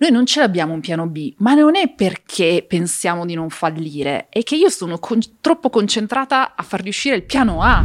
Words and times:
Noi 0.00 0.10
non 0.10 0.24
ce 0.24 0.40
l'abbiamo 0.40 0.72
un 0.72 0.80
piano 0.80 1.06
B, 1.06 1.34
ma 1.40 1.52
non 1.52 1.76
è 1.76 1.90
perché 1.90 2.64
pensiamo 2.66 3.26
di 3.26 3.34
non 3.34 3.50
fallire, 3.50 4.28
è 4.30 4.42
che 4.42 4.56
io 4.56 4.70
sono 4.70 4.98
con- 4.98 5.20
troppo 5.42 5.68
concentrata 5.68 6.54
a 6.56 6.62
far 6.62 6.80
riuscire 6.80 7.16
il 7.16 7.24
piano 7.24 7.60
A. 7.60 7.84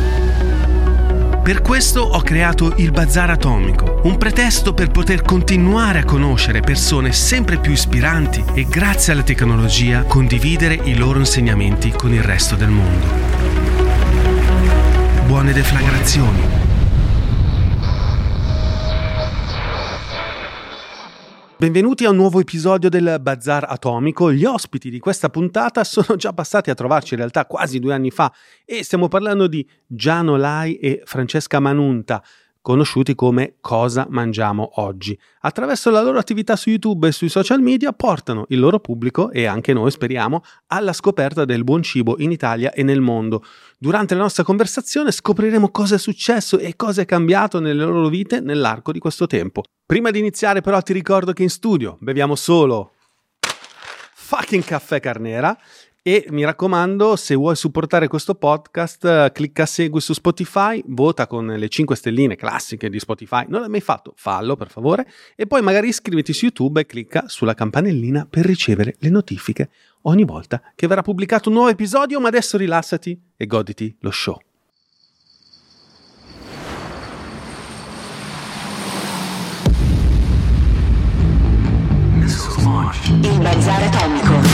Per 1.43 1.63
questo 1.63 2.01
ho 2.01 2.21
creato 2.21 2.75
il 2.77 2.91
Bazar 2.91 3.31
Atomico, 3.31 4.01
un 4.03 4.15
pretesto 4.17 4.75
per 4.75 4.91
poter 4.91 5.23
continuare 5.23 5.97
a 5.97 6.05
conoscere 6.05 6.59
persone 6.59 7.11
sempre 7.13 7.57
più 7.57 7.71
ispiranti 7.71 8.43
e 8.53 8.67
grazie 8.67 9.13
alla 9.13 9.23
tecnologia 9.23 10.03
condividere 10.03 10.75
i 10.75 10.95
loro 10.95 11.17
insegnamenti 11.17 11.89
con 11.89 12.13
il 12.13 12.21
resto 12.21 12.55
del 12.55 12.69
mondo. 12.69 13.07
Buone 15.25 15.51
deflagrazioni. 15.51 16.60
Benvenuti 21.61 22.05
a 22.05 22.09
un 22.09 22.15
nuovo 22.15 22.39
episodio 22.39 22.89
del 22.89 23.19
Bazar 23.21 23.65
Atomico. 23.69 24.33
Gli 24.33 24.45
ospiti 24.45 24.89
di 24.89 24.97
questa 24.97 25.29
puntata 25.29 25.83
sono 25.83 26.15
già 26.17 26.33
passati 26.33 26.71
a 26.71 26.73
trovarci 26.73 27.13
in 27.13 27.19
realtà 27.19 27.45
quasi 27.45 27.77
due 27.77 27.93
anni 27.93 28.09
fa 28.09 28.33
e 28.65 28.83
stiamo 28.83 29.07
parlando 29.07 29.45
di 29.45 29.63
Giano 29.85 30.37
Lai 30.37 30.77
e 30.77 31.03
Francesca 31.05 31.59
Manunta, 31.59 32.23
conosciuti 32.61 33.13
come 33.13 33.57
Cosa 33.61 34.07
Mangiamo 34.09 34.71
Oggi. 34.81 35.15
Attraverso 35.41 35.91
la 35.91 36.01
loro 36.01 36.17
attività 36.17 36.55
su 36.55 36.71
YouTube 36.71 37.07
e 37.07 37.11
sui 37.11 37.29
social 37.29 37.61
media 37.61 37.93
portano 37.93 38.45
il 38.49 38.59
loro 38.59 38.79
pubblico 38.79 39.29
e 39.29 39.45
anche 39.45 39.71
noi 39.71 39.91
speriamo 39.91 40.41
alla 40.65 40.93
scoperta 40.93 41.45
del 41.45 41.63
buon 41.63 41.83
cibo 41.83 42.15
in 42.17 42.31
Italia 42.31 42.71
e 42.71 42.81
nel 42.81 43.01
mondo. 43.01 43.43
Durante 43.83 44.13
la 44.13 44.21
nostra 44.21 44.43
conversazione 44.43 45.11
scopriremo 45.11 45.71
cosa 45.71 45.95
è 45.95 45.97
successo 45.97 46.59
e 46.59 46.75
cosa 46.75 47.01
è 47.01 47.05
cambiato 47.05 47.59
nelle 47.59 47.83
loro 47.83 48.09
vite 48.09 48.39
nell'arco 48.39 48.91
di 48.91 48.99
questo 48.99 49.25
tempo. 49.25 49.63
Prima 49.83 50.11
di 50.11 50.19
iniziare 50.19 50.61
però 50.61 50.79
ti 50.83 50.93
ricordo 50.93 51.33
che 51.33 51.41
in 51.41 51.49
studio 51.49 51.97
beviamo 51.99 52.35
solo 52.35 52.91
fucking 54.13 54.63
caffè 54.63 54.99
carnera 54.99 55.57
e 56.03 56.25
mi 56.29 56.43
raccomando, 56.43 57.15
se 57.15 57.35
vuoi 57.35 57.55
supportare 57.55 58.07
questo 58.07 58.33
podcast, 58.33 59.31
clicca 59.31 59.67
segui 59.67 60.01
su 60.01 60.13
Spotify, 60.13 60.81
vota 60.87 61.27
con 61.27 61.45
le 61.45 61.69
5 61.69 61.95
stelline 61.95 62.35
classiche 62.35 62.89
di 62.89 62.99
Spotify. 62.99 63.45
Non 63.47 63.61
l'hai 63.61 63.69
mai 63.69 63.81
fatto? 63.81 64.13
Fallo 64.15 64.55
per 64.55 64.71
favore. 64.71 65.07
E 65.35 65.45
poi 65.45 65.61
magari 65.61 65.89
iscriviti 65.89 66.33
su 66.33 66.45
YouTube 66.45 66.81
e 66.81 66.87
clicca 66.87 67.25
sulla 67.27 67.53
campanellina 67.53 68.25
per 68.27 68.45
ricevere 68.45 68.95
le 68.97 69.09
notifiche 69.09 69.69
ogni 70.03 70.25
volta 70.25 70.61
che 70.73 70.87
verrà 70.87 71.03
pubblicato 71.03 71.49
un 71.49 71.55
nuovo 71.55 71.69
episodio. 71.69 72.19
Ma 72.19 72.29
adesso 72.29 72.57
rilassati 72.57 73.19
e 73.37 73.45
goditi 73.45 73.95
lo 73.99 74.09
show. 74.09 74.39
Il 83.21 83.39
Bazar 83.39 83.83
Atomico. 83.83 84.50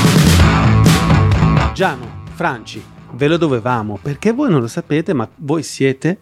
Giano, 1.78 2.24
Franci, 2.34 2.84
ve 3.12 3.28
lo 3.28 3.38
dovevamo 3.38 4.00
perché 4.02 4.32
voi 4.32 4.50
non 4.50 4.62
lo 4.62 4.68
sapete, 4.68 5.14
ma 5.14 5.30
voi 5.36 5.62
siete 5.62 6.22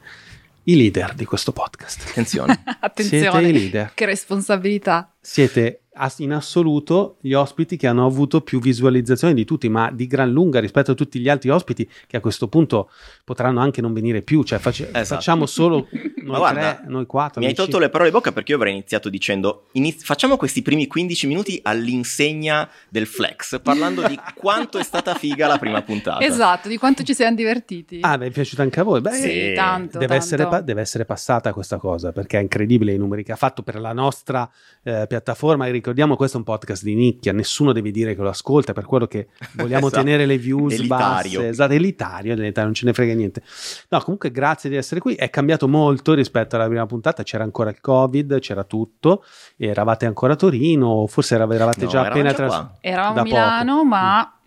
i 0.64 0.76
leader 0.76 1.14
di 1.14 1.24
questo 1.24 1.54
podcast. 1.54 2.10
Attenzione. 2.10 2.62
Attenzione, 2.82 3.24
Siete 3.32 3.48
i 3.48 3.54
leader. 3.54 3.92
che 3.94 4.04
responsabilità. 4.04 5.16
Siete 5.22 5.84
in 6.18 6.34
assoluto 6.34 7.20
gli 7.22 7.32
ospiti 7.32 7.78
che 7.78 7.88
hanno 7.88 8.06
avuto 8.06 8.42
più 8.42 8.60
visualizzazioni 8.60 9.34
di 9.34 9.46
tutti, 9.46 9.70
ma 9.70 9.90
di 9.92 10.08
gran 10.08 10.30
lunga 10.30 10.60
rispetto 10.60 10.92
a 10.92 10.94
tutti 10.94 11.22
gli 11.22 11.30
altri 11.30 11.52
ospiti 11.52 11.90
che 12.06 12.18
a 12.18 12.20
questo 12.20 12.50
punto 12.50 12.90
potranno 13.25 13.59
anche 13.59 13.81
non 13.81 13.91
venire 13.91 14.22
più. 14.22 14.44
Cioè, 14.44 14.59
face- 14.59 14.88
Esatto. 14.94 15.06
facciamo 15.16 15.46
solo 15.46 15.88
Ma 16.25 16.31
noi 16.31 16.38
guarda, 16.38 16.75
tre, 16.75 16.86
noi 16.88 17.06
quattro. 17.06 17.40
Mi 17.41 17.47
hai 17.47 17.52
amici. 17.52 17.56
tolto 17.69 17.80
le 17.80 17.90
parole 17.90 18.09
in 18.09 18.16
bocca 18.16 18.31
perché 18.31 18.52
io 18.52 18.58
avrei 18.58 18.72
iniziato 18.74 19.09
dicendo 19.09 19.66
iniz- 19.74 20.03
facciamo 20.03 20.38
questi 20.38 20.62
primi 20.62 20.88
15 20.88 21.28
minuti 21.28 21.59
all'insegna 21.62 22.69
del 22.90 23.06
flex, 23.08 23.59
parlando 23.62 24.08
di 24.08 24.18
quanto 24.35 24.78
è 24.78 24.84
stata 24.84 25.14
figa 25.16 25.47
la 25.47 25.58
prima 25.58 25.81
puntata. 25.81 26.24
Esatto, 26.24 26.68
di 26.68 26.78
quanto 26.78 27.03
ci 27.03 27.14
siamo 27.14 27.35
divertiti. 27.35 28.00
Ah, 28.02 28.18
vi 28.18 28.28
è 28.28 28.31
piaciuta 28.31 28.62
anche 28.62 28.80
a 28.80 28.84
voi? 28.84 29.02
Beh, 29.02 29.12
Sì, 29.12 29.53
tanto, 29.56 29.97
deve, 29.97 30.08
tanto. 30.08 30.14
essere, 30.14 30.47
pa- 30.47 30.62
deve 30.62 30.81
essere 30.81 31.06
passata 31.06 31.53
questa 31.53 31.78
cosa 31.78 32.12
perché 32.12 32.38
è 32.38 32.41
incredibile 32.41 32.94
i 32.94 32.97
numeri 32.97 33.24
che 33.24 33.31
ha 33.31 33.35
fatto 33.35 33.64
per 33.64 33.80
la 33.80 33.94
nostra 33.94 34.50
eh, 34.84 35.06
piattaforma. 35.08 35.68
E 35.68 35.72
ricordiamo, 35.72 36.16
questo 36.16 36.38
è 36.38 36.40
un 36.40 36.46
podcast 36.46 36.84
di 36.84 36.96
nicchia, 36.96 37.34
nessuno 37.34 37.72
deve 37.72 37.91
dire 37.91 38.16
che 38.16 38.22
lo 38.22 38.30
ascolta, 38.30 38.74
per 38.74 38.85
quello 38.85 39.08
che 39.08 39.28
vogliamo 39.53 39.88
Esatto. 39.88 40.03
tenere 40.03 40.25
le 40.25 40.38
views 40.38 40.74
Elitario. 40.74 41.40
basse. 41.40 41.47
Esatto, 41.50 41.74
elitario, 41.74 42.34
elitario, 42.34 42.64
non 42.66 42.74
ce 42.74 42.85
ne 42.85 42.94
frega 42.94 43.14
niente. 43.16 43.42
No, 43.90 44.00
comunque 44.02 44.31
grazie 44.31 44.70
di 44.70 44.76
essere 44.76 45.00
qui. 45.00 45.16
È 45.16 45.30
cambiato 45.30 45.68
molto 45.68 46.14
rispetto 46.14 46.56
alla 46.56 46.68
prima 46.68 46.86
puntata, 46.86 47.24
c'era 47.24 47.44
ancora 47.44 47.70
il 47.70 47.81
Covid, 47.81 48.40
c'era 48.40 48.64
tutto, 48.64 49.24
eravate 49.58 50.06
ancora 50.06 50.34
a 50.34 50.36
Torino, 50.36 51.08
forse 51.08 51.36
era- 51.36 51.52
eravate 51.53 51.84
No, 51.86 51.90
già 51.90 52.06
eravamo 52.06 52.30
appena 52.30 52.48
qua. 52.48 52.78
Eravamo 52.81 53.20
a 53.20 53.24
Milano, 53.24 53.74
poco. 53.74 53.86
ma 53.86 54.40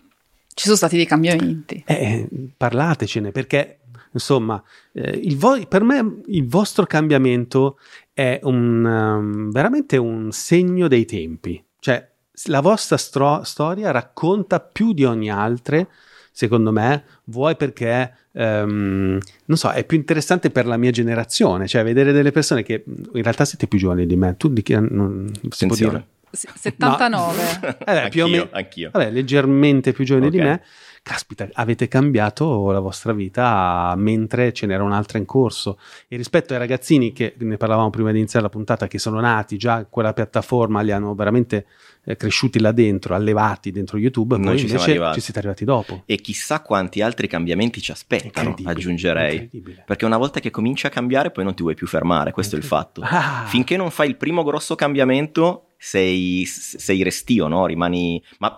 ci 0.54 0.64
sono 0.64 0.76
stati 0.76 0.96
dei 0.96 1.06
cambiamenti. 1.06 1.82
Eh, 1.86 2.28
parlatecene 2.56 3.30
perché 3.32 3.80
insomma 4.12 4.60
eh, 4.92 5.10
il 5.10 5.36
vo- 5.36 5.64
per 5.66 5.82
me 5.82 6.20
il 6.26 6.48
vostro 6.48 6.86
cambiamento 6.86 7.78
è 8.12 8.40
un, 8.44 8.84
um, 8.84 9.50
veramente 9.50 9.96
un 9.98 10.32
segno 10.32 10.88
dei 10.88 11.04
tempi 11.04 11.62
cioè 11.78 12.10
la 12.46 12.60
vostra 12.60 12.96
stro- 12.96 13.42
storia 13.44 13.90
racconta 13.90 14.60
più 14.60 14.92
di 14.94 15.04
ogni 15.04 15.30
altra 15.30 15.86
secondo 16.32 16.72
me 16.72 17.04
vuoi 17.24 17.54
perché 17.56 18.12
ehm, 18.42 19.18
non 19.46 19.56
so 19.56 19.70
è 19.70 19.84
più 19.84 19.96
interessante 19.96 20.50
per 20.50 20.66
la 20.66 20.76
mia 20.76 20.90
generazione 20.90 21.66
cioè 21.66 21.82
vedere 21.82 22.12
delle 22.12 22.30
persone 22.30 22.62
che 22.62 22.84
in 22.86 23.22
realtà 23.22 23.44
siete 23.44 23.66
più 23.66 23.78
giovani 23.78 24.06
di 24.06 24.16
me 24.16 24.36
tu 24.36 24.48
di 24.48 24.62
che 24.62 24.78
non, 24.78 25.30
si 25.50 25.66
può 25.66 25.74
dire 25.74 26.06
Sì, 26.30 26.46
79. 26.54 27.42
Eh, 27.62 27.74
beh, 27.86 28.08
più 28.10 28.22
o 28.22 28.26
Anch'io, 28.26 28.28
meno- 28.28 28.48
anch'io. 28.52 28.90
Vabbè, 28.92 29.10
leggermente 29.10 29.92
più 29.92 30.04
giovani 30.04 30.28
di 30.28 30.36
Ok. 30.38 30.44
me. 30.44 30.62
Caspita, 31.02 31.48
avete 31.54 31.88
cambiato 31.88 32.70
la 32.70 32.80
vostra 32.80 33.14
vita 33.14 33.94
mentre 33.96 34.52
ce 34.52 34.66
n'era 34.66 34.82
un'altra 34.82 35.16
in 35.16 35.24
corso. 35.24 35.78
E 36.06 36.18
rispetto 36.18 36.52
ai 36.52 36.58
ragazzini 36.58 37.12
che 37.14 37.34
ne 37.38 37.56
parlavamo 37.56 37.88
prima 37.88 38.10
di 38.12 38.18
iniziare 38.18 38.44
la 38.44 38.50
puntata, 38.50 38.86
che 38.88 38.98
sono 38.98 39.18
nati 39.20 39.56
già 39.56 39.86
quella 39.88 40.12
piattaforma, 40.12 40.82
li 40.82 40.92
hanno 40.92 41.14
veramente 41.14 41.64
eh, 42.10 42.16
cresciuti 42.16 42.58
là 42.58 42.72
dentro, 42.72 43.14
allevati 43.14 43.70
dentro 43.70 43.98
YouTube, 43.98 44.36
Noi 44.36 44.46
poi 44.46 44.58
ci 44.58 44.66
siamo 44.66 44.72
invece 44.80 44.90
arrivati. 44.92 45.18
ci 45.18 45.24
siete 45.24 45.38
arrivati 45.40 45.64
dopo. 45.66 46.02
E 46.06 46.16
chissà 46.16 46.62
quanti 46.62 47.02
altri 47.02 47.28
cambiamenti 47.28 47.80
ci 47.82 47.90
aspettano, 47.90 48.54
aggiungerei. 48.64 49.34
incredibile. 49.34 49.84
Perché 49.86 50.04
una 50.06 50.16
volta 50.16 50.40
che 50.40 50.50
cominci 50.50 50.86
a 50.86 50.90
cambiare, 50.90 51.30
poi 51.30 51.44
non 51.44 51.54
ti 51.54 51.62
vuoi 51.62 51.74
più 51.74 51.86
fermare, 51.86 52.32
questo 52.32 52.56
è 52.56 52.58
il 52.58 52.64
fatto. 52.64 53.02
Ah, 53.04 53.44
Finché 53.46 53.76
non 53.76 53.90
fai 53.90 54.08
il 54.08 54.16
primo 54.16 54.42
grosso 54.42 54.74
cambiamento, 54.74 55.64
sei, 55.76 56.44
sei 56.46 57.02
restio, 57.02 57.46
no? 57.46 57.66
Rimani. 57.66 58.22
Ma 58.38 58.54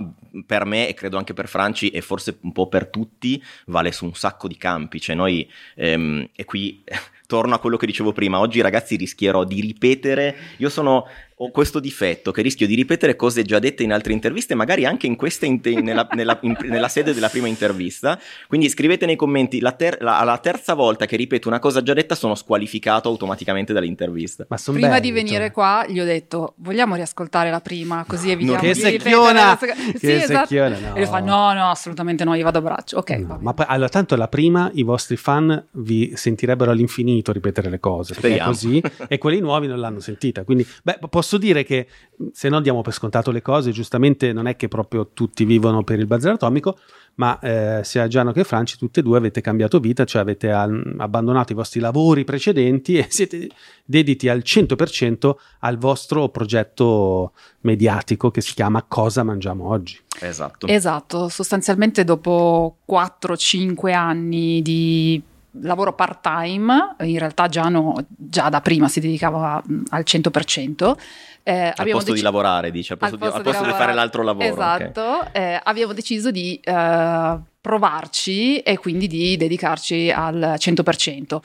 per 0.47 0.65
me, 0.65 0.89
e 0.89 0.95
credo 0.95 1.19
anche 1.19 1.35
per 1.35 1.49
Franci, 1.49 1.89
e 1.91 2.01
forse 2.01 2.39
un 2.43 2.53
po' 2.53 2.69
per 2.69 2.87
tutti, 2.87 3.43
vale 3.67 3.91
su 3.93 4.05
un 4.05 4.15
sacco 4.15 4.47
di 4.49 4.57
campi. 4.57 5.01
Cioè, 5.01 5.17
noi. 5.17 5.49
ehm, 5.75 6.29
e 6.35 6.45
qui. 6.45 6.83
Torno 7.31 7.55
a 7.55 7.61
quello 7.61 7.77
che 7.77 7.87
dicevo 7.87 8.11
prima, 8.11 8.41
oggi 8.41 8.61
ragazzi 8.61 8.97
rischierò 8.97 9.45
di 9.45 9.61
ripetere, 9.61 10.35
io 10.57 10.69
sono, 10.69 11.07
ho 11.43 11.51
questo 11.51 11.81
difetto 11.81 12.33
che 12.33 12.43
rischio 12.43 12.67
di 12.67 12.75
ripetere 12.75 13.17
cose 13.17 13.43
già 13.45 13.59
dette 13.59 13.83
in 13.83 13.93
altre 13.93 14.13
interviste, 14.13 14.55
magari 14.55 14.85
anche 14.85 15.07
in 15.07 15.17
questa 15.17 15.47
inte- 15.47 15.81
nella, 15.81 16.07
nella- 16.13 16.39
in- 16.43 16.55
nella 16.65 16.89
sede 16.89 17.15
della 17.15 17.31
prima 17.31 17.47
intervista, 17.49 18.19
quindi 18.47 18.69
scrivete 18.69 19.07
nei 19.07 19.17
commenti, 19.17 19.59
la, 19.61 19.73
ter- 19.73 20.03
la- 20.03 20.23
la 20.23 20.37
terza 20.39 20.75
volta 20.75 21.07
che 21.07 21.17
ripeto 21.17 21.49
una 21.49 21.59
cosa 21.59 21.83
già 21.83 21.95
detta 21.95 22.15
sono 22.15 22.35
squalificato 22.35 23.09
automaticamente 23.09 23.73
dall'intervista. 23.73 24.45
ma 24.49 24.57
Prima 24.63 24.89
belli, 24.89 25.01
di 25.01 25.11
venire 25.13 25.45
cioè. 25.45 25.51
qua 25.53 25.85
gli 25.89 25.99
ho 25.99 26.05
detto 26.05 26.55
vogliamo 26.59 26.95
riascoltare 26.95 27.51
la 27.51 27.61
prima 27.61 28.05
così 28.07 28.31
evitiamo 28.31 28.59
che 28.61 28.73
di 28.73 28.75
ripetere 28.75 28.99
secchiona! 29.01 29.33
la 29.45 29.57
seconda- 29.59 29.93
Che 29.93 29.99
Sì, 29.99 30.11
esatto. 30.13 30.39
secchiona, 30.47 30.79
no. 30.79 30.95
E 30.95 30.99
lui 30.99 31.07
fa 31.07 31.19
no 31.21 31.53
no 31.55 31.71
assolutamente 31.71 32.25
no 32.25 32.35
io 32.35 32.45
vado 32.45 32.59
a 32.59 32.63
braccio 32.63 32.99
ok 32.99 33.11
No, 33.11 33.39
ma 33.41 33.55
poi, 33.55 33.65
allora, 33.69 33.89
tanto 33.89 34.15
la 34.17 34.29
prima 34.29 34.71
i 34.75 34.83
vostri 34.83 35.17
fan 35.17 35.67
vi 35.73 36.13
sentirebbero 36.17 36.71
all'infinito 36.71 37.33
ripetere 37.33 37.71
le 37.71 37.81
cose 37.81 38.13
perché 38.15 38.29
è 38.29 38.31
Speriamo. 38.43 38.51
così 38.53 38.83
e 39.09 39.19
quelli 39.19 39.41
nuovi 39.41 39.67
non 39.67 39.79
l'hanno 39.81 40.01
sentita. 40.01 40.45
Quindi, 40.45 40.67
beh, 40.83 40.99
posso 41.09 41.30
dire 41.39 41.65
che 41.65 41.87
mh, 42.17 42.27
se 42.33 42.49
no 42.49 42.61
diamo 42.61 42.83
per 42.83 42.93
scontato 42.93 43.31
le 43.31 43.43
cose, 43.43 43.71
giustamente 43.71 44.33
non 44.33 44.47
è 44.47 44.57
che 44.57 44.69
proprio 44.69 45.11
tutti 45.13 45.45
vivono 45.45 45.83
per 45.83 45.99
il 45.99 46.07
bazar 46.07 46.35
atomico, 46.35 46.79
ma 47.15 47.39
eh, 47.41 47.81
sia 47.85 48.09
Giano 48.09 48.33
che 48.33 48.45
Franci, 48.45 48.79
tutte 48.79 49.01
e 49.01 49.03
due 49.03 49.19
avete 49.19 49.41
cambiato 49.41 49.79
vita, 49.79 50.05
cioè 50.05 50.23
avete 50.23 50.51
al- 50.51 50.95
abbandonato 50.99 51.53
i 51.53 51.55
vostri 51.55 51.81
lavori 51.81 52.25
precedenti 52.25 52.97
e 52.99 53.07
siete 53.09 53.49
dediti 53.85 54.29
al 54.29 54.39
100% 54.45 55.35
al 55.61 55.77
vostro 55.77 56.29
progetto 56.29 57.33
mediatico 57.61 58.31
che 58.31 58.41
si 58.41 58.55
chiama 58.55 58.85
Cosa 58.87 59.23
mangiamo 59.23 59.69
oggi. 59.69 59.99
Esatto. 60.21 60.67
Esatto, 60.67 61.29
sostanzialmente 61.29 62.05
dopo 62.05 62.77
4-5 62.89 63.93
anni 63.93 64.63
di 64.63 65.23
lavoro 65.63 65.95
part 65.95 66.21
time, 66.23 66.97
in 67.01 67.19
realtà 67.19 67.49
Giano 67.49 67.95
già 68.09 68.49
da 68.49 68.61
prima 68.61 68.89
si 68.89 69.01
dedicava 69.01 69.63
al 69.89 70.05
100%. 70.07 70.97
Eh, 71.43 71.53
al 71.53 71.73
abbiamo 71.77 71.93
posto 71.93 72.07
di 72.07 72.13
deci- 72.13 72.23
lavorare, 72.23 72.71
dice, 72.71 72.93
al 72.93 72.99
posto, 72.99 73.17
di, 73.17 73.25
al 73.25 73.31
posto 73.31 73.49
di 73.49 73.53
lavorare- 73.53 73.79
fare 73.79 73.95
l'altro 73.95 74.23
lavoro. 74.23 74.47
Esatto, 74.47 75.33
eh, 75.33 75.61
abbiamo 75.63 75.93
deciso 75.93 76.31
di 76.31 76.61
eh, 76.63 77.39
provarci 77.61 78.59
e 78.59 78.79
quindi 78.79 79.07
di 79.07 79.37
dedicarci 79.37 80.11
al 80.11 80.57
100%. 80.59 81.39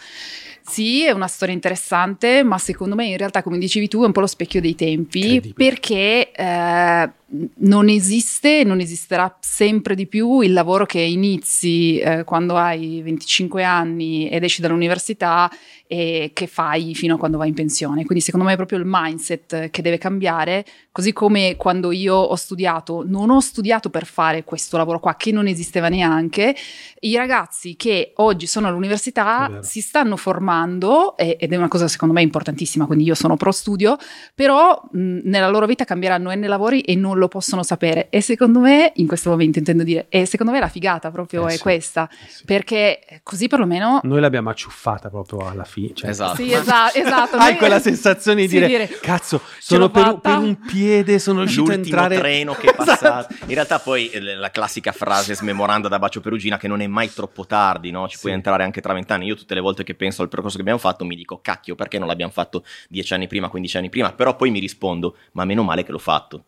Sì, 0.67 1.05
è 1.05 1.11
una 1.11 1.27
storia 1.27 1.53
interessante, 1.53 2.43
ma 2.43 2.57
secondo 2.57 2.95
me 2.95 3.05
in 3.05 3.17
realtà, 3.17 3.43
come 3.43 3.59
dicevi 3.59 3.87
tu, 3.87 4.01
è 4.01 4.05
un 4.07 4.11
po' 4.11 4.21
lo 4.21 4.27
specchio 4.27 4.59
dei 4.59 4.73
tempi 4.73 5.53
perché 5.55 6.31
eh, 6.31 7.11
non 7.57 7.89
esiste, 7.89 8.63
non 8.63 8.79
esisterà 8.79 9.35
sempre 9.39 9.95
di 9.95 10.07
più 10.07 10.41
il 10.41 10.53
lavoro 10.53 10.85
che 10.85 10.99
inizi 10.99 11.97
eh, 11.99 12.23
quando 12.23 12.55
hai 12.55 13.01
25 13.01 13.63
anni 13.63 14.29
ed 14.29 14.43
esci 14.43 14.61
dall'università 14.61 15.49
e 15.87 16.31
che 16.33 16.47
fai 16.47 16.95
fino 16.95 17.15
a 17.15 17.17
quando 17.17 17.37
vai 17.37 17.49
in 17.49 17.53
pensione. 17.53 18.05
Quindi 18.05 18.23
secondo 18.23 18.45
me 18.45 18.53
è 18.53 18.55
proprio 18.55 18.79
il 18.79 18.85
mindset 18.87 19.69
che 19.69 19.81
deve 19.81 19.97
cambiare, 19.97 20.65
così 20.91 21.13
come 21.13 21.55
quando 21.57 21.91
io 21.91 22.15
ho 22.15 22.35
studiato, 22.35 23.03
non 23.05 23.29
ho 23.29 23.39
studiato 23.39 23.89
per 23.89 24.05
fare 24.05 24.43
questo 24.43 24.77
lavoro 24.77 24.99
qua 24.99 25.15
che 25.15 25.31
non 25.31 25.47
esisteva 25.47 25.87
neanche, 25.89 26.55
i 27.01 27.15
ragazzi 27.15 27.75
che 27.75 28.13
oggi 28.15 28.47
sono 28.47 28.67
all'università 28.67 29.59
si 29.61 29.81
stanno 29.81 30.17
formando 30.17 31.15
e- 31.17 31.37
ed 31.39 31.53
è 31.53 31.55
una 31.55 31.67
cosa 31.67 31.87
secondo 31.87 32.13
me 32.15 32.21
importantissima, 32.21 32.85
quindi 32.85 33.03
io 33.03 33.15
sono 33.15 33.37
pro 33.37 33.51
studio, 33.51 33.95
però 34.33 34.81
mh, 34.91 35.19
nella 35.23 35.49
loro 35.49 35.67
vita 35.67 35.83
cambieranno 35.85 36.31
N 36.33 36.45
lavori 36.47 36.81
e 36.81 36.95
non 36.95 37.17
lo 37.17 37.24
possono 37.27 37.63
sapere 37.63 38.09
e 38.09 38.21
secondo 38.21 38.59
me, 38.59 38.91
in 38.95 39.07
questo 39.07 39.29
momento 39.29 39.59
intendo 39.59 39.83
dire, 39.83 40.05
e 40.09 40.25
secondo 40.25 40.51
me 40.51 40.59
la 40.59 40.67
figata 40.67 41.11
proprio 41.11 41.47
Eh 41.47 41.53
è 41.53 41.55
sì, 41.55 41.61
questa, 41.61 42.09
eh 42.09 42.29
sì. 42.29 42.45
perché 42.45 43.19
così 43.23 43.47
perlomeno... 43.47 43.99
Noi 44.03 44.19
l'abbiamo 44.21 44.49
acciuffata 44.49 45.09
proprio 45.09 45.47
alla 45.47 45.63
fine. 45.63 45.93
Cioè, 45.93 46.09
Esatto. 46.09 46.35
Sì, 46.35 46.51
esa- 46.51 46.91
esatto. 46.95 47.37
Hai 47.37 47.55
quella 47.57 47.79
sensazione 47.79 48.41
di 48.43 48.49
sì, 48.57 48.65
dire, 48.65 48.87
cazzo, 49.01 49.41
sono 49.59 49.89
per, 49.89 50.03
fatta." 50.03 50.19
per 50.29 50.37
un 50.37 50.57
piede, 50.59 51.19
sono 51.19 51.39
riuscito 51.39 51.71
a 51.71 51.73
entrare. 51.73 52.17
treno 52.17 52.53
che 52.53 52.67
è 52.67 52.75
Esatto. 52.79 52.85
passato. 52.85 53.33
In 53.47 53.53
realtà, 53.53 53.79
poi 53.79 54.09
eh, 54.09 54.19
la 54.35 54.51
classica 54.51 54.91
frase 54.91 55.35
smemoranda 55.35 55.87
da 55.87 55.99
Bacio 55.99 56.21
Perugina 56.21 56.57
che 56.57 56.67
non 56.67 56.81
è 56.81 56.87
mai 56.87 57.11
troppo 57.13 57.45
tardi, 57.45 57.91
no? 57.91 58.07
Ci 58.07 58.15
Sì. 58.15 58.21
puoi 58.21 58.33
entrare 58.33 58.63
anche 58.63 58.81
tra 58.81 58.93
vent'anni. 58.93 59.25
Io 59.25 59.35
tutte 59.35 59.53
le 59.53 59.61
volte 59.61 59.83
che 59.83 59.95
penso 59.95 60.21
al 60.21 60.29
percorso 60.29 60.55
che 60.55 60.61
abbiamo 60.61 60.79
fatto 60.79 61.05
mi 61.05 61.15
dico, 61.15 61.39
cacchio, 61.41 61.75
perché 61.75 61.97
non 61.99 62.07
l'abbiamo 62.07 62.31
fatto 62.31 62.63
dieci 62.89 63.13
anni 63.13 63.27
prima, 63.27 63.49
15 63.49 63.77
anni 63.77 63.89
prima? 63.89 64.11
Però 64.13 64.35
poi 64.35 64.49
mi 64.51 64.59
rispondo, 64.59 65.17
ma 65.33 65.45
meno 65.45 65.63
male 65.63 65.83
che 65.83 65.91
l'ho 65.91 65.97
fatto. 65.99 66.43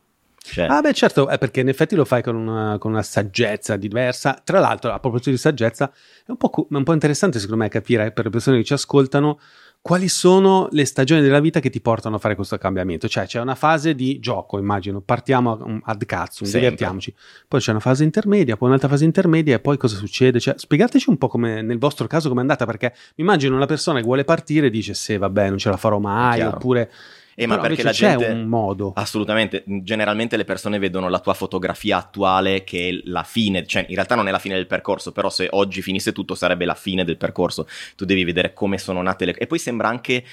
Cioè, 0.51 0.65
Ah, 0.69 0.81
beh, 0.81 0.93
certo, 0.93 1.27
è 1.27 1.37
perché 1.37 1.59
in 1.61 1.67
effetti 1.69 1.95
lo 1.95 2.05
fai 2.05 2.23
con 2.23 2.35
una, 2.35 2.77
con 2.79 2.91
una 2.91 3.03
saggezza 3.03 3.75
diversa. 3.75 4.39
Tra 4.43 4.59
l'altro, 4.59 4.91
a 4.91 4.99
proposito 4.99 5.29
di 5.29 5.37
saggezza, 5.37 5.91
è 6.25 6.31
un 6.31 6.37
po', 6.37 6.49
cu- 6.49 6.67
un 6.69 6.83
po' 6.83 6.93
interessante 6.93 7.39
secondo 7.39 7.63
me 7.63 7.69
capire 7.69 8.11
per 8.11 8.25
le 8.25 8.29
persone 8.31 8.57
che 8.57 8.63
ci 8.63 8.73
ascoltano 8.73 9.39
quali 9.79 10.09
sono 10.09 10.67
le 10.71 10.83
stagioni 10.85 11.21
della 11.21 11.39
vita 11.39 11.59
che 11.61 11.69
ti 11.69 11.79
portano 11.79 12.15
a 12.15 12.19
fare 12.19 12.35
questo 12.35 12.57
cambiamento. 12.57 13.07
Cioè, 13.07 13.25
c'è 13.25 13.39
una 13.39 13.55
fase 13.55 13.95
di 13.95 14.19
gioco, 14.19 14.57
immagino, 14.57 14.99
partiamo 15.01 15.51
a- 15.53 15.79
ad 15.91 16.05
cazzo, 16.05 16.43
divertiamoci. 16.59 17.13
Poi 17.47 17.59
c'è 17.61 17.71
una 17.71 17.79
fase 17.79 18.03
intermedia, 18.03 18.57
poi 18.57 18.67
un'altra 18.69 18.89
fase 18.89 19.05
intermedia 19.05 19.55
e 19.55 19.59
poi 19.59 19.77
cosa 19.77 19.95
succede? 19.95 20.39
Cioè, 20.41 20.55
spiegateci 20.57 21.09
un 21.09 21.17
po' 21.17 21.27
come 21.29 21.61
nel 21.61 21.77
vostro 21.77 22.05
caso 22.07 22.27
come 22.27 22.39
è 22.39 22.43
andata, 22.43 22.65
perché 22.65 22.93
mi 23.15 23.23
immagino 23.23 23.55
una 23.55 23.65
persona 23.65 23.99
che 23.99 24.05
vuole 24.05 24.25
partire 24.25 24.67
e 24.67 24.69
dice 24.69 24.93
se 24.93 25.17
vabbè, 25.17 25.49
non 25.49 25.57
ce 25.57 25.69
la 25.69 25.77
farò 25.77 25.99
mai, 25.99 26.39
oppure 26.55 26.91
Eh, 27.39 27.45
ma 27.45 27.59
perché 27.59 27.83
la 27.83 27.91
invece 27.91 28.07
c'è 28.07 28.17
gente... 28.17 28.33
un 28.33 28.47
modo. 28.47 28.93
Assolutamente, 28.95 29.63
generalmente 29.67 30.37
le 30.37 30.43
persone 30.43 30.79
vedono 30.79 31.07
la 31.07 31.19
tua 31.19 31.35
fotografia 31.35 31.97
attuale 31.97 32.63
che 32.63 32.89
è 32.89 33.01
la 33.03 33.21
fine, 33.21 33.67
cioè 33.67 33.85
in 33.87 33.93
realtà 33.93 34.15
non 34.15 34.27
è 34.27 34.31
la 34.31 34.39
fine 34.39 34.55
del 34.55 34.65
percorso, 34.65 35.11
però 35.11 35.29
se 35.29 35.47
oggi 35.51 35.83
finisse 35.83 36.13
tutto 36.13 36.33
sarebbe 36.33 36.65
la 36.65 36.73
fine 36.73 37.05
del 37.05 37.17
percorso, 37.17 37.67
tu 37.95 38.05
devi 38.05 38.23
vedere 38.23 38.53
come 38.53 38.79
sono 38.79 39.03
nate 39.03 39.25
le... 39.25 39.35
E 39.35 39.45
poi 39.45 39.59
sembra 39.59 39.87
anche, 39.87 40.25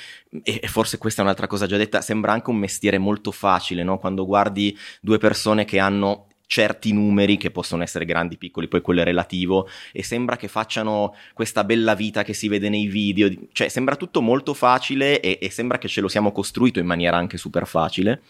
e 0.42 0.66
forse 0.66 0.96
questa 0.96 1.20
è 1.20 1.24
un'altra 1.24 1.46
cosa 1.46 1.66
già 1.66 1.76
detta, 1.76 2.00
sembra 2.00 2.32
anche 2.32 2.48
un 2.48 2.56
mestiere 2.56 2.96
molto 2.96 3.32
facile, 3.32 3.82
no? 3.82 3.98
Quando 3.98 4.24
guardi 4.24 4.74
due 5.02 5.18
persone 5.18 5.66
che 5.66 5.78
hanno 5.78 6.28
certi 6.46 6.92
numeri 6.92 7.36
che 7.36 7.50
possono 7.50 7.82
essere 7.82 8.04
grandi, 8.04 8.36
piccoli, 8.36 8.68
poi 8.68 8.80
quello 8.80 9.00
è 9.00 9.04
relativo 9.04 9.68
e 9.92 10.02
sembra 10.02 10.36
che 10.36 10.48
facciano 10.48 11.14
questa 11.32 11.64
bella 11.64 11.94
vita 11.94 12.22
che 12.22 12.34
si 12.34 12.48
vede 12.48 12.68
nei 12.68 12.86
video, 12.86 13.30
cioè 13.52 13.68
sembra 13.68 13.96
tutto 13.96 14.20
molto 14.20 14.54
facile 14.54 15.20
e, 15.20 15.38
e 15.40 15.50
sembra 15.50 15.78
che 15.78 15.88
ce 15.88 16.00
lo 16.00 16.08
siamo 16.08 16.32
costruito 16.32 16.78
in 16.78 16.86
maniera 16.86 17.16
anche 17.16 17.36
super 17.36 17.66
facile. 17.66 18.22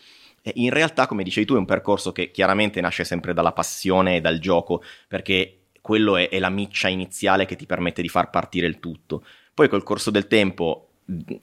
In 0.55 0.71
realtà, 0.71 1.06
come 1.06 1.23
dicevi 1.23 1.47
tu, 1.47 1.55
è 1.55 1.59
un 1.59 1.65
percorso 1.65 2.13
che 2.13 2.31
chiaramente 2.31 2.81
nasce 2.83 3.05
sempre 3.05 3.33
dalla 3.33 3.53
passione 3.53 4.17
e 4.17 4.21
dal 4.21 4.39
gioco, 4.39 4.83
perché 5.09 5.61
quello 5.81 6.17
è, 6.17 6.29
è 6.29 6.39
la 6.39 6.51
miccia 6.51 6.89
iniziale 6.89 7.47
che 7.47 7.56
ti 7.56 7.65
permette 7.65 8.03
di 8.03 8.09
far 8.09 8.29
partire 8.29 8.67
il 8.67 8.79
tutto. 8.79 9.25
Poi 9.55 9.69
col 9.69 9.83
corso 9.83 10.11
del 10.11 10.27
tempo 10.27 10.89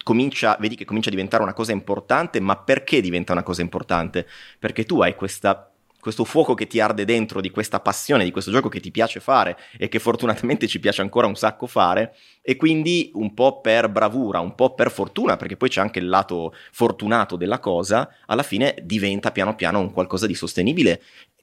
comincia, 0.03 0.57
vedi 0.59 0.75
che 0.75 0.85
comincia 0.85 1.09
a 1.09 1.13
diventare 1.13 1.43
una 1.43 1.53
cosa 1.53 1.71
importante, 1.71 2.39
ma 2.39 2.57
perché 2.57 3.01
diventa 3.01 3.33
una 3.33 3.43
cosa 3.43 3.61
importante? 3.61 4.27
Perché 4.59 4.83
tu 4.85 5.01
hai 5.01 5.15
questa 5.15 5.70
questo 6.01 6.25
fuoco 6.25 6.53
che 6.53 6.67
ti 6.67 6.81
arde 6.81 7.05
dentro 7.05 7.39
di 7.39 7.49
questa 7.49 7.79
passione, 7.79 8.25
di 8.25 8.31
questo 8.31 8.51
gioco 8.51 8.67
che 8.67 8.81
ti 8.81 8.91
piace 8.91 9.21
fare 9.21 9.57
e 9.77 9.87
che 9.87 9.99
fortunatamente 9.99 10.67
ci 10.67 10.81
piace 10.81 11.01
ancora 11.01 11.27
un 11.27 11.35
sacco 11.35 11.67
fare 11.67 12.15
e 12.41 12.57
quindi 12.57 13.11
un 13.13 13.33
po' 13.33 13.61
per 13.61 13.87
bravura, 13.87 14.39
un 14.39 14.55
po' 14.55 14.73
per 14.73 14.91
fortuna, 14.91 15.37
perché 15.37 15.55
poi 15.55 15.69
c'è 15.69 15.79
anche 15.79 15.99
il 15.99 16.09
lato 16.09 16.53
fortunato 16.71 17.37
della 17.37 17.59
cosa, 17.59 18.09
alla 18.25 18.43
fine 18.43 18.75
diventa 18.83 19.31
piano 19.31 19.55
piano 19.55 19.79
un 19.79 19.91
qualcosa 19.91 20.27
di 20.27 20.33
sostenibile 20.33 21.01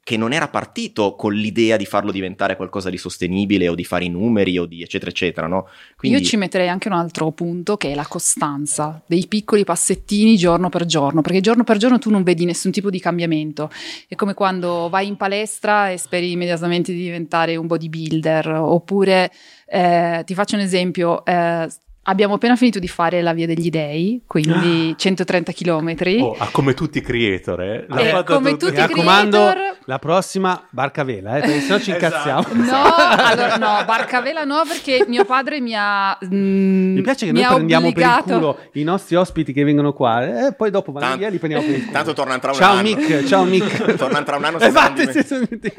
che 0.08 0.16
non 0.16 0.32
era 0.32 0.48
partito 0.48 1.16
con 1.16 1.34
l'idea 1.34 1.76
di 1.76 1.84
farlo 1.84 2.10
diventare 2.10 2.56
qualcosa 2.56 2.88
di 2.88 2.96
sostenibile 2.96 3.68
o 3.68 3.74
di 3.74 3.84
fare 3.84 4.06
i 4.06 4.08
numeri 4.08 4.56
o 4.56 4.64
di 4.64 4.80
eccetera 4.80 5.10
eccetera, 5.10 5.46
no? 5.46 5.68
Io 6.00 6.22
ci 6.22 6.38
metterei 6.38 6.70
anche 6.70 6.88
un 6.88 6.94
altro 6.94 7.30
punto 7.32 7.76
che 7.76 7.92
è 7.92 7.94
la 7.94 8.06
costanza, 8.06 9.02
dei 9.04 9.26
piccoli 9.26 9.64
passettini 9.64 10.38
giorno 10.38 10.70
per 10.70 10.86
giorno, 10.86 11.20
perché 11.20 11.42
giorno 11.42 11.62
per 11.62 11.76
giorno 11.76 11.98
tu 11.98 12.08
non 12.08 12.22
vedi 12.22 12.46
nessun 12.46 12.70
tipo 12.70 12.88
di 12.88 13.00
cambiamento. 13.00 13.70
È 14.08 14.14
come 14.14 14.32
quando 14.32 14.88
vai 14.88 15.08
in 15.08 15.18
palestra 15.18 15.90
e 15.90 15.98
speri 15.98 16.30
immediatamente 16.32 16.90
di 16.90 17.02
diventare 17.02 17.56
un 17.56 17.66
bodybuilder, 17.66 18.48
oppure 18.48 19.30
eh, 19.66 20.22
ti 20.24 20.32
faccio 20.32 20.54
un 20.54 20.62
esempio. 20.62 21.22
eh, 21.26 21.68
Abbiamo 22.08 22.34
appena 22.34 22.56
finito 22.56 22.78
di 22.78 22.88
fare 22.88 23.20
la 23.20 23.34
Via 23.34 23.46
degli 23.46 23.68
Dei, 23.68 24.22
quindi 24.26 24.94
130 24.96 25.52
km. 25.52 25.94
Oh, 26.22 26.34
ah, 26.38 26.48
come 26.50 26.72
tutti 26.72 26.96
i 26.98 27.00
creator, 27.02 27.60
eh? 27.60 27.84
L'ha 27.86 28.00
Eh, 28.00 28.08
fatto 28.08 28.32
come 28.34 28.52
tutto. 28.52 28.66
tutti 28.68 28.80
Mi 28.80 28.86
raccomando, 28.86 29.36
creator- 29.36 29.76
la 29.84 29.98
prossima 29.98 30.66
barca 30.70 31.04
vela, 31.04 31.36
eh, 31.36 31.40
perché 31.40 31.60
sennò 31.60 31.78
ci 31.78 31.90
Esatto. 31.92 32.04
incazziamo. 32.06 32.64
No, 32.64 32.82
allora, 32.94 33.56
no, 33.56 33.84
barcavela 33.84 34.44
no, 34.44 34.62
perché 34.66 35.04
mio 35.06 35.26
padre 35.26 35.60
mi 35.60 35.74
ha. 35.76 36.16
mm, 36.24 36.94
Mi 36.94 37.02
piace 37.02 37.26
che 37.26 37.32
mi 37.32 37.42
noi 37.42 37.54
prendiamo 37.56 37.92
per 37.92 37.98
il 37.98 38.04
obbligato- 38.08 38.38
culo 38.38 38.58
i 38.72 38.82
nostri 38.84 39.14
ospiti 39.16 39.52
che 39.52 39.62
vengono 39.64 39.92
qua 39.92 40.46
e 40.48 40.54
poi 40.54 40.70
dopo 40.70 40.90
vanno 40.92 41.04
Tanto- 41.04 41.18
via 41.18 41.28
e 41.28 41.30
li 41.30 41.38
prendiamo 41.38 41.66
per 41.66 41.74
il 41.74 41.80
culo. 41.82 41.92
Tanto 41.92 42.12
tornano 42.14 42.38
tra 42.40 42.50
un 42.52 42.56
ciao 42.56 42.72
anno. 42.72 42.82
Nick, 42.82 43.24
ciao 43.26 43.44
Nick. 43.44 43.84
Tornano 43.96 44.24
tra 44.24 44.36
un 44.36 44.44
anno, 44.44 44.58
Esatto, 44.60 45.02
sì. 45.12 45.72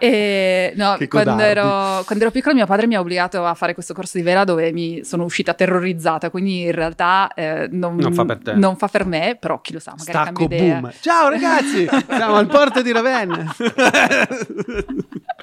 E, 0.00 0.72
no, 0.76 0.96
Che 0.98 1.08
quando 1.08 1.38
ero, 1.42 2.02
quando 2.04 2.24
ero 2.24 2.30
piccola 2.30 2.54
mio 2.54 2.66
padre 2.66 2.86
mi 2.86 2.94
ha 2.94 3.00
obbligato 3.00 3.44
a 3.46 3.54
fare 3.54 3.72
questo 3.72 3.94
corso 3.94 4.18
di 4.18 4.24
vela 4.24 4.44
dove 4.44 4.70
mi 4.72 5.02
sono 5.04 5.13
uscita 5.22 5.54
terrorizzata, 5.54 6.30
quindi 6.30 6.62
in 6.62 6.72
realtà 6.72 7.32
eh, 7.34 7.68
non, 7.70 7.94
Non 7.96 8.12
fa 8.12 8.24
per 8.24 8.38
te. 8.38 8.54
non 8.54 8.76
fa 8.76 8.88
per 8.88 9.06
me, 9.06 9.36
però 9.38 9.60
chi 9.60 9.72
lo 9.74 9.78
sa, 9.78 9.92
magari 9.96 10.10
Stacco 10.10 10.24
cambio 10.46 10.56
idea. 10.56 10.80
boom. 10.80 10.92
Ciao 11.00 11.28
ragazzi, 11.28 11.86
siamo 12.08 12.34
al 12.34 12.46
porto 12.46 12.82
di 12.82 12.90
Ravenna. 12.92 13.54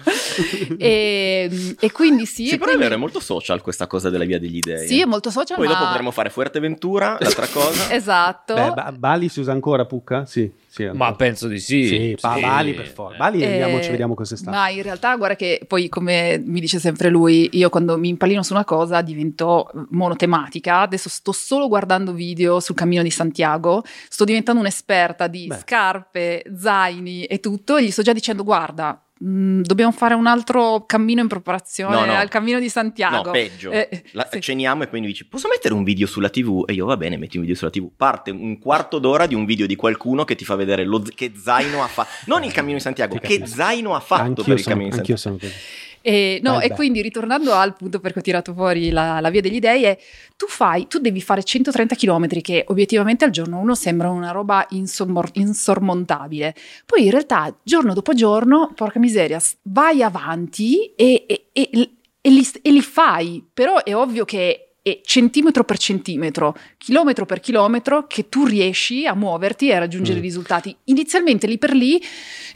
E, 0.77 1.75
e 1.79 1.91
quindi 1.91 2.25
sì, 2.25 2.47
Sì, 2.47 2.53
e 2.53 2.57
però 2.57 2.63
è 2.63 2.67
quindi- 2.75 2.83
vero, 2.83 2.95
è 2.95 2.97
molto 2.97 3.19
social 3.19 3.61
questa 3.61 3.87
cosa 3.87 4.09
della 4.09 4.23
via 4.25 4.39
degli 4.39 4.59
dei. 4.59 4.87
sì, 4.87 5.01
è 5.01 5.05
molto 5.05 5.29
social, 5.29 5.57
Poi 5.57 5.67
ma... 5.67 5.73
dopo 5.73 5.85
potremo 5.87 6.11
fare 6.11 6.29
Fuerteventura, 6.29 7.17
l'altra 7.19 7.47
cosa. 7.47 7.91
Esatto. 7.93 8.53
Beh, 8.53 8.71
Ba- 8.71 8.93
Bali 8.97 9.29
si 9.29 9.39
usa 9.41 9.51
ancora 9.51 9.85
Pucca? 9.85 10.25
Sì, 10.25 10.49
sì. 10.67 10.83
Ma 10.85 10.89
ancora. 11.07 11.13
penso 11.15 11.47
di 11.47 11.59
sì. 11.59 11.85
Sì, 11.87 12.15
Sì. 12.17 12.39
Bali 12.41 12.73
per 12.73 12.87
forza. 12.87 13.17
Bali 13.17 13.43
andiamo, 13.43 13.77
Eh, 13.77 13.83
ci 13.83 13.89
vediamo 13.89 14.13
quest'estate. 14.15 14.55
Ma 14.55 14.69
in 14.69 14.81
realtà, 14.81 15.15
guarda 15.15 15.35
che 15.35 15.61
poi, 15.67 15.89
come 15.89 16.41
mi 16.43 16.59
dice 16.59 16.79
sempre 16.79 17.09
lui, 17.09 17.49
io 17.53 17.69
quando 17.69 17.97
mi 17.97 18.09
impallino 18.09 18.41
su 18.43 18.53
una 18.53 18.63
cosa 18.65 19.01
divento 19.01 19.69
monotematica. 19.89 20.79
Adesso 20.81 21.09
sto 21.09 21.31
solo 21.31 21.67
guardando 21.67 22.13
video 22.13 22.59
sul 22.59 22.75
cammino 22.75 23.03
di 23.03 23.11
Santiago, 23.11 23.83
sto 24.09 24.23
diventando 24.23 24.61
un'esperta 24.61 25.27
di 25.27 25.47
Beh. 25.47 25.57
scarpe, 25.59 26.43
zaini 26.57 27.25
e 27.25 27.39
tutto. 27.39 27.75
E 27.77 27.83
gli 27.83 27.91
sto 27.91 28.01
già 28.01 28.13
dicendo: 28.13 28.43
guarda. 28.43 29.01
Mh, 29.23 29.61
Dobbiamo 29.61 29.91
fare 29.91 30.13
un 30.13 30.25
altro 30.27 30.85
cammino 30.85 31.21
in 31.21 31.27
preparazione 31.27 31.95
No, 31.95 32.05
no. 32.05 32.13
al 32.15 32.27
cammino 32.29 32.59
di 32.59 32.69
Santiago. 32.69 33.25
No, 33.25 33.31
peggio. 33.31 33.71
Eh, 33.71 34.03
La- 34.11 34.27
sì. 34.31 34.41
Ceniamo 34.41 34.83
e 34.83 34.87
poi 34.87 34.99
mi 35.01 35.07
dici, 35.07 35.25
posso 35.27 35.47
mettere 35.47 35.73
un 35.73 35.83
video 35.83 36.07
sulla 36.07 36.29
TV? 36.29 36.63
E 36.67 36.73
io, 36.73 36.85
va 36.85 36.97
bene, 36.97 37.17
metti 37.17 37.35
un 37.37 37.41
video 37.43 37.55
sulla 37.57 37.69
TV. 37.69 37.89
Parte 37.95 38.31
un 38.31 38.57
quarto 38.59 38.99
d'ora 38.99 39.25
di 39.27 39.35
un 39.35 39.45
video 39.45 39.67
di 39.67 39.75
qualcuno 39.75 40.23
che 40.25 40.35
ti 40.35 40.45
fa 40.45 40.55
vedere 40.55 40.83
lo 40.83 41.01
che 41.01 41.33
zaino 41.35 41.83
ha 41.83 41.87
fatto. 41.87 42.09
Non 42.25 42.43
il 42.43 42.51
cammino 42.51 42.77
di 42.77 42.81
Santiago, 42.83 43.17
Ti 43.19 43.27
che 43.39 43.45
zaino 43.47 43.93
ha 43.95 43.99
fatto 43.99 44.21
Anch'io 44.23 44.43
per 44.43 44.53
il 44.57 44.61
sono, 44.61 44.75
cammino 44.75 44.91
di 44.93 44.97
anch'io 44.99 45.15
Santiago. 45.17 45.53
sono 45.53 45.53
così. 45.53 45.89
E, 46.01 46.39
no, 46.43 46.59
e 46.59 46.71
quindi 46.71 47.01
ritornando 47.01 47.53
al 47.53 47.75
punto 47.75 47.99
per 47.99 48.11
cui 48.11 48.21
ho 48.21 48.23
tirato 48.23 48.53
fuori 48.53 48.89
la, 48.89 49.19
la 49.19 49.29
via 49.29 49.41
degli 49.41 49.59
dei, 49.59 49.83
è 49.83 49.97
tu 50.35 50.47
fai, 50.47 50.87
tu 50.87 50.99
devi 50.99 51.21
fare 51.21 51.43
130 51.43 51.95
km 51.95 52.27
che 52.41 52.65
obiettivamente 52.67 53.25
al 53.25 53.31
giorno 53.31 53.59
uno 53.59 53.75
sembra 53.75 54.09
una 54.09 54.31
roba 54.31 54.65
insormor- 54.69 55.31
insormontabile. 55.33 56.55
Poi 56.85 57.05
in 57.05 57.11
realtà 57.11 57.55
giorno 57.63 57.93
dopo 57.93 58.13
giorno, 58.13 58.71
porca 58.75 58.99
miseria, 58.99 59.39
vai 59.63 60.01
avanti 60.01 60.93
e, 60.95 61.25
e- 61.27 61.45
e- 61.51 62.29
li, 62.29 62.47
e 62.61 62.71
li 62.71 62.81
fai, 62.81 63.45
però 63.53 63.83
è 63.83 63.95
ovvio 63.95 64.25
che 64.25 64.70
è 64.83 64.99
centimetro 65.03 65.63
per 65.63 65.77
centimetro, 65.77 66.55
chilometro 66.77 67.25
per 67.25 67.39
chilometro 67.39 68.07
che 68.07 68.29
tu 68.29 68.45
riesci 68.45 69.05
a 69.05 69.13
muoverti 69.13 69.69
e 69.69 69.75
a 69.75 69.79
raggiungere 69.79 70.17
Mm. 70.17 70.21
i 70.21 70.25
risultati. 70.25 70.75
Inizialmente 70.85 71.45
lì 71.45 71.57
per 71.59 71.73
lì, 71.73 72.01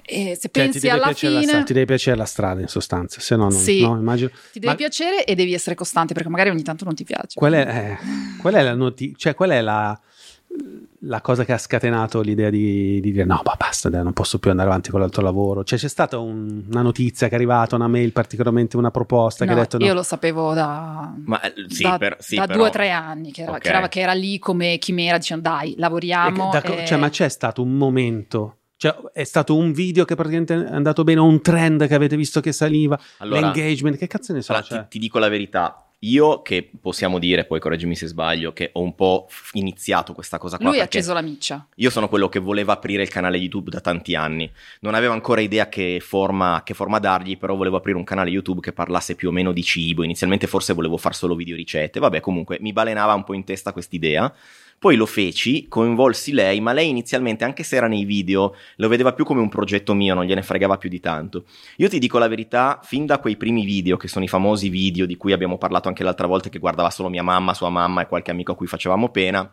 eh, 0.04 0.36
se 0.40 0.50
Cioè, 0.52 0.52
pensi 0.52 0.90
alla 0.90 1.08
la 1.08 1.14
fine... 1.14 1.44
strada, 1.44 1.64
ti 1.64 1.74
deve 1.74 1.86
piacere 1.86 2.18
la 2.18 2.26
strada 2.26 2.62
in 2.62 2.68
sostanza, 2.68 3.20
se 3.22 3.36
no 3.36 3.50
non 3.50 3.52
Sì. 3.52 3.82
no, 3.82 3.96
immagino. 3.98 4.30
Ti 4.30 4.60
deve 4.60 4.72
Ma 4.72 4.76
piacere 4.76 5.24
e 5.24 5.36
devi 5.36 5.54
essere 5.54 5.76
costante 5.76 6.14
perché 6.14 6.30
magari 6.30 6.50
ogni 6.50 6.64
tanto 6.64 6.84
non 6.84 6.96
ti 6.96 7.04
piace. 7.04 7.38
Qual 7.38 7.54
è, 7.54 7.60
eh, 7.60 8.38
qual 8.40 8.56
è 8.56 8.64
la 8.64 8.74
notizia? 8.76 9.16
Cioè, 9.18 9.36
qual 9.36 9.52
è 9.52 9.62
la, 9.62 10.00
la 11.08 11.22
cosa 11.22 11.46
che 11.46 11.54
ha 11.54 11.58
scatenato 11.58 12.22
l'idea 12.22 12.50
di, 12.50 13.00
di 13.00 13.12
dire 13.12 13.26
no, 13.26 13.42
ma 13.46 13.56
basta, 13.58 13.90
non 13.90 14.14
posso 14.14 14.40
più 14.40 14.50
andare 14.50 14.70
avanti 14.70 14.90
con 14.92 15.00
l'altro 15.00 15.22
lavoro? 15.22 15.64
Cioè, 15.64 15.78
c'è 15.78 15.88
stata 15.88 16.18
un- 16.18 16.66
una 16.70 16.82
notizia 16.82 17.28
che 17.28 17.34
è 17.34 17.36
arrivata, 17.36 17.76
una 17.76 17.88
mail, 17.88 18.12
particolarmente 18.12 18.78
una 18.78 18.92
proposta 18.92 19.46
No, 19.46 19.52
che 19.54 19.58
ha 19.58 19.62
detto 19.62 19.78
no. 19.78 19.86
io 19.86 19.94
lo 19.94 20.04
sapevo 20.04 20.54
da, 20.54 21.14
Ma 21.26 21.42
eh, 21.42 21.54
sì, 21.68 21.84
da, 21.84 21.98
per- 21.98 22.18
sì, 22.20 22.36
da 22.36 22.46
però- 22.46 22.58
due 22.60 22.68
o 22.68 22.72
tre 22.72 22.90
anni 22.92 23.32
che 23.32 23.44
era, 23.44 23.52
Ok. 23.52 23.60
che 23.60 23.68
era- 23.70 23.88
che 23.88 24.00
era 24.00 24.14
lì 24.14 24.40
come 24.40 24.78
chimera 24.80 25.18
dicendo 25.18 25.50
dai 25.50 25.74
E 25.74 25.80
lavoriamo. 25.80 26.50
che- 26.50 26.60
da- 26.62 26.76
e- 26.82 26.86
cioè, 26.86 26.98
ma 26.98 27.10
c'è 27.10 27.30
stato 27.30 27.62
un 27.62 27.74
momento, 27.78 28.58
cioè, 28.78 28.96
è 29.14 29.24
stato 29.24 29.56
un 29.56 29.72
video 29.74 30.06
che 30.06 30.16
praticamente 30.16 30.54
è 30.56 30.74
andato 30.74 31.04
bene, 31.04 31.20
o 31.20 31.26
un 31.26 31.42
trend 31.42 31.88
che 31.88 31.96
avete 31.96 32.16
visto 32.16 32.40
che 32.42 32.52
saliva, 32.52 33.00
Allora, 33.20 33.40
l'engagement, 33.42 33.98
che 33.98 34.08
cazzo 34.08 34.34
ne 34.34 34.42
so? 34.42 34.52
allora, 34.54 34.68
cioè? 34.68 34.80
ti, 34.84 34.88
ti 34.90 35.00
dico 35.00 35.20
la 35.20 35.30
verità. 35.30 35.85
Io 36.06 36.42
che 36.42 36.70
possiamo 36.80 37.20
dire, 37.20 37.46
poi 37.46 37.60
correggimi 37.60 37.96
se 37.96 38.08
sbaglio, 38.08 38.54
che 38.54 38.70
ho 38.74 38.82
un 38.82 38.94
po' 38.96 39.28
iniziato 39.54 40.14
questa 40.14 40.38
cosa 40.38 40.58
qua. 40.58 40.70
Lui 40.70 40.80
ha 40.80 40.84
acceso 40.84 41.14
la 41.14 41.22
miccia. 41.22 41.68
Io 41.76 41.90
sono 41.90 42.08
quello 42.08 42.30
che 42.30 42.40
voleva 42.40 42.74
aprire 42.74 43.02
il 43.02 43.10
canale 43.10 43.38
YouTube 43.38 43.72
da 43.72 43.82
tanti 43.82 44.16
anni. 44.16 44.50
Non 44.82 44.94
avevo 44.94 45.14
ancora 45.14 45.42
idea 45.42 45.68
che 45.68 46.00
forma, 46.02 46.62
che 46.64 46.74
forma 46.74 47.00
dargli, 47.00 47.38
però 47.38 47.56
volevo 47.56 47.78
aprire 47.78 47.98
un 47.98 48.04
canale 48.04 48.30
YouTube 48.30 48.62
che 48.62 48.72
parlasse 48.72 49.16
più 49.16 49.30
o 49.30 49.32
meno 49.32 49.52
di 49.52 49.64
cibo. 49.64 50.04
Inizialmente 50.04 50.48
forse 50.48 50.74
volevo 50.74 50.98
fare 50.98 51.16
solo 51.16 51.36
video 51.36 51.56
ricette. 51.56 52.00
Vabbè, 52.00 52.20
comunque 52.20 52.58
mi 52.62 52.72
balenava 52.72 53.14
un 53.14 53.24
po' 53.24 53.34
in 53.34 53.44
testa 53.44 53.74
quest'idea. 53.74 54.32
Poi 54.78 54.96
lo 54.96 55.06
feci, 55.06 55.68
coinvolsi 55.68 56.32
lei, 56.32 56.60
ma 56.62 56.72
lei 56.72 56.90
inizialmente, 56.90 57.44
anche 57.44 57.64
se 57.64 57.76
era 57.76 57.88
nei 57.88 58.06
video, 58.06 58.56
lo 58.76 58.88
vedeva 58.88 59.14
più 59.14 59.26
come 59.26 59.42
un 59.42 59.50
progetto 59.50 59.94
mio, 59.96 60.14
non 60.14 60.26
gliene 60.26 60.44
fregava 60.44 60.78
più 60.78 60.90
di 60.90 61.00
tanto. 61.00 61.46
Io 61.78 61.90
ti 61.90 61.98
dico 61.98 62.20
la 62.20 62.28
verità, 62.28 62.80
fin 62.84 63.06
da 63.06 63.20
quei 63.20 63.36
primi 63.36 63.66
video, 63.66 63.98
che 63.98 64.08
sono 64.08 64.26
i 64.26 64.28
famosi 64.28 64.70
video 64.70 65.08
di 65.08 65.18
cui 65.18 65.32
abbiamo 65.32 65.58
parlato 65.58 65.88
anche 65.88 66.04
l'altra 66.04 66.28
volta, 66.28 66.50
che 66.50 66.60
guardava 66.60 66.92
solo 66.92 67.10
mia 67.10 67.24
mamma, 67.24 67.56
sua 67.56 67.70
mamma 67.70 68.02
e 68.02 68.08
qualche 68.08 68.32
amico 68.32 68.52
a 68.52 68.56
cui 68.56 68.68
facevamo 68.68 69.10
pena, 69.10 69.52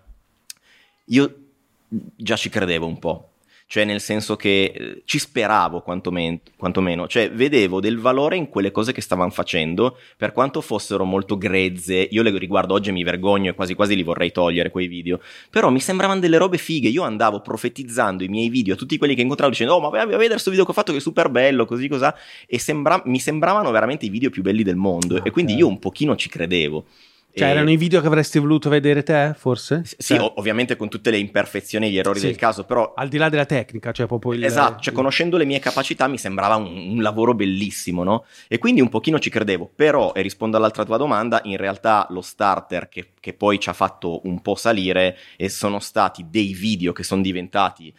io 1.06 1.36
già 1.88 2.36
ci 2.36 2.48
credevo 2.50 2.86
un 2.86 2.98
po'. 2.98 3.31
Cioè, 3.72 3.86
nel 3.86 4.02
senso 4.02 4.36
che 4.36 4.64
eh, 4.64 5.02
ci 5.06 5.18
speravo 5.18 5.80
quantomen- 5.80 6.40
quantomeno, 6.58 7.08
cioè 7.08 7.30
vedevo 7.32 7.80
del 7.80 7.98
valore 7.98 8.36
in 8.36 8.50
quelle 8.50 8.70
cose 8.70 8.92
che 8.92 9.00
stavano 9.00 9.30
facendo, 9.30 9.96
per 10.18 10.32
quanto 10.32 10.60
fossero 10.60 11.06
molto 11.06 11.38
grezze. 11.38 12.06
Io 12.10 12.20
le 12.20 12.36
riguardo 12.36 12.74
oggi 12.74 12.90
e 12.90 12.92
mi 12.92 13.02
vergogno 13.02 13.48
e 13.48 13.54
quasi 13.54 13.72
quasi 13.72 13.96
li 13.96 14.02
vorrei 14.02 14.30
togliere 14.30 14.70
quei 14.70 14.88
video. 14.88 15.20
Però 15.48 15.70
mi 15.70 15.80
sembravano 15.80 16.20
delle 16.20 16.36
robe 16.36 16.58
fighe. 16.58 16.90
Io 16.90 17.02
andavo 17.02 17.40
profetizzando 17.40 18.22
i 18.22 18.28
miei 18.28 18.50
video 18.50 18.74
a 18.74 18.76
tutti 18.76 18.98
quelli 18.98 19.14
che 19.14 19.22
incontravo 19.22 19.50
dicendo: 19.50 19.72
Oh, 19.72 19.80
ma 19.80 19.88
vai 19.88 20.00
a 20.00 20.04
vedere 20.04 20.32
questo 20.32 20.50
video 20.50 20.66
che 20.66 20.72
ho 20.72 20.74
fatto 20.74 20.92
che 20.92 20.98
è 20.98 21.00
super 21.00 21.30
bello, 21.30 21.64
così 21.64 21.88
cos'ha. 21.88 22.14
E 22.46 22.58
sembra- 22.58 23.00
mi 23.06 23.20
sembravano 23.20 23.70
veramente 23.70 24.04
i 24.04 24.10
video 24.10 24.28
più 24.28 24.42
belli 24.42 24.64
del 24.64 24.76
mondo. 24.76 25.16
Ah, 25.16 25.22
e 25.24 25.30
quindi 25.30 25.54
io 25.54 25.66
un 25.66 25.78
pochino 25.78 26.14
ci 26.14 26.28
credevo. 26.28 26.84
Cioè, 27.34 27.48
erano 27.48 27.70
i 27.70 27.76
video 27.78 28.00
che 28.02 28.06
avresti 28.06 28.38
voluto 28.38 28.68
vedere 28.68 29.02
te, 29.02 29.32
forse? 29.36 29.82
sì, 29.84 29.96
Cioè, 29.98 30.20
ov- 30.20 30.32
ovviamente 30.36 30.76
con 30.76 30.90
tutte 30.90 31.10
le 31.10 31.16
imperfezioni 31.18 31.86
e 31.86 31.90
gli 31.90 31.96
errori 31.96 32.18
Sì. 32.18 32.26
del 32.26 32.36
caso, 32.36 32.64
però 32.64 32.92
al 32.94 33.08
di 33.08 33.16
là 33.16 33.30
della 33.30 33.46
tecnica, 33.46 33.90
cioè 33.92 34.06
proprio 34.06 34.34
il... 34.34 34.44
Esatto, 34.44 34.82
cioè 34.82 34.92
conoscendo 34.92 35.38
le 35.38 35.46
mie 35.46 35.58
capacità 35.58 36.08
mi 36.08 36.18
sembrava 36.18 36.56
un, 36.56 36.66
un 36.66 37.00
lavoro 37.00 37.34
bellissimo, 37.34 38.02
no? 38.04 38.26
E 38.48 38.58
quindi 38.58 38.82
un 38.82 38.90
pochino 38.90 39.18
ci 39.18 39.30
credevo, 39.30 39.70
però, 39.74 40.12
e 40.12 40.20
rispondo 40.20 40.58
all'altra 40.58 40.84
tua 40.84 40.98
domanda, 40.98 41.40
in 41.44 41.56
realtà 41.56 42.06
lo 42.10 42.20
starter 42.20 42.88
che, 42.90 43.12
che 43.18 43.32
poi 43.32 43.58
ci 43.58 43.70
ha 43.70 43.72
fatto 43.72 44.20
un 44.26 44.42
po' 44.42 44.54
salire 44.54 45.16
e 45.36 45.48
sono 45.48 45.78
stati 45.80 46.26
dei 46.28 46.52
video 46.52 46.92
che 46.92 47.02
sono 47.02 47.22
diventati, 47.22 47.94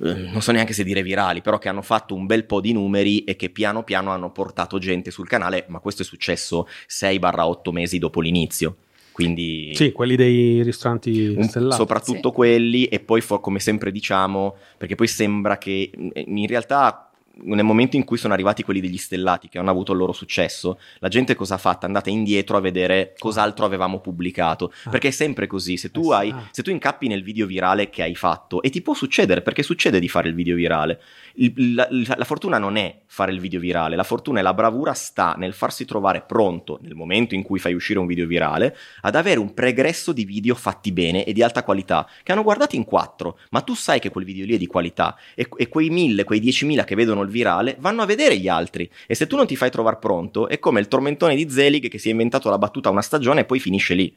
eh, 0.00 0.12
non 0.14 0.42
so 0.42 0.52
neanche 0.52 0.74
se 0.74 0.84
dire 0.84 1.02
virali, 1.02 1.40
però 1.40 1.56
che 1.58 1.70
hanno 1.70 1.80
fatto 1.82 2.14
un 2.14 2.26
bel 2.26 2.44
po' 2.44 2.60
di 2.60 2.72
numeri 2.72 3.24
e 3.24 3.34
che 3.36 3.48
piano 3.48 3.82
piano 3.82 4.10
hanno 4.10 4.30
portato 4.30 4.78
gente 4.78 5.10
sul 5.10 5.26
canale, 5.26 5.64
ma 5.68 5.78
questo 5.78 6.02
è 6.02 6.04
successo 6.04 6.68
6-8 6.86 7.70
mesi 7.70 7.98
dopo 7.98 8.20
l'inizio. 8.20 8.73
Quindi 9.14 9.70
Sì, 9.76 9.92
quelli 9.92 10.16
dei 10.16 10.60
ristoranti 10.64 11.34
un- 11.36 11.44
stellati. 11.44 11.76
soprattutto 11.76 12.32
quelli 12.32 12.86
e 12.86 12.98
poi 12.98 13.20
come 13.38 13.60
sempre 13.60 13.92
diciamo 13.92 14.56
perché 14.76 14.96
poi 14.96 15.06
sembra 15.06 15.56
che 15.56 15.88
in 16.12 16.46
realtà 16.48 17.08
nel 17.42 17.64
momento 17.64 17.96
in 17.96 18.04
cui 18.04 18.16
sono 18.16 18.32
arrivati 18.32 18.62
quelli 18.62 18.80
degli 18.80 18.96
stellati 18.96 19.48
che 19.48 19.58
hanno 19.58 19.70
avuto 19.70 19.92
il 19.92 19.98
loro 19.98 20.12
successo 20.12 20.78
la 21.00 21.08
gente 21.08 21.34
cosa 21.34 21.54
ha 21.54 21.58
fatto? 21.58 21.82
è 21.82 21.86
andata 21.86 22.08
indietro 22.10 22.56
a 22.56 22.60
vedere 22.60 23.14
cos'altro 23.18 23.64
avevamo 23.64 24.00
pubblicato 24.00 24.72
Ah. 24.84 24.90
perché 24.90 25.08
è 25.08 25.10
sempre 25.10 25.46
così 25.46 25.76
se 25.76 25.88
Eh 25.88 25.90
tu 25.90 26.04
sì, 26.04 26.12
hai 26.12 26.30
ah. 26.30 26.48
se 26.50 26.62
tu 26.62 26.70
incappi 26.70 27.08
nel 27.08 27.22
video 27.22 27.46
virale 27.46 27.90
che 27.90 28.02
hai 28.02 28.14
fatto 28.14 28.62
e 28.62 28.70
ti 28.70 28.82
può 28.82 28.94
succedere 28.94 29.42
perché 29.42 29.62
succede 29.62 29.98
di 29.98 30.08
fare 30.08 30.28
il 30.28 30.34
video 30.34 30.54
virale 30.54 31.00
il- 31.36 31.74
la, 31.74 31.88
la- 31.90 32.24
fortuna 32.24 32.58
non 32.58 32.76
è 32.76 33.00
fare 33.06 33.32
il 33.32 33.40
video 33.40 33.58
virale, 33.60 33.96
la 33.96 34.02
fortuna 34.04 34.38
e 34.38 34.42
la 34.42 34.54
bravura 34.54 34.92
sta 34.92 35.34
nel 35.36 35.52
farsi 35.52 35.84
trovare 35.84 36.22
pronto 36.22 36.78
nel 36.82 36.94
momento 36.94 37.34
in 37.34 37.42
cui 37.42 37.58
fai 37.58 37.74
uscire 37.74 37.98
un 37.98 38.06
video 38.06 38.26
virale 38.26 38.76
ad 39.02 39.14
avere 39.16 39.38
un 39.40 39.52
pregresso 39.54 40.12
di 40.12 40.24
video 40.24 40.54
fatti 40.54 40.92
bene 40.92 41.24
e 41.24 41.32
di 41.32 41.42
alta 41.42 41.62
qualità 41.64 42.08
che 42.22 42.32
hanno 42.32 42.42
guardati 42.42 42.76
in 42.76 42.84
quattro, 42.84 43.38
ma 43.50 43.60
tu 43.60 43.74
sai 43.74 43.98
che 44.00 44.10
quel 44.10 44.24
video 44.24 44.44
lì 44.46 44.54
è 44.54 44.58
di 44.58 44.66
qualità 44.66 45.16
e, 45.34 45.48
e 45.56 45.68
quei 45.68 45.90
mille, 45.90 46.24
quei 46.24 46.40
diecimila 46.40 46.84
che 46.84 46.94
vedono 46.94 47.22
il 47.24 47.30
virale 47.30 47.76
vanno 47.80 48.02
a 48.02 48.06
vedere 48.06 48.38
gli 48.38 48.48
altri 48.48 48.88
e 49.06 49.14
se 49.14 49.26
tu 49.26 49.36
non 49.36 49.46
ti 49.46 49.56
fai 49.56 49.70
trovare 49.70 49.96
pronto 49.96 50.48
è 50.48 50.58
come 50.58 50.80
il 50.80 50.88
tormentone 50.88 51.34
di 51.34 51.50
Zelig 51.50 51.88
che 51.88 51.98
si 51.98 52.08
è 52.08 52.12
inventato 52.12 52.48
la 52.50 52.58
battuta 52.58 52.90
una 52.90 53.02
stagione 53.02 53.40
e 53.40 53.44
poi 53.44 53.58
finisce 53.58 53.94
lì. 53.94 54.14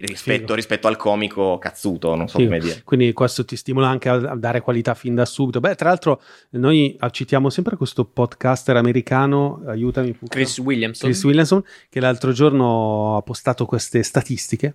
rispetto, 0.00 0.54
rispetto 0.54 0.86
al 0.88 0.96
comico 0.96 1.58
cazzuto, 1.58 2.14
non 2.14 2.28
so 2.28 2.38
Figo. 2.38 2.50
come 2.50 2.62
dire. 2.62 2.82
Quindi 2.84 3.12
questo 3.12 3.44
ti 3.44 3.56
stimola 3.56 3.88
anche 3.88 4.08
a, 4.08 4.36
dare 4.36 4.60
qualità 4.60 4.94
fin 4.94 5.14
da 5.14 5.24
subito. 5.24 5.60
Beh, 5.60 5.74
tra 5.74 5.88
l'altro, 5.88 6.20
noi 6.50 6.96
citiamo 7.10 7.50
sempre 7.50 7.76
questo 7.76 8.04
podcaster 8.04 8.76
americano, 8.76 9.62
aiutami. 9.66 10.16
Chris 10.28 10.58
Williamson. 10.58 11.08
Chris 11.08 11.24
Williamson, 11.24 11.64
che 11.88 12.00
l'altro 12.00 12.32
giorno 12.32 13.16
ha 13.16 13.22
postato 13.22 13.66
queste 13.66 14.02
statistiche. 14.02 14.74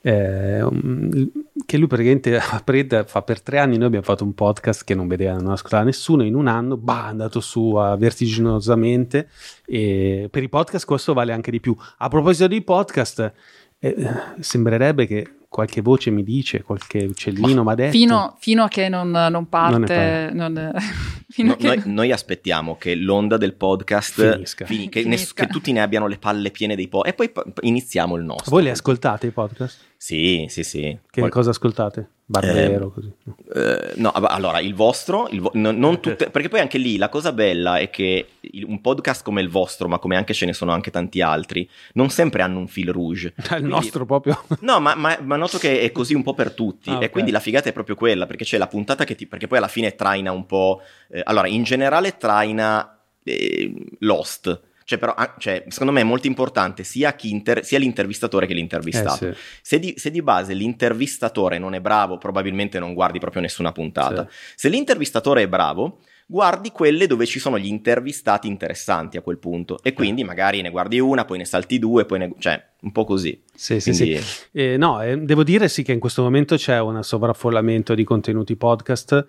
Eh, 0.00 0.62
um, 0.62 1.30
che 1.66 1.76
lui 1.76 1.86
praticamente 1.86 2.36
a 2.38 2.60
Pred 2.64 3.06
fa 3.06 3.22
per 3.22 3.42
tre 3.42 3.58
anni. 3.58 3.76
Noi 3.76 3.86
abbiamo 3.86 4.04
fatto 4.04 4.24
un 4.24 4.34
podcast 4.34 4.84
che 4.84 4.94
non 4.94 5.08
vedeva, 5.08 5.34
non 5.34 5.52
ascoltava 5.52 5.84
nessuno. 5.84 6.22
In 6.24 6.34
un 6.34 6.46
anno, 6.46 6.76
bah, 6.76 7.06
è 7.06 7.08
andato 7.08 7.40
su 7.40 7.74
a 7.74 7.96
vertiginosamente. 7.96 9.28
E 9.66 10.28
per 10.30 10.42
i 10.42 10.48
podcast, 10.48 10.84
questo 10.84 11.12
vale 11.12 11.32
anche 11.32 11.50
di 11.50 11.60
più. 11.60 11.76
A 11.98 12.08
proposito 12.08 12.46
di 12.46 12.62
podcast, 12.62 13.32
eh, 13.78 13.96
sembrerebbe 14.40 15.06
che 15.06 15.37
qualche 15.48 15.80
voce 15.80 16.10
mi 16.10 16.22
dice, 16.22 16.62
qualche 16.62 17.04
uccellino 17.04 17.64
mi 17.64 17.70
ha 17.70 17.74
detto. 17.74 17.90
Fino, 17.92 18.36
fino 18.38 18.62
a 18.64 18.68
che 18.68 18.88
non, 18.88 19.10
non 19.10 19.30
Non 19.32 19.40
ne 19.40 19.48
parte, 19.48 20.30
non- 20.32 20.72
fino 21.28 21.48
No, 21.48 21.54
a 21.54 21.56
che- 21.56 21.66
noi, 21.66 21.82
noi 21.86 22.12
aspettiamo 22.12 22.76
che 22.76 22.94
l'onda 22.94 23.36
del 23.36 23.54
podcast 23.54 24.32
Finisca. 24.32 24.64
fini- 24.66 24.88
che, 24.88 25.02
Finisca. 25.02 25.08
ness- 25.08 25.32
che 25.34 25.46
tutti 25.46 25.72
ne 25.72 25.80
abbiano 25.80 26.06
le 26.06 26.18
palle 26.18 26.50
piene 26.50 26.76
dei 26.76 26.88
po' 26.88 27.04
e 27.04 27.14
poi 27.14 27.32
iniziamo 27.62 28.14
il 28.16 28.24
nostro. 28.24 28.50
Voi 28.50 28.62
li 28.64 28.70
ascoltate 28.70 29.26
i 29.28 29.30
podcast? 29.30 29.78
Sì, 29.96 30.46
sì, 30.48 30.62
sì. 30.62 30.80
Che 31.10 31.20
Qual- 31.20 31.30
cosa 31.30 31.50
ascoltate? 31.50 32.10
Barbero, 32.30 32.90
così. 32.90 33.10
Eh, 33.54 33.92
no, 33.96 34.10
allora 34.12 34.60
il 34.60 34.74
vostro, 34.74 35.28
il 35.30 35.40
vo- 35.40 35.50
no- 35.54 35.70
non 35.70 35.98
tutte, 36.00 36.28
perché 36.28 36.50
poi 36.50 36.60
anche 36.60 36.76
lì 36.76 36.98
la 36.98 37.08
cosa 37.08 37.32
bella 37.32 37.78
è 37.78 37.88
che 37.88 38.26
il- 38.40 38.64
un 38.64 38.82
podcast 38.82 39.24
come 39.24 39.40
il 39.40 39.48
vostro, 39.48 39.88
ma 39.88 39.98
come 39.98 40.14
anche 40.16 40.34
ce 40.34 40.44
ne 40.44 40.52
sono 40.52 40.72
anche 40.72 40.90
tanti 40.90 41.22
altri, 41.22 41.66
non 41.94 42.10
sempre 42.10 42.42
hanno 42.42 42.58
un 42.58 42.68
fil 42.68 42.92
rouge. 42.92 43.32
Il 43.40 43.44
Quindi- 43.46 43.68
nostro 43.70 44.04
proprio. 44.04 44.44
No, 44.60 44.78
ma, 44.78 44.94
ma- 44.94 45.18
ma 45.22 45.36
noto 45.36 45.56
che 45.56 45.80
è 45.80 45.90
così 45.90 46.12
un 46.12 46.22
po' 46.22 46.34
per 46.34 46.52
tutti. 46.52 46.90
Ah, 46.90 46.98
E 47.00 47.06
ok. 47.06 47.10
quindi 47.10 47.30
la 47.30 47.40
figata 47.40 47.70
è 47.70 47.72
proprio 47.72 47.94
quella, 47.96 48.26
perché 48.26 48.44
c'è 48.44 48.58
la 48.58 48.66
puntata 48.68 49.04
che 49.04 49.14
ti. 49.14 49.26
Perché 49.26 49.46
poi 49.46 49.56
alla 49.56 49.68
fine 49.68 49.94
traina 49.94 50.30
un 50.30 50.44
po'. 50.44 50.82
eh, 51.10 51.22
allora, 51.24 51.46
in 51.48 51.62
generale 51.62 52.18
traina 52.18 52.98
eh, 53.24 53.72
Lost. 54.00 54.60
Cioè, 54.88 54.96
però, 54.96 55.12
ah, 55.12 55.34
cioè, 55.36 55.64
secondo 55.68 55.92
me 55.92 56.00
è 56.00 56.04
molto 56.04 56.28
importante 56.28 56.82
sia, 56.82 57.12
chi 57.12 57.30
inter- 57.30 57.62
sia 57.62 57.78
l'intervistatore 57.78 58.46
che 58.46 58.54
l'intervistato. 58.54 59.26
Eh, 59.26 59.34
sì. 59.34 59.40
Se 59.60 59.78
di, 59.78 59.92
se 59.98 60.10
di 60.10 60.22
base 60.22 60.54
l'intervistatore 60.54 61.58
non 61.58 61.74
è 61.74 61.80
bravo, 61.82 62.16
probabilmente 62.16 62.78
non 62.78 62.94
guardi 62.94 63.18
proprio 63.18 63.42
nessuna 63.42 63.70
puntata. 63.70 64.26
Se 64.54 64.70
l'intervistatore 64.70 65.42
è 65.42 65.46
bravo, 65.46 65.98
guardi 66.24 66.70
quelle 66.70 67.06
dove 67.06 67.26
ci 67.26 67.38
sono 67.38 67.58
gli 67.58 67.66
intervistati 67.66 68.48
interessanti 68.48 69.18
a 69.18 69.20
quel 69.20 69.36
punto. 69.36 69.78
E 69.82 69.92
quindi 69.92 70.24
magari 70.24 70.62
ne 70.62 70.70
guardi 70.70 70.98
una, 71.00 71.26
poi 71.26 71.36
ne 71.36 71.44
salti 71.44 71.78
due, 71.78 72.06
poi 72.06 72.18
ne. 72.20 72.32
cioè, 72.38 72.58
un 72.80 72.92
po' 72.92 73.04
così. 73.04 73.42
Sì, 73.54 73.80
sì, 73.80 73.90
Quindi- 73.90 74.18
sì. 74.22 74.46
Eh, 74.52 74.76
no, 74.78 75.02
eh, 75.02 75.18
devo 75.18 75.42
dire 75.42 75.68
sì 75.68 75.82
che 75.82 75.92
in 75.92 75.98
questo 75.98 76.22
momento 76.22 76.56
c'è 76.56 76.80
un 76.80 77.02
sovraffollamento 77.02 77.94
di 77.94 78.04
contenuti 78.04 78.56
podcast 78.56 79.26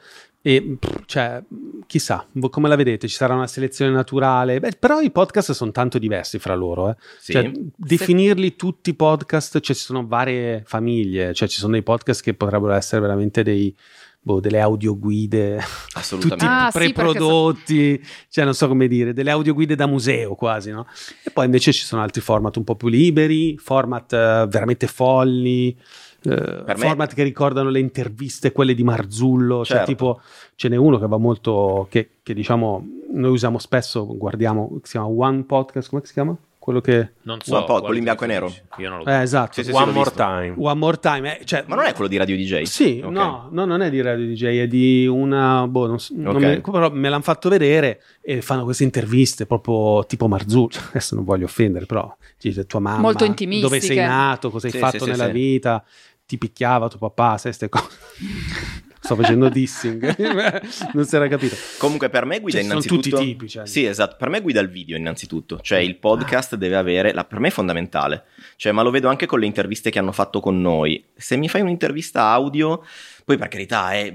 e 0.50 0.78
pff, 0.80 1.04
cioè, 1.06 1.44
chissà, 1.86 2.26
come 2.50 2.68
la 2.68 2.76
vedete? 2.76 3.08
Ci 3.08 3.14
sarà 3.14 3.36
una 3.36 3.46
selezione 3.46 3.92
naturale? 3.92 4.60
Beh, 4.60 4.78
però 4.80 5.00
i 5.00 5.12
podcast 5.12 5.52
sono 5.52 5.70
tanto 5.70 6.00
diversi 6.00 6.40
fra 6.40 6.56
loro. 6.56 6.90
eh. 6.90 6.96
Sì. 7.20 7.34
Cioè, 7.34 7.52
definirli 7.76 8.56
tutti 8.56 8.96
podcast, 8.96 9.60
cioè 9.60 9.76
ci 9.76 9.84
sono 9.84 10.08
varie 10.08 10.64
famiglie, 10.66 11.36
cioè 11.36 11.48
ci 11.48 11.60
sono 11.60 11.74
dei 11.74 11.84
podcast 11.84 12.24
che 12.24 12.34
potrebbero 12.34 12.74
essere 12.74 13.00
veramente 13.00 13.44
dei, 13.44 13.76
boh, 14.20 14.40
delle 14.40 14.60
audioguide 14.60 15.58
tutti 15.62 15.98
Assolutamente. 16.00 16.46
Ah, 16.46 16.72
sì, 16.72 16.80
preprodotti, 16.80 18.04
cioè 18.30 18.44
non 18.44 18.56
so 18.56 18.68
come 18.68 18.88
dire, 18.88 19.14
delle 19.14 19.30
audioguide 19.30 19.76
da 19.76 19.86
museo 19.86 20.34
quasi, 20.34 20.72
no? 20.72 20.88
E 21.24 21.30
poi 21.30 21.46
invece 21.46 21.72
ci 21.72 21.84
sono 21.84 22.02
altri 22.02 22.22
format 22.22 22.56
un 22.56 22.64
po' 22.64 22.76
più 22.76 22.88
liberi, 22.88 23.56
format 23.60 24.12
eh, 24.14 24.48
veramente 24.50 24.88
folli, 24.88 25.78
eh, 26.24 26.76
format 26.76 27.14
che 27.14 27.24
ricordano 27.24 27.70
le 27.70 27.80
interviste, 27.80 28.52
quelle 28.52 28.74
di 28.74 28.84
Marzullo, 28.84 29.64
cioè 29.64 29.78
Certo. 29.78 29.92
tipo 29.92 30.22
ce 30.56 30.68
n'è 30.70 30.76
uno 30.76 30.98
che 31.00 31.08
va 31.08 31.18
molto, 31.18 31.88
che, 31.90 32.10
che 32.22 32.34
diciamo 32.34 32.86
noi 33.12 33.32
usiamo 33.32 33.58
spesso, 33.58 34.06
guardiamo, 34.06 34.80
si 34.84 34.92
chiama 34.92 35.08
One 35.08 35.44
Podcast, 35.44 35.90
come 35.90 36.02
si 36.06 36.14
chiama? 36.14 36.36
Quello 36.70 36.82
che... 36.82 37.14
Non 37.24 37.40
so. 37.42 37.56
One 37.56 37.66
Pod, 37.66 37.82
quello 37.82 37.98
in 37.98 38.04
bianco 38.04 38.26
e 38.26 38.28
nero. 38.28 38.54
Io 38.78 38.90
non 38.90 39.00
lo 39.00 39.06
Eh, 39.06 39.22
esatto. 39.24 39.54
Sì, 39.54 39.64
sì, 39.64 39.72
One 39.72 39.92
more 39.92 40.12
visto. 40.12 40.24
time. 40.24 40.54
One 40.56 40.78
More 40.80 41.00
Time, 41.00 41.40
eh, 41.40 41.44
cioè, 41.46 41.64
Ma 41.66 41.74
non 41.76 41.86
è 41.86 41.94
quello 41.94 42.08
di 42.08 42.18
Radio 42.18 42.36
DJ? 42.36 42.62
Sì, 42.62 43.02
Ok. 43.04 43.12
no, 43.12 43.48
no, 43.52 43.66
non 43.66 43.82
è 43.82 43.90
di 43.90 44.00
Radio 44.02 44.24
DJ, 44.28 44.60
è 44.60 44.68
di 44.68 45.08
una, 45.08 45.66
boh, 45.68 45.88
non 45.88 46.00
so- 46.00 46.14
non 46.16 46.36
Ok. 46.36 46.42
me, 46.42 46.62
però 46.62 46.92
me 46.92 47.10
l'hanno 47.10 47.24
fatto 47.24 47.50
vedere 47.50 48.04
e 48.22 48.44
fanno 48.44 48.66
queste 48.66 48.84
interviste 48.84 49.48
proprio 49.48 50.06
tipo 50.06 50.28
Marzullo, 50.28 50.70
adesso 50.90 51.16
non 51.16 51.24
voglio 51.24 51.46
offendere, 51.46 51.88
però 51.88 52.16
dice 52.38 52.68
tua 52.68 52.80
mamma, 52.80 53.02
Molto 53.02 53.24
intimistiche. 53.24 53.68
dove 53.80 53.82
sei 53.84 53.98
nato, 54.06 54.52
cosa 54.52 54.68
hai 54.68 54.74
Sì, 54.74 54.78
fatto 54.78 54.98
sì, 55.00 55.04
sì, 55.06 55.10
nella 55.10 55.26
sì. 55.26 55.32
vita, 55.32 55.84
ti 56.28 56.38
picchiava 56.38 56.88
tuo 56.88 57.00
papà, 57.00 57.40
sai 57.40 57.52
ste 57.52 57.68
cose. 57.68 57.88
Sto 59.02 59.16
facendo 59.16 59.50
dissing, 59.50 60.16
non 60.94 61.06
si 61.06 61.16
era 61.16 61.28
capito. 61.28 61.56
Comunque 61.78 62.10
per 62.10 62.26
me 62.26 62.40
guida 62.40 62.58
Cioè, 62.58 62.68
sono 62.68 62.80
innanzitutto... 62.80 63.18
tutti 63.18 63.26
tipi, 63.26 63.50
cioè. 63.50 63.66
Sì, 63.66 63.86
esatto. 63.86 64.16
Per 64.18 64.30
me 64.30 64.42
guida 64.42 64.60
il 64.60 64.70
video 64.70 64.98
innanzitutto. 64.98 65.60
Cioè 65.62 65.80
il 65.80 65.96
podcast 65.96 66.56
deve 66.56 66.76
avere... 66.76 67.14
La... 67.14 67.24
Per 67.24 67.40
me 67.40 67.48
è 67.48 67.52
fondamentale. 67.52 68.26
Cioè, 68.58 68.72
ma 68.72 68.82
lo 68.82 68.92
vedo 68.92 69.08
anche 69.08 69.26
con 69.26 69.40
le 69.40 69.46
interviste 69.46 69.90
che 69.90 70.00
hanno 70.00 70.12
fatto 70.12 70.40
con 70.40 70.60
noi. 70.60 71.04
Se 71.16 71.38
mi 71.38 71.48
fai 71.48 71.62
un'intervista 71.62 72.26
audio... 72.26 72.84
Poi 73.30 73.38
per 73.38 73.48
carità, 73.48 73.94
eh, 73.94 74.12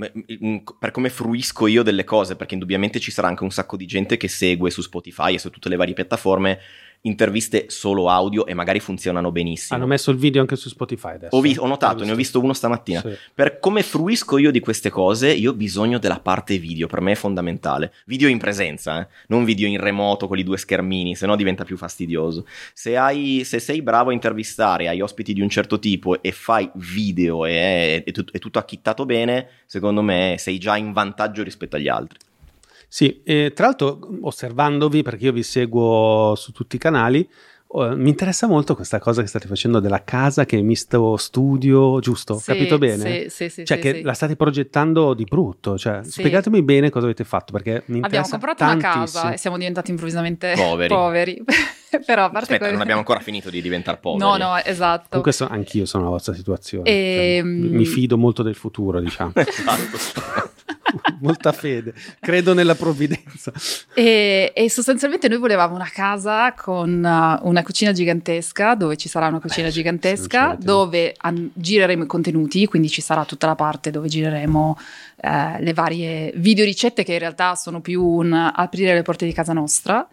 per 0.76 0.90
come 0.90 1.08
fruisco 1.08 1.68
io 1.68 1.84
delle 1.84 2.02
cose, 2.02 2.34
perché 2.34 2.54
indubbiamente 2.54 2.98
ci 2.98 3.12
sarà 3.12 3.28
anche 3.28 3.44
un 3.44 3.52
sacco 3.52 3.76
di 3.76 3.86
gente 3.86 4.16
che 4.16 4.26
segue 4.26 4.70
su 4.70 4.82
Spotify 4.82 5.34
e 5.34 5.38
su 5.38 5.50
tutte 5.50 5.68
le 5.68 5.76
varie 5.76 5.94
piattaforme 5.94 6.58
interviste 7.06 7.66
solo 7.68 8.08
audio 8.08 8.46
e 8.46 8.54
magari 8.54 8.80
funzionano 8.80 9.30
benissimo. 9.30 9.78
Hanno 9.78 9.88
messo 9.88 10.10
il 10.10 10.16
video 10.16 10.40
anche 10.40 10.56
su 10.56 10.68
Spotify 10.68 11.14
adesso. 11.14 11.36
Ho, 11.36 11.40
vi- 11.40 11.56
ho 11.58 11.66
notato, 11.66 12.04
ne 12.04 12.12
ho 12.12 12.14
visto 12.14 12.40
uno 12.40 12.52
stamattina. 12.52 13.00
Sì. 13.00 13.14
Per 13.34 13.58
come 13.58 13.82
fruisco 13.82 14.38
io 14.38 14.50
di 14.50 14.60
queste 14.60 14.88
cose, 14.88 15.30
io 15.30 15.50
ho 15.50 15.54
bisogno 15.54 15.98
della 15.98 16.20
parte 16.20 16.58
video, 16.58 16.86
per 16.86 17.00
me 17.00 17.12
è 17.12 17.14
fondamentale. 17.14 17.92
Video 18.06 18.28
in 18.28 18.38
presenza, 18.38 19.00
eh? 19.00 19.08
non 19.28 19.44
video 19.44 19.68
in 19.68 19.78
remoto 19.78 20.26
con 20.26 20.38
i 20.38 20.42
due 20.42 20.56
schermini, 20.56 21.14
se 21.14 21.26
no 21.26 21.36
diventa 21.36 21.64
più 21.64 21.76
fastidioso. 21.76 22.46
Se, 22.72 22.96
hai, 22.96 23.42
se 23.44 23.58
sei 23.58 23.82
bravo 23.82 24.08
a 24.10 24.14
intervistare, 24.14 24.88
hai 24.88 25.02
ospiti 25.02 25.34
di 25.34 25.42
un 25.42 25.50
certo 25.50 25.78
tipo 25.78 26.22
e 26.22 26.32
fai 26.32 26.70
video 26.74 27.44
e 27.44 27.52
è, 27.52 28.04
è 28.04 28.12
tut- 28.12 28.32
è 28.32 28.38
tutto 28.38 28.58
acchittato 28.58 29.04
bene, 29.04 29.48
secondo 29.66 30.00
me 30.00 30.36
sei 30.38 30.58
già 30.58 30.76
in 30.78 30.92
vantaggio 30.92 31.42
rispetto 31.42 31.76
agli 31.76 31.88
altri. 31.88 32.18
Sì, 32.96 33.22
tra 33.24 33.66
l'altro 33.66 33.98
osservandovi, 34.20 35.02
perché 35.02 35.24
io 35.24 35.32
vi 35.32 35.42
seguo 35.42 36.34
su 36.36 36.52
tutti 36.52 36.76
i 36.76 36.78
canali, 36.78 37.28
eh, 37.74 37.94
mi 37.96 38.08
interessa 38.10 38.46
molto 38.46 38.74
questa 38.74 38.98
cosa 38.98 39.20
che 39.22 39.28
state 39.28 39.46
facendo 39.46 39.80
della 39.80 40.02
casa 40.04 40.44
che 40.44 40.58
è 40.58 40.62
misto 40.62 41.16
studio, 41.16 41.98
giusto? 42.00 42.34
Ho 42.34 42.38
Sì, 42.38 42.52
capito 42.52 42.78
bene? 42.78 43.22
Sì, 43.22 43.26
sì, 43.30 43.48
sì. 43.48 43.64
Cioè 43.64 43.76
sì, 43.78 43.82
che 43.82 43.92
sì. 43.94 44.02
la 44.02 44.12
state 44.14 44.36
progettando 44.36 45.14
di 45.14 45.24
brutto, 45.24 45.76
cioè 45.78 46.00
Sì. 46.04 46.10
spiegatemi 46.20 46.62
bene 46.62 46.90
cosa 46.90 47.06
avete 47.06 47.24
fatto 47.24 47.52
perché 47.52 47.70
mi 47.86 47.98
Abbiamo 48.02 48.06
interessa 48.06 48.30
comprato 48.38 48.64
una 48.64 48.76
casa 48.76 48.94
tantissimo. 48.96 49.32
e 49.32 49.36
siamo 49.38 49.58
diventati 49.58 49.90
improvvisamente 49.90 50.52
Poveri. 50.56 50.88
poveri. 50.94 51.44
Però 52.04 52.24
a 52.24 52.30
parte 52.30 52.38
Aspetta, 52.38 52.58
quello- 52.58 52.72
non 52.72 52.80
abbiamo 52.82 52.98
ancora 53.06 53.20
finito 53.20 53.50
di 53.50 53.62
diventare 53.62 53.98
poveri. 53.98 54.24
No, 54.24 54.36
no, 54.36 54.56
esatto. 54.62 55.06
Comunque 55.10 55.32
so- 55.32 55.46
anch'io 55.48 55.86
sono 55.86 56.02
nella 56.04 56.14
vostra 56.16 56.34
situazione, 56.34 56.88
Ehm. 56.90 57.62
cioè, 57.62 57.70
mi 57.76 57.84
fido 57.86 58.16
molto 58.18 58.42
del 58.42 58.54
futuro, 58.56 59.00
diciamo. 59.00 59.32
Esatto. 59.34 60.42
Molta 61.20 61.50
fede, 61.52 61.92
credo 62.20 62.52
nella 62.54 62.74
provvidenza. 62.74 63.52
E, 63.94 64.52
e 64.54 64.70
sostanzialmente 64.70 65.26
noi 65.28 65.38
volevamo 65.38 65.74
una 65.74 65.88
casa 65.92 66.52
con 66.52 66.88
uh, 67.02 67.48
una 67.48 67.62
cucina 67.64 67.90
gigantesca, 67.90 68.74
dove 68.76 68.96
ci 68.96 69.08
sarà 69.08 69.26
una 69.26 69.40
cucina 69.40 69.66
Eh, 69.66 69.70
se 69.70 69.76
gigantesca, 69.76 70.56
dove 70.60 71.14
an- 71.18 71.50
gireremo 71.52 72.04
i 72.04 72.06
contenuti, 72.06 72.66
quindi 72.66 72.88
ci 72.88 73.00
sarà 73.00 73.24
tutta 73.24 73.46
la 73.48 73.56
parte 73.56 73.90
dove 73.90 74.08
gireremo 74.08 74.78
eh, 75.20 75.60
le 75.60 75.72
varie 75.72 76.32
videoricette 76.36 77.02
che 77.02 77.14
in 77.14 77.18
realtà 77.18 77.56
sono 77.56 77.80
più 77.80 78.04
un 78.04 78.32
aprire 78.32 78.94
le 78.94 79.02
porte 79.02 79.24
di 79.26 79.32
casa 79.32 79.52
nostra. 79.52 80.06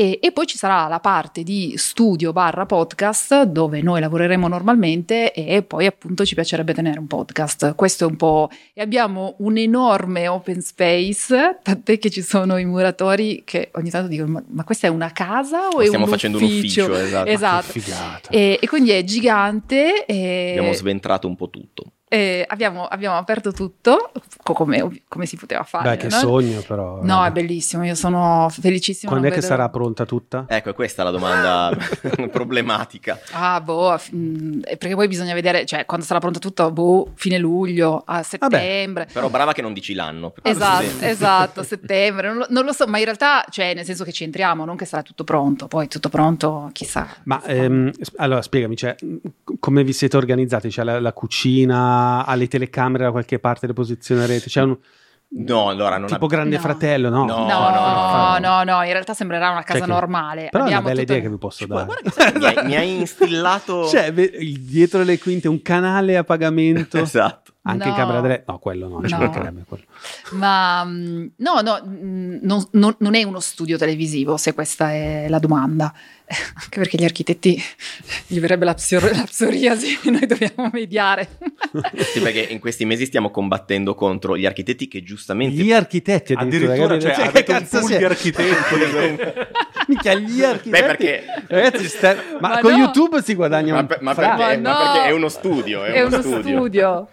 E, 0.00 0.18
e 0.22 0.32
poi 0.32 0.46
ci 0.46 0.56
sarà 0.56 0.88
la 0.88 0.98
parte 0.98 1.42
di 1.42 1.74
studio 1.76 2.32
barra 2.32 2.64
podcast 2.64 3.42
dove 3.42 3.82
noi 3.82 4.00
lavoreremo 4.00 4.48
normalmente 4.48 5.34
e 5.34 5.62
poi 5.62 5.84
appunto 5.84 6.24
ci 6.24 6.34
piacerebbe 6.34 6.72
tenere 6.72 6.98
un 6.98 7.06
podcast. 7.06 7.74
Questo 7.74 8.04
è 8.04 8.06
un 8.06 8.16
po'... 8.16 8.48
E 8.72 8.80
abbiamo 8.80 9.34
un 9.40 9.58
enorme 9.58 10.26
open 10.26 10.62
space, 10.62 11.58
tant'è 11.62 11.98
che 11.98 12.08
ci 12.08 12.22
sono 12.22 12.56
i 12.56 12.64
muratori 12.64 13.42
che 13.44 13.68
ogni 13.74 13.90
tanto 13.90 14.08
dicono 14.08 14.30
ma, 14.30 14.42
ma 14.48 14.64
questa 14.64 14.86
è 14.86 14.90
una 14.90 15.12
casa 15.12 15.68
o 15.68 15.80
è 15.80 15.84
Stiamo 15.84 16.06
un 16.06 16.10
facendo 16.10 16.38
un 16.38 16.44
ufficio? 16.44 16.94
esatto. 16.94 17.76
Esatto. 17.76 18.30
E, 18.30 18.58
e 18.58 18.66
quindi 18.68 18.92
è 18.92 19.04
gigante. 19.04 20.06
E 20.06 20.54
Abbiamo 20.56 20.72
sventrato 20.72 21.28
un 21.28 21.36
po' 21.36 21.50
tutto. 21.50 21.92
E 22.12 22.44
abbiamo, 22.44 22.86
abbiamo 22.86 23.16
aperto 23.16 23.52
tutto 23.52 24.10
come, 24.42 25.02
come 25.06 25.26
si 25.26 25.36
poteva 25.36 25.62
fare. 25.62 25.90
Beh, 25.90 25.96
che 25.96 26.08
no? 26.08 26.18
sogno 26.18 26.60
però. 26.66 26.98
No, 27.04 27.24
eh. 27.24 27.28
è 27.28 27.30
bellissimo, 27.30 27.84
io 27.84 27.94
sono 27.94 28.48
felicissima. 28.50 29.12
Quando 29.12 29.28
è 29.28 29.30
non 29.30 29.38
che 29.38 29.46
vedo- 29.46 29.56
sarà 29.56 29.68
pronta 29.68 30.04
tutta? 30.04 30.44
Ecco, 30.48 30.70
è 30.70 30.74
questa 30.74 31.04
la 31.04 31.12
domanda 31.12 31.70
problematica. 32.32 33.16
Ah, 33.30 33.60
boh, 33.60 33.94
eh, 33.94 34.76
perché 34.76 34.96
poi 34.96 35.06
bisogna 35.06 35.34
vedere, 35.34 35.64
cioè, 35.64 35.84
quando 35.84 36.04
sarà 36.04 36.18
pronto 36.18 36.40
tutto, 36.40 36.72
boh, 36.72 37.12
fine 37.14 37.38
luglio, 37.38 38.02
a 38.04 38.24
settembre. 38.24 39.06
Però 39.12 39.28
brava 39.28 39.52
che 39.52 39.62
non 39.62 39.72
dici 39.72 39.94
l'anno. 39.94 40.34
Esatto, 40.42 41.04
esatto, 41.04 41.62
settembre, 41.62 42.26
non 42.26 42.38
lo, 42.38 42.46
non 42.48 42.64
lo 42.64 42.72
so, 42.72 42.88
ma 42.88 42.98
in 42.98 43.04
realtà, 43.04 43.44
cioè, 43.50 43.72
nel 43.72 43.84
senso 43.84 44.02
che 44.02 44.10
ci 44.10 44.24
entriamo, 44.24 44.64
non 44.64 44.74
che 44.74 44.84
sarà 44.84 45.02
tutto 45.02 45.22
pronto, 45.22 45.68
poi 45.68 45.86
tutto 45.86 46.08
pronto, 46.08 46.70
chissà. 46.72 47.06
Ma 47.22 47.40
ehm, 47.44 47.92
allora 48.16 48.42
spiegami, 48.42 48.76
cioè, 48.76 48.96
come 49.60 49.84
vi 49.84 49.92
siete 49.92 50.16
organizzati? 50.16 50.70
C'è 50.70 50.82
la, 50.82 50.98
la 50.98 51.12
cucina, 51.12 51.99
ha 52.24 52.34
le 52.34 52.48
telecamere 52.48 53.04
da 53.04 53.10
qualche 53.10 53.38
parte, 53.38 53.66
le 53.66 53.72
posizionerete? 53.72 54.46
C'è 54.48 54.62
un 54.62 54.76
No, 55.32 55.68
allora 55.68 55.96
non 55.96 56.08
tipo 56.08 56.24
ab- 56.24 56.30
grande 56.32 56.56
No. 56.56 56.60
fratello, 56.62 57.08
no? 57.08 57.24
No, 57.24 57.46
No, 57.46 58.38
no, 58.40 58.64
no, 58.64 58.82
in 58.82 58.90
realtà 58.90 59.14
sembrerà 59.14 59.50
una 59.50 59.62
casa 59.62 59.78
Cioè 59.78 59.86
che- 59.86 59.92
normale. 59.92 60.48
Però 60.50 60.64
è 60.64 60.66
una 60.66 60.78
Abbiamo 60.78 60.82
bella 60.88 61.00
tutto- 61.02 61.12
idea 61.12 61.22
che 61.22 61.30
vi 61.30 61.38
posso 61.38 61.66
dare. 61.66 61.84
Guarda 61.84 62.02
che 62.02 62.10
sai, 62.20 62.32
mi, 62.34 62.44
hai, 62.46 62.66
mi 62.66 62.74
hai 62.76 62.98
instillato... 62.98 63.86
Cioè, 63.86 64.12
dietro 64.12 65.04
le 65.04 65.18
quinte 65.20 65.46
un 65.46 65.62
canale 65.62 66.16
a 66.16 66.24
pagamento. 66.24 66.98
Esatto. 66.98 67.52
Anche 67.62 67.84
No. 67.84 67.90
in 67.90 67.96
camera 67.96 68.20
delle... 68.22 68.42
No, 68.46 68.58
quello 68.58 68.88
no, 68.88 69.06
ci 69.06 69.12
No. 69.12 69.18
mancherebbe 69.18 69.64
quello. 69.68 69.84
Ma 70.32 70.82
mh, 70.82 71.32
no, 71.36 71.60
no, 71.60 71.82
mh, 71.84 72.38
non, 72.42 72.66
non- 72.72 72.94
non 72.98 73.14
è 73.14 73.22
uno 73.22 73.38
studio 73.40 73.76
televisivo, 73.76 74.38
se 74.38 74.54
questa 74.54 74.92
è 74.92 75.26
la 75.28 75.38
domanda. 75.38 75.92
Anche 76.30 76.78
perché 76.78 76.96
gli 76.96 77.04
architetti 77.04 77.60
gli 78.28 78.38
verrebbe 78.40 78.64
la, 78.64 78.72
psor- 78.74 79.14
la 79.14 79.24
psoriasi, 79.24 79.98
noi 80.10 80.24
dobbiamo 80.26 80.70
mediare. 80.72 81.28
Sì, 82.14 82.20
perché 82.20 82.40
in 82.40 82.60
questi 82.60 82.86
mesi 82.86 83.04
stiamo 83.04 83.30
combattendo 83.30 83.94
contro 83.94 84.38
gli 84.38 84.46
architetti 84.46 84.88
che 84.88 85.02
giustamente... 85.02 85.60
Gli 85.62 85.72
architetti 85.72 86.32
addirittura, 86.32 86.94
Addirittura 86.94 86.98
capito? 86.98 87.06
cioè, 87.06 87.14
Cioè, 87.14 87.28
avete 87.28 87.52
un 87.52 87.68
pool 87.68 87.82
sia? 87.84 87.98
di 87.98 88.04
architetti. 88.04 89.48
Minchia, 89.88 90.14
gli 90.14 90.42
architetti. 90.42 90.70
Beh, 90.70 90.82
perché- 90.82 91.24
Ragazzi, 91.48 91.88
sta- 91.88 92.16
ma, 92.40 92.48
Ma 92.48 92.58
con 92.60 92.70
no. 92.72 92.78
YouTube 92.78 93.22
si 93.22 93.34
guadagna 93.34 93.74
Ma, 93.74 93.84
per- 93.84 94.00
ma 94.00 94.14
perché, 94.14 94.56
Ma 94.58 94.76
perché 94.92 95.08
è 95.08 95.10
uno 95.10 95.28
studio, 95.28 95.84
è, 95.84 95.90
È 95.92 96.02
uno 96.04 96.22
studio. 96.22 97.08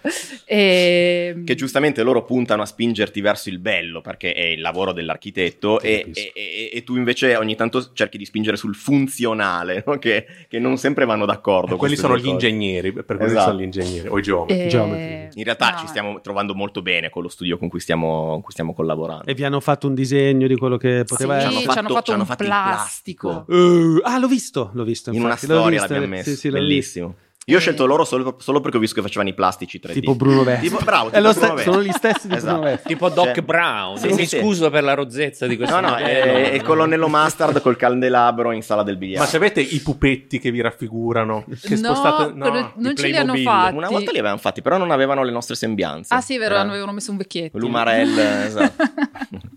E- 0.45 1.41
Che 1.45 1.55
giustamente 1.55 2.03
loro 2.03 2.23
puntano 2.23 2.61
a 2.61 2.65
spingerti 2.65 3.21
verso 3.21 3.49
il 3.49 3.59
bello, 3.59 4.01
perché 4.01 4.33
è 4.33 4.43
il 4.43 4.61
lavoro 4.61 4.91
dell'architetto, 4.93 5.79
e, 5.81 6.09
e- 6.13 6.31
e- 6.33 6.69
e 6.73 6.83
tu 6.83 6.95
invece 6.95 7.35
ogni 7.35 7.55
tanto 7.55 7.91
cerchi 7.93 8.17
di 8.17 8.25
spingere 8.25 8.57
sul 8.57 8.75
funzionale, 8.75 9.83
no? 9.85 9.97
che, 9.97 10.25
che 10.47 10.59
non 10.59 10.77
sempre 10.77 11.05
vanno 11.05 11.25
d'accordo. 11.25 11.77
Quelli 11.77 11.95
queste 11.95 12.07
sono 12.07 12.17
gli 12.17 12.21
cose. 12.31 12.47
ingegneri, 12.47 12.91
per 12.93 13.05
quelli 13.17 13.23
Esatto. 13.31 13.49
sono 13.49 13.59
gli 13.59 13.63
ingegneri 13.63 14.07
o 14.07 14.17
i 14.17 14.21
geometri. 14.21 14.63
e- 14.63 14.67
Geometri. 14.67 15.27
In 15.39 15.43
realtà 15.43 15.71
no, 15.71 15.77
ci 15.79 15.87
stiamo 15.87 16.21
trovando 16.21 16.53
molto 16.53 16.81
bene 16.81 17.09
con 17.09 17.21
lo 17.23 17.29
studio 17.29 17.57
con 17.57 17.69
cui 17.69 17.79
stiamo, 17.79 18.29
con 18.31 18.41
cui 18.41 18.51
stiamo 18.51 18.73
collaborando. 18.73 19.25
E 19.25 19.33
vi 19.33 19.43
hanno 19.43 19.59
fatto 19.59 19.87
un 19.87 19.93
disegno 19.93 20.47
di 20.47 20.55
quello 20.55 20.77
che 20.77 21.03
poteva 21.05 21.39
Sì, 21.39 21.45
essere. 21.47 21.71
ci 21.71 21.77
hanno 21.77 21.89
fatto, 21.89 22.01
ci 22.03 22.11
hanno 22.11 22.21
un 22.21 22.27
fatto 22.27 22.43
il 22.43 22.49
plastico. 22.49 23.45
Uh, 23.47 23.99
ah, 24.03 24.17
l'ho 24.17 24.27
visto, 24.27 24.71
l'ho 24.73 24.83
visto. 24.83 25.11
In 25.11 25.19
una 25.19 25.29
infatti, 25.29 25.47
l'ho 25.47 25.53
storia 25.59 25.79
visto, 25.79 25.93
l'abbiamo 25.93 26.21
sì, 26.21 26.29
messo, 26.29 26.39
sì, 26.39 26.49
l'ho 26.49 26.53
bellissimo. 26.57 27.15
Io 27.49 27.55
ho 27.55 27.59
Eh. 27.59 27.61
scelto 27.61 27.85
loro 27.85 28.03
solo, 28.03 28.35
solo 28.41 28.59
perché 28.59 28.75
ho 28.75 28.79
visto 28.81 28.95
che 28.95 29.01
facevano 29.01 29.29
i 29.29 29.33
plastici 29.33 29.79
3D. 29.79 29.93
Tipo 29.93 30.15
Bruno 30.15 30.43
Vespa. 30.43 30.61
Tipo- 30.61 30.79
bravo, 30.83 31.07
È 31.11 31.13
tipo 31.13 31.27
lo 31.27 31.33
Bruno 31.33 31.57
sono 31.61 31.81
gli 31.81 31.91
stessi 31.93 32.27
di 32.27 32.35
Esatto. 32.35 32.53
Bruno 32.55 32.69
Vespa. 32.71 32.87
Tipo 32.89 33.07
Doc 33.09 33.25
Cioè- 33.35 33.41
Brown. 33.41 33.97
Sì, 33.97 34.07
mi 34.07 34.13
sì, 34.15 34.25
sì. 34.25 34.39
scuso 34.39 34.69
per 34.69 34.83
la 34.83 34.93
rozzezza 34.93 35.47
di 35.47 35.55
questo 35.55 35.79
No, 35.79 35.87
no, 35.87 35.95
è, 35.95 36.51
è 36.51 36.61
colonnello 36.61 37.07
mustard 37.07 37.61
col 37.61 37.77
candelabro 37.77 38.51
in 38.51 38.61
sala 38.63 38.83
del 38.83 38.97
biliardo. 38.97 39.23
Ma 39.23 39.29
se 39.29 39.37
avete 39.37 39.61
i 39.61 39.79
pupetti 39.79 40.39
che 40.39 40.51
vi 40.51 40.59
raffigurano, 40.59 41.45
che 41.45 41.75
No, 41.75 41.93
spostate... 41.95 42.33
quello- 42.33 42.73
non 42.75 42.95
ce 42.97 43.07
li 43.07 43.15
hanno 43.15 43.33
fatti. 43.35 43.75
Una 43.77 43.87
volta 43.87 44.11
li 44.11 44.17
avevano 44.19 44.39
fatti, 44.39 44.61
però 44.61 44.75
non 44.77 44.91
avevano 44.91 45.23
le 45.23 45.31
nostre 45.31 45.55
sembianze. 45.55 46.13
Ah 46.13 46.19
sì, 46.19 46.37
vero, 46.37 46.55
Era 46.55 46.67
avevano 46.69 46.91
messo 46.91 47.11
un 47.11 47.17
vecchietto. 47.17 47.57
L'umarell, 47.57 48.17
esatto. 48.45 48.83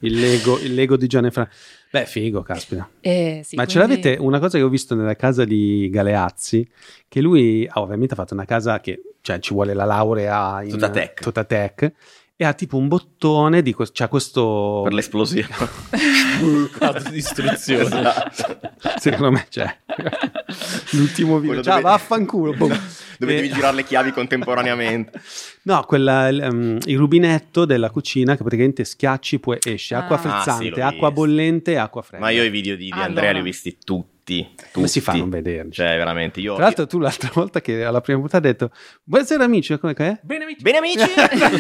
Il 0.02 0.16
Lego, 0.20 0.60
il 0.60 0.74
Lego 0.74 0.96
di 0.96 1.08
Gianni 1.08 1.32
Fra. 1.32 1.48
Beh, 1.92 2.06
figo, 2.06 2.42
caspita. 2.42 2.88
Eh, 3.00 3.40
sì, 3.44 3.56
Ma 3.56 3.66
ce 3.66 3.78
quindi- 3.80 4.00
l'avete? 4.00 4.22
Una 4.22 4.38
cosa 4.38 4.58
che 4.58 4.64
ho 4.64 4.68
visto 4.68 4.94
nella 4.94 5.16
casa 5.16 5.44
di 5.44 5.88
Galeazzi, 5.90 6.68
che 7.08 7.20
lui 7.20 7.66
ha 7.68 7.80
ovviamente 7.80 8.14
fatto 8.14 8.32
una 8.34 8.44
casa 8.44 8.78
che 8.80 9.02
cioè, 9.22 9.38
ci 9.40 9.52
vuole 9.52 9.74
la 9.74 9.84
laurea 9.84 10.62
in 10.62 10.70
Tutta 11.20 11.44
tech. 11.44 11.92
E 12.42 12.44
ha 12.46 12.54
tipo 12.54 12.78
un 12.78 12.88
bottone 12.88 13.60
di 13.60 13.74
questo, 13.74 13.92
c'ha 13.98 14.08
questo 14.08 14.80
per 14.84 14.94
l'esplosione. 14.94 15.46
Autodistruzione. 16.80 17.82
Esatto. 17.84 18.60
secondo 18.98 19.30
me 19.32 19.46
c'è 19.50 19.76
l'ultimo 20.92 21.34
video. 21.38 21.48
Quello 21.48 21.62
Ciao, 21.62 21.76
dove- 21.80 21.90
vaffanculo. 21.90 22.52
boom. 22.54 22.80
Dove 23.20 23.32
Eh, 23.32 23.36
devi 23.42 23.52
girare 23.52 23.74
le 23.76 23.84
chiavi 23.84 24.12
contemporaneamente. 24.12 25.20
No, 25.64 25.82
quella, 25.84 26.28
il, 26.28 26.48
um, 26.50 26.78
il 26.86 26.96
rubinetto 26.96 27.66
della 27.66 27.90
cucina 27.90 28.34
che 28.34 28.40
praticamente 28.42 28.82
schiacci 28.84 29.38
poi 29.38 29.58
esce 29.62 29.94
acqua 29.94 30.16
Ah. 30.16 30.18
frizzante, 30.18 30.50
Ah, 30.50 30.54
sì, 30.56 30.68
l'ho 30.70 30.86
acqua 30.86 31.08
visto. 31.10 31.12
bollente 31.26 31.72
e 31.72 31.76
acqua 31.76 32.00
fredda. 32.00 32.24
Ma 32.24 32.30
io 32.30 32.42
i 32.42 32.48
video 32.48 32.76
di, 32.76 32.84
di 32.84 32.90
Allora. 32.92 33.06
Andrea 33.08 33.32
li 33.32 33.40
ho 33.40 33.42
visti 33.42 33.76
tutti. 33.84 34.09
Come 34.72 34.86
si 34.86 35.00
fa 35.00 35.10
a 35.10 35.14
tutti. 35.14 35.28
non 35.28 35.30
vederli? 35.30 35.72
Cioè, 35.72 35.96
veramente, 35.96 36.40
io... 36.40 36.54
Tra 36.54 36.64
l'altro 36.64 36.86
tu 36.86 36.98
l'altra 36.98 37.30
volta 37.34 37.60
che 37.60 37.84
alla 37.84 38.00
prima 38.00 38.18
puntata 38.18 38.46
hai 38.46 38.52
detto 38.52 38.70
Buonasera 39.04 39.44
amici, 39.44 39.78
come 39.78 39.94
è? 39.94 40.18
Bene, 40.22 40.44
amici. 40.44 40.62
Bene 40.62 40.78
amici! 40.78 41.08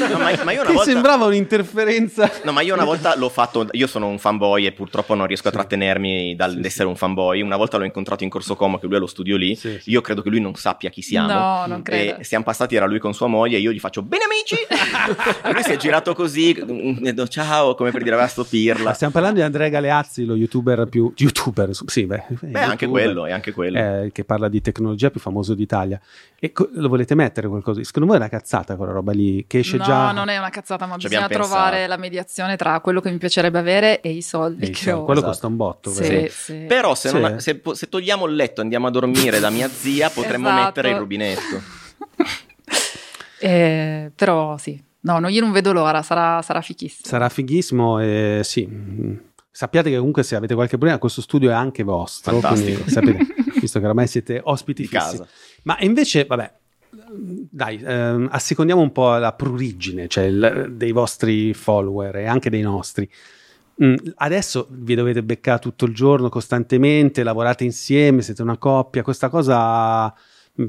No, 0.10 0.18
ma, 0.18 0.32
ma 0.44 0.52
io 0.52 0.60
una 0.60 0.70
che 0.70 0.76
volta... 0.76 0.90
sembrava 0.90 1.26
un'interferenza. 1.26 2.30
No, 2.44 2.52
ma 2.52 2.62
io 2.62 2.74
una 2.74 2.84
volta 2.84 3.16
l'ho 3.16 3.28
fatto, 3.28 3.68
io 3.72 3.86
sono 3.86 4.08
un 4.08 4.18
fanboy 4.18 4.66
e 4.66 4.72
purtroppo 4.72 5.14
non 5.14 5.26
riesco 5.26 5.48
a 5.48 5.50
trattenermi 5.50 6.34
dall'essere 6.34 6.88
un 6.88 6.96
fanboy. 6.96 7.40
Una 7.42 7.56
volta 7.56 7.76
l'ho 7.76 7.84
incontrato 7.84 8.24
in 8.24 8.30
Corso 8.30 8.56
Como, 8.56 8.78
che 8.78 8.86
lui 8.86 8.96
ha 8.96 8.98
lo 8.98 9.06
studio 9.06 9.36
lì. 9.36 9.54
Sì, 9.54 9.78
sì. 9.80 9.90
Io 9.90 10.00
credo 10.00 10.22
che 10.22 10.30
lui 10.30 10.40
non 10.40 10.54
sappia 10.54 10.90
chi 10.90 11.02
siamo. 11.02 11.32
No, 11.32 11.66
non 11.66 11.82
credo. 11.82 12.18
E 12.20 12.24
siamo 12.24 12.44
passati, 12.44 12.76
era 12.76 12.86
lui 12.86 12.98
con 12.98 13.14
sua 13.14 13.26
moglie, 13.26 13.56
e 13.56 13.60
io 13.60 13.72
gli 13.72 13.78
faccio 13.78 14.02
bene 14.02 14.24
amici! 14.24 14.56
e 15.42 15.52
lui 15.52 15.62
si 15.62 15.72
è 15.72 15.76
girato 15.76 16.14
così, 16.14 16.56
mm, 16.62 17.24
ciao, 17.28 17.74
come 17.74 17.90
per 17.90 18.02
dire 18.02 18.14
aveva 18.14 18.28
sto 18.28 18.42
Ma 18.42 18.48
pirla. 18.48 18.92
stiamo 18.92 19.12
parlando 19.12 19.38
di 19.38 19.44
Andrea 19.44 19.68
Galeazzi, 19.68 20.24
lo 20.24 20.34
youtuber 20.34 20.86
più... 20.86 21.12
Youtuber, 21.16 21.70
sì, 21.86 22.06
beh. 22.06 22.24
Beh, 22.50 22.60
anche 22.60 22.86
quello, 22.86 23.26
è 23.26 23.32
anche 23.32 23.52
quello. 23.52 23.78
eh, 23.78 24.10
che 24.12 24.24
parla 24.24 24.48
di 24.48 24.60
tecnologia 24.60 25.10
più 25.10 25.20
famoso 25.20 25.54
d'Italia. 25.54 26.00
E 26.38 26.52
co- 26.52 26.68
lo 26.72 26.88
volete 26.88 27.14
mettere 27.14 27.48
qualcosa? 27.48 27.82
Secondo 27.84 28.08
voi 28.08 28.16
è 28.16 28.20
una 28.20 28.28
cazzata 28.30 28.76
quella 28.76 28.92
roba 28.92 29.12
lì? 29.12 29.44
Che 29.46 29.58
esce 29.58 29.76
no, 29.76 29.84
già... 29.84 30.12
non 30.12 30.28
è 30.28 30.38
una 30.38 30.50
cazzata, 30.50 30.86
ma 30.86 30.96
Ci 30.98 31.08
bisogna 31.08 31.28
trovare 31.28 31.70
pensato. 31.76 31.88
la 31.88 31.96
mediazione 31.96 32.56
tra 32.56 32.80
quello 32.80 33.00
che 33.00 33.10
mi 33.10 33.18
piacerebbe 33.18 33.58
avere 33.58 34.00
e 34.00 34.10
i 34.10 34.22
soldi 34.22 34.66
Eh, 34.66 34.70
che 34.70 34.82
so, 34.90 34.96
ho. 34.96 35.04
quello 35.04 35.20
Esatto. 35.20 35.26
costa 35.32 35.46
un 35.46 35.56
botto. 35.56 35.90
Sì, 35.90 36.26
sì. 36.30 36.54
Però 36.68 36.94
se, 36.94 37.12
non- 37.12 37.40
se 37.40 37.60
se 37.72 37.88
togliamo 37.88 38.26
il 38.26 38.34
letto 38.34 38.60
e 38.60 38.64
andiamo 38.64 38.86
a 38.86 38.90
dormire 38.90 39.38
da 39.40 39.50
mia 39.50 39.68
zia, 39.68 40.10
potremmo 40.10 40.48
Esatto. 40.48 40.64
mettere 40.64 40.90
il 40.90 40.96
rubinetto. 40.96 41.60
Eh, 43.42 44.10
però 44.14 44.58
sì, 44.58 44.78
no, 45.00 45.18
no, 45.18 45.28
io 45.28 45.40
non 45.40 45.50
vedo 45.50 45.72
l'ora, 45.72 46.02
sarà, 46.02 46.42
sarà 46.42 46.60
fichissimo. 46.60 47.06
Sarà 47.08 47.28
fighissimo 47.30 47.98
e 48.00 48.40
sì. 48.44 48.68
Sappiate 49.52 49.90
che 49.90 49.96
comunque 49.96 50.22
se 50.22 50.36
avete 50.36 50.54
qualche 50.54 50.76
problema 50.76 50.98
questo 50.98 51.20
studio 51.20 51.50
è 51.50 51.52
anche 51.52 51.82
vostro, 51.82 52.38
Fantastico. 52.38 52.82
quindi 52.82 52.90
sapete, 52.92 53.26
visto 53.60 53.80
che 53.80 53.86
ormai 53.86 54.06
siete 54.06 54.40
ospiti 54.42 54.82
Di 54.82 54.88
fissi. 54.88 55.16
casa. 55.18 55.26
Ma 55.64 55.76
invece, 55.80 56.24
vabbè, 56.24 56.52
dai, 57.50 57.80
ehm, 57.84 58.28
assecondiamo 58.30 58.80
un 58.80 58.92
po' 58.92 59.16
la 59.16 59.32
prurigine, 59.32 60.06
cioè 60.08 60.24
il- 60.24 60.72
dei 60.76 60.92
vostri 60.92 61.52
follower 61.54 62.16
e 62.16 62.26
anche 62.26 62.48
dei 62.50 62.62
nostri. 62.62 63.08
Mm, 63.82 63.94
adesso 64.16 64.66
vi 64.70 64.94
dovete 64.94 65.22
beccare 65.22 65.58
tutto 65.58 65.84
il 65.86 65.94
giorno 65.94 66.28
costantemente, 66.28 67.22
lavorate 67.22 67.64
insieme, 67.64 68.22
siete 68.22 68.42
una 68.42 68.58
coppia, 68.58 69.02
questa 69.02 69.28
cosa 69.30 70.14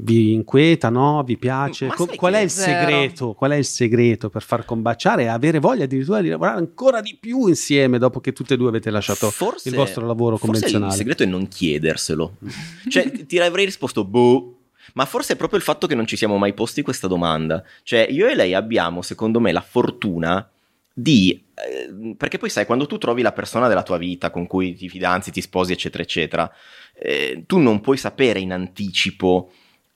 vi 0.00 0.32
inquieta, 0.32 0.88
no? 0.88 1.22
Vi 1.22 1.36
piace? 1.36 1.86
Co- 1.88 2.06
qual 2.16 2.34
è 2.34 2.40
il 2.40 2.50
Zero. 2.50 2.78
segreto? 2.80 3.32
Qual 3.34 3.50
è 3.50 3.56
il 3.56 3.64
segreto 3.64 4.30
per 4.30 4.42
far 4.42 4.64
combaciare 4.64 5.24
e 5.24 5.26
avere 5.26 5.58
voglia 5.58 5.84
addirittura 5.84 6.20
di 6.20 6.28
lavorare 6.28 6.58
ancora 6.58 7.00
di 7.00 7.16
più 7.20 7.46
insieme 7.48 7.98
dopo 7.98 8.20
che 8.20 8.32
tutte 8.32 8.54
e 8.54 8.56
due 8.56 8.68
avete 8.68 8.90
lasciato 8.90 9.30
Forse- 9.30 9.68
il 9.68 9.74
vostro 9.74 10.06
lavoro 10.06 10.36
forse 10.36 10.52
convenzionale? 10.52 10.92
il 10.92 10.98
segreto 10.98 11.22
è 11.22 11.26
non 11.26 11.48
chiederselo. 11.48 12.36
cioè, 12.88 13.10
ti- 13.10 13.26
ti 13.26 13.38
avrei 13.38 13.64
risposto, 13.64 14.04
boh. 14.04 14.56
Ma 14.94 15.04
forse 15.04 15.34
è 15.34 15.36
proprio 15.36 15.58
il 15.58 15.64
fatto 15.64 15.86
che 15.86 15.94
non 15.94 16.06
ci 16.06 16.16
siamo 16.16 16.36
mai 16.38 16.54
posti 16.54 16.82
questa 16.82 17.06
domanda. 17.06 17.62
Cioè, 17.82 18.06
io 18.10 18.26
e 18.28 18.34
lei 18.34 18.52
abbiamo, 18.54 19.00
secondo 19.02 19.40
me, 19.40 19.52
la 19.52 19.60
fortuna 19.60 20.46
di... 20.92 21.42
eh, 21.54 22.14
perché 22.16 22.36
poi 22.38 22.50
sai, 22.50 22.66
quando 22.66 22.86
tu 22.86 22.98
trovi 22.98 23.22
la 23.22 23.32
persona 23.32 23.68
della 23.68 23.82
tua 23.84 23.96
vita 23.96 24.30
con 24.30 24.46
cui 24.46 24.74
ti 24.74 24.88
fidanzi, 24.88 25.30
ti 25.30 25.40
sposi, 25.40 25.72
eccetera, 25.72 26.02
eccetera, 26.02 26.52
eh, 27.00 27.44
tu 27.46 27.58
non 27.58 27.80
puoi 27.80 27.96
sapere 27.96 28.40
in 28.40 28.52
anticipo 28.52 29.52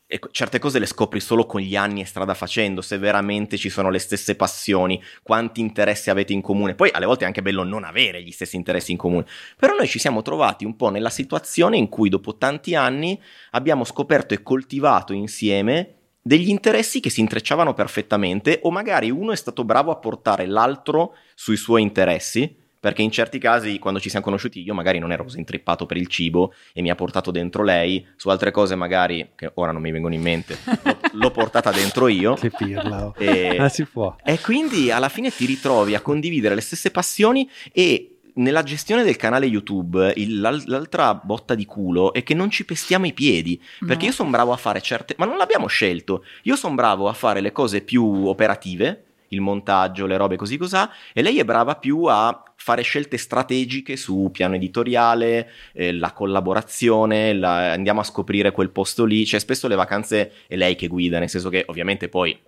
e 0.09 0.21
certe 0.31 0.61
cose 0.61 0.79
le 0.79 0.87
scopri 0.87 1.19
solo 1.19 1.47
con 1.47 1.61
gli 1.61 1.75
anni 1.75 2.01
e 2.01 2.05
strada 2.05 2.35
facendo, 2.35 2.81
se 2.81 2.97
veramente 2.97 3.57
ci 3.57 3.69
sono 3.69 3.91
le 3.91 3.99
stesse 3.99 4.37
passioni, 4.37 5.03
quanti 5.23 5.61
interessi 5.61 6.11
avete 6.11 6.33
in 6.33 6.43
comune. 6.43 6.77
Poi 6.77 6.91
alle 6.93 7.07
volte 7.07 7.25
è 7.25 7.27
anche 7.27 7.43
bello 7.43 7.65
non 7.65 7.83
avere 7.83 8.23
gli 8.23 8.31
stessi 8.31 8.55
interessi 8.55 8.93
in 8.93 8.99
comune. 8.99 9.27
Però 9.57 9.75
noi 9.75 9.89
ci 9.89 9.99
siamo 9.99 10.23
trovati 10.23 10.65
un 10.65 10.77
po' 10.77 10.91
nella 10.91 11.11
situazione 11.11 11.77
in 11.77 11.89
cui 11.89 12.09
dopo 12.09 12.37
tanti 12.37 12.77
anni 12.77 13.21
abbiamo 13.51 13.83
scoperto 13.83 14.33
e 14.33 14.43
coltivato 14.43 15.13
insieme 15.13 15.95
degli 16.23 16.49
interessi 16.49 17.01
che 17.01 17.11
si 17.11 17.21
intrecciavano 17.21 17.75
perfettamente 17.75 18.61
o 18.63 18.71
magari 18.71 19.11
uno 19.11 19.33
è 19.33 19.37
stato 19.37 19.65
bravo 19.65 19.91
a 19.91 19.97
portare 19.97 20.47
l'altro 20.47 21.17
sui 21.35 21.57
suoi 21.57 21.83
interessi. 21.83 22.65
Perché 22.87 23.03
in 23.03 23.11
certi 23.11 23.41
casi 23.41 23.81
quando 23.81 23.99
ci 23.99 24.09
siamo 24.09 24.25
conosciuti 24.25 24.63
io 24.63 24.73
magari 24.73 25.01
non 25.01 25.11
ero 25.11 25.25
così 25.25 25.39
intrippato 25.41 25.87
per 25.87 25.97
il 25.97 26.07
cibo 26.07 26.55
e 26.73 26.83
mi 26.83 26.91
ha 26.91 26.95
portato 26.95 27.33
dentro 27.33 27.65
lei, 27.65 28.07
su 28.15 28.29
altre 28.29 28.53
cose 28.53 28.77
magari, 28.77 29.31
che 29.35 29.51
ora 29.55 29.73
non 29.73 29.83
mi 29.83 29.91
vengono 29.91 30.15
in 30.15 30.23
mente, 30.23 30.57
l'ho, 30.85 30.97
l'ho 31.15 31.31
portata 31.33 31.73
dentro 31.73 32.07
io. 32.07 32.35
Che 32.35 32.51
pirla. 32.51 33.07
oh. 33.07 33.15
E, 33.19 33.57
Ah, 33.59 33.69
si 33.69 33.85
può. 33.87 34.15
e 34.25 34.39
quindi 34.39 34.93
alla 34.93 35.09
fine 35.09 35.31
ti 35.33 35.47
ritrovi 35.47 35.97
a 35.97 36.01
condividere 36.01 36.55
le 36.55 36.61
stesse 36.61 36.93
passioni 36.93 37.51
e 37.73 38.13
nella 38.35 38.63
gestione 38.63 39.03
del 39.03 39.17
canale 39.17 39.47
YouTube 39.47 40.13
il- 40.17 40.39
l'al- 40.41 40.63
l'altra 40.67 41.15
botta 41.15 41.55
di 41.57 41.65
culo 41.65 42.13
è 42.13 42.23
che 42.23 42.35
non 42.35 42.51
ci 42.51 42.65
pestiamo 42.65 43.07
i 43.07 43.13
piedi, 43.15 43.61
perché 43.81 44.03
No. 44.05 44.11
io 44.11 44.13
sono 44.13 44.31
bravo 44.31 44.53
a 44.53 44.57
fare 44.57 44.81
certe... 44.81 45.15
ma 45.19 45.25
non 45.25 45.39
l'abbiamo 45.39 45.67
scelto, 45.67 46.23
io 46.43 46.55
sono 46.55 46.75
bravo 46.77 47.09
a 47.09 47.15
fare 47.15 47.41
le 47.41 47.51
cose 47.51 47.81
più 47.81 48.05
operative, 48.29 49.06
il 49.29 49.41
montaggio, 49.41 50.07
le 50.07 50.17
robe 50.17 50.37
così 50.37 50.57
cosà, 50.57 50.91
e 51.13 51.23
lei 51.23 51.39
è 51.39 51.45
brava 51.45 51.77
più 51.77 52.05
a 52.05 52.43
fare 52.57 52.83
scelte 52.83 53.17
strategiche 53.17 53.97
su 53.97 54.31
piano 54.33 54.55
editoriale, 54.55 55.51
eh, 55.73 55.93
la 55.93 56.13
collaborazione, 56.13 57.33
la- 57.35 57.73
andiamo 57.73 58.01
a 58.01 58.05
scoprire 58.05 58.51
quel 58.51 58.71
posto 58.71 59.05
lì, 59.05 59.25
cioè 59.25 59.41
spesso 59.41 59.69
le 59.69 59.75
vacanze 59.77 60.33
è 60.47 60.57
lei 60.57 60.75
che 60.75 60.87
guida, 60.89 61.19
nel 61.19 61.29
senso 61.29 61.49
che 61.49 61.65
ovviamente 61.69 62.09
poi 62.09 62.39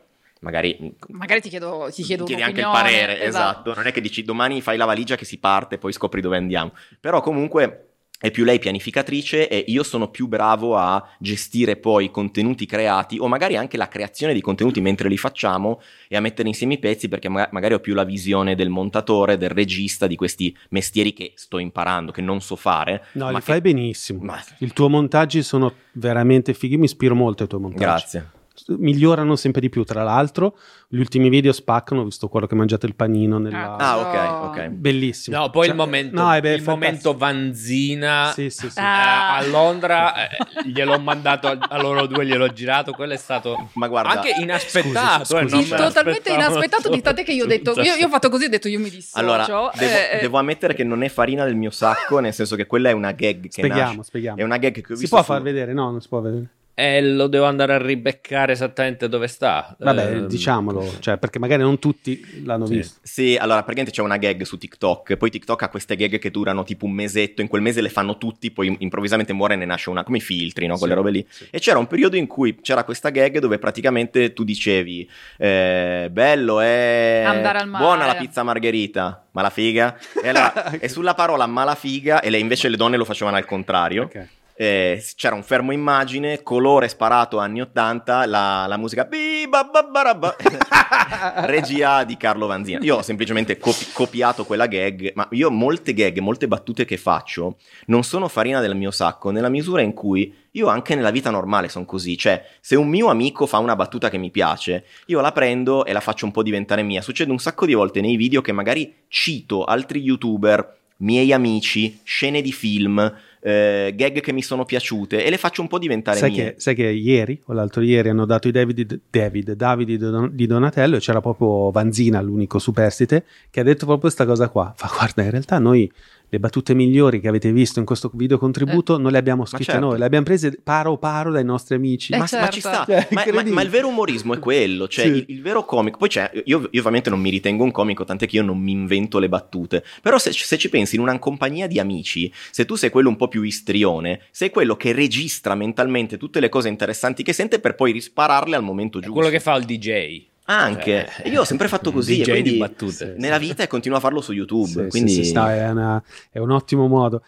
magari 0.41 0.95
Magari 1.09 1.41
ti 1.41 1.49
chiedo, 1.49 1.89
ti 1.93 2.03
chiedo 2.03 2.25
chiedi 2.25 2.43
anche 2.43 2.61
il 2.61 2.67
parere, 2.67 3.23
esatto. 3.23 3.75
Non 3.75 3.87
è 3.87 3.93
che 3.93 4.01
dici 4.01 4.23
domani 4.23 4.61
fai 4.61 4.77
la 4.77 4.85
valigia 4.85 5.17
che 5.17 5.25
si 5.25 5.39
parte, 5.39 5.79
poi 5.79 5.93
scopri 5.93 6.21
dove 6.21 6.37
andiamo. 6.37 6.73
Però 7.01 7.21
comunque 7.21 7.88
è 8.19 8.31
più 8.33 8.45
lei 8.45 8.59
pianificatrice 8.59 9.49
e 9.49 9.65
io 9.69 9.83
sono 9.85 10.09
più 10.11 10.27
bravo 10.27 10.77
a 10.77 11.09
gestire 11.21 11.77
poi 11.77 12.07
i 12.07 12.11
contenuti 12.11 12.67
creati 12.67 13.17
o 13.19 13.29
magari 13.29 13.57
anche 13.57 13.77
la 13.77 13.87
creazione 13.87 14.35
di 14.35 14.41
contenuti 14.41 14.81
mentre 14.81 15.09
li 15.09 15.17
facciamo 15.17 15.81
e 16.09 16.17
a 16.17 16.21
mettere 16.21 16.49
insieme 16.49 16.75
i 16.75 16.79
pezzi 16.79 17.09
perché 17.09 17.29
maga- 17.29 17.49
magari 17.53 17.75
ho 17.75 17.79
più 17.81 17.95
la 17.95 18.03
visione 18.05 18.57
del 18.57 18.71
montatore, 18.71 19.37
del 19.37 19.51
regista, 19.51 20.07
di 20.09 20.17
questi 20.17 20.55
mestieri 20.71 21.13
che 21.13 21.33
sto 21.37 21.59
imparando, 21.59 22.11
che 22.11 22.21
non 22.21 22.41
so 22.41 22.57
fare. 22.57 23.05
No, 23.13 23.27
ma 23.27 23.31
li 23.31 23.37
che- 23.37 23.43
fai 23.43 23.61
benissimo. 23.61 24.23
Ma- 24.25 24.43
I 24.59 24.73
tuoi 24.73 24.89
montaggi 24.91 25.43
sono 25.45 25.73
veramente 25.93 26.55
fighi. 26.55 26.77
Mi 26.77 26.87
ispiro 26.87 27.15
molto 27.15 27.45
ai 27.45 27.49
tuoi 27.49 27.61
montaggi. 27.61 27.85
Grazie. 27.85 28.31
Migliorano 28.67 29.37
sempre 29.37 29.61
di 29.61 29.69
più. 29.69 29.85
Tra 29.85 30.03
l'altro, 30.03 30.57
gli 30.89 30.99
ultimi 30.99 31.29
video 31.29 31.53
spaccano. 31.53 32.01
Ho 32.03 32.05
visto 32.05 32.29
quello 32.29 32.47
che 32.47 32.55
mangiate 32.55 32.87
il 32.87 32.95
panino. 32.95 33.39
Nella... 33.39 33.77
Ah, 33.77 33.99
ok, 33.99 34.49
ok. 34.51 34.69
Bellissimo. 34.69 35.37
No, 35.39 35.51
poi 35.51 35.65
Cioè, 35.65 35.73
il 35.73 35.77
momento, 35.79 36.21
no, 36.23 36.35
eh 36.35 36.41
beh, 36.41 36.55
il 36.55 36.63
momento 36.63 37.17
Vanzina 37.17 38.31
Sì, 38.35 38.51
sì, 38.51 38.71
sì. 38.71 38.79
eh, 38.79 38.83
Ah. 38.83 39.37
a 39.37 39.47
Londra 39.47 40.29
eh, 40.29 40.37
gliel'ho 40.67 40.99
mandato 40.99 41.47
a, 41.49 41.59
a 41.69 41.81
loro 41.81 42.07
due, 42.07 42.25
gliel'ho 42.27 42.49
girato. 42.53 42.93
Quello 42.93 43.13
è 43.13 43.17
stato 43.17 43.69
Ma 43.75 43.89
guarda, 43.89 44.11
anche 44.11 44.35
inaspettato. 44.41 45.25
Scusi, 45.25 45.35
eh, 45.45 45.49
scusi. 45.49 45.65
Sì, 45.65 45.71
me 45.73 45.77
totalmente 45.79 46.33
inaspettato 46.33 46.89
di 46.89 47.01
tante 47.01 47.23
che 47.25 47.33
io 47.33 47.45
ho 47.45 47.47
detto 47.47 47.73
io, 47.81 47.95
io 47.95 48.07
ho 48.07 48.09
fatto 48.11 48.29
così 48.31 48.45
ho 48.45 48.49
detto 48.49 48.69
io 48.69 48.79
mi 48.79 48.91
dissocio 48.91 49.19
Allora, 49.19 49.45
devo, 49.47 49.71
eh, 49.73 50.17
eh, 50.17 50.21
devo 50.21 50.39
ammettere 50.39 50.75
che 50.75 50.85
non 50.85 51.03
è 51.03 51.09
farina 51.09 51.45
del 51.45 51.57
mio 51.57 51.71
sacco, 51.71 52.19
nel 52.19 52.33
senso 52.35 52.57
che 52.57 52.67
quella 52.67 52.89
è 52.91 52.93
una 52.93 53.13
gag 53.13 53.43
che 53.43 53.49
Spieghiamo, 53.51 53.83
nasce. 53.89 54.03
spieghiamo. 54.05 54.39
È 54.39 54.43
una 54.43 54.57
gag 54.59 54.73
che 54.75 54.81
ho 54.93 54.95
Si 54.97 55.01
visto 55.03 55.15
può 55.17 55.25
su- 55.25 55.33
far 55.33 55.43
vedere? 55.43 55.73
No, 55.73 55.91
non 55.91 56.01
si 56.01 56.09
può 56.09 56.21
vedere. 56.21 56.47
Eh, 56.81 57.03
lo 57.03 57.27
devo 57.27 57.45
andare 57.47 57.75
a 57.75 57.79
ribeccare 57.79 58.53
esattamente 58.53 59.09
dove 59.09 59.27
sta. 59.27 59.75
Vabbè, 59.81 60.15
Eh, 60.19 60.27
diciamolo, 60.27 60.95
cioè, 61.01 61.17
perché 61.19 61.41
magari 61.41 61.63
non 61.63 61.81
tutti 61.81 62.23
l'hanno 62.45 62.67
Sì. 62.67 62.75
visto. 62.77 63.01
Sì, 63.03 63.37
allora 63.37 63.57
praticamente 63.65 63.91
c'è 63.91 64.01
una 64.01 64.17
gag 64.17 64.43
su 64.43 64.59
TikTok, 64.59 65.17
poi 65.17 65.29
TikTok 65.29 65.61
ha 65.63 65.69
queste 65.71 65.97
gag 65.97 66.19
che 66.21 66.31
durano 66.31 66.63
tipo 66.63 66.85
un 66.85 66.93
mesetto, 66.93 67.43
in 67.43 67.49
quel 67.49 67.63
mese 67.63 67.81
le 67.81 67.89
fanno 67.89 68.17
tutti, 68.17 68.53
poi 68.53 68.77
improvvisamente 68.79 69.33
muore 69.33 69.55
e 69.55 69.57
ne 69.57 69.65
nasce 69.65 69.91
una, 69.91 70.05
come 70.05 70.19
i 70.19 70.21
filtri, 70.21 70.67
no? 70.69 70.79
Quelle 70.79 70.93
Sì, 70.93 70.99
robe 71.01 71.11
lì. 71.11 71.27
sì. 71.29 71.49
E 71.51 71.59
c'era 71.59 71.79
un 71.81 71.89
periodo 71.89 72.15
in 72.15 72.29
cui 72.29 72.55
c'era 72.61 72.85
questa 72.85 73.11
gag 73.11 73.39
dove 73.41 73.59
praticamente 73.59 74.33
tu 74.33 74.45
dicevi, 74.45 75.11
eh, 75.37 76.09
bello 76.13 76.61
è... 76.61 77.25
Andare 77.27 77.59
al 77.59 77.67
mare." 77.69 77.83
Buona 77.85 78.07
la 78.07 78.15
pizza 78.15 78.45
margherita, 78.45 79.25
ma 79.33 79.43
la 79.43 79.51
figa? 79.51 79.99
E, 80.23 80.29
allora- 80.29 80.71
e 80.79 80.89
sulla 80.89 81.15
parola 81.15 81.45
malafiga, 81.47 82.21
e 82.21 82.31
le, 82.31 82.39
invece 82.39 82.69
le 82.69 82.77
donne 82.77 82.97
lo 82.97 83.05
facevano 83.05 83.37
al 83.37 83.45
contrario. 83.47 84.05
Ok. 84.05 84.27
Eh, 84.61 85.01
c'era 85.15 85.37
un 85.37 85.45
fermo 85.45 85.71
immagine, 85.71 86.43
colore 86.43 86.89
sparato 86.89 87.39
anni 87.39 87.61
80, 87.61 88.27
la, 88.27 88.67
la 88.67 88.77
musica 88.77 89.07
regia 91.47 92.03
di 92.03 92.17
Carlo 92.17 92.49
Vanzina. 92.49 92.81
Io 92.83 92.97
ho 92.97 93.03
semplicemente 93.03 93.57
copi- 93.57 93.87
copiato 93.93 94.45
quella 94.45 94.67
gag, 94.67 95.13
ma 95.15 95.29
io 95.31 95.53
molte 95.53 95.95
gag, 95.95 96.19
molte 96.19 96.49
battute 96.49 96.85
che 96.85 96.97
faccio 96.97 97.59
non 97.87 98.03
sono 98.03 98.27
farina 98.27 98.61
del 98.61 98.75
mio 98.75 98.91
sacco, 98.91 99.31
nella 99.31 99.49
misura 99.49 99.81
in 99.81 99.95
cui 99.95 100.35
io 100.51 100.67
anche 100.67 100.97
nella 100.97 101.13
vita 101.13 101.31
normale 101.31 101.69
sono 101.69 101.85
così, 101.85 102.19
cioè 102.19 102.45
se 102.59 102.75
un 102.75 102.89
mio 102.89 103.11
amico 103.11 103.47
fa 103.47 103.59
una 103.59 103.77
battuta 103.77 104.11
che 104.11 104.19
mi 104.19 104.33
piace, 104.33 104.87
io 105.07 105.21
la 105.21 105.31
prendo 105.31 105.85
e 105.85 105.93
la 105.93 106.01
faccio 106.01 106.25
un 106.25 106.33
po' 106.33 106.43
diventare 106.43 106.83
mia. 106.83 107.01
Succede 107.01 107.31
un 107.31 107.39
sacco 107.39 107.65
di 107.65 107.75
volte 107.75 108.01
nei 108.01 108.17
video 108.17 108.41
che 108.41 108.51
magari 108.51 108.93
cito 109.07 109.63
altri 109.63 110.01
youtuber, 110.01 110.79
miei 110.97 111.33
amici, 111.33 112.01
scene 112.03 112.43
di 112.43 112.51
film, 112.51 113.15
eh, 113.41 113.93
gag 113.97 114.21
che 114.21 114.33
mi 114.33 114.43
sono 114.43 114.65
piaciute 114.65 115.25
e 115.25 115.31
le 115.31 115.39
faccio 115.39 115.63
un 115.63 115.69
po' 115.69 115.79
diventare 115.79 116.19
Sai 116.19 116.31
mie. 116.31 116.55
che, 116.55 116.61
sai 116.61 116.75
che 116.75 116.87
ieri 116.89 117.41
o 117.47 117.53
l'altro 117.53 117.83
ieri 117.83 118.09
hanno 118.09 118.25
dato 118.27 118.49
i 118.49 118.51
David, 118.51 119.01
David, 119.11 119.53
Don- 119.53 120.31
di 120.33 120.47
Donatello 120.47 120.97
e 120.97 121.01
c'era 121.01 121.21
proprio 121.21 121.71
Vanzina, 121.71 122.21
l'unico 122.21 122.59
superstite, 122.59 123.25
che 123.51 123.61
ha 123.61 123.63
detto 123.63 123.85
proprio 123.85 124.01
questa 124.01 124.27
cosa 124.27 124.49
qua. 124.49 124.73
Fa 124.77 124.91
guarda, 124.97 125.23
in 125.23 125.31
realtà 125.31 125.59
noi 125.59 125.91
le 126.31 126.39
battute 126.41 126.75
migliori 126.75 127.21
che 127.21 127.29
avete 127.29 127.51
visto 127.53 127.79
in 127.79 127.87
questo 127.87 128.11
video 128.15 128.39
contributo 128.39 128.99
non 128.99 129.11
le 129.13 129.19
abbiamo 129.19 129.47
scritte 129.47 129.65
certo. 129.73 129.81
noi, 129.81 129.99
le 129.99 130.05
abbiamo 130.05 130.25
prese 130.25 130.59
paro 130.63 130.99
paro 130.99 131.31
dai 131.33 131.45
nostri 131.45 131.75
amici. 131.75 132.13
Eh, 132.13 132.19
ma, 132.19 132.27
certo. 132.27 132.45
ma 132.45 132.51
ci 132.51 132.61
sta, 132.61 132.85
Cioè, 132.87 133.09
ma, 133.13 133.25
ma- 133.33 133.43
ma 133.45 133.63
il 133.63 133.71
vero 133.71 133.89
umorismo 133.89 134.35
è 134.35 134.39
quello, 134.39 134.89
cioè 134.89 135.07
Sì. 135.07 135.11
il, 135.11 135.25
il 135.29 135.43
vero 135.43 135.65
comico. 135.65 135.99
Poi 135.99 136.09
c'è, 136.09 136.31
io, 136.45 136.69
io 136.71 136.79
ovviamente 136.81 137.09
non 137.11 137.21
mi 137.21 137.31
ritengo 137.31 137.65
un 137.65 137.71
comico, 137.71 138.05
tant'è 138.05 138.27
che 138.27 138.37
io 138.37 138.43
non 138.43 138.59
mi 138.59 138.73
invento 138.73 139.19
le 139.19 139.29
battute. 139.29 139.83
Però 140.03 140.19
se, 140.19 140.33
se 140.33 140.59
ci 140.59 140.69
pensi 140.69 140.97
in 140.97 141.01
una 141.01 141.19
compagnia 141.19 141.67
di 141.67 141.79
amici, 141.79 142.31
se 142.51 142.65
tu 142.67 142.75
sei 142.75 142.91
quello 142.91 143.09
un 143.09 143.17
po' 143.17 143.29
più 143.29 143.43
istrione, 143.43 144.21
sei 144.31 144.51
quello 144.51 144.77
che 144.77 144.93
registra 144.93 145.55
mentalmente 145.55 146.17
tutte 146.19 146.41
le 146.41 146.49
cose 146.49 146.69
interessanti 146.69 147.23
che 147.23 147.33
sente 147.33 147.59
per 147.59 147.75
poi 147.75 147.93
rispararle 147.93 148.55
al 148.55 148.63
momento 148.63 148.99
È 148.99 149.01
giusto. 149.01 149.15
quello 149.17 149.31
che 149.31 149.41
fa 149.41 149.55
il 149.57 149.65
DJ. 149.65 150.27
Anche, 150.51 151.09
Cioè, 151.15 151.29
io 151.29 151.43
ho 151.43 151.45
sempre 151.45 151.69
fatto 151.69 151.93
così. 151.93 152.23
DJ 152.23 152.29
e 152.31 152.43
di 152.43 152.57
battute. 152.57 152.93
Sì, 152.93 153.21
nella 153.21 153.39
vita 153.39 153.63
e 153.63 153.67
continuo 153.67 153.99
a 153.99 154.01
farlo 154.01 154.21
su 154.21 154.33
YouTube. 154.33 154.67
Sì, 154.67 154.81
sì, 154.83 154.89
quindi 154.89 155.11
sì, 155.13 155.25
sta, 155.25 155.55
è, 155.55 155.69
una- 155.71 156.03
è 156.31 156.39
un 156.39 156.51
ottimo 156.51 156.87
modo. 156.87 157.23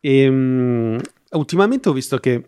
Ehm, 0.00 1.00
ultimamente 1.30 1.88
ho 1.88 1.92
visto 1.92 2.18
che 2.18 2.44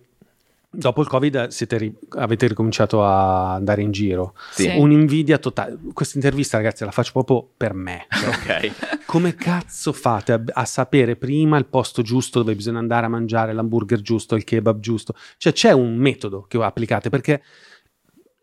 dopo 0.70 1.00
il 1.00 1.08
Covid 1.08 1.46
siete 1.46 1.78
ri- 1.78 1.94
avete 2.10 2.46
ricominciato 2.46 3.02
a 3.02 3.54
andare 3.54 3.80
in 3.82 3.90
giro. 3.90 4.34
Sì. 4.52 4.64
Sì. 4.64 4.76
Un'invidia 4.76 5.38
totale. 5.38 5.78
Questa 5.94 6.18
intervista, 6.18 6.58
ragazzi, 6.58 6.84
la 6.84 6.90
faccio 6.90 7.12
proprio 7.12 7.48
per 7.56 7.72
me. 7.72 8.06
Cioè, 8.10 8.28
ok. 8.68 9.04
Come 9.08 9.34
cazzo 9.34 9.92
fate 9.94 10.32
a, 10.32 10.42
a 10.52 10.64
sapere 10.66 11.16
prima 11.16 11.56
il 11.56 11.64
posto 11.64 12.02
giusto 12.02 12.40
dove 12.40 12.54
bisogna 12.54 12.78
andare 12.80 13.06
a 13.06 13.08
mangiare 13.08 13.54
l'hamburger 13.54 14.02
giusto, 14.02 14.34
il 14.36 14.44
kebab 14.44 14.78
giusto? 14.78 15.14
Cioè 15.38 15.52
c'è 15.54 15.72
un 15.72 15.96
metodo 15.96 16.44
che 16.46 16.58
applicate 16.62 17.08
perché 17.08 17.42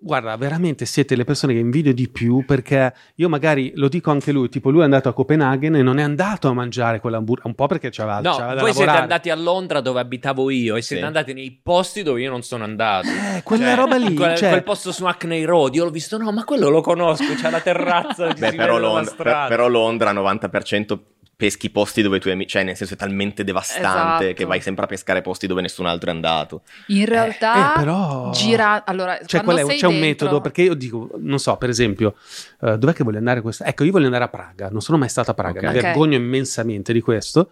guarda, 0.06 0.36
veramente 0.38 0.86
siete 0.86 1.16
le 1.16 1.24
persone 1.24 1.54
che 1.54 1.60
invidio 1.60 1.92
di 1.92 2.08
più 2.10 2.46
perché 2.46 2.94
io 3.16 3.28
magari 3.28 3.72
lo 3.76 3.88
dico 3.90 4.12
anche 4.12 4.32
lui, 4.32 4.50
tipo 4.50 4.70
lui 4.70 4.82
è 4.82 4.84
andato 4.84 5.10
a 5.10 5.14
Copenaghen 5.14 5.76
e 5.76 5.82
non 5.82 5.98
è 5.98 6.04
andato 6.04 6.48
a 6.48 6.54
mangiare 6.54 7.00
quell'hamburger, 7.00 7.48
un 7.48 7.56
po' 7.56 7.66
perché 7.66 7.90
c'aveva, 7.90 8.20
No, 8.22 8.36
c'aveva 8.36 8.54
da 8.54 8.62
voi 8.62 8.74
siete 8.74 8.92
andati 8.92 9.30
a 9.32 9.36
Londra 9.36 9.82
dove 9.82 10.00
abitavo 10.00 10.50
io 10.52 10.76
e 10.76 10.84
siete 10.84 11.02
Sì. 11.02 11.08
andati 11.08 11.34
nei 11.34 11.60
posti 11.62 12.04
dove 12.04 12.22
io 12.22 12.30
non 12.30 12.44
sono 12.44 12.64
andato. 12.64 13.08
Eh, 13.08 13.42
quella 13.44 13.74
roba 13.74 13.96
lì, 13.98 14.14
quel, 14.14 14.36
cioè- 14.38 14.50
quel 14.50 14.64
posto 14.64 14.92
su 14.92 15.06
Hackney 15.06 15.44
Road, 15.44 15.74
io 15.74 15.86
l'ho 15.86 15.90
visto, 15.90 16.18
no, 16.18 16.32
ma 16.32 16.44
quello 16.44 16.70
lo 16.70 16.82
conosco, 16.82 17.34
c'è 17.34 17.50
la 17.50 17.62
terrazza. 17.62 18.28
Beh, 18.38 18.54
però 18.54 18.78
Londra, 18.78 19.14
per- 19.16 19.46
però 19.50 19.68
Londra 19.68 20.12
90% 20.14 20.98
peschi 21.36 21.70
posti 21.70 22.02
dove 22.02 22.20
tu 22.20 22.30
amici, 22.30 22.50
cioè 22.50 22.64
nel 22.64 22.76
senso 22.78 22.94
è 22.94 22.98
talmente 22.98 23.44
devastante 23.44 23.88
Esatto. 24.24 24.34
che 24.34 24.46
vai 24.46 24.62
sempre 24.62 24.86
a 24.86 24.88
pescare 24.88 25.22
posti 25.22 25.48
dove 25.48 25.62
nessun 25.62 25.86
altro 25.86 26.10
è 26.10 26.14
andato. 26.14 26.62
in 26.88 27.06
realtà 27.06 27.74
eh, 27.74 27.80
però- 27.80 28.32
gira 28.32 28.86
allora 28.86 29.20
Cioè, 29.26 29.42
qual 29.44 29.58
è- 29.58 29.66
sei 29.66 29.78
c'è 29.78 29.86
un 29.88 30.00
dentro- 30.00 30.26
metodo 30.28 30.42
perché 30.42 30.62
io 30.62 30.74
dico, 30.74 31.10
non 31.18 31.40
so, 31.40 31.58
per 31.58 31.70
esempio, 31.70 32.16
eh, 32.62 32.78
dov'è 32.78 32.94
che 32.94 33.04
voglio 33.04 33.18
andare 33.18 33.42
questa? 33.42 33.66
Ecco, 33.66 33.84
io 33.84 33.92
voglio 33.92 34.06
andare 34.06 34.24
a 34.24 34.30
Praga, 34.30 34.70
non 34.70 34.82
sono 34.82 34.98
mai 34.98 35.10
stato 35.10 35.32
a 35.32 35.34
Praga, 35.34 35.60
Ok. 35.60 35.76
mi 35.76 35.82
vergogno 35.82 36.16
immensamente 36.16 36.94
di 36.94 37.02
questo. 37.02 37.52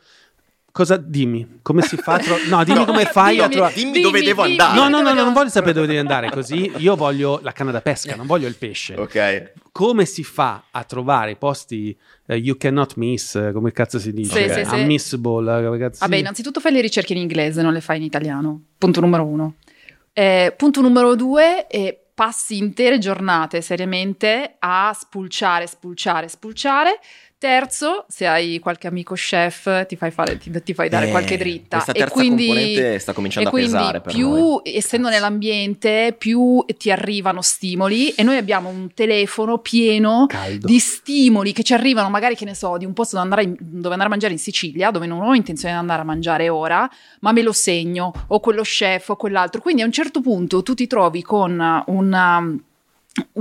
Cosa 0.73 0.97
dimmi? 0.97 1.59
Come 1.61 1.83
si 1.83 1.95
fa? 1.97 2.13
a 2.15 2.17
tro- 2.17 2.35
no, 2.49 2.63
dimmi 2.63 2.79
No, 2.81 2.85
come 2.85 3.05
fai 3.05 3.37
a 3.37 3.43
dimmi, 3.43 3.51
trovare. 3.53 3.73
Dimmi 3.75 4.01
dove 4.01 4.21
devo 4.23 4.41
dimmi. 4.41 4.57
andare. 4.59 4.75
No, 4.79 4.83
no, 4.85 4.89
no, 4.89 4.97
dove 5.03 5.03
non 5.13 5.15
devo- 5.25 5.31
voglio 5.33 5.49
sapere 5.49 5.73
dove 5.73 5.85
devi 5.85 5.99
andare 5.99 6.31
così. 6.31 6.71
Io 6.77 6.95
voglio 6.95 7.39
la 7.43 7.51
canna 7.51 7.69
da 7.69 7.79
pesca, 7.81 8.15
non 8.15 8.25
voglio 8.25 8.47
il 8.47 8.55
pesce. 8.55 8.95
Ok. 8.95 9.51
Come 9.71 10.05
si 10.05 10.23
fa 10.23 10.63
a 10.71 10.83
trovare 10.83 11.29
i 11.31 11.35
posti 11.35 11.95
eh, 12.25 12.37
you 12.37 12.57
cannot 12.57 12.95
miss, 12.95 13.35
eh, 13.35 13.51
come 13.51 13.71
cazzo 13.71 13.99
si 13.99 14.11
dice? 14.13 14.47
Sì, 14.49 14.51
sì, 14.61 14.65
sì. 14.65 14.73
Unmissable, 14.75 15.59
eh, 15.59 15.63
come 15.63 15.77
cazzo 15.77 15.99
Vabbè, 16.05 16.15
innanzitutto 16.15 16.59
fai 16.59 16.71
le 16.71 16.81
ricerche 16.81 17.13
in 17.13 17.19
inglese, 17.19 17.61
non 17.61 17.71
le 17.71 17.81
fai 17.81 17.97
in 17.97 18.03
italiano. 18.03 18.59
Punto 18.79 18.99
numero 18.99 19.25
uno. 19.25 19.53
Eh, 20.11 20.55
punto 20.57 20.81
numero 20.81 21.15
due, 21.15 21.67
eh, 21.67 21.99
passi 22.15 22.57
intere 22.57 22.97
giornate 22.97 23.61
seriamente 23.61 24.55
a 24.57 24.91
spulciare, 24.99 25.67
spulciare, 25.67 26.27
spulciare. 26.27 26.99
Terzo, 27.43 28.05
se 28.07 28.25
hai 28.25 28.57
qualche 28.59 28.87
amico 28.87 29.15
chef, 29.15 29.85
ti 29.85 29.97
fai, 29.97 30.11
fare, 30.11 30.37
ti, 30.37 30.49
ti 30.63 30.73
fai 30.73 30.87
dare 30.87 31.07
Eh, 31.07 31.11
qualche 31.11 31.35
dritta. 31.35 31.75
Questa 31.75 31.91
e 31.91 31.99
terza 31.99 32.13
quindi, 32.13 32.45
componente 32.45 32.99
sta 32.99 33.11
cominciando 33.11 33.49
e 33.49 33.51
a 33.51 33.55
pesare 33.65 33.99
per 33.99 34.13
più, 34.13 34.29
noi. 34.29 34.61
essendo 34.63 35.09
nell'ambiente, 35.09 36.15
più 36.17 36.63
ti 36.77 36.89
arrivano 36.89 37.41
stimoli 37.41 38.11
e 38.11 38.23
noi 38.23 38.37
abbiamo 38.37 38.69
un 38.69 38.93
telefono 38.93 39.57
pieno 39.57 40.25
Caldo. 40.29 40.65
di 40.67 40.79
stimoli 40.79 41.51
che 41.51 41.63
ci 41.63 41.73
arrivano, 41.73 42.09
magari 42.09 42.37
che 42.37 42.45
ne 42.45 42.55
so, 42.55 42.77
di 42.77 42.85
un 42.85 42.93
posto 42.93 43.17
dove 43.17 43.27
andare, 43.27 43.43
in- 43.43 43.57
dove 43.59 43.89
andare 43.91 44.05
a 44.05 44.09
mangiare 44.11 44.31
in 44.31 44.39
Sicilia, 44.39 44.89
dove 44.89 45.05
non 45.05 45.19
ho 45.21 45.33
intenzione 45.35 45.73
di 45.73 45.79
andare 45.81 46.01
a 46.03 46.05
mangiare 46.05 46.47
ora, 46.47 46.89
ma 47.19 47.33
me 47.33 47.41
lo 47.41 47.51
segno, 47.51 48.13
o 48.27 48.39
quello 48.39 48.61
chef 48.61 49.09
o 49.09 49.15
quell'altro. 49.17 49.59
Quindi 49.59 49.81
a 49.81 49.85
un 49.85 49.91
certo 49.91 50.21
punto 50.21 50.63
tu 50.63 50.73
ti 50.75 50.87
trovi 50.87 51.21
con 51.21 51.83
una, 51.87 52.57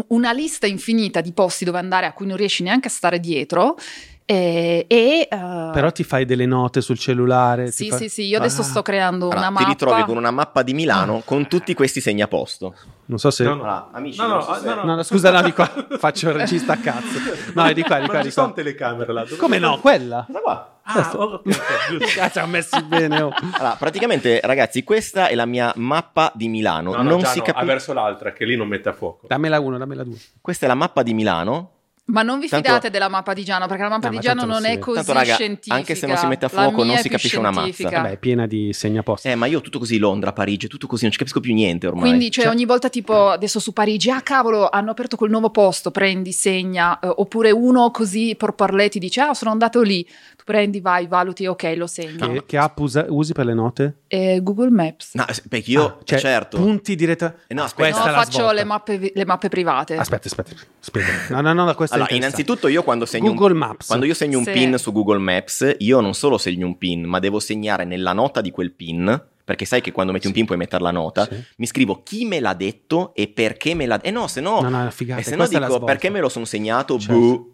una 0.09 0.33
lista 0.33 0.67
infinita 0.67 1.21
di 1.21 1.33
posti 1.33 1.65
dove 1.65 1.79
andare 1.79 2.07
a 2.07 2.13
cui 2.13 2.27
non 2.27 2.37
riesci 2.37 2.63
neanche 2.63 2.89
a 2.89 2.91
stare 2.91 3.19
dietro. 3.21 3.77
eh, 4.25 4.85
e, 4.89 5.29
eh, 5.29 5.29
Però 5.31 5.91
ti 5.91 6.05
fai 6.05 6.25
delle 6.25 6.47
note 6.47 6.81
sul 6.81 6.97
cellulare. 6.99 7.67
ti 7.67 7.73
sì, 7.73 7.89
fai- 7.89 7.99
sì, 7.99 8.09
sì, 8.09 8.23
io 8.27 8.39
adesso 8.39 8.61
Ah, 8.61 8.65
sto 8.65 8.81
creando 8.83 9.25
Allora, 9.27 9.39
una 9.41 9.49
ti 9.49 9.53
mappa. 9.55 9.69
ritrovi 9.69 10.05
con 10.05 10.17
una 10.17 10.31
mappa 10.31 10.63
di 10.63 10.73
Milano 10.75 11.23
con 11.25 11.49
tutti 11.49 11.75
questi 11.75 12.01
segnaposto. 12.01 12.75
Non 13.07 13.19
so 13.19 13.31
se... 13.31 13.45
No, 13.45 13.55
no. 13.55 13.63
Allora, 13.63 13.89
amici, 13.93 14.19
No, 14.21 14.27
no, 14.29 14.35
non 14.35 14.43
so 14.45 14.55
se- 14.55 14.75
no, 14.75 14.83
no. 14.95 15.03
Scusa, 15.03 15.31
no, 15.33 15.43
di 15.43 15.53
qua. 15.53 15.67
Faccio 15.99 16.29
il 16.29 16.35
regista 16.37 16.75
a 16.75 16.77
cazzo. 16.79 17.19
No, 17.55 17.65
è 17.65 17.75
di 17.75 17.83
qua, 17.83 17.99
di 17.99 18.05
qua, 18.07 18.15
non 18.15 18.23
di 18.23 18.29
ci 18.29 18.33
sono 18.33 18.47
qua. 18.47 18.57
telecamere 18.57 19.13
là. 19.13 19.25
dove- 19.25 19.37
Come 19.37 19.59
no? 19.59 19.79
Quella? 19.81 20.25
Guarda 20.29 20.41
qua. 20.41 20.72
Ah, 20.85 21.11
ok, 21.15 21.41
ok, 21.45 21.89
giusto. 21.89 22.07
Cazzo, 22.21 22.41
ha 22.41 22.47
messi 22.47 22.83
bene. 22.83 23.21
oh. 23.21 23.33
Allora, 23.53 23.77
praticamente, 23.79 24.41
ragazzi, 24.43 24.83
questa 24.83 25.29
è 25.29 25.35
la 25.35 25.47
mia 25.47 25.73
mappa 25.77 26.33
di 26.35 26.49
Milano. 26.49 26.91
No, 26.93 27.03
no, 27.03 27.11
non 27.11 27.19
già 27.21 27.29
si 27.29 27.39
no, 27.39 27.45
capisce. 27.45 27.67
verso 27.67 27.93
l'altra, 27.93 28.33
che 28.33 28.45
lì 28.45 28.57
non 28.57 28.69
mette 28.69 28.89
a 28.89 28.93
fuoco. 28.93 29.27
Dammela 29.27 29.61
uno, 29.61 29.79
dammela 29.79 30.05
due. 30.05 30.19
Questa 30.41 30.65
è 30.65 30.69
la 30.69 30.75
mappa 30.75 31.03
di 31.03 31.15
Milano. 31.15 31.71
Ma 32.05 32.23
non 32.23 32.41
vi 32.41 32.49
Tanto- 32.49 32.67
fidate 32.67 32.91
della 32.91 33.09
mappa 33.09 33.33
di 33.33 33.45
Giano, 33.45 33.67
perché 33.69 33.85
la 33.85 33.89
mappa 33.89 34.07
No, 34.07 34.11
di 34.11 34.17
ma 34.17 34.23
Giano 34.23 34.45
non 34.45 34.65
è 34.65 34.77
così 34.81 34.97
Tanto, 34.97 35.13
raga, 35.13 35.35
scientifica. 35.35 35.75
anche 35.77 35.95
se 35.95 36.07
non 36.09 36.17
si 36.17 36.27
mette 36.27 36.47
a 36.47 36.51
La 36.53 36.61
fuoco, 36.63 36.79
non 36.79 36.89
mia 36.89 36.97
è 36.99 37.01
si 37.01 37.09
capisce 37.09 37.39
una 37.39 37.53
mazza. 37.53 37.89
Vabbè, 37.89 38.11
è 38.11 38.17
piena 38.19 38.47
di 38.49 38.73
segnaposti. 38.73 39.29
Eh, 39.29 39.37
ma 39.37 39.47
io 39.47 39.61
tutto 39.61 39.79
così 39.79 39.99
Londra, 39.99 40.33
Parigi, 40.33 40.67
tutto 40.67 40.89
così, 40.89 41.05
non 41.05 41.13
ci 41.13 41.19
capisco 41.19 41.39
più 41.39 41.55
niente 41.55 41.87
ormai. 41.87 42.09
Quindi, 42.09 42.31
cioè, 42.33 42.49
ogni 42.49 42.65
volta, 42.65 42.89
tipo 42.89 43.29
adesso 43.29 43.61
su 43.61 43.73
Parigi, 43.73 44.11
ah 44.11 44.21
cavolo, 44.21 44.69
hanno 44.69 44.91
aperto 44.91 45.17
quel 45.17 45.31
nuovo 45.31 45.51
posto, 45.51 45.93
prendi, 45.93 46.33
segna, 46.33 46.99
eh, 46.99 47.07
oppure 47.07 47.53
uno 47.53 47.91
così 47.93 48.35
per 48.37 48.53
parlé 48.53 48.89
ti 48.89 48.99
dice, 48.99 49.21
ah, 49.21 49.33
sono 49.35 49.53
andato 49.53 49.81
lì. 49.81 50.05
Tu 50.05 50.43
prendi, 50.45 50.81
vai, 50.81 51.07
valuti, 51.07 51.47
ok, 51.47 51.73
lo 51.77 51.87
segno. 51.87 52.29
Che, 52.33 52.43
che 52.47 52.59
app 52.59 52.79
usa- 52.81 53.07
usi 53.09 53.33
per 53.33 53.47
le 53.47 53.55
note? 53.55 53.99
Eh, 54.09 54.41
Google 54.43 54.71
Maps. 54.71 55.15
No, 55.15 55.25
perché 55.49 55.71
io, 55.71 55.85
Ah, 55.85 55.99
cioè, 56.03 56.19
certo. 56.19 56.57
punti 56.57 56.97
diretta. 56.97 57.33
Eh, 57.47 57.55
no, 57.55 57.63
Ah, 57.63 57.65
aspetta. 57.67 57.91
questa 57.91 58.05
no, 58.05 58.09
è 58.09 58.17
la 58.17 58.25
faccio 58.25 58.51
le 58.51 58.65
mappe, 58.65 59.13
le 59.15 59.25
mappe 59.25 59.49
private. 59.49 59.95
Aspetta, 59.97 60.27
aspetta, 60.27 60.51
aspetta. 60.81 61.35
No, 61.35 61.41
no, 61.43 61.53
no, 61.53 61.65
no, 61.65 61.75
questa 61.75 61.92
è 61.92 61.92
Allora, 61.95 62.11
interessante. 62.13 62.15
innanzitutto 62.43 62.69
io 62.69 62.83
quando 62.83 63.05
segno 63.07 63.31
un- 63.31 63.37
Google 63.37 63.55
Maps. 63.55 63.87
Quando 63.87 64.07
io 64.07 64.15
segno 64.15 64.39
un 64.39 64.45
Sì. 64.45 64.53
pin 64.53 64.79
su 64.79 64.93
Google 64.93 65.19
Maps, 65.19 65.77
io 65.79 66.01
non 66.01 66.15
solo 66.15 66.39
segno 66.39 66.67
un 66.67 66.79
pin, 66.79 67.05
ma 67.05 67.19
devo 67.19 67.39
segnare 67.41 67.85
nella 67.85 68.13
nota 68.13 68.41
di 68.41 68.51
quel 68.51 68.73
pin, 68.73 69.25
perché 69.45 69.65
sai 69.65 69.81
che 69.81 69.93
quando 69.93 70.13
metti 70.13 70.27
un 70.27 70.33
pin 70.33 70.47
puoi 70.47 70.57
mettere 70.59 70.83
la 70.83 70.91
nota, 70.91 71.25
Sì. 71.29 71.37
mi 71.57 71.67
scrivo 71.67 72.03
chi 72.03 72.25
me 72.25 72.41
l'ha 72.41 72.55
detto 72.55 73.15
e 73.15 73.29
perché 73.29 73.75
me 73.75 73.87
l'ha... 73.87 74.01
Eh 74.01 74.11
no, 74.11 74.27
se 74.29 74.41
no... 74.41 74.61
No, 74.61 74.91
figata. 74.91 75.21
E 75.21 75.25
se 75.25 75.37
no 75.37 75.47
dico 75.47 75.81
perché 75.81 76.11
me 76.11 76.21
lo 76.21 76.29
sono 76.29 76.45
segnato, 76.45 76.99
Certo. 76.99 77.19
boh. 77.21 77.51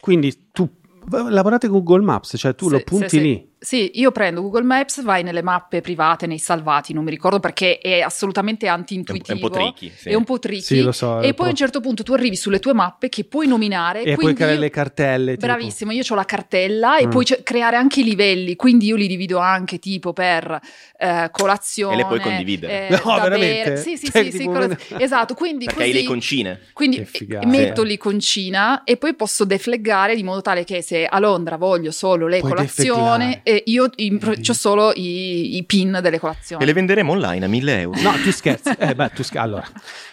Quindi 0.00 0.48
tu 0.52 0.68
lavorate 1.08 1.68
con 1.68 1.82
Google 1.84 2.04
Maps, 2.04 2.34
cioè 2.36 2.54
tu 2.54 2.66
Sì, 2.66 2.72
lo 2.72 2.80
punti 2.84 3.08
sì, 3.08 3.16
sì. 3.18 3.22
lì. 3.22 3.48
Sì, 3.58 3.92
io 3.94 4.12
prendo 4.12 4.42
Google 4.42 4.62
Maps, 4.64 5.02
vai 5.02 5.22
nelle 5.22 5.42
mappe 5.42 5.80
private, 5.80 6.26
nei 6.26 6.38
salvati, 6.38 6.92
non 6.92 7.02
mi 7.04 7.10
ricordo 7.10 7.40
perché 7.40 7.78
è 7.78 8.00
assolutamente 8.00 8.68
anti-intuitivo. 8.68 9.32
È 9.32 9.32
un 9.32 9.40
po' 9.40 9.50
tricky, 9.50 9.92
sì. 9.96 10.08
È 10.10 10.14
un 10.14 10.24
po' 10.24 10.38
tricky. 10.38 10.60
Sì, 10.62 10.80
lo 10.82 10.92
so, 10.92 11.18
E 11.20 11.28
poi 11.28 11.34
pro- 11.34 11.44
a 11.46 11.48
un 11.48 11.54
certo 11.54 11.80
punto 11.80 12.02
tu 12.02 12.12
arrivi 12.12 12.36
sulle 12.36 12.58
tue 12.60 12.74
mappe 12.74 13.08
che 13.08 13.24
puoi 13.24 13.46
nominare. 13.46 14.00
E 14.00 14.04
puoi 14.04 14.16
quindi 14.16 14.34
creare 14.34 14.54
io- 14.54 14.60
le 14.60 14.68
cartelle. 14.70 15.34
tipo. 15.36 15.46
Bravissimo, 15.46 15.90
io 15.92 16.02
ho 16.06 16.14
la 16.14 16.24
cartella 16.26 16.98
e 16.98 17.06
Mm. 17.06 17.10
puoi 17.10 17.24
ce- 17.24 17.42
creare 17.42 17.76
anche 17.76 18.00
i 18.00 18.04
livelli, 18.04 18.56
quindi 18.56 18.86
io 18.86 18.96
li 18.96 19.06
divido 19.06 19.38
anche 19.38 19.78
tipo 19.78 20.12
per 20.12 20.60
eh, 20.98 21.28
colazione. 21.32 21.94
E 21.94 21.96
le 21.96 22.06
puoi 22.06 22.20
condividere. 22.20 22.88
eh, 22.88 22.90
No, 23.04 23.14
veramente? 23.14 23.62
bere. 23.64 23.76
Sì, 23.78 23.96
sì, 23.96 24.06
Cioè, 24.12 24.24
sì, 24.30 24.30
sì, 24.32 24.44
un- 24.44 24.76
esatto, 25.00 25.34
quindi 25.34 25.64
Perché 25.64 25.80
così, 25.80 25.90
hai 25.90 25.94
le 25.96 26.02
iconcine. 26.04 26.60
quindi 26.74 27.06
metto 27.44 27.82
l'iconcina 27.82 28.84
e 28.84 28.96
poi 28.98 29.14
posso 29.14 29.44
defleggare 29.44 30.14
di 30.14 30.22
modo 30.22 30.42
tale 30.42 30.64
che 30.64 30.82
se 30.82 31.06
a 31.06 31.18
Londra 31.18 31.56
voglio 31.56 31.90
solo 31.90 32.26
le 32.28 32.38
Puoi 32.40 32.50
colazioni, 32.52 32.94
defleggare. 33.26 33.40
E 33.48 33.62
io 33.66 33.84
ho 33.84 34.52
solo 34.52 34.90
i, 34.92 35.56
i 35.56 35.64
pin 35.64 36.00
delle 36.02 36.18
colazioni. 36.18 36.60
E 36.60 36.66
le 36.66 36.72
venderemo 36.72 37.12
online 37.12 37.44
a 37.44 37.48
1000 37.48 37.80
euro. 37.80 38.00
No, 38.00 38.10
tu 38.24 38.32
scherzi. 38.32 38.74
Eh, 38.76 38.94
beh, 38.96 39.10
tu 39.10 39.22
scher- 39.22 39.40
Allora, 39.44 39.64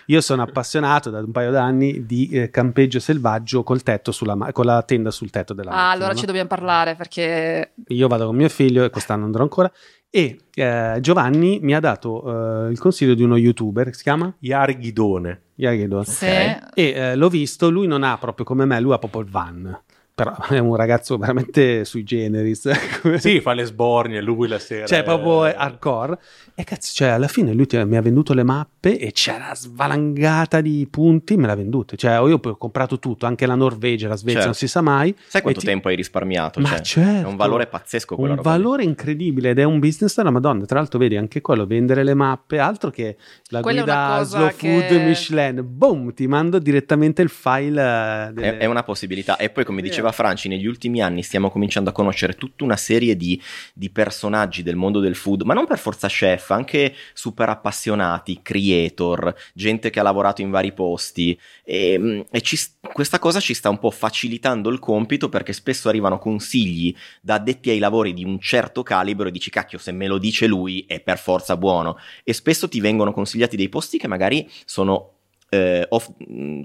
io 0.06 0.22
sono 0.22 0.43
appassionato 0.43 1.10
da 1.10 1.17
un 1.17 1.32
paio 1.32 1.50
d'anni 1.50 2.06
di 2.06 2.30
eh, 2.30 2.50
campeggio 2.52 3.00
selvaggio 3.00 3.63
col 3.63 3.82
tetto 3.82 4.12
sulla 4.12 4.36
ma- 4.36 4.52
con 4.52 4.65
la 4.65 4.84
tenda 4.84 5.10
sul 5.10 5.32
tetto 5.32 5.54
della 5.56 5.72
Ah, 5.72 5.74
macchina, 5.74 5.91
allora 5.93 6.12
no? 6.13 6.17
ci 6.19 6.26
dobbiamo 6.28 6.48
parlare 6.48 6.96
perché 6.96 7.72
Io 7.88 8.08
vado 8.08 8.28
con 8.28 8.36
mio 8.36 8.50
figlio 8.50 8.84
e 8.84 8.91
quest'anno 8.91 9.26
andrò 9.26 9.41
ancora. 9.41 9.72
E 10.12 10.38
eh, 10.54 10.98
Giovanni 11.02 11.58
mi 11.63 11.74
ha 11.74 11.80
dato 11.80 12.67
eh, 12.67 12.72
il 12.72 12.78
consiglio 12.78 13.15
di 13.15 13.24
uno 13.24 13.36
youtuber 13.36 13.88
che 13.89 13.93
si 13.96 14.04
chiama 14.04 14.32
Iari 14.41 14.78
Ghidone. 14.78 15.41
Yaghido. 15.56 16.04
se 16.04 16.60
E 16.74 16.84
eh, 16.91 17.15
l'ho 17.15 17.30
visto, 17.30 17.69
lui 17.72 17.88
non 17.88 18.04
ha 18.04 18.17
proprio 18.19 18.46
come 18.46 18.65
me, 18.65 18.80
lui 18.80 18.93
ha 18.93 19.00
proprio 19.00 19.22
il 19.22 19.30
van. 19.30 19.82
Però 20.15 20.36
è 20.47 20.60
un 20.60 20.76
ragazzo 20.76 21.17
veramente 21.17 21.86
sui 21.86 22.04
generis. 22.04 22.69
Sì, 23.17 23.41
fa 23.41 23.54
le 23.54 23.65
sbornie, 23.65 24.21
lui 24.21 24.47
la 24.47 24.60
sera. 24.60 24.86
Cioè, 24.86 25.02
proprio 25.02 25.41
hardcore. 25.43 26.19
E 26.56 26.63
cazzo, 26.66 26.92
cioè, 26.94 27.08
alla 27.08 27.28
fine 27.28 27.52
lui 27.54 27.66
ti- 27.66 27.84
mi 27.84 27.98
ha 27.98 28.02
venduto 28.02 28.34
le 28.36 28.44
mappe 28.44 29.00
e 29.00 29.12
c'era 29.12 29.56
svalangata 29.56 30.62
di 30.62 30.88
punti, 30.89 31.36
me 31.36 31.48
l'ha 31.48 31.56
vendute. 31.56 31.98
Cioè, 31.98 32.12
io 32.28 32.38
poi 32.38 32.52
ho 32.52 32.58
comprato 32.58 33.00
tutto, 33.00 33.26
anche 33.26 33.48
la 33.48 33.56
Norvegia, 33.56 34.08
la 34.08 34.16
Svezia, 34.16 34.42
Certo. 34.42 34.46
non 34.46 34.54
si 34.56 34.68
sa 34.68 34.82
mai. 34.82 35.16
Sai 35.28 35.42
quanto 35.42 35.62
ti- 35.62 35.66
tempo 35.66 35.88
hai 35.88 35.96
risparmiato? 35.96 36.60
Ma 36.60 36.70
Cioè, 36.70 36.82
certo. 36.82 37.28
È 37.28 37.30
un 37.30 37.36
valore 37.38 37.66
pazzesco 37.66 38.16
quella 38.16 38.32
Un 38.32 38.38
roba 38.38 38.56
lì. 38.56 38.62
valore 38.62 38.84
incredibile 38.84 39.50
ed 39.50 39.58
è 39.60 39.63
un 39.63 39.80
business 39.80 40.16
della 40.16 40.30
Madonna. 40.30 40.66
Tra 40.66 40.78
l'altro, 40.78 41.00
vedi 41.00 41.18
anche 41.18 41.42
quello: 41.42 41.66
vendere 41.66 42.04
le 42.04 42.13
mappe, 42.13 42.60
altro 42.60 42.92
che 42.92 43.18
la 43.48 43.62
Quella 43.62 43.80
è 43.80 43.84
guida 43.84 44.24
Slow 44.24 44.48
che- 44.56 44.86
Food 44.88 45.02
Michelin. 45.02 45.62
Boom, 45.66 46.13
ti 46.13 46.28
mando 46.28 46.60
direttamente 46.60 47.24
il 47.24 47.30
file. 47.30 47.82
eh, 47.82 48.28
È, 48.28 48.32
delle- 48.32 48.58
è 48.60 48.66
una 48.66 48.84
possibilità. 48.84 49.38
E 49.38 49.50
poi, 49.50 49.66
come 49.66 49.82
diceva 49.82 50.12
Franci, 50.12 50.48
negli 50.50 50.68
ultimi 50.68 51.02
anni 51.02 51.24
stiamo 51.24 51.50
cominciando 51.50 51.89
a 51.89 51.94
conoscere 51.94 52.34
tutta 52.34 52.63
una 52.63 52.78
serie 52.78 53.16
di, 53.18 53.42
di 53.74 53.89
personaggi 53.89 54.62
del 54.62 54.76
mondo 54.76 55.00
del 55.00 55.16
food, 55.16 55.42
ma 55.42 55.54
non 55.56 55.66
per 55.66 55.80
forza 55.80 56.08
chef, 56.08 56.42
anche 56.51 56.93
super 57.13 57.49
appassionati, 57.49 58.41
creator, 58.41 59.34
gente 59.53 59.89
che 59.89 59.99
ha 59.99 60.03
lavorato 60.03 60.41
in 60.41 60.49
vari 60.49 60.73
posti. 60.73 61.39
E, 61.63 61.97
mm, 61.97 62.21
e 62.32 62.41
ci 62.41 62.58
questa 62.93 63.19
cosa 63.19 63.39
ci 63.39 63.53
sta 63.53 63.69
un 63.69 63.79
po' 63.79 63.91
facilitando 63.91 64.69
il 64.69 64.79
compito 64.79 65.29
perché 65.29 65.53
spesso 65.53 65.89
arrivano 65.89 66.19
consigli 66.19 66.93
da 67.21 67.36
addetti 67.36 67.69
ai 67.69 67.79
lavori 67.79 68.13
di 68.13 68.23
un 68.23 68.39
certo 68.39 68.84
calibro 68.84 69.27
e 69.27 69.32
dici, 69.32 69.49
cacchio, 69.49 69.77
se 69.77 69.91
me 69.91 70.08
lo 70.08 70.17
dice 70.17 70.47
lui 70.47 70.84
è 70.88 70.99
per 70.99 71.17
forza 71.17 71.56
buono. 71.56 71.97
E 72.23 72.34
spesso 72.34 72.67
ti 72.67 72.79
vengono 72.82 73.13
consigliati 73.13 73.56
dei 73.56 73.69
posti 73.69 73.97
che 73.97 74.08
magari 74.08 74.49
sono 74.65 75.12
eh, 75.53 75.86
off- 75.89 76.12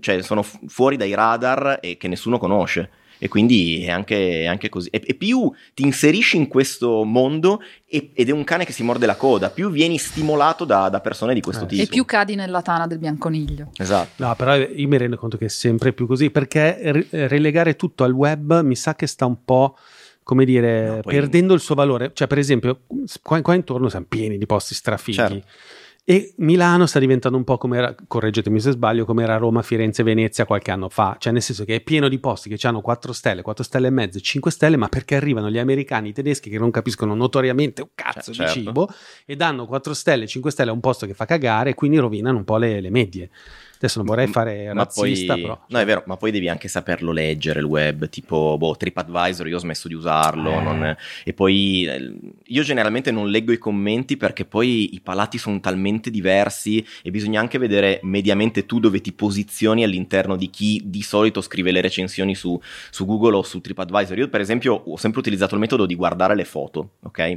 cioè 0.00 0.22
sono 0.22 0.42
fu- 0.42 0.66
fuori 0.66 0.96
dai 0.96 1.14
radar 1.14 1.78
e 1.82 1.96
che 1.96 2.08
nessuno 2.08 2.38
conosce. 2.38 2.90
E 3.18 3.28
quindi 3.28 3.82
è 3.84 3.90
anche, 3.90 4.42
è 4.42 4.46
anche 4.46 4.68
così. 4.68 4.88
E, 4.90 5.02
e 5.04 5.14
più 5.14 5.50
ti 5.74 5.82
inserisci 5.82 6.36
in 6.36 6.46
questo 6.48 7.02
mondo 7.04 7.60
e- 7.86 8.10
ed 8.14 8.28
è 8.28 8.32
un 8.32 8.44
cane 8.44 8.64
che 8.64 8.72
si 8.72 8.82
morde 8.84 9.06
la 9.06 9.16
coda, 9.16 9.50
più 9.50 9.70
vieni 9.70 9.98
stimolato 9.98 10.64
da, 10.64 10.88
da 10.88 11.00
persone 11.00 11.34
di 11.34 11.40
questo 11.40 11.64
Eh, 11.64 11.68
tipo. 11.68 11.82
e 11.82 11.86
più 11.86 12.04
cadi 12.04 12.34
nella 12.36 12.62
tana 12.62 12.86
del 12.86 12.98
bianconiglio. 12.98 13.70
Esatto. 13.76 14.24
No, 14.24 14.34
però 14.36 14.54
io 14.56 14.88
mi 14.88 14.96
rendo 14.96 15.16
conto 15.16 15.36
che 15.36 15.46
è 15.46 15.48
sempre 15.48 15.92
più 15.92 16.06
così 16.06 16.30
perché 16.30 16.78
re- 16.80 17.06
relegare 17.26 17.74
tutto 17.76 18.04
al 18.04 18.12
web 18.12 18.60
mi 18.62 18.76
sa 18.76 18.94
che 18.94 19.06
sta 19.06 19.26
un 19.26 19.44
po'. 19.44 19.76
Come 20.22 20.44
dire, 20.44 20.86
No, 20.88 21.00
poi- 21.00 21.14
perdendo 21.14 21.54
il 21.54 21.60
suo 21.60 21.74
valore. 21.74 22.10
Cioè, 22.12 22.26
per 22.28 22.36
esempio, 22.36 22.82
qua, 23.22 23.40
qua 23.40 23.54
intorno 23.54 23.88
siamo 23.88 24.04
pieni 24.06 24.36
di 24.36 24.44
posti 24.44 24.74
strafighi. 24.74 25.16
Certo. 25.16 25.46
E 26.10 26.32
Milano 26.38 26.86
sta 26.86 26.98
diventando 26.98 27.36
un 27.36 27.44
po' 27.44 27.58
come 27.58 27.76
era, 27.76 27.94
correggetemi 28.06 28.60
se 28.60 28.70
sbaglio, 28.70 29.04
come 29.04 29.24
era 29.24 29.36
Roma, 29.36 29.60
Firenze, 29.60 30.02
Venezia 30.02 30.46
qualche 30.46 30.70
anno 30.70 30.88
fa. 30.88 31.16
Cioè, 31.18 31.34
nel 31.34 31.42
senso 31.42 31.66
che 31.66 31.74
è 31.74 31.80
pieno 31.82 32.08
di 32.08 32.18
posti 32.18 32.48
che 32.48 32.66
hanno 32.66 32.80
4 32.80 33.12
stelle, 33.12 33.42
4 33.42 33.62
stelle 33.62 33.88
e 33.88 33.90
mezzo, 33.90 34.18
5 34.18 34.50
stelle, 34.50 34.78
ma 34.78 34.88
perché 34.88 35.16
arrivano 35.16 35.50
gli 35.50 35.58
americani, 35.58 36.08
i 36.08 36.12
tedeschi 36.14 36.48
che 36.48 36.58
non 36.58 36.70
capiscono 36.70 37.14
notoriamente 37.14 37.82
un 37.82 37.88
cazzo 37.94 38.32
Certo. 38.32 38.54
di 38.54 38.64
cibo 38.64 38.88
e 39.26 39.36
danno 39.36 39.66
4 39.66 39.92
stelle, 39.92 40.26
5 40.26 40.50
stelle 40.50 40.70
a 40.70 40.72
un 40.72 40.80
posto 40.80 41.04
che 41.04 41.12
fa 41.12 41.26
cagare 41.26 41.70
e 41.70 41.74
quindi 41.74 41.98
rovinano 41.98 42.38
un 42.38 42.44
po' 42.44 42.56
le, 42.56 42.80
le 42.80 42.88
medie. 42.88 43.28
Adesso 43.78 43.98
non 43.98 44.06
vorrei 44.08 44.26
fare 44.26 44.66
Ma 44.72 44.82
razzista, 44.82 45.34
poi, 45.34 45.42
però. 45.42 45.60
no, 45.68 45.78
è 45.78 45.84
vero, 45.84 46.02
ma 46.06 46.16
poi 46.16 46.32
devi 46.32 46.48
anche 46.48 46.66
saperlo 46.66 47.12
leggere 47.12 47.60
il 47.60 47.64
web, 47.64 48.08
tipo 48.08 48.56
boh, 48.58 48.76
TripAdvisor, 48.76 49.46
io 49.46 49.56
ho 49.56 49.60
smesso 49.60 49.86
di 49.86 49.94
usarlo. 49.94 50.50
Eh. 50.50 50.60
non- 50.62 50.96
e 51.24 51.32
poi 51.32 51.84
eh, 51.86 52.12
io 52.44 52.62
generalmente 52.62 53.10
non 53.12 53.28
leggo 53.28 53.52
i 53.52 53.58
commenti 53.58 54.16
perché 54.16 54.44
poi 54.44 54.94
i 54.94 55.00
palati 55.00 55.38
sono 55.38 55.60
talmente 55.60 56.10
diversi 56.10 56.84
e 57.02 57.10
bisogna 57.10 57.40
anche 57.40 57.58
vedere 57.58 58.00
mediamente 58.02 58.66
tu 58.66 58.80
dove 58.80 59.00
ti 59.00 59.12
posizioni 59.12 59.84
all'interno 59.84 60.36
di 60.36 60.50
chi 60.50 60.82
di 60.84 61.02
solito 61.02 61.40
scrive 61.40 61.70
le 61.70 61.80
recensioni 61.80 62.34
su, 62.34 62.60
su 62.90 63.06
Google 63.06 63.36
o 63.36 63.42
su 63.42 63.60
TripAdvisor. 63.60 64.18
Io, 64.18 64.28
per 64.28 64.40
esempio, 64.40 64.74
ho 64.74 64.96
sempre 64.96 65.20
utilizzato 65.20 65.54
il 65.54 65.60
metodo 65.60 65.86
di 65.86 65.94
guardare 65.94 66.34
le 66.34 66.44
foto, 66.44 66.94
ok? 67.04 67.36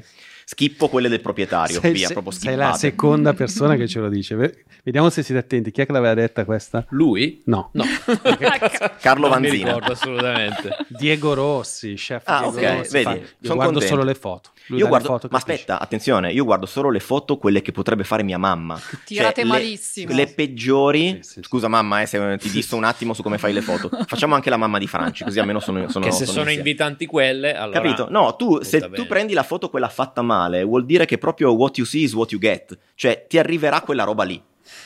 Schippo 0.53 0.89
quelle 0.89 1.07
del 1.07 1.21
proprietario, 1.21 1.79
sei, 1.79 1.93
via, 1.93 2.07
sei- 2.07 2.13
proprio 2.13 2.33
sei 2.37 2.55
la 2.57 2.73
seconda 2.73 3.33
persona 3.33 3.75
che 3.75 3.87
ce 3.87 3.99
lo 4.01 4.09
dice. 4.09 4.35
Ve- 4.35 4.63
Vediamo 4.83 5.09
se 5.09 5.23
siete 5.23 5.39
attenti. 5.39 5.71
Chi 5.71 5.79
è 5.81 5.85
che 5.85 5.91
l'aveva 5.93 6.13
detta 6.13 6.43
questa? 6.43 6.85
Lui? 6.89 7.41
No. 7.45 7.69
No. 7.73 7.85
Carlo 8.99 9.27
non 9.29 9.39
mi 9.39 9.47
Vanzina. 9.47 9.67
ricordo 9.73 9.91
assolutamente. 9.93 10.75
Diego 10.89 11.33
Rossi, 11.33 11.93
chef 11.93 12.23
Ah, 12.25 12.39
Diego 12.49 12.57
ok, 12.57 12.77
Rossi. 12.79 12.91
vedi, 12.91 13.03
fa- 13.03 13.11
Io 13.11 13.53
guardo 13.53 13.63
contento. 13.71 13.85
solo 13.87 14.03
le 14.03 14.13
foto. 14.15 14.49
Lui 14.67 14.79
Io 14.79 14.87
guardo, 14.87 15.07
foto 15.07 15.27
ma 15.31 15.37
aspetta, 15.37 15.79
attenzione, 15.79 16.31
io 16.31 16.45
guardo 16.45 16.65
solo 16.65 16.89
le 16.91 16.99
foto 16.99 17.37
quelle 17.37 17.61
che 17.61 17.71
potrebbe 17.71 18.03
fare 18.03 18.23
mia 18.23 18.37
mamma. 18.37 18.77
Cioè, 18.79 18.99
Tirate 19.05 19.41
le- 19.43 19.47
malissimo. 19.49 20.13
Le 20.13 20.27
peggiori. 20.27 21.19
Sì, 21.21 21.31
sì. 21.33 21.41
Scusa, 21.43 21.67
mamma, 21.67 22.01
eh, 22.01 22.05
se 22.05 22.37
ti 22.37 22.49
disso 22.49 22.75
un 22.75 22.83
attimo 22.83 23.13
su 23.13 23.21
come 23.21 23.37
fai 23.37 23.53
le 23.53 23.61
foto. 23.61 23.89
Facciamo 24.05 24.35
anche 24.35 24.49
la 24.49 24.57
mamma 24.57 24.77
di 24.79 24.87
Franci, 24.87 25.23
così 25.23 25.39
almeno 25.39 25.59
sono. 25.59 25.87
sono 25.89 26.05
che 26.05 26.11
se 26.11 26.25
sono 26.25 26.39
insieme. 26.41 26.53
invitanti 26.53 27.05
quelle, 27.05 27.55
allora... 27.55 27.79
Capito? 27.81 28.07
No, 28.09 28.35
tu 28.35 28.61
se 28.63 28.79
tu 28.81 28.89
bene. 28.89 29.05
prendi 29.05 29.33
la 29.33 29.43
foto 29.43 29.69
quella 29.69 29.89
fatta 29.89 30.21
male, 30.21 30.39
vuol 30.63 30.85
dire 30.85 31.05
che 31.05 31.17
proprio 31.17 31.53
what 31.53 31.77
you 31.77 31.85
see 31.85 32.03
is 32.03 32.13
what 32.13 32.31
you 32.31 32.39
get. 32.39 32.77
Cioè, 32.95 33.25
ti 33.27 33.37
arriverà 33.37 33.81
quella 33.81 34.03
roba 34.03 34.23
lì. 34.23 34.41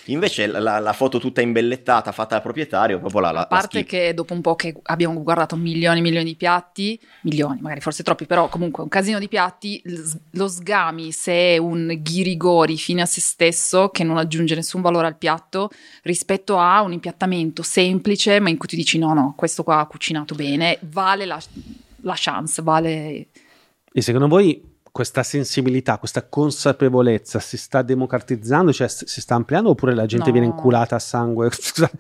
Invece 0.06 0.48
la, 0.48 0.80
la- 0.80 0.94
foto 0.94 1.20
tutta 1.20 1.42
imbellettata, 1.42 2.12
fatta 2.12 2.36
dal 2.36 2.42
proprietario, 2.42 3.00
proprio 3.00 3.22
la, 3.22 3.32
la, 3.32 3.42
A 3.42 3.48
parte 3.48 3.80
la 3.80 3.86
che 3.86 4.14
dopo 4.14 4.34
un 4.34 4.42
po' 4.42 4.56
che 4.56 4.76
abbiamo 4.84 5.22
guardato 5.22 5.56
milioni 5.56 6.00
e 6.00 6.02
milioni 6.02 6.26
di 6.26 6.36
piatti, 6.36 7.00
milioni, 7.22 7.60
magari 7.62 7.82
forse 7.82 8.04
troppi, 8.04 8.26
però 8.26 8.48
comunque 8.48 8.84
un 8.84 8.90
casino 8.90 9.20
di 9.20 9.28
piatti, 9.28 9.82
lo 10.32 10.48
sgami 10.48 11.12
se 11.12 11.32
è 11.32 11.58
un 11.58 12.00
ghirigori 12.02 12.78
fine 12.78 13.02
a 13.02 13.06
se 13.06 13.22
stesso 13.22 13.90
che 13.90 14.04
non 14.04 14.18
aggiunge 14.18 14.56
nessun 14.56 14.82
valore 14.82 15.08
al 15.08 15.18
piatto 15.18 15.70
rispetto 16.04 16.58
a 16.58 16.82
un 16.82 16.94
impiattamento 16.94 17.64
semplice 17.64 18.40
ma 18.40 18.50
in 18.50 18.58
cui 18.58 18.68
ti 18.68 18.76
dici 18.76 18.98
no 18.98 19.14
no, 19.14 19.34
questo 19.36 19.64
qua 19.64 19.80
ha 19.80 19.88
cucinato 19.88 20.36
bene, 20.36 20.78
vale 20.82 21.26
la, 21.26 21.40
la 22.02 22.16
chance, 22.16 22.62
vale... 22.62 23.28
E 23.92 24.02
secondo 24.02 24.28
voi 24.28 24.75
questa 24.96 25.24
sensibilità, 25.24 25.98
questa 25.98 26.26
consapevolezza 26.26 27.40
si 27.42 27.58
sta 27.58 27.82
democratizzando, 27.82 28.72
cioè 28.72 28.88
si 28.88 29.20
sta 29.20 29.36
ampliando 29.36 29.72
oppure 29.72 29.94
la 29.94 30.06
gente 30.06 30.28
No. 30.28 30.32
viene 30.32 30.48
inculata 30.48 30.96
a 30.96 31.00
sangue? 31.00 31.50
Scusa, 31.52 31.92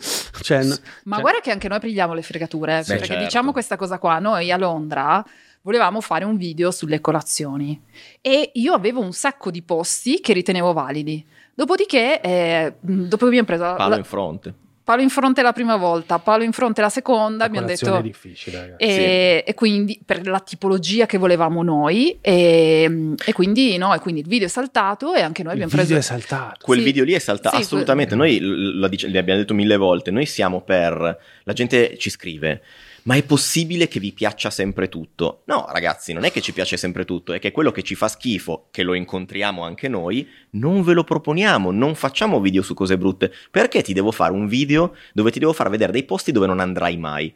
cioè, 0.42 0.64
n- 0.64 0.70
Ma 1.04 1.16
cioè- 1.16 1.22
guarda 1.22 1.40
che 1.42 1.52
anche 1.52 1.68
noi 1.68 1.80
prendiamo 1.80 2.14
le 2.14 2.22
fregature, 2.22 2.78
Beh, 2.80 2.86
perché 2.86 3.06
certo. 3.08 3.24
diciamo 3.24 3.52
questa 3.52 3.76
cosa 3.76 4.00
qua, 4.00 4.20
noi 4.20 4.50
a 4.50 4.56
Londra 4.56 5.22
volevamo 5.64 6.00
fare 6.00 6.24
un 6.24 6.38
video 6.38 6.72
sulle 6.72 7.02
colazioni 7.02 7.82
e 8.22 8.52
io 8.54 8.72
avevo 8.74 9.02
un 9.02 9.12
sacco 9.12 9.52
di 9.52 9.62
posti 9.62 10.22
che 10.22 10.32
ritenevo 10.32 10.72
validi. 10.72 11.26
Dopodiché, 11.54 12.22
eh, 12.22 12.76
dopo 12.80 13.18
che 13.18 13.26
abbiamo 13.26 13.46
preso 13.46 13.74
Palo 13.76 13.90
la- 13.90 13.98
in 13.98 14.04
fronte. 14.06 14.54
Palo 14.86 15.02
in 15.02 15.10
fronte 15.10 15.42
la 15.42 15.52
prima 15.52 15.76
volta, 15.76 16.20
palo 16.20 16.44
in 16.44 16.52
fronte 16.54 16.80
la 16.80 16.90
seconda, 16.90 17.44
abbiamo 17.46 17.66
colazione 17.66 17.94
detto... 17.96 18.06
è 18.06 18.08
difficile, 18.08 18.58
ragazzi. 18.60 18.84
E, 18.84 19.44
e 19.46 19.54
quindi 19.56 20.00
per 20.06 20.26
la 20.28 20.40
tipologia 20.40 21.06
che 21.08 21.18
volevamo 21.18 21.64
noi, 21.64 22.18
e, 22.22 23.14
e 23.26 23.34
quindi 23.34 23.76
no, 23.78 23.94
e 23.96 24.00
quindi 24.00 24.22
il 24.22 24.28
video 24.28 24.46
è 24.48 24.50
saltato 24.50 25.14
e 25.16 25.22
anche 25.22 25.42
noi 25.44 25.56
Il 25.58 25.64
abbiamo 25.64 25.82
video 25.82 25.98
preso. 25.98 26.14
è 26.14 26.18
saltato. 26.20 26.60
Quel 26.64 26.78
Sì. 26.80 26.84
video 26.86 27.04
lì 27.04 27.14
è 27.14 27.20
saltato 27.20 27.56
Sì, 27.58 27.64
assolutamente. 27.64 28.14
Noi 28.16 28.40
l- 28.40 28.78
lo 28.80 28.88
dice- 28.88 29.10
l'abbiamo 29.10 29.40
detto 29.40 29.54
mille 29.56 29.76
volte. 29.76 30.12
Noi 30.12 30.26
siamo 30.28 30.62
per. 30.62 31.18
La 31.44 31.54
gente 31.54 31.98
ci 31.98 32.10
scrive. 32.12 32.62
Ma 33.08 33.16
è 33.16 33.24
possibile 33.24 33.88
che 33.88 34.00
vi 34.00 34.14
piaccia 34.14 34.50
sempre 34.50 34.90
tutto? 34.90 35.44
No, 35.46 35.68
ragazzi, 35.70 36.12
non 36.12 36.24
è 36.24 36.32
che 36.32 36.42
ci 36.42 36.54
piace 36.54 36.76
sempre 36.76 37.06
tutto, 37.06 37.34
è 37.34 37.40
che 37.40 37.52
quello 37.52 37.70
che 37.70 37.84
ci 37.84 37.94
fa 37.94 38.08
schifo, 38.08 38.70
che 38.72 38.82
lo 38.82 38.96
incontriamo 38.96 39.64
anche 39.64 39.88
noi, 39.88 40.28
non 40.52 40.82
ve 40.82 40.94
lo 40.94 41.04
proponiamo, 41.04 41.70
non 41.70 41.94
facciamo 41.94 42.42
video 42.42 42.64
su 42.64 42.74
cose 42.74 42.98
brutte. 42.98 43.32
Perché 43.52 43.84
ti 43.84 43.94
devo 43.94 44.12
fare 44.12 44.34
un 44.34 44.48
video 44.48 44.96
dove 45.14 45.30
ti 45.30 45.38
devo 45.38 45.54
far 45.54 45.70
vedere 45.70 45.92
dei 45.92 46.04
posti 46.04 46.32
dove 46.32 46.48
non 46.48 46.60
andrai 46.60 46.98
mai? 46.98 47.32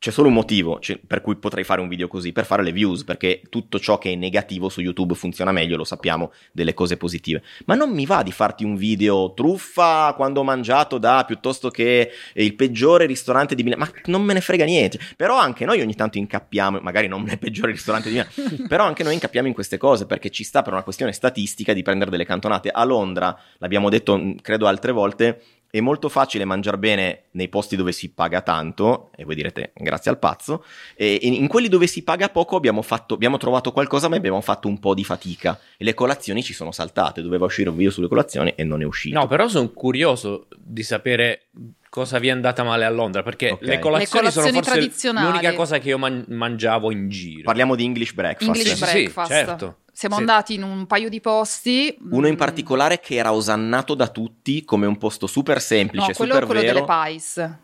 C'è 0.00 0.12
solo 0.12 0.28
un 0.28 0.34
motivo 0.34 0.78
cioè, 0.78 0.96
per 1.04 1.20
cui 1.20 1.34
potrei 1.34 1.64
fare 1.64 1.80
un 1.80 1.88
video 1.88 2.06
così, 2.06 2.30
per 2.30 2.46
fare 2.46 2.62
le 2.62 2.70
views, 2.70 3.02
perché 3.02 3.42
tutto 3.48 3.80
ciò 3.80 3.98
che 3.98 4.12
è 4.12 4.14
negativo 4.14 4.68
su 4.68 4.80
YouTube 4.80 5.16
funziona 5.16 5.50
meglio, 5.50 5.76
lo 5.76 5.82
sappiamo, 5.82 6.30
delle 6.52 6.72
cose 6.72 6.96
positive. 6.96 7.42
Ma 7.64 7.74
non 7.74 7.90
mi 7.90 8.06
va 8.06 8.22
di 8.22 8.30
farti 8.30 8.62
un 8.62 8.76
video 8.76 9.34
truffa 9.34 10.12
quando 10.14 10.38
ho 10.38 10.44
mangiato 10.44 10.98
da 10.98 11.24
piuttosto 11.26 11.68
che 11.70 12.12
il 12.34 12.54
peggiore 12.54 13.06
ristorante 13.06 13.56
di 13.56 13.64
Milano, 13.64 13.86
ma 13.86 13.90
non 14.04 14.22
me 14.22 14.34
ne 14.34 14.40
frega 14.40 14.64
niente. 14.64 15.00
Però 15.16 15.36
anche 15.36 15.64
noi 15.64 15.80
ogni 15.80 15.96
tanto 15.96 16.18
incappiamo, 16.18 16.78
magari 16.80 17.08
non 17.08 17.24
nel 17.24 17.38
peggiore 17.40 17.72
ristorante 17.72 18.08
di 18.08 18.14
Milano, 18.14 18.66
però 18.68 18.84
anche 18.84 19.02
noi 19.02 19.14
incappiamo 19.14 19.48
in 19.48 19.54
queste 19.54 19.78
cose 19.78 20.06
perché 20.06 20.30
ci 20.30 20.44
sta 20.44 20.62
per 20.62 20.74
una 20.74 20.84
questione 20.84 21.12
statistica 21.12 21.72
di 21.72 21.82
prendere 21.82 22.12
delle 22.12 22.24
cantonate. 22.24 22.70
A 22.70 22.84
Londra, 22.84 23.36
l'abbiamo 23.58 23.88
detto 23.88 24.16
mh, 24.16 24.42
credo 24.42 24.68
altre 24.68 24.92
volte, 24.92 25.42
è 25.70 25.80
molto 25.80 26.08
facile 26.08 26.44
mangiare 26.44 26.78
bene 26.78 27.22
nei 27.32 27.48
posti 27.48 27.76
dove 27.76 27.92
si 27.92 28.10
paga 28.10 28.40
tanto, 28.40 29.10
e 29.16 29.24
voi 29.24 29.34
direte 29.34 29.72
grazie 29.74 30.10
al 30.10 30.18
pazzo, 30.18 30.64
e 30.94 31.18
in 31.22 31.34
in 31.34 31.46
quelli 31.46 31.68
dove 31.68 31.86
si 31.86 32.02
paga 32.02 32.28
poco 32.30 32.56
abbiamo, 32.56 32.82
fatto, 32.82 33.14
abbiamo 33.14 33.36
trovato 33.36 33.70
qualcosa 33.72 34.08
ma 34.08 34.16
abbiamo 34.16 34.40
fatto 34.40 34.66
un 34.68 34.78
po' 34.78 34.94
di 34.94 35.04
fatica 35.04 35.58
e 35.76 35.84
le 35.84 35.94
colazioni 35.94 36.42
ci 36.42 36.52
sono 36.52 36.72
saltate, 36.72 37.22
doveva 37.22 37.44
uscire 37.44 37.68
un 37.68 37.76
video 37.76 37.90
sulle 37.92 38.08
colazioni 38.08 38.52
e 38.56 38.64
non 38.64 38.80
è 38.80 38.84
uscito. 38.84 39.18
No, 39.18 39.26
però 39.26 39.46
sono 39.48 39.68
curioso 39.70 40.46
di 40.56 40.82
sapere 40.82 41.48
cosa 41.90 42.18
vi 42.18 42.28
è 42.28 42.30
andata 42.30 42.62
male 42.64 42.84
a 42.84 42.90
Londra, 42.90 43.22
perché 43.22 43.50
Ok. 43.50 43.62
le 43.62 43.78
colazioni, 43.78 44.24
Le 44.24 44.30
colazioni 44.32 44.62
sono 44.64 44.88
forse 44.90 45.10
l'unica 45.12 45.52
cosa 45.54 45.78
che 45.78 45.88
io 45.88 45.98
man- 45.98 46.24
mangiavo 46.28 46.90
in 46.90 47.08
giro. 47.08 47.42
Parliamo 47.44 47.74
di 47.74 47.84
English 47.84 48.12
breakfast. 48.12 48.48
English 48.48 48.72
Sì, 48.74 48.84
sì, 48.84 48.92
breakfast. 49.02 49.30
certo. 49.30 49.76
Siamo 49.98 50.14
Sì. 50.14 50.20
andati 50.20 50.54
in 50.54 50.62
un 50.62 50.86
paio 50.86 51.08
di 51.08 51.20
posti. 51.20 51.98
Uno 52.12 52.28
in 52.28 52.34
mm, 52.34 52.36
particolare 52.36 53.00
che 53.00 53.16
era 53.16 53.32
osannato 53.32 53.94
da 53.96 54.06
tutti 54.06 54.64
come 54.64 54.86
un 54.86 54.96
posto 54.96 55.26
super 55.26 55.60
semplice, 55.60 56.06
No, 56.06 56.12
quello, 56.14 56.32
super 56.34 56.46
quello 56.46 56.60
vero. 56.60 56.72
delle 56.72 56.86
pies. 56.86 57.36
Ah, 57.38 57.56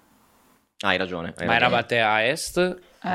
hai 0.89 0.99
ragione. 0.99 1.29
hai 1.29 1.47
Ma 1.47 1.53
ragione. 1.53 1.57
eravate 1.57 2.01
a 2.01 2.25
est? 2.25 2.57
Eh, 2.57 3.09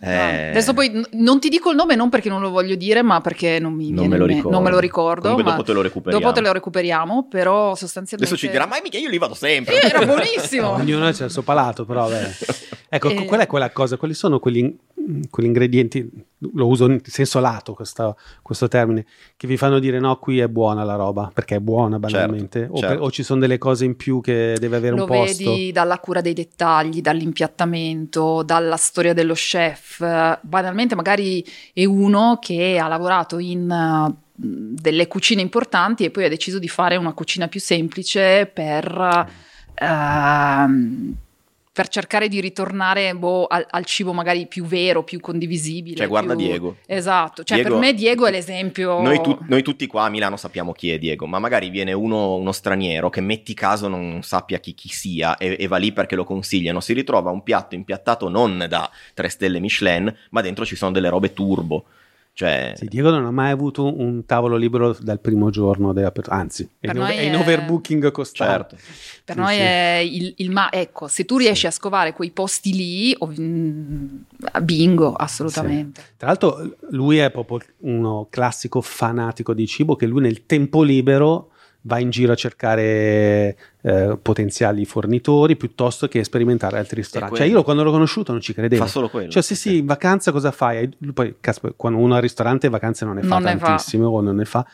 Eh. 0.00 0.44
no. 0.46 0.50
Adesso 0.50 0.72
poi 0.72 1.04
non 1.10 1.38
ti 1.40 1.50
dico 1.50 1.68
il 1.68 1.76
nome 1.76 1.94
non 1.94 2.08
perché 2.08 2.30
non 2.30 2.40
lo 2.40 2.48
voglio 2.48 2.74
dire, 2.74 3.02
ma 3.02 3.20
perché 3.20 3.58
non 3.58 3.74
mi 3.74 3.90
Non 3.90 4.06
me 4.06 4.16
lo 4.16 4.24
ricordo. 4.24 4.48
non 4.48 4.62
me 4.62 4.70
lo 4.70 4.78
ricordo. 4.78 5.20
Comunque 5.28 5.44
ma 5.44 5.50
dopo 5.50 5.64
te 5.64 5.72
lo 5.74 5.82
recuperiamo. 5.82 6.24
dopo 6.24 6.34
te 6.34 6.40
lo 6.40 6.50
recuperiamo, 6.54 7.26
però 7.28 7.74
sostanzialmente... 7.74 8.32
Adesso 8.32 8.46
ci 8.46 8.50
dirà, 8.50 8.64
ma 8.66 8.78
mica 8.82 8.96
io 8.96 9.10
li 9.10 9.18
vado 9.18 9.34
sempre. 9.34 9.78
Sì, 9.78 9.86
era 9.88 10.06
buonissimo. 10.06 10.70
Ognuno 10.80 11.04
ha 11.04 11.08
il 11.10 11.30
suo 11.30 11.42
palato, 11.42 11.84
però 11.84 12.08
beh. 12.08 12.30
Ecco, 12.90 13.10
Eh. 13.10 13.26
qual 13.26 13.40
è 13.40 13.46
quella 13.46 13.70
cosa? 13.70 13.98
Quali 13.98 14.14
sono 14.14 14.38
quegli, 14.38 14.74
quegli 15.28 15.46
ingredienti, 15.46 16.10
lo 16.38 16.66
uso 16.66 16.86
in 16.86 17.00
senso 17.02 17.40
lato 17.40 17.74
questo, 17.74 18.16
questo 18.42 18.68
termine, 18.68 19.04
che 19.36 19.46
vi 19.46 19.56
fanno 19.56 19.78
dire 19.78 19.98
no, 19.98 20.16
qui 20.16 20.38
è 20.38 20.48
buona 20.48 20.84
la 20.84 20.94
roba, 20.94 21.30
perché 21.32 21.56
è 21.56 21.60
buona 21.60 21.98
banalmente, 21.98 22.68
o, 22.70 22.78
per- 22.78 22.90
certo. 22.90 23.02
o 23.04 23.10
ci 23.10 23.22
sono 23.22 23.40
delle 23.40 23.58
cose 23.58 23.84
in 23.84 23.96
più 23.96 24.20
che 24.20 24.56
deve 24.58 24.76
avere 24.76 24.96
Lo 24.96 25.02
un 25.02 25.08
posto? 25.08 25.50
vedi 25.50 25.72
dalla 25.72 25.98
cura 25.98 26.20
dei 26.20 26.34
dettagli, 26.34 27.00
dall'impiattamento, 27.00 28.42
dalla 28.42 28.76
storia 28.76 29.12
dello 29.12 29.34
chef. 29.34 29.98
Banalmente, 30.42 30.94
magari 30.94 31.44
è 31.72 31.84
uno 31.84 32.38
che 32.40 32.78
ha 32.78 32.88
lavorato 32.88 33.38
in 33.38 34.16
delle 34.40 35.08
cucine 35.08 35.42
importanti 35.42 36.04
e 36.04 36.10
poi 36.12 36.24
ha 36.24 36.28
deciso 36.28 36.60
di 36.60 36.68
fare 36.68 36.94
una 36.94 37.12
cucina 37.12 37.48
più 37.48 37.58
semplice 37.58 38.46
per, 38.46 39.26
ehm, 39.74 41.16
per 41.78 41.86
cercare 41.86 42.26
di 42.26 42.40
ritornare 42.40 43.14
boh, 43.14 43.46
al, 43.46 43.64
al 43.70 43.84
cibo 43.84 44.12
magari 44.12 44.48
più 44.48 44.64
vero, 44.64 45.04
più 45.04 45.20
condivisibile. 45.20 45.94
Cioè, 45.94 46.08
guarda 46.08 46.34
più- 46.34 46.44
Diego. 46.44 46.76
Esatto, 46.84 47.44
cioè 47.44 47.58
Diego- 47.58 47.78
per 47.78 47.86
me 47.86 47.94
Diego 47.94 48.26
è 48.26 48.32
l'esempio... 48.32 49.00
Noi, 49.00 49.20
tu- 49.20 49.38
noi 49.46 49.62
tutti 49.62 49.86
qua 49.86 50.06
a 50.06 50.08
Milano 50.08 50.36
sappiamo 50.36 50.72
chi 50.72 50.90
è 50.90 50.98
Diego, 50.98 51.26
ma 51.26 51.38
magari 51.38 51.70
viene 51.70 51.92
uno, 51.92 52.34
uno 52.34 52.50
straniero 52.50 53.10
che 53.10 53.20
metti 53.20 53.54
caso 53.54 53.86
non 53.86 54.24
sappia 54.24 54.58
chi, 54.58 54.74
chi 54.74 54.88
sia 54.88 55.36
e, 55.36 55.54
e 55.56 55.68
va 55.68 55.76
lì 55.76 55.92
perché 55.92 56.16
lo 56.16 56.24
consigliano, 56.24 56.80
si 56.80 56.94
ritrova 56.94 57.30
un 57.30 57.44
piatto 57.44 57.76
impiattato 57.76 58.28
non 58.28 58.66
da 58.68 58.90
3 59.14 59.28
stelle 59.28 59.60
Michelin, 59.60 60.12
ma 60.30 60.40
dentro 60.40 60.64
ci 60.66 60.74
sono 60.74 60.90
delle 60.90 61.08
robe 61.08 61.32
turbo. 61.32 61.84
Cioè, 62.38 62.74
Sì, 62.76 62.86
Diego 62.86 63.10
non 63.10 63.26
ha 63.26 63.32
mai 63.32 63.50
avuto 63.50 63.92
un 63.98 64.24
tavolo 64.24 64.54
libero 64.54 64.96
dal 65.00 65.18
primo 65.18 65.50
giorno 65.50 65.92
della 65.92 66.12
per- 66.12 66.26
anzi, 66.28 66.62
è 66.78 66.86
Per 66.86 66.94
in, 66.94 67.02
è 67.02 67.20
in 67.22 67.32
è- 67.32 67.36
overbooking 67.36 68.12
costante. 68.12 68.76
certo. 68.76 68.92
Per 69.24 69.34
Sì, 69.34 69.40
noi 69.40 69.54
sì. 69.54 69.60
è 69.60 70.00
il, 70.08 70.34
il 70.36 70.50
ma 70.52 70.70
ecco, 70.70 71.08
se 71.08 71.24
tu 71.24 71.36
riesci 71.36 71.66
a 71.66 71.72
scovare 71.72 72.12
quei 72.12 72.30
posti 72.30 72.72
lì, 72.76 73.16
mm, 73.40 74.06
bingo, 74.62 75.14
assolutamente. 75.14 76.00
Tra 76.16 76.28
l'altro 76.28 76.76
lui 76.90 77.16
è 77.18 77.28
proprio 77.32 77.58
uno 77.78 78.28
classico 78.30 78.80
fanatico 78.82 79.52
di 79.52 79.66
cibo 79.66 79.96
che 79.96 80.06
lui 80.06 80.20
nel 80.20 80.46
tempo 80.46 80.84
libero 80.84 81.50
va 81.88 81.98
in 81.98 82.10
giro 82.10 82.32
a 82.32 82.34
cercare 82.36 83.56
eh, 83.80 84.18
potenziali 84.20 84.84
fornitori 84.84 85.56
piuttosto 85.56 86.06
che 86.06 86.22
sperimentare 86.22 86.78
altri 86.78 86.96
ristoranti. 86.96 87.36
Cioè 87.36 87.46
io 87.46 87.62
quando 87.62 87.82
l'ho 87.82 87.90
conosciuto 87.90 88.30
non 88.30 88.40
ci 88.42 88.52
credevo. 88.52 88.84
Fa 88.84 88.90
solo 88.90 89.08
quello. 89.08 89.30
Cioè 89.30 89.42
sì 89.42 89.56
sì, 89.56 89.78
in 89.78 89.86
vacanza 89.86 90.30
cosa 90.30 90.52
fai? 90.52 90.88
Poi 91.12 91.36
caspita, 91.40 91.72
quando 91.74 91.98
uno 91.98 92.14
al 92.14 92.20
ristorante 92.20 92.68
vacanze 92.68 93.04
non 93.06 93.14
ne 93.16 93.22
fa 93.22 93.38
Non 93.38 93.42
ne 93.54 93.58
fa. 93.58 93.82
o 94.04 94.20
non 94.20 94.36
ne 94.36 94.44
fa. 94.44 94.66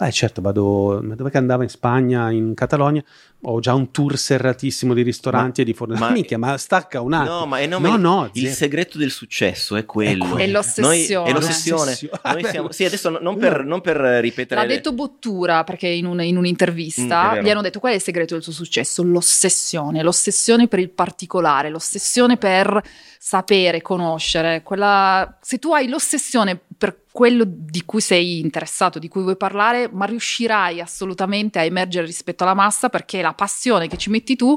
Eh 0.00 0.12
certo, 0.12 0.40
vado, 0.40 1.00
ma 1.02 1.16
dove 1.16 1.28
che 1.30 1.38
andava 1.38 1.64
in 1.64 1.68
Spagna, 1.68 2.30
in 2.30 2.54
Catalogna, 2.54 3.02
ho 3.42 3.58
già 3.58 3.74
un 3.74 3.90
tour 3.90 4.16
serratissimo 4.16 4.94
di 4.94 5.02
ristoranti 5.02 5.60
Ma- 5.60 5.66
e 5.66 5.70
di 5.70 5.74
fornitori. 5.76 6.06
ma- 6.08 6.12
minchia, 6.14 6.38
ma 6.38 6.56
stacca 6.56 7.00
un 7.00 7.12
attimo. 7.14 7.38
No, 7.40 7.46
ma, 7.46 7.58
no, 7.66 7.78
no, 7.78 7.88
ma 7.90 7.96
no, 7.96 8.30
il 8.34 8.42
zero. 8.44 8.54
segreto 8.54 8.96
del 8.96 9.10
successo 9.10 9.74
è 9.74 9.84
quello. 9.84 10.24
quello. 10.24 10.42
È 10.42 10.46
l'ossessione. 10.46 10.96
Noi- 11.22 11.28
è 11.28 11.32
l'ossessione. 11.32 11.98
Noi 12.00 12.42
Ah, 12.44 12.48
siamo- 12.48 12.70
sì, 12.72 12.84
adesso 12.84 13.10
no- 13.10 13.18
non 13.20 13.36
per, 13.38 13.64
non 13.64 13.80
per 13.80 13.96
ripetere. 13.96 14.60
L'ha 14.60 14.66
le- 14.66 14.74
detto 14.76 14.92
Bottura 14.92 15.64
perché 15.64 15.88
in, 15.88 16.06
un- 16.06 16.22
in 16.22 16.34
Mm, 16.34 16.38
un'intervista 16.38 17.30
vero. 17.32 17.42
gli 17.42 17.50
hanno 17.50 17.62
detto 17.62 17.80
qual 17.80 17.92
è 17.92 17.96
il 17.96 18.02
segreto 18.02 18.34
del 18.34 18.42
suo 18.44 18.52
successo? 18.52 19.02
L'ossessione, 19.02 20.02
l'ossessione 20.04 20.68
per 20.68 20.78
il 20.78 20.90
particolare, 20.90 21.70
l'ossessione 21.70 22.36
per 22.36 22.80
sapere, 23.18 23.82
conoscere. 23.82 24.62
Quella... 24.62 25.38
Se 25.40 25.58
tu 25.58 25.72
hai 25.72 25.88
l'ossessione 25.88 26.58
per 26.78 26.96
quello 27.18 27.42
di 27.44 27.82
cui 27.84 28.00
sei 28.00 28.38
interessato, 28.38 29.00
di 29.00 29.08
cui 29.08 29.22
vuoi 29.22 29.36
parlare, 29.36 29.90
ma 29.92 30.04
riuscirai 30.04 30.80
assolutamente 30.80 31.58
a 31.58 31.64
emergere 31.64 32.06
rispetto 32.06 32.44
alla 32.44 32.54
massa 32.54 32.90
perché 32.90 33.20
la 33.22 33.32
passione 33.32 33.88
che 33.88 33.96
ci 33.96 34.08
metti 34.08 34.36
tu 34.36 34.56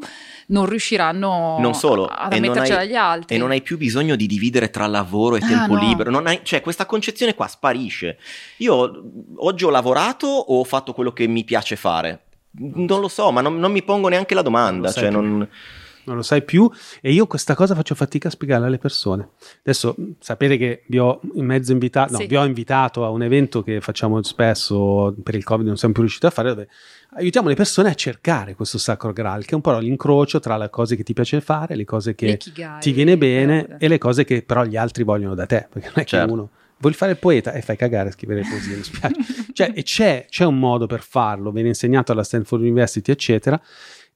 non 0.49 0.68
riusciranno 0.68 1.57
Non 1.59 1.74
solo, 1.74 2.05
ad 2.05 2.32
e 2.32 2.39
non 2.39 2.49
ammettercela 2.49 2.82
agli 2.82 2.93
altri. 2.93 3.36
E 3.36 3.39
non 3.39 3.49
hai 3.49 3.64
più 3.64 3.78
bisogno 3.80 4.16
di 4.16 4.28
dividere 4.28 4.70
tra 4.70 4.86
lavoro 4.86 5.38
e 5.38 5.39
Ah, 5.41 5.47
tempo 5.47 5.74
no. 5.74 5.80
libero. 5.80 6.12
Non 6.12 6.28
hai- 6.28 6.41
cioè, 6.43 6.62
questa 6.62 6.86
concezione 6.86 7.34
qua 7.34 7.47
sparisce. 7.47 8.20
Io 8.57 9.05
oggi 9.38 9.64
ho 9.66 9.72
lavorato 9.72 10.28
o 10.28 10.59
ho 10.59 10.64
fatto 10.64 10.93
quello 10.93 11.14
che 11.14 11.26
mi 11.26 11.43
piace 11.43 11.76
fare? 11.76 12.26
Non 12.59 12.99
lo 12.99 13.07
so, 13.07 13.32
ma 13.32 13.41
non, 13.41 13.57
non 13.57 13.72
mi 13.72 13.82
pongo 13.82 14.07
neanche 14.07 14.36
la 14.36 14.43
domanda. 14.43 14.91
Non 14.93 14.93
cioè, 14.93 15.09
più. 15.09 15.47
Non- 16.06 16.16
lo 16.16 16.22
sai 16.22 16.43
più 16.43 16.70
e 17.02 17.12
io 17.12 17.28
questa 17.28 17.56
cosa 17.56 17.76
faccio 17.76 17.95
fatica 17.95 18.28
a 18.28 18.32
spiegarla 18.32 18.68
alle 18.68 18.78
persone. 18.78 19.30
Adesso 19.64 19.95
mh, 19.97 20.04
sapete 20.20 20.58
che 20.58 20.84
vi 20.88 20.99
ho 20.99 21.20
in 21.36 21.45
mezzo 21.45 21.72
invitato, 21.72 22.14
no, 22.14 22.18
Sì. 22.20 22.28
vi 22.28 22.36
ho 22.36 22.45
invitato 22.45 23.06
a 23.06 23.10
un 23.10 23.24
evento 23.24 23.62
che 23.64 23.82
facciamo 23.82 24.22
spesso 24.24 25.14
per 25.24 25.36
il 25.36 25.43
Covid 25.43 25.66
non 25.66 25.78
siamo 25.78 25.93
più 25.93 26.04
riusciti 26.04 26.26
a 26.26 26.30
fare 26.30 26.49
dove 26.49 26.68
aiutiamo 27.16 27.47
le 27.49 27.56
persone 27.56 27.89
a 27.89 27.93
cercare 27.93 28.56
questo 28.56 28.78
sacro 28.78 29.12
graal 29.14 29.43
che 29.43 29.52
è 29.52 29.56
un 29.56 29.62
po' 29.62 29.78
l'incrocio 29.78 30.39
tra 30.39 30.58
le 30.58 30.70
cose 30.70 30.95
che 30.95 31.04
ti 31.04 31.14
piace 31.14 31.41
fare, 31.41 31.76
le 31.76 31.86
cose 31.86 32.16
che 32.16 32.26
L'ikigai, 32.28 32.80
ti 32.80 32.91
viene 32.91 33.18
bene 33.18 33.68
eh, 33.68 33.76
e 33.86 33.88
le 33.88 33.97
cose 33.97 34.24
che 34.24 34.41
però 34.43 34.64
gli 34.64 34.78
altri 34.78 35.04
vogliono 35.04 35.36
da 35.36 35.45
te, 35.45 35.68
perché 35.70 35.88
non 35.88 35.99
è 35.99 36.06
Certo. 36.06 36.26
che 36.26 36.32
uno 36.32 36.49
vuoi 36.78 36.93
fare 36.93 37.12
il 37.12 37.18
poeta 37.20 37.52
e 37.54 37.62
fai 37.62 37.76
cagare 37.78 38.10
a 38.10 38.12
scrivere 38.12 38.41
poesie, 38.41 38.76
mi 38.76 38.84
spiace. 38.84 39.14
cioè, 39.54 39.72
e 39.76 39.84
c'è, 39.84 40.26
c'è 40.30 40.45
un 40.45 40.58
modo 40.58 40.88
per 40.88 41.02
farlo, 41.02 41.52
viene 41.52 41.68
insegnato 41.68 42.12
alla 42.12 42.24
Stanford 42.24 42.62
University, 42.64 43.12
eccetera. 43.12 43.62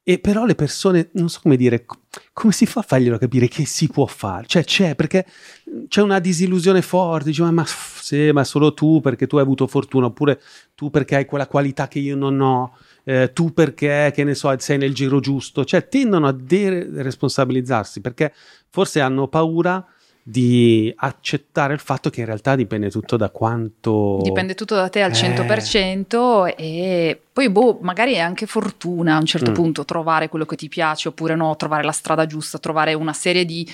E 0.08 0.20
però 0.20 0.46
le 0.46 0.54
persone, 0.54 1.10
non 1.14 1.30
so 1.30 1.40
come 1.42 1.58
dire, 1.58 1.84
co- 1.84 2.02
come 2.32 2.54
si 2.54 2.68
fa 2.68 2.82
a 2.82 2.84
farglielo 2.84 3.18
capire 3.18 3.48
che 3.48 3.66
si 3.66 3.88
può 3.88 4.06
fare? 4.06 4.46
Cioè 4.46 4.64
c'è, 4.64 4.94
perché 4.94 5.26
c'è 5.88 6.04
una 6.04 6.20
disillusione 6.20 6.84
forte, 6.84 7.30
dice 7.30 7.42
ma, 7.42 7.50
ma 7.50 7.66
sì, 7.66 8.30
ma 8.32 8.44
solo 8.44 8.76
tu 8.76 9.02
perché 9.02 9.26
tu 9.26 9.38
hai 9.38 9.42
avuto 9.42 9.66
fortuna, 9.66 10.06
oppure 10.06 10.40
tu 10.76 10.92
perché 10.92 11.16
hai 11.16 11.26
quella 11.26 11.48
qualità 11.48 11.88
che 11.88 11.98
io 11.98 12.16
non 12.16 12.40
ho, 12.40 12.78
eh, 13.04 13.32
tu 13.34 13.52
perché, 13.52 14.12
che 14.14 14.24
ne 14.24 14.36
so, 14.36 14.54
sei 14.60 14.78
nel 14.78 14.94
giro 14.94 15.20
giusto. 15.20 15.66
Cioè 15.66 15.88
tendono 15.88 16.28
a 16.28 16.32
deresponsabilizzarsi 16.32 18.00
perché 18.00 18.32
forse 18.70 19.00
hanno 19.00 19.28
paura 19.28 19.84
di 20.28 20.92
accettare 20.96 21.74
il 21.76 21.80
fatto 21.80 22.10
che 22.10 22.22
in 22.22 22.26
realtà 22.26 22.56
dipende 22.56 22.90
tutto 22.90 23.16
da 23.16 23.30
quanto... 23.30 24.18
Dipende 24.24 24.56
tutto 24.56 24.74
da 24.74 24.90
te 24.90 25.04
al 25.04 25.12
Eh. 25.12 25.14
100% 25.14 26.56
e 26.58 27.22
poi 27.32 27.48
boh, 27.52 27.78
magari 27.84 28.14
è 28.14 28.20
anche 28.20 28.48
fortuna 28.48 29.16
a 29.16 29.20
un 29.20 29.26
certo 29.28 29.52
Mm. 29.52 29.54
punto 29.54 29.86
trovare 29.86 30.28
quello 30.28 30.46
che 30.48 30.56
ti 30.56 30.68
piace 30.68 31.10
oppure 31.10 31.36
no, 31.36 31.56
trovare 31.58 31.84
la 31.84 31.92
strada 31.92 32.26
giusta, 32.26 32.58
trovare 32.58 32.96
una 32.96 33.14
serie 33.14 33.46
di 33.46 33.70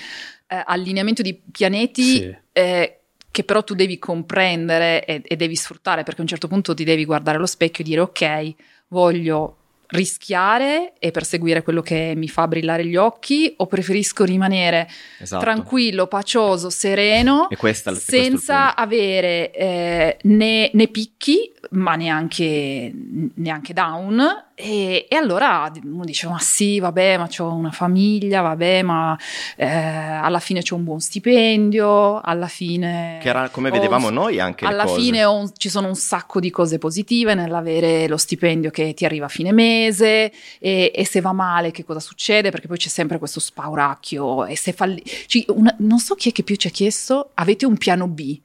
eh, 0.47 0.61
allineamento 0.65 1.21
di 1.21 1.39
pianeti 1.49 2.03
Sì. 2.03 2.35
eh, 2.51 2.99
che 3.31 3.43
però 3.45 3.63
tu 3.63 3.73
devi 3.73 3.97
comprendere 3.97 5.05
e, 5.05 5.21
e 5.23 5.35
devi 5.37 5.55
sfruttare 5.55 6.03
perché 6.03 6.19
a 6.19 6.23
un 6.23 6.27
certo 6.29 6.49
punto 6.49 6.73
ti 6.73 6.83
devi 6.83 7.05
guardare 7.05 7.37
allo 7.37 7.45
specchio 7.45 7.85
e 7.85 7.87
dire 7.87 8.01
ok, 8.01 8.53
voglio 8.89 9.55
rischiare 9.91 10.93
e 10.99 11.11
perseguire 11.11 11.63
quello 11.63 11.81
che 11.81 12.13
mi 12.15 12.27
fa 12.27 12.47
brillare 12.47 12.85
gli 12.85 12.95
occhi 12.95 13.53
o 13.57 13.67
preferisco 13.67 14.23
rimanere 14.23 14.87
Esatto. 15.19 15.41
tranquillo, 15.43 16.07
pacioso, 16.07 16.69
sereno 16.69 17.47
questa- 17.57 17.93
senza 17.93 18.75
avere 18.75 19.51
eh, 19.51 20.17
né, 20.23 20.69
né 20.73 20.87
picchi 20.87 21.51
ma 21.71 21.95
neanche, 21.95 22.91
neanche 23.35 23.73
down 23.73 24.45
e, 24.61 25.07
e 25.09 25.15
allora 25.15 25.71
uno 25.83 26.03
dice 26.05 26.27
ma 26.27 26.37
sì 26.39 26.79
vabbè 26.79 27.17
ma 27.17 27.27
ho 27.39 27.53
una 27.53 27.71
famiglia 27.71 28.41
vabbè 28.41 28.81
ma 28.83 29.17
eh, 29.57 29.65
alla 29.67 30.39
fine 30.39 30.61
c'ho 30.61 30.75
un 30.75 30.83
buon 30.83 30.99
stipendio 30.99 32.21
alla 32.21 32.47
fine 32.47 33.17
Che 33.21 33.29
era 33.29 33.49
come 33.49 33.71
vedevamo 33.71 34.07
un- 34.07 34.13
noi 34.13 34.39
anche 34.39 34.65
alla 34.65 34.85
fine 35.01 35.23
un- 35.23 35.51
ci 35.57 35.69
sono 35.69 35.87
un 35.87 35.95
sacco 35.95 36.39
di 36.39 36.49
cose 36.49 36.77
positive 36.77 37.33
nell'avere 37.33 38.07
lo 38.07 38.17
stipendio 38.17 38.69
che 38.69 38.93
ti 38.93 39.05
arriva 39.05 39.25
a 39.25 39.29
fine 39.29 39.51
mese 39.51 40.31
e, 40.59 40.91
e 40.93 41.05
se 41.05 41.21
va 41.21 41.31
male 41.33 41.71
che 41.71 41.83
cosa 41.83 41.99
succede? 41.99 42.51
Perché 42.51 42.67
poi 42.67 42.77
c'è 42.77 42.89
sempre 42.89 43.17
questo 43.17 43.39
spauracchio 43.39 44.45
e 44.45 44.55
se 44.55 44.73
falli 44.73 45.01
ci- 45.27 45.45
una- 45.49 45.75
non 45.79 45.99
so 45.99 46.15
chi 46.15 46.29
è 46.29 46.31
che 46.31 46.43
più 46.43 46.55
ci 46.55 46.67
ha 46.67 46.71
chiesto 46.71 47.31
avete 47.35 47.65
un 47.65 47.77
piano 47.77 48.07
B 48.07 48.39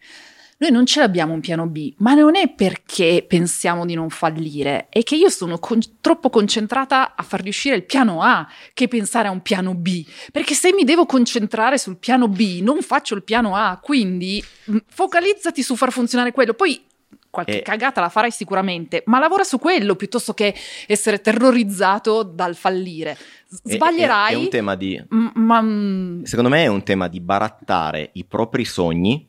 noi 0.59 0.71
non 0.71 0.87
ce 0.87 1.01
l'abbiamo 1.01 1.35
un 1.35 1.41
piano 1.41 1.67
B, 1.67 1.93
ma 1.99 2.15
non 2.15 2.35
è 2.35 2.49
perché 2.49 3.25
pensiamo 3.29 3.85
di 3.85 3.95
non 3.95 4.09
fallire, 4.09 4.87
è 4.89 5.03
che 5.03 5.15
io 5.17 5.29
sono 5.29 5.59
con- 5.59 5.81
troppo 6.01 6.31
concentrata 6.31 7.15
a 7.15 7.23
far 7.23 7.43
riuscire 7.43 7.77
il 7.77 7.85
piano 7.85 8.23
A 8.23 8.49
che 8.73 8.89
pensare 8.89 9.29
a 9.29 9.31
un 9.31 9.43
piano 9.43 9.75
B, 9.75 10.05
perché 10.33 10.55
se 10.55 10.73
mi 10.73 10.85
devo 10.85 11.05
concentrare 11.05 11.77
sul 11.77 11.99
piano 11.99 12.29
B 12.29 12.61
non 12.63 12.81
faccio 12.81 13.15
il 13.15 13.23
piano 13.23 13.55
A, 13.55 13.79
quindi 13.83 14.43
mh, 14.65 14.77
focalizzati 14.89 15.63
su 15.63 15.77
far 15.77 15.93
funzionare 15.93 16.33
quello, 16.33 16.55
poi 16.55 16.83
qualche 17.29 17.59
E- 17.59 17.63
cagata 17.63 18.01
la 18.01 18.09
farai 18.09 18.31
sicuramente, 18.31 19.03
ma 19.07 19.19
lavora 19.19 19.45
su 19.45 19.59
quello 19.59 19.95
piuttosto 19.95 20.33
che 20.33 20.55
essere 20.87 21.21
terrorizzato 21.21 22.23
dal 22.23 22.55
fallire. 22.57 23.17
Sbaglierai, 23.49 24.33
È, 24.33 24.37
è 24.37 24.39
un 24.41 24.49
tema 24.49 24.75
di... 24.75 25.03
ma 25.11 25.61
mm, 25.61 26.23
Secondo 26.23 26.49
me 26.49 26.63
è 26.65 26.67
un 26.67 26.83
tema 26.83 27.09
di 27.09 27.21
barattare 27.21 28.09
i 28.15 28.25
propri 28.25 28.65
sogni 28.65 29.29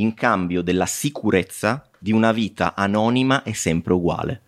in 0.00 0.14
cambio 0.14 0.62
della 0.62 0.86
sicurezza 0.86 1.86
di 1.98 2.12
una 2.12 2.32
vita 2.32 2.74
anonima 2.74 3.42
e 3.42 3.54
sempre 3.54 3.92
uguale. 3.92 4.40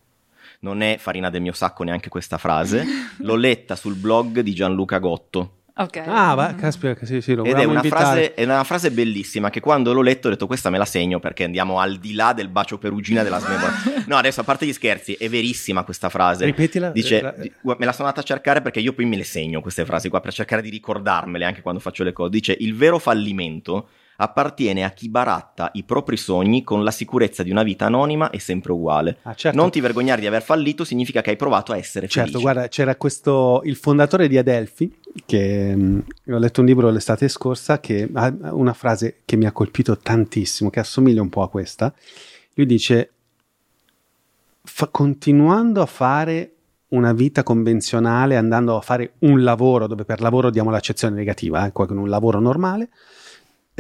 Non 0.61 0.83
è 0.83 0.97
farina 0.99 1.31
del 1.31 1.41
mio 1.41 1.53
sacco 1.53 1.85
neanche 1.85 2.09
questa 2.09 2.37
frase, 2.39 2.85
l'ho 3.19 3.35
letta 3.37 3.77
sul 3.77 3.95
blog 3.95 4.41
di 4.41 4.53
Gianluca 4.55 4.99
Gotto. 4.99 5.55
ok. 5.75 6.03
Ah, 6.07 6.35
va, 6.35 6.55
caspita, 6.55 7.07
sì, 7.07 7.23
sì, 7.23 7.35
lo 7.35 7.45
Ed 7.45 7.57
è 7.57 7.65
una, 7.65 7.83
frase, 7.83 8.35
è 8.35 8.45
una 8.45 8.63
frase 8.65 8.91
bellissima 8.91 9.49
che 9.49 9.61
quando 9.61 9.95
l'ho 9.95 10.03
letto 10.03 10.27
ho 10.27 10.31
detto 10.31 10.47
questa 10.47 10.69
me 10.69 10.77
la 10.77 10.85
segno 10.85 11.19
perché 11.19 11.45
andiamo 11.45 11.81
al 11.81 11.97
di 11.97 12.13
là 12.13 12.35
del 12.35 12.49
bacio 12.49 12.77
perugina 12.77 13.23
della 13.23 13.39
smemora. 13.39 13.73
No, 14.11 14.17
adesso 14.17 14.41
a 14.41 14.45
parte 14.45 14.67
gli 14.67 14.73
scherzi, 14.73 15.15
è 15.15 15.29
verissima 15.29 15.83
questa 15.85 16.09
frase. 16.09 16.45
Ripetila. 16.45 16.91
Dice, 16.91 17.21
La- 17.21 17.35
me 17.79 17.85
la 17.87 17.93
sono 17.93 18.09
andata 18.09 18.21
a 18.21 18.25
cercare 18.25 18.61
perché 18.61 18.81
io 18.81 18.93
poi 18.93 19.05
me 19.07 19.17
le 19.17 19.25
segno 19.25 19.61
queste 19.61 19.85
frasi 19.85 20.09
qua 20.09 20.21
per 20.21 20.33
cercare 20.33 20.61
di 20.63 20.69
ricordarmele 20.69 21.45
anche 21.45 21.63
quando 21.63 21.81
faccio 21.81 22.03
le 22.05 22.13
cose. 22.13 22.31
Dice: 22.31 22.57
Il 22.59 22.75
vero 22.75 22.99
fallimento 22.99 23.89
appartiene 24.23 24.85
a 24.85 24.91
chi 24.91 25.09
baratta 25.09 25.71
i 25.75 25.83
propri 25.83 26.19
sogni 26.19 26.63
con 26.63 26.85
la 26.85 26.91
sicurezza 26.91 27.43
di 27.43 27.51
una 27.51 27.63
vita 27.63 27.87
anonima 27.87 28.29
e 28.31 28.39
sempre 28.39 28.73
uguale. 28.73 29.17
Ah, 29.23 29.35
certo. 29.35 29.59
Non 29.59 29.71
ti 29.71 29.81
vergognare 29.81 30.21
di 30.21 30.27
aver 30.27 30.43
fallito 30.43 30.85
significa 30.85 31.23
che 31.23 31.31
hai 31.31 31.37
provato 31.37 31.73
a 31.73 31.79
essere 31.79 32.07
Certo, 32.07 32.33
felice. 32.39 32.43
guarda, 32.53 32.69
c'era 32.69 32.97
questo, 32.97 33.63
il 33.65 33.77
fondatore 33.77 34.29
di 34.29 34.37
Adelphi, 34.37 34.95
che 35.25 35.75
mh, 35.75 36.05
ho 36.29 36.39
letto 36.39 36.61
un 36.61 36.67
libro 36.67 36.91
l'estate 36.91 37.29
scorsa, 37.29 37.81
che 37.81 38.09
ha 38.13 38.33
una 38.53 38.75
frase 38.75 39.23
che 39.25 39.37
mi 39.37 39.47
ha 39.47 39.53
colpito 39.53 39.97
tantissimo, 39.97 40.69
che 40.69 40.81
assomiglia 40.81 41.23
un 41.23 41.31
po' 41.31 41.43
a 41.43 41.49
questa. 41.49 41.93
Lui 42.55 42.67
dice, 42.67 43.11
"Fa- 44.63 44.89
continuando 44.89 45.81
a 45.81 45.87
fare 45.87 46.53
una 46.89 47.13
vita 47.13 47.43
convenzionale, 47.43 48.37
andando 48.37 48.77
a 48.77 48.81
fare 48.81 49.13
un 49.21 49.43
lavoro, 49.43 49.87
dove 49.87 50.05
per 50.05 50.21
lavoro 50.21 50.51
diamo 50.51 50.71
l'accezione 50.71 51.15
negativa, 51.15 51.67
eh, 51.67 51.73
con 51.73 51.97
un 51.97 52.09
lavoro 52.09 52.41
normale, 52.41 52.89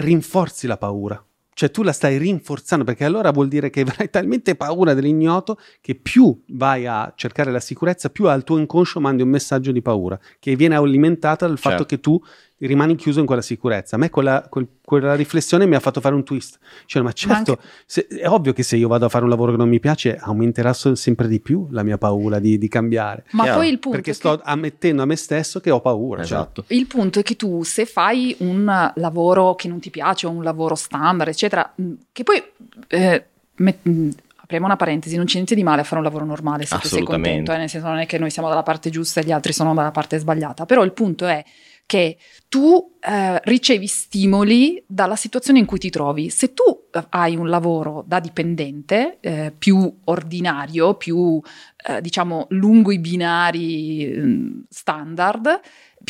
rinforzi 0.00 0.66
la 0.66 0.76
paura. 0.76 1.22
Cioè 1.52 1.70
tu 1.70 1.82
la 1.82 1.92
stai 1.92 2.16
rinforzando 2.16 2.84
perché 2.84 3.04
allora 3.04 3.32
vuol 3.32 3.48
dire 3.48 3.68
che 3.68 3.80
avrai 3.86 4.08
talmente 4.08 4.54
paura 4.54 4.94
dell'ignoto 4.94 5.58
che 5.80 5.94
più 5.94 6.42
vai 6.48 6.86
a 6.86 7.12
cercare 7.14 7.50
la 7.50 7.60
sicurezza, 7.60 8.08
più 8.08 8.28
al 8.28 8.44
tuo 8.44 8.56
inconscio 8.58 8.98
mandi 9.00 9.22
un 9.22 9.28
messaggio 9.28 9.70
di 9.72 9.82
paura 9.82 10.18
che 10.38 10.56
viene 10.56 10.76
alimentato 10.76 11.46
dal 11.46 11.58
fatto 11.58 11.84
Certo. 11.84 11.86
che 11.86 12.00
tu 12.00 12.22
rimani 12.66 12.94
chiuso 12.96 13.20
in 13.20 13.26
quella 13.26 13.42
sicurezza. 13.42 13.96
A 13.96 13.98
me 13.98 14.10
quella, 14.10 14.46
quel- 14.48 14.66
quella 14.84 15.14
riflessione 15.14 15.66
mi 15.66 15.74
ha 15.74 15.80
fatto 15.80 16.00
fare 16.00 16.14
un 16.14 16.24
twist. 16.24 16.58
Cioè, 16.86 17.02
ma 17.02 17.12
certo, 17.12 17.50
anche- 17.52 17.58
se- 17.86 18.06
è 18.06 18.28
ovvio 18.28 18.52
che 18.52 18.62
se 18.62 18.76
io 18.76 18.88
vado 18.88 19.06
a 19.06 19.08
fare 19.08 19.24
un 19.24 19.30
lavoro 19.30 19.52
che 19.52 19.56
non 19.58 19.68
mi 19.68 19.80
piace, 19.80 20.16
aumenterà 20.16 20.72
sempre 20.72 21.28
di 21.28 21.40
più 21.40 21.68
la 21.70 21.82
mia 21.82 21.96
paura 21.98 22.38
di, 22.38 22.58
di 22.58 22.68
cambiare. 22.68 23.24
Ma 23.30 23.44
Chiaro, 23.44 23.58
poi 23.58 23.68
il 23.68 23.78
punto 23.78 23.96
Perché 23.96 24.10
che- 24.10 24.16
sto 24.16 24.40
ammettendo 24.42 25.02
a 25.02 25.04
me 25.06 25.16
stesso 25.16 25.60
che 25.60 25.70
ho 25.70 25.80
paura. 25.80 26.22
cioè. 26.24 26.38
Esatto. 26.38 26.64
Il 26.68 26.86
punto 26.86 27.18
è 27.18 27.22
che 27.22 27.36
tu, 27.36 27.62
se 27.62 27.86
fai 27.86 28.34
un 28.40 28.92
lavoro 28.96 29.54
che 29.54 29.68
non 29.68 29.78
ti 29.80 29.90
piace, 29.90 30.26
o 30.26 30.30
un 30.30 30.42
lavoro 30.42 30.74
standard, 30.74 31.30
eccetera, 31.30 31.72
mh, 31.74 31.92
che 32.12 32.22
poi 32.24 32.42
eh, 32.88 33.24
met- 33.56 33.86
mh, 33.86 34.08
apriamo 34.42 34.66
una 34.66 34.76
parentesi, 34.76 35.16
non 35.16 35.26
c'è 35.26 35.34
niente 35.34 35.54
di 35.54 35.62
male 35.62 35.82
a 35.82 35.84
fare 35.84 35.96
un 35.98 36.02
lavoro 36.04 36.24
normale 36.24 36.66
se 36.66 36.76
tu 36.78 36.88
sei 36.88 37.04
contento, 37.04 37.52
eh, 37.52 37.56
nel 37.56 37.68
senso 37.68 37.86
non 37.86 37.98
è 37.98 38.06
che 38.06 38.18
noi 38.18 38.30
siamo 38.30 38.48
dalla 38.48 38.64
parte 38.64 38.90
giusta 38.90 39.20
e 39.20 39.24
gli 39.24 39.30
altri 39.32 39.52
sono 39.52 39.72
dalla 39.74 39.92
parte 39.92 40.18
sbagliata, 40.18 40.66
però 40.66 40.82
il 40.82 40.92
punto 40.92 41.26
è 41.26 41.44
che 41.90 42.18
tu 42.48 42.98
eh, 43.00 43.40
ricevi 43.42 43.88
stimoli 43.88 44.80
dalla 44.86 45.16
situazione 45.16 45.58
in 45.58 45.66
cui 45.66 45.80
ti 45.80 45.90
trovi. 45.90 46.30
Se 46.30 46.54
tu 46.54 46.62
eh, 46.92 47.04
hai 47.08 47.34
un 47.34 47.48
lavoro 47.48 48.04
da 48.06 48.20
dipendente 48.20 49.18
eh, 49.18 49.52
più 49.58 49.92
ordinario, 50.04 50.94
più 50.94 51.42
eh, 51.88 52.00
diciamo 52.00 52.46
lungo 52.50 52.92
i 52.92 53.00
binari 53.00 54.06
mm, 54.06 54.60
standard, 54.68 55.60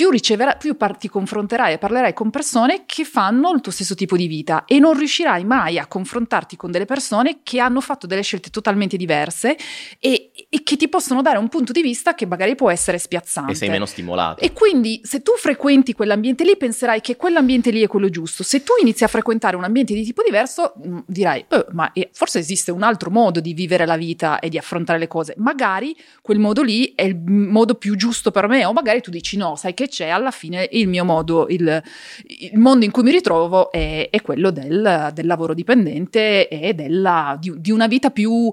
più 0.01 0.09
riceverai, 0.09 0.55
più 0.59 0.79
par- 0.79 0.97
ti 0.97 1.11
confronterai 1.11 1.75
e 1.75 1.79
parlerai 1.79 2.15
con 2.15 2.31
persone 2.31 2.85
che 2.87 3.05
fanno 3.05 3.53
il 3.53 3.61
tuo 3.61 3.71
stesso 3.71 3.95
tipo 3.95 4.17
di 4.17 4.29
vita 4.29 4.65
e 4.65 4.79
non 4.79 4.97
riuscirai 4.97 5.45
mai 5.45 5.79
a 5.79 5.87
confrontarti 5.87 6.57
con 6.57 6.71
delle 6.71 6.87
persone 6.87 7.41
che 7.43 7.61
hanno 7.61 7.83
fatto 7.83 8.07
delle 8.07 8.23
scelte 8.23 8.49
totalmente 8.49 8.97
diverse 8.97 9.59
e, 9.99 10.31
e 10.49 10.63
che 10.63 10.77
ti 10.79 10.89
possono 10.89 11.21
dare 11.21 11.37
un 11.37 11.51
punto 11.51 11.73
di 11.73 11.83
vista 11.83 12.15
che 12.15 12.25
magari 12.25 12.55
può 12.55 12.71
essere 12.71 12.97
spiazzante. 12.97 13.53
E 13.53 13.55
sei 13.55 13.69
meno 13.69 13.85
stimolato. 13.85 14.43
E 14.43 14.55
quindi 14.55 15.03
se 15.05 15.21
tu 15.21 15.33
frequenti 15.37 15.93
quell'ambiente 15.93 16.45
lì 16.45 16.57
penserai 16.57 17.03
che 17.03 17.17
quell'ambiente 17.17 17.71
lì 17.71 17.83
è 17.83 17.87
quello 17.87 18.09
giusto. 18.09 18.43
Se 18.43 18.63
tu 18.63 18.73
inizi 18.81 19.05
a 19.05 19.09
frequentare 19.09 19.55
un 19.55 19.65
ambiente 19.65 19.93
di 19.93 20.03
tipo 20.03 20.23
diverso 20.23 20.73
mh, 20.83 20.99
dirai, 21.05 21.45
"Eh, 21.47 21.67
ma 21.73 21.93
forse 22.13 22.39
esiste 22.39 22.71
un 22.71 22.85
altro 22.85 23.11
modo 23.11 23.39
di 23.39 23.53
vivere 23.53 23.85
la 23.85 23.99
vita 23.99 24.39
e 24.39 24.49
di 24.49 24.57
affrontare 24.57 24.99
le 24.99 25.09
cose. 25.09 25.35
Magari 25.37 25.95
quel 26.23 26.39
modo 26.39 26.63
lì 26.63 26.95
è 26.95 27.03
il 27.03 27.19
modo 27.19 27.75
più 27.75 27.97
giusto 27.97 28.31
per 28.31 28.49
me 28.49 28.65
o 28.65 28.73
magari 28.73 29.03
tu 29.03 29.11
dici 29.11 29.37
no, 29.37 29.57
sai 29.57 29.75
che 29.75 29.89
c'è, 29.91 30.09
alla 30.09 30.31
fine 30.31 30.67
il 30.73 30.89
mio 30.89 31.05
modo, 31.05 31.47
il, 31.49 31.83
il 32.27 32.59
mondo 32.59 32.87
in 32.87 32.91
cui 32.91 33.03
mi 33.03 33.11
ritrovo 33.11 33.71
è, 33.71 34.09
è 34.11 34.23
quello 34.23 34.51
del, 34.51 35.11
del 35.13 35.27
lavoro 35.27 35.53
dipendente 35.53 36.49
e 36.49 36.73
della, 36.73 37.37
di, 37.39 37.53
di 37.59 37.71
una 37.71 37.87
vita 37.87 38.11
più 38.11 38.51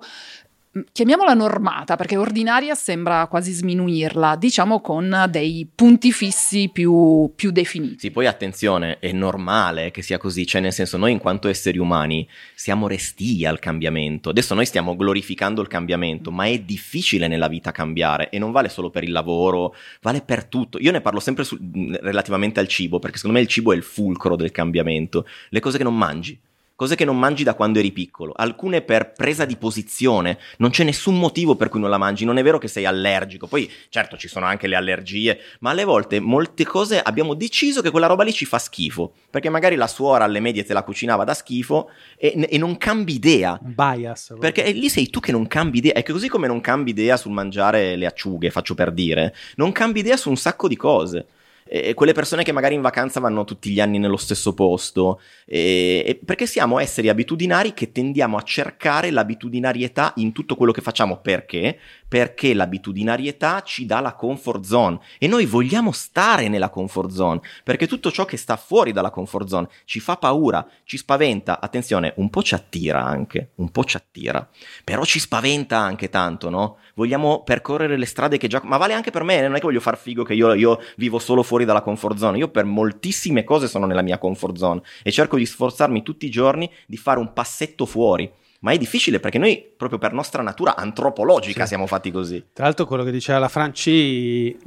chiamiamola 0.91 1.33
normata 1.33 1.95
perché 1.95 2.17
ordinaria 2.17 2.75
sembra 2.75 3.27
quasi 3.27 3.51
sminuirla, 3.51 4.35
diciamo 4.35 4.81
con 4.81 5.27
dei 5.29 5.67
punti 5.73 6.11
fissi 6.11 6.69
più, 6.71 7.31
più 7.35 7.51
definiti. 7.51 7.99
Sì, 7.99 8.11
poi 8.11 8.27
attenzione, 8.27 8.99
è 8.99 9.11
normale 9.11 9.91
che 9.91 10.01
sia 10.01 10.17
così, 10.17 10.45
cioè 10.45 10.61
nel 10.61 10.73
senso 10.73 10.97
noi 10.97 11.11
in 11.11 11.19
quanto 11.19 11.47
esseri 11.47 11.77
umani 11.77 12.27
siamo 12.55 12.87
restii 12.87 13.45
al 13.45 13.59
cambiamento. 13.59 14.29
Adesso 14.29 14.53
noi 14.53 14.65
stiamo 14.65 14.95
glorificando 14.95 15.61
il 15.61 15.67
cambiamento, 15.67 16.31
ma 16.31 16.45
è 16.45 16.59
difficile 16.59 17.27
nella 17.27 17.47
vita 17.47 17.71
cambiare 17.71 18.29
e 18.29 18.39
non 18.39 18.51
vale 18.51 18.69
solo 18.69 18.89
per 18.89 19.03
il 19.03 19.11
lavoro, 19.11 19.75
vale 20.01 20.21
per 20.21 20.45
tutto. 20.45 20.79
Io 20.79 20.91
ne 20.91 21.01
parlo 21.01 21.19
sempre 21.19 21.43
su- 21.43 21.57
relativamente 22.01 22.59
al 22.59 22.67
cibo, 22.67 22.99
perché 22.99 23.17
secondo 23.17 23.37
me 23.37 23.43
il 23.43 23.49
cibo 23.49 23.73
è 23.73 23.75
il 23.75 23.83
fulcro 23.83 24.35
del 24.35 24.51
cambiamento. 24.51 25.25
Le 25.49 25.59
cose 25.59 25.77
che 25.77 25.83
non 25.83 25.97
mangi. 25.97 26.39
Cose 26.77 26.93
che 26.93 27.05
non 27.05 27.17
mangi 27.17 27.43
da 27.43 27.55
quando 27.55 27.79
eri 27.79 27.91
piccolo, 27.91 28.33
alcune 28.35 28.83
per 28.83 29.13
presa 29.13 29.45
di 29.45 29.55
posizione, 29.55 30.37
non 30.57 30.69
c'è 30.69 30.83
nessun 30.83 31.17
motivo 31.17 31.55
per 31.55 31.69
cui 31.69 31.79
non 31.79 31.89
la 31.89 31.97
mangi, 31.97 32.23
non 32.23 32.37
è 32.37 32.43
vero 32.43 32.59
che 32.59 32.67
sei 32.67 32.85
allergico, 32.85 33.47
poi 33.47 33.67
certo 33.89 34.15
ci 34.15 34.27
sono 34.27 34.45
anche 34.45 34.67
le 34.67 34.75
allergie, 34.75 35.39
ma 35.61 35.71
alle 35.71 35.85
volte 35.85 36.19
molte 36.19 36.65
cose 36.65 37.01
abbiamo 37.01 37.33
deciso 37.33 37.81
che 37.81 37.89
quella 37.89 38.05
roba 38.05 38.23
lì 38.23 38.31
ci 38.31 38.45
fa 38.45 38.59
schifo, 38.59 39.13
perché 39.31 39.49
magari 39.49 39.75
la 39.75 39.87
suora 39.87 40.25
alle 40.25 40.39
medie 40.39 40.65
te 40.65 40.73
la 40.73 40.83
cucinava 40.83 41.23
da 41.23 41.33
schifo 41.33 41.89
e, 42.15 42.47
e 42.47 42.57
non 42.59 42.77
cambi 42.77 43.15
idea, 43.15 43.59
bias. 43.59 44.35
perché 44.39 44.63
è 44.63 44.71
lì 44.71 44.89
sei 44.89 45.09
tu 45.09 45.19
che 45.19 45.31
non 45.31 45.47
cambi 45.47 45.79
idea, 45.79 45.93
è 45.93 46.03
che 46.03 46.11
così 46.11 46.27
come 46.27 46.45
non 46.45 46.61
cambi 46.61 46.91
idea 46.91 47.17
sul 47.17 47.31
mangiare 47.31 47.95
le 47.95 48.05
acciughe, 48.05 48.51
faccio 48.51 48.75
per 48.75 48.91
dire, 48.91 49.33
non 49.55 49.71
cambi 49.71 50.01
idea 50.01 50.15
su 50.15 50.29
un 50.29 50.37
sacco 50.37 50.67
di 50.67 50.75
cose. 50.75 51.25
E 51.69 51.93
quelle 51.93 52.13
persone 52.13 52.43
che 52.43 52.51
magari 52.51 52.75
in 52.75 52.81
vacanza 52.81 53.19
vanno 53.19 53.43
tutti 53.43 53.69
gli 53.71 53.79
anni 53.79 53.99
nello 53.99 54.17
stesso 54.17 54.53
posto, 54.53 55.19
e- 55.45 56.03
e 56.05 56.19
perché 56.23 56.45
siamo 56.45 56.79
esseri 56.79 57.09
abitudinari 57.09 57.73
che 57.73 57.91
tendiamo 57.91 58.37
a 58.37 58.41
cercare 58.41 59.11
l'abitudinarietà 59.11 60.13
in 60.17 60.31
tutto 60.31 60.55
quello 60.55 60.71
che 60.71 60.81
facciamo. 60.81 61.17
Perché? 61.17 61.77
Perché 62.07 62.53
l'abitudinarietà 62.53 63.61
ci 63.63 63.85
dà 63.85 63.99
la 63.99 64.13
comfort 64.13 64.63
zone 64.63 64.99
e 65.17 65.27
noi 65.27 65.45
vogliamo 65.45 65.91
stare 65.91 66.47
nella 66.47 66.69
comfort 66.69 67.11
zone, 67.11 67.41
perché 67.63 67.87
tutto 67.87 68.11
ciò 68.11 68.25
che 68.25 68.37
sta 68.37 68.55
fuori 68.55 68.91
dalla 68.91 69.09
comfort 69.09 69.47
zone 69.47 69.67
ci 69.85 69.99
fa 69.99 70.15
paura, 70.15 70.65
ci 70.83 70.97
spaventa, 70.97 71.59
attenzione, 71.59 72.13
un 72.17 72.29
po' 72.29 72.43
ci 72.43 72.55
attira 72.55 73.03
anche, 73.03 73.51
un 73.55 73.69
po' 73.71 73.83
ci 73.83 73.97
attira, 73.97 74.47
però 74.83 75.03
ci 75.03 75.19
spaventa 75.19 75.77
anche 75.77 76.09
tanto, 76.09 76.49
no? 76.49 76.77
Vogliamo 76.95 77.43
percorrere 77.43 77.97
le 77.97 78.05
strade 78.05 78.37
che 78.37 78.47
già... 78.47 78.61
Ma 78.63 78.77
vale 78.77 78.93
anche 78.93 79.11
per 79.11 79.23
me, 79.23 79.41
non 79.41 79.55
è 79.55 79.59
che 79.59 79.65
voglio 79.65 79.79
far 79.79 79.97
figo 79.97 80.23
che 80.23 80.33
io, 80.33 80.53
io 80.53 80.79
vivo 80.95 81.19
solo 81.19 81.43
fuori 81.43 81.56
dalla 81.65 81.81
comfort 81.81 82.17
zone, 82.17 82.37
io 82.37 82.49
per 82.49 82.65
moltissime 82.65 83.43
cose 83.43 83.67
sono 83.67 83.85
nella 83.85 84.01
mia 84.01 84.17
comfort 84.17 84.55
zone 84.57 84.81
e 85.03 85.11
cerco 85.11 85.37
di 85.37 85.45
sforzarmi 85.45 86.03
tutti 86.03 86.25
i 86.25 86.29
giorni 86.29 86.69
di 86.85 86.97
fare 86.97 87.19
un 87.19 87.33
passetto 87.33 87.85
fuori. 87.85 88.29
Ma 88.59 88.71
è 88.71 88.77
difficile 88.77 89.19
perché 89.19 89.37
noi, 89.37 89.63
proprio 89.77 89.99
per 89.99 90.13
nostra 90.13 90.41
natura 90.41 90.75
antropologica, 90.75 91.61
Sì. 91.61 91.67
siamo 91.67 91.85
fatti 91.85 92.09
così. 92.09 92.43
Tra 92.53 92.63
l'altro 92.65 92.87
quello 92.87 93.03
che 93.03 93.11
diceva 93.11 93.37
la 93.37 93.49
Franci 93.49 94.57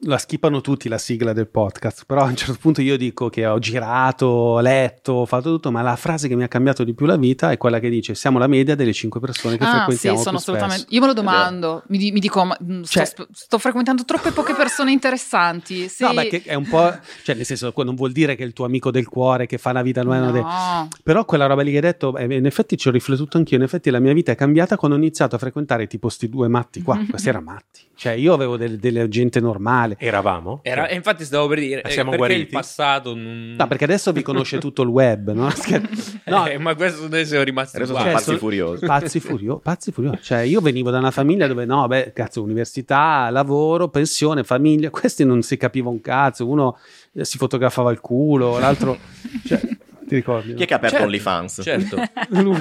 la 0.00 0.18
schipano 0.18 0.60
tutti 0.60 0.88
la 0.88 0.98
sigla 0.98 1.32
del 1.32 1.46
podcast, 1.48 2.04
però 2.06 2.22
a 2.22 2.24
un 2.24 2.34
certo 2.36 2.56
punto 2.60 2.80
io 2.82 2.96
dico 2.96 3.28
che 3.28 3.46
ho 3.46 3.58
girato, 3.58 4.26
ho 4.26 4.60
letto, 4.60 5.12
ho 5.12 5.26
fatto 5.26 5.50
tutto, 5.52 5.70
ma 5.70 5.82
la 5.82 5.94
frase 5.96 6.26
che 6.28 6.34
mi 6.34 6.42
ha 6.42 6.48
cambiato 6.48 6.82
di 6.84 6.94
più 6.94 7.06
la 7.06 7.16
vita 7.16 7.50
è 7.52 7.56
quella 7.56 7.78
che 7.78 7.88
dice 7.88 8.14
siamo 8.14 8.38
la 8.38 8.48
media 8.48 8.74
delle 8.74 8.92
cinque 8.92 9.20
persone 9.20 9.56
che 9.56 9.62
Ah, 9.64 9.66
sì, 9.66 9.72
frequentiamo 9.76 10.16
sono 10.18 10.30
più 10.30 10.38
assolutamente. 10.38 10.80
spesso. 10.82 10.94
Io 10.94 11.00
me 11.00 11.06
lo 11.06 11.12
domando, 11.12 11.82
mi, 11.88 11.98
di- 11.98 12.10
mi 12.12 12.20
dico, 12.20 12.44
ma, 12.44 12.56
mm, 12.62 12.82
sto, 12.82 12.92
Cioè- 12.98 13.04
sp- 13.06 13.28
sto 13.32 13.58
frequentando 13.58 14.04
troppe 14.04 14.32
poche 14.32 14.54
persone 14.54 14.90
interessanti. 14.90 15.88
Sì. 15.88 16.02
No, 16.02 16.12
ma 16.12 16.22
è 16.22 16.54
un 16.54 16.66
po', 16.66 16.92
cioè 17.22 17.34
nel 17.36 17.44
senso 17.44 17.72
non 17.76 17.94
vuol 17.94 18.10
dire 18.12 18.34
che 18.34 18.42
è 18.42 18.46
il 18.46 18.52
tuo 18.52 18.64
amico 18.64 18.90
del 18.90 19.06
cuore 19.06 19.46
che 19.46 19.58
fa 19.58 19.70
una 19.70 19.82
vita 19.82 20.02
de- 20.02 20.06
No. 20.08 20.88
Però 21.04 21.24
quella 21.24 21.46
roba 21.46 21.62
lì 21.62 21.70
che 21.70 21.76
hai 21.76 21.82
detto, 21.82 22.16
eh, 22.16 22.24
in 22.34 22.46
effetti 22.46 22.76
ci 22.76 22.88
ho 22.88 22.90
riflettuto 22.90 23.36
anch'io. 23.36 23.56
In 23.56 23.62
effetti 23.62 23.90
la 23.90 24.00
mia 24.00 24.12
vita 24.12 24.32
è 24.32 24.34
cambiata 24.34 24.76
quando 24.76 24.96
ho 24.96 25.00
iniziato 25.00 25.36
a 25.36 25.38
frequentare 25.38 25.86
tipo 25.86 26.08
sti 26.08 26.28
due 26.28 26.48
matti 26.48 26.82
qua. 26.82 26.98
Questi 27.08 27.28
erano 27.28 27.44
matti. 27.44 27.82
Cioè, 27.94 28.12
io 28.12 28.32
avevo 28.34 28.56
del- 28.56 28.78
delle 28.78 29.08
gente 29.08 29.38
normale. 29.40 29.66
Eravamo? 29.98 30.60
Era- 30.62 30.86
e 30.88 30.94
infatti 30.94 31.24
stavo 31.24 31.46
per 31.48 31.58
dire, 31.58 31.82
eh, 31.82 31.90
siamo 31.90 32.10
perché 32.10 32.24
guariti? 32.26 32.40
il 32.40 32.48
passato 32.48 33.14
non... 33.14 33.54
No, 33.58 33.66
perché 33.66 33.84
adesso 33.84 34.12
vi 34.12 34.22
conosce 34.22 34.58
tutto 34.58 34.82
il 34.82 34.88
web, 34.88 35.32
no? 35.32 35.48
Scher- 35.54 35.88
no, 36.26 36.46
Eh, 36.46 36.58
ma 36.58 36.74
questo 36.74 37.08
noi 37.08 37.24
siamo 37.26 37.44
rimasti 37.44 37.76
Adesso 37.76 37.92
sono 37.92 38.04
Cioè, 38.04 38.12
pazzi 38.12 38.24
sono- 38.24 38.38
furiosi. 38.38 38.86
Pazzi 38.86 39.20
furiosi, 39.20 39.60
pazzi 39.62 39.92
furiosi. 39.92 40.18
Cioè, 40.22 40.38
io 40.40 40.60
venivo 40.60 40.90
da 40.90 40.98
una 40.98 41.10
famiglia 41.10 41.46
dove, 41.46 41.64
no, 41.64 41.86
beh, 41.86 42.12
cazzo, 42.14 42.42
università, 42.42 43.28
lavoro, 43.30 43.88
pensione, 43.88 44.44
famiglia. 44.44 44.90
Questi 44.90 45.24
non 45.24 45.42
si 45.42 45.56
capiva 45.56 45.88
un 45.88 46.00
cazzo. 46.00 46.46
Uno 46.48 46.78
eh, 47.12 47.24
si 47.24 47.38
fotografava 47.38 47.90
il 47.90 48.00
culo, 48.00 48.58
l'altro... 48.58 48.98
Cioè, 49.46 49.60
ti 50.08 50.14
ricordi? 50.14 50.54
Chi 50.54 50.62
è 50.62 50.66
che 50.66 50.72
ha 50.72 50.76
aperto 50.76 50.96
Certo, 50.96 51.06
OnlyFans? 51.10 51.60
Certo, 51.62 51.96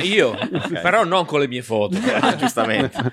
io, 0.04 0.38
però 0.82 1.06
non 1.06 1.26
con 1.26 1.40
le 1.40 1.48
mie 1.48 1.62
foto. 1.62 1.98
Giustamente. 2.38 3.12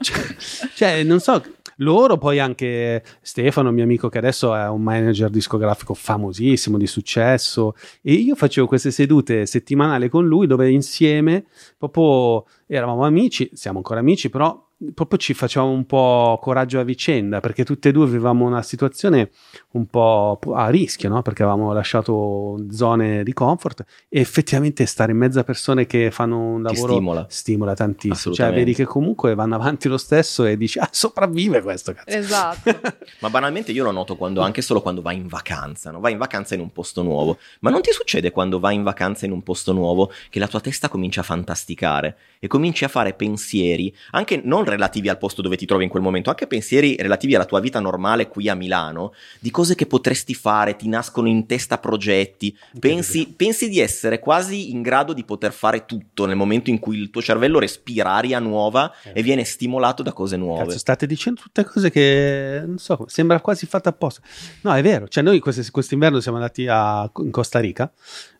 cioè, 0.00 0.36
cioè, 0.72 1.02
non 1.02 1.18
so, 1.18 1.42
loro 1.82 2.16
poi 2.16 2.38
anche 2.38 3.02
Stefano, 3.20 3.70
mio 3.70 3.84
amico 3.84 4.08
che 4.08 4.18
adesso 4.18 4.54
è 4.54 4.68
un 4.68 4.82
manager 4.82 5.28
discografico 5.28 5.94
famosissimo, 5.94 6.78
di 6.78 6.86
successo, 6.86 7.74
e 8.00 8.14
io 8.14 8.34
facevo 8.34 8.66
queste 8.66 8.90
sedute 8.90 9.46
settimanali 9.46 10.08
con 10.08 10.26
lui 10.26 10.46
dove 10.46 10.70
insieme 10.70 11.44
proprio 11.76 12.44
eravamo 12.66 13.04
amici, 13.04 13.50
siamo 13.52 13.78
ancora 13.78 14.00
amici, 14.00 14.30
però 14.30 14.70
proprio 14.94 15.18
ci 15.18 15.34
facevamo 15.34 15.70
un 15.70 15.84
po' 15.86 16.38
coraggio 16.42 16.80
a 16.80 16.82
vicenda 16.82 17.40
perché 17.40 17.64
tutte 17.64 17.90
e 17.90 17.92
due 17.92 18.06
vivevamo 18.06 18.44
una 18.44 18.62
situazione 18.62 19.30
un 19.72 19.86
po' 19.86 20.38
a 20.54 20.68
rischio, 20.68 21.08
no? 21.08 21.22
Perché 21.22 21.42
avevamo 21.42 21.72
lasciato 21.72 22.56
zone 22.70 23.22
di 23.22 23.32
comfort 23.32 23.84
e 24.08 24.20
effettivamente 24.20 24.84
stare 24.86 25.12
in 25.12 25.18
mezzo 25.18 25.38
a 25.40 25.44
persone 25.44 25.86
che 25.86 26.10
fanno 26.10 26.38
un 26.38 26.64
Ti 26.64 26.74
lavoro 26.74 26.92
stimola. 26.92 27.26
stimola 27.28 27.74
tantissimo. 27.74 28.34
Cioè, 28.34 28.52
vedi 28.52 28.74
che 28.74 28.84
comunque 28.84 29.34
vanno 29.34 29.54
avanti 29.54 29.88
lo 29.88 29.96
stesso 29.96 30.44
e 30.44 30.56
dici, 30.56 30.78
ah, 30.78 30.88
sopravvive 30.90 31.62
questo 31.62 31.92
cazzo. 31.92 32.16
Esatto. 32.16 32.80
Ma 33.20 33.30
banalmente 33.30 33.72
io 33.72 33.84
lo 33.84 33.90
noto 33.92 34.16
quando, 34.16 34.40
anche 34.40 34.62
solo 34.62 34.80
quando 34.82 35.00
vai 35.02 35.16
in 35.16 35.28
vacanza, 35.28 35.90
no? 35.90 36.00
vai 36.00 36.12
in 36.12 36.18
vacanza 36.18 36.54
in 36.54 36.60
un 36.60 36.72
posto 36.72 37.02
nuovo, 37.02 37.38
ma 37.60 37.70
non 37.70 37.80
ti 37.80 37.92
succede 37.92 38.30
quando 38.30 38.58
vai 38.58 38.74
in 38.74 38.82
vacanza 38.82 39.26
in 39.26 39.32
un 39.32 39.42
posto 39.42 39.72
nuovo 39.72 40.10
che 40.28 40.38
la 40.38 40.48
tua 40.48 40.60
testa 40.60 40.88
comincia 40.88 41.20
a 41.20 41.24
fantasticare 41.24 42.16
e 42.38 42.46
cominci 42.46 42.84
a 42.84 42.88
fare 42.88 43.14
pensieri, 43.14 43.94
anche 44.10 44.40
non 44.44 44.64
relativi 44.72 45.08
al 45.08 45.18
posto 45.18 45.42
dove 45.42 45.56
ti 45.56 45.66
trovi 45.66 45.84
in 45.84 45.90
quel 45.90 46.02
momento, 46.02 46.30
anche 46.30 46.46
pensieri 46.46 46.96
relativi 46.98 47.34
alla 47.34 47.44
tua 47.44 47.60
vita 47.60 47.80
normale 47.80 48.28
qui 48.28 48.48
a 48.48 48.54
Milano, 48.54 49.12
di 49.38 49.50
cose 49.50 49.74
che 49.74 49.86
potresti 49.86 50.34
fare, 50.34 50.76
ti 50.76 50.88
nascono 50.88 51.28
in 51.28 51.46
testa 51.46 51.78
progetti, 51.78 52.56
pensi, 52.78 53.32
pensi 53.36 53.68
di 53.68 53.78
essere 53.78 54.18
quasi 54.18 54.70
in 54.72 54.82
grado 54.82 55.12
di 55.12 55.24
poter 55.24 55.52
fare 55.52 55.84
tutto 55.86 56.26
nel 56.26 56.36
momento 56.36 56.70
in 56.70 56.78
cui 56.78 56.96
il 56.98 57.10
tuo 57.10 57.22
cervello 57.22 57.58
respira 57.58 58.12
aria 58.12 58.38
nuova 58.38 58.92
Eh. 59.04 59.12
e 59.14 59.22
viene 59.22 59.44
stimolato 59.44 60.02
da 60.02 60.12
cose 60.12 60.36
nuove. 60.36 60.64
Cazzo, 60.64 60.78
state 60.78 61.06
dicendo 61.06 61.40
tutte 61.40 61.64
cose 61.64 61.90
che 61.90 62.62
non 62.66 62.78
so, 62.78 63.04
sembra 63.08 63.40
quasi 63.40 63.66
fatta 63.66 63.90
apposta. 63.90 64.20
No, 64.62 64.74
è 64.74 64.82
vero. 64.82 65.08
Cioè, 65.08 65.22
noi 65.22 65.38
queste- 65.38 65.70
quest'inverno 65.70 66.20
siamo 66.20 66.38
andati 66.38 66.66
a, 66.68 67.10
in 67.18 67.30
Costa 67.30 67.58
Rica, 67.60 67.90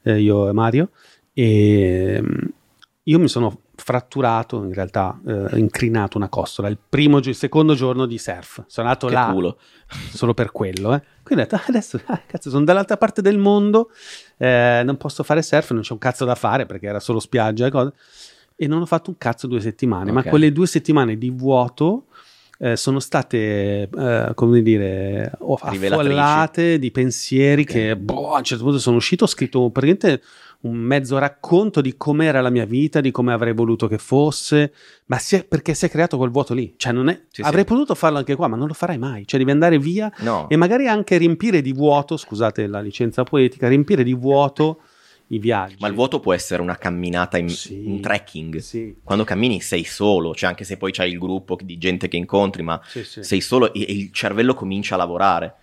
eh, 0.02 0.20
io 0.20 0.48
e 0.48 0.52
Mario, 0.52 0.90
e 1.32 2.20
mm, 2.22 2.48
io 3.04 3.18
mi 3.18 3.28
sono 3.28 3.60
fratturato, 3.82 4.62
in 4.62 4.72
realtà, 4.72 5.18
eh, 5.26 5.58
incrinato 5.58 6.16
una 6.16 6.28
costola 6.28 6.68
il 6.68 6.78
primo 6.88 7.18
il 7.18 7.34
secondo 7.34 7.74
giorno 7.74 8.06
di 8.06 8.16
surf. 8.18 8.62
Sono 8.66 8.86
andato 8.86 9.08
Che 9.08 9.12
là 9.14 9.30
culo. 9.32 9.58
solo 10.14 10.34
per 10.34 10.52
quello, 10.52 10.94
eh. 10.94 11.02
Quindi 11.22 11.44
ho 11.44 11.46
detto, 11.46 11.56
"Ah, 11.56 11.64
adesso, 11.68 12.00
ah, 12.06 12.20
cazzo, 12.26 12.48
sono 12.50 12.64
dall'altra 12.64 12.96
parte 12.96 13.20
del 13.22 13.38
mondo, 13.38 13.90
eh, 14.38 14.82
non 14.84 14.96
posso 14.96 15.22
fare 15.22 15.42
surf, 15.42 15.72
non 15.72 15.82
c'è 15.82 15.92
un 15.92 15.98
cazzo 15.98 16.24
da 16.24 16.34
fare 16.34 16.64
perché 16.66 16.86
era 16.86 17.00
solo 17.00 17.18
spiaggia 17.20 17.66
e 17.66 17.70
cose. 17.70 17.92
E 18.56 18.66
non 18.68 18.80
ho 18.80 18.86
fatto 18.86 19.10
un 19.10 19.18
cazzo 19.18 19.46
due 19.46 19.60
settimane, 19.60 20.12
ma 20.12 20.20
Ok. 20.20 20.28
quelle 20.28 20.52
due 20.52 20.66
settimane 20.66 21.18
di 21.18 21.30
vuoto 21.30 22.06
eh, 22.58 22.76
sono 22.76 23.00
state, 23.00 23.88
eh, 23.90 24.32
come 24.36 24.62
dire, 24.62 25.32
affollate 25.40 26.78
di 26.78 26.90
pensieri 26.92 27.64
che 27.64 27.96
boh, 27.96 28.34
a 28.34 28.38
un 28.38 28.44
certo 28.44 28.62
punto 28.62 28.78
sono 28.78 28.96
uscito, 28.96 29.24
ho 29.24 29.26
scritto 29.26 29.68
praticamente 29.70 30.22
un 30.62 30.76
mezzo 30.76 31.18
racconto 31.18 31.80
di 31.80 31.96
com'era 31.96 32.40
la 32.40 32.50
mia 32.50 32.64
vita, 32.64 33.00
di 33.00 33.10
come 33.10 33.32
avrei 33.32 33.52
voluto 33.52 33.88
che 33.88 33.98
fosse, 33.98 34.72
ma 35.06 35.18
si 35.18 35.36
è- 35.36 35.44
perché 35.44 35.74
si 35.74 35.86
è 35.86 35.90
creato 35.90 36.16
quel 36.16 36.30
vuoto 36.30 36.54
lì. 36.54 36.74
Cioè, 36.76 36.92
non 36.92 37.08
è, 37.08 37.20
Sì, 37.30 37.42
avrei 37.42 37.62
sì. 37.62 37.68
potuto 37.68 37.94
farlo 37.94 38.18
anche 38.18 38.36
qua, 38.36 38.46
ma 38.48 38.56
non 38.56 38.68
lo 38.68 38.74
farai 38.74 38.96
mai. 38.98 39.26
Cioè, 39.26 39.38
devi 39.40 39.50
andare 39.50 39.78
via 39.78 40.12
No. 40.18 40.48
e 40.48 40.56
magari 40.56 40.86
anche 40.86 41.16
riempire 41.16 41.60
di 41.62 41.72
vuoto, 41.72 42.16
scusate 42.16 42.66
la 42.68 42.80
licenza 42.80 43.24
poetica, 43.24 43.66
riempire 43.68 44.04
di 44.04 44.14
vuoto 44.14 44.82
i 45.28 45.38
viaggi. 45.38 45.76
Ma 45.80 45.88
il 45.88 45.94
vuoto 45.94 46.20
può 46.20 46.32
essere 46.32 46.62
una 46.62 46.76
camminata 46.76 47.38
in, 47.38 47.48
Sì. 47.48 47.88
in 47.88 48.00
trekking. 48.00 48.58
Sì, 48.58 48.96
Quando 49.02 49.24
cammini 49.24 49.60
sei 49.60 49.82
solo, 49.82 50.32
cioè 50.34 50.48
anche 50.50 50.62
se 50.64 50.76
poi 50.76 50.92
c'hai 50.92 51.10
il 51.10 51.18
gruppo 51.18 51.56
di 51.60 51.76
gente 51.78 52.06
che 52.06 52.16
incontri, 52.18 52.62
ma 52.62 52.80
sì, 52.86 53.02
sì. 53.02 53.22
sei 53.24 53.40
solo 53.40 53.72
e, 53.72 53.80
e 53.88 53.92
il 53.94 54.12
cervello 54.12 54.54
comincia 54.54 54.94
a 54.94 54.98
lavorare. 54.98 55.54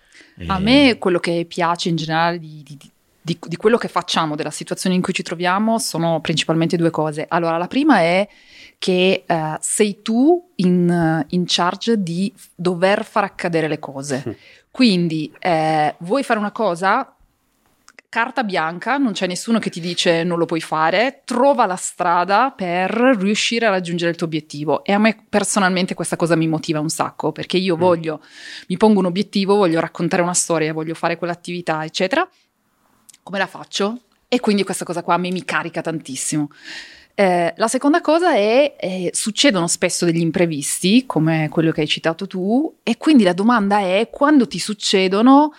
A 0.46 0.58
me 0.58 0.96
quello 0.98 1.18
che 1.18 1.44
piace 1.48 1.88
in 1.88 1.96
generale 1.96 2.38
di, 2.38 2.62
di- 2.64 2.78
di- 3.22 3.38
di 3.40 3.56
quello 3.56 3.76
che 3.76 3.88
facciamo, 3.88 4.34
della 4.36 4.50
situazione 4.50 4.94
in 4.96 5.02
cui 5.02 5.12
ci 5.12 5.22
troviamo, 5.22 5.78
sono 5.78 6.20
principalmente 6.20 6.76
due 6.76 6.90
cose. 6.90 7.26
Allora, 7.28 7.56
la 7.58 7.66
prima 7.68 7.98
è 8.00 8.26
che 8.78 9.24
eh, 9.26 9.56
sei 9.60 10.00
tu 10.02 10.50
in, 10.56 11.24
in 11.28 11.44
charge 11.46 12.02
di 12.02 12.32
dover 12.54 13.04
far 13.04 13.24
accadere 13.24 13.68
le 13.68 13.78
cose. 13.78 14.24
Mm. 14.26 14.32
Quindi 14.70 15.30
eh, 15.38 15.94
vuoi 15.98 16.22
fare 16.22 16.38
una 16.38 16.52
cosa? 16.52 17.14
Carta 18.08 18.42
bianca, 18.42 18.96
non 18.96 19.12
c'è 19.12 19.28
nessuno 19.28 19.60
che 19.60 19.70
ti 19.70 19.78
dice 19.78 20.24
non 20.24 20.36
lo 20.38 20.44
puoi 20.44 20.60
fare, 20.60 21.22
trova 21.24 21.64
la 21.66 21.76
strada 21.76 22.52
per 22.56 22.90
riuscire 22.90 23.66
a 23.66 23.70
raggiungere 23.70 24.10
il 24.10 24.16
tuo 24.16 24.26
obiettivo. 24.26 24.82
E 24.82 24.92
a 24.92 24.98
me 24.98 25.16
personalmente 25.28 25.94
questa 25.94 26.16
cosa 26.16 26.34
mi 26.34 26.48
motiva 26.48 26.80
un 26.80 26.88
sacco, 26.88 27.30
perché 27.30 27.56
io 27.56 27.76
Mm. 27.76 27.78
voglio 27.78 28.20
mi 28.66 28.76
pongo 28.76 28.98
un 28.98 29.06
obiettivo, 29.06 29.54
voglio 29.54 29.78
raccontare 29.78 30.22
una 30.22 30.34
storia, 30.34 30.72
voglio 30.72 30.94
fare 30.94 31.16
quell'attività, 31.18 31.84
eccetera. 31.84 32.28
Come 33.22 33.38
la 33.38 33.46
faccio? 33.46 34.00
E 34.28 34.40
quindi 34.40 34.62
questa 34.62 34.84
cosa 34.84 35.02
qua 35.02 35.16
me 35.16 35.30
mi 35.30 35.44
carica 35.44 35.80
tantissimo. 35.80 36.48
Eh, 37.14 37.52
la 37.56 37.68
seconda 37.68 38.00
cosa 38.00 38.34
è, 38.34 38.76
eh, 38.78 39.10
succedono 39.12 39.66
spesso 39.66 40.04
degli 40.04 40.20
imprevisti, 40.20 41.04
come 41.04 41.48
quello 41.50 41.72
che 41.72 41.82
hai 41.82 41.88
citato 41.88 42.26
tu, 42.26 42.78
e 42.82 42.96
quindi 42.96 43.24
la 43.24 43.32
domanda 43.32 43.80
è, 43.80 44.08
quando 44.10 44.46
ti 44.46 44.58
succedono, 44.58 45.52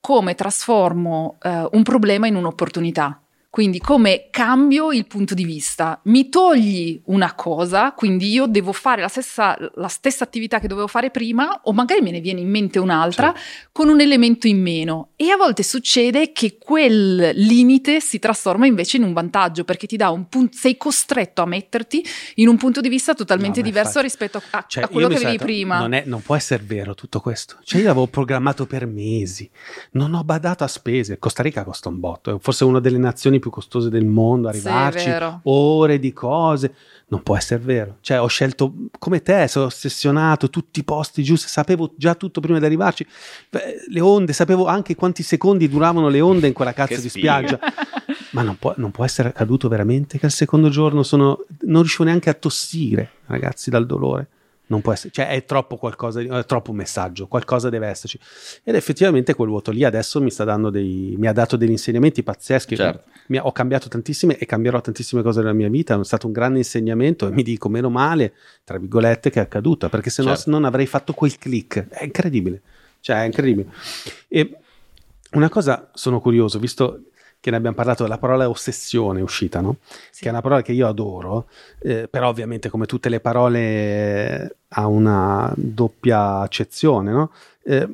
come 0.00 0.34
trasformo 0.34 1.38
eh, 1.42 1.68
un 1.72 1.82
problema 1.82 2.26
in 2.26 2.36
un'opportunità? 2.36 3.21
Quindi 3.52 3.80
come 3.80 4.28
cambio 4.30 4.92
il 4.92 5.06
punto 5.06 5.34
di 5.34 5.44
vista? 5.44 6.00
Mi 6.04 6.30
togli 6.30 6.98
una 7.08 7.34
cosa, 7.34 7.92
quindi 7.92 8.30
io 8.30 8.46
devo 8.46 8.72
fare 8.72 9.02
la 9.02 9.08
stessa, 9.08 9.54
la 9.74 9.88
stessa 9.88 10.24
attività 10.24 10.58
che 10.58 10.68
dovevo 10.68 10.86
fare 10.86 11.10
prima, 11.10 11.60
o 11.64 11.74
magari 11.74 12.00
me 12.00 12.12
ne 12.12 12.20
viene 12.20 12.40
in 12.40 12.48
mente 12.48 12.78
un'altra 12.78 13.34
con 13.70 13.90
un 13.90 14.00
elemento 14.00 14.46
in 14.46 14.58
meno. 14.62 15.10
E 15.16 15.28
a 15.28 15.36
volte 15.36 15.62
succede 15.64 16.32
che 16.32 16.56
quel 16.58 17.32
limite 17.34 18.00
si 18.00 18.18
trasforma 18.18 18.64
invece 18.64 18.96
in 18.96 19.02
un 19.02 19.12
vantaggio, 19.12 19.64
perché 19.64 19.86
ti 19.86 19.98
dà 19.98 20.08
un 20.08 20.30
punto, 20.30 20.56
sei 20.56 20.78
costretto 20.78 21.42
a 21.42 21.46
metterti 21.46 22.02
in 22.36 22.48
un 22.48 22.56
punto 22.56 22.80
di 22.80 22.88
vista 22.88 23.12
totalmente 23.12 23.58
No, 23.60 23.66
diverso 23.66 24.00
infatti- 24.00 24.06
rispetto 24.06 24.42
a, 24.52 24.64
Cioè, 24.66 24.84
a 24.84 24.88
quello 24.88 25.08
che 25.08 25.16
avevi 25.16 25.36
prima. 25.36 25.78
Non, 25.78 25.92
è- 25.92 26.04
non 26.06 26.22
può 26.22 26.36
essere 26.36 26.62
vero 26.64 26.94
tutto 26.94 27.20
questo. 27.20 27.58
Cioè, 27.62 27.80
io 27.82 27.86
l'avevo 27.88 28.06
programmato 28.06 28.64
per 28.64 28.86
mesi, 28.86 29.50
non 29.90 30.14
ho 30.14 30.24
badato 30.24 30.64
a 30.64 30.68
spese. 30.68 31.18
Costa 31.18 31.42
Rica 31.42 31.64
costa 31.64 31.90
un 31.90 32.00
botto, 32.00 32.34
è 32.34 32.38
forse 32.40 32.64
una 32.64 32.80
delle 32.80 32.96
nazioni 32.96 33.40
più 33.42 33.50
costose 33.50 33.90
del 33.90 34.06
mondo. 34.06 34.50
Sì, 34.52 34.66
Arrivarci, 34.68 35.08
vero. 35.10 35.40
ore 35.42 35.98
di 35.98 36.12
cose. 36.12 36.72
Non 37.08 37.22
può 37.22 37.36
essere 37.36 37.60
vero. 37.62 37.96
Cioè, 38.00 38.20
ho 38.20 38.26
scelto 38.28 38.72
come 38.98 39.20
te, 39.20 39.46
sono 39.48 39.66
ossessionato, 39.66 40.48
tutti 40.48 40.80
i 40.80 40.84
posti 40.84 41.22
giusti, 41.22 41.48
sapevo 41.48 41.92
già 41.96 42.14
tutto 42.14 42.40
prima 42.40 42.58
di 42.58 42.64
arrivarci. 42.64 43.06
Beh, 43.50 43.84
Le 43.88 44.00
onde, 44.00 44.32
sapevo 44.32 44.66
anche 44.66 44.94
quanti 44.94 45.22
secondi 45.22 45.68
duravano 45.68 46.08
le 46.08 46.20
onde 46.20 46.46
in 46.46 46.52
quella 46.54 46.72
cazzo 46.72 47.00
di 47.00 47.08
spiaggia. 47.10 47.58
Ma 48.32 48.42
non 48.42 48.56
può, 48.56 48.72
non 48.76 48.90
può 48.92 49.04
essere 49.04 49.28
accaduto 49.28 49.68
veramente 49.68 50.18
che 50.18 50.24
al 50.24 50.32
secondo 50.32 50.70
giorno 50.70 51.02
sono, 51.02 51.44
non 51.62 51.80
riuscivo 51.82 52.04
neanche 52.04 52.30
a 52.30 52.34
tossire, 52.34 53.10
ragazzi, 53.26 53.68
dal 53.68 53.84
dolore. 53.84 54.28
Non 54.72 54.80
può 54.80 54.94
essere, 54.94 55.12
cioè 55.12 55.28
è 55.28 55.44
troppo 55.44 55.76
qualcosa, 55.76 56.22
è 56.22 56.44
troppo 56.46 56.70
un 56.70 56.78
messaggio, 56.78 57.26
qualcosa 57.26 57.68
deve 57.68 57.88
esserci. 57.88 58.18
Ed 58.64 58.74
effettivamente 58.74 59.34
quel 59.34 59.50
vuoto 59.50 59.70
lì 59.70 59.84
adesso 59.84 60.18
mi 60.22 60.30
sta 60.30 60.44
dando 60.44 60.70
dei, 60.70 61.14
mi 61.18 61.26
ha 61.26 61.32
dato 61.34 61.58
degli 61.58 61.72
insegnamenti 61.72 62.22
pazzeschi. 62.22 62.74
Certo. 62.74 63.04
Mi 63.26 63.38
ho 63.38 63.52
cambiato 63.52 63.88
tantissime 63.88 64.38
e 64.38 64.46
cambierò 64.46 64.80
tantissime 64.80 65.20
cose 65.20 65.40
nella 65.40 65.52
mia 65.52 65.68
vita. 65.68 66.00
È 66.00 66.04
stato 66.04 66.26
un 66.26 66.32
grande 66.32 66.56
insegnamento 66.58 67.28
e 67.28 67.32
mi 67.32 67.42
dico 67.42 67.68
meno 67.68 67.90
male, 67.90 68.32
tra 68.64 68.78
virgolette, 68.78 69.28
che 69.28 69.40
è 69.40 69.42
accaduta, 69.42 69.90
perché 69.90 70.08
se 70.08 70.22
no 70.22 70.34
Certo. 70.34 70.50
non 70.50 70.64
avrei 70.64 70.86
fatto 70.86 71.12
quel 71.12 71.36
click. 71.36 71.88
È 71.88 72.02
incredibile. 72.02 72.62
Cioè, 73.00 73.20
è 73.20 73.24
incredibile. 73.26 73.68
E 74.28 74.56
una 75.32 75.50
cosa 75.50 75.90
sono 75.92 76.18
curioso, 76.18 76.58
visto 76.58 77.02
che 77.42 77.50
ne 77.50 77.56
abbiamo 77.56 77.74
parlato, 77.74 78.06
la 78.06 78.18
parola 78.18 78.48
ossessione 78.48 79.18
è 79.18 79.22
uscita, 79.22 79.60
no? 79.60 79.78
Sì. 80.12 80.22
Che 80.22 80.28
è 80.28 80.30
una 80.30 80.40
parola 80.40 80.62
che 80.62 80.70
io 80.70 80.86
adoro, 80.86 81.48
eh, 81.80 82.06
però 82.08 82.28
ovviamente 82.28 82.68
come 82.70 82.86
tutte 82.86 83.08
le 83.08 83.18
parole 83.18 83.58
eh, 84.44 84.54
ha 84.68 84.86
una 84.86 85.52
doppia 85.56 86.38
accezione, 86.38 87.10
no? 87.10 87.32
Eh, 87.64 87.88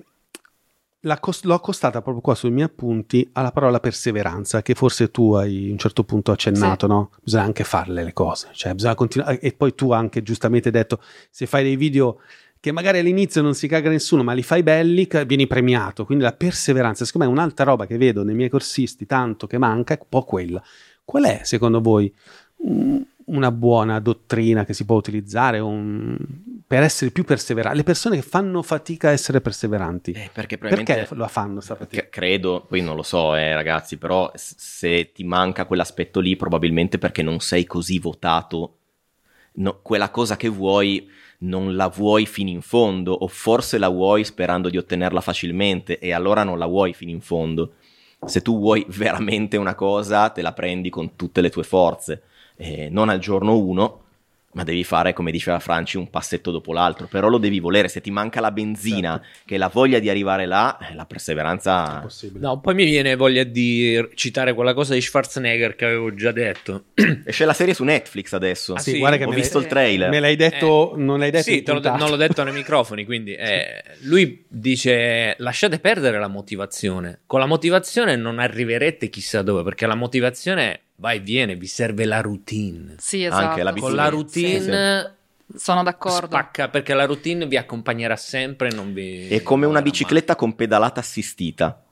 la 1.03 1.19
cos- 1.19 1.45
l'ho 1.45 1.55
accostata 1.55 2.03
proprio 2.03 2.21
qua 2.21 2.35
sui 2.35 2.51
miei 2.51 2.67
appunti 2.67 3.27
alla 3.33 3.53
parola 3.53 3.81
perseveranza, 3.81 4.61
che 4.61 4.75
forse 4.75 5.11
tu 5.11 5.33
hai 5.33 5.69
a 5.69 5.73
un 5.73 5.79
certo 5.79 6.05
punto 6.05 6.31
accennato, 6.33 6.87
Sì. 6.87 6.93
no? 6.93 7.11
Bisogna 7.23 7.45
anche 7.45 7.65
farle 7.65 8.05
le 8.05 8.13
cose, 8.13 8.49
cioè 8.53 8.75
bisogna 8.75 8.95
continuare. 8.97 9.39
E 9.41 9.53
poi 9.53 9.75
tu 9.75 9.93
anche 9.93 10.23
giustamente 10.23 10.69
hai 10.69 10.75
detto, 10.75 11.01
se 11.31 11.47
fai 11.47 11.63
dei 11.63 11.77
video 11.77 12.19
che 12.69 12.75
magari 12.75 12.99
all'inizio 12.99 13.41
non 13.41 13.55
si 13.55 13.67
caga 13.67 13.89
nessuno, 13.89 14.23
ma 14.23 14.33
li 14.35 14.43
fai 14.43 14.63
belli, 14.63 15.09
vieni 15.27 15.47
premiato. 15.47 16.05
Quindi 16.05 16.25
la 16.25 16.33
perseveranza, 16.33 17.05
secondo 17.05 17.27
me, 17.27 17.33
è 17.33 17.37
un'altra 17.37 17.65
roba 17.65 17.87
che 17.87 17.97
vedo 17.97 18.23
nei 18.23 18.35
miei 18.35 18.49
corsisti, 18.51 19.07
tanto 19.07 19.47
che 19.47 19.57
manca, 19.59 19.95
è 19.95 19.99
un 20.01 20.07
po' 20.09 20.23
quella. 20.25 20.63
Qual 21.05 21.25
è, 21.25 21.41
secondo 21.45 21.81
voi, 21.81 22.13
una 23.27 23.51
buona 23.53 24.01
dottrina 24.01 24.65
che 24.65 24.75
si 24.75 24.85
può 24.85 24.97
utilizzare 24.97 25.59
un- 25.59 26.17
per 26.67 26.83
essere 26.83 27.11
più 27.11 27.25
perseveranti? 27.25 27.79
Le 27.79 27.85
persone 27.85 28.17
che 28.17 28.23
fanno 28.23 28.63
fatica 28.63 29.09
a 29.09 29.13
essere 29.13 29.41
perseveranti, 29.41 30.13
Eh, 30.13 30.31
perché 30.33 30.59
probabilmente... 30.59 30.95
perché 30.95 31.15
la 31.15 31.29
fanno 31.29 31.61
sta 31.61 31.75
fatica? 31.75 32.07
Credo, 32.11 32.67
poi 32.69 32.83
non 32.83 32.97
lo 32.97 33.03
so, 33.03 33.35
eh, 33.35 33.55
ragazzi, 33.55 33.97
però 33.97 34.31
se 34.35 35.13
ti 35.13 35.25
manca 35.25 35.65
quell'aspetto 35.65 36.21
lì, 36.21 36.37
probabilmente 36.37 36.99
perché 36.99 37.23
non 37.23 37.41
sei 37.41 37.65
così 37.65 37.99
votato, 37.99 38.77
no- 39.55 39.81
quella 39.83 40.11
cosa 40.11 40.37
che 40.37 40.49
vuoi 40.49 41.09
non 41.39 41.77
la 41.77 41.89
vuoi 41.89 42.27
fino 42.27 42.51
in 42.51 42.63
fondo, 42.63 43.13
o 43.13 43.29
forse 43.29 43.79
la 43.79 43.89
vuoi 43.89 44.25
sperando 44.25 44.69
di 44.69 44.77
ottenerla 44.77 45.21
facilmente, 45.21 45.99
e 45.99 46.13
allora 46.13 46.43
non 46.45 46.59
la 46.59 46.67
vuoi 46.67 46.93
fino 46.95 47.11
in 47.11 47.21
fondo. 47.21 47.75
Se 48.25 48.43
tu 48.43 48.59
vuoi 48.59 48.85
veramente 48.89 49.57
una 49.57 49.75
cosa, 49.75 50.31
te 50.31 50.43
la 50.43 50.53
prendi 50.53 50.91
con 50.91 51.15
tutte 51.15 51.41
le 51.41 51.51
tue 51.51 51.63
forze, 51.63 52.23
eh, 52.57 52.89
non 52.91 53.09
al 53.09 53.19
giorno 53.21 53.57
uno. 53.57 54.03
Ma 54.51 54.65
devi 54.65 54.83
fare, 54.83 55.13
come 55.13 55.31
diceva 55.31 55.59
Franci, 55.59 55.99
un 55.99 56.09
passetto 56.09 56.51
dopo 56.51 56.73
l'altro. 56.73 57.07
Però 57.07 57.29
lo 57.29 57.37
devi 57.39 57.61
volere. 57.61 57.87
Se 57.89 58.01
ti 58.01 58.11
manca 58.11 58.41
la 58.41 58.51
benzina, 58.51 59.23
che 59.45 59.57
è 59.57 59.59
la 59.59 59.69
voglia 59.69 59.99
di 59.99 60.09
arrivare 60.09 60.47
là, 60.47 60.79
eh, 60.79 60.95
la 60.95 61.05
perseveranza. 61.05 62.01
possibile. 62.01 62.41
No, 62.41 62.59
poi 62.59 62.75
mi 62.75 62.85
viene 62.87 63.15
voglia 63.15 63.45
di 63.45 64.09
citare 64.15 64.55
quella 64.55 64.73
cosa 64.73 64.95
di 64.95 65.01
Schwarzenegger 65.03 65.77
che 65.77 65.85
avevo 65.85 66.15
già 66.15 66.33
detto. 66.33 66.85
Esce 67.25 67.45
la 67.45 67.53
serie 67.53 67.75
su 67.75 67.85
Netflix 67.85 68.33
adesso. 68.33 68.73
Ah, 68.75 68.79
Sì, 68.79 68.93
sì? 68.93 68.99
guarda 68.99 69.19
che 69.19 69.25
Ho 69.25 69.31
visto 69.31 69.59
il 69.59 69.67
trailer. 69.67 70.09
Me 70.09 70.19
l'hai 70.19 70.37
detto, 70.37 70.95
non 70.97 71.19
l'hai 71.19 71.31
detto 71.31 71.51
Sì, 71.51 71.63
l'ho 71.65 71.79
de- 71.79 71.91
non 71.91 72.09
l'ho 72.09 72.17
detto 72.17 72.43
nei 72.43 72.53
microfoni, 72.55 73.05
quindi 73.05 73.35
eh, 73.35 73.83
lui 74.05 74.45
dice 74.49 75.35
lasciate 75.39 75.79
perdere 75.79 76.19
la 76.19 76.29
motivazione. 76.29 77.21
Con 77.27 77.39
la 77.41 77.47
motivazione 77.47 78.17
non 78.17 78.39
arriverete 78.39 79.11
chissà 79.11 79.43
dove, 79.43 79.63
perché 79.63 79.87
la 79.87 79.95
motivazione 79.95 80.81
va 81.01 81.13
e 81.13 81.21
viene, 81.21 81.57
vi 81.57 81.67
serve 81.67 82.05
la 82.05 82.21
routine. 82.21 82.95
Sì, 82.99 83.25
esatto. 83.25 83.45
Anche 83.49 83.63
l'abitudine. 83.63 83.97
Con 83.97 84.05
la 84.05 84.11
Sì, 84.11 84.15
routine 84.15 85.15
Sono 85.57 85.83
d'accordo. 85.83 86.27
spacca, 86.27 86.69
perché 86.69 86.93
la 86.95 87.07
routine 87.07 87.47
vi 87.47 87.57
accompagnerà 87.57 88.17
sempre, 88.17 88.71
non 88.71 88.93
vi... 88.93 89.29
È 89.29 89.43
come 89.43 89.65
una 89.67 89.81
bicicletta 89.83 90.37
con 90.37 90.55
pedalata 90.55 91.01
assistita. 91.01 91.83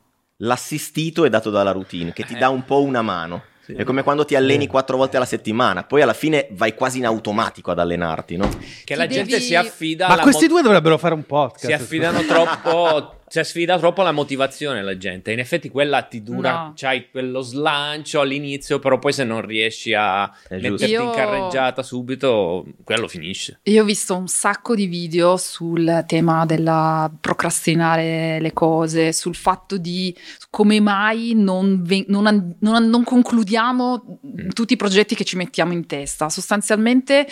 L'assistito 0.41 1.25
è 1.25 1.31
dato 1.31 1.49
dalla 1.51 1.73
routine, 1.73 2.13
che 2.13 2.25
ti 2.25 2.35
Eh. 2.35 2.39
dà 2.39 2.51
un 2.51 2.65
po' 2.65 2.83
una 2.83 3.01
mano. 3.03 3.43
Sì. 3.65 3.73
È 3.73 3.83
come 3.83 4.03
quando 4.03 4.25
ti 4.25 4.37
alleni 4.37 4.65
Sì. 4.65 4.69
quattro 4.69 4.97
volte 4.97 5.17
alla 5.17 5.25
settimana, 5.27 5.83
poi 5.83 6.01
alla 6.03 6.13
fine 6.13 6.47
vai 6.53 6.75
quasi 6.75 6.99
in 6.99 7.07
automatico 7.07 7.71
ad 7.73 7.79
allenarti, 7.81 8.37
no? 8.37 8.49
Che 8.49 8.85
Ti 8.85 8.95
la 8.95 9.07
gente 9.09 9.31
devi- 9.33 9.43
si 9.43 9.55
affida 9.57 10.07
Ma 10.07 10.19
questi 10.21 10.45
mo- 10.47 10.53
due 10.53 10.63
dovrebbero 10.63 10.99
fare 10.99 11.15
un 11.15 11.25
podcast. 11.25 11.65
si 11.67 11.73
affidano 11.73 12.23
troppo 12.27 13.23
si 13.29 13.39
affida 13.41 13.77
troppo 13.79 14.03
alla 14.03 14.13
motivazione 14.13 14.83
la 14.83 14.97
gente 14.97 15.33
in 15.33 15.41
effetti 15.41 15.69
quella 15.69 16.03
ti 16.03 16.23
dura 16.23 16.53
No. 16.53 16.73
c'hai 16.77 17.11
quello 17.11 17.41
slancio 17.41 18.21
all'inizio 18.21 18.79
però 18.79 18.99
poi 19.01 19.13
se 19.13 19.25
non 19.25 19.45
riesci 19.45 19.93
a 19.95 20.31
metterti. 20.51 20.85
Io- 20.87 21.03
in 21.03 21.11
carreggiata 21.11 21.83
subito 21.83 22.65
quello 22.85 23.09
finisce 23.09 23.59
Io 23.65 23.83
ho 23.83 23.85
visto 23.85 24.17
un 24.17 24.29
sacco 24.29 24.75
di 24.77 24.87
video 24.87 25.37
sul 25.37 26.05
tema 26.07 26.47
della 26.47 27.11
procrastinare 27.21 28.39
le 28.41 28.53
cose, 28.53 29.13
sul 29.13 29.35
fatto 29.35 29.77
di 29.77 30.17
come 30.51 30.79
mai 30.81 31.33
non, 31.35 31.83
ve- 31.83 32.05
non 32.09 32.27
an- 32.27 32.55
non 32.61 32.75
an- 32.77 32.89
non 32.89 33.03
concludiamo 33.05 34.21
Mm. 34.27 34.49
tutti 34.51 34.75
i 34.75 34.77
progetti 34.77 35.15
che 35.15 35.25
ci 35.25 35.37
mettiamo 35.37 35.73
in 35.73 35.87
testa. 35.87 36.29
Sostanzialmente 36.29 37.27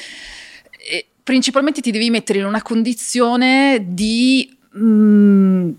eh, 0.90 1.06
principalmente 1.22 1.80
ti 1.80 1.90
devi 1.90 2.10
mettere 2.10 2.40
in 2.40 2.44
una 2.44 2.62
condizione 2.62 3.84
di 3.88 4.54
mm, 4.76 5.70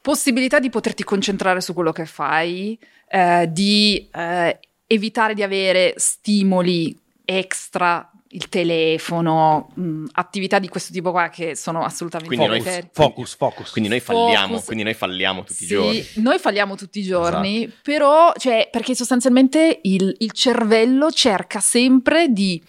possibilità 0.00 0.58
di 0.58 0.70
poterti 0.70 1.04
concentrare 1.04 1.60
su 1.60 1.74
quello 1.74 1.92
che 1.92 2.06
fai, 2.06 2.78
eh, 3.08 3.48
di 3.50 4.08
eh, 4.12 4.58
evitare 4.86 5.34
di 5.34 5.42
avere 5.42 5.94
stimoli 5.96 6.96
extra, 7.24 8.10
il 8.32 8.48
telefono, 8.48 9.70
mh, 9.74 10.04
attività 10.12 10.58
di 10.60 10.68
questo 10.68 10.92
tipo 10.92 11.10
qua 11.10 11.28
che 11.30 11.56
sono 11.56 11.82
assolutamente 11.84 12.34
Quindi 12.36 12.52
noi- 12.52 12.62
deleteri. 12.62 12.88
Focus, 12.92 13.34
focus. 13.36 13.70
Quindi 13.70 13.90
noi 13.90 13.98
falliamo, 14.00 14.46
Focus. 14.52 14.64
quindi 14.66 14.84
noi 14.84 14.94
falliamo 14.94 15.42
tutti 15.42 15.64
i 15.64 15.66
Sì, 15.66 15.74
giorni. 15.74 16.06
Noi 16.16 16.38
falliamo 16.38 16.76
tutti 16.76 17.00
i 17.00 17.02
giorni, 17.02 17.72
però, 17.82 18.32
cioè, 18.36 18.68
perché 18.70 18.94
sostanzialmente 18.94 19.80
il, 19.82 20.14
il 20.20 20.30
cervello 20.32 21.10
cerca 21.10 21.58
sempre 21.60 22.28
di 22.28 22.62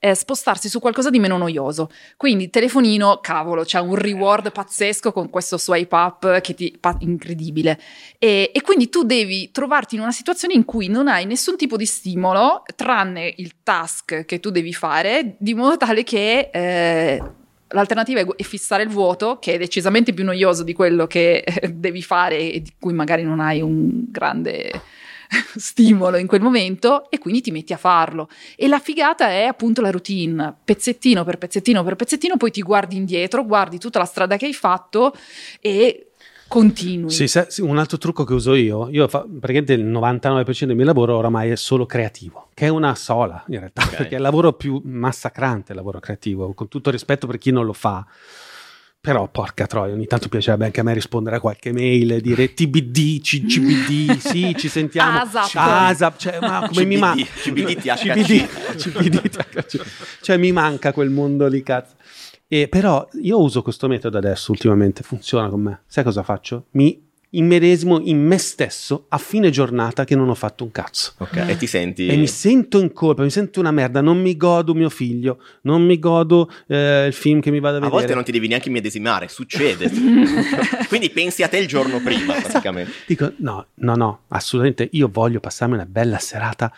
eh, 0.00 0.14
spostarsi 0.14 0.68
su 0.68 0.80
qualcosa 0.80 1.10
di 1.10 1.20
meno 1.20 1.36
noioso. 1.36 1.90
Quindi 2.16 2.50
telefonino, 2.50 3.20
cavolo, 3.20 3.62
c'ha 3.64 3.82
un 3.82 3.94
reward 3.94 4.50
pazzesco 4.50 5.12
con 5.12 5.30
questo 5.30 5.58
swipe 5.58 5.94
up 5.94 6.40
che 6.40 6.54
ti 6.54 6.76
pa- 6.80 6.96
incredibile. 7.00 7.78
E, 8.18 8.50
e 8.52 8.62
quindi 8.62 8.88
tu 8.88 9.04
devi 9.04 9.50
trovarti 9.52 9.94
in 9.94 10.00
una 10.00 10.10
situazione 10.10 10.54
in 10.54 10.64
cui 10.64 10.88
non 10.88 11.06
hai 11.06 11.26
nessun 11.26 11.56
tipo 11.56 11.76
di 11.76 11.86
stimolo, 11.86 12.62
tranne 12.74 13.32
il 13.36 13.62
task 13.62 14.24
che 14.24 14.40
tu 14.40 14.50
devi 14.50 14.72
fare, 14.72 15.36
di 15.38 15.54
modo 15.54 15.76
tale 15.76 16.02
che 16.02 16.48
eh, 16.50 17.22
l'alternativa 17.68 18.20
è 18.20 18.42
fissare 18.42 18.82
il 18.82 18.88
vuoto, 18.88 19.38
che 19.38 19.54
è 19.54 19.58
decisamente 19.58 20.14
più 20.14 20.24
noioso 20.24 20.62
di 20.62 20.72
quello 20.72 21.06
che 21.06 21.44
eh, 21.44 21.68
devi 21.68 22.02
fare 22.02 22.38
e 22.38 22.62
di 22.62 22.72
cui 22.78 22.94
magari 22.94 23.22
non 23.22 23.38
hai 23.38 23.60
un 23.60 24.06
grande 24.10 24.70
stimolo 25.56 26.16
in 26.16 26.26
quel 26.26 26.40
momento 26.40 27.10
e 27.10 27.18
quindi 27.18 27.40
ti 27.40 27.50
metti 27.50 27.72
a 27.72 27.76
farlo. 27.76 28.28
E 28.56 28.68
la 28.68 28.78
figata 28.78 29.28
è 29.28 29.44
appunto 29.44 29.80
la 29.80 29.90
routine, 29.90 30.54
pezzettino 30.64 31.24
per 31.24 31.38
pezzettino 31.38 31.84
per 31.84 31.96
pezzettino, 31.96 32.36
poi 32.36 32.50
ti 32.50 32.62
guardi 32.62 32.96
indietro, 32.96 33.44
guardi 33.44 33.78
tutta 33.78 33.98
la 33.98 34.04
strada 34.04 34.36
che 34.36 34.46
hai 34.46 34.54
fatto 34.54 35.14
e 35.60 36.10
continui. 36.48 37.10
Sì, 37.10 37.28
sa- 37.28 37.48
sì, 37.48 37.62
un 37.62 37.78
altro 37.78 37.96
trucco 37.96 38.24
che 38.24 38.32
uso 38.34 38.54
io, 38.54 38.88
io 38.90 39.06
fa, 39.06 39.20
praticamente 39.20 39.72
il 39.74 39.84
99% 39.86 40.66
del 40.66 40.74
mio 40.76 40.84
lavoro 40.84 41.16
oramai 41.16 41.50
è 41.50 41.56
solo 41.56 41.86
creativo, 41.86 42.48
che 42.54 42.66
è 42.66 42.68
una 42.68 42.96
sola 42.96 43.44
in 43.48 43.60
realtà, 43.60 43.82
Ok. 43.84 43.90
perché 43.96 44.14
è 44.14 44.16
il 44.16 44.22
lavoro 44.22 44.52
più 44.54 44.80
massacrante, 44.84 45.70
il 45.70 45.78
lavoro 45.78 46.00
creativo, 46.00 46.52
con 46.54 46.66
tutto 46.66 46.90
rispetto 46.90 47.28
per 47.28 47.38
chi 47.38 47.52
non 47.52 47.64
lo 47.64 47.72
fa. 47.72 48.04
Però 49.02 49.28
porca 49.28 49.66
troia, 49.66 49.94
ogni 49.94 50.06
tanto 50.06 50.28
piacerebbe 50.28 50.66
anche 50.66 50.80
a 50.80 50.82
me 50.82 50.92
rispondere 50.92 51.36
a 51.36 51.40
qualche 51.40 51.72
mail 51.72 52.12
e 52.12 52.20
dire 52.20 52.52
TBD, 52.52 53.20
CBD, 53.22 54.16
sì, 54.20 54.54
ci 54.58 54.68
sentiamo. 54.68 55.20
ASAP. 55.20 55.50
ASAP, 55.54 56.16
cioè, 56.18 56.38
ma 56.38 56.68
come 56.68 56.84
mi 56.84 56.96
CBD, 56.96 57.00
manca 57.00 57.24
CBD, 57.24 57.80
THC. 57.80 58.12
CBD, 58.12 58.76
CBD, 58.76 59.28
THC. 59.28 59.82
cioè 60.20 60.36
mi 60.36 60.52
manca 60.52 60.92
quel 60.92 61.08
mondo 61.08 61.46
lì, 61.46 61.62
cazzo. 61.62 61.94
E 62.46 62.68
però 62.68 63.08
io 63.22 63.40
uso 63.40 63.62
questo 63.62 63.88
metodo 63.88 64.18
adesso 64.18 64.50
ultimamente, 64.50 65.02
funziona 65.02 65.48
con 65.48 65.62
me. 65.62 65.80
Sai 65.86 66.04
cosa 66.04 66.22
faccio? 66.22 66.66
Mi 66.72 67.09
immedesimo 67.30 68.00
in 68.00 68.18
me 68.24 68.38
stesso 68.38 69.06
a 69.08 69.18
fine 69.18 69.50
giornata 69.50 70.04
che 70.04 70.16
non 70.16 70.28
ho 70.28 70.34
fatto 70.34 70.64
un 70.64 70.70
cazzo. 70.72 71.12
Ok, 71.18 71.36
e 71.46 71.56
ti 71.56 71.66
senti... 71.66 72.06
E 72.08 72.16
mi 72.16 72.26
sento 72.26 72.80
in 72.80 72.92
colpa, 72.92 73.22
mi 73.22 73.30
sento 73.30 73.60
una 73.60 73.70
merda, 73.70 74.00
non 74.00 74.20
mi 74.20 74.36
godo 74.36 74.74
mio 74.74 74.88
figlio, 74.90 75.38
non 75.62 75.84
mi 75.84 75.98
godo 75.98 76.50
eh, 76.66 77.06
il 77.06 77.12
film 77.12 77.40
che 77.40 77.50
mi 77.50 77.60
vado 77.60 77.74
a 77.76 77.78
A 77.78 77.80
vedere. 77.82 77.98
volte 78.00 78.14
non 78.14 78.24
ti 78.24 78.32
devi 78.32 78.48
neanche 78.48 78.68
immedesimare, 78.68 79.28
succede. 79.28 79.90
Quindi 80.88 81.10
pensi 81.10 81.42
a 81.42 81.48
te 81.48 81.58
il 81.58 81.66
giorno 81.68 82.00
prima, 82.00 82.34
praticamente. 82.34 82.92
Dico, 83.06 83.32
no, 83.36 83.66
no, 83.74 83.94
no, 83.94 84.20
assolutamente. 84.28 84.88
Io 84.92 85.08
voglio 85.12 85.40
passarmi 85.40 85.74
una 85.74 85.86
bella 85.86 86.18
serata 86.18 86.72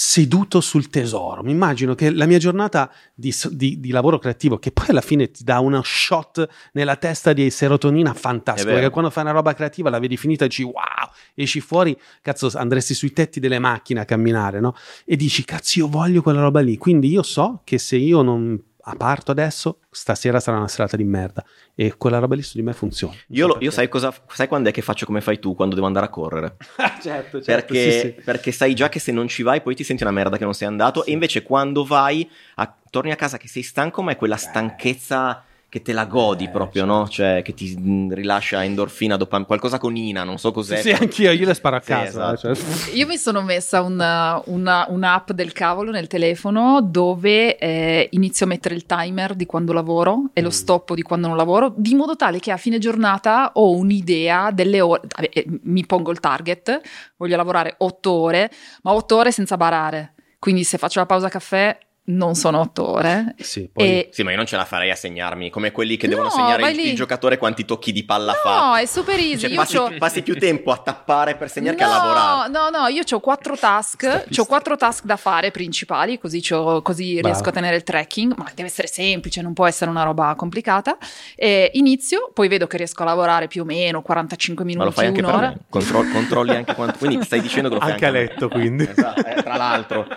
seduto 0.00 0.60
sul 0.60 0.90
tesoro. 0.90 1.42
Mi 1.42 1.50
immagino 1.50 1.96
che 1.96 2.12
la 2.12 2.26
mia 2.26 2.38
giornata 2.38 2.88
di, 3.12 3.34
di- 3.50 3.80
di 3.80 3.90
lavoro 3.90 4.20
creativo, 4.20 4.56
che 4.56 4.70
poi 4.70 4.86
alla 4.90 5.00
fine 5.00 5.28
ti 5.32 5.42
dà 5.42 5.58
uno 5.58 5.80
shot 5.82 6.48
nella 6.74 6.94
testa 6.94 7.32
di 7.32 7.50
serotonina 7.50 8.14
fantastico, 8.14 8.68
perché 8.74 8.90
quando 8.90 9.10
fai 9.10 9.24
una 9.24 9.32
roba 9.32 9.54
creativa 9.54 9.90
la 9.90 9.98
vedi 9.98 10.16
finita 10.16 10.44
e 10.44 10.48
dici 10.48 10.62
wow, 10.62 10.74
esci 11.34 11.58
fuori, 11.58 11.98
cazzo, 12.22 12.48
andresti 12.54 12.94
sui 12.94 13.12
tetti 13.12 13.40
delle 13.40 13.58
macchine 13.58 13.98
a 13.98 14.04
camminare, 14.04 14.60
no? 14.60 14.76
E 15.04 15.16
dici, 15.16 15.44
cazzo, 15.44 15.80
io 15.80 15.88
voglio 15.88 16.22
quella 16.22 16.42
roba 16.42 16.60
lì. 16.60 16.76
Quindi 16.76 17.08
io 17.08 17.24
so 17.24 17.62
che 17.64 17.78
se 17.78 17.96
io 17.96 18.22
non 18.22 18.56
parto 18.96 19.32
adesso, 19.32 19.80
stasera 19.90 20.38
sarà 20.38 20.58
una 20.58 20.68
serata 20.68 20.96
di 20.96 21.04
merda. 21.04 21.44
E 21.80 21.96
quella 21.96 22.18
roba 22.18 22.34
lì 22.34 22.42
su 22.42 22.56
di 22.56 22.62
me 22.64 22.72
funziona. 22.72 23.14
Io, 23.28 23.46
lo- 23.46 23.56
io 23.60 23.70
sai 23.70 23.88
cosa... 23.88 24.12
Sai 24.32 24.48
quando 24.48 24.68
è 24.68 24.72
che 24.72 24.82
faccio 24.82 25.06
come 25.06 25.20
fai 25.20 25.38
tu 25.38 25.54
quando 25.54 25.76
devo 25.76 25.86
andare 25.86 26.06
a 26.06 26.08
correre? 26.08 26.56
certo, 27.00 27.40
certo, 27.40 27.42
perché, 27.44 27.90
sì, 27.92 27.98
sì. 28.00 28.14
perché 28.24 28.50
sai 28.50 28.74
già 28.74 28.88
che 28.88 28.98
se 28.98 29.12
non 29.12 29.28
ci 29.28 29.44
vai 29.44 29.60
poi 29.62 29.76
ti 29.76 29.84
senti 29.84 30.02
una 30.02 30.10
merda 30.10 30.36
che 30.36 30.42
non 30.42 30.54
sei 30.54 30.66
andato 30.66 31.04
e 31.04 31.12
invece 31.12 31.44
quando 31.44 31.84
vai 31.84 32.28
a- 32.56 32.74
torni 32.90 33.12
a 33.12 33.16
casa 33.16 33.36
che 33.38 33.46
sei 33.46 33.62
stanco 33.62 34.02
ma 34.02 34.10
è 34.10 34.16
quella 34.16 34.36
stanchezza 34.36 35.44
che 35.70 35.82
te 35.82 35.92
la 35.92 36.06
godi 36.06 36.44
Eh, 36.44 36.48
proprio 36.48 36.82
certo. 36.84 36.96
no? 36.98 37.08
cioè 37.08 37.42
che 37.42 37.52
ti 37.52 37.76
mh, 37.76 38.14
rilascia 38.14 38.64
endorfina 38.64 39.16
dopam- 39.18 39.44
qualcosa 39.44 39.78
con 39.78 39.96
Ina 39.96 40.24
non 40.24 40.38
so 40.38 40.50
cos'è 40.50 40.76
Sì, 40.76 40.94
sì, 40.94 41.02
anch'io, 41.02 41.30
io 41.30 41.44
le 41.46 41.52
sparo 41.52 41.76
a 41.76 41.80
Sì, 41.82 41.88
casa. 41.88 42.32
esatto. 42.32 42.54
cioè. 42.54 42.94
Io 42.94 43.06
mi 43.06 43.18
sono 43.18 43.42
messa 43.42 43.82
una- 43.82 44.40
una- 44.46 44.86
un'app 44.88 45.32
del 45.32 45.52
cavolo 45.52 45.90
nel 45.90 46.06
telefono 46.06 46.80
dove 46.80 47.58
eh, 47.58 48.08
inizio 48.12 48.46
a 48.46 48.48
mettere 48.48 48.74
il 48.74 48.86
timer 48.86 49.34
di 49.34 49.44
quando 49.44 49.74
lavoro 49.74 50.30
e 50.32 50.40
lo 50.40 50.48
Mm. 50.48 50.52
stoppo 50.52 50.94
di 50.94 51.02
quando 51.02 51.26
non 51.28 51.36
lavoro, 51.36 51.74
di 51.76 51.94
modo 51.94 52.16
tale 52.16 52.38
che 52.38 52.50
a 52.50 52.56
fine 52.56 52.78
giornata 52.78 53.50
ho 53.54 53.70
un'idea 53.76 54.50
delle 54.50 54.80
ore. 54.80 55.02
vabbè, 55.14 55.28
eh, 55.32 55.44
mi 55.64 55.84
pongo 55.84 56.10
il 56.10 56.20
target, 56.20 56.80
voglio 57.18 57.36
lavorare 57.36 57.74
otto 57.78 58.10
ore, 58.12 58.50
ma 58.84 58.94
otto 58.94 59.16
ore 59.16 59.32
senza 59.32 59.56
barare. 59.58 60.14
Quindi 60.38 60.64
se 60.64 60.78
faccio 60.78 61.00
la 61.00 61.06
pausa 61.06 61.28
caffè 61.28 61.76
non 62.08 62.34
sono 62.34 62.60
otto 62.60 62.88
ore. 62.88 63.34
Sì, 63.38 63.68
poi 63.72 63.86
E 63.86 64.08
sì 64.12 64.22
ma 64.22 64.30
io 64.30 64.36
non 64.36 64.46
ce 64.46 64.56
la 64.56 64.64
farei 64.64 64.90
a 64.90 64.94
segnarmi 64.94 65.50
come 65.50 65.72
quelli 65.72 65.96
che 65.96 66.08
devono 66.08 66.28
No, 66.28 66.34
segnare 66.34 66.70
il, 66.70 66.78
il 66.78 66.94
giocatore 66.94 67.36
quanti 67.38 67.64
tocchi 67.64 67.92
di 67.92 68.04
palla 68.04 68.32
no, 68.32 68.38
fa 68.42 68.78
è 68.80 68.86
super 68.86 69.18
easy. 69.18 69.38
cioè, 69.40 69.50
io 69.50 69.56
passi, 69.56 69.76
c'ho- 69.76 69.92
passi 69.98 70.22
più 70.22 70.36
tempo 70.38 70.70
a 70.72 70.78
tappare 70.78 71.36
per 71.36 71.50
segnare 71.50 71.76
che 71.76 71.84
a 71.84 71.86
No, 71.86 71.92
lavorare 71.92 72.48
No, 72.50 72.70
no, 72.70 72.86
io 72.88 73.02
ho 73.08 73.20
quattro 73.20 73.56
task, 73.56 74.26
ho 74.36 74.44
quattro 74.46 74.76
task 74.76 75.04
da 75.04 75.16
fare 75.16 75.50
principali, 75.50 76.18
così, 76.18 76.40
c'ho- 76.40 76.82
così 76.82 77.20
riesco 77.20 77.48
a 77.48 77.52
tenere 77.52 77.76
il 77.76 77.82
tracking, 77.82 78.34
ma 78.36 78.50
deve 78.54 78.68
essere 78.68 78.86
semplice, 78.88 79.42
non 79.42 79.52
può 79.52 79.66
essere 79.66 79.90
una 79.90 80.02
roba 80.02 80.34
complicata. 80.36 80.96
E 81.36 81.70
inizio, 81.74 82.30
poi 82.32 82.48
vedo 82.48 82.66
che 82.66 82.76
riesco 82.78 83.02
a 83.02 83.06
lavorare 83.06 83.48
più 83.48 83.62
o 83.62 83.64
meno 83.64 84.00
45 84.02 84.64
ma 84.64 84.70
minuti, 84.70 84.86
lo 84.88 84.92
fai 84.94 85.06
anche 85.06 85.20
per 85.20 85.30
un'ora. 85.30 85.48
me 85.48 85.56
Contro- 85.68 86.04
controlli 86.10 86.54
anche 86.54 86.74
quanto 86.74 86.98
quindi 86.98 87.22
stai 87.24 87.40
dicendo 87.40 87.68
che 87.68 87.74
lo 87.74 87.80
fai 87.80 87.92
Anche 87.92 88.06
anche, 88.06 88.18
a 88.18 88.20
me. 88.20 88.26
letto, 88.26 88.48
quindi. 88.48 88.88
Esatto, 88.98 89.24
eh, 89.26 89.42
tra 89.42 89.56
l'altro 89.56 90.06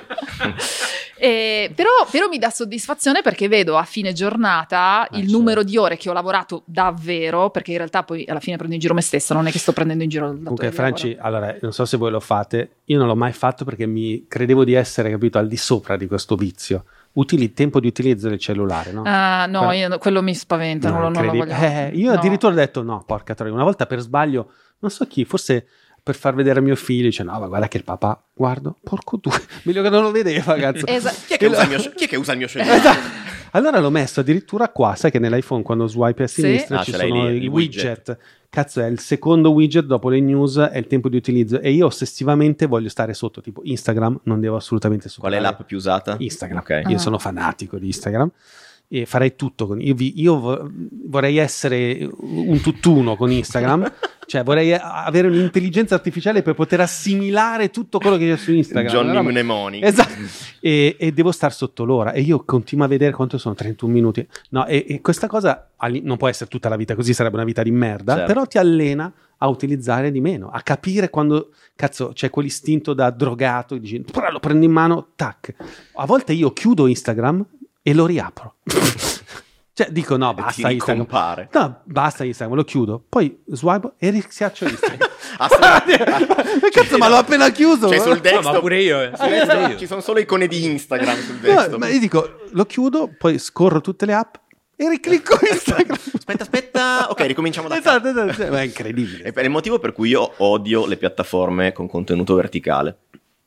Eh, 1.23 1.71
però, 1.81 2.07
però 2.11 2.27
mi 2.27 2.37
dà 2.37 2.51
soddisfazione 2.51 3.21
perché 3.23 3.47
vedo 3.47 3.75
a 3.75 3.83
fine 3.83 4.13
giornata 4.13 5.07
il 5.13 5.21
certo. 5.21 5.31
numero 5.35 5.63
di 5.63 5.77
ore 5.77 5.97
che 5.97 6.09
ho 6.09 6.13
lavorato 6.13 6.61
davvero, 6.65 7.49
perché 7.49 7.71
in 7.71 7.77
realtà 7.77 8.03
poi 8.03 8.23
alla 8.27 8.39
fine 8.39 8.55
prendo 8.55 8.75
in 8.75 8.79
giro 8.79 8.93
me 8.93 9.01
stessa, 9.01 9.33
non 9.33 9.47
è 9.47 9.51
che 9.51 9.57
sto 9.57 9.73
prendendo 9.73 10.03
in 10.03 10.09
giro 10.09 10.29
il 10.29 10.37
Comunque, 10.43 10.71
Franci, 10.71 11.17
allora, 11.19 11.55
non 11.59 11.73
so 11.73 11.85
se 11.85 11.97
voi 11.97 12.11
lo 12.11 12.19
fate, 12.19 12.77
io 12.85 12.99
non 12.99 13.07
l'ho 13.07 13.15
mai 13.15 13.31
fatto 13.33 13.65
perché 13.65 13.87
mi 13.87 14.25
credevo 14.27 14.63
di 14.63 14.73
essere, 14.73 15.09
capito, 15.09 15.39
al 15.39 15.47
di 15.47 15.57
sopra 15.57 15.97
di 15.97 16.05
questo 16.05 16.35
vizio. 16.35 16.85
Utili, 17.13 17.51
tempo 17.53 17.79
di 17.79 17.87
utilizzo 17.87 18.29
del 18.29 18.37
cellulare, 18.37 18.91
no? 18.91 19.01
Ah, 19.05 19.45
no, 19.47 19.61
Guarda- 19.63 19.75
io- 19.75 19.97
quello 19.97 20.21
mi 20.21 20.35
spaventa, 20.35 20.89
No, 20.91 20.99
non, 20.99 21.11
non 21.13 21.25
lo 21.25 21.31
voglio. 21.33 21.53
Eh, 21.55 21.91
io 21.95 22.11
No. 22.11 22.17
addirittura 22.17 22.53
ho 22.53 22.55
detto 22.55 22.83
no, 22.83 23.03
porca 23.05 23.33
troia, 23.33 23.51
una 23.53 23.63
volta 23.63 23.85
per 23.87 23.99
sbaglio, 23.99 24.51
non 24.79 24.91
so 24.91 25.05
chi, 25.07 25.25
forse 25.25 25.65
per 26.03 26.15
far 26.15 26.33
vedere 26.35 26.59
a 26.59 26.61
mio 26.61 26.75
figlio, 26.75 27.03
dice 27.03 27.23
no, 27.23 27.39
ma 27.39 27.47
guarda 27.47 27.67
che 27.67 27.77
il 27.77 27.83
papà, 27.83 28.23
guardo, 28.33 28.77
porco 28.83 29.17
due, 29.17 29.33
meglio 29.63 29.81
che 29.81 29.89
non 29.89 30.03
lo 30.03 30.11
vedeva, 30.11 30.55
cazzo. 30.55 30.85
Esa- 30.87 31.11
chi 31.27 31.33
è 31.33 31.37
che 31.37 31.45
usa 31.47 31.63
il 31.63 31.69
mio, 31.69 31.77
chi 31.95 32.05
è 32.05 32.07
che 32.07 32.15
usa 32.17 32.31
il 32.33 32.37
mio 32.39 32.47
cellulare? 32.49 32.77
Esatto. 32.77 33.19
Allora 33.53 33.79
l'ho 33.79 33.89
messo 33.89 34.21
addirittura 34.21 34.69
qua, 34.69 34.95
sai 34.95 35.11
che 35.11 35.19
nell'iPhone 35.19 35.61
quando 35.61 35.85
swipe 35.85 36.23
a 36.23 36.27
Sì. 36.27 36.41
sinistra 36.41 36.79
Ah, 36.79 36.83
ci 36.83 36.91
l'hai 36.91 37.09
sono 37.09 37.27
lì, 37.27 37.35
i 37.35 37.43
il 37.43 37.47
widget. 37.49 38.17
Cazzo, 38.49 38.81
è 38.81 38.85
il 38.87 38.99
secondo 38.99 39.51
widget 39.51 39.85
dopo 39.85 40.07
le 40.09 40.19
news, 40.21 40.57
è 40.57 40.77
il 40.77 40.87
tempo 40.87 41.09
di 41.09 41.17
utilizzo 41.17 41.59
e 41.59 41.71
io 41.71 41.85
ossessivamente 41.85 42.65
voglio 42.65 42.87
stare 42.89 43.13
sotto, 43.13 43.41
tipo 43.41 43.59
Instagram, 43.63 44.21
non 44.23 44.39
devo 44.39 44.55
assolutamente 44.55 45.09
Qual 45.09 45.31
è 45.33 45.35
superare. 45.35 45.41
l'app 45.57 45.67
più 45.67 45.75
usata? 45.77 46.15
Instagram. 46.17 46.59
Ok. 46.59 46.81
Io 46.87 46.95
Ah. 46.95 46.99
sono 46.99 47.17
fanatico 47.19 47.77
di 47.77 47.87
Instagram 47.87 48.31
e 48.93 49.05
farei 49.05 49.35
tutto 49.37 49.67
con 49.67 49.79
io, 49.81 49.93
vi- 49.95 50.19
io 50.21 50.37
vo- 50.37 50.69
vorrei 51.05 51.37
essere 51.37 52.09
un 52.19 52.59
tutt'uno 52.61 53.15
con 53.15 53.31
Instagram, 53.31 53.89
cioè 54.27 54.43
vorrei 54.43 54.73
avere 54.73 55.27
un'intelligenza 55.29 55.95
artificiale 55.95 56.41
per 56.41 56.55
poter 56.55 56.81
assimilare 56.81 57.69
tutto 57.69 57.99
quello 57.99 58.17
che 58.17 58.27
c'è 58.29 58.35
su 58.37 58.51
Instagram. 58.51 58.91
Johnny 58.93 59.13
roba- 59.15 59.29
Mnemonic. 59.29 59.83
Esatto. 59.85 60.13
E, 60.59 60.97
e 60.99 61.11
devo 61.13 61.31
star 61.31 61.53
sotto 61.53 61.85
l'ora 61.85 62.11
e 62.11 62.19
io 62.21 62.43
continuo 62.43 62.83
a 62.83 62.87
vedere 62.89 63.13
quanto 63.13 63.37
sono 63.37 63.55
31 63.55 63.91
minuti. 63.93 64.27
No, 64.49 64.65
e, 64.65 64.85
e 64.87 64.99
questa 65.01 65.27
cosa 65.27 65.69
non 66.01 66.17
può 66.17 66.27
essere 66.27 66.49
tutta 66.49 66.67
la 66.67 66.75
vita 66.75 66.93
così, 66.93 67.13
sarebbe 67.13 67.35
una 67.37 67.45
vita 67.45 67.63
di 67.63 67.71
merda, 67.71 68.13
Certo. 68.15 68.27
però 68.33 68.45
ti 68.45 68.57
allena 68.57 69.11
a 69.43 69.47
utilizzare 69.47 70.11
di 70.11 70.19
meno, 70.21 70.49
a 70.49 70.61
capire 70.61 71.09
quando 71.09 71.51
cazzo 71.75 72.11
c'è 72.13 72.29
quell'istinto 72.29 72.93
da 72.93 73.09
drogato 73.09 73.73
e 73.73 73.79
dici 73.79 73.99
"Però 74.11 74.29
lo 74.29 74.39
prendo 74.39 74.65
in 74.65 74.71
mano, 74.71 75.07
tac. 75.15 75.55
A 75.95 76.05
volte 76.05 76.33
io 76.33 76.51
chiudo 76.53 76.85
Instagram 76.87 77.43
e 77.81 77.93
lo 77.93 78.05
riapro. 78.05 78.55
cioè 79.73 79.89
dico 79.89 80.17
no, 80.17 80.31
E 80.31 80.35
ti 80.35 80.41
basta 80.41 80.69
Instagram. 80.69 80.99
ricompare. 81.05 81.49
No, 81.53 81.81
basta 81.85 82.23
Instagram, 82.23 82.55
lo 82.57 82.63
chiudo. 82.63 83.03
Poi 83.07 83.41
swipe 83.47 83.93
e 83.97 84.09
rischiaccio 84.09 84.65
Instagram. 84.65 85.09
Ah, 85.37 85.47
sì. 85.87 85.95
Cazzo, 86.71 86.97
ma 86.97 87.07
l'ho 87.07 87.15
appena 87.15 87.49
chiuso. 87.51 87.87
Cioè, 87.87 87.99
sul 87.99 88.15
No, 88.15 88.19
desktop, 88.19 88.43
ma 88.53 88.59
pure 88.59 88.81
io. 88.81 89.01
eh. 89.01 89.09
desktop 89.11 89.75
ci 89.77 89.87
sono 89.87 90.01
solo 90.01 90.19
icone 90.19 90.45
di 90.45 90.65
Instagram 90.65 91.17
sul 91.19 91.35
No, 91.35 91.39
desktop. 91.41 91.75
ma 91.79 91.87
io 91.87 91.99
dico, 91.99 92.35
lo 92.51 92.65
chiudo, 92.65 93.09
poi 93.17 93.39
scorro 93.39 93.79
tutte 93.81 94.05
le 94.05 94.13
app 94.13 94.35
e 94.75 94.89
riclicco 94.89 95.39
Instagram. 95.49 95.97
Aspetta, 96.15 96.43
aspetta. 96.43 97.07
Ok, 97.09 97.21
ricominciamo 97.27 97.67
da 97.69 97.77
esatto, 97.77 98.11
capo. 98.11 98.29
esatto, 98.29 98.51
ma 98.51 98.59
è 98.61 98.65
incredibile. 98.65 99.31
È 99.31 99.41
il 99.41 99.49
motivo 99.49 99.79
per 99.79 99.93
cui 99.93 100.09
io 100.09 100.31
odio 100.37 100.85
le 100.85 100.97
piattaforme 100.97 101.71
con 101.71 101.87
contenuto 101.87 102.35
verticale. 102.35 102.97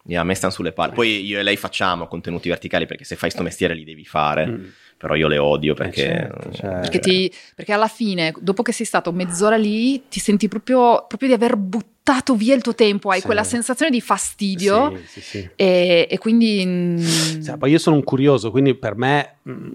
E 0.07 0.17
a 0.17 0.25
me 0.25 0.35
stanno 0.35 0.53
sulle 0.53 0.73
palle. 0.73 0.93
Poi 0.93 1.25
io 1.25 1.39
e 1.39 1.43
lei 1.43 1.57
facciamo 1.57 2.07
contenuti 2.07 2.49
verticali 2.49 2.85
perché 2.87 3.05
se 3.05 3.17
fai 3.17 3.31
sto 3.31 3.43
mestiere 3.43 3.75
li 3.75 3.85
devi 3.85 4.05
fare. 4.05 4.47
Mm. 4.47 4.65
Però 4.99 5.15
io 5.15 5.29
le 5.29 5.39
odio 5.39 5.75
perché. 5.75 6.03
certo, 6.03 6.53
certo. 6.53 6.81
Perché, 6.81 6.99
ti- 7.01 7.33
perché 7.55 7.73
alla 7.73 7.89
fine, 7.89 8.33
dopo 8.39 8.63
che 8.63 8.73
sei 8.73 8.87
stato 8.87 9.13
mezz'ora 9.13 9.57
lì, 9.57 10.05
ti 10.09 10.21
senti 10.21 10.47
proprio, 10.49 11.05
proprio 11.09 11.29
di 11.29 11.35
aver 11.35 11.57
buttato 11.57 12.35
via 12.37 12.55
il 12.55 12.63
tuo 12.63 12.75
tempo, 12.75 13.11
hai 13.11 13.21
Sì. 13.21 13.27
quella 13.27 13.45
sensazione 13.45 13.91
di 13.91 14.01
fastidio 14.01 14.97
Sì, 14.97 15.03
sì, 15.07 15.21
sì. 15.21 15.49
e, 15.57 16.07
e 16.09 16.19
quindi... 16.19 16.63
mm, 16.65 16.97
Sì, 17.41 17.57
poi 17.59 17.71
io 17.71 17.79
sono 17.79 17.97
un 17.97 18.05
curioso, 18.05 18.51
quindi 18.51 18.75
per 18.75 18.95
me, 18.97 19.37
mh, 19.43 19.69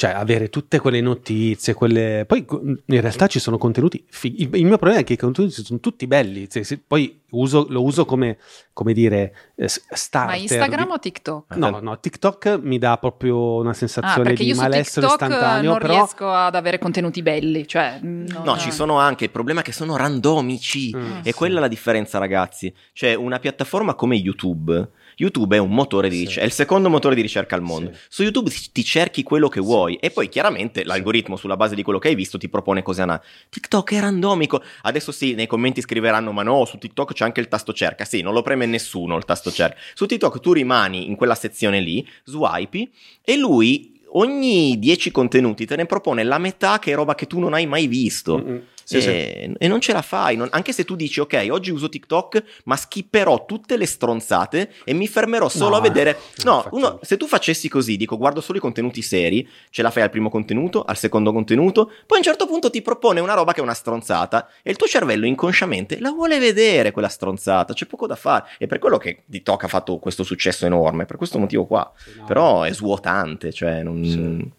cioè, 0.00 0.12
avere 0.12 0.48
tutte 0.48 0.78
quelle 0.78 1.02
notizie, 1.02 1.74
quelle... 1.74 2.24
Poi 2.26 2.46
in 2.48 3.00
realtà 3.02 3.26
ci 3.26 3.38
sono 3.38 3.58
contenuti. 3.58 4.02
fighi. 4.08 4.48
Il, 4.54 4.64
mio 4.64 4.78
problema 4.78 5.00
è 5.00 5.04
che 5.04 5.12
i 5.12 5.16
contenuti 5.18 5.62
sono 5.62 5.78
tutti 5.78 6.06
belli. 6.06 6.46
Se- 6.48 6.80
poi 6.86 7.20
uso- 7.32 7.66
lo 7.68 7.82
uso 7.82 8.06
come, 8.06 8.38
come 8.72 8.94
dire, 8.94 9.50
eh, 9.56 9.68
starter. 9.68 10.36
Ma 10.36 10.40
Instagram 10.40 10.86
di- 10.86 10.92
o 10.92 10.98
TikTok? 10.98 11.54
No, 11.56 11.80
no, 11.82 12.00
TikTok 12.00 12.60
mi 12.62 12.78
dà 12.78 12.96
proprio 12.96 13.56
una 13.56 13.72
Ah, 13.72 13.74
sensazione 13.74 14.22
perché 14.30 14.42
di 14.42 14.54
malessere 14.54 15.06
TikTok 15.06 15.28
istantaneo, 15.28 15.70
non 15.72 15.78
però... 15.78 15.92
riesco 15.92 16.30
ad 16.32 16.54
avere 16.54 16.78
contenuti 16.78 17.20
belli, 17.20 17.68
cioè... 17.68 17.98
No, 18.00 18.56
ci 18.56 18.72
sono 18.72 18.98
anche 18.98 19.24
il 19.24 19.30
problema 19.30 19.60
è 19.60 19.62
che 19.62 19.72
sono 19.72 19.96
randomici. 19.96 20.96
Mm, 20.96 21.16
e 21.18 21.20
sì. 21.24 21.32
quella 21.34 21.58
è 21.58 21.60
la 21.60 21.68
differenza, 21.68 22.16
ragazzi. 22.16 22.72
Cioè, 22.94 23.12
una 23.12 23.38
piattaforma 23.38 23.92
come 23.94 24.16
YouTube. 24.16 24.88
YouTube 25.20 25.54
è 25.56 25.58
un 25.58 25.70
motore 25.70 26.08
di 26.08 26.16
Sì. 26.16 26.20
ricerca, 26.22 26.42
è 26.42 26.46
il 26.46 26.52
secondo 26.52 26.88
motore 26.88 27.14
di 27.14 27.20
ricerca 27.20 27.54
al 27.54 27.60
mondo. 27.62 27.92
Sì. 27.92 27.98
Su 28.08 28.22
YouTube 28.22 28.50
ti- 28.72 28.82
cerchi 28.84 29.22
quello 29.22 29.48
che 29.48 29.60
vuoi 29.60 29.96
e 29.96 30.10
poi 30.10 30.28
chiaramente 30.30 30.82
l'algoritmo 30.84 31.36
sulla 31.36 31.56
base 31.56 31.74
di 31.74 31.82
quello 31.82 31.98
che 31.98 32.08
hai 32.08 32.14
visto 32.14 32.38
ti 32.38 32.48
propone 32.48 32.82
cose 32.82 33.02
ana. 33.02 33.22
TikTok 33.50 33.92
è 33.92 34.00
randomico. 34.00 34.62
Adesso 34.82 35.12
sì, 35.12 35.34
nei 35.34 35.46
commenti 35.46 35.80
scriveranno 35.82 36.32
"Ma 36.32 36.42
no, 36.42 36.64
su 36.64 36.78
TikTok 36.78 37.12
c'è 37.12 37.24
anche 37.24 37.40
il 37.40 37.48
tasto 37.48 37.72
cerca". 37.74 38.04
Sì, 38.04 38.22
non 38.22 38.32
lo 38.32 38.42
preme 38.42 38.64
nessuno 38.66 39.16
il 39.16 39.24
tasto 39.24 39.50
cerca. 39.52 39.78
Su 39.94 40.06
TikTok 40.06 40.40
tu 40.40 40.52
rimani 40.52 41.06
in 41.06 41.16
quella 41.16 41.34
sezione 41.34 41.80
lì, 41.80 42.06
swipi 42.24 42.90
e 43.22 43.36
lui 43.36 43.98
ogni 44.12 44.78
10 44.78 45.10
contenuti 45.12 45.66
te 45.66 45.76
ne 45.76 45.86
propone 45.86 46.24
la 46.24 46.38
metà 46.38 46.78
che 46.80 46.92
è 46.92 46.94
roba 46.94 47.14
che 47.14 47.26
tu 47.26 47.38
non 47.38 47.54
hai 47.54 47.66
mai 47.66 47.86
visto. 47.86 48.38
Mm, 48.38 48.56
Sì, 48.90 49.00
sì. 49.02 49.08
e, 49.08 49.52
e 49.56 49.68
non 49.68 49.80
ce 49.80 49.92
la 49.92 50.02
fai, 50.02 50.36
non- 50.36 50.48
anche 50.50 50.72
se 50.72 50.84
tu 50.84 50.96
dici 50.96 51.20
ok, 51.20 51.46
oggi 51.50 51.70
uso 51.70 51.88
TikTok, 51.88 52.42
ma 52.64 52.74
skipperò 52.76 53.44
tutte 53.46 53.76
le 53.76 53.86
stronzate 53.86 54.72
e 54.84 54.92
mi 54.94 55.06
fermerò 55.06 55.48
solo 55.48 55.70
No, 55.70 55.76
a 55.76 55.80
vedere. 55.80 56.18
no, 56.44 56.66
uno- 56.72 56.98
se 57.02 57.16
tu 57.16 57.26
facessi 57.26 57.68
così, 57.68 57.96
dico 57.96 58.16
guardo 58.16 58.40
solo 58.40 58.58
i 58.58 58.60
contenuti 58.60 59.00
seri, 59.02 59.46
ce 59.70 59.82
la 59.82 59.90
fai 59.90 60.02
al 60.02 60.10
primo 60.10 60.28
contenuto, 60.28 60.82
al 60.82 60.96
secondo 60.96 61.32
contenuto, 61.32 61.86
poi 62.06 62.16
a 62.16 62.16
un 62.16 62.22
certo 62.22 62.46
punto 62.46 62.68
ti 62.70 62.82
propone 62.82 63.20
una 63.20 63.34
roba 63.34 63.52
che 63.52 63.60
è 63.60 63.62
una 63.62 63.74
stronzata 63.74 64.48
e 64.62 64.70
il 64.70 64.76
tuo 64.76 64.86
cervello 64.88 65.26
inconsciamente 65.26 66.00
la 66.00 66.10
vuole 66.10 66.38
vedere 66.38 66.90
quella 66.90 67.08
stronzata, 67.08 67.72
c'è 67.74 67.86
poco 67.86 68.06
da 68.08 68.16
fare. 68.16 68.44
E 68.58 68.66
per 68.66 68.78
quello 68.78 68.96
che 68.98 69.22
TikTok 69.30 69.64
ha 69.64 69.68
fatto 69.68 69.98
questo 69.98 70.24
successo 70.24 70.66
enorme, 70.66 71.04
per 71.06 71.16
questo 71.16 71.38
motivo 71.38 71.64
qua. 71.66 71.92
Però 72.26 72.62
è 72.62 72.72
svuotante, 72.72 73.52
cioè 73.52 73.82
non... 73.82 74.52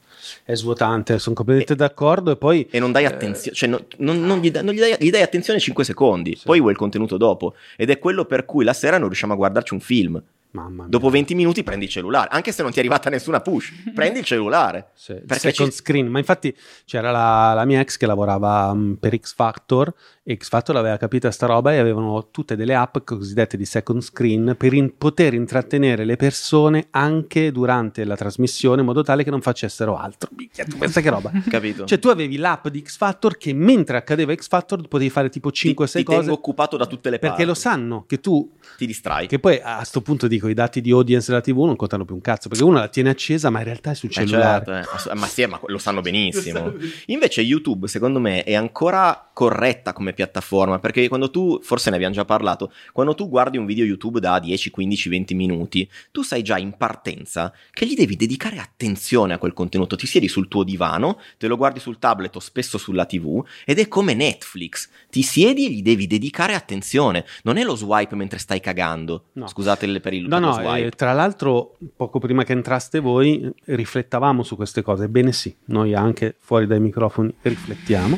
È 0.43 0.53
svuotante, 0.55 1.19
sono 1.19 1.35
completamente 1.35 1.75
d'accordo 1.75 2.31
e 2.31 2.37
poi... 2.37 2.67
E 2.69 2.79
non 2.79 2.91
dai 2.91 3.03
Eh, 3.03 3.07
attenzione, 3.07 3.55
cioè 3.55 3.69
non, 3.69 3.85
non- 3.97 4.21
non 4.21 4.39
gli, 4.39 4.51
dai, 4.51 4.63
non 4.63 4.73
gli 4.73 4.79
dai- 4.79 4.95
gli 4.99 5.09
dai 5.09 5.21
attenzione 5.21 5.59
5 5.59 5.83
secondi, 5.83 6.35
Sì. 6.35 6.45
poi 6.45 6.59
vuoi 6.59 6.71
il 6.71 6.77
contenuto 6.77 7.17
dopo. 7.17 7.55
Ed 7.75 7.89
è 7.89 7.99
quello 7.99 8.25
per 8.25 8.45
cui 8.45 8.63
la 8.63 8.73
sera 8.73 8.97
non 8.97 9.07
riusciamo 9.07 9.33
a 9.33 9.35
guardarci 9.35 9.73
un 9.73 9.79
film. 9.79 10.21
Dopo 10.87 11.09
20 11.09 11.33
minuti 11.33 11.63
prendi 11.63 11.85
il 11.85 11.91
cellulare, 11.91 12.27
anche 12.29 12.51
se 12.51 12.61
non 12.61 12.71
ti 12.71 12.77
è 12.77 12.79
arrivata 12.81 13.09
nessuna 13.09 13.39
push, 13.39 13.71
prendi 13.95 14.19
il 14.19 14.25
cellulare. 14.25 14.87
Sì, 14.95 15.13
Perché 15.13 15.49
second 15.51 15.69
ci- 15.69 15.75
screen, 15.77 16.07
ma 16.07 16.19
infatti 16.19 16.53
c'era 16.83 17.09
la, 17.09 17.53
la 17.55 17.63
mia 17.63 17.79
ex 17.79 17.95
che 17.95 18.05
lavorava 18.05 18.73
mm, 18.73 18.93
per 18.95 19.17
X 19.17 19.33
Factor 19.33 19.93
e 20.23 20.37
X 20.37 20.49
Factor 20.49 20.75
aveva 20.77 20.97
capito 20.97 21.29
sta 21.31 21.47
roba 21.47 21.73
e 21.73 21.77
avevano 21.79 22.29
tutte 22.29 22.55
delle 22.55 22.75
app 22.75 22.97
cosiddette 23.03 23.57
di 23.57 23.65
second 23.65 24.01
screen 24.01 24.53
per 24.55 24.71
in- 24.73 24.95
poter 24.95 25.33
intrattenere 25.33 26.05
le 26.05 26.15
persone 26.15 26.87
anche 26.91 27.51
durante 27.51 28.03
la 28.03 28.15
trasmissione 28.15 28.81
in 28.81 28.85
modo 28.85 29.01
tale 29.01 29.23
che 29.23 29.31
non 29.31 29.41
facessero 29.41 29.97
altro. 29.97 30.29
Minchia, 30.35 30.63
tu 30.65 30.77
pensa 30.77 31.01
che 31.01 31.09
roba. 31.09 31.31
Capito? 31.49 31.85
Cioè 31.85 31.97
tu 31.97 32.09
avevi 32.09 32.37
l'app 32.37 32.67
di 32.67 32.83
X 32.85 32.97
Factor 32.97 33.35
che 33.37 33.51
mentre 33.53 33.97
accadeva 33.97 34.33
X 34.35 34.47
Factor 34.47 34.87
potevi 34.87 35.09
fare 35.09 35.29
tipo 35.29 35.49
ti, 35.49 35.69
5-6 35.73 35.91
ti 35.91 36.03
cose 36.03 36.19
tengo 36.19 36.33
occupato 36.33 36.77
da 36.77 36.85
tutte 36.85 37.09
le 37.09 37.17
perché 37.17 37.35
parti. 37.37 37.47
lo 37.49 37.53
sanno 37.55 38.03
che 38.07 38.19
tu 38.19 38.51
Ti 38.77 38.85
distrai. 38.85 39.25
che 39.27 39.39
poi 39.39 39.59
a 39.63 39.83
sto 39.83 40.01
punto 40.01 40.27
dico 40.27 40.47
i 40.47 40.53
dati 40.53 40.81
di 40.81 40.91
audience 40.91 41.31
della 41.31 41.41
TV 41.41 41.57
non 41.65 41.75
contano 41.75 42.05
più 42.05 42.13
un 42.13 42.21
cazzo 42.21 42.47
perché 42.47 42.63
uno 42.63 42.77
la 42.77 42.89
tiene 42.89 43.09
accesa 43.09 43.49
ma 43.49 43.57
in 43.59 43.65
realtà 43.65 43.89
è 43.91 43.95
sul 43.95 44.09
Eh, 44.09 44.13
cellulare. 44.13 44.65
certo, 44.65 45.09
eh. 45.09 45.15
Ma 45.15 45.25
sì, 45.25 45.45
ma 45.47 45.59
lo 45.65 45.77
sanno 45.79 46.01
benissimo. 46.01 46.73
Invece 47.07 47.41
YouTube, 47.41 47.87
secondo 47.87 48.19
me, 48.19 48.43
è 48.43 48.53
ancora 48.53 49.29
corretta 49.33 49.93
come 49.93 50.10
piattaforma, 50.13 50.79
perché 50.79 51.07
quando 51.07 51.29
tu, 51.31 51.59
forse 51.61 51.89
ne 51.89 51.95
abbiamo 51.95 52.13
già 52.13 52.25
parlato, 52.25 52.71
quando 52.91 53.15
tu 53.15 53.29
guardi 53.29 53.57
un 53.57 53.65
video 53.65 53.85
YouTube 53.85 54.19
da 54.19 54.39
10, 54.39 54.69
15, 54.69 55.09
20 55.09 55.33
minuti, 55.35 55.89
tu 56.11 56.21
sai 56.21 56.41
già 56.41 56.57
in 56.57 56.75
partenza 56.77 57.53
che 57.71 57.85
gli 57.85 57.95
devi 57.95 58.15
dedicare 58.15 58.57
attenzione 58.57 59.33
a 59.33 59.37
quel 59.37 59.53
contenuto. 59.53 59.95
Ti 59.95 60.07
siedi 60.07 60.27
sul 60.27 60.47
tuo 60.47 60.63
divano, 60.63 61.19
te 61.37 61.47
lo 61.47 61.57
guardi 61.57 61.79
sul 61.79 61.99
tablet 61.99 62.35
o 62.35 62.39
spesso 62.39 62.77
sulla 62.77 63.05
TV, 63.05 63.43
ed 63.65 63.79
è 63.79 63.87
come 63.87 64.13
Netflix. 64.13 64.89
Ti 65.09 65.21
siedi 65.21 65.65
e 65.65 65.69
gli 65.71 65.81
devi 65.81 66.07
dedicare 66.07 66.53
attenzione. 66.53 67.25
Non 67.43 67.57
è 67.57 67.63
lo 67.63 67.75
swipe 67.75 68.15
mentre 68.15 68.39
stai 68.39 68.59
cagando. 68.59 69.25
No. 69.33 69.47
Scusate 69.47 69.99
per 69.99 70.13
il 70.13 70.27
No, 70.27 70.39
no, 70.39 70.53
swipe. 70.53 70.85
eh, 70.85 70.89
tra 70.91 71.13
l'altro 71.13 71.77
poco 71.95 72.19
prima 72.19 72.43
che 72.43 72.53
entraste 72.53 72.99
voi 72.99 73.51
riflettavamo 73.65 74.43
su 74.43 74.55
queste 74.55 74.81
cose, 74.81 75.05
ebbene 75.05 75.31
sì, 75.31 75.53
noi 75.65 75.93
anche 75.93 76.35
fuori 76.39 76.67
dai 76.67 76.79
microfoni 76.79 77.33
riflettiamo 77.41 78.17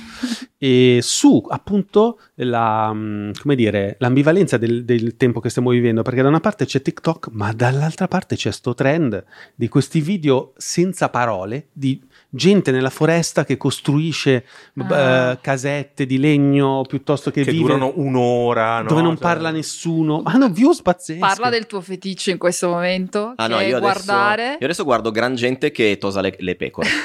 e 0.64 1.00
su 1.02 1.46
appunto 1.50 2.22
la, 2.36 2.90
mm, 2.94 3.32
dire, 3.54 3.98
l'ambivalenza 4.00 4.56
del, 4.56 4.86
del 4.86 5.18
tempo 5.18 5.42
che 5.42 5.50
stiamo 5.50 5.72
vivendo, 5.72 6.04
perché 6.04 6.22
da 6.22 6.30
una 6.30 6.40
parte 6.40 6.64
c'è 6.64 6.82
TikTok, 6.82 7.28
ma 7.32 7.52
dall'altra 7.52 8.08
parte 8.08 8.38
c'è 8.38 8.50
sto 8.50 8.74
trend 8.74 9.26
di 9.56 9.68
questi 9.68 10.00
video 10.00 10.54
senza 10.56 11.10
parole, 11.10 11.68
di 11.74 12.02
gente 12.36 12.72
nella 12.72 12.90
foresta 12.90 13.46
che 13.46 13.58
costruisce 13.58 14.44
Ah. 14.90 15.32
eh, 15.32 15.38
casette 15.40 16.06
di 16.08 16.18
legno 16.18 16.84
piuttosto 16.88 17.30
che, 17.30 17.44
Che 17.44 17.52
vive 17.52 17.64
durano 17.64 17.92
un'ora, 17.96 18.82
no? 18.82 18.88
dove 18.88 19.02
non 19.04 19.12
Cioè- 19.14 19.22
parla 19.22 19.52
nessuno, 19.52 20.22
ma 20.24 20.32
hanno 20.32 20.50
views 20.50 20.82
pazzesche. 20.82 21.20
Parla 21.20 21.50
del 21.50 21.68
tuo 21.68 21.80
feticcio 21.82 22.32
in 22.32 22.38
questo 22.40 22.70
momento, 22.70 23.34
Ah 23.36 23.46
che 23.48 23.54
no, 23.54 23.60
io 23.60 23.78
adesso, 23.78 23.80
guardare... 23.80 24.44
io 24.60 24.66
adesso 24.66 24.84
guardo 24.84 25.12
gran 25.12 25.36
gente 25.36 25.72
che 25.72 25.98
tosa 26.00 26.22
le, 26.22 26.36
le 26.40 26.56
pecore. 26.56 26.88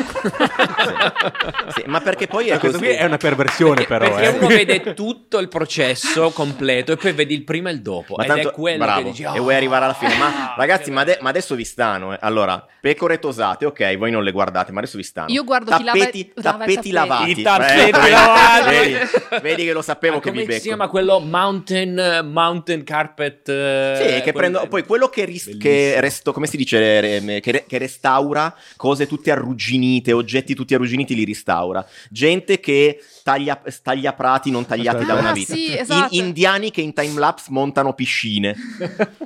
Sì. 0.78 1.80
Sì, 1.80 1.82
ma 1.86 2.00
perché 2.00 2.26
poi 2.26 2.48
è 2.48 2.58
così. 2.58 2.78
qui 2.78 2.88
è 2.88 3.04
una 3.04 3.16
perversione, 3.16 3.84
però. 3.84 4.08
Perché 4.08 4.34
eh. 4.34 4.38
uno 4.38 4.46
vede 4.48 4.94
tutto 4.94 5.38
il 5.38 5.48
processo 5.48 6.30
completo 6.30 6.92
e 6.92 6.96
poi 6.96 7.12
vedi 7.12 7.34
il 7.34 7.44
prima 7.44 7.68
e 7.70 7.72
il 7.74 7.82
dopo. 7.82 8.14
Ma 8.16 8.22
ed 8.24 8.28
tanto, 8.30 8.48
è 8.50 8.52
quello 8.52 8.84
bravo, 8.84 9.02
che 9.02 9.10
dici. 9.10 9.22
e 9.24 9.38
vuoi 9.38 9.54
arrivare 9.54 9.84
alla 9.84 9.94
fine. 9.94 10.16
Ma 10.16 10.26
ah, 10.26 10.54
ragazzi, 10.56 10.90
ma, 10.90 11.04
bello. 11.04 11.18
ma 11.22 11.28
adesso 11.28 11.54
vi 11.54 11.64
stanno. 11.64 12.14
eh. 12.14 12.18
Allora, 12.20 12.64
pecore 12.80 13.18
tosate, 13.18 13.66
ok, 13.66 13.96
voi 13.96 14.10
non 14.10 14.22
le 14.24 14.32
guardate, 14.32 14.72
ma 14.72 14.78
adesso 14.78 14.96
vi 14.96 15.02
stanno. 15.02 15.17
Io 15.28 15.44
guardo 15.44 15.76
chi 15.76 15.82
lava- 15.84 15.98
tappeti, 15.98 16.32
lava 16.34 16.64
i 16.64 16.74
tappeti 16.74 16.74
tappeti. 16.74 16.90
lavati. 16.92 17.30
I 17.30 17.42
tappeti 17.42 17.90
vedi, 17.90 18.10
lavati. 18.10 18.68
Vedi, 18.68 18.96
vedi 19.42 19.64
che 19.64 19.72
lo 19.72 19.82
sapevo 19.82 20.14
Ma 20.16 20.20
che 20.20 20.30
vi 20.30 20.36
come 20.38 20.46
becco. 20.48 20.60
si 20.60 20.66
chiama 20.68 20.88
quello 20.88 21.18
mountain, 21.20 22.28
mountain 22.32 22.84
carpet? 22.84 23.48
eh, 23.48 23.94
Sì, 23.96 24.04
che 24.06 24.20
quel- 24.22 24.34
prendo 24.34 24.66
poi 24.68 24.84
quello 24.84 25.08
che, 25.08 25.24
ris- 25.24 25.56
che 25.58 26.00
resto, 26.00 26.32
come 26.32 26.46
si 26.46 26.56
dice, 26.56 27.00
re- 27.00 27.40
che, 27.40 27.50
re- 27.52 27.64
che 27.66 27.78
restaura 27.78 28.54
cose 28.76 29.06
tutte 29.06 29.30
arrugginite, 29.30 30.12
oggetti 30.12 30.54
tutti 30.54 30.74
arrugginiti 30.74 31.14
li 31.14 31.24
restaura. 31.24 31.84
Gente 32.10 32.60
che 32.60 33.00
taglia, 33.28 33.60
taglia 33.82 34.12
prati 34.14 34.50
non 34.50 34.64
tagliati 34.64 35.04
da 35.04 35.14
una 35.14 35.30
Ah, 35.30 35.32
vita. 35.32 35.52
sì, 35.54 35.72
In- 35.72 35.78
esatto. 35.78 36.14
indiani 36.14 36.70
che 36.70 36.80
in 36.80 36.94
timelapse 36.94 37.48
montano 37.50 37.92
piscine. 37.92 38.56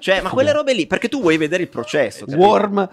Cioè, 0.01 0.21
ma 0.23 0.31
quelle 0.31 0.51
robe 0.53 0.75
lì, 0.75 0.87
perché 0.89 1.09
tu 1.09 1.21
vuoi 1.21 1.37
vedere 1.37 1.63
il 1.63 1.69
processo. 1.69 2.25
capito? 2.25 2.45
Worm. 2.45 2.89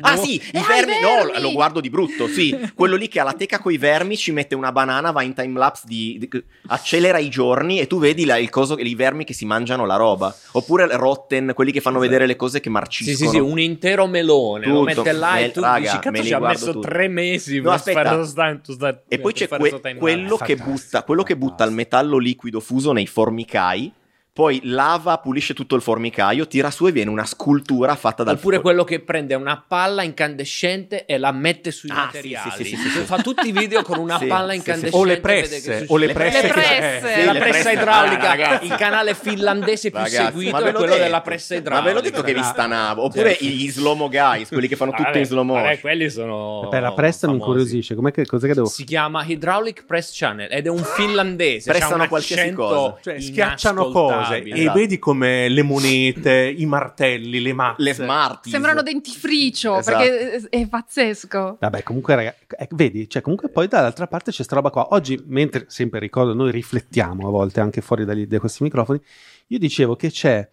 Ah 0.00 0.16
sì, 0.16 0.34
i 0.34 0.42
Ah, 0.54 0.58
i 0.60 0.64
vermi, 0.66 0.94
no, 1.00 1.40
lo 1.40 1.52
guardo 1.52 1.80
di 1.80 1.90
brutto, 1.90 2.26
sì. 2.26 2.56
Quello 2.74 2.96
lì 2.96 3.06
che 3.08 3.20
ha 3.20 3.24
la 3.24 3.32
teca 3.34 3.60
coi 3.60 3.78
vermi 3.78 4.16
ci 4.16 4.32
mette 4.32 4.54
una 4.56 4.72
banana, 4.72 5.10
va 5.12 5.22
in 5.22 5.34
timelapse, 5.34 5.84
di, 5.86 6.16
di- 6.18 6.42
accelera 6.66 7.18
i 7.18 7.28
giorni 7.28 7.78
e 7.78 7.86
tu 7.86 7.98
vedi 8.00 8.24
la- 8.24 8.36
il 8.38 8.50
coso, 8.50 8.76
i 8.78 8.94
vermi 8.94 9.24
che 9.24 9.34
si 9.34 9.44
mangiano 9.44 9.86
la 9.86 9.96
roba. 9.96 10.34
Oppure 10.52 10.88
Rotten, 10.96 11.52
quelli 11.54 11.70
che 11.72 11.80
fanno 11.80 11.98
vedere 12.00 12.26
le 12.26 12.34
cose 12.36 12.58
che 12.58 12.64
Sì, 12.64 12.70
marciscono. 12.70 13.30
sì, 13.30 13.36
sì, 13.36 13.40
un 13.40 13.58
intero 13.60 14.06
melone. 14.06 14.66
Lo 14.66 14.84
Tutto. 14.84 15.02
mette 15.02 15.12
là 15.12 15.32
Me- 15.34 15.44
e 15.44 15.50
tu 15.52 15.60
raga, 15.60 15.78
dici, 15.78 15.98
cazzo, 15.98 16.10
li 16.20 16.24
ci 16.26 16.34
ha 16.34 16.38
guardo 16.38 16.58
messo 16.58 16.72
tutti. 16.72 16.86
tre 16.88 17.08
mesi 17.08 17.56
No, 17.56 17.62
per 17.62 17.72
aspetta. 17.72 18.02
fare 18.02 18.16
lo 18.16 18.24
sta- 18.24 18.56
tu 18.62 18.72
sta- 18.72 19.02
E 19.08 19.18
poi 19.18 19.32
c'è 19.32 19.48
que- 19.48 19.68
sto 19.68 19.80
timeline. 19.80 20.00
Quello, 20.36 20.54
che 20.54 20.62
butta, 20.62 21.02
quello 21.02 21.22
che 21.22 21.36
butta 21.36 21.64
il 21.64 21.72
metallo 21.72 22.18
liquido 22.18 22.60
fuso 22.60 22.92
nei 22.92 23.06
formicai 23.06 23.92
poi 24.34 24.60
lava, 24.64 25.18
pulisce 25.18 25.52
tutto 25.52 25.74
il 25.76 25.82
formicaio, 25.82 26.46
tira 26.46 26.70
su 26.70 26.86
e 26.86 26.92
viene 26.92 27.10
una 27.10 27.26
scultura 27.26 27.94
fatta 27.96 28.22
dal 28.22 28.36
Oppure 28.36 28.56
fu- 28.56 28.62
quello 28.62 28.82
che 28.84 29.00
prende 29.00 29.34
una 29.34 29.62
palla 29.66 30.02
incandescente 30.02 31.04
e 31.04 31.18
la 31.18 31.32
mette 31.32 31.70
sui 31.70 31.90
Ah, 31.90 32.06
materiali. 32.06 32.50
sì, 32.56 32.64
sì, 32.64 32.70
sì, 32.70 32.76
sì, 32.76 32.88
sì. 32.88 32.98
Fa 33.00 33.18
tutti 33.18 33.48
i 33.48 33.52
video 33.52 33.82
con 33.82 33.98
una 33.98 34.16
Sì, 34.22 34.26
palla 34.26 34.52
sì, 34.52 34.52
sì. 34.52 34.56
incandescente. 34.56 34.96
O 34.96 35.04
le 35.04 35.20
presse, 35.20 35.84
o 35.88 35.96
le 35.98 36.08
presse. 36.12 36.42
Le 36.42 36.48
presse. 36.52 37.14
eh, 37.14 37.24
la 37.26 37.32
le 37.32 37.38
pressa 37.40 37.52
presse- 37.62 37.72
idraulica, 37.80 38.22
Ah, 38.22 38.34
ragazzi. 38.34 38.64
il 38.66 38.74
canale 38.76 39.14
finlandese 39.14 39.90
più 39.90 39.98
Ragazzi, 39.98 40.24
seguito 40.24 40.50
ma 40.52 40.58
ve 40.62 40.68
è 40.68 40.72
l'ho 40.72 40.78
quello 40.78 40.92
detto. 40.94 41.04
della 41.04 41.20
pressa 41.20 41.54
Ma 41.54 41.60
idraulica. 41.60 41.88
ve 41.88 41.94
l'ho 41.94 42.00
detto 42.00 42.22
che 42.22 42.34
vi 42.34 42.42
stanavo. 42.42 43.02
Oppure 43.04 43.36
gli 43.38 43.70
slow 43.70 43.94
mo 43.96 44.08
guys, 44.08 44.48
quelli 44.48 44.68
che 44.68 44.76
fanno 44.76 44.92
tutto 44.92 45.02
Vabbè, 45.04 45.18
in 45.18 45.24
slow 45.26 45.44
vabbè, 45.46 45.58
motion. 45.60 45.80
quelli 45.80 46.08
sono 46.10 46.68
Per 46.70 46.80
la 46.80 46.92
pressa 46.92 47.26
mi 47.26 47.32
famosi. 47.38 47.50
incuriosisce. 47.50 47.94
Com'è 47.94 48.10
che, 48.12 48.24
cos'è 48.24 48.46
che 48.46 48.54
devo 48.54 48.66
Si 48.66 48.84
chiama 48.84 49.22
Hydraulic 49.26 49.84
Press 49.84 50.10
Channel 50.16 50.48
ed 50.50 50.64
è 50.66 50.70
un 50.70 50.82
finlandese. 50.82 51.70
Pressano 51.70 52.02
un 52.04 52.08
qualsiasi 52.08 52.52
cosa. 52.52 52.96
Cioè, 53.02 53.20
schiacciano 53.20 53.90
cose 53.90 54.20
inascoltabile. 54.22 54.56
e 54.56 54.60
Esatto. 54.60 54.78
vedi 54.78 54.98
come 54.98 55.48
le 55.48 55.62
monete, 55.62 56.54
i 56.56 56.66
martelli, 56.66 57.40
le 57.40 57.52
mazze. 57.52 57.82
Le 57.82 57.94
smart. 57.94 58.48
Sembrano 58.48 58.82
dentifricio 58.82 59.78
Esatto. 59.78 59.98
perché 59.98 60.30
è, 60.48 60.60
è 60.60 60.68
pazzesco. 60.68 61.56
Vabbè, 61.60 61.82
comunque, 61.82 62.14
raga, 62.14 62.34
eh, 62.58 62.68
vedi, 62.70 63.08
cioè, 63.08 63.22
comunque 63.22 63.48
poi 63.48 63.68
dall'altra 63.68 64.06
parte 64.06 64.30
c'è 64.30 64.42
sta 64.42 64.54
roba 64.54 64.70
qua. 64.70 64.88
Oggi, 64.90 65.22
mentre 65.26 65.64
sempre 65.68 65.98
ricordo, 66.00 66.34
noi 66.34 66.50
riflettiamo 66.50 67.26
a 67.26 67.30
volte 67.30 67.60
anche 67.60 67.80
fuori 67.80 68.04
dagli- 68.04 68.26
da 68.26 68.38
questi 68.40 68.62
microfoni, 68.62 69.00
io 69.48 69.58
dicevo 69.58 69.96
che 69.96 70.10
c'è 70.10 70.48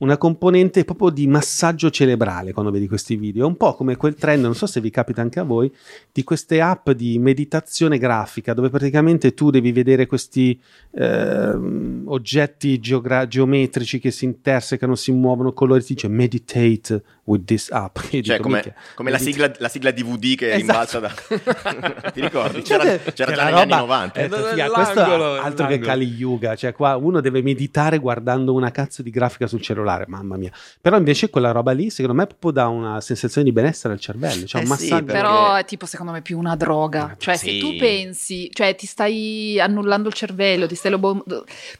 una 0.00 0.16
componente 0.16 0.84
proprio 0.84 1.10
di 1.10 1.26
massaggio 1.26 1.90
cerebrale 1.90 2.52
quando 2.52 2.70
vedi 2.70 2.88
questi 2.88 3.16
video, 3.16 3.46
un 3.46 3.56
po' 3.56 3.74
come 3.74 3.96
quel 3.96 4.14
trend, 4.14 4.42
non 4.42 4.54
so 4.54 4.66
se 4.66 4.80
vi 4.80 4.90
capita 4.90 5.20
anche 5.20 5.40
a 5.40 5.42
voi, 5.44 5.70
di 6.12 6.24
queste 6.24 6.60
app 6.60 6.90
di 6.90 7.18
meditazione 7.18 7.98
grafica 7.98 8.54
dove 8.54 8.70
praticamente 8.70 9.34
tu 9.34 9.50
devi 9.50 9.72
vedere 9.72 10.06
questi 10.06 10.58
ehm, 10.92 12.04
oggetti 12.06 12.78
geogra- 12.80 13.26
geometrici 13.26 13.98
che 13.98 14.10
si 14.10 14.24
intersecano, 14.24 14.94
si 14.94 15.12
muovono, 15.12 15.52
colori, 15.52 15.82
ti 15.82 15.94
dice 15.94 16.08
meditate 16.08 17.02
with 17.24 17.44
this 17.44 17.70
app. 17.70 17.98
Io 18.10 18.22
Cioè, 18.22 18.36
dico, 18.36 18.42
come, 18.42 18.54
"Minchia, 18.54 18.74
come 18.94 19.10
la, 19.10 19.18
sigla, 19.18 19.52
la 19.58 19.68
sigla 19.68 19.90
DVD 19.90 20.34
che 20.34 20.52
Esatto. 20.52 20.58
rimbalza 20.58 20.98
da... 21.00 21.12
Ti 22.12 22.20
ricordi? 22.20 22.62
C'era, 22.62 22.82
Cioè, 22.84 23.12
c'era 23.12 23.32
già 23.32 23.36
la 23.36 23.44
negli 23.44 23.70
roba- 23.70 23.74
anni 23.76 23.82
90. 23.86 24.20
Eh, 24.20 24.50
figa, 24.50 24.70
questo 24.70 25.00
è 25.00 25.38
altro 25.38 25.66
che 25.66 25.70
l'angolo. 25.72 25.86
Kali 25.86 26.04
Yuga, 26.06 26.56
cioè 26.56 26.72
qua 26.72 26.96
uno 26.96 27.20
deve 27.20 27.42
meditare 27.42 27.98
guardando 27.98 28.52
una 28.52 28.70
cazzo 28.70 29.02
di 29.02 29.10
grafica 29.10 29.46
sul 29.46 29.60
cellulare, 29.60 29.88
mamma 30.06 30.36
mia. 30.36 30.50
Però 30.80 30.96
invece 30.96 31.30
quella 31.30 31.50
roba 31.52 31.72
lì, 31.72 31.90
secondo 31.90 32.16
me, 32.20 32.26
proprio 32.26 32.50
dà 32.52 32.68
una 32.68 33.00
sensazione 33.00 33.46
di 33.46 33.52
benessere 33.52 33.92
al 33.94 34.00
cervello, 34.00 34.46
cioè 34.46 34.62
Eh 34.62 34.66
un 34.68 34.76
sì, 34.76 35.02
Però 35.04 35.54
è 35.54 35.64
tipo 35.64 35.86
secondo 35.86 36.12
me 36.12 36.22
più 36.22 36.38
una 36.38 36.56
droga. 36.56 37.14
Cioè, 37.18 37.36
se 37.36 37.48
Sì. 37.50 37.58
tu 37.58 37.76
pensi, 37.76 38.50
cioè 38.52 38.74
ti 38.74 38.86
stai 38.86 39.58
annullando 39.60 40.08
il 40.08 40.14
cervello, 40.14 40.66
ti 40.66 40.74
stai 40.74 40.90
lobo... 40.90 41.22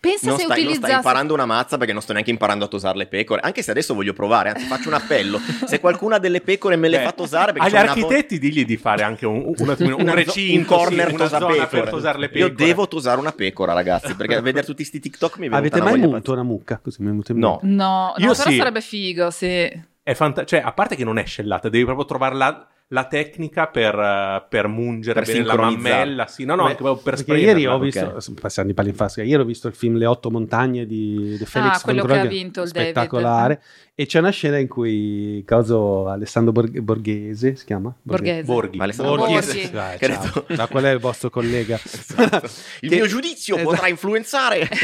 Pensa 0.01 0.29
Non 0.29 0.37
se 0.39 0.45
stai, 0.45 0.49
non 0.49 0.49
utilizzassi. 0.49 0.79
stai 0.79 0.95
imparando 0.95 1.35
una 1.35 1.47
mazza 1.47 1.77
perché 1.79 1.93
non 1.93 2.03
sto 2.03 2.13
neanche 2.13 2.31
imparando 2.31 2.65
a 2.65 2.69
tosare 2.69 2.97
le 2.99 3.07
pecore. 3.07 3.41
Anche 3.43 3.63
se 3.63 3.71
adesso 3.71 3.95
voglio 3.95 4.13
provare, 4.13 4.51
anzi 4.51 4.65
faccio 4.67 4.89
un 4.89 4.95
appello. 4.95 5.41
Se 5.67 5.81
qualcuna 5.81 6.19
delle 6.19 6.41
pecore 6.41 6.77
me 6.77 6.89
le 6.89 6.99
Beh, 6.99 7.05
fa 7.05 7.13
tosare 7.13 7.53
perché 7.53 7.69
Agli 7.69 7.77
architetti 7.77 8.39
digli 8.39 8.65
di 8.65 8.77
fare 8.77 9.03
anche 9.03 9.27
un, 9.27 9.37
un, 9.45 9.55
un 9.59 9.77
zo- 9.77 10.15
recinto, 10.15 10.59
un 10.59 10.65
corner 10.79 11.09
sì, 11.09 11.15
una 11.15 11.25
tosa 11.25 11.39
zona 11.39 11.55
pecore. 11.55 11.81
per 11.83 11.91
tosare 11.91 12.19
le 12.19 12.31
Io 12.35 12.49
devo 12.51 12.89
tosare 12.89 13.21
una 13.21 13.33
pecora, 13.33 13.73
ragazzi, 13.73 14.15
perché 14.15 14.37
a 14.37 14.41
vedere 14.41 14.67
tutti 14.67 14.85
sti 14.85 15.01
TikTok 15.01 15.37
mi 15.39 15.49
venuta 15.49 15.59
Avete 15.59 15.81
mai 15.81 15.99
munto 15.99 16.33
una 16.33 16.43
mucca? 16.43 16.79
Così 16.83 17.01
mi 17.03 17.09
è 17.09 17.11
venuto 17.11 17.33
in 17.33 17.39
No. 17.39 17.59
mente. 17.63 17.77
No, 18.07 18.15
però 18.17 18.35
sì. 18.35 18.57
sarebbe 18.57 18.81
figo, 18.81 19.31
sì. 19.31 19.89
È 20.03 20.15
fanta- 20.15 20.45
cioè, 20.45 20.61
a 20.61 20.73
parte 20.73 20.97
che 20.97 21.05
non 21.05 21.19
è 21.19 21.25
scellata, 21.25 21.69
devi 21.69 21.85
proprio 21.85 22.05
trovare 22.07 22.35
la, 22.35 22.67
la 22.89 23.05
tecnica 23.07 23.69
per, 23.69 24.47
per 24.49 24.67
mungere 24.67 25.21
Per 25.23 25.33
bene 25.33 25.45
la 25.45 25.55
mammella. 25.57 26.27
Sì, 26.27 26.45
no, 26.45 26.55
no, 26.57 26.63
Beh, 26.65 26.71
anche 26.71 26.83
proprio 26.83 27.03
per 27.03 27.15
perché 27.15 27.31
ieri 27.33 27.61
spremerla. 27.63 27.75
ho 27.75 27.79
visto, 27.79 28.35
passando 28.41 28.71
di 28.71 28.75
palinfasca, 28.77 29.23
ieri 29.23 29.43
ho 29.43 29.45
visto 29.45 29.69
il 29.69 29.75
film 29.75 29.97
Le 29.97 30.07
otto 30.07 30.31
montagne 30.31 30.87
di, 30.87 31.37
di 31.39 31.45
Felix 31.45 31.77
Ah, 31.77 31.81
quello 31.83 32.05
che 32.05 32.19
ha 32.19 32.25
vinto 32.25 32.63
il 32.63 32.71
David. 32.71 33.61
E 34.01 34.07
c'è 34.07 34.19
una 34.19 34.31
scena 34.31 34.57
in 34.57 34.67
cui 34.67 35.43
caso 35.45 36.09
Alessandro 36.09 36.53
Borg- 36.53 36.79
Borghese 36.81 37.55
si 37.57 37.67
chiama? 37.67 37.95
Borghese. 38.01 38.45
Borghi. 38.45 38.79
Ma 38.79 38.85
Alessandro 38.85 39.17
Borghese. 39.17 39.71
Borghese. 39.71 40.45
Dai, 40.49 40.57
Ma 40.57 40.67
qual 40.69 40.85
è 40.85 40.91
il 40.93 40.99
vostro 41.01 41.29
collega? 41.29 41.79
Esatto. 41.85 42.49
Il 42.81 42.89
Che- 42.89 42.95
mio 42.97 43.07
giudizio 43.07 43.57
Esatto. 43.57 43.71
potrà 43.71 43.89
influenzare. 43.89 44.67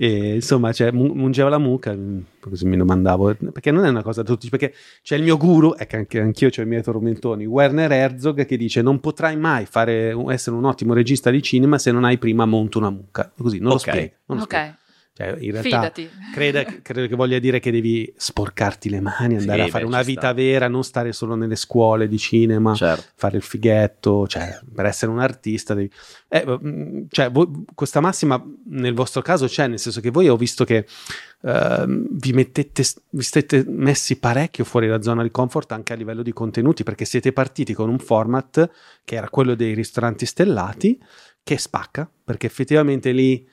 E 0.00 0.34
insomma, 0.34 0.72
cioè, 0.72 0.92
mu- 0.92 1.12
mungeva 1.12 1.48
la 1.48 1.58
mucca, 1.58 1.92
mm, 1.92 2.20
così 2.38 2.64
mi 2.64 2.76
domandavo, 2.76 3.34
perché 3.52 3.72
non 3.72 3.84
è 3.84 3.88
una 3.88 4.02
cosa 4.04 4.22
da 4.22 4.28
tutti, 4.30 4.48
perché 4.48 4.72
c'è 5.02 5.16
il 5.16 5.24
mio 5.24 5.36
guru, 5.36 5.74
e 5.76 5.86
che 5.88 5.96
anche 5.96 6.20
anch'io 6.20 6.50
ho 6.56 6.60
i 6.62 6.66
miei 6.66 6.82
tormentoni, 6.82 7.44
Werner 7.44 7.90
Herzog, 7.90 8.46
che 8.46 8.56
dice 8.56 8.82
non 8.82 9.00
potrai 9.00 9.36
mai 9.36 9.66
fare, 9.66 10.14
essere 10.28 10.54
un 10.54 10.64
ottimo 10.64 10.94
regista 10.94 11.30
di 11.30 11.42
cinema 11.42 11.76
se 11.78 11.90
non 11.90 12.04
hai 12.04 12.18
prima 12.18 12.46
monto 12.46 12.78
una 12.78 12.90
mucca, 12.90 13.32
così, 13.36 13.58
non 13.58 13.72
Ok. 13.72 13.74
lo 13.74 13.78
spiega. 13.80 14.12
non 14.26 14.36
lo 14.38 14.42
Ok, 14.44 14.48
spiega. 14.54 14.78
Cioè, 15.18 15.34
in 15.40 15.50
realtà 15.50 15.90
fidati. 15.90 16.10
credo, 16.32 16.64
credo 16.80 17.08
che 17.08 17.16
voglia 17.16 17.40
dire 17.40 17.58
che 17.58 17.72
devi 17.72 18.12
sporcarti 18.16 18.88
le 18.88 19.00
mani, 19.00 19.34
andare 19.34 19.62
Sì, 19.62 19.66
a 19.66 19.70
fare 19.72 19.82
beh, 19.82 19.90
una 19.90 20.02
vita 20.02 20.20
sta. 20.20 20.32
vera, 20.32 20.68
non 20.68 20.84
stare 20.84 21.12
solo 21.12 21.34
nelle 21.34 21.56
scuole 21.56 22.06
di 22.06 22.18
cinema 22.18 22.72
certo. 22.76 23.04
fare 23.16 23.36
il 23.36 23.42
fighetto, 23.42 24.28
cioè 24.28 24.60
per 24.72 24.86
essere 24.86 25.10
un 25.10 25.18
artista 25.18 25.74
devi... 25.74 25.90
eh, 26.28 26.44
mm, 26.46 27.06
cioè, 27.10 27.32
voi- 27.32 27.64
questa 27.74 27.98
massima 27.98 28.40
nel 28.66 28.94
vostro 28.94 29.20
caso 29.20 29.46
c'è, 29.46 29.66
nel 29.66 29.80
senso 29.80 30.00
che 30.00 30.10
voi 30.10 30.28
ho 30.28 30.36
visto 30.36 30.64
che 30.64 30.86
ehm, 31.42 32.06
vi 32.10 32.32
mettete, 32.32 32.84
vi 33.10 33.22
siete 33.24 33.64
messi 33.66 34.20
parecchio 34.20 34.62
fuori 34.62 34.86
dalla 34.86 35.02
zona 35.02 35.24
di 35.24 35.32
comfort 35.32 35.72
anche 35.72 35.94
a 35.94 35.96
livello 35.96 36.22
di 36.22 36.32
contenuti, 36.32 36.84
perché 36.84 37.04
siete 37.04 37.32
partiti 37.32 37.74
con 37.74 37.88
un 37.88 37.98
format 37.98 38.70
che 39.04 39.16
era 39.16 39.28
quello 39.30 39.56
dei 39.56 39.74
ristoranti 39.74 40.26
stellati, 40.26 40.96
che 41.42 41.58
spacca, 41.58 42.08
perché 42.24 42.46
effettivamente 42.46 43.10
lì... 43.10 43.44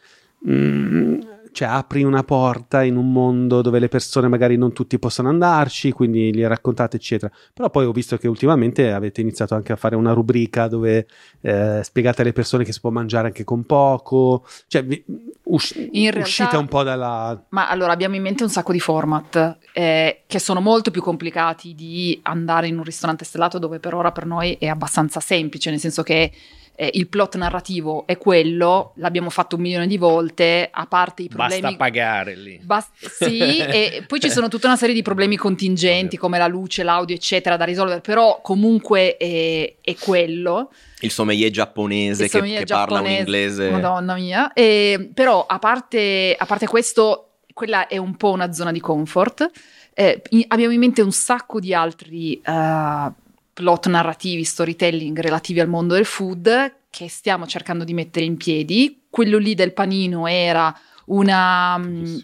mm, 0.47 1.20
cioè 1.55 1.69
apri 1.69 2.03
una 2.03 2.21
porta 2.25 2.83
in 2.83 2.97
un 2.97 3.13
mondo 3.13 3.61
dove 3.61 3.79
le 3.79 3.87
persone 3.87 4.27
magari 4.27 4.57
non 4.57 4.73
tutti 4.73 4.99
possono 4.99 5.29
andarci, 5.29 5.93
quindi 5.93 6.33
li 6.33 6.45
raccontate, 6.45 6.97
eccetera. 6.97 7.31
Però 7.53 7.69
poi 7.69 7.85
ho 7.85 7.93
visto 7.93 8.17
che 8.17 8.27
ultimamente 8.27 8.91
avete 8.91 9.21
iniziato 9.21 9.55
anche 9.55 9.71
a 9.71 9.77
fare 9.77 9.95
una 9.95 10.11
rubrica 10.11 10.67
dove 10.67 11.07
eh, 11.39 11.79
spiegate 11.81 12.23
alle 12.23 12.33
persone 12.33 12.65
che 12.65 12.73
si 12.73 12.81
può 12.81 12.89
mangiare 12.89 13.27
anche 13.27 13.45
con 13.45 13.63
poco, 13.63 14.45
cioè 14.67 14.83
vi- 14.83 15.01
us- 15.43 15.75
realtà- 15.77 16.19
uscite 16.19 16.57
un 16.57 16.67
po' 16.67 16.83
dalla... 16.83 17.41
Ma 17.51 17.69
allora 17.69 17.93
abbiamo 17.93 18.15
in 18.15 18.21
mente 18.23 18.43
un 18.43 18.49
sacco 18.49 18.73
di 18.73 18.81
format 18.81 19.59
eh, 19.71 20.23
che 20.27 20.39
sono 20.39 20.59
molto 20.59 20.91
più 20.91 21.01
complicati 21.01 21.73
di 21.73 22.19
andare 22.23 22.67
in 22.67 22.77
un 22.77 22.83
ristorante 22.83 23.23
stellato 23.23 23.59
dove 23.59 23.79
per 23.79 23.93
ora 23.93 24.11
per 24.11 24.25
noi 24.25 24.57
è 24.59 24.67
abbastanza 24.67 25.21
semplice, 25.21 25.69
nel 25.69 25.79
senso 25.79 26.03
che 26.03 26.33
eh, 26.76 26.91
il 26.93 27.07
plot 27.07 27.38
narrativo 27.38 28.05
è 28.05 28.17
quello, 28.17 28.91
l'abbiamo 28.95 29.30
fatto 29.30 29.55
un 29.55 29.61
milione 29.61 29.88
di 29.88 29.97
volte, 29.97 30.67
a 30.71 30.86
parte 30.86 31.23
i 31.23 31.28
problemi... 31.30 31.61
Basta 31.61 31.78
pagare 31.78 32.36
lì. 32.36 32.59
Bas- 32.61 32.89
sì, 32.97 33.39
e 33.59 34.03
poi 34.05 34.19
ci 34.19 34.30
sono 34.30 34.47
tutta 34.49 34.67
una 34.67 34.76
serie 34.76 34.93
di 34.93 35.01
problemi 35.01 35.38
contingenti 35.38 36.17
come 36.17 36.38
la 36.38 36.47
luce, 36.47 36.84
l'audio, 36.84 37.15
eccetera, 37.15 37.55
da 37.55 37.63
risolvere, 37.63 38.01
però 38.01 38.41
comunque 38.41 39.15
è, 39.17 39.76
è 39.82 39.95
quello. 39.95 40.71
Il 40.99 41.11
sommelier 41.11 41.49
giapponese 41.49 42.26
Il 42.26 42.30
che, 42.30 42.38
sommelier 42.38 42.63
che 42.63 42.73
parla 42.73 42.99
un 42.99 43.05
giapponese, 43.05 43.19
inglese. 43.19 43.69
Madonna 43.69 44.15
mia. 44.15 44.53
E, 44.53 45.09
però 45.13 45.45
a 45.45 45.59
parte, 45.59 46.36
a 46.38 46.45
parte 46.45 46.67
questo, 46.67 47.30
quella 47.53 47.88
è 47.88 47.97
un 47.97 48.17
po' 48.17 48.32
una 48.32 48.51
zona 48.51 48.71
di 48.71 48.80
comfort. 48.80 49.49
Eh, 49.93 50.21
in- 50.32 50.43
abbiamo 50.47 50.73
in 50.73 50.80
mente 50.80 51.01
un 51.01 51.11
sacco 51.11 51.61
di 51.61 51.73
altri 51.73 52.34
eh, 52.41 53.11
plot 53.55 53.87
narrativi, 53.87 54.43
storytelling 54.43 55.17
relativi 55.17 55.61
al 55.61 55.69
mondo 55.69 55.93
del 55.93 56.03
food 56.03 56.75
che 56.89 57.07
stiamo 57.07 57.47
cercando 57.47 57.85
di 57.85 57.93
mettere 57.93 58.25
in 58.25 58.35
piedi. 58.35 59.05
Quello 59.09 59.37
lì 59.37 59.55
del 59.55 59.71
panino 59.71 60.27
era 60.27 60.77
una, 61.05 61.79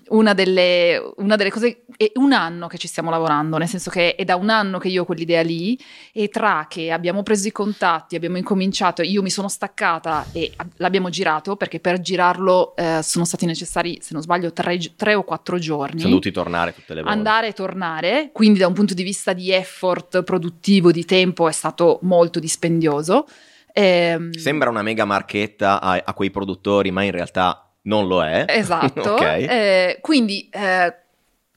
una 0.09 0.33
delle, 0.33 1.13
una 1.17 1.35
delle 1.35 1.51
cose, 1.51 1.83
è 1.95 2.11
un 2.15 2.33
anno 2.33 2.67
che 2.67 2.77
ci 2.77 2.87
stiamo 2.87 3.09
lavorando, 3.09 3.57
nel 3.57 3.67
senso 3.67 3.89
che 3.89 4.15
è 4.15 4.23
da 4.23 4.35
un 4.35 4.49
anno 4.49 4.79
che 4.79 4.87
io 4.87 5.03
ho 5.03 5.05
quell'idea 5.05 5.41
lì 5.41 5.79
e 6.11 6.29
tra 6.29 6.65
che 6.67 6.91
abbiamo 6.91 7.21
preso 7.23 7.47
i 7.47 7.51
contatti, 7.51 8.15
abbiamo 8.15 8.37
incominciato, 8.37 9.01
io 9.01 9.21
mi 9.21 9.29
sono 9.29 9.47
staccata 9.47 10.25
e 10.31 10.51
ab- 10.55 10.71
l'abbiamo 10.77 11.09
girato 11.09 11.55
perché 11.55 11.79
per 11.79 11.99
girarlo 11.99 12.75
eh, 12.75 13.01
sono 13.03 13.25
stati 13.25 13.45
necessari, 13.45 13.99
se 14.01 14.13
non 14.13 14.21
sbaglio, 14.21 14.51
tre, 14.51 14.79
tre 14.95 15.13
o 15.13 15.23
quattro 15.23 15.59
giorni. 15.59 15.99
Sono 15.99 16.11
dovuti 16.11 16.31
tornare 16.31 16.73
tutte 16.73 16.93
le 16.93 17.01
volte. 17.01 17.17
Andare 17.17 17.47
e 17.47 17.53
tornare, 17.53 18.29
quindi 18.33 18.59
da 18.59 18.67
un 18.67 18.73
punto 18.73 18.93
di 18.93 19.03
vista 19.03 19.33
di 19.33 19.51
effort 19.51 20.23
produttivo, 20.23 20.91
di 20.91 21.05
tempo, 21.05 21.47
è 21.47 21.51
stato 21.51 21.99
molto 22.03 22.39
dispendioso. 22.39 23.27
Ehm, 23.73 24.33
Sembra 24.33 24.69
una 24.69 24.81
mega 24.81 25.05
marchetta 25.05 25.79
a, 25.79 26.01
a 26.03 26.13
quei 26.13 26.31
produttori, 26.31 26.91
ma 26.91 27.03
in 27.03 27.11
realtà 27.11 27.70
non 27.83 28.07
lo 28.07 28.23
è. 28.23 28.45
Esatto. 28.47 29.13
Ok. 29.13 29.21
Eh, 29.21 29.97
quindi 30.01 30.49
eh, 30.51 30.95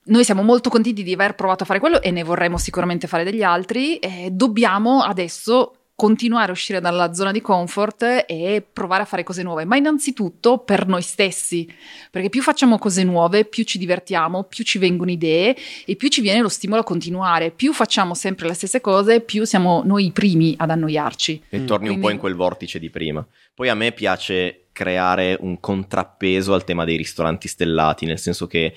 noi 0.04 0.24
siamo 0.24 0.42
molto 0.42 0.70
contenti 0.70 1.02
di 1.02 1.12
aver 1.12 1.34
provato 1.34 1.62
a 1.62 1.66
fare 1.66 1.80
quello 1.80 2.02
e 2.02 2.10
ne 2.10 2.22
vorremmo 2.22 2.58
sicuramente 2.58 3.06
fare 3.06 3.24
degli 3.24 3.42
altri. 3.42 3.98
Eh, 3.98 4.28
dobbiamo 4.30 5.02
adesso 5.02 5.76
continuare 5.97 6.49
a 6.49 6.53
uscire 6.53 6.80
dalla 6.80 7.12
zona 7.12 7.30
di 7.30 7.40
comfort 7.40 8.24
e 8.26 8.66
provare 8.72 9.03
a 9.03 9.07
fare 9.07 9.22
cose 9.22 9.42
nuove, 9.42 9.64
ma 9.64 9.76
innanzitutto 9.76 10.59
per 10.59 10.86
noi 10.86 11.03
stessi, 11.03 11.68
perché 12.11 12.28
più 12.28 12.42
facciamo 12.42 12.78
cose 12.78 13.05
nuove, 13.05 13.45
più 13.45 13.62
ci 13.64 13.78
divertiamo, 13.78 14.42
più 14.42 14.64
ci 14.64 14.78
vengono 14.78 15.11
idee 15.11 15.57
e 15.86 15.95
più 15.97 16.09
ci 16.09 16.20
viene 16.20 16.40
lo 16.40 16.49
stimolo 16.49 16.80
a 16.80 16.84
continuare, 16.84 17.53
più 17.53 17.72
facciamo 17.72 18.14
sempre 18.14 18.49
le 18.49 18.55
stesse 18.55 18.80
cose, 18.80 19.20
più 19.20 19.45
siamo 19.45 19.82
noi 19.84 20.07
i 20.07 20.12
primi 20.12 20.55
ad 20.59 20.70
annoiarci. 20.70 21.42
E 21.49 21.64
torni 21.64 21.88
un 21.88 21.95
po' 21.95 22.01
Quindi- 22.01 22.12
in 22.12 22.18
quel 22.18 22.34
vortice 22.34 22.78
di 22.78 22.90
prima. 22.90 23.24
Poi 23.55 23.68
a 23.68 23.74
me 23.74 23.92
piace 23.92 24.66
creare 24.72 25.36
un 25.38 25.61
contrappeso 25.61 26.53
al 26.53 26.64
tema 26.64 26.84
dei 26.84 26.97
ristoranti 26.97 27.47
stellati, 27.47 28.05
nel 28.05 28.18
senso 28.18 28.49
che 28.49 28.74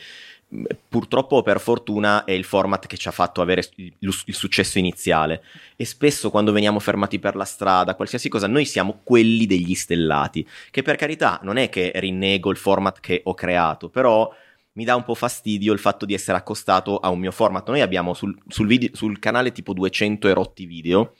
purtroppo 0.87 1.41
per 1.41 1.59
fortuna 1.59 2.23
è 2.23 2.31
il 2.31 2.45
format 2.45 2.87
che 2.87 2.97
ci 2.97 3.09
ha 3.09 3.11
fatto 3.11 3.41
avere 3.41 3.69
il, 3.75 3.93
il 3.99 4.33
successo 4.33 4.79
iniziale 4.79 5.43
e 5.75 5.83
spesso 5.83 6.29
quando 6.29 6.53
veniamo 6.53 6.79
fermati 6.79 7.19
per 7.19 7.35
la 7.35 7.43
strada, 7.43 7.95
qualsiasi 7.95 8.29
cosa, 8.29 8.47
noi 8.47 8.65
siamo 8.65 9.01
quelli 9.03 9.45
degli 9.45 9.75
stellati, 9.75 10.47
che 10.71 10.81
per 10.83 10.95
carità 10.95 11.39
non 11.43 11.57
è 11.57 11.69
che 11.69 11.91
rinnego 11.95 12.49
il 12.49 12.57
format 12.57 12.99
che 13.01 13.21
ho 13.25 13.33
creato, 13.33 13.89
però 13.89 14.33
mi 14.73 14.85
dà 14.85 14.95
un 14.95 15.03
po' 15.03 15.15
fastidio 15.15 15.73
il 15.73 15.79
fatto 15.79 16.05
di 16.05 16.13
essere 16.13 16.37
accostato 16.37 16.97
a 16.99 17.09
un 17.09 17.19
mio 17.19 17.31
format. 17.31 17.67
Noi 17.67 17.81
abbiamo 17.81 18.13
sul, 18.13 18.37
sul 18.47 18.67
video- 18.67 18.95
sul 18.95 19.17
canale 19.19 19.51
tipo 19.51 19.73
200 19.73 20.27
erotti 20.27 20.65
video, 20.65 21.15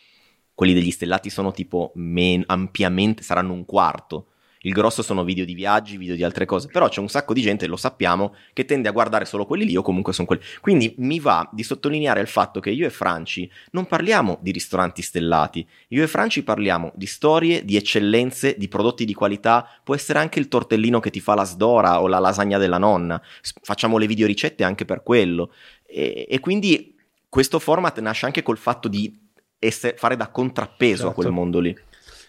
quelli 0.53 0.73
degli 0.73 0.91
stellati 0.91 1.29
sono 1.29 1.51
tipo 1.51 1.91
men- 1.95 2.43
ampiamente, 2.45 3.23
saranno 3.23 3.53
un 3.53 3.65
quarto. 3.65 4.27
Il 4.67 4.73
grosso 4.73 5.01
sono 5.01 5.23
video 5.23 5.45
di 5.45 5.53
viaggi, 5.53 5.95
video 5.95 6.13
di 6.13 6.25
altre 6.25 6.43
cose, 6.43 6.67
però 6.67 6.89
c'è 6.89 6.99
un 6.99 7.07
sacco 7.07 7.31
di 7.33 7.41
gente, 7.41 7.67
lo 7.67 7.77
sappiamo, 7.77 8.35
che 8.51 8.65
tende 8.65 8.89
a 8.89 8.91
guardare 8.91 9.23
solo 9.23 9.45
quelli 9.45 9.63
lì 9.63 9.77
o 9.77 9.81
comunque 9.81 10.11
sono 10.11 10.27
quelli. 10.27 10.41
Quindi 10.59 10.93
mi 10.97 11.21
va 11.21 11.47
di 11.53 11.63
sottolineare 11.63 12.19
il 12.19 12.27
fatto 12.27 12.59
che 12.59 12.69
io 12.69 12.85
e 12.85 12.89
Franci 12.89 13.49
non 13.71 13.85
parliamo 13.85 14.39
di 14.41 14.51
ristoranti 14.51 15.01
stellati, 15.01 15.65
io 15.87 16.03
e 16.03 16.07
Franci 16.07 16.43
parliamo 16.43 16.91
di 16.95 17.05
storie, 17.05 17.63
di 17.63 17.77
eccellenze, 17.77 18.55
di 18.57 18.67
prodotti 18.67 19.05
di 19.05 19.13
qualità, 19.13 19.65
può 19.85 19.95
essere 19.95 20.19
anche 20.19 20.39
il 20.39 20.49
tortellino 20.49 20.99
che 20.99 21.11
ti 21.11 21.21
fa 21.21 21.33
la 21.33 21.45
sdora 21.45 22.01
o 22.01 22.07
la 22.09 22.19
lasagna 22.19 22.57
della 22.57 22.77
nonna, 22.77 23.21
facciamo 23.61 23.97
le 23.97 24.05
videoricette 24.05 24.65
anche 24.65 24.83
per 24.83 25.01
quello. 25.01 25.53
E, 25.85 26.25
e 26.29 26.39
quindi 26.41 26.93
questo 27.29 27.59
format 27.59 27.97
nasce 28.01 28.25
anche 28.25 28.43
col 28.43 28.57
fatto 28.57 28.89
di 28.89 29.17
essere- 29.59 29.95
fare 29.97 30.17
da 30.17 30.27
contrappeso 30.27 31.03
a 31.03 31.05
Certo. 31.05 31.21
quel 31.21 31.31
mondo 31.31 31.59
lì. 31.59 31.73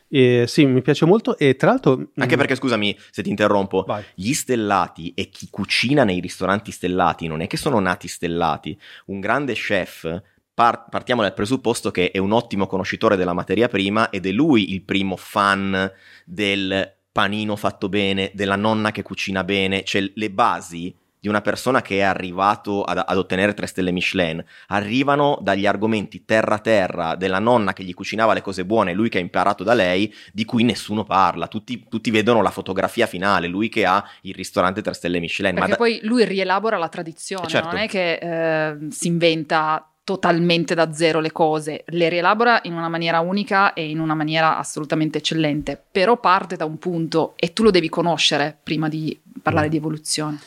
E 0.08 0.44
sì, 0.46 0.64
mi 0.64 0.82
piace 0.82 1.04
molto 1.04 1.36
e 1.36 1.56
tra 1.56 1.70
l'altro... 1.70 2.10
Anche 2.16 2.34
mm, 2.34 2.38
perché, 2.38 2.54
scusami 2.54 2.96
se 3.10 3.22
ti 3.22 3.30
interrompo, 3.30 3.84
Vai. 3.86 4.02
gli 4.14 4.32
stellati 4.32 5.12
e 5.14 5.28
chi 5.28 5.48
cucina 5.50 6.04
nei 6.04 6.20
ristoranti 6.20 6.70
stellati 6.70 7.26
non 7.26 7.40
è 7.40 7.46
che 7.46 7.56
sono 7.56 7.78
nati 7.78 8.08
stellati. 8.08 8.78
Un 9.06 9.20
grande 9.20 9.52
chef, 9.52 10.22
par- 10.54 10.88
partiamo 10.88 11.22
dal 11.22 11.34
presupposto 11.34 11.90
che 11.90 12.10
è 12.10 12.18
un 12.18 12.32
ottimo 12.32 12.66
conoscitore 12.66 13.16
della 13.16 13.34
materia 13.34 13.68
prima 13.68 14.10
ed 14.10 14.26
è 14.26 14.30
lui 14.30 14.72
il 14.72 14.82
primo 14.82 15.16
fan 15.16 15.90
del 16.24 16.96
panino 17.12 17.56
fatto 17.56 17.88
bene, 17.88 18.30
della 18.34 18.56
nonna 18.56 18.90
che 18.92 19.02
cucina 19.02 19.44
bene, 19.44 19.82
cioè 19.84 20.10
le 20.14 20.30
basi 20.30 20.94
di 21.20 21.28
una 21.28 21.40
persona 21.40 21.82
che 21.82 21.98
è 21.98 22.02
arrivato 22.02 22.82
ad, 22.82 23.02
ad 23.04 23.16
ottenere 23.16 23.54
tre 23.54 23.66
stelle 23.66 23.90
Michelin 23.90 24.44
arrivano 24.68 25.38
dagli 25.40 25.66
argomenti 25.66 26.24
terra 26.24 26.58
terra 26.58 27.14
della 27.16 27.38
nonna 27.38 27.72
che 27.72 27.82
gli 27.84 27.94
cucinava 27.94 28.32
le 28.34 28.40
cose 28.42 28.64
buone, 28.64 28.92
lui 28.92 29.08
che 29.08 29.18
ha 29.18 29.20
imparato 29.20 29.64
da 29.64 29.74
lei, 29.74 30.12
di 30.32 30.44
cui 30.44 30.62
nessuno 30.62 31.04
parla. 31.04 31.48
Tutti, 31.48 31.86
tutti 31.88 32.10
vedono 32.10 32.42
la 32.42 32.50
fotografia 32.50 33.06
finale, 33.06 33.46
lui 33.48 33.68
che 33.68 33.84
ha 33.84 34.02
il 34.22 34.34
ristorante 34.34 34.82
tre 34.82 34.92
stelle 34.94 35.18
Michelin. 35.18 35.54
Perché 35.54 35.70
da- 35.70 35.76
poi 35.76 36.00
lui 36.02 36.24
rielabora 36.24 36.76
la 36.78 36.88
tradizione, 36.88 37.46
Eh, 37.46 37.48
certo. 37.48 37.68
non 37.68 37.78
è 37.78 37.88
che 37.88 38.12
eh, 38.14 38.76
si 38.90 39.08
inventa 39.08 39.82
totalmente 40.04 40.74
da 40.74 40.90
zero 40.94 41.20
le 41.20 41.32
cose, 41.32 41.84
le 41.88 42.08
rielabora 42.08 42.60
in 42.62 42.72
una 42.72 42.88
maniera 42.88 43.20
unica 43.20 43.74
e 43.74 43.90
in 43.90 43.98
una 44.00 44.14
maniera 44.14 44.56
assolutamente 44.56 45.18
eccellente, 45.18 45.78
però 45.92 46.16
parte 46.18 46.56
da 46.56 46.64
un 46.64 46.78
punto 46.78 47.34
e 47.36 47.52
tu 47.52 47.62
lo 47.62 47.70
devi 47.70 47.90
conoscere 47.90 48.56
prima 48.62 48.88
di 48.88 49.20
parlare 49.42 49.66
Mm. 49.66 49.70
di 49.70 49.76
evoluzione. 49.76 50.38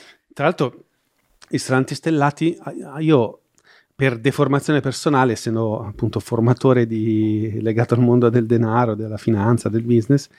Tra 0.42 0.50
l'altro, 0.50 0.74
i 0.76 1.48
ristoranti 1.52 1.94
stellati, 1.94 2.58
ah, 2.64 3.00
io 3.00 3.42
per 3.94 4.18
deformazione 4.18 4.80
personale, 4.80 5.34
essendo 5.34 5.86
appunto 5.86 6.20
formatore 6.20 6.88
di- 6.88 7.60
legato 7.62 7.94
al 7.94 8.00
mondo 8.00 8.28
del 8.30 8.48
denaro, 8.48 8.96
della 8.96 9.18
finanza, 9.18 9.70
del 9.70 9.84
business, 9.84 10.30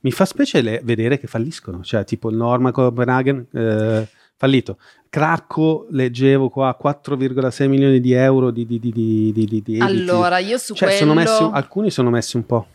mi 0.00 0.12
fa 0.12 0.24
specie 0.24 0.62
le- 0.62 0.80
vedere 0.82 1.18
che 1.18 1.26
falliscono. 1.26 1.82
Cioè, 1.82 2.04
tipo 2.04 2.30
il 2.30 2.36
Norma 2.36 2.72
Copenhagen, 2.72 3.46
eh, 3.52 4.08
fallito. 4.34 4.78
Cracco, 5.10 5.88
leggevo 5.90 6.48
qua 6.48 6.74
4,6 6.74 7.68
milioni 7.68 8.00
di 8.00 8.12
euro 8.12 8.50
di, 8.50 8.64
di, 8.64 8.78
di, 8.78 8.90
di, 9.34 9.62
di. 9.62 9.78
Allora, 9.78 10.38
io 10.38 10.56
su 10.56 10.72
Cioè, 10.72 10.88
quello 10.88 11.02
sono 11.04 11.12
messi, 11.12 11.42
alcuni 11.52 11.90
sono 11.90 12.08
messi 12.08 12.36
un 12.38 12.46
po'. 12.46 12.66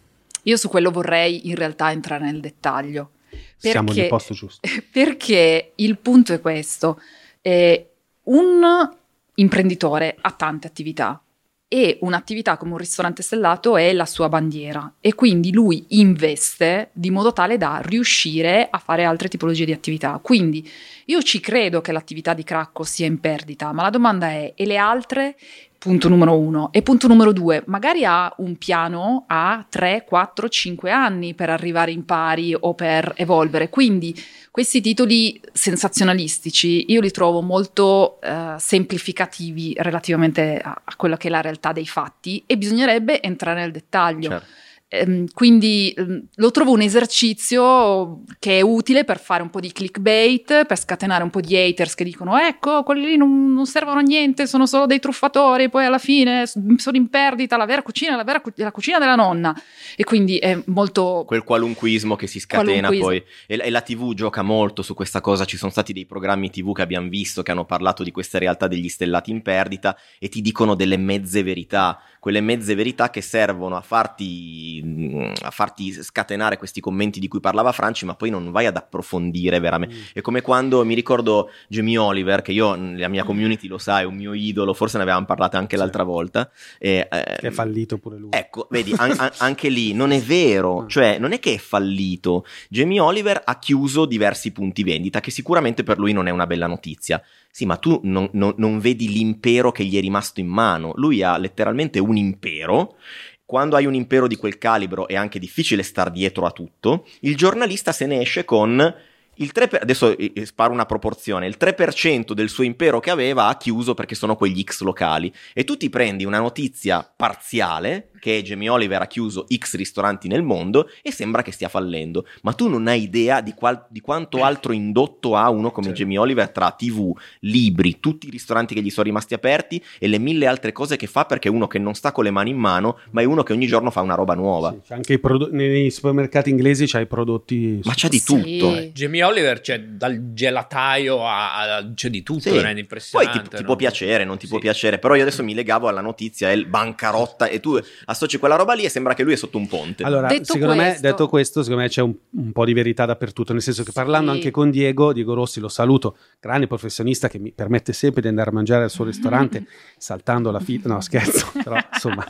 io 0.44 0.56
su 0.56 0.70
quello 0.70 0.92
vorrei 0.92 1.48
in 1.50 1.56
realtà 1.56 1.92
entrare 1.92 2.26
nel 2.26 2.42
dettaglio. 2.42 3.10
Siamo 3.58 3.88
Perché- 3.88 4.02
nel 4.02 4.10
posto 4.10 4.34
giusto. 4.34 4.68
Perché 4.92 5.72
il 5.76 5.98
punto 5.98 6.34
è 6.34 6.40
questo: 6.42 7.00
eh, 7.42 7.90
un 8.24 8.90
imprenditore 9.36 10.16
ha 10.22 10.32
tante 10.32 10.68
attività 10.68 11.20
e 11.68 11.98
un'attività 12.02 12.58
come 12.58 12.74
un 12.74 12.78
ristorante 12.78 13.24
stellato 13.24 13.76
è 13.76 13.92
la 13.92 14.06
sua 14.06 14.30
bandiera 14.30 14.96
e 15.02 15.16
quindi 15.16 15.52
lui 15.52 15.86
investe 15.90 16.90
di 16.94 17.10
modo 17.10 17.34
tale 17.34 17.58
da 17.58 17.82
riuscire 17.84 18.68
a 18.70 18.78
fare 18.78 19.04
altre 19.04 19.28
tipologie 19.28 19.66
di 19.66 19.74
attività. 19.74 20.20
Quindi 20.22 20.68
io 21.06 21.22
ci 21.22 21.40
credo 21.40 21.82
che 21.82 21.92
l'attività 21.92 22.34
di 22.34 22.44
Cracco 22.44 22.84
sia 22.84 23.06
in 23.06 23.20
perdita, 23.20 23.72
ma 23.72 23.84
la 23.84 23.90
domanda 23.90 24.28
è: 24.28 24.54
e 24.56 24.66
le 24.66 24.78
altre? 24.78 25.36
Punto 25.78 26.10
numero 26.10 26.36
uno. 26.36 26.72
E 26.72 26.82
punto 26.82 27.08
numero 27.08 27.32
due, 27.32 27.62
magari 27.68 28.06
ha 28.06 28.34
un 28.38 28.58
piano 28.58 29.26
a 29.28 29.64
3, 29.70 30.04
4, 30.08 30.50
5 30.50 30.90
anni 30.90 31.36
per 31.36 31.52
arrivare 31.52 31.92
in 31.92 32.06
pari 32.06 32.56
o 32.60 32.74
per 32.74 33.14
evolvere. 33.16 33.70
Quindi 33.70 34.16
questi 34.50 34.82
titoli 34.82 35.40
sensazionalistici 35.54 36.92
io 36.92 37.02
li 37.02 37.12
trovo 37.12 37.42
molto 37.42 38.20
eh, 38.22 38.56
semplificativi 38.58 39.76
relativamente 39.78 40.58
a, 40.58 40.82
a 40.84 40.96
quella 40.96 41.18
che 41.18 41.28
è 41.28 41.30
la 41.30 41.42
realtà 41.42 41.72
dei 41.72 41.86
fatti 41.86 42.42
e 42.48 42.58
bisognerebbe 42.58 43.22
entrare 43.22 43.60
nel 43.60 43.72
dettaglio. 43.72 44.30
Certo. 44.30 44.64
Ehm, 44.88 45.26
quindi 45.34 45.92
ehm, 45.98 46.28
lo 46.36 46.52
trovo 46.52 46.72
un 46.72 46.82
esercizio 46.82 48.22
che 48.38 48.60
è 48.60 48.62
utile 48.62 49.04
per 49.04 49.20
fare 49.20 49.42
un 49.42 49.50
po' 49.50 49.60
di 49.60 49.72
clickbait, 49.72 50.66
per 50.66 50.78
scatenare 50.78 51.24
un 51.24 51.32
po' 51.32 51.42
di 51.42 51.58
haters 51.58 51.96
che 51.96 52.04
dicono 52.04 52.38
ecco, 52.38 52.84
quelli 52.84 53.06
lì 53.06 53.18
non, 53.18 53.52
non 53.52 53.66
servono 53.66 54.00
a 54.00 54.04
niente, 54.04 54.46
sono 54.46 54.68
solo 54.68 54.86
dei 54.86 55.00
truffatori, 55.00 55.70
poi 55.70 55.86
alla 55.86 55.98
fine 55.98 56.46
sono 56.46 56.98
in 56.98 57.10
perdita, 57.10 57.58
la 57.58 57.66
vera 57.66 57.82
cucina 57.82 58.14
è 58.14 58.16
la, 58.16 58.24
vera 58.24 58.42
cu- 58.42 58.54
la 58.58 58.72
cucina 58.72 59.00
della 59.00 59.16
nonna. 59.16 59.60
E 59.96 60.04
quindi 60.04 60.38
è 60.38 60.62
molto... 60.66 61.24
quel 61.26 61.44
qualunquismo 61.44 62.16
che 62.16 62.28
si 62.28 62.40
scatena 62.40 62.90
poi. 62.90 63.24
E, 63.48 63.60
e 63.62 63.70
la 63.70 63.82
TV 63.82 64.14
gioca 64.14 64.44
molto 64.44 64.84
su 64.84 64.94
questa 64.94 65.20
cosa. 65.20 65.46
Ci 65.46 65.58
sono 65.58 65.72
stati 65.72 65.94
dei 65.94 66.06
programmi 66.06 66.52
TV 66.52 66.74
che 66.74 66.84
abbiamo 66.84 67.10
visto 67.10 67.42
che 67.42 67.52
hanno 67.52 67.66
parlato 67.66 68.04
di 68.04 68.12
queste 68.12 68.38
realtà 68.38 68.68
degli 68.68 68.90
stellati 68.90 69.32
in 69.32 69.42
perdita 69.42 69.98
e 70.20 70.30
ti 70.30 70.42
dicono 70.42 70.76
delle 70.76 70.98
mezze 70.98 71.42
verità 71.42 72.00
quelle 72.26 72.42
mezze 72.42 72.74
verità 72.74 73.12
che 73.12 73.22
servono 73.22 73.76
a 73.76 73.82
farti, 73.82 74.82
mm, 74.84 75.32
a 75.44 75.52
farti 75.52 75.92
scatenare 75.94 76.58
questi 76.58 76.82
commenti 76.82 77.20
di 77.20 77.28
cui 77.28 77.40
parlava 77.40 77.72
Franci 77.72 78.04
ma 78.06 78.16
poi 78.16 78.32
non 78.32 78.50
vai 78.50 78.66
ad 78.66 78.76
approfondire 78.76 79.60
veramente 79.60 79.96
è 80.12 80.22
come 80.22 80.42
quando 80.42 80.84
mi 80.84 80.96
ricordo 80.96 81.52
Jamie 81.68 82.00
Oliver 82.00 82.42
che 82.42 82.52
io 82.52 82.74
la 82.98 83.10
mia 83.10 83.24
community 83.24 83.68
lo 83.68 83.78
sa 83.78 84.00
è 84.00 84.06
un 84.06 84.16
mio 84.16 84.34
idolo 84.34 84.74
forse 84.74 84.98
ne 84.98 85.04
avevamo 85.04 85.28
parlato 85.28 85.58
anche 85.58 85.76
Sì. 85.76 85.82
l'altra 85.84 86.02
volta 86.02 86.50
e, 86.80 87.08
eh, 87.12 87.36
Che 87.38 87.48
è 87.48 87.52
fallito 87.52 88.00
pure 88.00 88.18
lui. 88.18 88.30
Ecco, 88.32 88.66
vedi, 88.72 88.92
an- 88.98 89.14
an- 89.20 89.32
anche 89.38 89.70
lì 89.70 89.94
non 89.94 90.10
è 90.12 90.20
vero, 90.20 90.82
Mm. 90.82 90.88
cioè 90.88 91.20
non 91.20 91.32
è 91.32 91.40
che 91.40 91.54
è 91.54 91.58
fallito. 91.60 92.44
Jamie 92.70 93.00
Oliver 93.00 93.40
ha 93.46 93.60
chiuso 93.60 94.06
diversi 94.06 94.52
punti 94.52 94.82
vendita, 94.82 95.20
che 95.20 95.30
sicuramente 95.30 95.84
per 95.84 96.00
lui 96.00 96.12
non 96.12 96.26
è 96.28 96.32
una 96.32 96.48
bella 96.48 96.66
notizia. 96.66 97.22
Sì, 97.56 97.66
ma 97.66 97.78
tu 97.78 98.02
non, 98.04 98.28
non- 98.34 98.56
non 98.58 98.80
vedi 98.80 99.08
l'impero 99.08 99.72
che 99.72 99.86
gli 99.86 99.96
è 99.96 100.02
rimasto 100.02 100.42
in 100.42 100.48
mano. 100.48 100.92
Lui 100.98 101.24
ha 101.24 101.38
letteralmente 101.38 102.00
un 102.00 102.18
impero. 102.18 102.98
Quando 103.46 103.78
hai 103.78 103.86
un 103.86 103.94
impero 103.94 104.28
di 104.28 104.36
quel 104.36 104.58
calibro 104.58 105.08
è 105.08 105.16
anche 105.16 105.40
difficile 105.40 105.82
star 105.82 106.12
dietro 106.12 106.46
a 106.46 106.52
tutto. 106.52 107.08
Il 107.22 107.38
giornalista 107.38 107.94
se 107.94 108.08
ne 108.08 108.20
esce 108.20 108.44
con 108.44 108.94
il 109.36 109.52
3 109.54 109.68
per- 109.70 109.82
adesso 109.84 110.18
eh, 110.18 110.34
eh, 110.36 110.46
sparo 110.46 110.74
una 110.74 110.86
proporzione, 110.86 111.48
il 111.48 111.56
3% 111.56 112.34
del 112.34 112.50
suo 112.50 112.66
impero 112.66 113.00
che 113.00 113.10
aveva 113.10 113.48
ha 113.48 113.56
chiuso 113.56 113.94
perché 113.94 114.16
sono 114.16 114.36
quegli 114.36 114.62
X 114.62 114.82
locali 114.82 115.34
e 115.54 115.64
tu 115.64 115.78
ti 115.78 115.90
prendi 115.90 116.26
una 116.26 116.40
notizia 116.40 117.10
parziale 117.16 118.10
che 118.26 118.42
Jamie 118.42 118.70
Oliver 118.70 119.00
ha 119.04 119.06
chiuso 119.06 119.46
X 119.56 119.76
ristoranti 119.76 120.28
nel 120.28 120.42
mondo 120.42 120.90
e 121.04 121.12
sembra 121.12 121.44
che 121.44 121.52
stia 121.52 121.70
fallendo, 121.70 122.26
ma 122.42 122.54
tu 122.54 122.68
non 122.68 122.88
hai 122.88 123.04
idea 123.04 123.40
di, 123.42 123.54
qual- 123.54 123.86
di 123.88 124.00
quanto 124.00 124.42
altro 124.44 124.72
indotto 124.72 125.36
ha 125.36 125.48
uno 125.52 125.70
come 125.70 125.88
Certo. 125.90 126.02
Jamie 126.02 126.18
Oliver 126.18 126.50
tra 126.50 126.72
TV, 126.72 127.16
libri, 127.42 128.00
tutti 128.00 128.26
i 128.26 128.32
ristoranti 128.32 128.74
che 128.74 128.82
gli 128.82 128.90
sono 128.90 129.06
rimasti 129.06 129.36
aperti 129.36 129.80
e 130.00 130.08
le 130.08 130.18
mille 130.18 130.48
altre 130.48 130.72
cose 130.72 130.96
che 130.96 131.06
fa 131.06 131.26
perché 131.26 131.50
è 131.50 131.52
uno 131.52 131.68
che 131.68 131.78
non 131.78 131.94
sta 131.94 132.12
con 132.12 132.24
le 132.24 132.32
mani 132.32 132.50
in 132.50 132.58
mano, 132.58 132.98
ma 133.12 133.22
è 133.22 133.26
uno 133.26 133.44
che 133.44 133.54
ogni 133.54 133.68
giorno 133.68 133.92
fa 133.92 134.02
una 134.02 134.16
roba 134.16 134.34
nuova. 134.34 134.72
Sì, 134.72 134.80
c'è 134.88 134.94
anche 134.96 135.14
i 135.14 135.20
prodo- 135.20 135.50
nei 135.52 135.92
supermercati 135.92 136.50
inglesi 136.50 136.88
c'hai 136.88 137.04
i 137.04 137.06
prodotti 137.06 137.80
Ma 137.84 137.94
c'è 137.94 138.08
di 138.08 138.18
Sì. 138.18 138.26
tutto. 138.26 138.76
Eh, 138.76 138.92
Jamie 138.92 139.22
Oliver 139.24 139.62
c'è 139.62 139.80
dal 139.82 140.34
gelataio 140.34 141.24
a, 141.28 141.76
a- 141.78 141.92
c'è 141.94 142.10
di 142.10 142.24
tutto, 142.24 142.40
Sì. 142.40 142.50
veramente 142.50 142.74
Poi 142.74 142.82
impressionante. 142.82 143.42
ti, 143.44 143.50
ti 143.58 143.62
no? 143.62 143.66
può 143.68 143.76
piacere, 143.76 144.24
non 144.24 144.38
ti 144.40 144.48
può 144.48 144.58
Sì. 144.58 144.64
piacere, 144.64 144.98
però 144.98 145.14
io 145.14 145.22
adesso 145.22 145.44
mi 145.44 145.54
legavo 145.54 145.88
alla 145.88 146.02
notizia, 146.02 146.50
è 146.50 146.54
il 146.54 146.66
bancarotta 146.66 147.46
e 147.48 147.60
tu 147.60 147.80
associ 148.16 148.38
quella 148.38 148.56
roba 148.56 148.74
lì 148.74 148.84
e 148.84 148.90
sembra 148.90 149.14
che 149.14 149.24
lui 149.24 149.34
è 149.34 149.36
sotto 149.36 149.58
un 149.58 149.68
ponte. 149.68 150.04
Allora, 150.04 150.28
Detto 150.28 150.54
secondo 150.54 150.74
me, 150.76 150.86
questo- 150.88 151.02
detto 151.02 151.28
questo, 151.28 151.62
secondo 151.62 151.84
me 151.84 151.90
c'è 151.90 152.02
un, 152.02 152.14
un 152.32 152.52
po' 152.52 152.66
di 152.66 152.74
verità 152.74 153.06
dappertutto, 153.06 153.54
nel 153.54 153.62
senso 153.62 153.84
che 153.84 153.90
Sì. 153.92 153.96
parlando 153.96 154.32
anche 154.32 154.52
con 154.52 154.70
Diego, 154.72 155.14
Diego 155.14 155.34
Rossi, 155.34 155.60
lo 155.60 155.68
saluto, 155.70 156.18
grande 156.40 156.68
professionista 156.68 157.28
che 157.28 157.38
mi 157.38 157.52
permette 157.52 157.94
sempre 157.94 158.22
di 158.22 158.28
andare 158.28 158.50
a 158.50 158.54
mangiare 158.54 158.84
al 158.84 158.90
suo 158.90 159.06
ristorante 159.06 159.66
saltando 159.98 160.50
la 160.52 160.60
fila, 160.60 160.94
no 160.94 161.02
scherzo, 161.02 161.52
però 161.64 161.78
insomma, 161.94 162.26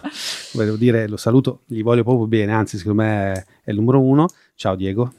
volevo 0.54 0.76
dire, 0.76 1.08
lo 1.08 1.18
saluto, 1.18 1.62
gli 1.66 1.82
voglio 1.84 2.04
proprio 2.04 2.28
bene, 2.28 2.52
anzi 2.54 2.78
secondo 2.78 3.02
me 3.04 3.46
è 3.64 3.70
il 3.72 3.76
numero 3.78 4.02
uno. 4.02 4.28
Ciao 4.58 4.76
Diego, 4.76 5.12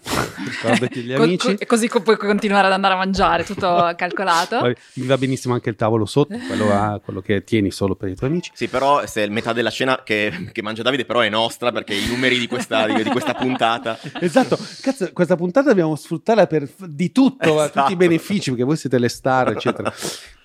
ricordati 0.63 1.03
gli 1.03 1.13
amici. 1.13 1.57
co- 1.59 1.67
così 1.67 1.89
co- 1.89 2.01
puoi 2.01 2.17
continuare 2.17 2.69
ad 2.69 2.73
andare 2.73 2.95
a 2.95 2.97
mangiare, 2.97 3.45
tutto 3.45 3.93
calcolato. 3.95 4.73
Mi 4.95 5.05
va 5.07 5.19
benissimo 5.19 5.53
anche 5.53 5.69
il 5.69 5.77
tavolo 5.77 6.07
sotto, 6.07 6.35
quello, 6.49 6.73
ah, 6.73 6.99
quello 7.05 7.21
che 7.21 7.45
tieni 7.45 7.71
solo 7.71 7.97
per 7.97 8.09
i 8.09 8.17
tuoi 8.17 8.31
amici. 8.31 8.51
Sì, 8.55 8.67
però 8.69 9.05
se 9.07 9.29
metà 9.29 9.53
della 9.53 9.69
scena 9.69 10.01
che, 10.03 10.49
che 10.53 10.63
mangia 10.63 10.81
Davide 10.81 11.05
però 11.05 11.21
è 11.21 11.29
nostra 11.29 11.71
perché 11.71 11.93
i 11.93 12.07
numeri 12.09 12.39
di 12.39 12.47
questa, 12.47 12.87
di, 12.87 13.03
di 13.03 13.11
questa 13.11 13.35
puntata 13.35 13.99
Esatto, 14.21 14.57
cazzo, 14.81 15.13
questa 15.13 15.37
puntata 15.37 15.69
dobbiamo 15.69 15.95
sfruttarla 15.97 16.47
per 16.47 16.67
di 16.87 17.13
tutto, 17.13 17.61
Esatto. 17.63 17.81
tutti 17.81 17.93
i 17.93 17.97
benefici, 17.97 18.49
perché 18.49 18.65
voi 18.65 18.77
siete 18.79 18.99
le 18.99 19.11
star, 19.11 19.51
eccetera. 19.51 19.93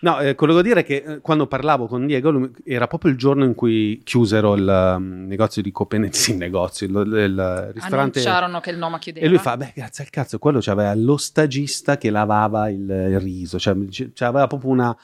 No, 0.02 0.20
eh, 0.20 0.34
quello 0.36 0.56
che 0.56 0.62
devo 0.64 0.76
dire 0.76 0.80
è 0.80 0.84
che 0.84 1.12
eh, 1.14 1.20
quando 1.22 1.46
parlavo 1.48 1.86
con 1.88 2.06
Diego, 2.08 2.32
lui- 2.32 2.52
era 2.66 2.88
proprio 2.88 3.12
il 3.12 3.18
giorno 3.18 3.46
in 3.46 3.54
cui 3.54 4.02
chiusero 4.04 4.56
il 4.56 4.96
um, 4.98 5.26
negozio 5.28 5.62
di 5.62 5.72
Copenaghen, 5.72 6.12
sì, 6.14 6.32
il 6.32 6.38
negozio, 6.38 6.88
il, 6.88 6.94
il 6.96 7.72
ristorante. 7.72 8.20
Annunciarono 8.20 8.60
che 8.62 8.72
il 8.72 8.80
Noma 8.82 8.99
chiudeva. 8.99 9.26
E 9.26 9.30
lui 9.30 9.38
fa, 9.38 9.56
beh, 9.56 9.72
grazie 9.76 10.03
al 10.03 10.10
cazzo, 10.10 10.40
quello 10.40 10.60
c'aveva 10.60 10.94
lo 10.95 11.18
stagista 11.18 11.98
che 11.98 12.10
lavava 12.10 12.70
il, 12.70 12.82
il 12.82 13.20
riso, 13.20 13.60
cioè 13.60 13.76
c'aveva 14.14 14.48
proprio 14.48 14.72
una, 14.72 14.98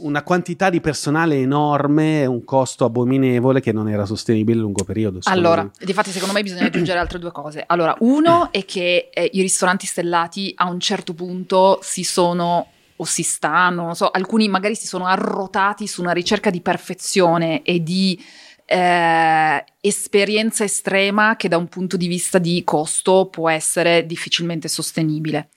una 0.00 0.22
quantità 0.22 0.70
di 0.70 0.80
personale 0.80 1.36
enorme, 1.36 2.24
un 2.24 2.44
costo 2.44 2.84
abominevole 2.84 3.60
che 3.60 3.72
non 3.72 3.88
era 3.88 4.06
sostenibile 4.06 4.58
a 4.58 4.62
lungo 4.62 4.84
periodo. 4.84 5.18
Allora, 5.24 5.62
lui. 5.62 5.72
difatti 5.80 6.10
secondo 6.10 6.32
me 6.32 6.42
bisogna 6.42 6.66
aggiungere 6.66 6.98
altre 6.98 7.18
due 7.18 7.32
cose. 7.32 7.64
Allora, 7.66 7.94
uno 8.00 8.50
è 8.52 8.64
che 8.64 9.10
eh, 9.12 9.30
i 9.32 9.40
ristoranti 9.40 9.86
stellati 9.86 10.52
a 10.56 10.70
un 10.70 10.78
certo 10.78 11.12
punto 11.14 11.80
si 11.82 12.04
sono 12.04 12.68
o 13.00 13.04
si 13.04 13.22
stanno, 13.22 13.84
non 13.84 13.94
so, 13.94 14.10
alcuni 14.10 14.48
magari 14.48 14.74
si 14.74 14.86
sono 14.86 15.06
arrotati 15.06 15.86
su 15.86 16.00
una 16.00 16.12
ricerca 16.12 16.50
di 16.50 16.60
perfezione 16.60 17.62
e 17.62 17.82
di 17.82 18.20
eh, 18.68 19.64
esperienza 19.80 20.62
estrema 20.62 21.36
che 21.36 21.48
da 21.48 21.56
un 21.56 21.68
punto 21.68 21.96
di 21.96 22.06
vista 22.06 22.38
di 22.38 22.62
costo 22.64 23.28
può 23.30 23.48
essere 23.48 24.04
difficilmente 24.04 24.68
sostenibile. 24.68 25.48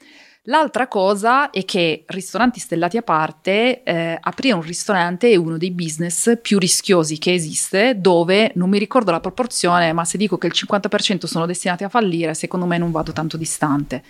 L'altra 0.46 0.88
cosa 0.88 1.52
è 1.52 1.64
che, 1.66 2.04
ristoranti 2.08 2.60
stellati 2.60 2.98
a 2.98 3.04
parte, 3.04 3.84
eh, 3.84 4.18
aprire 4.20 4.56
un 4.56 4.64
ristorante 4.64 5.30
è 5.30 5.36
uno 5.36 5.58
dei 5.58 5.72
business 5.72 6.40
più 6.42 6.58
rischiosi 6.58 7.20
che 7.20 7.34
esiste, 7.34 8.00
dove 8.00 8.52
non 8.56 8.70
mi 8.70 8.80
ricordo 8.80 9.12
la 9.12 9.20
proporzione, 9.20 9.94
ma 9.94 10.04
se 10.04 10.18
dico 10.18 10.40
che 10.40 10.48
il 10.48 10.54
50% 10.56 11.26
sono 11.26 11.46
destinati 11.46 11.84
a 11.84 11.90
fallire, 11.90 12.34
secondo 12.34 12.66
me 12.66 12.80
non 12.80 12.90
vado 12.90 13.12
tanto 13.12 13.38
distante. 13.38 14.02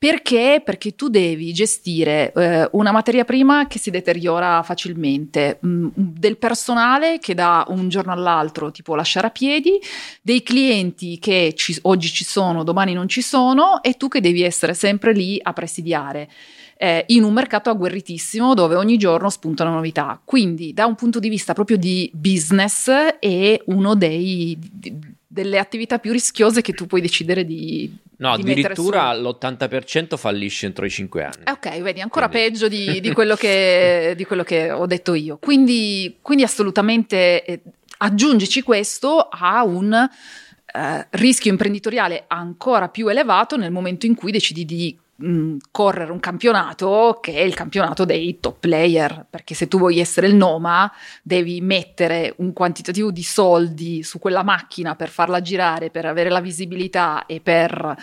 Perché? 0.00 0.62
Perché 0.64 0.94
tu 0.94 1.08
devi 1.10 1.52
gestire 1.52 2.32
eh, 2.32 2.66
una 2.72 2.90
materia 2.90 3.26
prima 3.26 3.66
che 3.66 3.78
si 3.78 3.90
deteriora 3.90 4.62
facilmente, 4.62 5.58
mh, 5.60 5.88
del 5.94 6.38
personale 6.38 7.18
che 7.18 7.34
da 7.34 7.66
un 7.68 7.90
giorno 7.90 8.10
all'altro 8.10 8.70
ti 8.70 8.82
può 8.82 8.94
lasciare 8.94 9.26
a 9.26 9.30
piedi, 9.30 9.78
dei 10.22 10.42
clienti 10.42 11.18
che 11.18 11.52
ci- 11.54 11.76
oggi 11.82 12.08
ci 12.08 12.24
sono, 12.24 12.64
domani 12.64 12.94
non 12.94 13.08
ci 13.08 13.20
sono, 13.20 13.82
e 13.82 13.98
tu 13.98 14.08
che 14.08 14.22
devi 14.22 14.40
essere 14.42 14.72
sempre 14.72 15.12
lì 15.12 15.38
a 15.42 15.52
presidiare. 15.52 16.30
eh, 16.82 17.04
in 17.08 17.24
un 17.24 17.34
mercato 17.34 17.68
agguerritissimo 17.68 18.54
dove 18.54 18.74
ogni 18.74 18.96
giorno 18.96 19.28
spuntano 19.28 19.74
novità. 19.74 20.18
Quindi, 20.24 20.72
da 20.72 20.86
un 20.86 20.94
punto 20.94 21.18
di 21.18 21.28
vista 21.28 21.52
proprio 21.52 21.76
di 21.76 22.10
business, 22.14 22.88
è 22.88 23.60
uno 23.66 23.94
dei, 23.94 24.56
di- 24.58 24.98
delle 25.32 25.58
attività 25.58 26.00
più 26.00 26.10
rischiose 26.10 26.60
che 26.60 26.72
tu 26.72 26.86
puoi 26.86 27.00
decidere 27.00 27.44
di. 27.44 27.96
No, 28.16 28.34
di 28.36 28.42
addirittura 28.42 29.14
su. 29.14 29.20
l'80% 29.22 30.16
fallisce 30.16 30.66
entro 30.66 30.84
i 30.84 30.90
5 30.90 31.22
anni. 31.22 31.44
Eh, 31.44 31.52
Ok, 31.52 31.80
vedi, 31.80 32.00
ancora 32.00 32.28
Quindi- 32.28 32.48
peggio 32.50 32.68
di, 32.68 33.00
di 33.00 33.12
quello 33.14 33.36
che, 33.36 34.14
di 34.16 34.24
quello 34.24 34.42
che 34.42 34.72
ho 34.72 34.86
detto 34.86 35.14
io. 35.14 35.38
Quindi, 35.38 36.16
quindi 36.20 36.42
assolutamente 36.42 37.44
eh, 37.44 37.60
aggiungici 37.98 38.62
questo 38.62 39.20
a 39.30 39.62
un 39.64 39.92
eh, 39.92 41.06
rischio 41.10 41.50
imprenditoriale 41.52 42.24
ancora 42.26 42.88
più 42.88 43.06
elevato 43.06 43.56
nel 43.56 43.70
momento 43.70 44.06
in 44.06 44.14
cui 44.16 44.32
decidi 44.32 44.64
di 44.64 44.98
mh, 45.20 45.56
correre 45.70 46.10
un 46.12 46.20
campionato 46.20 47.18
che 47.20 47.34
è 47.34 47.40
il 47.40 47.54
campionato 47.54 48.04
dei 48.04 48.38
top 48.40 48.58
player, 48.60 49.26
perché 49.28 49.54
se 49.54 49.68
tu 49.68 49.78
vuoi 49.78 49.98
essere 49.98 50.26
il 50.26 50.34
Noma 50.34 50.90
devi 51.22 51.60
mettere 51.60 52.34
un 52.38 52.52
quantitativo 52.52 53.10
di 53.10 53.22
soldi 53.22 54.02
su 54.02 54.18
quella 54.18 54.42
macchina 54.42 54.96
per 54.96 55.08
farla 55.08 55.40
girare, 55.40 55.90
per 55.90 56.06
avere 56.06 56.30
la 56.30 56.40
visibilità 56.40 57.26
e 57.26 57.40
per 57.40 57.96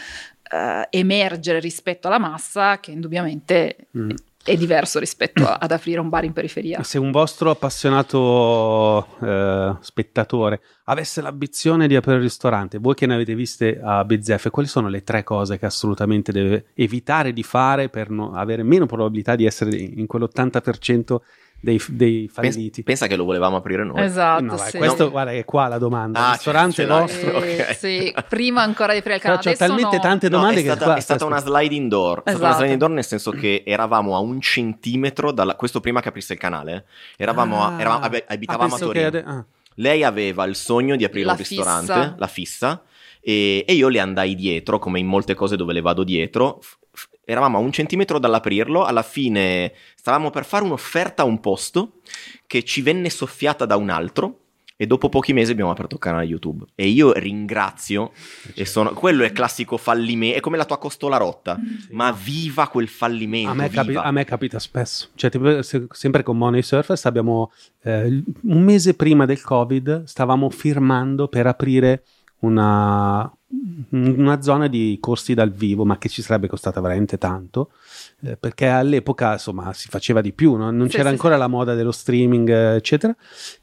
eh, 0.49 0.88
emergere 0.91 1.60
rispetto 1.60 2.07
alla 2.07 2.19
massa 2.19 2.80
che 2.80 2.91
indubbiamente 2.91 3.76
Mm. 3.98 4.10
È 4.48 4.56
diverso 4.56 4.98
rispetto 4.98 5.45
a- 5.45 5.57
ad 5.60 5.72
aprire 5.72 5.99
un 5.99 6.07
bar 6.07 6.24
in 6.24 6.32
periferia. 6.32 6.82
Se 6.82 6.98
un 6.98 7.11
vostro 7.11 7.49
appassionato 7.49 9.06
eh, 9.22 9.76
spettatore 9.82 10.61
avesse 10.86 11.22
l'ambizione 11.22 11.86
di 11.88 11.98
aprire 11.98 12.15
il 12.18 12.24
ristorante, 12.24 12.78
voi 12.78 12.94
che 12.95 13.06
ne 13.06 13.15
avete 13.15 13.36
viste 13.36 13.80
a 13.84 14.06
Bezzeffe, 14.06 14.49
quali 14.49 14.69
sono 14.69 14.88
le 14.88 15.03
tre 15.03 15.24
cose 15.24 15.60
che 15.60 15.65
assolutamente 15.65 16.32
deve 16.32 16.68
evitare 16.76 17.34
di 17.34 17.44
fare 17.44 17.90
per 17.90 18.10
no- 18.10 18.34
avere 18.34 18.64
meno 18.64 18.86
probabilità 18.86 19.36
di 19.36 19.45
essere 19.45 19.76
in 19.76 20.06
quell'80% 20.07 21.18
dei, 21.60 21.82
dei 21.88 22.30
falliti? 22.32 22.84
pensa 22.84 23.08
che 23.08 23.16
lo 23.16 23.24
volevamo 23.26 23.56
aprire 23.58 23.84
noi. 23.84 24.02
Esatto, 24.04 24.44
No, 24.44 24.58
sì. 24.58 24.78
questo, 24.78 25.10
guarda, 25.10 25.32
è 25.32 25.44
qua 25.46 25.68
la 25.68 25.78
domanda. 25.78 26.20
Ah, 26.20 26.26
il 26.28 26.32
ristorante 26.34 26.86
vostro. 26.86 27.42
Eh, 27.42 27.62
ok. 27.68 27.76
sì, 27.76 28.14
prima 28.30 28.62
ancora 28.62 28.94
di 28.94 29.00
aprire 29.00 29.16
il 29.16 29.22
canale. 29.22 29.40
Adesso 29.42 29.58
talmente 29.66 29.96
no. 29.96 30.02
tante 30.02 30.30
No, 30.30 30.38
domande 30.38 30.60
è 30.60 30.64
che 30.64 30.70
stata, 30.70 30.86
qua- 30.86 30.96
è 30.96 31.00
stata 31.00 31.26
una 31.26 31.40
sliding 31.40 31.90
door. 31.90 32.20
È 32.20 32.22
stata 32.30 32.38
una 32.38 32.46
Esatto. 32.48 32.58
sliding 32.60 32.80
door 32.80 32.90
nel 32.92 33.06
senso 33.06 33.32
che 33.32 33.64
eravamo 33.66 34.16
a 34.16 34.20
un 34.20 34.40
centimetro 34.40 35.32
dalla... 35.32 35.56
Questo 35.56 35.80
prima 35.80 36.00
che 36.02 36.10
aprisse 36.10 36.34
il 36.34 36.40
canale. 36.40 36.86
Eravamo 37.18 37.62
a- 37.64 37.76
Ah. 37.76 37.80
eravamo- 37.80 38.04
abbe- 38.06 38.26
Ah, 38.28 38.34
abitavamo 38.34 38.76
a 38.76 38.78
Torino. 38.80 39.08
ade- 39.08 39.24
ah. 39.26 39.46
Lei 39.76 40.04
aveva 40.04 40.44
il 40.46 40.56
sogno 40.56 40.96
di 40.96 41.04
aprire 41.04 41.26
La 41.26 41.32
un 41.34 41.38
ristorante, 41.38 41.94
fissa. 41.94 42.16
la 42.18 42.28
fissa, 42.28 42.82
e, 43.22 43.64
e 43.68 43.74
io 43.74 43.90
le 43.90 44.00
andai 44.00 44.34
dietro, 44.36 44.80
come 44.80 45.00
in 45.00 45.06
molte 45.06 45.34
cose 45.36 45.56
dove 45.56 45.74
le 45.74 45.82
vado 45.82 46.04
dietro. 46.04 46.60
Eravamo 47.30 47.58
a 47.58 47.60
un 47.60 47.74
centimetro 47.74 48.20
dall'aprirlo, 48.20 48.86
alla 48.86 49.04
fine 49.04 49.74
stavamo 49.95 50.30
per 50.30 50.45
fare 50.45 50.64
un'offerta 50.64 51.24
a 51.24 51.26
un 51.26 51.41
posto 51.41 51.99
che 52.48 52.64
ci 52.64 52.82
venne 52.82 53.10
soffiata 53.10 53.66
da 53.66 53.76
un 53.76 53.90
altro. 53.90 54.40
E 54.80 54.86
dopo 54.86 55.10
pochi 55.10 55.34
mesi 55.34 55.52
abbiamo 55.52 55.72
aperto 55.72 55.95
il 55.95 55.99
canale 56.02 56.26
YouTube. 56.26 56.64
E 56.76 56.88
io 56.88 57.12
ringrazio. 57.12 58.12
E 58.54 58.64
sono, 58.64 58.94
quello 58.94 59.24
è 59.24 59.32
classico 59.32 59.76
fallimento. 59.76 60.38
È 60.38 60.40
come 60.40 60.56
la 60.56 60.66
tua 60.66 60.78
costola 60.78 61.18
rotta. 61.18 61.60
Ma 61.90 62.12
viva 62.12 62.68
quel 62.68 62.88
fallimento. 62.88 63.49
A 63.49 63.56
me, 63.56 63.70
capi- 63.70 63.95
a 63.95 64.12
me 64.12 64.24
capita 64.24 64.60
spesso, 64.60 65.10
cioè, 65.16 65.32
tipo, 65.32 65.64
se- 65.64 65.88
sempre 65.90 66.22
con 66.22 66.38
Money 66.38 66.62
Surface 66.62 67.08
abbiamo 67.08 67.52
eh, 67.82 68.24
un 68.44 68.62
mese 68.62 68.94
prima 68.94 69.26
del 69.26 69.41
Covid 69.41 70.04
stavamo 70.04 70.49
firmando 70.52 71.28
per 71.28 71.48
aprire 71.48 72.04
una, 72.41 73.36
una 73.90 74.41
zona 74.41 74.68
di 74.68 74.98
corsi 74.99 75.34
dal 75.34 75.52
vivo, 75.52 75.86
ma 75.86 75.98
che 75.98 76.10
ci 76.10 76.22
sarebbe 76.22 76.48
costata 76.48 76.82
veramente 76.82 77.18
tanto, 77.18 77.72
eh, 78.22 78.36
perché 78.36 78.68
all'epoca 78.68 79.34
insomma 79.34 79.72
si 79.74 79.88
faceva 79.88 80.22
di 80.22 80.34
più, 80.34 80.56
no? 80.56 80.69
non 80.72 80.90
Sì, 80.90 80.98
c'era 80.98 81.10
sì, 81.10 81.15
ancora 81.15 81.38
la 81.38 81.48
moda 81.48 81.74
dello 81.74 81.91
streaming, 81.91 82.49
eccetera. 82.49 83.15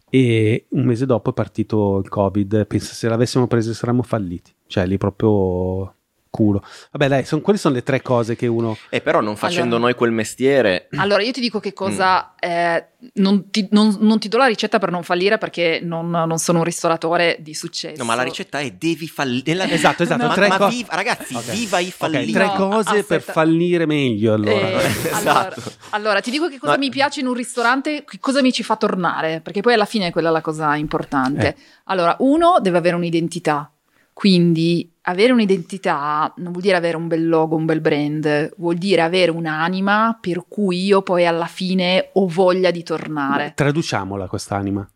E 0.09 0.67
un 0.71 0.85
mese 0.85 1.07
dopo 1.07 1.31
è 1.31 1.33
partito 1.35 1.99
il 1.99 2.09
Covid. 2.09 2.67
Pensa 2.67 2.95
se 2.95 3.09
l'avessimo 3.09 3.47
preso 3.47 3.75
saremmo 3.75 4.03
falliti, 4.03 4.55
cioè 4.67 4.87
lì 4.87 4.97
proprio 4.97 5.95
culo. 6.35 6.65
Vabbè, 6.91 7.09
dai, 7.09 7.25
son, 7.25 7.41
quelle 7.41 7.59
sono 7.59 7.75
le 7.75 7.83
tre 7.85 8.03
cose 8.03 8.35
che 8.35 8.47
uno. 8.49 8.77
E 8.89 9.01
però 9.01 9.21
non 9.21 9.37
facendo 9.37 9.77
Allora- 9.77 9.91
noi 9.91 9.95
quel 9.95 10.11
mestiere. 10.11 10.89
Allora, 10.97 11.23
io 11.23 11.31
ti 11.33 11.41
dico 11.41 11.61
che 11.61 11.71
Mm. 11.71 11.77
cosa. 11.77 12.29
eh, 12.45 12.89
non, 13.15 13.49
ti, 13.51 13.69
non- 13.71 13.97
non 14.01 14.19
ti 14.19 14.29
do 14.29 14.37
la 14.37 14.45
ricetta 14.47 14.79
per 14.79 14.91
non 14.91 15.03
fallire 15.03 15.39
perché 15.39 15.81
non, 15.83 16.11
non 16.11 16.37
sono 16.39 16.59
un 16.59 16.65
ristoratore 16.65 17.39
di 17.41 17.55
successo. 17.55 17.97
No, 17.97 18.05
ma 18.05 18.15
la 18.15 18.23
ricetta 18.23 18.59
è 18.59 18.71
devi 18.73 19.07
fallire. 19.09 19.43
Esatto, 19.73 20.03
esatto, 20.03 20.27
Ma, 20.27 20.35
tre 20.35 20.49
ma 20.49 20.57
co- 20.59 20.69
viva- 20.69 20.95
ragazzi, 20.95 21.35
Ok. 21.35 21.51
viva 21.53 21.79
i 21.79 21.87
Ok, 21.87 21.93
falliti. 21.93 22.33
tre 22.33 22.45
No, 22.47 22.53
cose 22.69 23.03
per 23.05 23.19
aspetta. 23.19 23.33
fallire 23.33 23.87
meglio 23.87 24.35
allora. 24.35 24.83
Eh, 24.83 24.87
Esatto. 25.09 25.61
allora, 25.61 25.73
allora, 25.91 26.21
ti 26.21 26.31
dico 26.31 26.49
che 26.49 26.59
cosa 26.59 26.73
Ma- 26.73 26.79
mi 26.79 26.91
piace 26.91 27.21
in 27.21 27.27
un 27.27 27.35
ristorante, 27.35 28.05
che 28.05 28.19
cosa 28.21 28.43
mi 28.43 28.53
ci 28.53 28.63
fa 28.63 28.77
tornare, 28.77 29.41
perché 29.41 29.61
poi 29.63 29.73
alla 29.75 29.85
fine 29.87 30.09
è 30.09 30.13
quella 30.13 30.31
la 30.31 30.41
cosa 30.43 30.75
importante. 30.77 31.47
Eh. 31.49 31.57
Allora, 31.85 32.17
uno 32.21 32.59
deve 32.61 32.77
avere 32.79 32.97
un'identità, 32.97 33.71
quindi 34.15 34.91
avere 35.03 35.33
un'identità 35.33 36.33
non 36.37 36.53
vuol 36.53 36.63
dire 36.63 36.77
avere 36.77 36.97
un 36.97 37.09
bel 37.09 37.29
logo, 37.29 37.57
un 37.57 37.67
bel 37.67 37.81
brand, 37.81 38.55
vuol 38.57 38.77
dire 38.77 39.03
avere 39.03 39.31
un'anima 39.31 40.17
per 40.21 40.45
cui 40.49 40.85
io 40.85 41.03
poi 41.03 41.27
alla 41.27 41.47
fine 41.47 42.11
ho 42.13 42.27
voglia 42.27 42.71
di 42.71 42.83
tornare. 42.83 43.53
Traduciamola 43.55 44.29
quest'anima. 44.29 44.89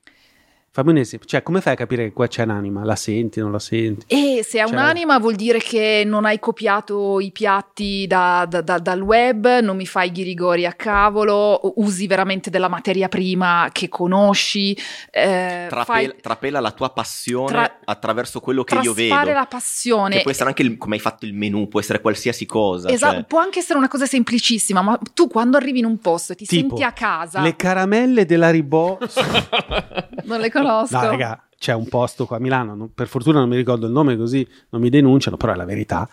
Fammi 0.78 0.90
un 0.90 0.98
esempio. 0.98 1.28
Cioè, 1.28 1.42
come 1.42 1.60
fai 1.60 1.72
a 1.72 1.76
capire 1.76 2.04
che 2.04 2.12
qua 2.12 2.28
c'è 2.28 2.44
un'anima? 2.44 2.84
La 2.84 2.94
senti, 2.94 3.40
non 3.40 3.50
la 3.50 3.58
senti? 3.58 4.04
E 4.06 4.44
se 4.44 4.60
ha 4.60 4.64
Cioè- 4.66 4.76
un'anima 4.76 5.18
vuol 5.18 5.34
dire 5.34 5.58
che 5.58 6.04
non 6.06 6.24
hai 6.24 6.38
copiato 6.38 7.18
i 7.18 7.32
piatti 7.32 8.06
da- 8.06 8.46
da- 8.48 8.60
da- 8.60 8.78
dal 8.78 9.00
web, 9.00 9.58
non 9.58 9.76
mi 9.76 9.86
fai 9.86 10.12
ghirigori 10.12 10.66
a 10.66 10.72
cavolo, 10.74 11.72
usi 11.78 12.06
veramente 12.06 12.48
della 12.48 12.68
materia 12.68 13.08
prima 13.08 13.68
che 13.72 13.88
conosci, 13.88 14.70
eh, 15.10 15.66
Trapela, 15.68 15.84
fai 15.84 16.14
trapela 16.20 16.60
la 16.60 16.70
tua 16.70 16.90
passione 16.90 17.48
Tra- 17.48 17.78
attraverso 17.84 18.38
quello 18.38 18.62
che 18.62 18.76
io 18.76 18.92
vedo. 18.92 19.08
traspare 19.08 19.32
la 19.32 19.46
passione. 19.46 20.14
Che 20.18 20.22
può 20.22 20.30
essere 20.30 20.48
anche 20.50 20.62
il- 20.62 20.76
come 20.78 20.94
hai 20.94 21.00
fatto 21.00 21.24
il 21.24 21.34
menù, 21.34 21.66
può 21.66 21.80
essere 21.80 22.00
qualsiasi 22.00 22.46
cosa. 22.46 22.88
Esatto, 22.88 23.14
cioè- 23.14 23.24
può 23.24 23.40
anche 23.40 23.58
essere 23.58 23.80
una 23.80 23.88
cosa 23.88 24.06
semplicissima, 24.06 24.80
ma 24.82 24.96
tu 25.12 25.26
quando 25.26 25.56
arrivi 25.56 25.80
in 25.80 25.86
un 25.86 25.98
posto 25.98 26.34
e 26.34 26.36
ti 26.36 26.46
Tipo, 26.46 26.68
senti 26.76 26.84
a 26.84 26.92
casa, 26.92 27.40
Le 27.40 27.56
caramelle 27.56 28.24
della 28.26 28.50
Ribò. 28.50 28.96
non 30.22 30.38
le 30.38 30.50
conosco. 30.52 30.66
No, 30.96 31.02
raga, 31.10 31.48
c'è 31.58 31.72
un 31.74 31.88
posto 31.88 32.26
qua 32.26 32.36
a 32.36 32.40
Milano, 32.40 32.74
non- 32.74 32.92
per 32.94 33.08
fortuna 33.08 33.40
non 33.40 33.48
mi 33.48 33.56
ricordo 33.56 33.86
il 33.86 33.92
nome 33.92 34.16
così 34.16 34.46
non 34.70 34.80
mi 34.80 34.90
denunciano, 34.90 35.36
però 35.36 35.52
è 35.52 35.56
la 35.56 35.64
verità. 35.64 36.08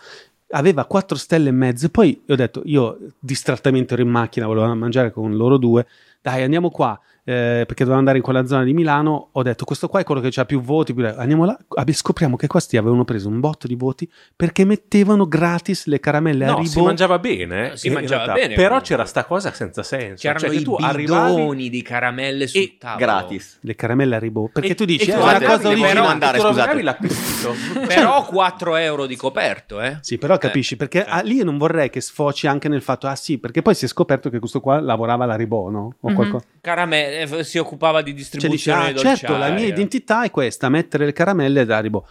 Aveva 0.50 0.84
4 0.84 1.16
stelle 1.16 1.48
e 1.48 1.52
mezzo 1.52 1.88
poi 1.88 2.22
ho 2.28 2.34
detto, 2.36 2.62
io 2.64 2.98
distrattamente 3.18 3.94
ero 3.94 4.02
in 4.02 4.08
macchina, 4.08 4.46
volevo 4.46 4.72
mangiare 4.74 5.10
con 5.10 5.36
loro 5.36 5.56
due, 5.56 5.86
dai 6.20 6.42
andiamo 6.42 6.70
qua, 6.70 6.98
eh, 7.28 7.64
perché 7.66 7.82
dovevo 7.82 7.98
andare 7.98 8.18
in 8.18 8.22
quella 8.22 8.46
zona 8.46 8.62
di 8.62 8.72
Milano, 8.72 9.30
ho 9.32 9.42
detto 9.42 9.64
questo 9.64 9.88
qua 9.88 9.98
è 9.98 10.04
quello 10.04 10.20
che 10.20 10.30
ha 10.38 10.44
più 10.44 10.60
voti, 10.60 10.94
più- 10.94 11.04
andiamo 11.04 11.44
là, 11.44 11.58
Abbi- 11.74 11.92
scopriamo 11.92 12.36
che 12.36 12.46
questi 12.46 12.76
avevano 12.76 13.04
preso 13.04 13.28
un 13.28 13.40
botto 13.40 13.66
di 13.66 13.74
voti 13.74 14.08
perché 14.36 14.64
mettevano 14.64 15.26
gratis 15.26 15.86
le 15.86 15.98
caramelle 15.98 16.44
a 16.44 16.50
No, 16.50 16.56
Ribò. 16.58 16.68
si 16.70 16.80
mangiava 16.80 17.18
bene. 17.18 17.76
Si 17.76 17.88
in 17.88 17.94
mangiava 17.94 18.24
realtà, 18.26 18.40
bene, 18.42 18.54
Però 18.54 18.66
comunque. 18.68 18.88
c'era 18.88 19.04
sta 19.06 19.24
cosa 19.24 19.52
senza 19.52 19.82
senso. 19.82 20.22
C'erano 20.22 20.38
cioè 20.46 20.54
i 20.54 20.62
tu 20.62 20.76
bidoni 20.76 21.68
di 21.68 21.82
caramelle 21.82 22.46
sul 22.46 22.60
E 22.60 22.76
tavolo. 22.78 23.04
gratis. 23.04 23.58
Le 23.62 23.74
caramelle 23.74 24.14
a 24.14 24.18
Ribò, 24.20 24.46
perché 24.52 24.70
e- 24.70 24.74
tu 24.76 24.84
dici, 24.84 25.10
e 25.10 25.14
eh, 25.14 25.16
è 25.16 25.20
una 25.22 25.32
cosa 25.40 25.40
le 25.62 25.66
originale. 25.68 25.92
però- 25.94 26.06
andare, 26.06 26.38
scusate. 26.38 26.82
l'acquisto. 26.82 27.54
Però 27.86 28.24
4 28.26 28.76
euro 28.76 29.06
di 29.06 29.16
coperto, 29.16 29.80
eh. 29.80 29.98
Sì, 30.00 30.18
però 30.18 30.36
capisci, 30.38 30.76
perché 30.76 31.04
ah, 31.04 31.20
lì 31.20 31.36
io 31.36 31.44
non 31.44 31.58
vorrei 31.58 31.90
che 31.90 32.00
sfoci 32.00 32.46
anche 32.46 32.68
nel 32.68 32.82
fatto, 32.82 33.06
ah 33.06 33.14
sì, 33.16 33.38
perché 33.38 33.62
poi 33.62 33.74
si 33.74 33.84
è 33.84 33.88
scoperto 33.88 34.30
che 34.30 34.38
questo 34.38 34.60
qua 34.60 34.80
lavorava 34.80 35.24
alla 35.24 35.36
Ribò, 35.36 35.68
no? 35.70 35.94
O 36.00 36.08
Mhm. 36.10 36.14
qualcosa. 36.14 36.44
Caramelle, 36.60 37.15
eh, 37.22 37.44
si 37.44 37.58
occupava 37.58 38.02
di 38.02 38.10
Cioè 38.10 38.16
distribuzione 38.18 38.92
dici, 38.92 39.00
ah, 39.00 39.10
di 39.10 39.16
certo, 39.18 39.36
la 39.36 39.50
mia 39.50 39.66
identità 39.66 40.24
è 40.24 40.30
questa, 40.30 40.68
mettere 40.68 41.04
le 41.04 41.12
caramelle 41.12 41.64
da 41.64 41.80
Ribò. 41.80 42.02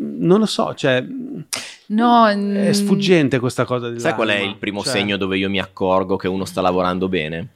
Mm, 0.00 0.24
Non 0.24 0.38
lo 0.40 0.46
so, 0.46 0.74
cioè, 0.74 1.04
No, 1.86 2.28
è 2.28 2.34
mm, 2.36 2.70
sfuggente 2.70 3.38
questa 3.38 3.64
cosa. 3.64 3.86
Sai 3.86 3.94
dell'anima. 3.96 4.14
qual 4.16 4.28
è 4.28 4.38
il 4.40 4.56
primo 4.56 4.82
Cioè, 4.82 4.92
segno 4.92 5.16
dove 5.16 5.36
io 5.38 5.50
mi 5.50 5.58
accorgo 5.60 6.16
che 6.16 6.28
uno 6.28 6.44
sta 6.44 6.60
lavorando 6.60 7.08
bene? 7.08 7.48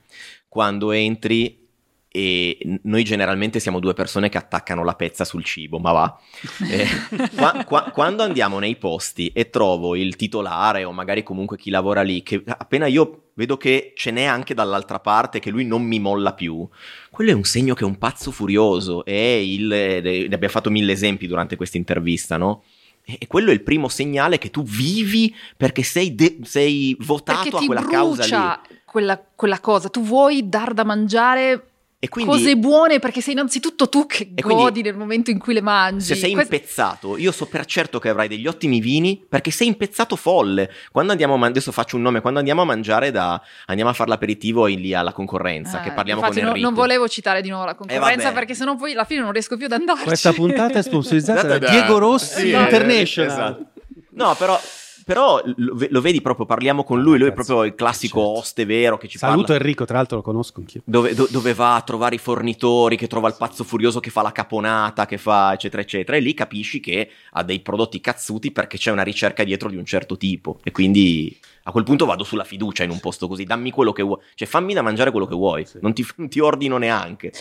Quando 0.49 0.93
entri 0.93 1.65
e 2.09 2.57
noi 2.85 3.05
generalmente 3.05 3.61
siamo 3.61 3.79
due 3.79 3.93
persone 3.93 4.31
che 4.31 4.39
attaccano 4.39 4.85
la 4.85 4.95
pezza 4.95 5.25
sul 5.27 5.45
cibo, 5.45 5.79
ma 5.79 5.93
va. 5.93 6.19
Eh, 6.71 6.87
qua- 7.37 7.63
qua- 7.67 7.91
quando 7.93 8.23
andiamo 8.23 8.59
nei 8.59 8.77
posti 8.77 9.31
e 9.35 9.51
trovo 9.51 9.95
il 9.95 10.17
titolare 10.17 10.85
o 10.85 10.93
magari 10.93 11.23
comunque 11.23 11.59
chi 11.59 11.69
lavora 11.69 12.01
lì, 12.01 12.23
che 12.23 12.43
appena 12.47 12.87
io 12.87 13.26
vedo 13.37 13.57
che 13.57 13.93
ce 13.95 14.11
n'è 14.11 14.25
anche 14.25 14.55
dall'altra 14.55 14.99
parte, 14.99 15.39
che 15.39 15.51
lui 15.51 15.65
non 15.65 15.83
mi 15.83 16.01
molla 16.01 16.33
più, 16.35 16.67
quello 17.11 17.31
è 17.31 17.35
un 17.35 17.45
segno 17.45 17.75
che 17.75 17.85
è 17.85 17.87
un 17.87 17.99
pazzo 17.99 18.31
furioso 18.31 19.05
e 19.05 19.53
il, 19.53 19.71
eh, 19.73 20.01
ne 20.01 20.35
abbiamo 20.35 20.49
fatto 20.49 20.71
mille 20.71 20.93
esempi 20.93 21.27
durante 21.27 21.57
questa 21.57 21.77
intervista, 21.77 22.37
no? 22.37 22.65
E 23.05 23.29
quello 23.29 23.51
è 23.51 23.53
il 23.53 23.63
primo 23.63 23.89
segnale 23.89 24.39
che 24.39 24.51
tu 24.51 24.65
vivi 24.65 25.33
perché 25.57 25.85
sei, 25.85 26.15
de- 26.17 26.39
sei 26.43 26.97
votato 26.99 27.51
perché 27.51 27.57
a 27.57 27.67
quella 27.67 27.85
causa 27.85 28.25
lì. 28.25 28.31
brucia 28.31 28.61
quella, 28.97 29.23
quella 29.37 29.61
cosa. 29.61 29.91
Tu 29.91 30.03
vuoi 30.03 30.49
dar 30.49 30.73
da 30.73 30.83
mangiare 30.83 31.69
quindi 32.09 32.31
cose 32.33 32.57
buone 32.57 32.99
perché 32.99 33.21
sei 33.21 33.33
innanzitutto 33.35 33.89
tu 33.89 34.07
che 34.07 34.33
quindi, 34.35 34.63
godi 34.63 34.83
nel 34.83 34.97
momento 34.97 35.31
in 35.31 35.39
cui 35.39 35.55
le 35.55 35.61
mangi. 35.61 36.05
se 36.05 36.15
sei 36.15 36.33
Questo- 36.33 36.55
impezzato, 36.55 37.17
io 37.17 37.33
so 37.33 37.47
per 37.47 37.65
certo 37.67 37.99
che 37.99 38.09
avrai 38.09 38.29
degli 38.29 38.47
ottimi 38.47 38.81
vini 38.81 39.25
perché 39.29 39.51
sei 39.51 39.67
impezzato 39.69 40.17
folle. 40.17 40.71
Quando 40.93 41.13
andiamo 41.13 41.35
a 41.35 41.37
man- 41.37 41.51
adesso 41.51 41.73
faccio 41.73 41.97
un 41.97 42.03
nome, 42.03 42.21
quando 42.21 42.39
andiamo 42.39 42.63
a 42.63 42.65
mangiare 42.65 43.11
da 43.11 43.41
andiamo 43.67 43.91
a 43.91 43.95
fare 43.95 44.11
l'aperitivo 44.11 44.67
in 44.69 44.81
lì 44.81 44.95
alla 44.95 45.13
concorrenza, 45.13 45.81
Eh, 45.81 45.85
che 45.85 45.93
parliamo 45.93 46.21
infatti 46.21 46.39
con 46.39 46.45
no- 46.49 46.55
Enrico. 46.55 46.67
non 46.71 46.79
volevo 46.79 47.09
citare 47.09 47.43
di 47.43 47.49
nuovo 47.49 47.65
la 47.65 47.75
concorrenza 47.75 48.25
vabbè. 48.25 48.35
perché 48.35 48.55
sennò 48.55 48.77
poi 48.77 48.93
alla 48.93 49.05
fine 49.05 49.21
non 49.21 49.33
riesco 49.33 49.57
più 49.57 49.67
ad 49.67 49.73
andarci. 49.73 50.05
Questa 50.05 50.33
puntata 50.33 50.79
è 50.79 50.83
sponsorizzata 50.83 51.43
da 51.43 51.59
Da- 51.59 51.67
da- 51.67 51.71
Diego 51.71 51.99
Rossi 51.99 52.41
Sì, 52.41 52.51
eh, 52.53 52.61
International. 52.61 53.31
esatto. 53.31 53.65
No, 54.13 54.35
però 54.37 54.59
però 55.07 55.41
lo, 55.55 55.77
lo 55.89 56.01
vedi 56.01 56.21
proprio, 56.21 56.47
parliamo 56.47 56.83
con 56.83 57.01
lui, 57.01 57.17
lui 57.17 57.29
è 57.29 57.33
proprio 57.33 57.63
il 57.63 57.77
classico 57.77 58.19
Certo. 58.25 58.39
oste 58.41 58.65
vero 58.65 58.99
che 58.99 59.07
ci 59.07 59.19
Saluto 59.19 59.43
parla. 59.43 59.57
Enrico, 59.63 59.85
tra 59.85 59.99
l'altro 59.99 60.17
lo 60.17 60.23
conosco 60.25 60.59
anch'io. 60.59 60.83
Dove, 60.85 61.15
do- 61.15 61.29
dove 61.31 61.55
va 61.55 61.77
a 61.77 61.83
trovare 61.83 62.17
i 62.17 62.19
fornitori, 62.19 62.97
che 62.97 63.07
trova 63.07 63.29
il 63.29 63.37
pazzo 63.39 63.63
furioso 63.63 64.01
che 64.01 64.11
fa 64.11 64.23
la 64.23 64.33
caponata, 64.33 65.07
che 65.07 65.17
fa 65.17 65.53
eccetera 65.53 65.81
eccetera, 65.81 66.17
e 66.17 66.21
lì 66.21 66.35
capisci 66.35 66.81
che 66.81 67.09
ha 67.31 67.45
dei 67.45 67.61
prodotti 67.61 68.01
cazzuti 68.01 68.51
perché 68.51 68.79
c'è 68.79 68.91
una 68.91 69.05
ricerca 69.05 69.45
dietro 69.45 69.69
di 69.71 69.77
un 69.77 69.85
certo 69.85 70.17
tipo. 70.17 70.59
E 70.65 70.73
quindi 70.73 71.39
a 71.63 71.71
quel 71.71 71.85
punto 71.85 72.05
vado 72.05 72.25
sulla 72.25 72.43
fiducia 72.43 72.83
in 72.83 72.91
un 72.91 72.99
posto 72.99 73.29
così, 73.29 73.45
dammi 73.45 73.71
quello 73.71 73.93
che 73.93 74.03
vuoi, 74.03 74.19
cioè 74.35 74.49
fammi 74.49 74.75
da 74.75 74.83
mangiare 74.83 75.13
quello 75.13 75.27
che 75.27 75.37
vuoi, 75.37 75.65
Sì. 75.67 75.79
non, 75.83 75.93
ti, 75.95 76.05
non 76.17 76.29
ti 76.29 76.41
ordino 76.41 76.79
neanche. 76.79 77.33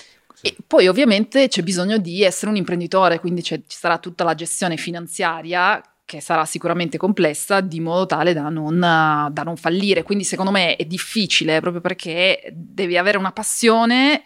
E 0.42 0.56
poi 0.68 0.88
ovviamente 0.88 1.48
c'è 1.48 1.64
bisogno 1.64 1.98
di 1.98 2.22
essere 2.22 2.52
un 2.52 2.58
imprenditore, 2.58 3.20
quindi 3.20 3.42
c'è- 3.42 3.62
ci 3.66 3.78
sarà 3.78 3.98
tutta 3.98 4.24
la 4.24 4.36
gestione 4.36 4.78
finanziaria 4.78 5.82
che 6.06 6.22
sarà 6.22 6.45
sicuramente 6.45 6.98
complessa 6.98 7.61
di 7.61 7.80
modo 7.80 8.06
tale 8.06 8.34
da 8.34 8.49
non, 8.49 8.80
da 8.80 9.44
non 9.44 9.57
fallire. 9.57 10.03
Quindi 10.03 10.23
secondo 10.23 10.52
me 10.52 10.76
è 10.76 10.86
difficile 10.86 11.60
proprio 11.60 11.82
perché 11.82 12.52
devi 12.53 12.95
avere 12.98 13.18
una 13.18 13.32
passione 13.32 14.22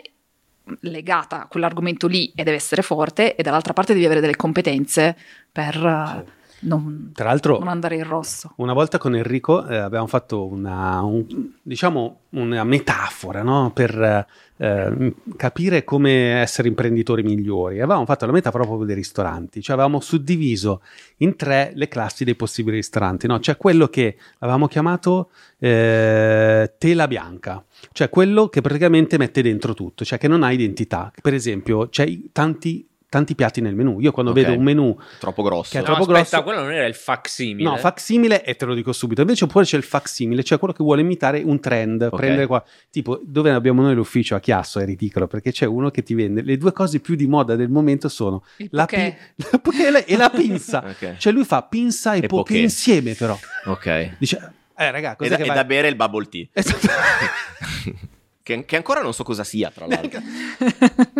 legata 0.82 1.44
a 1.44 1.48
quell'argomento 1.48 2.08
lì 2.08 2.32
e 2.36 2.44
deve 2.44 2.58
essere 2.58 2.82
forte 2.82 3.36
e 3.36 3.42
dall'altra 3.42 3.74
parte 3.74 3.94
devi 3.94 4.06
avere 4.06 4.20
delle 4.22 4.36
competenze 4.36 5.18
per 5.52 5.76
eh, 5.76 6.38
non, 6.62 7.12
Tra 7.14 7.26
l'altro, 7.26 7.60
non 7.60 7.68
andare 7.68 7.96
in 7.96 8.08
rosso. 8.08 8.54
Una 8.58 8.74
volta 8.74 8.98
con 8.98 9.16
Enrico 9.16 9.66
eh, 9.68 9.78
abbiamo 9.78 10.08
fatto 10.08 10.46
una, 10.46 11.02
un- 11.02 11.26
diciamo 11.62 12.22
una 12.32 12.64
metafora 12.64 13.42
no? 13.42 13.72
per 13.74 14.28
eh, 14.58 15.16
capire 15.38 15.84
come 15.84 16.42
essere 16.42 16.68
imprenditori 16.68 17.24
migliori. 17.24 17.80
Avevamo 17.80 18.06
fatto 18.06 18.26
la 18.26 18.32
metafora 18.32 18.66
proprio 18.66 18.86
dei 18.86 18.96
ristoranti, 18.96 19.62
cioè 19.62 19.76
avevamo 19.76 20.02
suddiviso 20.02 20.82
in 21.18 21.36
tre 21.36 21.72
le 21.76 21.88
classi 21.88 22.24
dei 22.24 22.36
possibili 22.36 22.76
ristoranti. 22.76 23.26
No? 23.26 23.40
C'è 23.40 23.56
quello 23.56 23.88
che 23.88 24.18
avevamo 24.40 24.68
chiamato 24.68 25.32
eh, 25.60 26.74
tela 26.78 27.08
bianca, 27.08 27.64
cioè 27.94 28.10
quello 28.10 28.50
che 28.50 28.62
praticamente 28.62 29.18
mette 29.18 29.42
dentro 29.42 29.74
tutto, 29.74 30.04
cioè 30.04 30.20
che 30.20 30.28
non 30.28 30.44
ha 30.44 30.52
identità. 30.52 31.12
Per 31.22 31.34
esempio, 31.34 31.88
c'è 31.88 32.06
tanti, 32.32 32.86
tanti 33.10 33.34
piatti 33.36 33.60
nel 33.60 33.76
menù. 33.76 34.00
Io 34.00 34.12
quando 34.12 34.32
Ok. 34.32 34.38
vedo 34.40 34.54
un 34.56 34.64
menù 34.64 34.96
Troppo 35.20 35.42
grosso. 35.44 35.72
Che 35.72 35.78
è 35.78 35.80
No, 35.80 35.86
troppo 35.96 36.02
aspetta, 36.12 36.38
grosso. 36.38 36.44
quello 36.44 36.62
non 36.62 36.72
era 36.72 36.86
il 36.86 36.94
facsimile. 36.96 37.68
No, 37.70 37.76
facsimile 37.78 38.44
e 38.44 38.56
te 38.56 38.66
lo 38.66 38.74
dico 38.76 38.92
subito. 38.94 39.22
Invece 39.22 39.46
oppure 39.46 39.66
c'è 39.66 39.78
il 39.78 39.84
facsimile, 39.84 40.44
cioè 40.44 40.58
quello 40.60 40.74
che 40.74 40.84
vuole 40.84 41.02
imitare 41.02 41.42
un 41.44 41.60
trend, 41.60 42.04
Ok. 42.04 42.16
prendere 42.16 42.46
qua. 42.48 42.64
Tipo, 42.92 43.20
dove 43.24 43.52
abbiamo 43.52 43.82
noi 43.82 43.96
l'ufficio 43.96 44.36
a 44.36 44.40
Chiasso 44.40 44.80
è 44.80 44.86
ridicolo 44.86 45.28
perché 45.28 45.52
c'è 45.52 45.66
uno 45.66 45.90
che 45.90 46.04
ti 46.04 46.14
vende 46.14 46.42
le 46.44 46.58
due 46.58 46.72
cose 46.72 47.00
più 47.00 47.16
di 47.16 47.26
moda 47.28 47.56
del 47.56 47.70
momento 47.70 48.08
sono 48.10 48.44
Il 48.58 48.70
la, 48.72 48.86
pi- 48.86 49.16
la 49.52 49.60
poké 49.60 49.88
e 49.88 49.92
la- 49.92 50.06
e 50.28 50.30
pinza. 50.38 50.84
Ok. 50.88 51.18
Cioè 51.18 51.34
lui 51.34 51.44
fa 51.46 51.64
pinza 51.64 52.14
e, 52.14 52.24
E 52.24 52.28
poké. 52.28 52.58
insieme 52.60 53.14
però. 53.16 53.38
Ok. 53.66 54.18
Dice 54.20 54.54
"Eh 54.78 54.92
raga, 54.92 55.14
E 55.14 55.16
cos'è 55.16 55.30
da, 55.32 55.36
che 55.38 55.44
e 55.44 55.46
vai-" 55.48 55.56
da 55.56 55.64
bere 55.66 55.88
il 55.88 55.96
bubble 55.96 56.28
tea. 56.30 56.46
Esatto. 56.54 56.88
che, 58.50 58.66
che 58.66 58.76
ancora 58.76 59.02
non 59.02 59.14
so 59.14 59.24
cosa 59.24 59.44
sia, 59.44 59.70
tra 59.74 59.86
l'altro. 59.88 60.20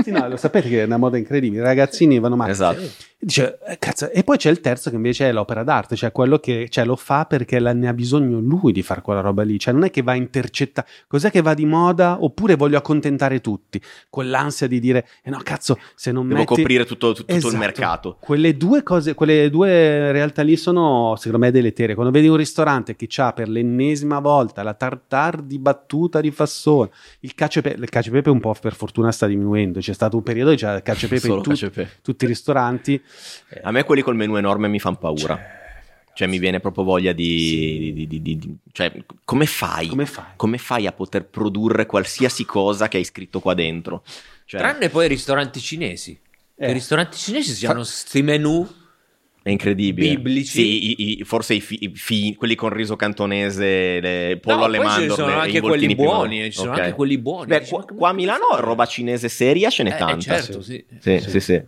Sì, 0.04 0.10
no, 0.12 0.28
lo 0.28 0.38
sapete 0.38 0.68
che 0.68 0.82
è 0.82 0.86
una 0.86 0.98
moda 0.98 1.18
incredibile, 1.18 1.62
i 1.62 1.66
ragazzini 1.66 2.20
vanno 2.20 2.36
matti. 2.36 2.52
esatto. 2.52 2.82
Dice, 3.22 3.60
eh, 3.68 3.78
cazzo, 3.78 4.10
e 4.12 4.24
poi 4.24 4.38
c'è 4.38 4.50
il 4.50 4.62
terzo 4.62 4.90
che 4.90 4.96
invece 4.96 5.28
è 5.28 5.34
l'opera 5.34 5.64
d'arte, 5.64 5.98
cioè 5.98 6.10
quello 6.14 6.40
che 6.40 6.68
cioè, 6.70 6.86
lo 6.86 6.96
fa 6.96 7.26
perché 7.26 7.60
la- 7.60 7.74
ne 7.74 7.90
ha 7.90 7.94
bisogno 7.94 8.40
lui 8.40 8.72
di 8.72 8.82
fare 8.82 9.02
quella 9.02 9.20
roba 9.20 9.44
lì, 9.44 9.60
cioè 9.60 9.74
non 9.74 9.84
è 9.84 9.92
che 9.92 10.02
va 10.02 10.14
a 10.14 10.16
intercettare, 10.16 10.88
cos'è 11.06 11.30
che 11.30 11.42
va 11.42 11.54
di 11.54 11.66
moda 11.66 12.24
oppure 12.24 12.56
voglio 12.56 12.78
accontentare 12.78 13.42
tutti, 13.42 13.82
quell'ansia 14.10 14.68
di 14.68 14.80
dire, 14.80 15.06
eh 15.22 15.30
no 15.32 15.42
cazzo, 15.44 15.78
se 15.96 16.14
non 16.14 16.30
Devo 16.30 16.40
metti... 16.40 16.56
coprire 16.56 16.86
tutto, 16.86 17.12
tutto 17.12 17.30
il 17.30 17.38
Esatto. 17.40 17.58
mercato. 17.58 18.18
Quelle 18.22 18.56
due 18.56 18.84
cose, 18.84 19.14
quelle 19.16 19.50
due 19.50 20.14
realtà 20.14 20.42
lì 20.42 20.56
sono 20.56 21.16
secondo 21.18 21.40
me 21.46 21.52
deleterie. 21.52 21.96
Quando 21.96 22.14
vedi 22.14 22.30
un 22.30 22.38
ristorante 22.38 22.96
che 22.96 23.10
ha 23.18 23.34
per 23.34 23.50
l'ennesima 23.50 24.20
volta 24.20 24.64
la 24.64 24.74
tartar 24.76 25.42
di 25.42 25.60
battuta 25.60 26.22
di 26.22 26.32
fassone, 26.32 26.90
il 27.20 27.36
cacio 27.36 27.60
e 27.60 27.64
pepe, 27.64 27.82
il 27.82 27.90
cacio 27.90 28.10
e 28.10 28.14
pepe 28.14 28.30
un 28.30 28.40
po' 28.40 28.56
per 28.62 28.76
fortuna 28.76 29.12
sta 29.12 29.28
diminuendo, 29.28 29.80
c'è 29.82 29.94
stato 29.94 30.16
un 30.16 30.24
periodo 30.24 30.52
che 30.52 30.56
c'era 30.56 30.76
il 30.78 30.84
cacio 30.84 31.06
e 31.08 31.10
pepe 31.10 31.20
Solo 31.22 31.36
in 31.36 31.42
tu- 31.44 31.50
cacio 31.50 31.66
e 31.66 31.70
pepe. 31.70 31.92
tutti 32.02 32.24
i 32.24 32.28
ristoranti. 32.30 33.02
A 33.62 33.72
me 33.72 33.84
quelli 33.84 34.02
col 34.02 34.16
menù 34.16 34.36
enorme 34.36 34.68
mi 34.68 34.80
fanno 34.80 34.98
paura. 34.98 35.58
Cioè, 36.14 36.28
mi 36.28 36.38
viene 36.40 36.60
proprio 36.60 36.84
voglia 36.84 37.14
di. 37.14 37.94
di- 37.94 38.08
di- 38.08 38.22
di- 38.22 38.38
di- 38.38 38.58
cioè, 38.74 38.92
come 39.24 39.46
fai? 39.46 39.88
Come 39.88 40.06
fai? 40.06 40.26
Come 40.36 40.58
fai 40.58 40.86
a 40.86 40.92
poter 40.92 41.26
produrre 41.26 41.86
qualsiasi 41.86 42.44
cosa 42.46 42.88
che 42.90 42.98
hai 42.98 43.06
scritto 43.06 43.40
qua 43.40 43.54
dentro? 43.54 44.04
Cioè, 44.46 44.60
Tranne 44.60 44.90
poi 44.90 45.06
i 45.06 45.08
ristoranti 45.08 45.62
cinesi. 45.62 46.20
Eh. 46.56 46.70
I 46.70 46.74
ristoranti 46.74 47.18
cinesi 47.18 47.66
hanno 47.66 47.84
sti 47.84 48.22
menù. 48.22 48.68
È 49.42 49.50
incredibile. 49.50 50.10
Biblici. 50.18 50.52
Sì, 50.52 50.90
i- 50.90 51.20
i- 51.22 51.24
forse 51.24 51.54
i, 51.54 51.62
fi- 51.62 51.78
i 51.86 51.92
fi- 51.96 52.36
quelli 52.36 52.56
con 52.56 52.70
riso 52.70 52.98
cantonese, 52.98 54.02
le 54.02 54.38
pollo 54.42 54.58
No, 54.58 54.64
alle 54.66 54.78
poi 54.78 54.88
ci 54.88 54.92
mandorle. 54.98 55.16
sono 55.24 55.32
i 55.32 55.46
anche 55.46 55.62
quelli 55.62 55.96
buoni, 55.96 56.44
ci 56.46 56.52
sono 56.52 56.72
Ok. 56.74 56.80
anche 56.80 56.94
quelli 56.94 57.18
buoni. 57.18 57.46
Beh, 57.48 57.60
Dici, 57.60 57.72
qua, 57.72 57.86
qua 57.86 58.10
a 58.10 58.14
Milano 58.14 58.46
roba 58.58 58.86
cinese 58.86 59.30
seria 59.30 59.70
ce 59.70 59.84
n'è 59.84 59.92
Eh, 59.92 59.96
eh, 59.96 59.98
tanta. 59.98 60.20
certo, 60.20 60.62
sì. 60.62 60.84
Sì, 61.00 61.20
sì, 61.22 61.40
sì. 61.40 61.62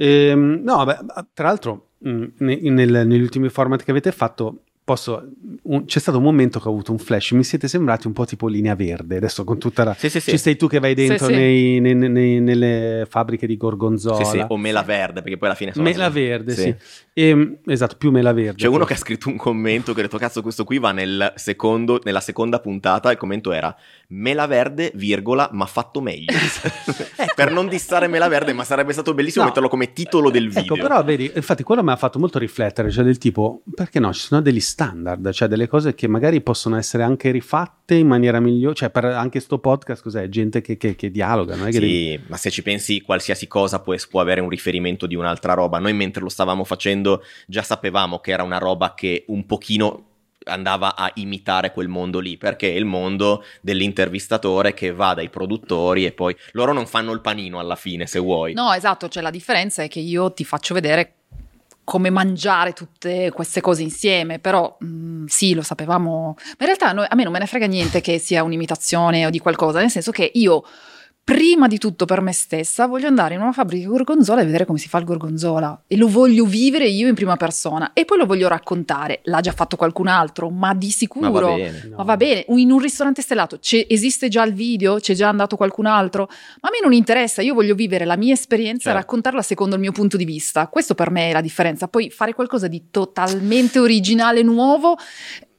Ehm, 0.00 0.60
no, 0.62 0.84
beh, 0.84 0.98
tra 1.34 1.48
l'altro, 1.48 1.88
mh, 1.98 2.24
ne- 2.38 2.60
nel- 2.70 3.06
negli 3.06 3.20
ultimi 3.20 3.48
format 3.48 3.82
che 3.82 3.90
avete 3.90 4.12
fatto, 4.12 4.60
posso, 4.84 5.28
un- 5.62 5.84
c'è 5.84 5.98
stato 5.98 6.16
un 6.18 6.24
momento 6.24 6.60
che 6.60 6.68
ho 6.68 6.70
avuto 6.70 6.92
un 6.92 6.98
flash. 6.98 7.32
Mi 7.32 7.42
siete 7.44 7.66
sembrati 7.68 8.06
un 8.06 8.12
po' 8.14 8.24
tipo 8.24 8.46
linea 8.46 8.74
verde. 8.74 9.16
Adesso 9.16 9.42
con 9.44 9.58
tutta 9.58 9.84
la. 9.84 9.94
Sì, 9.94 10.08
sì, 10.08 10.20
sì. 10.20 10.30
Ci 10.30 10.38
sei 10.38 10.56
tu 10.56 10.66
che 10.68 10.78
vai 10.78 10.94
dentro 10.94 11.26
Sì, 11.26 11.32
sì. 11.34 11.38
nei- 11.38 11.80
nei- 11.80 11.94
nei- 12.08 12.40
nelle 12.40 13.06
fabbriche 13.06 13.46
di 13.46 13.56
gorgonzola. 13.58 14.24
Sì, 14.24 14.38
sì, 14.38 14.44
o 14.48 14.56
mela 14.56 14.82
verde, 14.82 15.20
perché 15.20 15.36
poi 15.36 15.48
alla 15.48 15.56
fine 15.56 15.72
sono 15.72 15.84
Mela 15.84 16.08
verde, 16.08 16.54
sì. 16.54 16.74
Ehm, 17.20 17.58
esatto, 17.66 17.96
più 17.96 18.12
mela 18.12 18.32
verde. 18.32 18.62
C'è 18.62 18.68
uno 18.68 18.84
che 18.84 18.92
ha 18.92 18.96
scritto 18.96 19.28
un 19.28 19.36
commento 19.36 19.92
che 19.92 19.98
ha 19.98 20.02
detto 20.04 20.18
cazzo 20.18 20.40
questo 20.40 20.62
qui 20.62 20.78
va 20.78 20.92
nel 20.92 21.32
secondo, 21.34 22.00
nella 22.04 22.20
seconda 22.20 22.60
puntata, 22.60 23.10
il 23.10 23.16
commento 23.16 23.50
era 23.50 23.74
mela 24.10 24.46
verde, 24.46 24.92
virgola, 24.94 25.48
ma 25.52 25.66
fatto 25.66 26.00
meglio. 26.00 26.32
per 27.34 27.50
non 27.50 27.66
dissare 27.66 28.06
mela 28.06 28.28
verde, 28.28 28.52
ma 28.52 28.62
sarebbe 28.62 28.92
stato 28.92 29.14
bellissimo 29.14 29.42
No. 29.42 29.48
metterlo 29.48 29.68
come 29.68 29.92
titolo 29.92 30.30
del 30.30 30.48
video. 30.48 30.74
Ecco, 30.74 30.74
però 30.76 31.02
vedi, 31.02 31.30
infatti 31.34 31.64
quello 31.64 31.82
mi 31.82 31.90
ha 31.90 31.96
fatto 31.96 32.20
molto 32.20 32.38
riflettere, 32.38 32.90
cioè 32.90 33.02
del 33.02 33.18
tipo, 33.18 33.62
perché 33.74 33.98
no, 33.98 34.12
ci 34.12 34.20
sono 34.20 34.40
degli 34.40 34.60
standard, 34.60 35.30
cioè 35.32 35.48
delle 35.48 35.66
cose 35.66 35.94
che 35.94 36.06
magari 36.06 36.40
possono 36.40 36.76
essere 36.76 37.02
anche 37.02 37.30
rifatte 37.32 37.94
in 37.94 38.06
maniera 38.06 38.38
migliore, 38.38 38.74
cioè 38.74 38.90
per 38.90 39.06
anche 39.06 39.40
sto 39.40 39.58
podcast 39.58 40.02
cos'è? 40.02 40.28
Gente 40.28 40.60
che, 40.60 40.76
che, 40.76 40.94
che 40.94 41.10
dialoga, 41.10 41.56
non 41.56 41.66
è 41.66 41.70
che 41.70 41.80
devi- 41.80 42.10
Sì, 42.12 42.20
ma 42.28 42.36
se 42.36 42.50
ci 42.50 42.62
pensi, 42.62 43.00
qualsiasi 43.00 43.46
cosa 43.48 43.80
può, 43.80 43.94
può 44.08 44.20
avere 44.20 44.40
un 44.40 44.48
riferimento 44.48 45.06
di 45.06 45.14
un'altra 45.14 45.54
roba. 45.54 45.78
Noi 45.78 45.94
mentre 45.94 46.22
lo 46.22 46.28
stavamo 46.28 46.64
facendo 46.64 47.07
già 47.46 47.62
sapevamo 47.62 48.18
che 48.18 48.32
era 48.32 48.42
una 48.42 48.58
roba 48.58 48.94
che 48.94 49.24
un 49.28 49.46
pochino 49.46 50.04
andava 50.48 50.96
a 50.96 51.10
imitare 51.14 51.72
quel 51.72 51.88
mondo 51.88 52.18
lì, 52.20 52.36
perché 52.36 52.72
è 52.72 52.76
il 52.76 52.84
mondo 52.84 53.44
dell'intervistatore 53.60 54.74
che 54.74 54.92
va 54.92 55.14
dai 55.14 55.28
produttori 55.28 56.06
e 56.06 56.12
poi 56.12 56.34
loro 56.52 56.72
non 56.72 56.86
fanno 56.86 57.12
il 57.12 57.20
panino 57.20 57.58
alla 57.58 57.76
fine, 57.76 58.06
se 58.06 58.18
vuoi. 58.18 58.54
No, 58.54 58.72
esatto, 58.72 59.08
cioè 59.08 59.22
la 59.22 59.30
differenza 59.30 59.82
è 59.82 59.88
che 59.88 60.00
io 60.00 60.32
ti 60.32 60.44
faccio 60.44 60.74
vedere 60.74 61.14
come 61.84 62.10
mangiare 62.10 62.74
tutte 62.74 63.30
queste 63.30 63.62
cose 63.62 63.82
insieme, 63.82 64.38
però 64.38 64.76
mh, 64.78 65.24
sì, 65.24 65.54
lo 65.54 65.62
sapevamo, 65.62 66.34
ma 66.36 66.56
in 66.58 66.66
realtà 66.66 66.92
noi- 66.92 67.06
a 67.08 67.14
me 67.14 67.22
non 67.22 67.32
me 67.32 67.38
ne 67.38 67.46
frega 67.46 67.66
niente 67.66 68.02
che 68.02 68.18
sia 68.18 68.42
un'imitazione 68.42 69.24
o 69.24 69.30
di 69.30 69.38
qualcosa, 69.38 69.80
nel 69.80 69.90
senso 69.90 70.10
che 70.10 70.30
io 70.34 70.64
prima 71.28 71.66
di 71.66 71.76
tutto 71.76 72.06
per 72.06 72.22
me 72.22 72.32
stessa 72.32 72.86
voglio 72.86 73.06
andare 73.06 73.34
in 73.34 73.42
una 73.42 73.52
fabbrica 73.52 73.84
di 73.84 73.90
gorgonzola 73.90 74.40
e 74.40 74.46
vedere 74.46 74.64
come 74.64 74.78
si 74.78 74.88
fa 74.88 74.96
il 74.96 75.04
gorgonzola 75.04 75.82
e 75.86 75.98
lo 75.98 76.08
voglio 76.08 76.46
vivere 76.46 76.88
io 76.88 77.06
in 77.06 77.14
prima 77.14 77.36
persona 77.36 77.92
e 77.92 78.06
poi 78.06 78.16
lo 78.16 78.24
voglio 78.24 78.48
raccontare, 78.48 79.20
l'ha 79.24 79.40
già 79.40 79.52
fatto 79.52 79.76
qualcun 79.76 80.06
altro, 80.06 80.48
ma 80.48 80.72
di 80.72 80.88
sicuro 80.88 81.30
ma 81.30 81.40
va 81.40 81.54
bene. 81.54 81.82
No. 81.90 81.96
ma 81.98 82.02
va 82.04 82.16
bene, 82.16 82.46
in 82.48 82.72
un 82.72 82.78
ristorante 82.78 83.20
stellato 83.20 83.58
esiste 83.60 84.28
già 84.28 84.42
il 84.42 84.54
video, 84.54 85.00
c'è 85.00 85.12
già 85.12 85.28
andato 85.28 85.56
qualcun 85.56 85.84
altro, 85.84 86.30
ma 86.62 86.70
a 86.70 86.72
me 86.72 86.78
non 86.82 86.94
interessa, 86.94 87.42
io 87.42 87.52
voglio 87.52 87.74
vivere 87.74 88.06
la 88.06 88.16
mia 88.16 88.32
esperienza 88.32 88.84
Certo. 88.84 88.96
e 88.96 89.00
raccontarla 89.02 89.42
secondo 89.42 89.74
il 89.74 89.82
mio 89.82 89.92
punto 89.92 90.16
di 90.16 90.24
vista. 90.24 90.66
Questo 90.68 90.94
per 90.94 91.10
me 91.10 91.28
è 91.28 91.32
la 91.34 91.42
differenza. 91.42 91.88
Poi 91.88 92.08
fare 92.08 92.32
qualcosa 92.32 92.68
di 92.68 92.84
totalmente 92.90 93.78
originale, 93.78 94.42
nuovo, 94.42 94.96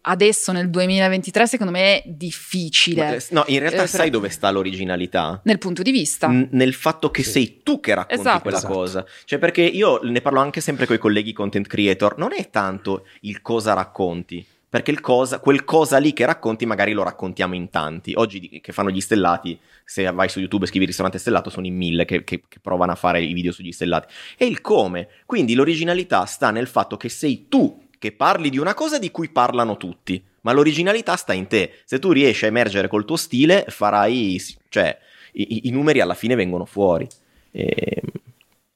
adesso 0.01 0.51
nel 0.51 0.69
2023 0.69 1.47
secondo 1.47 1.71
me 1.71 2.01
è 2.01 2.03
difficile. 2.07 3.03
Ma, 3.31 3.39
No, 3.41 3.43
in 3.47 3.59
realtà 3.59 3.84
Eh, 3.84 3.88
sai 3.88 4.09
dove 4.09 4.30
sta 4.30 4.49
l'originalità? 4.51 5.41
Nel 5.43 5.57
punto 5.57 5.81
di 5.81 5.91
vista. 5.91 6.27
N- 6.27 6.47
nel 6.51 6.73
fatto 6.73 7.09
che 7.11 7.23
Sì. 7.23 7.31
sei 7.31 7.59
tu 7.63 7.80
che 7.80 7.93
racconti 7.93 8.21
Esatto. 8.21 8.41
quella 8.41 8.57
Esatto. 8.57 8.73
cosa. 8.73 9.05
Cioè, 9.26 9.39
perché 9.39 9.61
io 9.61 9.99
ne 10.03 10.21
parlo 10.21 10.39
anche 10.39 10.61
sempre 10.61 10.85
con 10.85 10.95
i 10.95 10.99
colleghi 10.99 11.34
content 11.34 11.67
creator, 11.67 12.17
non 12.17 12.30
è 12.35 12.49
tanto 12.49 13.05
il 13.21 13.41
cosa 13.41 13.73
racconti. 13.73 14.45
Perché 14.69 14.91
il 14.91 14.99
cosa, 15.01 15.39
quel 15.39 15.63
cosa 15.63 15.97
lì 15.97 16.13
che 16.13 16.26
racconti, 16.27 16.67
magari 16.67 16.91
lo 16.91 17.01
raccontiamo 17.01 17.55
in 17.55 17.71
tanti. 17.71 18.13
Oggi 18.15 18.59
che 18.61 18.71
fanno 18.71 18.91
gli 18.91 19.01
stellati, 19.01 19.59
se 19.84 20.03
vai 20.11 20.30
su 20.30 20.38
YouTube 20.39 20.65
e 20.65 20.67
scrivi 20.67 20.85
ristorante 20.85 21.17
stellato, 21.17 21.49
sono 21.49 21.65
in 21.65 21.76
mille 21.76 22.05
che, 22.05 22.23
che- 22.23 22.43
che 22.47 22.59
provano 22.61 22.91
a 22.91 22.95
fare 22.95 23.19
i 23.19 23.34
video 23.34 23.51
sugli 23.51 23.71
stellati. 23.71 24.13
E 24.38 24.45
il 24.45 24.61
come. 24.61 25.07
Quindi 25.26 25.55
l'originalità 25.55 26.23
sta 26.26 26.51
nel 26.51 26.67
fatto 26.67 26.97
che 26.97 27.09
sei 27.09 27.47
tu 27.49 27.84
che 27.99 28.11
parli 28.13 28.49
di 28.49 28.57
una 28.57 28.73
cosa 28.73 28.97
di 28.97 29.11
cui 29.11 29.30
parlano 29.30 29.77
tutti. 29.77 30.23
Ma 30.41 30.53
l'originalità 30.53 31.15
sta 31.17 31.34
in 31.34 31.47
te. 31.47 31.73
Se 31.85 31.99
tu 31.99 32.11
riesci 32.11 32.45
a 32.45 32.47
emergere 32.47 32.88
col 32.88 33.05
tuo 33.05 33.17
stile, 33.17 33.65
farai. 33.67 34.41
cioè, 34.69 34.97
i, 35.34 35.67
i- 35.67 35.69
numeri 35.71 35.99
alla 35.99 36.13
fine 36.15 36.34
vengono 36.34 36.65
fuori. 36.65 37.05
E, 37.51 38.01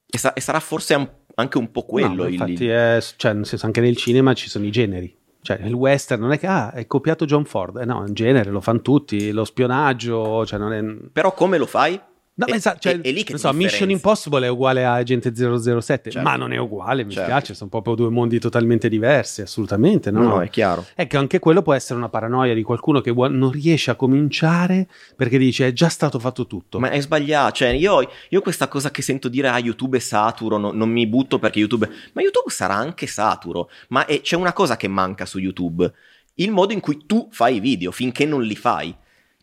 e 0.05 0.17
sa- 0.17 0.33
e 0.33 0.41
sarà 0.41 0.59
forse 0.59 0.93
un- 0.95 1.09
anche 1.35 1.57
un 1.57 1.71
po' 1.71 1.83
quello 1.85 2.23
No, 2.23 2.27
il- 2.27 2.33
infatti, 2.33 2.67
è, 2.67 2.99
cioè, 3.15 3.33
nel 3.33 3.45
senso, 3.45 3.65
anche 3.65 3.81
nel 3.81 3.95
cinema 3.95 4.33
ci 4.33 4.49
sono 4.49 4.65
i 4.65 4.71
generi. 4.71 5.15
Cioè, 5.41 5.59
il 5.63 5.73
western 5.73 6.21
non 6.21 6.31
è 6.31 6.39
che 6.39 6.47
ah, 6.47 6.71
è 6.71 6.85
copiato 6.87 7.25
John 7.25 7.43
Ford, 7.45 7.77
eh, 7.77 7.85
no, 7.85 7.99
un 7.99 8.13
genere, 8.13 8.49
lo 8.49 8.61
fanno 8.61 8.81
tutti, 8.81 9.31
lo 9.31 9.43
spionaggio, 9.43 10.45
cioè 10.45 10.57
non 10.59 10.71
è... 10.73 10.81
Però 11.11 11.33
come 11.33 11.57
lo 11.57 11.65
fai? 11.65 11.99
No, 12.35 12.47
ma 12.49 12.55
esatto, 12.55 12.80
cioè, 12.80 12.99
è- 12.99 13.01
è 13.01 13.11
lì 13.11 13.23
che 13.23 13.38
so, 13.38 13.53
Mission. 13.53 13.91
Impossible 13.91 14.43
è 14.47 14.49
uguale 14.49 14.84
a 14.84 14.93
Agente 14.93 15.31
007, 15.35 16.10
Certo. 16.10 16.27
ma 16.27 16.35
non 16.35 16.51
è 16.51 16.57
uguale, 16.57 17.03
mi 17.03 17.11
Certo. 17.11 17.30
spiace, 17.30 17.53
sono 17.53 17.69
proprio 17.69 17.93
due 17.93 18.10
mondi 18.10 18.39
totalmente 18.39 18.89
diversi, 18.89 19.41
assolutamente. 19.41 20.10
No, 20.10 20.22
No, 20.23 20.41
è 20.41 20.49
chiaro. 20.49 20.84
Ecco, 20.95 21.19
anche 21.19 21.38
quello 21.38 21.61
può 21.61 21.73
essere 21.73 21.99
una 21.99 22.10
paranoia 22.10 22.55
di 22.55 22.64
qualcuno 22.64 23.01
che 23.01 23.11
vuol- 23.11 23.34
non 23.35 23.51
riesce 23.51 23.91
a 23.91 23.95
cominciare 23.95 24.88
perché 25.15 25.38
dice 25.38 25.68
è 25.68 25.73
già 25.73 25.89
stato 25.89 26.18
fatto 26.18 26.47
tutto. 26.47 26.80
Ma 26.80 26.89
è 26.89 26.99
sbagliato, 27.01 27.51
cioè 27.53 27.68
io, 27.69 28.10
io 28.30 28.41
questa 28.41 28.68
cosa 28.68 28.89
che 28.89 29.03
sento 29.03 29.30
dire 29.30 29.49
a 29.49 29.60
YouTube 29.60 29.97
è 29.97 29.99
saturo, 29.99 30.57
no- 30.57 30.72
non 30.72 30.89
mi 30.89 31.05
butto 31.05 31.38
perché 31.38 31.60
YouTube... 31.60 31.88
Ma 32.14 32.22
YouTube 32.22 32.49
sarà 32.49 32.73
anche 32.73 33.05
saturo, 33.05 33.69
ma 33.89 34.05
è- 34.07 34.22
c'è 34.22 34.35
una 34.38 34.53
cosa 34.53 34.76
che 34.76 34.88
manca 34.88 35.27
su 35.27 35.38
YouTube, 35.38 35.91
il 36.38 36.49
modo 36.49 36.73
in 36.73 36.80
cui 36.80 37.03
tu 37.05 37.27
fai 37.31 37.57
i 37.57 37.60
video 37.60 37.91
finché 37.91 38.26
non 38.26 38.41
li 38.41 38.55
fai. 38.55 38.95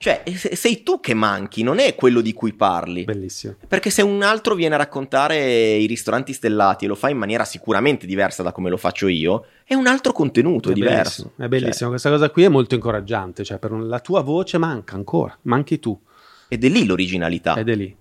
Cioè, 0.03 0.23
se- 0.35 0.57
sei 0.57 0.83
tu 0.83 0.99
che 0.99 1.13
manchi, 1.13 1.63
non 1.63 1.79
è 1.79 1.95
quello 1.95 2.23
di 2.23 2.33
cui 2.33 2.55
parli. 2.55 3.05
Bellissimo. 3.05 3.57
Perché 3.69 3.91
se 3.91 4.01
un 4.01 4.23
altro 4.23 4.55
viene 4.55 4.75
a 4.75 4.79
raccontare 4.79 5.75
i 5.75 5.85
ristoranti 5.85 6.33
stellati 6.33 6.87
e 6.87 6.89
lo 6.89 6.95
fa 6.95 7.11
in 7.11 7.19
maniera 7.19 7.45
sicuramente 7.45 8.07
diversa 8.07 8.43
da 8.43 8.51
come 8.51 8.71
lo 8.71 8.79
faccio 8.79 9.09
io, 9.09 9.45
è 9.63 9.75
un 9.75 9.87
altro 9.87 10.13
contenuto, 10.13 10.71
è, 10.71 10.73
diverso. 10.73 11.25
bellissimo, 11.25 11.33
È 11.37 11.49
bellissimo, 11.49 11.89
questa 11.91 12.09
cosa 12.09 12.31
qui 12.31 12.45
è 12.45 12.49
molto 12.49 12.75
incoraggiante, 12.75 13.45
cioè 13.45 13.59
per 13.59 13.73
un- 13.73 13.89
la 13.89 14.01
tua 14.01 14.23
voce 14.23 14.57
manca 14.57 14.95
ancora, 14.95 15.37
manchi 15.43 15.79
tu, 15.79 16.01
Cioè, 16.03 16.47
ed 16.49 16.65
è 16.65 16.69
lì 16.71 16.87
l'originalità. 16.87 17.57
ed 17.59 17.69
è 17.69 17.75
lì. 17.75 17.95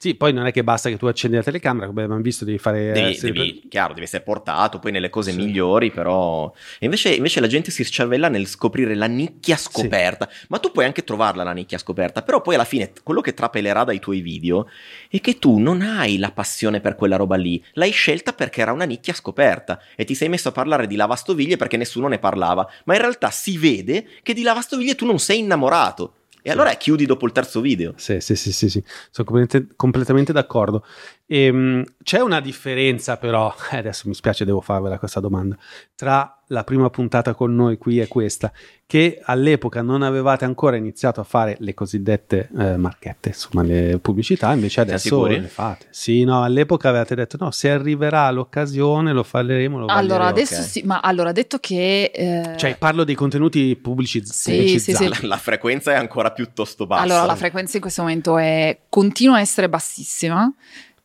Sì, 0.00 0.14
poi 0.14 0.32
non 0.32 0.46
è 0.46 0.52
che 0.52 0.62
basta 0.62 0.88
che 0.88 0.96
tu 0.96 1.06
accendi 1.06 1.34
la 1.34 1.42
telecamera, 1.42 1.88
come 1.88 2.04
abbiamo 2.04 2.22
visto, 2.22 2.44
devi 2.44 2.58
fare... 2.58 2.92
Devi, 2.92 3.10
eh, 3.10 3.14
sì, 3.14 3.32
devi- 3.32 3.62
chiaro, 3.68 3.94
deve 3.94 4.04
essere 4.06 4.22
portato 4.22 4.78
poi 4.78 4.92
nelle 4.92 5.10
cose 5.10 5.32
Sì. 5.32 5.38
migliori, 5.38 5.90
però. 5.90 6.52
E 6.78 6.84
invece, 6.84 7.14
invece 7.14 7.40
la 7.40 7.48
gente 7.48 7.72
si 7.72 7.82
scervella 7.82 8.28
nel 8.28 8.46
scoprire 8.46 8.94
la 8.94 9.06
nicchia 9.06 9.56
scoperta. 9.56 10.28
Ma 10.50 10.60
tu 10.60 10.70
puoi 10.70 10.84
anche 10.84 11.02
trovarla 11.02 11.42
la 11.42 11.50
nicchia 11.50 11.78
scoperta, 11.78 12.22
però 12.22 12.40
poi 12.40 12.54
alla 12.54 12.64
fine 12.64 12.92
quello 13.02 13.20
che 13.20 13.34
trapelerà 13.34 13.82
dai 13.82 13.98
tuoi 13.98 14.20
video 14.20 14.68
è 15.10 15.20
che 15.20 15.40
tu 15.40 15.58
non 15.58 15.82
hai 15.82 16.16
la 16.18 16.30
passione 16.30 16.80
per 16.80 16.94
quella 16.94 17.16
roba 17.16 17.34
lì. 17.34 17.60
L'hai 17.72 17.90
scelta 17.90 18.32
perché 18.32 18.60
era 18.60 18.70
una 18.70 18.84
nicchia 18.84 19.14
scoperta 19.14 19.80
e 19.96 20.04
ti 20.04 20.14
sei 20.14 20.28
messo 20.28 20.50
a 20.50 20.52
parlare 20.52 20.86
di 20.86 20.94
lavastoviglie 20.94 21.56
perché 21.56 21.76
nessuno 21.76 22.06
ne 22.06 22.20
parlava. 22.20 22.70
Ma 22.84 22.94
in 22.94 23.00
realtà 23.00 23.30
si 23.30 23.58
vede 23.58 24.06
che 24.22 24.32
di 24.32 24.42
lavastoviglie 24.42 24.94
tu 24.94 25.06
non 25.06 25.18
sei 25.18 25.40
innamorato. 25.40 26.12
E 26.42 26.50
allora 26.50 26.72
chiudi 26.74 27.04
dopo 27.06 27.26
il 27.26 27.32
terzo 27.32 27.60
video. 27.60 27.92
Sì, 27.96 28.20
sì, 28.20 28.36
sì, 28.36 28.52
sì, 28.52 28.68
sì. 28.68 28.82
sono 29.10 29.26
completamente, 29.28 29.74
completamente 29.76 30.32
d'accordo. 30.32 30.84
Ehm, 31.30 31.84
c'è 32.02 32.20
una 32.20 32.40
differenza 32.40 33.18
però, 33.18 33.54
adesso 33.70 34.08
mi 34.08 34.14
spiace, 34.14 34.44
devo 34.46 34.60
farvela 34.62 34.98
questa 34.98 35.20
domanda, 35.20 35.56
tra 35.94 36.32
la 36.50 36.64
prima 36.64 36.88
puntata 36.88 37.34
con 37.34 37.54
noi 37.54 37.76
qui 37.76 38.00
e 38.00 38.08
questa, 38.08 38.50
che 38.86 39.20
all'epoca 39.22 39.82
non 39.82 40.00
avevate 40.00 40.46
ancora 40.46 40.76
iniziato 40.76 41.20
a 41.20 41.24
fare 41.24 41.56
le 41.60 41.74
cosiddette 41.74 42.48
eh, 42.58 42.76
marchette, 42.78 43.28
insomma 43.28 43.62
le 43.62 43.98
pubblicità, 44.00 44.54
invece 44.54 44.80
adesso 44.80 45.26
le 45.26 45.42
fate. 45.42 45.88
Sì, 45.90 46.24
no, 46.24 46.42
all'epoca 46.42 46.88
avevate 46.88 47.14
detto 47.14 47.36
no, 47.38 47.50
se 47.50 47.68
arriverà 47.70 48.30
l'occasione 48.30 49.12
lo 49.12 49.24
faremo, 49.24 49.78
lo 49.78 49.86
Allora, 49.88 50.24
adesso 50.28 50.60
ok. 50.60 50.66
sì, 50.66 50.82
ma 50.84 51.00
allora, 51.00 51.32
detto 51.32 51.58
che... 51.58 52.10
eh, 52.14 52.56
Cioè, 52.56 52.76
parlo 52.78 53.04
dei 53.04 53.14
contenuti 53.14 53.76
pubblici- 53.76 54.24
Sì, 54.24 54.52
pubblicizzati. 54.52 55.04
sì, 55.04 55.12
sì. 55.12 55.20
La, 55.22 55.28
la 55.28 55.36
frequenza 55.36 55.92
è 55.92 55.96
ancora 55.96 56.30
piuttosto 56.32 56.86
bassa. 56.86 57.02
Allora, 57.02 57.26
la 57.26 57.36
frequenza 57.36 57.76
in 57.76 57.82
questo 57.82 58.00
momento 58.00 58.38
è, 58.38 58.78
continua 58.88 59.36
a 59.36 59.40
essere 59.40 59.68
bassissima. 59.68 60.50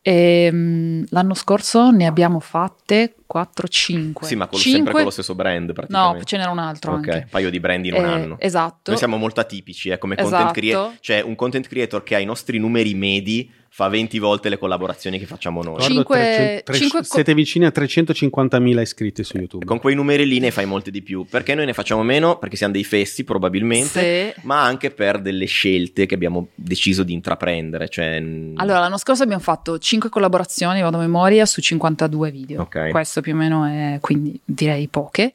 Ehm, 0.06 1.06
l'anno 1.08 1.32
scorso 1.32 1.90
ne 1.90 2.04
abbiamo 2.06 2.38
fatte 2.38 3.14
4-5. 3.26 4.26
Sì, 4.26 4.36
ma 4.36 4.46
con- 4.46 4.58
sempre 4.58 4.92
con 4.92 5.02
lo 5.04 5.10
stesso 5.10 5.34
brand 5.34 5.72
praticamente. 5.72 6.18
No, 6.18 6.24
ce 6.24 6.36
n'era 6.36 6.50
un 6.50 6.58
altro 6.58 6.90
Ok, 6.92 6.96
anche. 7.08 7.10
un 7.24 7.26
paio 7.30 7.48
di 7.50 7.58
brand 7.58 7.86
in 7.86 7.94
un 7.94 8.04
Eh, 8.04 8.08
anno. 8.08 8.36
Esatto. 8.38 8.90
Noi 8.90 8.98
siamo 8.98 9.16
molto 9.16 9.40
atipici, 9.40 9.88
eh, 9.88 9.96
come 9.96 10.14
Esatto. 10.16 10.30
content 10.36 10.52
creator. 10.54 10.92
Cioè, 11.00 11.20
un 11.22 11.34
content 11.36 11.66
creator 11.66 12.02
che 12.02 12.14
ha 12.16 12.18
i 12.18 12.26
nostri 12.26 12.58
numeri 12.58 12.94
medi 12.94 13.50
fa 13.76 13.88
20 13.88 14.20
volte 14.20 14.48
le 14.48 14.56
collaborazioni 14.56 15.18
che 15.18 15.26
facciamo 15.26 15.60
noi. 15.60 15.80
Ci- 15.80 15.94
Guarda, 16.02 16.14
Cinque- 16.14 16.16
300 16.16 16.62
tre- 16.64 16.78
cinque 16.78 16.98
co- 17.00 17.04
siete 17.06 17.34
vicini 17.34 17.64
a 17.64 17.72
350.000 17.74 18.80
iscritti 18.80 19.24
su 19.24 19.36
YouTube. 19.36 19.64
Con 19.64 19.80
quei 19.80 19.96
numeri 19.96 20.28
lì 20.28 20.38
ne 20.38 20.52
fai 20.52 20.64
molti 20.64 20.92
di 20.92 21.02
più. 21.02 21.26
Perché 21.28 21.56
noi 21.56 21.66
ne 21.66 21.72
facciamo 21.72 22.04
meno? 22.04 22.38
Perché 22.38 22.54
siamo 22.54 22.72
dei 22.72 22.84
fessi, 22.84 23.24
probabilmente. 23.24 24.32
Sì. 24.36 24.40
Ma 24.46 24.62
anche 24.62 24.92
per 24.92 25.20
delle 25.20 25.46
scelte 25.46 26.06
che 26.06 26.14
abbiamo 26.14 26.50
deciso 26.54 27.02
di 27.02 27.14
intraprendere. 27.14 27.88
Cioè, 27.88 28.22
Allora, 28.54 28.78
l'anno 28.78 28.96
scorso 28.96 29.24
abbiamo 29.24 29.42
fatto 29.42 29.76
5 29.76 30.08
collaborazioni, 30.08 30.80
vado 30.80 30.98
a 30.98 31.00
memoria, 31.00 31.44
su 31.44 31.60
52 31.60 32.30
video. 32.30 32.62
Ok. 32.62 32.90
Questo 32.90 33.22
più 33.22 33.32
o 33.32 33.36
meno 33.36 33.64
è, 33.64 33.98
quindi 34.00 34.38
direi 34.44 34.86
poche. 34.86 35.32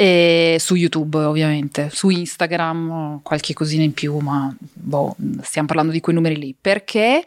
E 0.00 0.58
su 0.60 0.76
YouTube, 0.76 1.18
ovviamente, 1.18 1.90
su 1.92 2.08
Instagram, 2.08 3.18
qualche 3.22 3.52
cosina 3.52 3.82
in 3.82 3.92
più, 3.94 4.18
ma 4.18 4.54
boh, 4.72 5.16
stiamo 5.42 5.66
parlando 5.66 5.90
di 5.90 5.98
quei 5.98 6.14
numeri 6.14 6.36
lì. 6.36 6.54
Perché? 6.58 7.24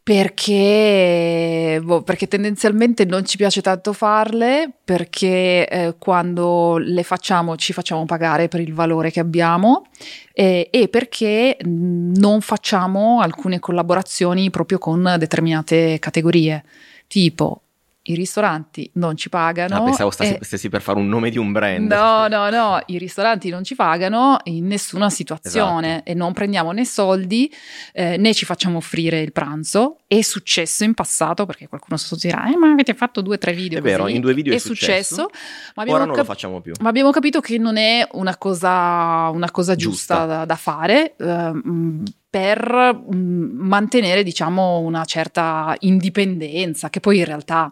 Perché, 0.00 1.80
boh, 1.82 2.02
perché 2.02 2.28
tendenzialmente 2.28 3.04
non 3.04 3.24
ci 3.24 3.36
piace 3.36 3.60
tanto 3.60 3.92
farle, 3.92 4.70
perché 4.84 5.66
eh, 5.66 5.94
quando 5.98 6.76
le 6.78 7.02
facciamo 7.02 7.56
ci 7.56 7.72
facciamo 7.72 8.04
pagare 8.04 8.46
per 8.46 8.60
il 8.60 8.72
valore 8.72 9.10
che 9.10 9.18
abbiamo 9.18 9.86
eh, 10.32 10.68
e 10.70 10.86
perché 10.86 11.56
mh, 11.60 12.18
non 12.18 12.40
facciamo 12.40 13.20
alcune 13.20 13.58
collaborazioni 13.58 14.48
proprio 14.50 14.78
con 14.78 15.16
determinate 15.18 15.98
categorie, 15.98 16.62
tipo 17.08 17.63
i 18.06 18.14
ristoranti 18.14 18.90
non 18.94 19.16
ci 19.16 19.28
pagano. 19.28 19.76
ah, 19.76 19.82
pensavo 19.82 20.10
stassi, 20.10 20.34
e- 20.34 20.44
stessi 20.44 20.68
per 20.68 20.82
fare 20.82 20.98
un 20.98 21.08
nome 21.08 21.30
di 21.30 21.38
un 21.38 21.52
brand. 21.52 21.90
No, 21.90 22.28
no, 22.28 22.50
no, 22.50 22.80
i 22.86 22.98
ristoranti 22.98 23.48
non 23.48 23.64
ci 23.64 23.74
pagano 23.74 24.36
in 24.44 24.66
nessuna 24.66 25.08
situazione 25.10 25.88
Esatto. 25.94 26.10
e 26.10 26.14
non 26.14 26.32
prendiamo 26.34 26.72
né 26.72 26.84
soldi 26.84 27.50
eh, 27.92 28.16
né 28.18 28.34
ci 28.34 28.44
facciamo 28.44 28.76
offrire 28.78 29.20
il 29.20 29.32
pranzo. 29.32 30.00
È 30.06 30.20
successo 30.20 30.84
in 30.84 30.92
passato 30.94 31.46
perché 31.46 31.66
qualcuno 31.66 31.96
si 31.96 32.14
dirà, 32.16 32.52
eh, 32.52 32.56
ma 32.56 32.70
avete 32.70 32.92
fatto 32.94 33.20
due 33.22 33.36
o 33.36 33.38
tre 33.38 33.52
video. 33.52 33.78
È 33.78 33.82
vero, 33.82 34.02
così." 34.02 34.14
in 34.16 34.20
due 34.20 34.34
video 34.34 34.54
è 34.54 34.58
successo. 34.58 35.30
ma 35.74 35.82
abbiamo 35.82 35.92
Ora 35.98 36.04
non 36.06 36.08
lo 36.14 36.14
cap- 36.22 36.26
facciamo 36.26 36.60
più. 36.60 36.72
ma 36.80 36.88
abbiamo 36.90 37.10
capito 37.10 37.40
che 37.40 37.56
non 37.58 37.76
è 37.78 38.06
una 38.12 38.36
cosa, 38.36 39.30
una 39.32 39.50
cosa 39.50 39.74
giusta, 39.74 40.14
Giusta. 40.16 40.26
Da, 40.26 40.44
da 40.44 40.56
fare 40.56 41.14
ehm, 41.16 42.02
per 42.34 42.98
mm, 43.14 43.60
mantenere, 43.60 44.24
diciamo, 44.24 44.80
una 44.80 45.04
certa 45.04 45.76
indipendenza, 45.80 46.90
che 46.90 46.98
poi 46.98 47.18
in 47.18 47.24
realtà, 47.26 47.70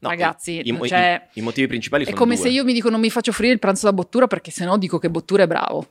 No, 0.00 0.08
ragazzi, 0.10 0.60
i, 0.62 0.72
i- 0.72 0.86
cioè, 0.88 1.26
i 1.32 1.40
motivi 1.40 1.66
principali 1.66 2.04
è 2.04 2.06
sono 2.06 2.16
come 2.18 2.36
due. 2.36 2.44
se 2.44 2.50
io 2.50 2.62
mi 2.62 2.72
dico 2.72 2.90
non 2.90 3.00
mi 3.00 3.10
faccio 3.10 3.30
offrire 3.30 3.52
il 3.52 3.58
pranzo 3.58 3.86
da 3.86 3.92
bottura 3.92 4.28
perché 4.28 4.52
sennò 4.52 4.76
dico 4.78 5.00
che 5.00 5.10
bottura 5.10 5.42
è 5.42 5.46
bravo. 5.48 5.88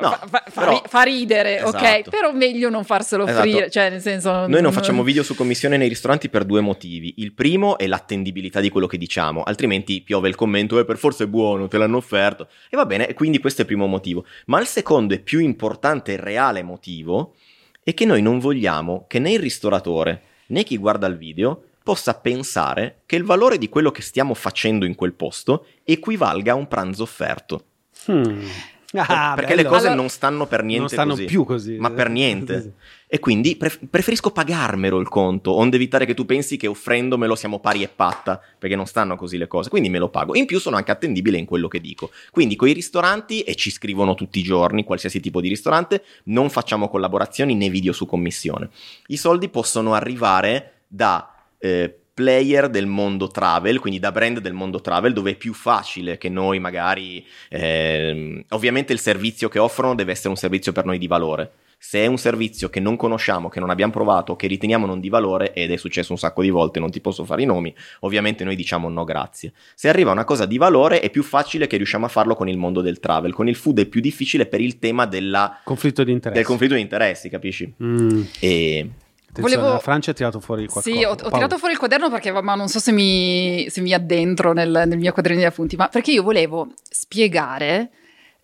No, 0.00 0.10
fa, 0.10 0.44
fa- 0.48 0.60
però- 0.60 0.82
fa 0.86 1.02
ridere, 1.02 1.62
ok? 1.62 1.74
Esatto. 1.74 2.10
Però 2.10 2.32
meglio 2.32 2.68
non 2.70 2.84
farselo 2.84 3.26
Esatto. 3.26 3.38
offrire, 3.38 3.70
cioè 3.70 3.90
nel 3.90 4.00
senso... 4.00 4.46
Noi 4.46 4.62
non 4.62 4.72
facciamo 4.72 5.02
video 5.02 5.22
su 5.22 5.34
commissione 5.34 5.76
nei 5.76 5.88
ristoranti 5.88 6.28
per 6.28 6.44
due 6.44 6.60
motivi. 6.60 7.14
Il 7.18 7.32
primo 7.32 7.78
è 7.78 7.86
l'attendibilità 7.86 8.60
di 8.60 8.68
quello 8.70 8.86
che 8.86 8.98
diciamo, 8.98 9.42
altrimenti 9.42 10.00
piove 10.02 10.28
il 10.28 10.34
commento, 10.34 10.78
eh, 10.78 10.84
per 10.84 10.96
forza 10.98 11.24
è 11.24 11.26
buono, 11.26 11.68
te 11.68 11.78
l'hanno 11.78 11.98
offerto. 11.98 12.48
E 12.68 12.76
va 12.76 12.86
bene, 12.86 13.12
quindi 13.14 13.38
questo 13.38 13.60
è 13.60 13.64
il 13.64 13.70
primo 13.70 13.86
motivo. 13.86 14.24
Ma 14.46 14.60
il 14.60 14.66
secondo 14.66 15.14
e 15.14 15.18
più 15.20 15.40
importante 15.40 16.14
e 16.14 16.16
reale 16.16 16.62
motivo 16.62 17.34
è 17.82 17.94
che 17.94 18.04
noi 18.04 18.22
non 18.22 18.38
vogliamo 18.38 19.04
che 19.08 19.18
né 19.18 19.32
il 19.32 19.40
ristoratore 19.40 20.22
né 20.46 20.64
chi 20.64 20.76
guarda 20.76 21.06
il 21.06 21.16
video 21.16 21.62
possa 21.82 22.14
pensare 22.14 23.02
che 23.06 23.16
il 23.16 23.24
valore 23.24 23.58
di 23.58 23.68
quello 23.68 23.90
che 23.90 24.02
stiamo 24.02 24.34
facendo 24.34 24.84
in 24.84 24.94
quel 24.94 25.14
posto 25.14 25.66
equivalga 25.84 26.52
a 26.52 26.56
un 26.56 26.68
pranzo 26.68 27.02
offerto. 27.02 27.64
Hmm. 28.06 28.44
Ah, 28.92 29.32
perché 29.36 29.54
bello. 29.54 29.62
le 29.62 29.68
cose 29.68 29.86
Allora- 29.86 30.00
non 30.00 30.08
stanno 30.08 30.46
per 30.46 30.62
niente 30.64 30.78
non 30.80 30.88
stanno 30.88 31.10
così. 31.14 31.24
più 31.26 31.44
così. 31.44 31.76
Ma 31.76 31.90
per 31.90 32.08
niente. 32.10 32.74
E 33.06 33.18
quindi 33.18 33.56
pref- 33.56 33.86
preferisco 33.88 34.30
pagarmelo 34.30 34.98
il 34.98 35.08
conto, 35.08 35.54
onde 35.54 35.76
evitare 35.76 36.06
che 36.06 36.14
tu 36.14 36.24
pensi 36.26 36.56
che 36.56 36.66
offrendomelo 36.66 37.34
siamo 37.36 37.58
pari 37.60 37.82
e 37.82 37.88
patta, 37.88 38.40
perché 38.58 38.74
non 38.76 38.86
stanno 38.86 39.16
così 39.16 39.36
le 39.36 39.46
cose. 39.46 39.68
Quindi 39.68 39.88
me 39.90 39.98
lo 39.98 40.08
pago. 40.08 40.34
In 40.36 40.46
più 40.46 40.58
sono 40.58 40.76
anche 40.76 40.90
attendibile 40.90 41.36
in 41.38 41.44
quello 41.44 41.68
che 41.68 41.80
dico. 41.80 42.10
Quindi 42.32 42.56
con 42.56 42.68
i 42.68 42.72
ristoranti, 42.72 43.42
e 43.42 43.54
ci 43.56 43.70
scrivono 43.70 44.14
tutti 44.14 44.38
i 44.38 44.42
giorni, 44.42 44.84
qualsiasi 44.84 45.20
tipo 45.20 45.40
di 45.40 45.48
ristorante, 45.48 46.02
non 46.24 46.50
facciamo 46.50 46.88
collaborazioni 46.88 47.54
né 47.54 47.68
video 47.68 47.92
su 47.92 48.06
commissione. 48.06 48.70
I 49.08 49.16
soldi 49.16 49.48
possono 49.48 49.94
arrivare 49.94 50.82
da 50.86 51.32
eh, 51.58 51.99
player 52.20 52.68
del 52.68 52.86
mondo 52.86 53.28
travel, 53.28 53.78
quindi 53.78 53.98
da 53.98 54.12
brand 54.12 54.40
del 54.40 54.52
mondo 54.52 54.82
travel, 54.82 55.14
dove 55.14 55.30
è 55.30 55.36
più 55.36 55.54
facile 55.54 56.18
che 56.18 56.28
noi 56.28 56.58
magari... 56.58 57.24
ehm, 57.48 58.44
ovviamente 58.50 58.92
il 58.92 58.98
servizio 58.98 59.48
che 59.48 59.58
offrono 59.58 59.94
deve 59.94 60.12
essere 60.12 60.28
un 60.28 60.36
servizio 60.36 60.72
per 60.72 60.84
noi 60.84 60.98
di 60.98 61.06
valore. 61.06 61.52
Se 61.82 61.98
è 61.98 62.06
un 62.06 62.18
servizio 62.18 62.68
che 62.68 62.78
non 62.78 62.96
conosciamo, 62.96 63.48
che 63.48 63.58
non 63.58 63.70
abbiamo 63.70 63.90
provato, 63.90 64.36
che 64.36 64.46
riteniamo 64.46 64.84
non 64.84 65.00
di 65.00 65.08
valore, 65.08 65.54
ed 65.54 65.70
è 65.72 65.76
successo 65.78 66.12
un 66.12 66.18
sacco 66.18 66.42
di 66.42 66.50
volte, 66.50 66.78
non 66.78 66.90
ti 66.90 67.00
posso 67.00 67.24
fare 67.24 67.40
i 67.40 67.46
nomi, 67.46 67.74
ovviamente 68.00 68.44
noi 68.44 68.54
diciamo 68.54 68.90
no 68.90 69.04
grazie. 69.04 69.54
Se 69.74 69.88
arriva 69.88 70.12
una 70.12 70.24
cosa 70.24 70.44
di 70.44 70.58
valore 70.58 71.00
è 71.00 71.08
più 71.08 71.22
facile 71.22 71.66
che 71.66 71.78
riusciamo 71.78 72.04
a 72.04 72.10
farlo 72.10 72.34
con 72.34 72.50
il 72.50 72.58
mondo 72.58 72.82
del 72.82 73.00
travel, 73.00 73.32
con 73.32 73.48
il 73.48 73.56
food 73.56 73.80
è 73.80 73.86
più 73.86 74.02
difficile 74.02 74.44
per 74.44 74.60
il 74.60 74.78
tema 74.78 75.06
della- 75.06 75.60
Conflitto 75.64 76.04
di 76.04 76.12
interesse. 76.12 76.38
del 76.38 76.46
conflitto 76.46 76.74
di 76.74 76.82
interessi, 76.82 77.30
capisci? 77.30 77.72
Mm. 77.82 78.22
E 78.40 78.90
Attenzione, 79.30 79.56
Volevo- 79.56 79.72
la 79.74 79.78
Francia 79.78 80.10
ha 80.10 80.14
tirato 80.14 80.40
fuori 80.40 80.66
qualcosa. 80.66 80.96
Sì, 80.96 81.04
ho, 81.04 81.12
ho 81.12 81.30
tirato 81.30 81.56
fuori 81.56 81.74
il 81.74 81.78
quaderno 81.78 82.10
perché 82.10 82.32
ma 82.32 82.54
non 82.56 82.68
so 82.68 82.80
se 82.80 82.90
mi, 82.90 83.66
se 83.70 83.80
mi 83.80 83.92
addentro 83.92 84.52
nel, 84.52 84.70
nel 84.86 84.98
mio 84.98 85.12
quaderno 85.12 85.38
di 85.38 85.44
appunti, 85.44 85.76
ma 85.76 85.88
perché 85.88 86.10
io 86.10 86.24
volevo 86.24 86.72
spiegare 86.82 87.90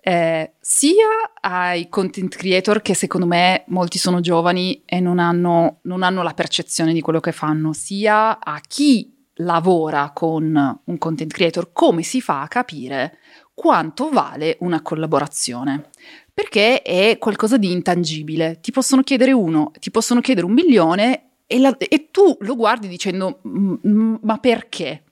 eh, 0.00 0.52
sia 0.60 1.08
ai 1.40 1.88
content 1.88 2.36
creator 2.36 2.80
che 2.80 2.94
secondo 2.94 3.26
me 3.26 3.64
molti 3.66 3.98
sono 3.98 4.20
giovani 4.20 4.82
e 4.84 5.00
non 5.00 5.18
hanno, 5.18 5.80
non 5.82 6.04
hanno 6.04 6.22
la 6.22 6.34
percezione 6.34 6.92
di 6.92 7.00
quello 7.00 7.18
che 7.18 7.32
fanno, 7.32 7.72
sia 7.72 8.38
a 8.38 8.60
chi 8.60 9.12
lavora 9.40 10.12
con 10.14 10.80
un 10.84 10.98
content 10.98 11.32
creator 11.32 11.72
come 11.72 12.02
si 12.02 12.20
fa 12.20 12.42
a 12.42 12.48
capire 12.48 13.18
quanto 13.52 14.08
vale 14.10 14.56
una 14.60 14.82
collaborazione 14.82 15.88
perché 16.36 16.82
è 16.82 17.16
qualcosa 17.18 17.56
di 17.56 17.72
intangibile. 17.72 18.58
Ti 18.60 18.70
possono 18.70 19.02
chiedere 19.02 19.32
uno, 19.32 19.72
ti 19.80 19.90
possono 19.90 20.20
chiedere 20.20 20.44
un 20.44 20.52
milione 20.52 21.30
e, 21.46 21.58
la- 21.58 21.74
e 21.78 22.10
tu 22.10 22.36
lo 22.40 22.54
guardi 22.56 22.88
dicendo 22.88 23.40
"Mm, 23.48 23.74
mm, 23.88 24.14
ma 24.20 24.36
perché? 24.36 25.04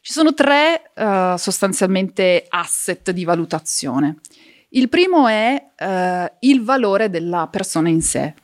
Ci 0.00 0.12
sono 0.12 0.34
tre 0.34 0.90
eh, 0.92 1.34
sostanzialmente 1.38 2.46
asset 2.48 3.12
di 3.12 3.24
valutazione. 3.24 4.16
Il 4.70 4.88
primo 4.88 5.28
è 5.28 5.66
eh, 5.76 6.32
il 6.40 6.64
valore 6.64 7.10
della 7.10 7.46
persona 7.46 7.88
in 7.88 8.02
sé. 8.02 8.34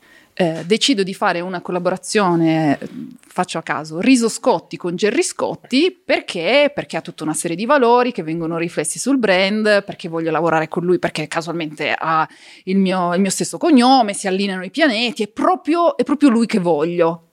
Eh, 0.40 0.64
decido 0.64 1.02
di 1.02 1.12
fare 1.12 1.40
una 1.40 1.60
collaborazione, 1.60 2.78
eh, 2.80 2.88
faccio 3.26 3.58
a 3.58 3.62
caso, 3.62 4.00
Riso 4.00 4.30
Scotti 4.30 4.78
con 4.78 4.96
Gerry 4.96 5.22
Scotti 5.22 5.94
perché? 6.02 6.72
Perché 6.74 6.96
ha 6.96 7.02
tutta 7.02 7.24
una 7.24 7.34
serie 7.34 7.54
di 7.54 7.66
valori 7.66 8.10
che 8.10 8.22
vengono 8.22 8.56
riflessi 8.56 8.98
sul 8.98 9.18
brand, 9.18 9.84
perché 9.84 10.08
voglio 10.08 10.30
lavorare 10.30 10.66
con 10.66 10.82
lui, 10.82 10.98
perché 10.98 11.28
casualmente 11.28 11.92
ha 11.92 12.26
il 12.64 12.78
mio, 12.78 13.12
il 13.12 13.20
mio 13.20 13.28
stesso 13.28 13.58
cognome, 13.58 14.14
si 14.14 14.28
allineano 14.28 14.64
i 14.64 14.70
pianeti, 14.70 15.24
è 15.24 15.28
proprio, 15.28 15.94
è 15.98 16.04
proprio 16.04 16.30
lui 16.30 16.46
che 16.46 16.58
voglio. 16.58 17.32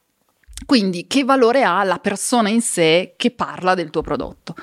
Quindi 0.65 1.07
che 1.07 1.23
valore 1.23 1.63
ha 1.63 1.81
la 1.85 1.99
persona 1.99 2.49
in 2.49 2.61
sé 2.61 3.13
che 3.15 3.31
parla 3.31 3.73
del 3.73 3.89
tuo 3.89 4.01
prodotto? 4.01 4.53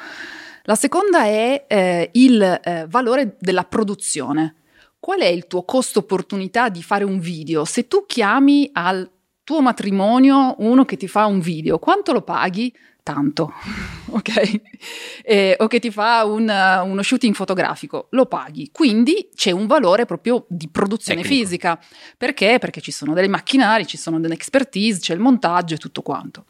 La 0.65 0.75
seconda 0.75 1.25
è 1.25 1.65
eh, 1.67 2.11
il 2.13 2.43
eh, 2.43 2.85
valore 2.91 3.37
della 3.39 3.65
produzione. 3.65 4.57
Qual 5.05 5.21
è 5.21 5.27
il 5.27 5.47
tuo 5.47 5.65
costo 5.65 5.99
opportunità 5.99 6.71
di 6.71 6.83
fare 6.83 7.05
un 7.05 7.19
video? 7.19 7.67
Se 7.67 7.87
tu 7.89 8.07
chiami 8.07 8.71
al 8.73 9.07
tuo 9.45 9.61
matrimonio 9.61 10.55
uno 10.61 10.87
che 10.87 10.97
ti 10.97 11.09
fa 11.09 11.27
un 11.27 11.41
video, 11.41 11.79
quanto 11.79 12.15
lo 12.15 12.23
paghi? 12.23 12.75
Tanto, 13.03 13.53
ok? 14.09 14.61
Eh, 15.23 15.57
o 15.59 15.67
che 15.67 15.79
ti 15.79 15.91
fa 15.91 16.25
un, 16.25 16.49
uh, 16.49 16.89
uno 16.89 17.03
shooting 17.03 17.35
fotografico, 17.35 18.07
lo 18.13 18.25
paghi. 18.25 18.71
Quindi 18.73 19.29
c'è 19.35 19.51
un 19.51 19.67
valore 19.67 20.07
proprio 20.07 20.47
di 20.49 20.71
produzione 20.71 21.21
Tecnico. 21.21 21.43
fisica. 21.43 21.79
Perché? 22.17 22.57
Perché 22.59 22.81
ci 22.81 22.91
sono 22.91 23.13
dei 23.13 23.29
macchinari, 23.29 23.87
ci 23.87 23.99
sono 23.99 24.19
delle 24.19 24.33
expertise, 24.33 25.01
c'è 25.01 25.13
il 25.13 25.21
montaggio 25.21 25.75
e 25.75 25.77
tutto 25.77 26.01
quanto. 26.01 26.47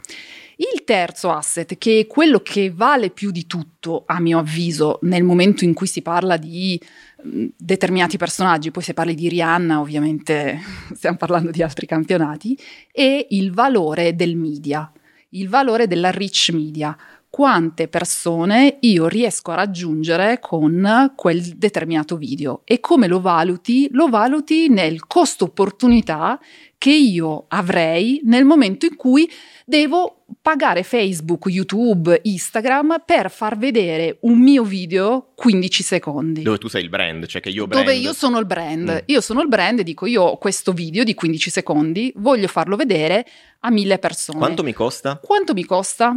Il 0.59 0.85
terzo 0.85 1.33
asset, 1.33 1.77
che 1.77 1.99
è 1.99 2.07
quello 2.07 2.39
che 2.39 2.71
vale 2.71 3.11
più 3.11 3.33
di 3.33 3.49
tutto, 3.49 4.05
a 4.07 4.21
mio 4.21 4.39
avviso, 4.39 5.01
nel 5.03 5.25
momento 5.25 5.65
in 5.65 5.75
cui 5.75 5.89
si 5.89 6.03
parla 6.03 6.37
di 6.37 6.81
determinati 7.25 8.19
personaggi, 8.19 8.71
poi 8.71 8.83
se 8.83 8.95
parli 8.95 9.15
di 9.15 9.29
Rihanna, 9.29 9.81
ovviamente 9.81 10.61
stiamo 10.95 11.17
parlando 11.17 11.51
di 11.51 11.63
altri 11.63 11.87
campionati, 11.87 12.59
è 12.93 13.27
il 13.31 13.53
valore 13.53 14.15
del 14.15 14.37
media, 14.37 14.91
il 15.31 15.49
valore 15.49 15.87
della 15.87 16.11
rich 16.11 16.51
media. 16.53 16.97
Quante 17.35 17.89
persone 17.89 18.77
io 18.83 19.09
riesco 19.09 19.51
a 19.51 19.57
raggiungere 19.57 20.39
con 20.39 21.13
quel 21.17 21.43
determinato 21.57 22.17
video 22.17 22.61
e 22.63 22.79
come 22.79 23.09
lo 23.09 23.21
valuti? 23.21 23.89
Lo 23.91 24.09
valuti 24.09 24.69
nel 24.69 25.05
costo 25.09 25.47
opportunità 25.47 26.39
che 26.79 26.93
io 26.93 27.47
avrei 27.49 28.21
nel 28.23 28.45
momento 28.45 28.87
in 28.87 28.95
cui 28.95 29.29
devo 29.67 30.27
pagare 30.41 30.85
Facebook, 30.85 31.47
YouTube, 31.47 32.21
Instagram 32.23 33.03
per 33.05 33.33
far 33.33 33.59
vedere 33.59 34.19
un 34.21 34.39
mio 34.39 34.63
video 34.63 35.33
15 35.35 35.83
secondi. 35.83 36.43
Dove 36.43 36.59
tu 36.59 36.69
sei 36.69 36.85
il 36.85 36.89
brand, 36.89 37.27
cioè 37.27 37.43
che 37.43 37.49
io 37.49 37.67
brand. 37.67 37.85
Dove 37.85 37.97
io 37.97 38.13
sono 38.13 38.39
il 38.39 38.47
brand. 38.47 38.93
Mm. 38.93 38.99
Io 39.07 39.21
sono 39.21 39.41
il 39.41 39.49
brand 39.49 39.81
e 39.81 39.83
dico 39.83 40.07
io 40.07 40.23
ho 40.23 40.39
questo 40.39 40.73
video 40.73 41.03
di 41.03 41.15
15 41.15 41.51
secondi, 41.51 42.13
voglio 42.15 42.47
farlo 42.47 42.77
vedere 42.77 43.27
a 43.59 43.71
mille 43.73 43.99
persone. 43.99 44.39
Quanto 44.39 44.63
mi 44.63 44.73
costa? 44.73 45.19
Quanto 45.21 45.53
mi 45.53 45.65
costa? 45.65 46.17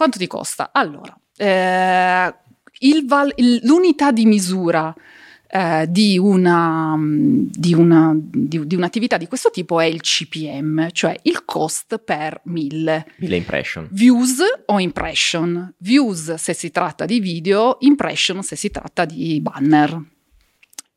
Quanto 0.00 0.16
ti 0.16 0.26
costa? 0.26 0.70
Allora, 0.72 1.14
eh, 1.36 2.34
il 2.78 3.04
val- 3.04 3.34
il- 3.36 3.60
l'unità 3.64 4.12
di 4.12 4.24
misura 4.24 4.94
eh, 5.46 5.84
di, 5.90 6.16
una, 6.16 6.96
di, 6.98 7.74
una, 7.74 8.14
di, 8.16 8.66
di 8.66 8.74
un'attività 8.76 9.18
di 9.18 9.26
questo 9.26 9.50
tipo 9.50 9.78
è 9.78 9.84
il 9.84 10.00
CPM, 10.00 10.88
cioè 10.92 11.14
il 11.24 11.44
cost 11.44 11.98
per 11.98 12.40
mille. 12.44 13.08
Mille 13.18 13.36
impression. 13.36 13.88
Views 13.90 14.38
o 14.64 14.78
impression? 14.80 15.74
Views 15.76 16.32
se 16.32 16.54
si 16.54 16.70
tratta 16.70 17.04
di 17.04 17.20
video, 17.20 17.76
impression 17.80 18.42
se 18.42 18.56
si 18.56 18.70
tratta 18.70 19.04
di 19.04 19.38
banner. 19.42 20.02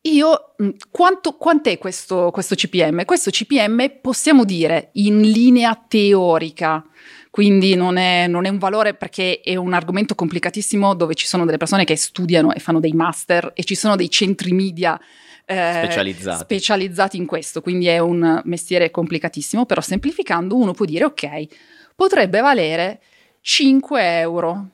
Io, 0.03 0.53
mh, 0.55 0.69
quanto, 0.91 1.34
quant'è 1.35 1.77
questo, 1.77 2.30
questo 2.31 2.55
CPM? 2.55 3.03
Questo 3.03 3.31
CPM 3.31 3.99
possiamo 4.01 4.45
dire 4.45 4.91
in 4.93 5.19
linea 5.19 5.75
teorica, 5.75 6.85
quindi 7.34 7.73
non 7.73 7.97
è, 7.97 8.27
non 8.27 8.45
è 8.45 8.49
un 8.49 8.60
valore 8.60 8.93
perché 8.93 9.41
è 9.43 9.55
un 9.55 9.73
argomento 9.73 10.14
complicatissimo 10.14 10.93
dove 10.93 11.15
ci 11.15 11.26
sono 11.26 11.45
delle 11.45 11.57
persone 11.57 11.84
che 11.84 11.95
studiano 11.95 12.53
e 12.53 12.60
fanno 12.60 12.80
dei 12.80 12.91
master 12.91 13.53
e 13.55 13.64
ci 13.64 13.73
sono 13.73 13.95
dei 13.95 14.07
centri 14.11 14.51
media 14.51 15.01
eh, 15.43 15.81
Specializzati. 15.84 16.43
specializzati 16.43 17.18
in 17.18 17.26
questo, 17.26 17.61
quindi 17.61 17.88
è 17.88 17.97
un 17.97 18.39
mestiere 18.43 18.91
complicatissimo, 18.91 19.65
però 19.65 19.81
semplificando 19.81 20.55
uno 20.55 20.73
può 20.73 20.85
dire 20.85 21.05
ok, 21.05 21.45
potrebbe 21.95 22.39
valere 22.39 23.01
5 23.41 24.19
euro. 24.19 24.68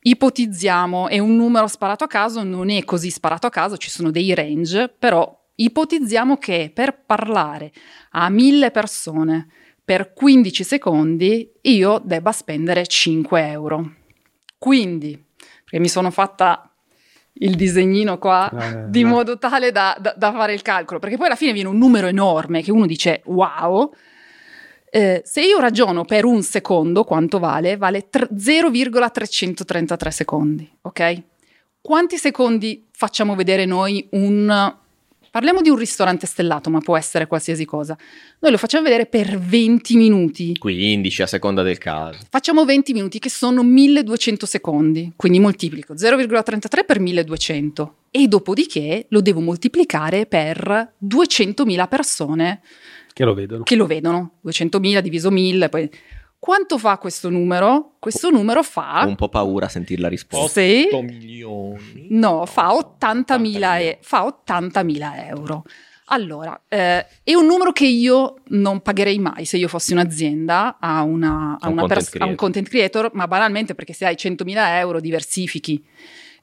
Ipotizziamo, 0.00 1.08
è 1.08 1.18
un 1.18 1.36
numero 1.36 1.66
sparato 1.66 2.04
a 2.04 2.06
caso, 2.08 2.42
non 2.42 2.70
è 2.70 2.84
così 2.84 3.10
sparato 3.10 3.46
a 3.46 3.50
caso, 3.50 3.76
ci 3.76 3.90
sono 3.90 4.10
dei 4.10 4.32
range, 4.32 4.88
però 4.98 5.30
ipotizziamo 5.56 6.38
che 6.38 6.70
per 6.72 7.02
parlare 7.04 7.70
a 8.12 8.30
mille 8.30 8.70
persone 8.70 9.48
per 9.84 10.12
15 10.12 10.64
secondi 10.64 11.50
io 11.62 12.00
debba 12.04 12.32
spendere 12.32 12.86
5 12.86 13.46
euro. 13.48 13.94
Quindi, 14.58 15.20
perché 15.64 15.78
mi 15.80 15.88
sono 15.88 16.10
fatta 16.10 16.66
il 17.36 17.56
disegnino 17.56 18.18
qua 18.18 18.50
Eh, 18.50 18.90
di 18.90 19.02
no. 19.02 19.08
modo 19.08 19.38
tale 19.38 19.72
da, 19.72 19.96
da- 19.98 20.14
da 20.16 20.32
fare 20.32 20.52
il 20.54 20.62
calcolo, 20.62 20.98
perché 21.00 21.16
poi 21.16 21.26
alla 21.26 21.34
fine 21.36 21.52
viene 21.52 21.68
un 21.68 21.78
numero 21.78 22.06
enorme 22.06 22.62
che 22.62 22.70
uno 22.70 22.86
dice 22.86 23.22
wow. 23.24 23.92
Eh, 24.94 25.22
se 25.24 25.40
io 25.40 25.58
ragiono 25.58 26.04
per 26.04 26.26
un 26.26 26.42
secondo, 26.42 27.02
quanto 27.04 27.38
vale? 27.38 27.76
Vale 27.78 28.08
tr- 28.10 28.28
0,333 28.36 30.10
secondi, 30.10 30.70
ok? 30.82 31.22
Quanti 31.80 32.16
secondi 32.18 32.86
facciamo 32.92 33.34
vedere 33.34 33.64
noi 33.64 34.06
un... 34.12 34.76
Parliamo 35.32 35.62
di 35.62 35.70
un 35.70 35.76
ristorante 35.76 36.26
stellato, 36.26 36.68
ma 36.68 36.80
può 36.80 36.94
essere 36.94 37.26
qualsiasi 37.26 37.64
cosa. 37.64 37.96
Noi 38.40 38.50
lo 38.50 38.58
facciamo 38.58 38.84
vedere 38.84 39.06
per 39.06 39.38
20 39.38 39.96
minuti. 39.96 40.54
15 40.58 41.22
a 41.22 41.26
seconda 41.26 41.62
del 41.62 41.78
caso. 41.78 42.18
Facciamo 42.28 42.66
20 42.66 42.92
minuti 42.92 43.18
che 43.18 43.30
sono 43.30 43.62
1200 43.62 44.44
secondi, 44.44 45.10
quindi 45.16 45.40
moltiplico 45.40 45.94
0,33 45.94 46.84
per 46.84 47.00
1200 47.00 47.94
e 48.10 48.28
dopodiché 48.28 49.06
lo 49.08 49.22
devo 49.22 49.40
moltiplicare 49.40 50.26
per 50.26 50.96
200.000 51.02 51.88
persone 51.88 52.60
Che 53.14 53.24
lo 53.24 53.32
vedono. 53.32 53.62
che 53.62 53.74
lo 53.74 53.86
vedono. 53.86 54.32
200.000 54.44 54.98
diviso 55.00 55.30
1000, 55.30 55.68
poi... 55.70 55.90
Quanto 56.42 56.76
fa 56.76 56.98
questo 56.98 57.30
numero? 57.30 57.92
Questo 58.00 58.28
numero 58.28 58.58
Ho 58.60 58.64
fa... 58.64 59.04
un 59.06 59.14
po' 59.14 59.28
paura 59.28 59.66
a 59.66 59.68
sentire 59.68 60.02
la 60.02 60.08
risposta. 60.08 60.60
Sì, 60.60 60.88
8 60.90 61.00
milioni. 61.02 62.06
no, 62.10 62.44
fa 62.46 62.70
80.000, 62.98 63.78
e- 63.78 63.98
fa 64.02 64.24
80.000 64.44 65.26
euro. 65.28 65.62
Allora, 66.06 66.60
eh, 66.66 67.06
è 67.22 67.34
un 67.34 67.46
numero 67.46 67.70
che 67.70 67.86
io 67.86 68.40
non 68.48 68.80
pagherei 68.80 69.20
mai 69.20 69.44
se 69.44 69.56
io 69.56 69.68
fossi 69.68 69.92
un'azienda 69.92 70.78
a, 70.80 71.02
una, 71.02 71.58
a 71.60 71.68
un 71.68 71.74
una 71.74 71.82
content 71.82 71.88
pers- 71.88 72.06
a 72.06 72.10
un 72.10 72.10
creator. 72.10 72.34
content 72.34 72.68
creator, 72.68 73.10
ma 73.14 73.28
banalmente 73.28 73.76
perché 73.76 73.92
se 73.92 74.04
hai 74.06 74.16
100.000 74.16 74.54
euro 74.78 74.98
diversifichi. 74.98 75.82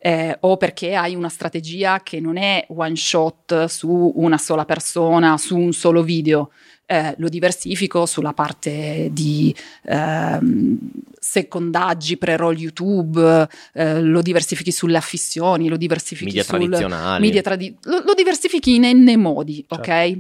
eh, 0.02 0.38
o 0.40 0.56
perché 0.56 0.96
hai 0.96 1.14
una 1.14 1.28
strategia 1.28 2.00
che 2.02 2.22
non 2.22 2.38
è 2.38 2.66
one 2.70 2.96
shot 2.96 3.66
su 3.66 4.14
una 4.16 4.38
sola 4.38 4.64
persona, 4.64 5.38
su 5.38 5.58
un 5.58 5.74
solo 5.74 6.04
video, 6.04 6.52
eh, 6.92 7.14
lo 7.20 7.30
diversifico 7.30 8.08
sulla 8.08 8.34
parte 8.34 9.10
di 9.12 9.54
ehm, 9.84 10.78
secondaggi 11.20 12.18
pre-roll 12.18 12.56
YouTube, 12.58 13.48
eh, 13.74 14.02
lo 14.02 14.22
diversifichi 14.24 14.72
sulle 14.72 14.98
affissioni, 14.98 15.68
lo 15.68 15.78
diversifichi 15.78 16.26
Media 16.26 16.44
sul 16.44 16.58
tradizionali. 16.58 17.24
media 17.24 17.42
tradi- 17.44 17.76
lo, 17.84 18.02
lo 18.04 18.14
diversifichi 18.16 18.74
in 18.76 18.86
n 18.86 19.20
modi, 19.20 19.64
Certo. 19.68 19.76
ok? 19.92 20.18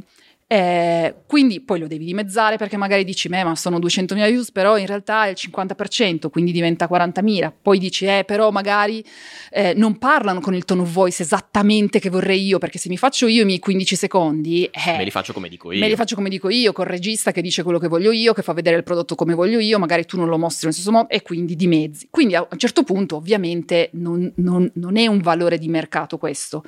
Eh, 0.52 1.14
quindi 1.28 1.62
poi 1.62 1.78
lo 1.78 1.86
devi 1.86 2.06
dimezzare 2.06 2.58
perché 2.58 2.76
magari 2.76 3.04
dici, 3.04 3.30
"Beh, 3.30 3.44
ma 3.44 3.56
sono 3.56 3.78
200.000 3.78 4.26
views, 4.28 4.52
però 4.52 4.80
in 4.80 4.88
realtà 4.88 5.26
è 5.26 5.30
il 5.30 5.36
50%, 5.38 6.32
quindi 6.32 6.52
diventa 6.52 6.88
40.000. 6.88 7.54
Poi 7.62 7.78
dici, 7.78 8.06
eh, 8.08 8.24
però 8.26 8.50
magari 8.50 9.06
eh, 9.52 9.76
non 9.76 10.00
parlano 10.00 10.40
con 10.40 10.56
il 10.56 10.66
tone 10.66 10.82
of 10.82 10.92
voice 10.92 11.22
esattamente 11.22 12.00
che 12.00 12.10
vorrei 12.10 12.44
io, 12.44 12.58
perché 12.58 12.80
se 12.80 12.90
mi 12.90 12.98
faccio 12.98 13.28
io 13.28 13.44
i 13.44 13.46
miei 13.46 13.60
15 13.60 13.96
secondi, 13.96 14.66
eh, 14.66 14.98
Me 14.98 15.04
li 15.04 15.12
faccio 15.12 15.34
come 15.34 15.50
dico 15.50 15.72
io. 15.72 15.80
Me 15.82 15.88
li 15.88 15.96
faccio 15.96 16.16
come 16.16 16.30
dico 16.30 16.50
io, 16.50 16.74
col 16.74 16.88
regista 16.88 17.32
che 17.32 17.44
dice 17.44 17.62
quello 17.62 17.78
che 17.78 17.88
voglio 17.88 18.12
io, 18.12 18.34
che 18.34 18.42
fa 18.42 18.54
vedere 18.54 18.76
il 18.76 18.84
prodotto 18.84 19.14
come 19.14 19.36
voglio 19.36 19.60
io, 19.60 19.78
magari 19.78 20.06
tu 20.06 20.18
non 20.18 20.30
lo 20.30 20.40
mostri 20.40 20.62
nello 20.66 20.74
stesso 20.74 20.92
modo 20.92 21.10
e 21.10 21.22
quindi 21.22 21.56
dimezzi. 21.56 22.08
Quindi 22.10 22.34
a 22.34 22.48
un 22.50 22.58
certo 22.58 22.82
punto 22.82 23.18
ovviamente 23.18 23.92
non, 23.94 24.34
non- 24.38 24.72
non 24.74 24.98
è 24.98 25.06
un 25.06 25.20
valore 25.20 25.60
di 25.60 25.68
mercato 25.68 26.18
questo. 26.18 26.64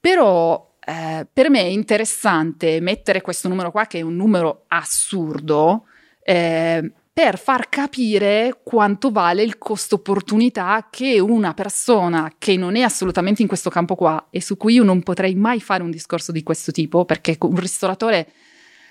Però 0.00 0.73
eh, 0.86 1.26
per 1.32 1.50
me 1.50 1.60
è 1.60 1.64
interessante 1.64 2.80
mettere 2.80 3.20
questo 3.20 3.48
numero 3.48 3.70
qua, 3.70 3.86
che 3.86 3.98
è 3.98 4.02
un 4.02 4.16
numero 4.16 4.64
assurdo, 4.68 5.84
eh, 6.22 6.92
per 7.12 7.38
far 7.38 7.68
capire 7.68 8.58
quanto 8.64 9.10
vale 9.12 9.42
il 9.44 9.56
costo 9.56 9.94
opportunità 9.96 10.88
che 10.90 11.20
una 11.20 11.54
persona 11.54 12.32
che 12.38 12.56
non 12.56 12.74
è 12.74 12.80
assolutamente 12.80 13.40
in 13.40 13.46
questo 13.46 13.70
campo 13.70 13.94
qua 13.94 14.26
e 14.30 14.40
su 14.42 14.56
cui 14.56 14.74
io 14.74 14.82
non 14.82 15.02
potrei 15.02 15.36
mai 15.36 15.60
fare 15.60 15.84
un 15.84 15.90
discorso 15.92 16.32
di 16.32 16.42
questo 16.42 16.72
tipo, 16.72 17.04
perché 17.04 17.36
un 17.40 17.54
ristoratore 17.56 18.32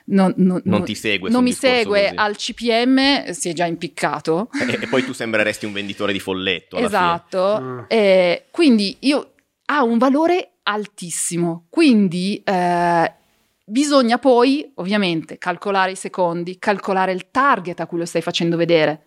non, 0.05 0.33
non- 0.37 0.61
Non 0.63 0.77
non- 0.79 0.83
ti 0.85 0.95
segue 0.95 1.29
non 1.29 1.43
mi 1.43 1.51
segue 1.51 2.03
così. 2.03 2.15
al 2.15 2.35
CPM, 2.37 3.31
si 3.31 3.49
è 3.49 3.53
già 3.53 3.65
impiccato. 3.65 4.49
E, 4.53 4.79
e 4.83 4.87
poi 4.87 5.03
tu 5.03 5.11
sembreresti 5.13 5.65
un 5.65 5.73
venditore 5.73 6.13
di 6.13 6.19
folletto 6.19 6.77
alla 6.77 6.85
Esatto. 6.85 7.59
Mm. 7.61 7.79
Eh, 7.87 8.45
quindi 8.51 8.95
io 9.01 9.33
ha 9.65 9.83
un 9.83 9.97
valore 9.97 10.52
altissimo. 10.63 11.65
Quindi 11.69 12.41
eh, 12.43 13.13
bisogna 13.65 14.17
poi, 14.17 14.71
ovviamente, 14.75 15.37
calcolare 15.37 15.91
i 15.91 15.95
secondi, 15.95 16.57
calcolare 16.59 17.11
il 17.11 17.29
target 17.31 17.79
a 17.79 17.87
cui 17.87 17.99
lo 17.99 18.05
stai 18.05 18.21
facendo 18.21 18.57
vedere. 18.57 19.05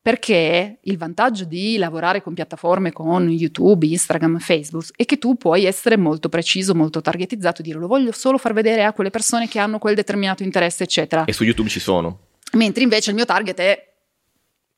Perché 0.00 0.78
il 0.80 0.96
vantaggio 0.96 1.44
di 1.44 1.76
lavorare 1.76 2.22
con 2.22 2.32
piattaforme 2.32 2.92
con 2.92 3.28
YouTube, 3.28 3.84
Instagram, 3.84 4.38
Facebook 4.38 4.86
è 4.96 5.04
che 5.04 5.18
tu 5.18 5.36
puoi 5.36 5.64
essere 5.64 5.96
molto 5.98 6.28
preciso, 6.28 6.74
molto 6.74 7.00
targetizzato, 7.02 7.62
dire 7.62 7.78
lo 7.78 7.88
voglio 7.88 8.12
solo 8.12 8.38
far 8.38 8.52
vedere 8.54 8.84
a 8.84 8.92
quelle 8.92 9.10
persone 9.10 9.48
che 9.48 9.58
hanno 9.58 9.78
quel 9.78 9.96
determinato 9.96 10.44
interesse, 10.44 10.84
eccetera. 10.84 11.24
E 11.24 11.32
su 11.32 11.42
YouTube 11.44 11.68
ci 11.68 11.80
sono. 11.80 12.20
Mentre 12.52 12.84
invece 12.84 13.10
il 13.10 13.16
mio 13.16 13.26
target 13.26 13.58
è 13.58 13.92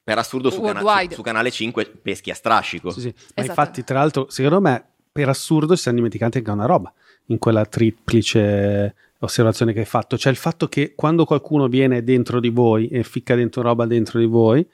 Per 0.03 0.19
assurdo 0.19 0.51
su, 0.51 0.63
cana- 0.63 0.81
su- 0.81 1.15
su 1.15 1.23
canale 1.23 1.51
5 1.51 1.87
peschi 2.03 2.31
a 2.31 2.35
strascico. 2.35 2.91
Sì, 2.91 3.01
sì. 3.01 3.07
Ma 3.09 3.43
Esatto. 3.43 3.61
infatti, 3.61 3.85
tra 3.85 3.99
l'altro, 3.99 4.31
secondo 4.31 4.61
me, 4.61 4.85
per 5.13 5.29
assurdo, 5.29 5.75
si 5.75 5.83
stanno 5.83 5.97
dimenticando 5.97 6.39
anche 6.39 6.51
una 6.51 6.67
roba 6.67 6.93
in 7.27 7.39
quella 7.39 7.65
triplice 7.65 8.95
osservazione 9.19 9.73
che 9.73 9.81
hai 9.81 9.85
fatto. 9.85 10.17
Cioè 10.17 10.33
il 10.33 10.39
fatto 10.39 10.69
che 10.69 10.95
quando 10.95 11.25
qualcuno 11.25 11.69
viene 11.69 12.03
dentro 12.03 12.41
di 12.41 12.51
voi 12.51 12.89
e 12.89 13.03
ficca 13.03 13.35
dentro 13.35 13.63
roba 13.63 13.87
dentro 13.87 14.19
di 14.19 14.27
voi, 14.27 14.67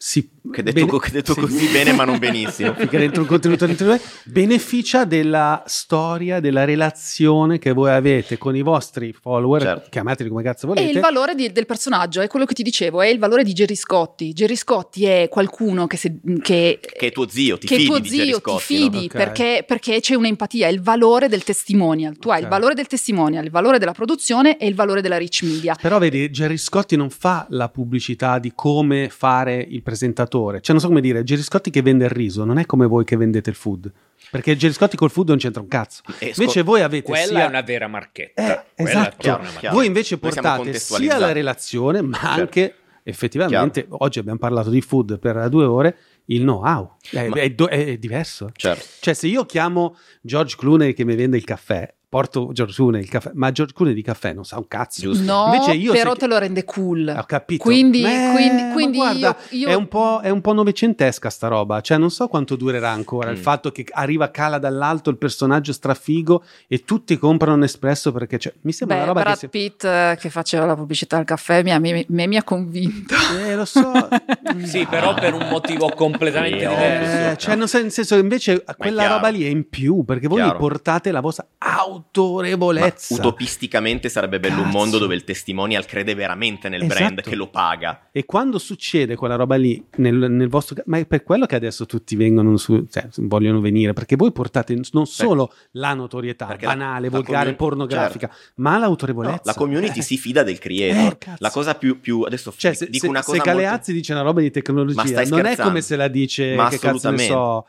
si 0.00 0.30
Che 0.50 0.62
detto, 0.62 0.86
bene- 0.86 0.98
che 1.00 1.10
detto 1.10 1.34
sì. 1.34 1.40
così 1.40 1.66
bene, 1.72 1.92
ma 1.92 2.04
non 2.04 2.18
benissimo. 2.18 2.72
ficca 2.74 2.96
dentro 2.98 3.22
un 3.22 3.26
contenuto 3.28 3.66
dentro 3.66 3.84
di 3.86 3.90
voi, 3.92 4.00
beneficia 4.24 5.04
della 5.04 5.62
storia, 5.66 6.38
della 6.40 6.64
relazione 6.64 7.58
che 7.58 7.72
voi 7.72 7.90
avete 7.90 8.38
con 8.38 8.54
i 8.56 8.62
vostri 8.62 9.12
follower, 9.12 9.60
Certo. 9.60 9.88
chiamateli 9.90 10.28
come 10.28 10.42
cazzo 10.42 10.66
E 10.66 10.68
volete. 10.68 10.90
il 10.92 11.00
valore 11.00 11.34
di- 11.34 11.50
del 11.52 11.66
personaggio 11.66 12.20
è 12.20 12.28
quello 12.28 12.44
che 12.46 12.54
ti 12.54 12.62
dicevo, 12.62 13.02
è 13.02 13.08
il 13.08 13.18
valore 13.18 13.42
di 13.44 13.52
Gerry 13.52 13.74
Scotti. 13.74 14.32
Gerry 14.32 14.54
Scotti 14.56 15.04
è 15.04 15.28
qualcuno 15.28 15.86
che, 15.86 15.96
se- 15.96 16.20
che, 16.42 16.78
Che 16.80 17.06
è 17.06 17.12
tuo 17.12 17.28
zio, 17.28 17.58
ti 17.58 17.66
che 17.66 17.74
è 17.74 17.78
fidi 17.78 17.88
tuo 17.88 18.04
zio, 18.04 18.24
ti 18.24 18.32
Scotti, 18.32 18.50
no? 18.52 18.58
fidi 18.90 19.04
Ok. 19.06 19.12
perché, 19.12 19.64
perché 19.66 20.00
c'è 20.00 20.14
un'empatia, 20.14 20.68
è 20.68 20.70
il 20.70 20.80
valore 20.80 21.28
del 21.28 21.42
testimonial. 21.42 22.16
Tu 22.18 22.30
hai 22.30 22.42
il 22.42 22.48
valore 22.48 22.74
del 22.74 22.86
testimonial, 22.86 23.44
il 23.44 23.50
valore 23.50 23.78
della 23.78 23.92
produzione 23.92 24.56
e 24.58 24.66
il 24.66 24.74
valore 24.76 25.00
della 25.02 25.18
rich 25.18 25.42
media. 25.42 25.76
Però 25.80 25.98
vedi, 25.98 26.30
Gerry 26.30 26.56
Scotti 26.56 26.94
non 26.96 27.10
fa 27.10 27.46
la 27.50 27.68
pubblicità 27.68 28.38
di 28.38 28.52
come 28.54 29.08
fare 29.10 29.56
il 29.68 29.82
presentatore, 29.88 30.60
cioè 30.60 30.72
non 30.72 30.80
so 30.80 30.88
come 30.88 31.00
dire, 31.00 31.22
Geriscotti 31.22 31.70
che 31.70 31.80
vende 31.80 32.04
il 32.04 32.10
riso, 32.10 32.44
non 32.44 32.58
è 32.58 32.66
come 32.66 32.86
voi 32.86 33.04
che 33.04 33.16
vendete 33.16 33.48
il 33.50 33.56
food. 33.56 33.90
Perché 34.30 34.54
Geriscotti 34.56 34.96
col 34.96 35.10
food 35.10 35.28
non 35.28 35.38
c'entra 35.38 35.62
un 35.62 35.68
cazzo. 35.68 36.02
E 36.18 36.32
Invece 36.36 36.62
voi 36.62 36.82
avete 36.82 37.04
Quella 37.08 37.24
sia... 37.26 37.44
è 37.44 37.48
una 37.48 37.62
vera 37.62 37.88
marchetta. 37.88 38.42
Eh, 38.42 38.64
Quella 38.74 38.90
esatto. 38.90 39.14
è 39.16 39.20
Chiaro, 39.20 39.40
una 39.40 39.50
chiaro. 39.50 39.74
Voi 39.76 39.86
invece 39.86 40.18
portate 40.18 40.74
sia 40.74 41.16
la 41.18 41.32
relazione, 41.32 42.02
ma 42.02 42.18
Certo. 42.18 42.40
anche 42.40 42.74
effettivamente, 43.02 43.86
oggi 43.88 44.18
abbiamo 44.18 44.38
parlato 44.38 44.68
di 44.68 44.82
food 44.82 45.18
per 45.18 45.48
due 45.48 45.64
ore, 45.64 45.96
il 46.26 46.42
know-how. 46.42 46.96
È, 47.10 47.28
Ma- 47.28 47.36
è 47.40 47.50
do- 47.50 47.68
è 47.68 47.96
diverso. 47.96 48.50
Certo. 48.54 48.84
Cioè, 49.00 49.14
se 49.14 49.26
io 49.28 49.46
chiamo 49.46 49.96
George 50.20 50.56
Clooney 50.58 50.92
che 50.92 51.04
mi 51.06 51.14
vende 51.16 51.38
il 51.38 51.44
caffè, 51.44 51.90
porto 52.08 52.50
George 52.52 52.74
Clooney 52.74 53.02
il 53.02 53.08
caffè, 53.08 53.30
ma 53.34 53.52
George 53.52 53.74
Clooney 53.74 53.94
di 53.94 54.02
caffè 54.02 54.32
non 54.32 54.44
sa 54.44 54.56
un 54.56 54.66
cazzo. 54.66 55.00
Giusto. 55.02 55.22
No, 55.24 55.52
Invece 55.52 55.72
io 55.72 55.92
però 55.92 56.12
se- 56.14 56.18
te 56.20 56.26
lo 56.26 56.38
rende 56.38 56.64
cool. 56.64 57.14
Ho 57.16 57.24
capito. 57.24 57.62
Quindi, 57.62 58.02
Eh, 58.02 58.30
quindi, 58.32 58.72
quindi 58.72 58.96
guarda, 58.98 59.36
io, 59.50 59.58
io- 59.58 59.68
È, 59.68 59.74
un 59.74 59.88
po', 59.88 60.20
è 60.22 60.30
un 60.30 60.40
po' 60.40 60.52
novecentesca 60.54 61.28
sta 61.30 61.48
roba, 61.48 61.80
cioè 61.80 61.98
non 61.98 62.10
so 62.10 62.26
quanto 62.28 62.56
durerà 62.56 62.90
ancora 62.90 63.30
il 63.30 63.38
Mm. 63.38 63.42
fatto 63.42 63.70
che 63.70 63.84
arriva, 63.90 64.30
cala 64.30 64.58
dall'alto 64.58 65.10
il 65.10 65.18
personaggio 65.18 65.72
strafigo 65.72 66.42
e 66.66 66.84
tutti 66.84 67.16
comprano 67.18 67.56
un 67.56 67.62
espresso 67.64 68.12
perché 68.12 68.38
cioè, 68.38 68.54
mi 68.62 68.72
sembra 68.72 68.96
Beh, 68.96 69.02
una 69.02 69.12
roba 69.12 69.22
Brad 69.22 69.34
che... 69.34 69.40
Si... 69.40 69.48
Pitt 69.48 69.84
eh, 69.84 70.16
che 70.18 70.30
faceva 70.30 70.64
la 70.64 70.74
pubblicità 70.76 71.16
al 71.18 71.24
caffè 71.24 71.62
mi 71.62 71.72
ha, 71.72 71.78
mi, 71.78 72.04
mi- 72.08 72.26
mi 72.26 72.36
ha 72.36 72.42
convinto. 72.42 73.14
Eh, 73.44 73.54
lo 73.54 73.64
so. 73.64 73.92
Sì, 74.64 74.86
però 74.86 75.14
per 75.14 75.34
un 75.34 75.46
motivo 75.50 75.90
completamente 75.94 76.58
diverso. 76.66 77.30
Eh, 77.32 77.36
cioè, 77.36 77.54
non 77.54 77.68
so, 77.68 77.80
nel 77.80 77.90
senso 77.92 78.14
che 78.16 78.20
invece 78.22 78.64
quella 78.76 79.06
roba 79.06 79.28
lì 79.28 79.44
è 79.44 79.48
in 79.48 79.68
più 79.68 80.04
perché 80.04 80.26
voi 80.26 80.42
portate 80.56 81.10
la 81.10 81.20
vostra 81.20 81.46
Ma 81.58 81.84
autorevolezza. 81.98 83.14
utopisticamente 83.14 84.08
sarebbe 84.08 84.40
bello 84.40 84.58
un 84.58 84.64
Cazzo. 84.64 84.76
mondo 84.76 84.98
dove 84.98 85.14
il 85.14 85.24
testimonial 85.24 85.84
crede 85.86 86.14
veramente 86.14 86.68
nel 86.68 86.82
Esatto. 86.82 86.98
brand 86.98 87.20
che 87.22 87.34
lo 87.34 87.48
paga. 87.48 88.08
E 88.12 88.24
quando 88.24 88.58
succede 88.58 89.16
quella 89.16 89.36
roba 89.36 89.56
lì 89.56 89.84
nel, 89.96 90.14
nel 90.30 90.48
vostro 90.48 90.76
ma 90.86 90.98
è 90.98 91.06
per 91.06 91.22
quello 91.22 91.46
che 91.46 91.56
adesso 91.56 91.86
tutti 91.86 92.16
vengono 92.16 92.56
su, 92.56 92.86
cioè, 92.90 93.08
vogliono 93.16 93.60
venire, 93.60 93.92
perché 93.92 94.16
voi 94.16 94.32
portate 94.32 94.78
non 94.92 95.06
solo 95.06 95.52
la 95.72 95.94
notorietà 95.94 96.48
la- 96.48 96.56
banale, 96.56 97.08
la 97.08 97.10
volgare, 97.10 97.54
commun- 97.54 97.56
pornografica, 97.56 98.30
ma 98.56 98.78
l'autorevolezza. 98.78 99.34
No, 99.36 99.40
la 99.44 99.54
community 99.54 99.98
Eh. 99.98 100.02
si 100.02 100.16
fida 100.16 100.42
del 100.42 100.58
creator. 100.58 101.16
Eh, 101.26 101.34
la 101.38 101.50
cosa 101.50 101.74
più, 101.74 102.00
più 102.00 102.22
adesso 102.22 102.52
Cioè, 102.56 102.74
se, 102.74 102.86
dico 102.88 103.04
se, 103.04 103.10
una 103.10 103.22
se 103.22 103.30
cosa 103.32 103.42
Galeazzi 103.42 103.74
molto... 103.76 103.92
dice 103.92 104.12
una 104.12 104.22
roba 104.22 104.40
di 104.40 104.50
tecnologia, 104.50 105.02
Ma 105.02 105.22
non 105.24 105.46
è 105.46 105.56
come 105.56 105.80
se 105.80 105.96
la 105.96 106.08
dice 106.08 106.54
Ma 106.54 106.68
che 106.68 106.78
cazzo 106.78 107.10
ne 107.10 107.18
so, 107.18 107.66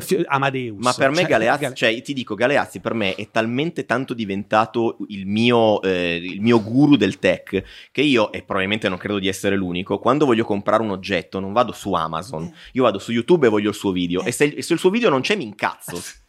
Fi- 0.00 0.24
Amadeus. 0.26 0.76
Ma 0.82 0.92
per 0.94 1.10
me 1.10 1.16
Cioè, 1.16 1.26
Galeazzi, 1.26 1.60
Gale- 1.62 1.74
cioè 1.74 2.02
ti 2.02 2.12
dico, 2.14 2.34
Galeazzi 2.34 2.80
per 2.80 2.94
me 2.94 3.14
è 3.14 3.25
talmente 3.30 3.84
tanto 3.86 4.14
diventato 4.14 4.96
il 5.08 5.26
mio, 5.26 5.80
eh, 5.82 6.16
il 6.16 6.40
mio 6.40 6.62
guru 6.62 6.96
del 6.96 7.18
tech 7.18 7.62
che 7.92 8.00
io, 8.02 8.32
e 8.32 8.42
probabilmente 8.42 8.88
non 8.88 8.98
credo 8.98 9.18
di 9.18 9.28
essere 9.28 9.56
l'unico, 9.56 9.98
quando 9.98 10.26
voglio 10.26 10.44
comprare 10.44 10.82
un 10.82 10.90
oggetto 10.90 11.40
non 11.40 11.52
vado 11.52 11.72
su 11.72 11.92
Amazon, 11.92 12.52
io 12.72 12.82
vado 12.82 12.98
su 12.98 13.12
YouTube 13.12 13.46
e 13.46 13.50
voglio 13.50 13.68
il 13.70 13.74
suo 13.74 13.92
video 13.92 14.22
e 14.22 14.32
se, 14.32 14.60
se 14.62 14.72
il 14.72 14.78
suo 14.78 14.90
video 14.90 15.08
non 15.10 15.20
c'è 15.20 15.36
mi 15.36 15.44
incazzo. 15.44 16.00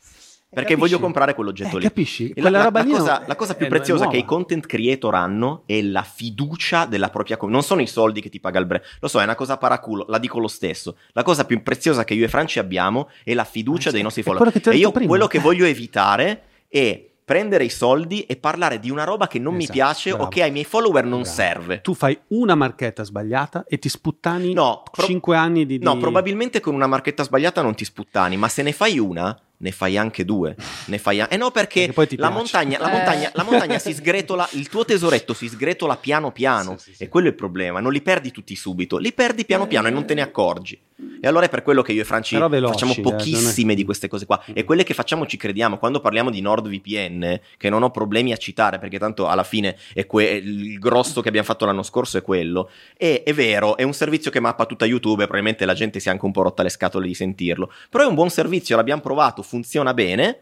Perché 0.49 0.75
Capisci? 0.75 0.91
voglio 0.91 1.03
comprare 1.03 1.33
quell'oggetto 1.35 1.75
Eh, 1.75 1.79
lì. 1.79 1.85
capisci? 1.85 2.31
La, 2.37 2.49
la- 2.49 2.69
la 2.71 2.83
cosa, 2.85 3.23
la 3.27 3.35
cosa 3.35 3.53
più 3.55 3.65
è- 3.65 3.67
è 3.67 3.69
preziosa 3.69 4.07
che 4.07 4.15
i 4.15 4.23
content 4.23 4.65
creator 4.65 5.13
hanno 5.13 5.63
è 5.65 5.81
la 5.81 6.03
fiducia 6.03 6.85
della 6.85 7.09
propria 7.09 7.35
comunità. 7.35 7.59
Non 7.61 7.67
sono 7.67 7.81
i 7.81 7.91
soldi 7.91 8.21
che 8.21 8.29
ti 8.29 8.39
paga 8.39 8.57
il 8.59 8.65
brand. 8.65 8.81
Lo 9.01 9.09
so, 9.09 9.19
è 9.19 9.23
una 9.23 9.35
cosa 9.35 9.57
paraculo, 9.57 10.05
la 10.07 10.17
dico 10.19 10.39
lo 10.39 10.47
stesso. 10.47 10.95
La 11.11 11.23
cosa 11.23 11.43
più 11.43 11.61
preziosa 11.61 12.05
che 12.05 12.13
io 12.13 12.23
e 12.23 12.29
Franci 12.29 12.59
abbiamo 12.59 13.09
è 13.25 13.33
la 13.33 13.43
fiducia 13.43 13.89
Eh, 13.89 13.91
dei 13.91 14.01
nostri 14.03 14.21
è 14.21 14.25
follower. 14.25 14.53
E 14.69 14.77
io 14.77 14.91
prima. 14.91 15.09
quello 15.09 15.27
che 15.27 15.39
voglio 15.39 15.65
evitare 15.65 16.43
è 16.67 17.05
prendere 17.27 17.65
i 17.65 17.69
soldi 17.69 18.21
e 18.21 18.37
parlare 18.37 18.79
di 18.79 18.89
una 18.89 19.03
roba 19.03 19.27
che 19.27 19.37
non 19.37 19.53
mi 19.53 19.63
Esatto, 19.63 19.73
piace 19.77 20.11
o 20.11 20.15
bravo. 20.15 20.29
che 20.29 20.43
ai 20.43 20.51
miei 20.51 20.63
follower 20.63 21.03
non 21.03 21.21
Bravo. 21.23 21.35
serve. 21.35 21.81
Tu 21.81 21.93
fai 21.93 22.17
una 22.27 22.55
marchetta 22.55 23.03
sbagliata 23.03 23.65
e 23.67 23.77
ti 23.79 23.89
sputtani 23.89 24.53
No, 24.53 24.81
pro- 24.89 25.05
5 25.05 25.35
anni 25.35 25.65
di, 25.65 25.77
di... 25.77 25.83
No, 25.83 25.97
probabilmente 25.97 26.61
con 26.61 26.73
una 26.73 26.87
marchetta 26.87 27.23
sbagliata 27.23 27.61
non 27.61 27.75
ti 27.75 27.83
sputtani, 27.83 28.37
ma 28.37 28.47
se 28.47 28.61
ne 28.63 28.71
fai 28.71 28.97
una, 28.97 29.37
ne 29.57 29.71
fai 29.73 29.97
anche 29.97 30.23
due. 30.23 30.55
Ne 30.87 30.97
fai 30.99 31.19
a- 31.19 31.27
Eh 31.29 31.35
no, 31.35 31.51
perché, 31.51 31.91
Perché 31.91 32.15
la, 32.15 32.27
piace. 32.29 32.33
montagna, 32.33 32.79
la, 32.79 32.87
Eh. 32.87 32.91
montagna, 32.95 33.31
la 33.33 33.43
montagna 33.43 33.77
si 33.77 33.91
sgretola, 33.93 34.47
il 34.53 34.69
tuo 34.69 34.85
tesoretto 34.85 35.33
si 35.33 35.49
sgretola 35.49 35.97
piano 35.97 36.31
piano. 36.31 36.77
Sì, 36.77 36.91
sì, 36.91 36.95
sì. 36.95 37.03
E 37.03 37.09
quello 37.09 37.27
è 37.27 37.31
il 37.31 37.35
problema, 37.35 37.81
non 37.81 37.91
li 37.91 38.01
perdi 38.01 38.31
tutti 38.31 38.55
subito, 38.55 38.95
li 38.97 39.11
perdi 39.11 39.43
piano 39.43 39.67
piano 39.67 39.89
e 39.89 39.91
non 39.91 40.05
te 40.05 40.13
ne 40.13 40.21
accorgi. 40.21 40.79
E 41.21 41.27
allora 41.27 41.45
è 41.45 41.49
per 41.49 41.61
quello 41.61 41.83
che 41.83 41.91
io 41.91 42.01
e 42.01 42.05
Franci 42.05 42.35
veloci, 42.37 42.71
facciamo 42.73 42.93
eh, 42.93 43.01
pochissime 43.01 43.73
è- 43.73 43.75
di 43.75 43.83
queste 43.83 44.07
cose 44.07 44.25
qua. 44.25 44.43
E 44.51 44.63
quelle 44.63 44.83
che 44.83 44.95
facciamo 44.95 45.27
ci 45.27 45.37
crediamo. 45.37 45.77
Quando 45.77 45.99
parliamo 45.99 46.31
di 46.31 46.41
NordVPN, 46.41 47.39
che 47.57 47.69
non 47.69 47.83
ho 47.83 47.91
problemi 47.91 48.31
a 48.31 48.37
citare, 48.37 48.79
perché 48.79 48.97
tanto 48.97 49.27
alla 49.27 49.43
fine 49.43 49.77
è 49.93 50.05
que- 50.07 50.25
il 50.43 50.79
grosso 50.79 51.21
che 51.21 51.27
abbiamo 51.27 51.45
fatto 51.45 51.65
l'anno 51.65 51.83
scorso 51.83 52.17
è 52.17 52.21
quello. 52.23 52.69
E 52.97 53.21
è 53.23 53.33
vero, 53.33 53.77
è 53.77 53.83
un 53.83 53.93
servizio 53.93 54.31
che 54.31 54.39
mappa 54.39 54.65
tutta 54.65 54.85
YouTube, 54.85 55.21
e 55.23 55.27
probabilmente 55.27 55.65
la 55.65 55.73
gente 55.75 55.99
si 55.99 56.07
è 56.07 56.11
anche 56.11 56.25
un 56.25 56.31
po' 56.31 56.41
rotta 56.41 56.63
le 56.63 56.69
scatole 56.69 57.05
di 57.05 57.13
sentirlo. 57.13 57.71
Però 57.89 58.03
è 58.03 58.07
un 58.07 58.15
buon 58.15 58.29
servizio, 58.29 58.75
l'abbiamo 58.75 59.01
provato, 59.01 59.43
funziona 59.43 59.93
bene. 59.93 60.39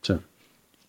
Cioè, 0.00 0.16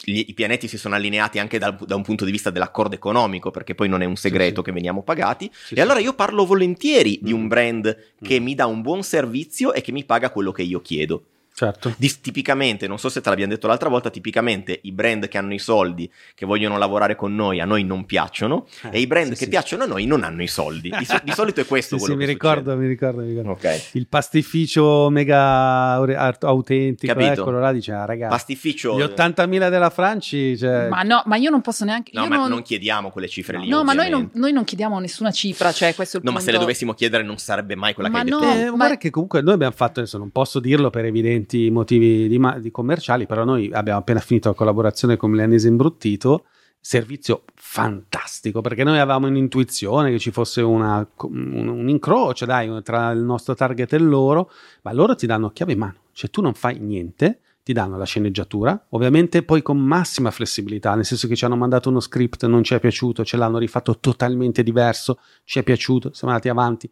Gli- 0.02 0.24
I 0.28 0.34
pianeti 0.34 0.68
si 0.68 0.78
sono 0.78 0.96
allineati 0.96 1.40
anche 1.40 1.58
dal- 1.60 1.76
da 1.86 1.96
un 1.96 2.04
punto 2.04 2.24
di 2.26 2.32
vista 2.32 2.50
dell'accordo 2.50 2.96
economico, 2.96 3.52
perché 3.52 3.76
poi 3.76 3.90
non 3.90 4.02
è 4.02 4.06
un 4.06 4.16
segreto 4.16 4.62
sì. 4.62 4.68
che 4.68 4.72
veniamo 4.72 5.04
pagati. 5.04 5.50
Sì, 5.54 5.74
e 5.74 5.78
sì. 5.78 5.82
allora 5.82 6.00
io 6.00 6.14
parlo 6.14 6.46
volentieri 6.46 7.20
di 7.22 7.34
Mm. 7.34 7.38
un 7.38 7.48
brand 7.48 7.98
che 8.22 8.40
Mm. 8.40 8.44
mi 8.44 8.56
dà 8.56 8.66
un 8.66 8.82
buon 8.82 9.04
servizio 9.04 9.74
e 9.74 9.82
che 9.82 9.92
mi 9.92 10.06
paga 10.06 10.30
quello 10.32 10.52
che 10.52 10.62
io 10.64 10.82
chiedo. 10.82 11.24
Certo. 11.66 11.94
Di- 11.98 12.20
tipicamente, 12.22 12.88
non 12.88 12.98
so 12.98 13.10
se 13.10 13.20
te 13.22 13.30
l'abbiamo 13.30 13.52
detto 13.52 13.68
l'altra 13.68 13.90
volta, 13.90 14.10
tipicamente 14.10 14.80
i 14.84 14.92
brand 14.92 15.28
che 15.28 15.38
hanno 15.38 15.54
i 15.54 15.60
soldi, 15.60 16.10
che 16.36 16.46
vogliono 16.46 16.78
lavorare 16.78 17.16
con 17.16 17.36
noi, 17.36 17.60
a 17.60 17.66
noi 17.66 17.84
non 17.84 18.06
piacciono, 18.06 18.66
Eh, 18.84 18.90
e 18.94 19.00
i 19.02 19.08
brand 19.08 19.32
sì, 19.34 19.38
che 19.40 19.44
sì. 19.44 19.50
piacciono 19.50 19.84
a 19.84 19.88
noi 19.88 20.06
non 20.06 20.24
hanno 20.24 20.42
i 20.42 20.48
soldi. 20.48 20.90
Di, 20.98 21.06
so- 21.06 21.20
di 21.24 21.32
solito 21.32 21.60
è 21.62 21.66
questo 21.68 21.98
Sì, 21.98 22.04
quello 22.06 22.14
sì, 22.16 22.20
che 22.22 22.26
mi 22.28 22.32
ricordo, 22.34 22.76
mi 22.78 22.88
ricordo, 22.88 23.22
mi 23.22 23.28
ricordo. 23.30 23.52
Ok. 23.52 23.90
Il 23.94 24.08
pastificio 24.08 25.10
mega 25.10 25.94
autentico, 26.40 27.14
Capito. 27.14 27.44
quello 27.44 27.60
là 27.60 27.72
dice, 27.72 27.92
ah, 27.92 28.06
ragazzi, 28.06 28.32
Pastificio. 28.32 28.98
gli 28.98 29.02
80.000 29.02 29.70
della 29.70 29.90
Franci, 29.90 30.58
cioè, 30.58 30.88
Ma 30.90 31.02
no, 31.04 31.22
ma 31.26 31.36
io 31.36 31.50
non 31.50 31.62
posso 31.62 31.86
neanche. 31.86 32.12
No, 32.14 32.24
io 32.24 32.30
ma 32.30 32.36
non, 32.38 32.50
non 32.50 32.62
chiediamo 32.62 33.10
quelle 33.10 33.28
cifre 33.28 33.58
lì. 33.60 33.68
no, 33.70 33.84
ma 33.84 33.94
noi 33.94 34.10
non, 34.10 34.30
noi 34.34 34.52
non 34.52 34.64
chiediamo 34.64 35.00
nessuna 35.00 35.32
cifra, 35.32 35.72
cioè 35.72 35.94
questo 35.96 36.18
è 36.18 36.20
il 36.20 36.26
No, 36.26 36.32
ma 36.32 36.38
punto. 36.38 36.52
se 36.52 36.58
le 36.58 36.62
dovessimo 36.64 36.94
chiedere 36.94 37.24
non 37.24 37.38
sarebbe 37.38 37.76
mai 37.76 37.94
quella 37.94 38.10
Ma 38.10 38.24
che 38.24 38.26
hai 38.26 38.30
no, 38.32 38.40
detto. 38.40 38.54
Eh, 38.60 38.70
ma- 38.70 38.76
guarda 38.76 38.98
che 38.98 39.10
comunque 39.10 39.42
noi 39.42 39.54
abbiamo 39.54 39.74
fatto, 39.76 40.00
adesso 40.00 40.18
non 40.18 40.30
posso 40.32 40.60
dirlo 40.60 40.90
per 40.90 41.06
evidenti 41.50 41.70
motivi 41.72 42.28
di, 42.28 42.40
di 42.60 42.72
commerciali, 42.72 43.26
però 43.26 43.44
noi 43.44 43.72
abbiamo 43.74 44.00
appena 44.00 44.20
finito 44.20 44.50
la 44.50 44.56
collaborazione 44.56 45.18
con 45.18 45.32
Milanese 45.32 45.68
Imbruttito, 45.68 46.46
servizio 46.80 47.44
fantastico, 47.56 48.62
perché 48.62 48.84
noi 48.84 49.00
avevamo 49.00 49.28
un'intuizione 49.28 50.12
che 50.12 50.20
ci 50.20 50.32
fosse 50.32 50.62
una- 50.62 51.06
un, 51.24 51.68
un 51.68 51.90
incrocio, 51.90 52.46
dai, 52.46 52.70
tra 52.84 53.12
il 53.12 53.20
nostro 53.20 53.56
target 53.56 53.94
e 53.94 53.98
loro, 53.98 54.52
ma 54.84 54.94
loro 54.94 55.16
ti 55.16 55.26
danno 55.26 55.50
chiave 55.50 55.74
in 55.74 55.80
mano, 55.80 55.96
cioè 56.14 56.30
tu 56.30 56.42
non 56.42 56.54
fai 56.54 56.80
niente, 56.80 57.40
ti 57.64 57.74
danno 57.74 57.98
la 57.98 58.06
sceneggiatura, 58.06 58.88
ovviamente 58.90 59.44
poi 59.44 59.62
con 59.62 59.78
massima 59.78 60.32
flessibilità, 60.32 60.96
nel 60.96 61.06
senso 61.06 61.28
che 61.28 61.36
ci 61.36 61.46
hanno 61.46 61.58
mandato 61.58 61.90
uno 61.90 62.00
script, 62.00 62.46
non 62.46 62.64
ci 62.64 62.74
è 62.74 62.80
piaciuto, 62.80 63.26
ce 63.26 63.38
l'hanno 63.38 63.58
rifatto 63.58 64.00
totalmente 64.00 64.64
diverso, 64.64 65.20
ci 65.44 65.60
è 65.60 65.64
piaciuto, 65.64 66.14
siamo 66.14 66.34
andati 66.34 66.50
avanti. 66.50 66.90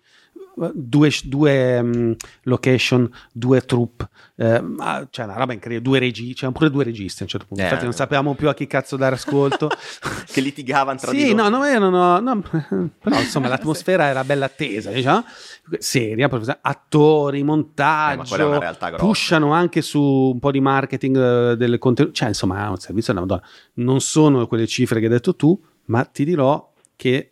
Due, 0.73 1.11
due, 1.23 1.83
mm, 1.83 2.11
location, 2.43 3.07
due 3.31 3.61
troupe, 3.61 4.09
eh, 4.37 4.63
cioè 5.11 5.25
una 5.25 5.35
roba 5.35 5.53
incredibile, 5.53 5.81
due 5.81 5.99
regi, 5.99 6.33
c'erano 6.33 6.53
pure 6.53 6.71
due 6.71 6.83
registi 6.83 7.21
a 7.21 7.25
un 7.25 7.29
certo 7.29 7.45
punto. 7.45 7.61
Eh. 7.61 7.65
Infatti, 7.65 7.83
non 7.83 7.93
sapevamo 7.93 8.33
più 8.33 8.49
a 8.49 8.55
chi 8.55 8.65
cazzo 8.65 8.95
dare 8.97 9.15
ascolto. 9.15 9.69
Che 10.37 10.41
litigavano 10.41 10.97
tra 10.99 11.11
di 11.11 11.19
sì, 11.19 11.31
loro. 11.35 11.49
no, 11.49 11.57
no, 11.57 11.63
erano, 11.65 12.19
no, 12.19 12.41
però 12.99 13.19
insomma 13.19 13.47
l'atmosfera 13.49 14.05
era 14.05 14.23
bella 14.23 14.45
attesa, 14.45 14.91
diciamo, 14.91 15.23
seria, 15.79 16.29
attori, 16.61 17.39
Eh, 17.39 17.43
montaggio, 17.43 18.47
grossa. 18.49 18.95
pushano 18.97 19.51
anche 19.51 19.81
su 19.81 20.01
un 20.33 20.39
po' 20.39 20.51
di 20.51 20.59
marketing 20.59 21.17
eh, 21.51 21.55
del 21.57 21.77
contenuto, 21.79 22.13
cioè 22.15 22.27
insomma 22.29 22.65
è 22.65 22.67
un 22.69 22.77
servizio 22.77 23.13
della 23.13 23.25
Madonna. 23.25 23.47
Non 23.75 23.99
sono 24.01 24.45
quelle 24.47 24.67
cifre 24.67 24.99
che 24.99 25.05
hai 25.05 25.11
detto 25.11 25.35
tu, 25.35 25.59
ma 25.85 26.03
ti 26.03 26.25
dirò 26.25 26.71
che 26.95 27.31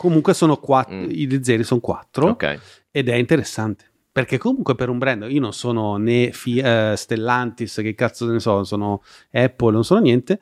comunque 0.00 0.32
sono 0.32 0.56
quattro, 0.56 0.94
Mm. 0.96 1.10
i 1.10 1.40
zeri 1.42 1.62
sono 1.62 1.80
quattro 1.80 2.28
Ok. 2.30 2.58
ed 2.90 3.10
è 3.10 3.14
interessante. 3.16 3.84
Perché 4.10 4.38
comunque 4.38 4.74
per 4.74 4.88
un 4.88 4.96
brand, 4.96 5.26
io 5.28 5.40
non 5.40 5.52
sono 5.52 5.98
né 5.98 6.32
Fi- 6.32 6.58
eh, 6.58 6.94
Stellantis, 6.96 7.74
che 7.82 7.94
cazzo 7.94 8.24
ne 8.30 8.40
so, 8.40 8.64
sono 8.64 9.02
Apple, 9.30 9.72
non 9.72 9.84
sono 9.84 10.00
niente, 10.00 10.40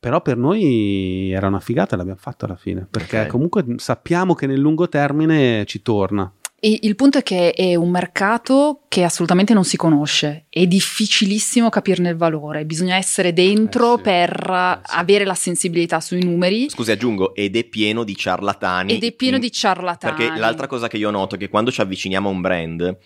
però 0.00 0.20
per 0.20 0.36
noi 0.36 1.30
era 1.30 1.46
una 1.46 1.60
figata 1.60 1.94
l'abbiamo 1.94 2.18
fatto 2.18 2.46
alla 2.46 2.56
fine, 2.56 2.84
perché 2.90 3.20
Ok. 3.20 3.26
comunque 3.28 3.64
sappiamo 3.76 4.34
che 4.34 4.46
nel 4.48 4.58
lungo 4.58 4.88
termine 4.88 5.64
ci 5.66 5.82
torna. 5.82 6.30
E 6.66 6.80
il 6.82 6.96
punto 6.96 7.18
è 7.18 7.22
che 7.22 7.52
è 7.52 7.76
un 7.76 7.90
mercato 7.90 8.80
che 8.88 9.04
assolutamente 9.04 9.54
non 9.54 9.62
si 9.62 9.76
conosce. 9.76 10.46
È 10.48 10.66
difficilissimo 10.66 11.68
capirne 11.68 12.08
il 12.10 12.16
valore, 12.16 12.64
bisogna 12.64 12.96
essere 12.96 13.32
dentro 13.32 13.92
Eh 13.92 13.96
sì, 13.98 14.02
per 14.02 14.30
eh 14.50 14.80
sì. 14.84 14.96
avere 14.98 15.24
la 15.24 15.34
sensibilità 15.34 16.00
sui 16.00 16.24
numeri 16.24 16.68
Scusi, 16.68 16.90
aggiungo, 16.90 17.36
ed 17.36 17.54
è 17.54 17.62
pieno 17.62 18.02
di 18.02 18.16
ciarlatani. 18.16 18.94
ed 18.94 19.04
è 19.04 19.12
pieno 19.12 19.36
in- 19.36 19.42
di 19.42 19.52
ciarlatani. 19.52 20.16
Perché 20.16 20.36
l'altra 20.40 20.66
cosa 20.66 20.88
che 20.88 20.96
io 20.96 21.10
noto 21.10 21.36
è 21.36 21.38
che 21.38 21.48
quando 21.48 21.70
ci 21.70 21.80
avviciniamo 21.80 22.28
a 22.28 22.32
un 22.32 22.40
brand, 22.40 22.98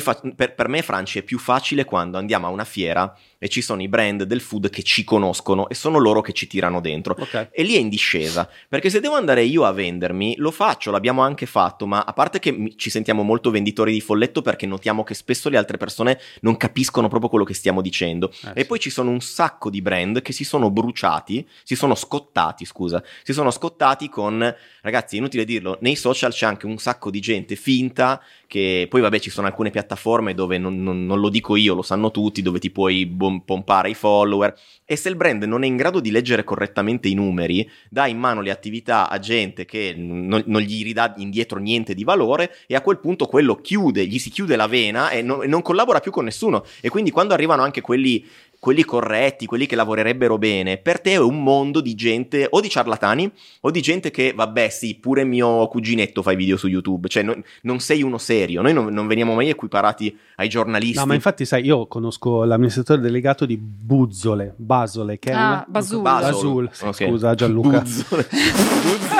fa- 0.00 0.20
per, 0.34 0.54
per 0.54 0.68
me 0.68 0.82
Franci 0.82 1.18
è 1.18 1.22
più 1.22 1.38
facile 1.38 1.84
quando 1.84 2.16
andiamo 2.16 2.46
a 2.46 2.50
una 2.50 2.64
fiera 2.64 3.14
e 3.38 3.48
ci 3.48 3.60
sono 3.60 3.82
i 3.82 3.88
brand 3.88 4.22
del 4.22 4.40
food 4.40 4.70
che 4.70 4.82
ci 4.82 5.04
conoscono 5.04 5.68
e 5.68 5.74
sono 5.74 5.98
loro 5.98 6.22
che 6.22 6.32
ci 6.32 6.46
tirano 6.46 6.80
dentro. 6.80 7.14
Ok. 7.18 7.50
E 7.52 7.62
lì 7.62 7.74
è 7.74 7.78
in 7.78 7.90
discesa, 7.90 8.48
perché 8.68 8.88
se 8.88 9.00
devo 9.00 9.16
andare 9.16 9.44
io 9.44 9.64
a 9.64 9.72
vendermi, 9.72 10.36
lo 10.38 10.50
faccio, 10.50 10.90
l'abbiamo 10.90 11.20
anche 11.20 11.44
fatto, 11.44 11.86
ma 11.86 12.04
a 12.04 12.14
parte 12.14 12.38
che 12.38 12.72
ci 12.76 12.88
sentiamo 12.88 13.22
molto 13.22 13.50
venditori 13.50 13.92
di 13.92 14.00
folletto 14.00 14.40
perché 14.40 14.64
notiamo 14.64 15.02
che 15.02 15.12
spesso 15.12 15.50
le 15.50 15.58
altre 15.58 15.76
persone 15.76 16.18
non 16.40 16.56
capiscono 16.56 17.08
proprio 17.08 17.28
quello 17.28 17.44
che 17.44 17.52
stiamo 17.52 17.82
dicendo. 17.82 18.30
Eh, 18.44 18.52
e 18.54 18.60
sì. 18.62 18.66
poi 18.66 18.78
ci 18.78 18.88
sono 18.88 19.10
un 19.10 19.20
sacco 19.20 19.68
di 19.68 19.82
brand 19.82 20.22
che 20.22 20.32
si 20.32 20.44
sono 20.44 20.70
bruciati, 20.70 21.46
si 21.62 21.74
sono 21.74 21.94
scottati, 21.94 22.64
scusa, 22.64 23.04
si 23.22 23.34
sono 23.34 23.50
scottati 23.50 24.08
con, 24.08 24.54
ragazzi, 24.80 25.18
inutile 25.18 25.44
dirlo, 25.44 25.76
nei 25.82 25.96
social 25.96 26.32
c'è 26.32 26.46
anche 26.46 26.64
un 26.64 26.78
sacco 26.78 27.10
di 27.10 27.20
gente 27.20 27.56
finta 27.56 28.22
che 28.54 28.86
poi 28.88 29.00
vabbè 29.00 29.18
ci 29.18 29.30
sono 29.30 29.48
alcune 29.48 29.70
piattaforme 29.70 30.32
dove 30.32 30.58
non, 30.58 30.80
non- 30.80 31.04
non 31.06 31.18
lo 31.18 31.28
dico 31.28 31.56
io, 31.56 31.74
lo 31.74 31.82
sanno 31.82 32.12
tutti, 32.12 32.40
dove 32.40 32.60
ti 32.60 32.70
puoi 32.70 33.04
bom- 33.04 33.42
pompare 33.44 33.90
i 33.90 33.94
follower. 33.94 34.54
E 34.84 34.94
se 34.94 35.08
il 35.08 35.16
brand 35.16 35.42
non 35.42 35.64
è 35.64 35.66
in 35.66 35.74
grado 35.74 35.98
di 35.98 36.12
leggere 36.12 36.44
correttamente 36.44 37.08
i 37.08 37.14
numeri, 37.14 37.68
dà 37.90 38.06
in 38.06 38.16
mano 38.16 38.42
le 38.42 38.52
attività 38.52 39.10
a 39.10 39.18
gente 39.18 39.64
che 39.64 39.92
non, 39.96 40.44
non 40.46 40.60
gli 40.60 40.84
ridà 40.84 41.14
indietro 41.16 41.58
niente 41.58 41.94
di 41.94 42.04
valore 42.04 42.54
e 42.68 42.76
a 42.76 42.80
quel 42.80 43.00
punto 43.00 43.26
quello 43.26 43.56
chiude, 43.56 44.06
gli 44.06 44.20
si 44.20 44.30
chiude 44.30 44.54
la 44.54 44.68
vena 44.68 45.10
e 45.10 45.20
non, 45.20 45.42
e 45.42 45.48
non 45.48 45.60
collabora 45.60 45.98
più 45.98 46.12
con 46.12 46.22
nessuno. 46.22 46.64
E 46.80 46.90
quindi 46.90 47.10
quando 47.10 47.34
arrivano 47.34 47.62
anche 47.62 47.80
quelli 47.80 48.24
quelli 48.64 48.82
corretti, 48.82 49.44
quelli 49.44 49.66
che 49.66 49.76
lavorerebbero 49.76 50.38
bene, 50.38 50.78
per 50.78 50.98
te 50.98 51.10
è 51.10 51.18
un 51.18 51.42
mondo 51.42 51.82
di 51.82 51.94
gente 51.94 52.46
o 52.48 52.60
di 52.62 52.70
ciarlatani 52.70 53.30
o 53.60 53.70
di 53.70 53.82
gente 53.82 54.10
che, 54.10 54.32
vabbè, 54.34 54.70
sì, 54.70 54.94
pure 54.98 55.22
mio 55.22 55.68
cuginetto 55.68 56.22
fa 56.22 56.32
i 56.32 56.36
video 56.36 56.56
su 56.56 56.66
YouTube, 56.66 57.08
cioè 57.08 57.22
non, 57.22 57.44
non 57.64 57.78
sei 57.80 58.02
uno 58.02 58.16
serio, 58.16 58.62
noi 58.62 58.72
non, 58.72 58.86
non 58.86 59.06
veniamo 59.06 59.34
mai 59.34 59.50
equiparati 59.50 60.16
ai 60.36 60.48
giornalisti. 60.48 60.96
No, 60.96 61.04
ma 61.04 61.12
infatti, 61.12 61.44
sai, 61.44 61.62
io 61.66 61.86
conosco 61.86 62.44
l'amministratore 62.44 63.02
delegato 63.02 63.44
di 63.44 63.58
Buzzole, 63.58 64.54
Basole, 64.56 65.18
che 65.18 65.30
è 65.30 65.34
Ah, 65.34 65.46
una... 65.46 65.66
Basul. 65.68 66.00
Basul, 66.00 66.68
sì, 66.72 66.84
Ok. 66.86 66.94
scusa 67.06 67.34
Gianluca. 67.34 67.80
Buzzole. 67.80 68.26
Buzzole. 68.32 69.13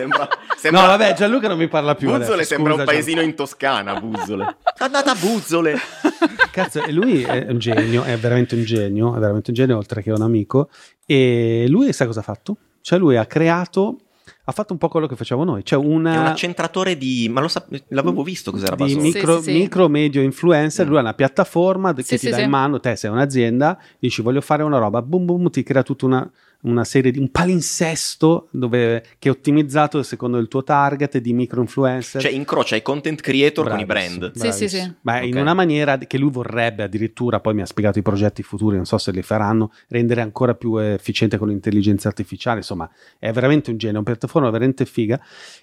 Sembra, 0.00 0.28
sembra- 0.56 0.80
No, 0.82 0.86
vabbè, 0.88 1.14
Gianluca 1.14 1.48
non 1.48 1.58
mi 1.58 1.68
parla 1.68 1.94
più. 1.94 2.08
Buzzole 2.08 2.34
adesso, 2.34 2.48
sembra 2.54 2.72
scusa, 2.72 2.82
un 2.84 2.88
paesino 2.88 3.20
in 3.22 3.34
Toscana, 3.34 3.98
Buzzole. 4.00 4.56
Andata 4.78 5.10
a 5.12 5.14
Buzzole. 5.14 5.74
Gianluca. 6.02 6.48
Cazzo, 6.52 6.82
e 6.84 6.92
lui 6.92 7.22
è 7.22 7.46
un 7.48 7.58
genio, 7.58 8.02
è 8.02 8.16
veramente 8.16 8.54
un 8.54 8.64
genio, 8.64 9.14
è 9.14 9.18
veramente 9.18 9.50
un 9.50 9.56
genio, 9.56 9.76
oltre 9.76 10.02
che 10.02 10.10
un 10.12 10.22
amico. 10.22 10.68
E 11.04 11.66
lui, 11.68 11.92
sai 11.92 12.06
cosa 12.06 12.20
ha 12.20 12.22
fatto? 12.22 12.56
Cioè, 12.80 12.98
lui 12.98 13.16
ha 13.16 13.26
creato, 13.26 13.98
ha 14.44 14.52
fatto 14.52 14.72
un 14.72 14.78
po' 14.78 14.88
quello 14.88 15.06
che 15.06 15.16
facciamo 15.16 15.44
noi. 15.44 15.64
Cioè, 15.64 15.78
una. 15.78 16.14
È 16.14 16.18
un 16.18 16.26
accentratore 16.26 16.96
di... 16.96 17.28
ma 17.30 17.40
lo 17.40 17.48
sa- 17.48 17.66
l'avevo 17.88 18.22
visto 18.22 18.50
cos'era 18.50 18.74
di 18.76 18.82
Basole. 18.84 19.02
micro, 19.02 19.36
Sì, 19.38 19.42
sì, 19.42 19.50
sì. 19.50 19.58
micro, 19.58 19.88
medio 19.88 20.22
influencer, 20.22 20.86
Mm. 20.86 20.88
lui 20.88 20.98
ha 20.98 21.00
una 21.00 21.14
piattaforma 21.14 21.92
che 21.92 22.02
Sì, 22.02 22.10
ti 22.10 22.18
sì, 22.18 22.30
dà 22.30 22.36
sì. 22.36 22.42
in 22.42 22.50
mano, 22.50 22.80
te 22.80 22.96
sei 22.96 23.10
un'azienda, 23.10 23.78
dici 23.98 24.22
voglio 24.22 24.40
fare 24.40 24.62
una 24.62 24.78
roba, 24.78 25.02
boom 25.02 25.24
boom, 25.26 25.50
ti 25.50 25.62
crea 25.62 25.82
tutta 25.82 26.06
una, 26.06 26.30
una 26.66 26.84
serie 26.84 27.10
di 27.10 27.18
un 27.18 27.30
palinsesto 27.30 28.48
dove, 28.50 29.04
che 29.18 29.28
è 29.28 29.32
ottimizzato 29.32 30.02
secondo 30.02 30.38
il 30.38 30.48
tuo 30.48 30.62
target 30.64 31.18
di 31.18 31.32
micro 31.32 31.60
influencer. 31.60 32.20
Cioè 32.20 32.30
incrocia 32.32 32.76
i 32.76 32.82
content 32.82 33.20
creator 33.20 33.68
con 33.68 33.78
i 33.78 33.84
brand. 33.86 34.32
Sì, 34.32 34.40
sì, 34.40 34.46
bravissimo. 34.48 34.82
sì. 34.84 34.92
Ma 35.02 35.20
in 35.20 35.34
Ok. 35.34 35.40
una 35.40 35.54
maniera 35.54 35.96
che 35.98 36.18
lui 36.18 36.30
vorrebbe 36.30 36.82
addirittura, 36.82 37.40
poi 37.40 37.54
mi 37.54 37.62
ha 37.62 37.66
spiegato 37.66 37.98
i 37.98 38.02
progetti 38.02 38.42
futuri, 38.42 38.76
non 38.76 38.84
so 38.84 38.98
se 38.98 39.12
li 39.12 39.22
faranno, 39.22 39.72
rendere 39.88 40.20
ancora 40.20 40.54
più 40.54 40.76
efficiente 40.76 41.38
con 41.38 41.48
l'intelligenza 41.48 42.08
artificiale, 42.08 42.58
insomma 42.58 42.90
è 43.18 43.30
veramente 43.32 43.70
un 43.70 43.76
genio, 43.76 43.96
è 43.96 44.00
una 44.00 44.10
piattaforma 44.10 44.50
veramente 44.50 44.84
figa 44.86 45.20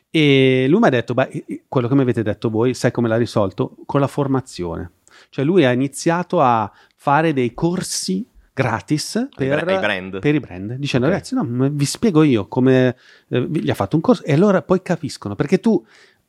e 0.10 0.66
lui 0.70 0.80
mi 0.80 0.88
ha 0.88 0.90
detto, 0.90 1.14
beh, 1.14 1.64
quello 1.68 1.88
che 1.88 1.96
mi 1.96 2.02
avete 2.02 2.24
detto 2.24 2.50
voi, 2.50 2.74
sai 2.74 2.92
come 2.92 3.08
l'ha 3.08 3.18
risolto? 3.18 3.76
Con 3.86 4.00
la 4.00 4.08
formazione. 4.08 4.92
Cioè 5.30 5.44
lui 5.44 5.66
ha 5.66 5.72
iniziato 5.72 6.42
a 6.42 6.72
fare 6.96 7.34
dei 7.34 7.54
corsi 7.54 8.26
gratis 8.54 9.30
per, 9.36 9.64
ai 9.68 9.80
brand. 9.80 10.20
per 10.20 10.36
i 10.36 10.40
brand, 10.40 10.74
dicendo 10.74 11.08
Ok. 11.08 11.14
ragazzi, 11.14 11.36
no, 11.36 11.46
vi 11.72 11.86
spiego 11.86 12.24
io 12.24 12.48
come 12.48 12.96
eh, 13.30 13.48
gli 13.50 13.70
ha 13.70 13.74
fatto 13.74 13.96
un 13.96 14.02
corso 14.02 14.24
e 14.24 14.34
allora 14.34 14.62
poi 14.62 14.82
capiscono, 14.82 15.36
perché 15.36 15.60
tu, 15.60 15.84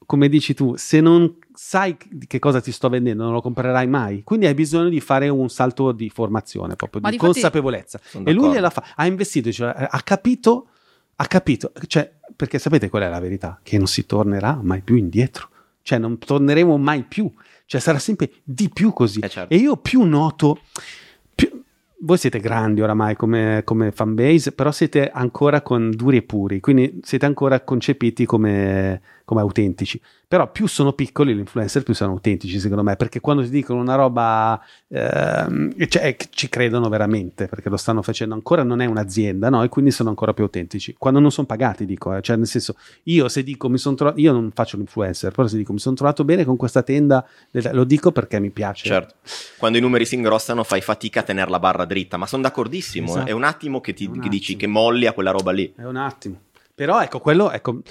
come 0.07 0.29
dici 0.29 0.55
tu, 0.55 0.75
se 0.77 1.01
non 1.01 1.37
sai 1.53 1.97
che 2.27 2.39
cosa 2.39 2.61
ti 2.61 2.73
sto 2.73 2.89
vendendo, 2.89 3.25
non 3.25 3.33
lo 3.33 3.41
comprerai 3.41 3.87
mai, 3.87 4.23
quindi 4.25 4.47
hai 4.47 4.55
bisogno 4.55 4.89
di 4.89 5.01
fare 5.01 5.29
un 5.29 5.49
salto 5.51 5.93
di 5.93 6.09
formazione, 6.09 6.77
proprio 6.77 7.01
Ma 7.03 7.11
di 7.11 7.17
difatti- 7.17 7.33
consapevolezza. 7.35 8.01
E 8.25 8.33
lui 8.33 8.51
gliela 8.53 8.71
fa, 8.71 8.85
ha 8.97 9.07
investito, 9.07 9.53
cioè, 9.53 9.69
ha 9.91 10.01
capito, 10.03 10.69
ha 11.17 11.27
capito, 11.27 11.73
cioè, 11.87 12.11
perché 12.35 12.59
sapete 12.59 12.89
qual 12.89 13.03
è 13.03 13.09
la 13.09 13.21
verità? 13.21 13.61
Che 13.63 13.77
non 13.79 13.87
si 13.87 14.07
tornerà 14.07 14.59
mai 14.63 14.81
più 14.81 14.97
indietro, 14.97 15.49
cioè 15.83 15.99
non 15.99 16.19
torneremo 16.19 16.77
mai 16.79 17.03
più, 17.05 17.31
cioè 17.67 17.81
sarà 17.81 17.99
sempre 17.99 18.31
di 18.43 18.69
più 18.71 18.93
così. 18.93 19.21
Eh, 19.21 19.29
certo. 19.29 19.53
E 19.55 19.59
io 19.59 19.77
più 19.77 20.03
noto, 20.03 20.61
voi 22.01 22.19
siete 22.19 22.41
grandi 22.41 22.81
oramai 22.83 23.17
come, 23.17 23.63
come 23.65 23.93
fanbase, 23.93 24.53
però 24.53 24.71
siete 24.73 25.11
ancora 25.11 25.63
con 25.63 25.91
duri 25.91 26.19
e 26.19 26.23
puri, 26.23 26.61
quindi 26.61 27.01
siete 27.03 27.27
ancora 27.27 27.61
concepiti 27.61 28.27
come, 28.27 29.01
come 29.25 29.41
autentici. 29.41 30.01
Però 30.27 30.51
più 30.51 30.67
sono 30.67 30.93
piccoli 30.93 31.35
gli 31.35 31.39
influencer, 31.39 31.83
più 31.83 31.95
sono 31.95 32.13
autentici, 32.13 32.59
secondo 32.59 32.83
me, 32.83 32.97
perché 32.97 33.21
quando 33.21 33.43
ti 33.43 33.51
dicono 33.51 33.81
una 33.81 33.95
roba, 33.95 34.61
ehm, 34.89 35.87
cioè, 35.87 36.17
che 36.17 36.27
ci 36.31 36.49
credono 36.49 36.89
veramente, 36.89 37.47
perché 37.47 37.69
lo 37.69 37.77
stanno 37.77 38.03
facendo 38.03 38.35
ancora, 38.35 38.65
non 38.65 38.81
è 38.81 38.87
un'azienda, 38.87 39.49
no? 39.49 39.63
E 39.63 39.69
quindi 39.69 39.91
sono 39.91 40.09
ancora 40.09 40.35
più 40.35 40.45
autentici. 40.45 40.95
Quando 40.99 41.21
non 41.21 41.31
sono 41.31 41.47
pagati, 41.47 41.87
dico, 41.87 42.15
eh, 42.15 42.21
cioè 42.21 42.37
nel 42.37 42.47
senso, 42.47 42.75
io 43.05 43.29
se 43.29 43.43
dico 43.43 43.69
mi 43.69 43.79
sono 43.79 43.95
trovato, 43.95 44.19
io 44.19 44.33
non 44.33 44.51
faccio 44.53 44.77
l'influencer, 44.77 45.31
però 45.31 45.47
se 45.47 45.57
dico 45.57 45.73
mi 45.73 45.79
sono 45.79 45.95
trovato 45.95 46.25
bene 46.25 46.45
con 46.45 46.57
questa 46.57 46.83
tenda, 46.83 47.25
lo 47.51 47.85
dico 47.85 48.11
perché 48.11 48.41
mi 48.41 48.51
piace. 48.51 48.87
Certo. 48.87 49.15
Quando 49.57 49.79
i 49.79 49.81
numeri 49.81 50.05
si 50.05 50.17
ingrossano 50.17 50.65
fai 50.65 50.81
fatica 50.81 51.21
a 51.21 51.23
tenere 51.23 51.51
la 51.51 51.61
barra 51.61 51.85
dritta, 51.85 52.17
ma 52.17 52.27
sono 52.27 52.43
d'accordissimo. 52.43 53.07
Esatto. 53.07 53.27
eh. 53.27 53.31
È 53.31 53.33
un 53.33 53.45
attimo 53.45 53.81
che 53.81 53.95
ti 53.95 54.07
un 54.07 54.19
che 54.21 54.29
dici 54.29 54.57
che 54.57 54.67
molli 54.67 55.07
a 55.07 55.13
quella 55.13 55.31
roba 55.31 55.53
lì. 55.53 55.73
È 55.77 55.85
un 55.85 55.97
attimo. 55.97 56.41
Però 56.75 57.01
ecco, 57.01 57.21
quello, 57.21 57.53
ecco, 57.53 57.83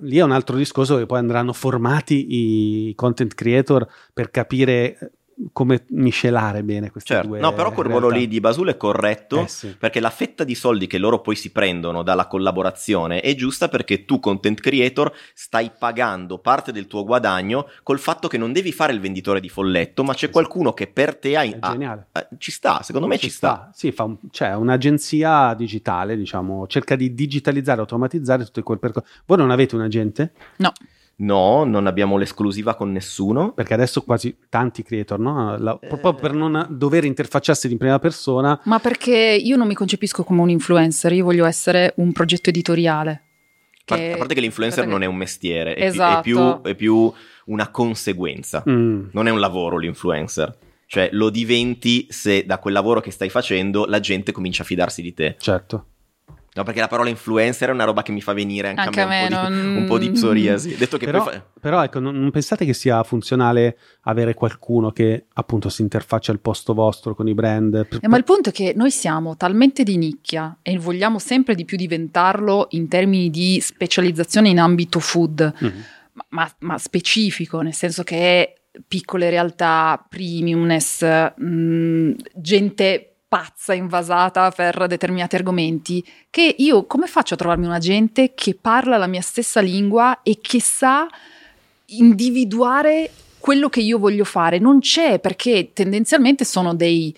lì 0.00 0.18
è 0.18 0.22
un 0.22 0.32
altro 0.32 0.56
discorso 0.56 0.96
che 0.96 1.06
poi 1.06 1.18
andranno 1.18 1.52
formati 1.52 2.88
i 2.88 2.94
content 2.96 3.34
creator 3.34 3.86
per 4.12 4.30
capire 4.30 5.12
come 5.52 5.84
miscelare 5.90 6.62
bene 6.62 6.90
queste 6.90 7.14
Certo. 7.14 7.28
due 7.28 7.40
No, 7.40 7.52
però 7.54 7.72
quel 7.72 7.86
ruolo 7.86 8.08
lì 8.08 8.28
di 8.28 8.40
Basule 8.40 8.72
è 8.72 8.76
corretto. 8.76 9.40
Eh 9.40 9.48
sì. 9.48 9.74
Perché 9.78 10.00
la 10.00 10.10
fetta 10.10 10.44
di 10.44 10.54
soldi 10.54 10.86
che 10.86 10.98
loro 10.98 11.20
poi 11.20 11.36
si 11.36 11.50
prendono 11.50 12.02
dalla 12.02 12.26
collaborazione 12.26 13.20
è 13.20 13.34
giusta 13.34 13.68
perché 13.68 14.04
tu, 14.04 14.20
content 14.20 14.60
creator, 14.60 15.12
stai 15.34 15.70
pagando 15.78 16.38
parte 16.38 16.72
del 16.72 16.86
tuo 16.86 17.04
guadagno 17.04 17.68
col 17.82 17.98
fatto 17.98 18.28
che 18.28 18.38
non 18.38 18.52
devi 18.52 18.72
fare 18.72 18.92
il 18.92 19.00
venditore 19.00 19.40
di 19.40 19.48
folletto, 19.48 20.02
ma 20.04 20.12
c'è 20.12 20.24
Esatto. 20.26 20.32
qualcuno 20.32 20.72
che 20.72 20.86
per 20.86 21.16
te 21.16 21.36
ha. 21.36 21.42
È 21.42 21.56
ha- 21.60 21.70
geniale. 21.72 22.06
eh, 22.12 22.28
ci 22.38 22.50
sta, 22.50 22.82
secondo 22.82 23.06
me 23.06 23.18
ci, 23.18 23.30
sta. 23.30 23.70
Sì, 23.74 23.90
fa 23.92 24.04
un- 24.04 24.18
c'è 24.30 24.54
un'agenzia 24.54 25.54
digitale, 25.54 26.16
diciamo, 26.16 26.66
cerca 26.66 26.94
di 26.96 27.14
digitalizzare, 27.14 27.80
automatizzare 27.80 28.44
tutto 28.44 28.62
quel 28.62 28.78
percorso. 28.78 29.08
Voi 29.26 29.38
non 29.38 29.50
avete 29.50 29.74
un 29.74 29.80
agente? 29.82 30.32
No, 30.56 30.72
No, 31.16 31.64
non 31.64 31.86
abbiamo 31.86 32.16
l'esclusiva 32.16 32.74
con 32.74 32.90
nessuno. 32.90 33.52
Perché 33.52 33.74
adesso 33.74 34.02
quasi 34.02 34.36
tanti 34.48 34.82
creator, 34.82 35.18
no? 35.18 35.56
La- 35.58 35.78
Eh. 35.80 35.86
proprio 35.86 36.14
per 36.14 36.32
non 36.32 36.66
dover 36.70 37.04
interfacciarsi 37.04 37.70
in 37.70 37.78
prima 37.78 37.98
persona. 37.98 38.58
ma 38.64 38.78
perché 38.80 39.16
io 39.16 39.56
non 39.56 39.66
mi 39.68 39.74
concepisco 39.74 40.24
come 40.24 40.40
un 40.40 40.50
influencer, 40.50 41.12
io 41.12 41.24
voglio 41.24 41.44
essere 41.44 41.92
un 41.96 42.12
progetto 42.12 42.48
editoriale. 42.50 43.22
A 43.86 43.96
che- 43.96 44.12
a 44.12 44.16
parte 44.16 44.34
che 44.34 44.40
l'influencer 44.40 44.86
non 44.86 45.02
è 45.02 45.06
un 45.06 45.16
mestiere, 45.16 45.74
è, 45.74 45.84
Esatto. 45.86 46.22
più, 46.22 46.38
è, 46.38 46.60
più, 46.60 46.70
è 46.70 46.74
più 46.74 47.12
una 47.46 47.68
conseguenza. 47.68 48.62
Mm. 48.68 49.06
Non 49.12 49.26
è 49.26 49.30
un 49.30 49.40
lavoro 49.40 49.76
l'influencer. 49.78 50.56
Cioè 50.86 51.08
lo 51.12 51.30
diventi 51.30 52.06
se 52.10 52.44
da 52.44 52.58
quel 52.58 52.74
lavoro 52.74 53.00
che 53.00 53.10
stai 53.10 53.28
facendo 53.30 53.86
la 53.86 53.98
gente 54.00 54.30
comincia 54.32 54.62
a 54.62 54.66
fidarsi 54.66 55.00
di 55.02 55.14
te. 55.14 55.36
Certo. 55.38 55.86
No, 56.54 56.64
perché 56.64 56.80
la 56.80 56.88
parola 56.88 57.08
influencer 57.08 57.70
è 57.70 57.72
una 57.72 57.84
roba 57.84 58.02
che 58.02 58.12
mi 58.12 58.20
fa 58.20 58.34
venire 58.34 58.68
anche, 58.68 58.80
Anche 58.82 59.00
a 59.00 59.06
me, 59.06 59.26
a 59.26 59.28
me, 59.28 59.36
un, 59.36 59.40
po 59.40 59.48
di, 59.48 59.54
non- 59.64 59.76
un 59.82 59.84
po' 59.86 59.98
di 59.98 60.10
psoriasi. 60.10 60.76
Detto 60.76 60.98
che 60.98 61.06
Però, 61.06 61.22
fa- 61.24 61.42
però, 61.58 61.82
ecco, 61.82 61.98
non, 61.98 62.14
non 62.18 62.30
pensate 62.30 62.66
che 62.66 62.74
sia 62.74 63.02
funzionale 63.04 63.78
avere 64.02 64.34
qualcuno 64.34 64.90
che 64.90 65.24
appunto 65.32 65.70
si 65.70 65.80
interfaccia 65.80 66.30
al 66.30 66.40
posto 66.40 66.74
vostro 66.74 67.14
con 67.14 67.26
i 67.26 67.32
brand? 67.32 67.86
Per- 67.86 68.00
Eh, 68.02 68.08
ma 68.08 68.18
il 68.18 68.24
punto 68.24 68.50
è 68.50 68.52
che 68.52 68.74
noi 68.76 68.90
siamo 68.90 69.34
talmente 69.36 69.82
di 69.82 69.96
nicchia 69.96 70.58
e 70.60 70.76
vogliamo 70.78 71.18
sempre 71.18 71.54
di 71.54 71.64
più 71.64 71.78
diventarlo 71.78 72.66
in 72.72 72.86
termini 72.86 73.30
di 73.30 73.58
specializzazione 73.60 74.50
in 74.50 74.58
ambito 74.60 75.00
food, 75.00 75.54
Mm. 75.64 75.68
ma, 76.12 76.24
ma- 76.28 76.54
ma 76.58 76.76
specifico, 76.78 77.62
nel 77.62 77.72
senso 77.74 78.02
che 78.02 78.56
piccole 78.86 79.30
realtà, 79.30 80.04
premiumness, 80.06 81.32
mh, 81.36 82.12
gente 82.34 83.11
pazza, 83.32 83.72
invasata 83.72 84.50
per 84.50 84.86
determinati 84.86 85.36
argomenti, 85.36 86.06
che 86.28 86.54
io 86.58 86.84
come 86.84 87.06
faccio 87.06 87.32
a 87.32 87.38
trovarmi 87.38 87.64
un 87.64 87.72
agente 87.72 88.34
che 88.34 88.54
parla 88.54 88.98
la 88.98 89.06
mia 89.06 89.22
stessa 89.22 89.62
lingua 89.62 90.20
e 90.22 90.38
che 90.42 90.60
sa 90.60 91.08
individuare 91.86 93.10
quello 93.42 93.68
che 93.68 93.80
io 93.80 93.98
voglio 93.98 94.24
fare, 94.24 94.58
non 94.60 94.78
c'è 94.78 95.18
perché 95.18 95.72
tendenzialmente 95.72 96.44
sono 96.44 96.74
dei, 96.74 97.14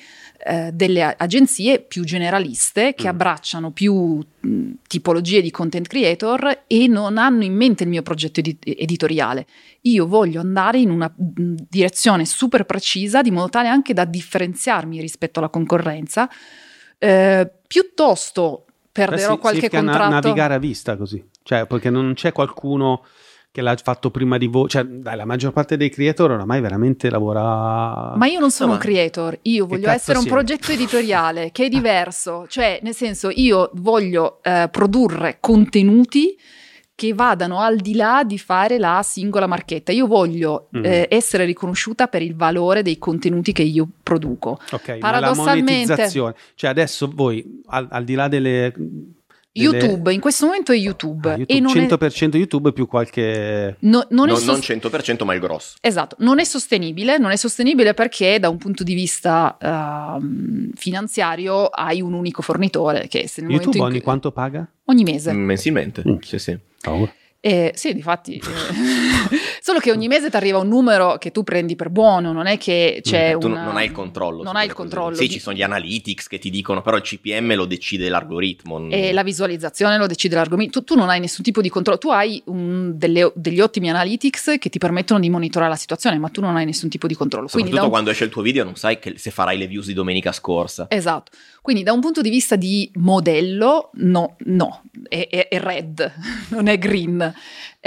eh, 0.47 0.71
delle 0.73 1.15
agenzie 1.17 1.81
più 1.81 2.03
generaliste 2.03 2.95
che 2.95 3.05
Mm. 3.05 3.11
abbracciano 3.11 3.71
più 3.73 4.19
mh, 4.41 4.71
tipologie 4.89 5.43
di 5.43 5.51
content 5.51 5.87
creator 5.87 6.63
e 6.67 6.87
non 6.87 7.19
hanno 7.19 7.45
in 7.45 7.55
mente 7.55 7.83
il 7.83 7.91
mio 7.91 8.01
progetto 8.01 8.41
edi- 8.41 8.57
editoriale. 8.65 9.47
Io 9.83 10.07
voglio 10.07 10.41
andare 10.41 10.79
in 10.79 10.89
una 10.91 11.13
mh, 11.15 11.55
direzione 11.69 12.25
super 12.25 12.65
precisa 12.65 13.21
di 13.21 13.31
modo 13.31 13.51
tale 13.51 13.69
anche 13.69 13.93
da 13.93 14.07
differenziarmi 14.07 15.01
rispetto 15.03 15.39
alla 15.41 15.51
concorrenza. 15.51 16.29
Eh, 16.99 17.51
piuttosto 17.67 18.65
perderò 18.91 19.29
Beh, 19.29 19.35
sì, 19.35 19.39
qualche 19.41 19.59
significa 19.69 19.83
na- 19.83 19.91
contratto. 19.99 20.27
navigare 20.29 20.55
a 20.55 20.59
vista 20.59 20.97
così, 20.97 21.23
cioè 21.43 21.67
perché 21.67 21.91
non 21.91 22.15
c'è 22.15 22.33
qualcuno 22.33 23.05
che 23.55 23.61
l'ha 23.61 23.77
fatto 23.81 24.11
prima 24.11 24.37
di 24.37 24.49
voi, 24.49 24.69
cioè 24.69 24.83
dai, 24.83 25.17
la 25.17 25.25
maggior 25.25 25.53
parte 25.53 25.77
dei 25.77 25.89
creator 25.89 26.33
oramai 26.33 26.61
veramente 26.61 27.09
lavora 27.09 28.13
Ma 28.17 28.27
io 28.27 28.41
non 28.41 28.51
sono 28.51 28.73
No, 28.73 28.79
creator, 28.79 29.39
io 29.43 29.65
voglio 29.67 29.91
essere 29.91 30.19
un 30.19 30.25
siete? 30.25 30.37
progetto 30.37 30.73
editoriale 30.73 31.51
che 31.55 31.67
è 31.67 31.69
diverso, 31.69 32.47
cioè 32.49 32.81
nel 32.83 32.95
senso 32.97 33.31
io 33.33 33.71
voglio 33.75 34.41
eh, 34.43 34.69
produrre 34.73 35.37
contenuti 35.39 36.37
che 36.97 37.15
vadano 37.15 37.61
al 37.61 37.77
di 37.77 37.95
là 37.95 38.25
di 38.25 38.39
fare 38.39 38.77
la 38.79 39.03
singola 39.05 39.47
marchetta. 39.47 39.93
Io 39.93 40.09
voglio 40.09 40.69
Mm. 40.77 40.85
eh, 40.85 41.07
essere 41.09 41.45
riconosciuta 41.45 42.09
per 42.09 42.23
il 42.23 42.35
valore 42.35 42.83
dei 42.83 42.99
contenuti 42.99 43.53
che 43.53 43.63
io 43.63 43.87
produco. 44.03 44.59
Ok, 44.73 44.89
ma 44.89 44.95
la 44.95 44.99
Paradossalmente- 44.99 45.73
monetizzazione, 45.73 46.35
cioè 46.57 46.71
adesso 46.71 47.09
voi 47.15 47.63
al, 47.67 47.87
al 47.89 48.03
di 48.03 48.15
là 48.15 48.27
delle- 48.27 48.73
YouTube, 49.57 50.13
in 50.13 50.21
questo 50.21 50.47
momento 50.47 50.73
è 50.73 50.77
YouTube, 50.77 51.29
Ah, 51.33 51.37
YouTube, 51.37 51.55
e 51.57 51.61
non 51.61 51.77
è, 51.79 51.87
100% 51.87 52.37
YouTube 52.37 52.73
più 52.73 52.87
qualche 52.89 53.77
no- 53.81 54.07
non 54.11 54.27
è 54.29 54.33
Non, 54.33 54.41
sos- 54.41 54.47
non 54.47 54.59
100% 54.61 55.25
ma 55.25 55.33
il 55.35 55.41
grosso. 55.41 55.77
Esatto, 55.81 56.17
non 56.19 56.41
è 56.41 56.45
sostenibile, 56.45 57.19
non 57.19 57.31
è 57.31 57.37
sostenibile 57.37 57.95
perché 57.95 58.39
da 58.41 58.49
un 58.49 58.59
punto 58.59 58.83
di 58.83 58.95
vista 58.95 59.57
ehm, 59.61 60.71
finanziario 60.75 61.67
hai 61.67 62.01
un 62.01 62.13
unico 62.15 62.43
fornitore 62.43 63.07
che 63.09 63.29
se 63.29 63.43
nel 63.43 63.51
YouTube 63.53 63.81
ogni 63.81 63.91
cui- 63.93 64.01
quanto 64.03 64.33
paga? 64.33 64.69
ogni 64.87 65.03
mese. 65.05 65.33
Mensilmente. 65.33 66.03
Mm. 66.07 66.17
Sì, 66.21 66.39
sì. 66.39 66.59
Paura. 66.81 67.13
Eh, 67.47 67.73
sì, 67.75 67.93
difatti. 67.93 68.37
eh, 68.37 68.41
Solo 69.61 69.79
che 69.79 69.91
ogni 69.91 70.09
mese 70.09 70.31
ti 70.31 70.37
arriva 70.37 70.57
un 70.59 70.69
numero 70.69 71.17
che 71.19 71.31
tu 71.31 71.43
prendi 71.43 71.77
per 71.77 71.91
buono, 71.91 72.33
non 72.33 72.47
è 72.47 72.57
che 72.57 73.01
c'è 73.03 73.35
Mm. 73.37 73.39
tu 73.39 73.47
una- 73.49 73.65
non 73.65 73.77
hai 73.77 73.85
il 73.87 73.93
controllo. 73.93 74.43
Non 74.43 74.57
hai 74.57 74.67
il 74.67 74.73
quelle 74.73 74.89
cose. 74.91 74.97
controllo. 74.97 75.17
Sì, 75.17 75.31
ci 75.31 75.39
sono 75.39 75.55
gli 75.57 75.63
analytics 75.63 76.27
che 76.27 76.39
ti 76.39 76.49
dicono, 76.49 76.81
però 76.81 76.97
il 76.97 77.03
CPM 77.03 77.55
lo 77.55 77.67
decide 77.67 78.09
l'algoritmo. 78.09 78.79
non- 78.79 78.93
E 78.93 79.13
la 79.13 79.23
visualizzazione 79.23 79.99
lo 79.99 80.07
decide 80.07 80.37
l'argomento. 80.37 80.79
Tu, 80.83 80.95
tu 80.95 80.99
non 80.99 81.11
hai 81.11 81.21
nessun 81.21 81.45
tipo 81.45 81.61
di 81.61 81.69
controllo. 81.69 81.99
Tu 81.99 82.09
hai 82.11 82.43
un- 82.47 82.93
delle- 82.97 83.31
degli 83.35 83.61
ottimi 83.61 83.91
analytics 83.91 84.57
che 84.59 84.71
ti 84.71 84.79
permettono 84.79 85.21
di 85.21 85.29
monitorare 85.29 85.71
la 85.71 85.77
situazione, 85.77 86.17
ma 86.19 86.29
tu 86.31 86.41
non 86.41 86.57
hai 86.57 86.65
nessun 86.65 86.89
tipo 86.89 87.07
di 87.07 87.15
controllo. 87.15 87.49
Quindi 87.49 87.71
Soprattutto 87.71 87.77
da 87.77 87.85
un- 87.85 87.91
quando 87.91 88.11
esce 88.11 88.25
il 88.25 88.31
tuo 88.31 88.43
video 88.43 88.65
non 88.65 88.77
sai 88.77 88.99
se 89.17 89.31
farai 89.31 89.59
le 89.59 89.67
views 89.67 89.87
di 89.87 89.93
domenica 89.93 90.33
scorsa. 90.33 90.87
Esatto. 90.89 91.31
Quindi 91.65 91.83
da 91.83 91.95
un 91.95 92.01
punto 92.01 92.21
di 92.21 92.29
vista 92.29 92.57
di 92.57 92.91
modello, 92.97 93.89
no, 93.95 94.37
no, 94.41 94.83
è, 95.09 95.27
è- 95.49 95.59
red, 95.59 96.13
non 96.51 96.67
è 96.67 96.77
green. 96.77 97.35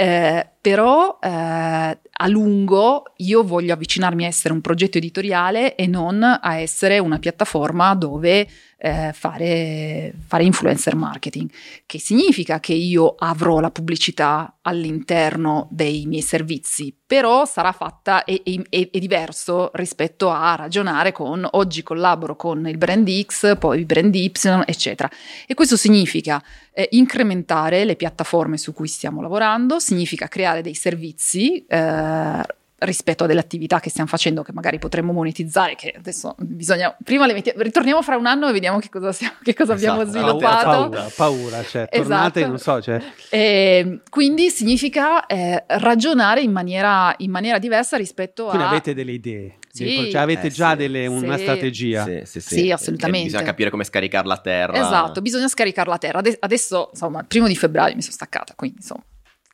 Eh, 0.00 0.48
però 0.60 1.18
eh, 1.20 1.28
a 1.28 2.26
lungo 2.28 3.14
io 3.16 3.42
voglio 3.42 3.72
avvicinarmi 3.72 4.24
a 4.24 4.28
essere 4.28 4.54
un 4.54 4.60
progetto 4.60 4.98
editoriale 4.98 5.74
e 5.74 5.88
non 5.88 6.22
a 6.22 6.56
essere 6.56 7.00
una 7.00 7.18
piattaforma 7.18 7.96
dove 7.96 8.46
eh, 8.80 9.10
fare, 9.12 10.14
fare 10.24 10.44
influencer 10.44 10.94
marketing, 10.94 11.50
che 11.84 11.98
significa 11.98 12.60
che 12.60 12.74
io 12.74 13.14
avrò 13.18 13.58
la 13.58 13.70
pubblicità 13.70 14.58
all'interno 14.62 15.66
dei 15.70 16.06
miei 16.06 16.22
servizi, 16.22 16.94
però 17.04 17.44
sarà 17.44 17.72
fatta 17.72 18.24
e, 18.24 18.42
e- 18.44 18.66
e- 18.70 18.98
diverso 18.98 19.70
rispetto 19.74 20.30
a 20.30 20.54
ragionare 20.54 21.10
con 21.10 21.46
oggi 21.52 21.82
collaboro 21.82 22.36
con 22.36 22.68
il 22.68 22.78
brand 22.78 23.08
X, 23.24 23.58
poi 23.58 23.80
il 23.80 23.86
brand 23.86 24.14
Y, 24.14 24.30
eccetera. 24.64 25.10
E 25.46 25.54
questo 25.54 25.76
significa 25.76 26.40
eh, 26.72 26.88
incrementare 26.92 27.84
le 27.84 27.96
piattaforme 27.96 28.58
su 28.58 28.72
cui 28.72 28.86
stiamo 28.86 29.20
lavorando, 29.22 29.80
significa 29.88 30.28
creare 30.28 30.60
dei 30.62 30.74
servizi 30.74 31.64
eh, 31.66 32.42
rispetto 32.80 33.24
a 33.24 33.26
delle 33.26 33.40
attività 33.40 33.80
che 33.80 33.90
stiamo 33.90 34.08
facendo 34.08 34.42
che 34.42 34.52
magari 34.52 34.78
potremmo 34.78 35.12
monetizzare, 35.12 35.74
che 35.74 35.92
adesso 35.96 36.36
bisogna... 36.38 36.96
Prima 37.02 37.26
le 37.26 37.32
mettiamo, 37.32 37.60
ritorniamo 37.62 38.02
fra 38.02 38.16
un 38.16 38.26
anno 38.26 38.48
e 38.48 38.52
vediamo 38.52 38.78
che 38.78 38.88
cosa, 38.88 39.10
siamo- 39.12 39.34
che 39.42 39.52
cosa 39.54 39.72
abbiamo 39.72 40.02
Esatto. 40.02 40.16
sviluppato. 40.18 40.64
Paura, 40.88 41.10
paura, 41.16 41.64
cioè 41.64 41.88
tornate, 41.90 42.38
Esatto. 42.38 42.46
non 42.46 42.58
so, 42.58 42.80
cioè, 42.80 43.02
E 43.30 44.00
quindi 44.08 44.50
significa 44.50 45.26
eh, 45.26 45.64
ragionare 45.66 46.40
in 46.42 46.52
maniera, 46.52 47.12
in 47.18 47.32
maniera 47.32 47.58
diversa 47.58 47.96
rispetto 47.96 48.44
quindi 48.44 48.62
a... 48.64 48.68
avete 48.68 48.94
delle 48.94 49.10
idee, 49.12 49.56
Sì. 49.72 50.08
cioè 50.12 50.20
avete 50.20 50.46
Eh, 50.46 50.50
già 50.50 50.70
sì. 50.70 50.76
delle- 50.76 51.06
una 51.08 51.34
Sì. 51.36 51.42
strategia. 51.42 52.04
Sì, 52.04 52.20
sì, 52.26 52.40
sì. 52.40 52.54
Sì, 52.54 52.70
assolutamente. 52.70 53.22
e 53.26 53.30
Bisogna 53.30 53.44
capire 53.44 53.70
come 53.70 53.82
scaricare 53.82 54.26
la 54.28 54.38
terra. 54.38 54.74
Esatto, 54.78 55.20
bisogna 55.20 55.48
scaricare 55.48 55.90
la 55.90 55.98
terra. 55.98 56.18
Ade- 56.18 56.36
adesso, 56.38 56.90
insomma, 56.92 57.18
il 57.20 57.26
primo 57.26 57.48
di 57.48 57.56
febbraio 57.56 57.96
mi 57.96 58.02
sono 58.02 58.14
staccata, 58.14 58.52
quindi 58.54 58.76
insomma, 58.78 59.02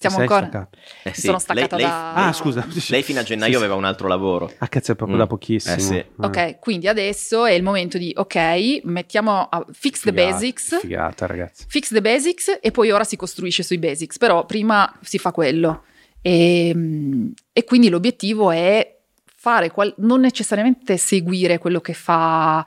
stiamo 0.08 0.16
Sei 0.16 0.24
ancora... 0.26 0.46
staccato? 0.46 0.78
Eh 1.02 1.08
Mi 1.10 1.14
sì, 1.14 1.20
sono 1.20 1.38
staccata 1.38 1.76
lei, 1.76 1.84
da- 1.86 2.12
lei- 2.14 2.24
Ah, 2.26 2.32
scusa. 2.32 2.66
Lei 2.88 3.02
fino 3.02 3.20
a 3.20 3.22
gennaio 3.22 3.52
Sì, 3.52 3.58
aveva 3.58 3.74
un 3.74 3.84
altro 3.84 4.08
lavoro. 4.08 4.52
Ah, 4.58 4.68
cazzo, 4.68 4.92
è 4.92 4.94
proprio 4.94 5.16
Mm. 5.16 5.20
da 5.20 5.26
pochissimo. 5.26 5.74
Eh 5.74 5.78
sì. 5.78 6.04
Ah. 6.18 6.26
Ok, 6.26 6.58
quindi 6.58 6.88
adesso 6.88 7.44
è 7.46 7.52
il 7.52 7.62
momento 7.62 7.98
di, 7.98 8.12
ok, 8.16 8.80
mettiamo 8.84 9.48
a 9.50 9.64
fix 9.72 10.02
the 10.02 10.10
Figata, 10.10 10.30
basics, 10.32 10.78
Figata, 10.80 11.26
ragazzi. 11.26 11.64
fix 11.68 11.92
the 11.92 12.00
basics 12.00 12.58
e 12.60 12.70
poi 12.70 12.90
ora 12.90 13.04
si 13.04 13.16
costruisce 13.16 13.62
sui 13.62 13.78
basics, 13.78 14.18
però 14.18 14.44
prima 14.46 14.92
si 15.02 15.18
fa 15.18 15.32
quello. 15.32 15.84
E, 16.22 16.72
mm, 16.74 17.30
e 17.52 17.64
quindi 17.64 17.88
l'obiettivo 17.88 18.50
è 18.50 18.96
fare, 19.36 19.70
qual- 19.70 19.94
non 19.98 20.20
necessariamente 20.20 20.96
seguire 20.96 21.58
quello 21.58 21.80
che 21.80 21.92
fa... 21.92 22.66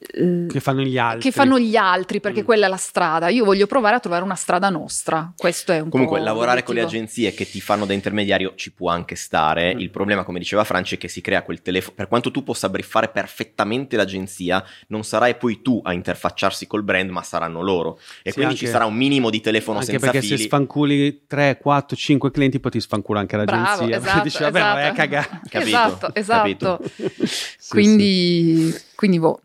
eh, 0.00 0.46
Che 0.48 0.60
fanno 0.60 0.82
gli 0.82 0.96
altri. 0.98 1.20
che 1.22 1.30
fanno 1.32 1.58
gli 1.58 1.76
altri, 1.76 2.20
perché 2.20 2.42
Mm. 2.42 2.44
quella 2.44 2.66
è 2.66 2.68
la 2.68 2.76
strada. 2.76 3.28
Io 3.28 3.44
voglio 3.44 3.66
provare 3.66 3.96
a 3.96 4.00
trovare 4.00 4.22
una 4.24 4.34
strada 4.34 4.68
nostra. 4.70 5.32
Questo 5.36 5.72
è 5.72 5.80
un 5.80 5.88
Comunque, 5.90 6.18
po' 6.18 6.24
lavorare 6.24 6.62
con 6.62 6.74
le 6.74 6.82
agenzie 6.82 7.32
che 7.34 7.48
ti 7.48 7.60
fanno 7.60 7.84
da 7.86 7.92
intermediario 7.92 8.52
ci 8.56 8.72
può 8.72 8.90
anche 8.90 9.14
stare. 9.16 9.74
Mm. 9.74 9.78
Il 9.80 9.90
problema, 9.90 10.24
come 10.24 10.38
diceva 10.38 10.64
Franci, 10.64 10.94
è 10.94 10.98
che 10.98 11.08
si 11.08 11.20
crea 11.20 11.42
quel 11.42 11.62
telefono. 11.62 11.94
Per 11.96 12.08
quanto 12.08 12.30
tu 12.30 12.42
possa 12.44 12.68
briefare 12.68 13.08
perfettamente 13.08 13.96
l'agenzia, 13.96 14.64
non 14.88 15.02
sarai 15.04 15.36
poi 15.36 15.62
tu 15.62 15.80
a 15.84 15.92
interfacciarsi 15.92 16.66
col 16.66 16.82
brand, 16.82 17.10
ma 17.10 17.22
saranno 17.22 17.60
loro. 17.62 17.98
E 18.22 18.30
Sì, 18.30 18.34
quindi 18.34 18.52
anche- 18.54 18.66
ci 18.66 18.70
sarà 18.70 18.84
un 18.86 18.94
minimo 18.94 19.30
di 19.30 19.40
telefono 19.40 19.78
Anche 19.78 19.90
senza 19.92 20.06
perché 20.10 20.20
fili. 20.26 20.36
se 20.38 20.44
sfanculi 20.44 21.26
3, 21.26 21.58
4, 21.60 21.96
5 21.96 22.30
clienti 22.30 22.60
poi 22.60 22.70
ti 22.70 22.80
sfancula 22.80 23.20
anche 23.20 23.36
Bravo, 23.36 23.60
l'agenzia. 23.86 23.96
esatto, 23.98 24.22
Dici, 24.22 24.42
vabbè, 24.42 24.58
esatto. 24.58 24.74
vai 24.74 24.86
a 24.88 24.92
cagare. 24.92 25.28
Capito, 25.48 25.58
Esatto, 25.68 26.14
esatto. 26.14 26.80
Sì, 27.58 27.68
quindi, 27.70 28.74
quindi, 28.94 29.18
boh, 29.18 29.40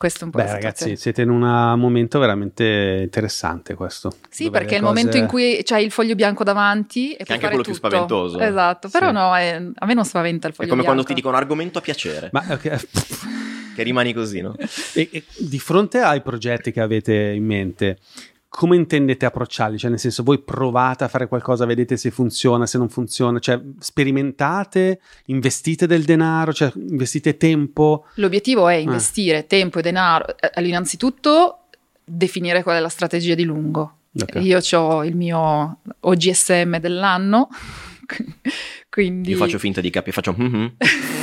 questo 0.00 0.20
è 0.22 0.24
un 0.24 0.30
po' 0.30 0.38
Beh, 0.38 0.44
la 0.46 0.52
ragazzi, 0.52 0.96
siete 0.96 1.20
in 1.20 1.28
un 1.28 1.40
momento 1.78 2.18
veramente 2.18 3.00
interessante 3.02 3.74
questo. 3.74 4.10
Sì, 4.30 4.48
perché 4.48 4.76
è 4.76 4.78
il 4.78 4.82
momento 4.82 5.10
cose- 5.10 5.18
in 5.18 5.26
cui 5.26 5.60
c'hai 5.62 5.84
il 5.84 5.90
foglio 5.90 6.14
bianco 6.14 6.42
davanti 6.42 7.12
e 7.12 7.22
Che 7.22 7.24
è 7.24 7.32
anche 7.34 7.44
fare 7.44 7.48
quello 7.48 7.62
più 7.62 7.74
tutto. 7.74 7.86
spaventoso. 7.88 8.38
Esatto, 8.38 8.88
però 8.88 9.08
Sì. 9.08 9.12
no, 9.12 9.36
è- 9.36 9.62
a 9.74 9.84
me 9.86 9.92
non 9.92 10.06
spaventa 10.06 10.46
il 10.46 10.54
È 10.54 10.56
foglio 10.56 10.70
come 10.70 10.84
quando 10.84 11.02
ti 11.02 11.12
bianco. 11.12 11.20
dicono 11.28 11.36
argomento 11.42 11.78
a 11.78 11.82
piacere, 11.82 12.30
Ma 12.32 12.42
ok, 12.48 12.86
che 13.76 13.82
rimani 13.82 14.14
così, 14.14 14.40
no? 14.40 14.54
e- 14.94 15.08
e 15.12 15.22
di 15.36 15.58
fronte 15.58 15.98
ai 15.98 16.22
progetti 16.22 16.72
che 16.72 16.80
avete 16.80 17.14
in 17.14 17.44
mente, 17.44 17.98
come 18.50 18.74
intendete 18.74 19.24
approcciarli? 19.24 19.78
Cioè, 19.78 19.90
nel 19.90 20.00
senso, 20.00 20.24
voi 20.24 20.40
provate 20.40 21.04
a 21.04 21.08
fare 21.08 21.28
qualcosa, 21.28 21.64
vedete 21.64 21.96
se 21.96 22.10
funziona, 22.10 22.66
se 22.66 22.78
non 22.78 22.88
funziona, 22.88 23.38
cioè 23.38 23.60
sperimentate, 23.78 25.00
investite 25.26 25.86
del 25.86 26.02
denaro, 26.02 26.52
cioè 26.52 26.72
investite 26.74 27.36
tempo. 27.36 28.06
L'obiettivo 28.14 28.66
è 28.66 28.74
investire 28.74 29.46
tempo 29.46 29.78
e 29.78 29.82
denaro. 29.82 30.36
Eh, 30.36 30.50
allora, 30.54 30.68
Innanzitutto 30.70 31.66
definire 32.04 32.64
qual 32.64 32.76
è 32.76 32.80
la 32.80 32.88
strategia 32.88 33.34
di 33.34 33.44
lungo. 33.44 33.98
Ok. 34.20 34.40
Io 34.42 34.58
ho 34.72 35.04
il 35.04 35.14
mio 35.14 35.78
OGSM 36.00 36.78
dell'anno, 36.78 37.48
quindi 38.90 39.30
Io 39.30 39.36
faccio 39.36 39.58
finta 39.58 39.80
di 39.80 39.90
capire, 39.90 40.12
faccio 40.12 40.34
mhm. 40.36 40.74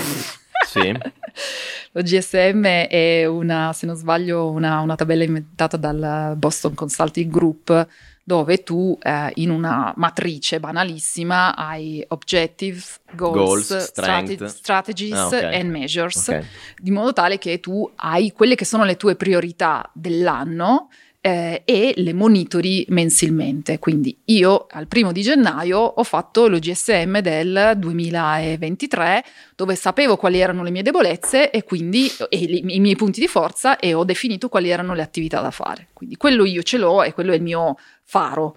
Sì. 0.82 0.92
Lo 1.94 2.02
GSM 2.02 2.64
è 2.66 3.26
una, 3.26 3.74
se 3.74 3.86
non 3.86 3.96
sbaglio, 3.96 4.50
una, 4.50 4.80
una 4.82 4.96
tabella 4.96 5.24
inventata 5.24 5.78
dal 5.78 6.34
Boston 6.38 6.74
Consulting 6.74 7.32
Group 7.32 7.88
dove 8.24 8.62
tu 8.64 8.98
eh, 9.02 9.32
in 9.36 9.50
una 9.50 9.94
matrice 9.96 10.60
banalissima 10.60 11.56
hai 11.56 12.04
objectives, 12.10 13.00
goals, 13.12 13.68
Goals, 13.70 13.84
strate- 13.86 14.48
strategies 14.50 15.14
Ah, 15.14 15.28
ok. 15.28 15.44
and 15.54 15.70
measures, 15.70 16.28
Ok. 16.28 16.44
di 16.78 16.92
modo 16.92 17.14
tale 17.14 17.38
che 17.38 17.62
tu 17.62 17.90
hai 17.96 18.34
quelle 18.34 18.56
che 18.56 18.66
sono 18.66 18.84
le 18.84 18.98
tue 18.98 19.16
priorità 19.16 19.90
dell'anno 19.94 20.90
eh, 21.28 21.62
e 21.66 21.94
le 21.98 22.14
monitori 22.14 22.86
mensilmente. 22.90 23.80
Quindi 23.80 24.18
io 24.26 24.66
al 24.70 24.88
primo 24.88 25.12
di 25.12 25.22
gennaio 25.22 25.78
ho 25.78 26.04
fatto 26.04 26.48
lo 26.48 26.58
GSM 26.58 27.20
del 27.20 27.74
2023 27.76 29.26
dove 29.54 29.76
sapevo 29.76 30.16
quali 30.16 30.40
erano 30.40 30.64
le 30.64 30.72
mie 30.72 30.84
debolezze 30.84 31.52
e 31.52 31.64
quindi 31.64 32.10
e 32.30 32.38
li- 32.38 32.76
i 32.76 32.80
miei 32.80 32.96
punti 32.96 33.20
di 33.20 33.28
forza 33.28 33.78
e 33.78 33.94
ho 33.94 34.06
definito 34.06 34.48
quali 34.48 34.70
erano 34.70 34.94
le 34.94 35.02
attività 35.02 35.42
da 35.42 35.52
fare. 35.52 35.88
Quindi 35.92 36.16
quello 36.16 36.46
io 36.46 36.64
ce 36.64 36.78
l'ho 36.78 37.04
e 37.04 37.14
quello 37.14 37.34
è 37.34 37.36
il 37.36 37.44
mio 37.44 37.76
faro. 38.04 38.56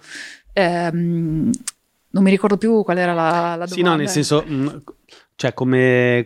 Ehm, 0.53 1.51
non 2.13 2.23
mi 2.23 2.29
ricordo 2.29 2.57
più 2.57 2.83
qual 2.83 2.97
era 2.97 3.13
la, 3.13 3.55
la 3.57 3.65
domanda. 3.65 3.73
Sì, 3.73 3.81
no, 3.81 3.95
nel 3.95 4.09
senso, 4.09 4.43
mh, 4.47 4.81
Cioè, 5.41 5.55
come, 5.55 6.23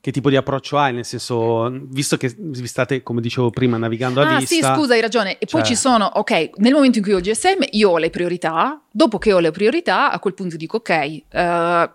che 0.00 0.10
tipo 0.10 0.30
di 0.30 0.36
approccio 0.36 0.78
hai? 0.78 0.94
Nel 0.94 1.04
senso, 1.04 1.68
visto 1.82 2.16
che 2.16 2.34
vi 2.34 2.66
state, 2.66 3.02
come 3.02 3.20
dicevo 3.20 3.50
prima, 3.50 3.76
navigando 3.76 4.22
a 4.22 4.36
Ah, 4.36 4.38
vista. 4.38 4.54
sì, 4.54 4.62
scusa, 4.62 4.94
hai 4.94 5.02
ragione. 5.02 5.32
E 5.32 5.44
poi 5.44 5.60
Cioè- 5.60 5.64
ci 5.64 5.76
sono, 5.76 6.06
ok, 6.06 6.52
nel 6.56 6.72
momento 6.72 6.96
in 6.96 7.04
cui 7.04 7.12
ho 7.12 7.18
il 7.18 7.22
GSM, 7.22 7.62
io 7.72 7.90
ho 7.90 7.98
le 7.98 8.08
priorità. 8.08 8.80
Dopo 8.90 9.18
che 9.18 9.34
ho 9.34 9.38
le 9.38 9.50
priorità, 9.50 10.10
a 10.10 10.18
quel 10.18 10.32
punto 10.32 10.56
dico, 10.56 10.78
ok, 10.78 10.88
eh, 10.88 11.22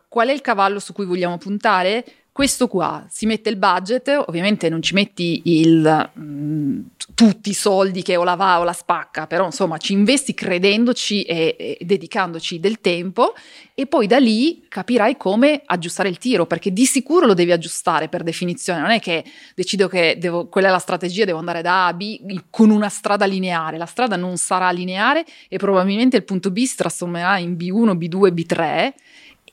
qual 0.07 0.27
è 0.27 0.31
il 0.31 0.41
cavallo 0.41 0.77
su 0.79 0.93
cui 0.93 1.05
vogliamo 1.07 1.39
puntare? 1.39 2.05
Questo 2.39 2.69
qua, 2.69 3.05
si 3.09 3.25
mette 3.25 3.49
il 3.49 3.57
budget, 3.57 4.07
ovviamente 4.27 4.69
non 4.69 4.81
ci 4.81 4.93
metti 4.93 5.41
il, 5.43 6.09
mm, 6.17 6.79
tutti 7.13 7.49
i 7.49 7.53
soldi 7.53 8.01
che 8.01 8.15
o 8.15 8.23
la 8.23 8.35
va 8.35 8.61
o 8.61 8.63
la 8.63 8.71
spacca, 8.71 9.27
però 9.27 9.43
insomma 9.43 9.75
ci 9.75 9.91
investi 9.91 10.33
credendoci 10.33 11.23
e, 11.23 11.57
e 11.59 11.77
dedicandoci 11.81 12.61
del 12.61 12.79
tempo 12.79 13.33
e 13.73 13.87
poi 13.87 14.07
da 14.07 14.19
lì 14.19 14.63
capirai 14.69 15.17
come 15.17 15.63
aggiustare 15.65 16.07
il 16.07 16.17
tiro, 16.17 16.45
perché 16.45 16.71
di 16.71 16.85
sicuro 16.85 17.25
lo 17.25 17.33
devi 17.33 17.51
aggiustare 17.51 18.07
per 18.07 18.23
definizione, 18.23 18.79
non 18.79 18.91
è 18.91 19.01
che 19.01 19.25
decido 19.53 19.89
che 19.89 20.15
devo- 20.17 20.47
quella 20.47 20.69
è 20.69 20.71
la 20.71 20.79
strategia, 20.79 21.25
devo 21.25 21.39
andare 21.39 21.61
da 21.61 21.87
A 21.87 21.87
a 21.87 21.93
B 21.93 22.43
con 22.49 22.69
una 22.69 22.87
strada 22.87 23.25
lineare, 23.25 23.77
la 23.77 23.85
strada 23.85 24.15
non 24.15 24.37
sarà 24.37 24.71
lineare 24.71 25.25
e 25.49 25.57
probabilmente 25.57 26.15
il 26.15 26.23
punto 26.23 26.51
B 26.51 26.63
si 26.63 26.77
trasformerà 26.77 27.37
in 27.37 27.57
B1, 27.57 27.97
B2, 27.97 28.31
B3 28.31 28.93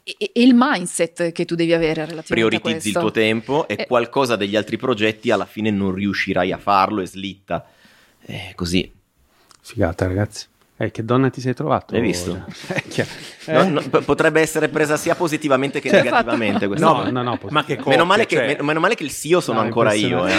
e, 0.06 0.30
e 0.32 0.42
il 0.42 0.52
mindset 0.54 1.32
che 1.32 1.44
tu 1.44 1.56
devi 1.56 1.72
avere 1.72 2.04
relativamente 2.04 2.32
a 2.32 2.60
Prioritizzi 2.60 2.88
il 2.88 2.94
tuo 2.94 3.10
tempo 3.10 3.66
e 3.66 3.74
Eh. 3.78 3.86
qualcosa 3.86 4.36
degli 4.36 4.54
altri 4.54 4.76
progetti 4.76 5.32
alla 5.32 5.46
fine 5.46 5.70
non 5.70 5.92
riuscirai 5.92 6.52
a 6.52 6.58
farlo 6.58 7.00
e 7.00 7.06
slitta. 7.06 7.66
Eh, 8.24 8.52
così. 8.54 8.88
Figata, 9.60 10.06
ragazzi. 10.06 10.46
Eh, 10.78 10.90
che 10.90 11.04
donna 11.04 11.30
ti 11.30 11.40
sei 11.40 11.54
trovato? 11.54 11.94
Hai 11.94 12.02
visto? 12.02 12.44
Eh. 12.68 13.06
No, 13.52 13.60
Eh? 13.60 13.68
no, 13.68 13.80
p- 13.80 14.02
potrebbe 14.04 14.40
essere 14.42 14.68
presa 14.68 14.96
sia 14.96 15.14
positivamente 15.14 15.80
che 15.80 15.88
Cioè, 15.88 16.02
negativamente 16.02 16.66
questa 16.66 16.84
No, 16.86 16.94
cosa. 16.96 17.10
no, 17.10 17.22
no. 17.22 17.38
Ma 17.48 17.64
che 17.64 17.80
Meno 17.86 18.04
male, 18.04 18.22
coppia, 18.24 18.24
che, 18.26 18.44
cioè- 18.44 18.46
meno- 18.54 18.62
meno 18.64 18.80
male 18.80 18.94
che 18.94 19.04
il 19.04 19.10
CEO 19.10 19.40
sono 19.40 19.60
No, 19.60 19.64
ancora 19.64 19.92
io, 19.94 20.26
eh. 20.26 20.34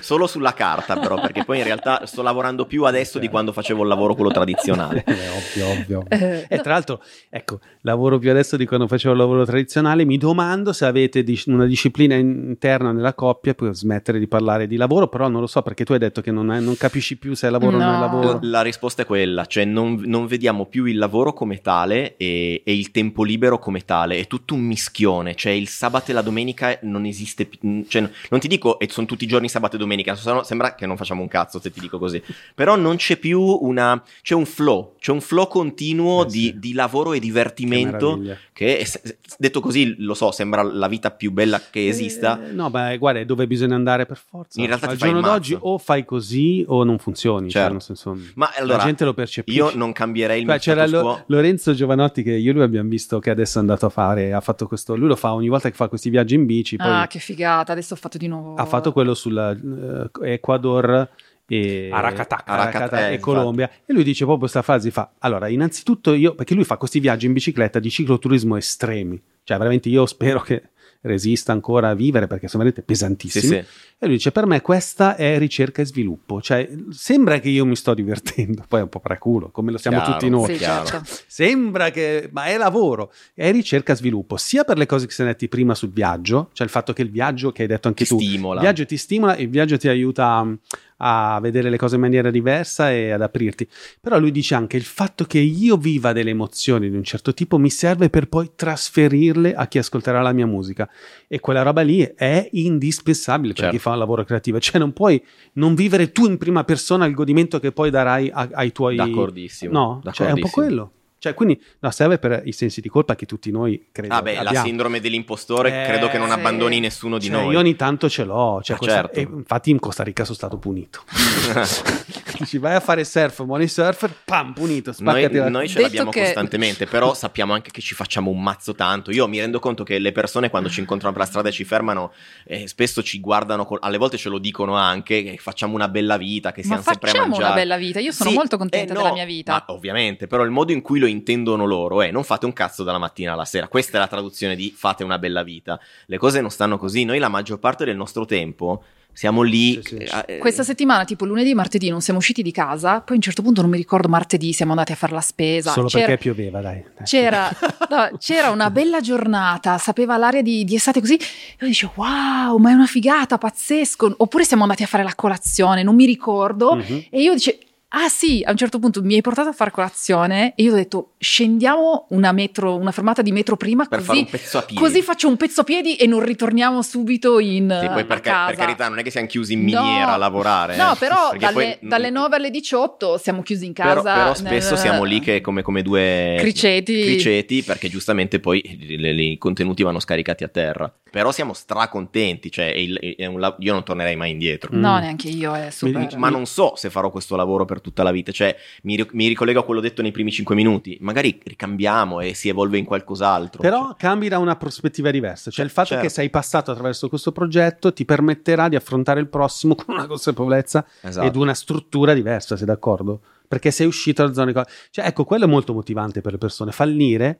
solo 0.00 0.26
sulla 0.26 0.54
carta 0.54 0.96
però, 0.98 1.20
perché 1.20 1.44
poi 1.44 1.58
in 1.58 1.64
realtà 1.64 2.04
sto 2.06 2.22
lavorando 2.22 2.66
più 2.66 2.82
adesso 2.84 3.18
di 3.20 3.28
quando 3.28 3.52
facevo 3.52 3.82
il 3.82 3.88
lavoro 3.88 4.14
quello 4.14 4.30
tradizionale. 4.30 5.04
Eh, 5.16 5.28
ovvio, 5.28 5.68
ovvio. 5.68 6.04
Eh, 6.08 6.46
E 6.48 6.58
tra 6.60 6.72
l'altro, 6.72 7.00
ecco, 7.30 7.60
lavoro 7.82 8.18
più 8.18 8.30
adesso 8.30 8.56
di 8.56 8.66
quando 8.66 8.86
facevo 8.88 9.12
il 9.14 9.20
lavoro 9.20 9.44
tradizionale. 9.44 10.04
Mi 10.04 10.18
domando 10.18 10.72
se 10.72 10.84
avete 10.84 11.22
dis- 11.22 11.46
una 11.46 11.64
disciplina 11.66 12.14
interna 12.16 12.90
nella 12.92 13.14
coppia 13.14 13.54
per 13.54 13.74
smettere 13.74 14.18
di 14.18 14.26
parlare 14.26 14.66
di 14.66 14.76
lavoro, 14.76 15.06
però 15.08 15.28
non 15.28 15.40
lo 15.42 15.46
so 15.46 15.62
perché 15.62 15.84
tu 15.84 15.92
hai 15.92 15.98
detto 15.98 16.20
che 16.22 16.30
non, 16.32 16.50
è- 16.52 16.58
non 16.60 16.76
capisci 16.76 17.16
più 17.18 17.34
se 17.34 17.46
è 17.46 17.50
lavoro 17.50 17.76
o 17.76 17.80
non 17.80 17.88
è 17.88 17.92
No. 17.92 18.00
lavoro. 18.00 18.38
La 18.42 18.62
risposta 18.62 19.02
è 19.02 19.06
quella, 19.06 19.44
cioè 19.46 19.64
non, 19.76 20.02
non 20.06 20.26
vediamo 20.26 20.64
più 20.66 20.86
il 20.86 20.96
lavoro 20.96 21.32
come 21.34 21.60
tale 21.60 22.16
e, 22.16 22.62
e 22.64 22.74
il 22.74 22.90
tempo 22.90 23.22
libero 23.24 23.58
come 23.58 23.80
tale, 23.84 24.18
è 24.18 24.26
tutto 24.26 24.54
un 24.54 24.62
mischione, 24.62 25.34
cioè 25.34 25.52
il 25.52 25.68
sabato 25.68 26.10
e 26.10 26.14
la 26.14 26.22
domenica 26.22 26.78
non 26.82 27.04
esiste 27.04 27.44
più, 27.44 27.84
cioè 27.88 28.08
non 28.30 28.40
ti 28.40 28.48
dico 28.48 28.78
e 28.78 28.88
sono 28.90 29.06
tutti 29.06 29.24
i 29.24 29.26
giorni 29.26 29.48
sabato 29.48 29.76
e 29.76 29.78
domenica, 29.78 30.14
sono- 30.14 30.42
sembra 30.42 30.74
che 30.74 30.86
non 30.86 30.96
facciamo 30.96 31.20
un 31.22 31.28
cazzo 31.28 31.60
se 31.60 31.70
ti 31.70 31.80
dico 31.80 31.98
così, 31.98 32.22
però 32.54 32.76
non 32.76 32.96
c'è 32.96 33.16
più 33.18 33.40
una, 33.40 34.02
c'è 34.22 34.34
un 34.34 34.46
flow, 34.46 34.94
c'è 34.98 35.12
un 35.12 35.20
flow 35.20 35.46
continuo 35.48 36.22
Eh, 36.22 36.26
di, 36.26 36.42
sì. 36.44 36.58
di 36.58 36.72
lavoro 36.72 37.12
e 37.12 37.18
Che 37.18 37.24
divertimento 37.26 38.20
che 38.52 38.84
se- 38.86 39.18
detto 39.38 39.60
così 39.60 39.94
lo 39.98 40.14
so, 40.14 40.30
sembra 40.32 40.62
la 40.62 40.88
vita 40.88 41.10
più 41.10 41.30
bella 41.32 41.60
che 41.70 41.88
esista. 41.88 42.42
Eh, 42.48 42.52
no, 42.52 42.70
beh, 42.70 42.96
guarda, 42.98 43.20
è 43.20 43.24
dove 43.24 43.46
bisogna 43.46 43.74
andare 43.74 44.06
per 44.06 44.16
forza. 44.16 44.60
In 44.60 44.66
realtà 44.66 44.88
Al 44.88 44.96
giorno 44.96 45.20
d'oggi 45.20 45.56
o 45.58 45.76
fai 45.78 46.04
così 46.04 46.64
o 46.66 46.82
non 46.84 46.98
funzioni. 46.98 47.50
cioè, 47.50 47.62
Certo. 47.62 47.72
nel 47.72 47.82
senso, 47.82 48.18
Ma 48.34 48.50
allora, 48.56 48.78
la 48.78 48.84
gente 48.84 49.04
lo 49.04 49.12
percepisce. 49.14 49.58
io 49.58 49.65
non 49.74 49.92
cambierei 49.92 50.40
il 50.40 50.46
mio 50.46 50.56
c'era 50.58 50.86
Lo-. 50.86 51.22
Lorenzo 51.26 51.72
Giovanotti 51.74 52.22
che 52.22 52.32
io 52.32 52.50
e 52.50 52.54
lui 52.54 52.62
abbiamo 52.62 52.88
visto 52.88 53.18
che 53.18 53.30
adesso 53.30 53.58
è 53.58 53.60
andato 53.60 53.86
a 53.86 53.90
fare, 53.90 54.32
ha 54.32 54.40
fatto 54.40 54.66
questo, 54.66 54.96
lui 54.96 55.08
lo 55.08 55.16
fa 55.16 55.32
ogni 55.34 55.48
volta 55.48 55.68
che 55.68 55.74
fa 55.76 55.88
questi 55.88 56.10
viaggi 56.10 56.34
in 56.34 56.46
bici, 56.46 56.76
poi 56.76 56.86
Ah, 56.88 57.06
che 57.06 57.18
figata, 57.18 57.72
adesso 57.72 57.94
ho 57.94 57.96
fatto 57.96 58.18
di 58.18 58.28
nuovo. 58.28 58.54
ha 58.54 58.64
fatto 58.64 58.92
quello 58.92 59.14
sull'Ecuador 59.14 61.08
e 61.48 61.90
Aracataca. 61.92 62.44
Aracataca 62.44 62.52
Aracataca, 62.52 63.08
e 63.10 63.14
eh, 63.14 63.18
Colombia 63.20 63.70
e 63.86 63.92
lui 63.92 64.02
dice 64.02 64.18
proprio 64.24 64.38
questa 64.40 64.62
frase 64.62 64.90
fa 64.90 65.12
allora 65.20 65.46
innanzitutto 65.46 66.12
io 66.12 66.34
perché 66.34 66.54
lui 66.54 66.64
fa 66.64 66.76
questi 66.76 66.98
viaggi 66.98 67.26
in 67.26 67.32
bicicletta 67.32 67.78
di 67.78 67.88
cicloturismo 67.88 68.56
estremi 68.56 69.20
cioè 69.44 69.56
veramente 69.56 69.88
io 69.88 70.06
spero 70.06 70.40
che 70.40 70.70
resista 71.02 71.52
ancora 71.52 71.88
a 71.90 71.94
vivere 71.94 72.26
perché 72.26 72.48
sono 72.48 72.62
veramente 72.64 72.80
Sì, 72.80 72.86
pesantissimi 72.86 73.46
sì. 73.46 73.54
e 73.98 74.06
lui 74.06 74.16
dice 74.16 74.32
per 74.32 74.46
me 74.46 74.60
questa 74.60 75.16
è 75.16 75.38
ricerca 75.38 75.82
e 75.82 75.86
sviluppo 75.86 76.40
cioè 76.40 76.68
sembra 76.90 77.38
che 77.38 77.48
io 77.48 77.64
mi 77.64 77.76
sto 77.76 77.94
divertendo 77.94 78.64
poi 78.68 78.80
è 78.80 78.82
un 78.82 78.88
po' 78.88 79.00
preculo 79.00 79.50
come 79.50 79.70
lo 79.72 79.78
siamo 79.78 79.98
Chiaro. 80.00 80.12
tutti 80.12 80.28
noi 80.30 80.46
Sì, 80.52 80.56
chiaro. 80.58 80.86
certo. 80.86 81.04
Sembra 81.26 81.90
che, 81.90 82.28
ma 82.32 82.44
è 82.46 82.56
lavoro, 82.56 83.12
è 83.34 83.50
ricerca 83.52 83.92
e 83.92 83.96
sviluppo, 83.96 84.36
sia 84.36 84.64
per 84.64 84.78
le 84.78 84.86
cose 84.86 85.06
che 85.06 85.12
siamo 85.12 85.30
detti 85.30 85.48
prima 85.48 85.74
sul 85.74 85.90
viaggio, 85.90 86.48
cioè 86.52 86.66
il 86.66 86.72
fatto 86.72 86.92
che 86.92 87.02
il 87.02 87.10
viaggio, 87.10 87.52
che 87.52 87.62
hai 87.62 87.68
detto 87.68 87.88
anche 87.88 88.04
Ti 88.04 88.10
tu, 88.10 88.18
stimola. 88.20 88.54
il 88.54 88.60
viaggio 88.60 88.86
ti 88.86 88.96
stimola, 88.96 89.36
il 89.36 89.48
viaggio 89.48 89.76
ti 89.76 89.88
aiuta 89.88 90.26
a, 90.38 90.56
a 90.98 91.38
vedere 91.42 91.68
le 91.70 91.76
cose 91.76 91.96
in 91.96 92.00
maniera 92.00 92.30
diversa 92.30 92.90
e 92.90 93.10
ad 93.10 93.22
aprirti. 93.22 93.68
Però 94.00 94.18
lui 94.18 94.30
dice 94.30 94.54
anche 94.54 94.76
il 94.76 94.84
fatto 94.84 95.24
che 95.24 95.38
io 95.38 95.76
viva 95.76 96.12
delle 96.12 96.30
emozioni 96.30 96.88
di 96.90 96.96
un 96.96 97.04
certo 97.04 97.34
tipo 97.34 97.58
mi 97.58 97.70
serve 97.70 98.08
per 98.10 98.28
poi 98.28 98.52
trasferirle 98.56 99.54
a 99.54 99.66
chi 99.66 99.78
ascolterà 99.78 100.22
la 100.22 100.32
mia 100.32 100.46
musica. 100.46 100.88
E 101.28 101.40
quella 101.40 101.62
roba 101.62 101.82
lì 101.82 102.00
è 102.00 102.48
indispensabile 102.52 103.52
per 103.52 103.62
Certo. 103.64 103.76
chi 103.76 103.82
fa 103.82 103.90
un 103.90 103.98
lavoro 103.98 104.24
creativo. 104.24 104.58
Cioè 104.60 104.78
non 104.78 104.92
puoi 104.92 105.22
non 105.54 105.74
vivere 105.74 106.12
tu 106.12 106.26
in 106.26 106.38
prima 106.38 106.64
persona 106.64 107.04
il 107.06 107.14
godimento 107.14 107.58
che 107.60 107.72
poi 107.72 107.90
darai 107.90 108.30
a- 108.32 108.48
ai 108.52 108.72
tuoi... 108.72 108.96
D'accordissimo. 108.96 109.72
No, 109.72 110.00
cioè 110.12 110.28
è 110.28 110.32
un 110.32 110.40
po' 110.40 110.46
d'accordissimo. 110.48 110.50
quello. 110.50 110.90
Cioè, 111.26 111.34
quindi 111.34 111.60
no, 111.80 111.90
serve 111.90 112.18
per 112.18 112.42
i 112.44 112.52
sensi 112.52 112.80
di 112.80 112.88
colpa 112.88 113.16
che 113.16 113.26
tutti 113.26 113.50
noi 113.50 113.86
credo 113.90 114.14
Ah 114.14 114.22
beh, 114.22 114.42
la 114.44 114.54
sindrome 114.62 115.00
dell'impostore 115.00 115.82
Eh, 115.82 115.86
credo 115.86 116.06
che 116.08 116.18
non 116.18 116.28
sì. 116.28 116.34
abbandoni 116.34 116.78
nessuno 116.78 117.18
di 117.18 117.26
Cioè, 117.26 117.34
noi. 117.42 117.52
Io 117.54 117.58
ogni 117.58 117.74
tanto 117.74 118.08
ce 118.08 118.22
l'ho, 118.22 118.60
cioè 118.62 118.76
Ah, 118.76 118.78
questa- 118.78 119.10
certo. 119.12 119.18
infatti 119.18 119.70
in 119.70 119.80
Costa 119.80 120.04
Rica 120.04 120.22
sono 120.22 120.36
stato 120.36 120.56
punito. 120.58 121.02
Dici 122.38 122.58
vai 122.58 122.74
a 122.74 122.80
fare 122.80 123.04
surf, 123.04 123.40
money 123.44 123.68
surfer, 123.68 124.12
pam, 124.24 124.52
punito, 124.52 124.94
Noi, 124.98 125.12
spaccati 125.14 125.36
la- 125.36 125.48
noi 125.48 125.66
ce 125.68 125.74
Detto 125.74 125.86
l'abbiamo 125.86 126.10
che- 126.10 126.20
costantemente, 126.20 126.86
però 126.86 127.14
sappiamo 127.14 127.52
anche 127.52 127.70
che 127.70 127.80
ci 127.80 127.94
facciamo 127.94 128.30
un 128.30 128.42
mazzo 128.42 128.74
tanto. 128.74 129.10
Io 129.10 129.26
mi 129.28 129.40
rendo 129.40 129.58
conto 129.58 129.84
che 129.84 129.98
le 129.98 130.12
persone 130.12 130.50
quando 130.50 130.68
ci 130.68 130.80
incontrano 130.80 131.12
per 131.14 131.22
la 131.22 131.28
strada 131.28 131.48
e 131.48 131.52
ci 131.52 131.64
fermano, 131.64 132.12
eh, 132.44 132.66
spesso 132.68 133.02
ci 133.02 133.20
guardano, 133.20 133.64
col- 133.64 133.78
alle 133.82 133.98
volte 133.98 134.16
ce 134.16 134.28
lo 134.28 134.38
dicono 134.38 134.74
anche, 134.76 135.22
che 135.22 135.36
facciamo 135.38 135.74
una 135.74 135.88
bella 135.88 136.16
vita, 136.16 136.52
che 136.52 136.60
Ma 136.62 136.66
siamo 136.66 136.82
sempre 136.82 137.08
a 137.08 137.12
facciamo 137.12 137.28
mangiare. 137.30 137.52
una 137.52 137.60
bella 137.60 137.76
vita, 137.76 138.00
io 138.00 138.12
sono 138.12 138.30
Sì, 138.30 138.36
molto 138.36 138.56
contenta 138.58 138.92
eh, 138.92 138.96
no, 138.96 139.02
della 139.02 139.14
mia 139.14 139.24
vita. 139.24 139.52
Ma 139.52 139.64
ovviamente, 139.74 140.26
però 140.26 140.42
il 140.44 140.50
modo 140.50 140.72
in 140.72 140.82
cui 140.82 140.98
lo 140.98 141.06
intendono 141.06 141.64
loro 141.64 142.02
è 142.02 142.10
non 142.10 142.24
fate 142.24 142.44
un 142.46 142.52
cazzo 142.52 142.82
dalla 142.82 142.98
mattina 142.98 143.32
alla 143.32 143.44
sera. 143.44 143.68
Questa 143.68 143.96
è 143.96 144.00
la 144.00 144.06
traduzione 144.08 144.54
di 144.56 144.72
fate 144.76 145.04
una 145.04 145.18
bella 145.18 145.42
vita. 145.42 145.80
Le 146.06 146.18
cose 146.18 146.40
non 146.40 146.50
stanno 146.50 146.78
così. 146.78 147.04
Noi 147.04 147.18
la 147.18 147.28
maggior 147.28 147.58
parte 147.58 147.84
del 147.84 147.96
nostro 147.96 148.24
tempo 148.24 148.82
siamo 149.16 149.40
lì. 149.40 149.80
Sì, 149.82 149.96
sì. 150.06 150.08
eh, 150.26 150.36
Questa 150.38 150.62
settimana, 150.62 151.04
tipo 151.06 151.24
lunedì 151.24 151.50
e 151.50 151.54
martedì, 151.54 151.88
non 151.88 152.02
siamo 152.02 152.18
usciti 152.18 152.42
di 152.42 152.52
casa. 152.52 153.00
Poi 153.00 153.12
a 153.12 153.14
un 153.14 153.20
certo 153.22 153.40
punto, 153.40 153.62
non 153.62 153.70
mi 153.70 153.78
ricordo, 153.78 154.08
martedì 154.08 154.52
siamo 154.52 154.72
andati 154.72 154.92
a 154.92 154.94
fare 154.94 155.14
la 155.14 155.20
spesa. 155.22 155.70
Solo 155.72 155.88
C'era- 155.88 156.04
perché 156.06 156.20
pioveva, 156.20 156.60
dai. 156.60 156.82
dai. 156.94 157.06
C'era, 157.06 157.48
no, 157.88 158.10
c'era 158.18 158.50
una 158.50 158.70
bella 158.70 159.00
giornata, 159.00 159.78
sapeva 159.78 160.18
l'aria 160.18 160.42
di, 160.42 160.64
di 160.64 160.74
estate 160.74 161.00
così. 161.00 161.14
E 161.14 161.22
io 161.60 161.66
dicevo, 161.68 161.92
wow, 161.96 162.58
ma 162.58 162.70
è 162.70 162.74
una 162.74 162.86
figata, 162.86 163.38
pazzesco. 163.38 164.16
Oppure 164.18 164.44
siamo 164.44 164.62
andati 164.64 164.82
a 164.82 164.86
fare 164.86 165.02
la 165.02 165.14
colazione, 165.14 165.82
non 165.82 165.94
mi 165.94 166.04
ricordo. 166.04 166.74
Mhm. 166.76 167.04
E 167.10 167.22
io 167.22 167.32
dicevo, 167.32 167.56
ah 167.88 168.08
sì, 168.08 168.42
a 168.44 168.50
un 168.50 168.56
certo 168.56 168.78
punto 168.78 169.02
mi 169.02 169.14
hai 169.14 169.20
portato 169.20 169.48
a 169.48 169.52
fare 169.52 169.70
colazione 169.70 170.52
e 170.56 170.62
io 170.64 170.72
ho 170.72 170.74
detto, 170.76 171.12
scendiamo 171.18 172.06
una, 172.10 172.32
metro, 172.32 172.74
una 172.76 172.90
fermata 172.92 173.22
di 173.22 173.32
metro 173.32 173.56
prima, 173.56 173.84
per 173.86 174.00
fare 174.02 174.18
così, 174.18 174.20
un 174.20 174.30
pezzo 174.38 174.58
a 174.58 174.62
piedi. 174.62 174.82
così 174.82 175.02
faccio 175.02 175.28
un 175.28 175.36
pezzo 175.36 175.60
a 175.60 175.64
piedi 175.64 175.96
e 175.96 176.06
non 176.06 176.22
ritorniamo 176.24 176.82
subito 176.82 177.38
in 177.38 177.76
Sì, 177.80 177.88
poi 177.88 178.04
per, 178.04 178.20
casa. 178.20 178.46
per 178.48 178.56
carità, 178.56 178.88
non 178.88 178.98
è 178.98 179.02
che 179.02 179.10
siamo 179.10 179.26
chiusi 179.26 179.52
in 179.54 179.64
No. 179.64 179.82
miniera 179.82 180.12
a 180.12 180.16
lavorare. 180.16 180.76
No, 180.76 180.92
eh. 180.92 180.96
però 180.98 181.30
dalle, 181.38 181.52
poi- 181.78 181.88
dalle 181.88 182.10
9 182.10 182.36
alle 182.36 182.50
18 182.50 183.18
siamo 183.18 183.42
chiusi 183.42 183.66
in 183.66 183.72
casa. 183.72 184.02
Però, 184.02 184.14
però 184.14 184.34
spesso 184.34 184.70
nel- 184.72 184.78
siamo 184.78 185.04
lì 185.04 185.20
che 185.20 185.40
come, 185.40 185.62
come 185.62 185.82
due 185.82 186.36
Criceti. 186.38 187.02
criceti, 187.02 187.62
perché 187.62 187.88
giustamente 187.88 188.40
poi 188.40 188.62
i 188.66 189.38
contenuti 189.38 189.82
vanno 189.82 190.00
scaricati 190.00 190.44
a 190.44 190.48
terra. 190.48 190.92
Però 191.16 191.32
siamo 191.32 191.54
stracontenti, 191.54 192.50
cioè 192.50 192.74
è 192.74 192.76
il- 192.76 192.98
è 193.16 193.24
un 193.24 193.40
la- 193.40 193.56
io 193.60 193.72
non 193.72 193.82
tornerei 193.84 194.16
mai 194.16 194.32
indietro. 194.32 194.68
No, 194.76 194.96
Mm. 194.96 195.00
neanche 195.00 195.28
io, 195.28 195.54
è 195.54 195.70
super. 195.70 196.14
Ma 196.18 196.28
non 196.28 196.44
so 196.44 196.74
se 196.76 196.90
farò 196.90 197.10
questo 197.10 197.36
lavoro 197.36 197.64
per 197.64 197.80
tutta 197.80 198.02
la 198.02 198.10
vita, 198.10 198.32
cioè 198.32 198.54
mi, 198.82 198.96
ri- 198.96 199.08
mi 199.12 199.26
ricollego 199.26 199.60
a 199.60 199.64
quello 199.64 199.80
detto 199.80 200.02
nei 200.02 200.10
primi 200.12 200.30
5 200.30 200.54
minuti, 200.54 200.98
magari 201.00 201.40
ricambiamo 201.42 202.20
e 202.20 202.34
si 202.34 202.50
evolve 202.50 202.76
in 202.76 202.84
qualcos'altro. 202.84 203.62
Però 203.62 203.94
cambi 203.96 204.28
da 204.28 204.36
una 204.38 204.56
prospettiva 204.56 205.10
diversa, 205.10 205.50
cioè 205.50 205.64
il 205.64 205.70
fatto 205.70 205.88
Certo. 205.88 206.02
che 206.04 206.10
sei 206.10 206.28
passato 206.28 206.70
attraverso 206.70 207.08
questo 207.08 207.32
progetto 207.32 207.94
ti 207.94 208.04
permetterà 208.04 208.68
di 208.68 208.76
affrontare 208.76 209.18
il 209.20 209.28
prossimo 209.28 209.74
con 209.86 209.94
una 209.94 210.06
consapevolezza 210.06 210.84
Esatto. 211.00 211.26
ed 211.26 211.34
una 211.36 211.54
struttura 211.54 212.12
diversa, 212.12 212.56
sei 212.58 212.66
d'accordo? 212.66 213.20
Perché 213.48 213.70
sei 213.70 213.86
uscito 213.86 214.22
dalla 214.22 214.34
zona 214.34 214.50
di... 214.52 214.60
Cioè, 214.90 215.06
ecco, 215.06 215.24
quello 215.24 215.44
è 215.44 215.48
molto 215.48 215.72
motivante 215.72 216.20
per 216.20 216.32
le 216.32 216.38
persone. 216.38 216.72
Fallire 216.72 217.38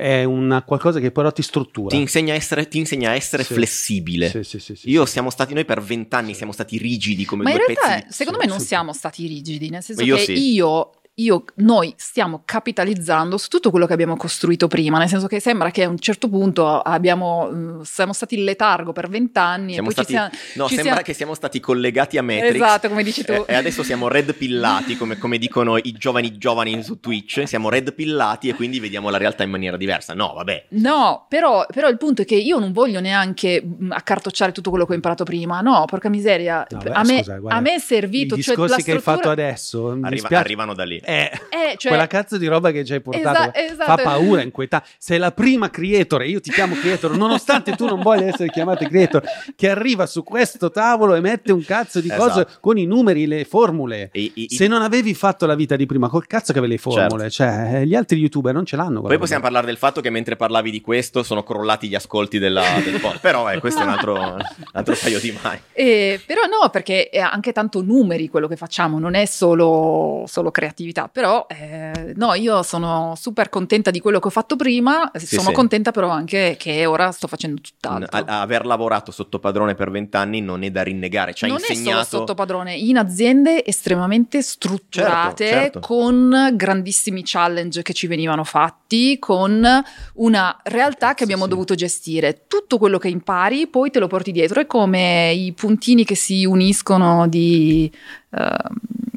è 0.00 0.24
una 0.24 0.62
qualcosa 0.62 0.98
che 0.98 1.10
però 1.10 1.30
ti 1.30 1.42
struttura. 1.42 1.90
ti, 1.94 2.00
insegna 2.00 2.32
a 2.32 2.36
essere, 2.36 2.66
ti 2.68 2.78
insegna 2.78 3.10
a 3.10 3.14
essere 3.14 3.44
Sì. 3.44 3.52
flessibile. 3.52 4.28
Sì, 4.30 4.42
sì, 4.42 4.58
sì, 4.58 4.74
sì, 4.74 4.88
Io 4.90 5.04
sì. 5.04 5.12
siamo 5.12 5.28
stati, 5.30 5.52
noi 5.52 5.66
per 5.66 5.82
vent'anni 5.82 6.32
siamo 6.34 6.52
stati 6.52 6.78
rigidi 6.78 7.24
come 7.26 7.42
Ma 7.42 7.50
in 7.50 7.56
due 7.56 7.66
realtà, 7.66 8.00
pezzi. 8.06 8.12
secondo 8.14 8.40
sì, 8.40 8.46
me, 8.46 8.50
non 8.50 8.60
sì. 8.60 8.66
siamo 8.66 8.92
stati 8.94 9.26
rigidi, 9.26 9.68
nel 9.68 9.82
senso 9.82 10.02
Io 10.02 10.16
che 10.16 10.24
sì. 10.24 10.52
io 10.54 10.90
io, 11.14 11.44
noi 11.56 11.92
stiamo 11.98 12.42
capitalizzando 12.44 13.36
su 13.36 13.48
tutto 13.48 13.70
quello 13.70 13.84
che 13.86 13.92
abbiamo 13.92 14.16
costruito 14.16 14.68
prima, 14.68 14.96
nel 14.98 15.08
senso 15.08 15.26
che 15.26 15.38
sembra 15.38 15.70
che 15.70 15.82
a 15.84 15.88
un 15.88 15.98
certo 15.98 16.28
punto 16.30 16.80
abbiamo, 16.80 17.50
mm, 17.52 17.80
siamo 17.82 18.12
stati 18.14 18.36
in 18.38 18.44
letargo 18.44 18.92
per 18.92 19.08
vent'anni 19.10 19.74
Siamo 19.74 19.90
e 19.90 19.92
poi 19.92 20.04
stati- 20.04 20.12
ci 20.12 20.38
siamo... 20.38 20.54
no, 20.54 20.62
ci 20.68 20.74
sembra 20.76 20.82
siamo- 20.92 21.00
che 21.02 21.12
siamo 21.12 21.34
stati 21.34 21.60
collegati 21.60 22.16
a 22.16 22.22
Matrix. 22.22 22.54
Esatto, 22.54 22.88
come 22.88 23.02
dici 23.02 23.22
tu. 23.24 23.32
Eh, 23.32 23.44
E 23.48 23.54
adesso 23.54 23.82
siamo 23.82 24.08
red 24.08 24.34
pillati, 24.34 24.96
come, 24.96 25.18
come 25.18 25.36
dicono 25.36 25.76
i 25.76 25.92
giovani 25.92 26.38
giovani 26.38 26.82
su 26.82 27.00
Twitch. 27.00 27.46
Siamo 27.46 27.68
red 27.68 27.92
pillati 27.92 28.48
e 28.48 28.54
quindi 28.54 28.80
vediamo 28.80 29.10
la 29.10 29.18
realtà 29.18 29.42
in 29.42 29.50
maniera 29.50 29.76
diversa. 29.76 30.14
No, 30.14 30.32
vabbè. 30.34 30.66
No, 30.70 31.26
però, 31.28 31.66
però 31.70 31.88
il 31.88 31.98
punto 31.98 32.22
è 32.22 32.24
che 32.24 32.36
io 32.36 32.58
non 32.58 32.72
voglio 32.72 33.00
neanche 33.00 33.62
mm, 33.62 33.90
accartocciare 33.92 34.52
tutto 34.52 34.70
quello 34.70 34.86
che 34.86 34.92
ho 34.92 34.94
imparato 34.94 35.24
prima, 35.24 35.60
no, 35.60 35.84
porca 35.86 36.08
miseria, 36.08 36.66
No, 36.70 36.78
beh, 36.78 36.90
a, 36.92 37.02
me, 37.04 37.18
scusa, 37.18 37.36
guarda, 37.38 37.58
a 37.58 37.60
me 37.60 37.74
è 37.74 37.78
servito, 37.78 38.36
I 38.36 38.42
cioè 38.42 38.54
discorsi 38.54 38.78
la 38.78 38.84
che 38.84 38.92
hai 38.92 38.98
fatto 39.00 39.18
struttura- 39.18 39.32
adesso 39.46 39.94
mi 39.96 40.06
Arriva- 40.06 40.26
spiace. 40.26 40.42
arrivano 40.44 40.74
da 40.74 40.84
lì. 40.84 40.99
Eh, 41.04 41.30
Eh, 41.50 41.76
cioè- 41.76 41.90
quella 41.92 42.06
cazzo 42.06 42.36
di 42.38 42.46
roba 42.46 42.70
che 42.70 42.84
ci 42.84 42.92
hai 42.92 43.00
portato 43.00 43.50
Esa- 43.52 43.72
esatto. 43.72 43.96
fa 43.96 44.02
paura, 44.02 44.42
inquietante. 44.42 44.88
Sei 44.98 45.18
la 45.18 45.32
prima 45.32 45.70
creator, 45.70 46.22
e 46.22 46.28
io 46.28 46.40
ti 46.40 46.50
chiamo 46.50 46.74
creator, 46.74 47.16
nonostante 47.16 47.74
tu 47.76 47.86
non 47.86 48.00
voglia 48.02 48.26
essere 48.26 48.48
chiamato 48.50 48.84
creator, 48.86 49.22
che 49.56 49.68
arriva 49.68 50.06
su 50.06 50.22
questo 50.22 50.70
tavolo 50.70 51.14
e 51.14 51.20
mette 51.20 51.52
un 51.52 51.64
cazzo 51.64 52.00
di 52.00 52.08
cose 52.08 52.40
Esatto. 52.40 52.58
con 52.60 52.78
i 52.78 52.86
numeri, 52.86 53.26
le 53.26 53.44
formule. 53.44 54.08
E- 54.12 54.30
i- 54.34 54.48
Se 54.50 54.66
non 54.66 54.82
avevi 54.82 55.14
fatto 55.14 55.46
la 55.46 55.54
vita 55.54 55.76
di 55.76 55.86
prima, 55.86 56.08
col 56.08 56.26
cazzo 56.26 56.52
che 56.52 56.58
avevi 56.58 56.74
le 56.74 56.78
formule, 56.78 57.30
cioè 57.30 57.70
eh, 57.80 57.86
gli 57.86 57.94
altri 57.94 58.18
youtuber 58.18 58.52
non 58.54 58.64
ce 58.64 58.76
l'hanno. 58.76 59.00
Poi 59.02 59.18
possiamo 59.18 59.42
parlare 59.42 59.66
del 59.66 59.76
fatto 59.76 60.00
che 60.00 60.10
mentre 60.10 60.36
parlavi 60.36 60.70
di 60.70 60.80
questo 60.80 61.22
sono 61.22 61.42
crollati 61.42 61.88
gli 61.88 61.94
ascolti 61.94 62.38
della- 62.38 62.80
del 62.84 62.94
podcast. 63.00 63.20
Però 63.20 63.50
eh, 63.50 63.58
questo 63.58 63.80
è 63.80 63.84
un 63.84 63.90
altro, 63.90 64.14
un 64.14 64.38
altro 64.72 64.96
paio 65.00 65.18
di 65.20 65.36
mani. 65.42 65.60
Eh, 65.72 66.20
però 66.26 66.42
no, 66.42 66.68
perché 66.70 67.08
è 67.08 67.18
anche 67.18 67.52
tanto 67.52 67.82
numeri 67.82 68.28
quello 68.28 68.48
che 68.48 68.56
facciamo, 68.56 68.98
non 68.98 69.14
è 69.14 69.24
solo, 69.26 70.24
solo 70.26 70.50
creatività. 70.50 70.88
Però 70.92 71.46
eh, 71.48 72.12
no, 72.16 72.34
io 72.34 72.62
sono 72.62 73.14
super 73.16 73.48
contenta 73.48 73.90
di 73.90 74.00
quello 74.00 74.18
che 74.18 74.28
ho 74.28 74.30
fatto 74.30 74.56
prima, 74.56 75.10
sono 75.14 75.48
sì. 75.48 75.52
contenta 75.52 75.90
però 75.90 76.08
anche 76.08 76.56
che 76.58 76.86
ora 76.86 77.10
sto 77.12 77.26
facendo 77.26 77.60
tutt'altro. 77.60 78.24
A- 78.24 78.40
aver 78.40 78.66
lavorato 78.66 79.10
sotto 79.10 79.38
padrone 79.38 79.74
per 79.74 79.90
vent'anni 79.90 80.40
non 80.40 80.62
è 80.62 80.70
da 80.70 80.82
rinnegare. 80.82 81.34
Ci 81.34 81.44
ha 81.44 81.48
non 81.48 81.58
insegnato. 81.58 82.00
è 82.00 82.04
solo 82.04 82.20
sotto 82.20 82.34
padrone, 82.34 82.74
in 82.74 82.96
aziende 82.98 83.64
estremamente 83.64 84.42
strutturate, 84.42 85.46
Certo, 85.46 85.60
certo. 85.60 85.80
con 85.80 86.50
grandissimi 86.54 87.22
challenge 87.24 87.82
che 87.82 87.92
ci 87.92 88.06
venivano 88.06 88.44
fatti, 88.44 89.18
con 89.18 89.66
una 90.14 90.60
realtà 90.64 91.14
che 91.14 91.24
abbiamo 91.24 91.44
sì. 91.44 91.50
dovuto 91.50 91.74
gestire. 91.74 92.44
Tutto 92.46 92.78
quello 92.78 92.98
che 92.98 93.08
impari 93.08 93.66
poi 93.66 93.90
te 93.90 93.98
lo 93.98 94.06
porti 94.06 94.32
dietro, 94.32 94.60
è 94.60 94.66
come 94.66 95.32
i 95.32 95.52
puntini 95.52 96.04
che 96.04 96.14
si 96.14 96.44
uniscono 96.44 97.28
di... 97.28 97.90
ehm, 98.30 99.08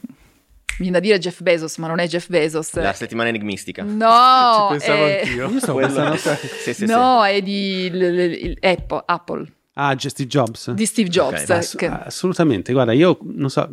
mi 0.79 0.89
viene 0.89 0.99
da 0.99 0.99
dire 0.99 1.19
Jeff 1.19 1.41
Bezos, 1.41 1.77
ma 1.77 1.87
non 1.87 1.99
è 1.99 2.07
Jeff 2.07 2.27
Bezos. 2.29 2.73
La 2.73 2.93
settimana 2.93 3.29
enigmistica. 3.29 3.83
No, 3.83 4.67
Ci 4.71 4.77
pensavo 4.77 5.05
è- 5.05 5.19
anch'io. 5.23 5.49
Io 5.49 5.59
stavo 5.59 5.79
pensando- 5.79 6.15
sì, 6.17 6.73
sì, 6.73 6.85
no, 6.85 7.23
è 7.25 7.41
di 7.41 7.89
l- 7.91 7.97
l- 7.97 8.19
il- 8.19 8.57
Apple, 8.61 9.03
Apple, 9.05 9.51
Ah, 9.75 9.95
Steve 9.97 10.27
Jobs. 10.29 10.71
di 10.71 10.85
Steve 10.85 11.09
Jobs. 11.09 11.43
Ok, 11.43 11.49
Ass- 11.49 11.75
che- 11.75 11.87
Assolutamente, 11.87 12.73
guarda, 12.73 12.91
io 12.93 13.17
non 13.21 13.49
so, 13.49 13.69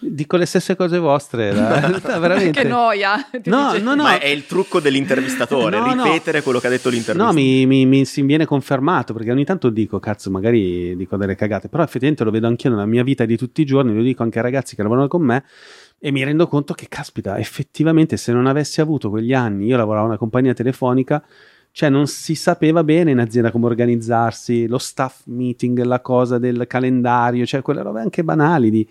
dico 0.00 0.36
le 0.36 0.44
stesse 0.44 0.76
cose 0.76 0.98
vostre, 0.98 1.52
la- 1.52 2.00
veramente. 2.20 2.62
che 2.62 2.68
noia. 2.68 3.14
No, 3.44 3.70
dice- 3.72 3.82
no, 3.82 3.94
no. 3.94 4.02
Ma 4.02 4.18
è 4.18 4.26
il 4.26 4.46
trucco 4.46 4.80
dell'intervistatore, 4.80 5.78
No, 5.80 5.94
no. 5.94 6.04
ripetere 6.04 6.42
quello 6.42 6.58
che 6.60 6.66
ha 6.66 6.70
detto 6.70 6.88
l'intervistatore. 6.90 7.32
No, 7.32 7.32
mi, 7.32 7.64
mi, 7.66 7.86
mi 7.86 8.04
si 8.04 8.22
viene 8.22 8.44
confermato 8.44 9.12
perché 9.14 9.30
ogni 9.30 9.44
tanto 9.44 9.70
dico, 9.70 9.98
cazzo, 10.00 10.30
magari 10.30 10.94
dico 10.96 11.16
delle 11.16 11.34
cagate, 11.36 11.68
però 11.68 11.82
effettivamente 11.82 12.22
lo 12.24 12.30
vedo 12.30 12.46
anch'io 12.48 12.70
nella 12.70 12.86
mia 12.86 13.02
vita 13.02 13.24
di 13.24 13.36
tutti 13.36 13.60
i 13.62 13.64
giorni, 13.64 13.94
lo 13.94 14.02
dico 14.02 14.22
anche 14.22 14.38
ai 14.38 14.44
ragazzi 14.44 14.76
che 14.76 14.82
lavorano 14.82 15.08
con 15.08 15.22
me 15.22 15.42
e 15.98 16.10
mi 16.10 16.22
rendo 16.22 16.46
conto 16.46 16.74
che, 16.74 16.86
caspita, 16.88 17.38
effettivamente 17.38 18.16
se 18.16 18.32
non 18.32 18.46
avessi 18.46 18.80
avuto 18.80 19.10
quegli 19.10 19.32
anni, 19.32 19.66
io 19.66 19.76
lavoravo 19.76 20.04
in 20.04 20.10
una 20.10 20.18
compagnia 20.18 20.52
telefonica, 20.52 21.24
cioè 21.76 21.88
non 21.88 22.06
si 22.06 22.36
sapeva 22.36 22.84
bene 22.84 23.10
in 23.10 23.18
azienda 23.18 23.50
come 23.50 23.66
organizzarsi, 23.66 24.68
lo 24.68 24.78
staff 24.78 25.22
meeting, 25.24 25.82
la 25.82 25.98
cosa 25.98 26.38
del 26.38 26.66
calendario, 26.68 27.44
cioè 27.44 27.62
quelle 27.62 27.82
robe 27.82 28.00
anche 28.00 28.22
banali 28.22 28.70
di... 28.70 28.88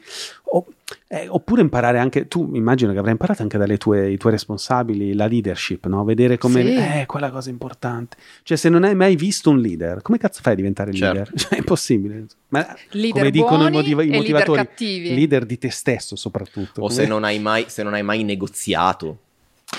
o- 0.52 0.66
eh, 1.08 1.28
oppure 1.30 1.62
imparare 1.62 1.98
anche, 1.98 2.28
tu 2.28 2.52
immagino 2.54 2.92
che 2.92 2.98
avrai 2.98 3.14
imparato 3.14 3.42
anche 3.42 3.58
dai 3.58 3.78
tuoi, 3.78 4.12
i 4.12 4.18
tuoi 4.18 4.34
responsabili 4.34 5.14
la 5.14 5.28
leadership, 5.28 5.86
no? 5.86 6.04
Vedere 6.04 6.38
come... 6.38 6.62
Sì. 6.62 6.76
Eh, 6.76 7.06
quella 7.08 7.32
cosa 7.32 7.50
importante. 7.50 8.18
Cioè 8.44 8.58
se 8.58 8.68
non 8.68 8.84
hai 8.84 8.96
mai 8.96 9.16
visto 9.16 9.50
un 9.50 9.60
leader, 9.60 10.02
come 10.02 10.18
cazzo 10.18 10.42
fai 10.44 10.52
a 10.52 10.56
diventare 10.58 10.92
Certo. 10.92 11.14
leader? 11.16 11.34
Cioè 11.40 11.50
è 11.52 11.58
impossibile. 11.60 12.26
Ma 12.50 12.68
Leader 12.92 13.12
come 13.14 13.32
dicono 13.32 13.54
i, 13.68 13.72
buoni 13.72 13.76
motiva- 13.78 14.02
i 14.04 14.08
e 14.08 14.10
leader 14.10 14.20
motivatori, 14.34 14.58
cattivi. 14.60 15.16
leader 15.16 15.46
di 15.46 15.58
te 15.58 15.72
stesso 15.72 16.18
soprattutto. 16.18 16.82
O 16.82 16.88
Come- 16.88 16.94
se 17.00 17.08
non 17.08 17.24
hai 17.24 17.40
mai, 17.40 17.64
se 17.70 17.82
non 17.82 17.94
hai 17.94 18.04
mai 18.04 18.24
negoziato. 18.26 19.20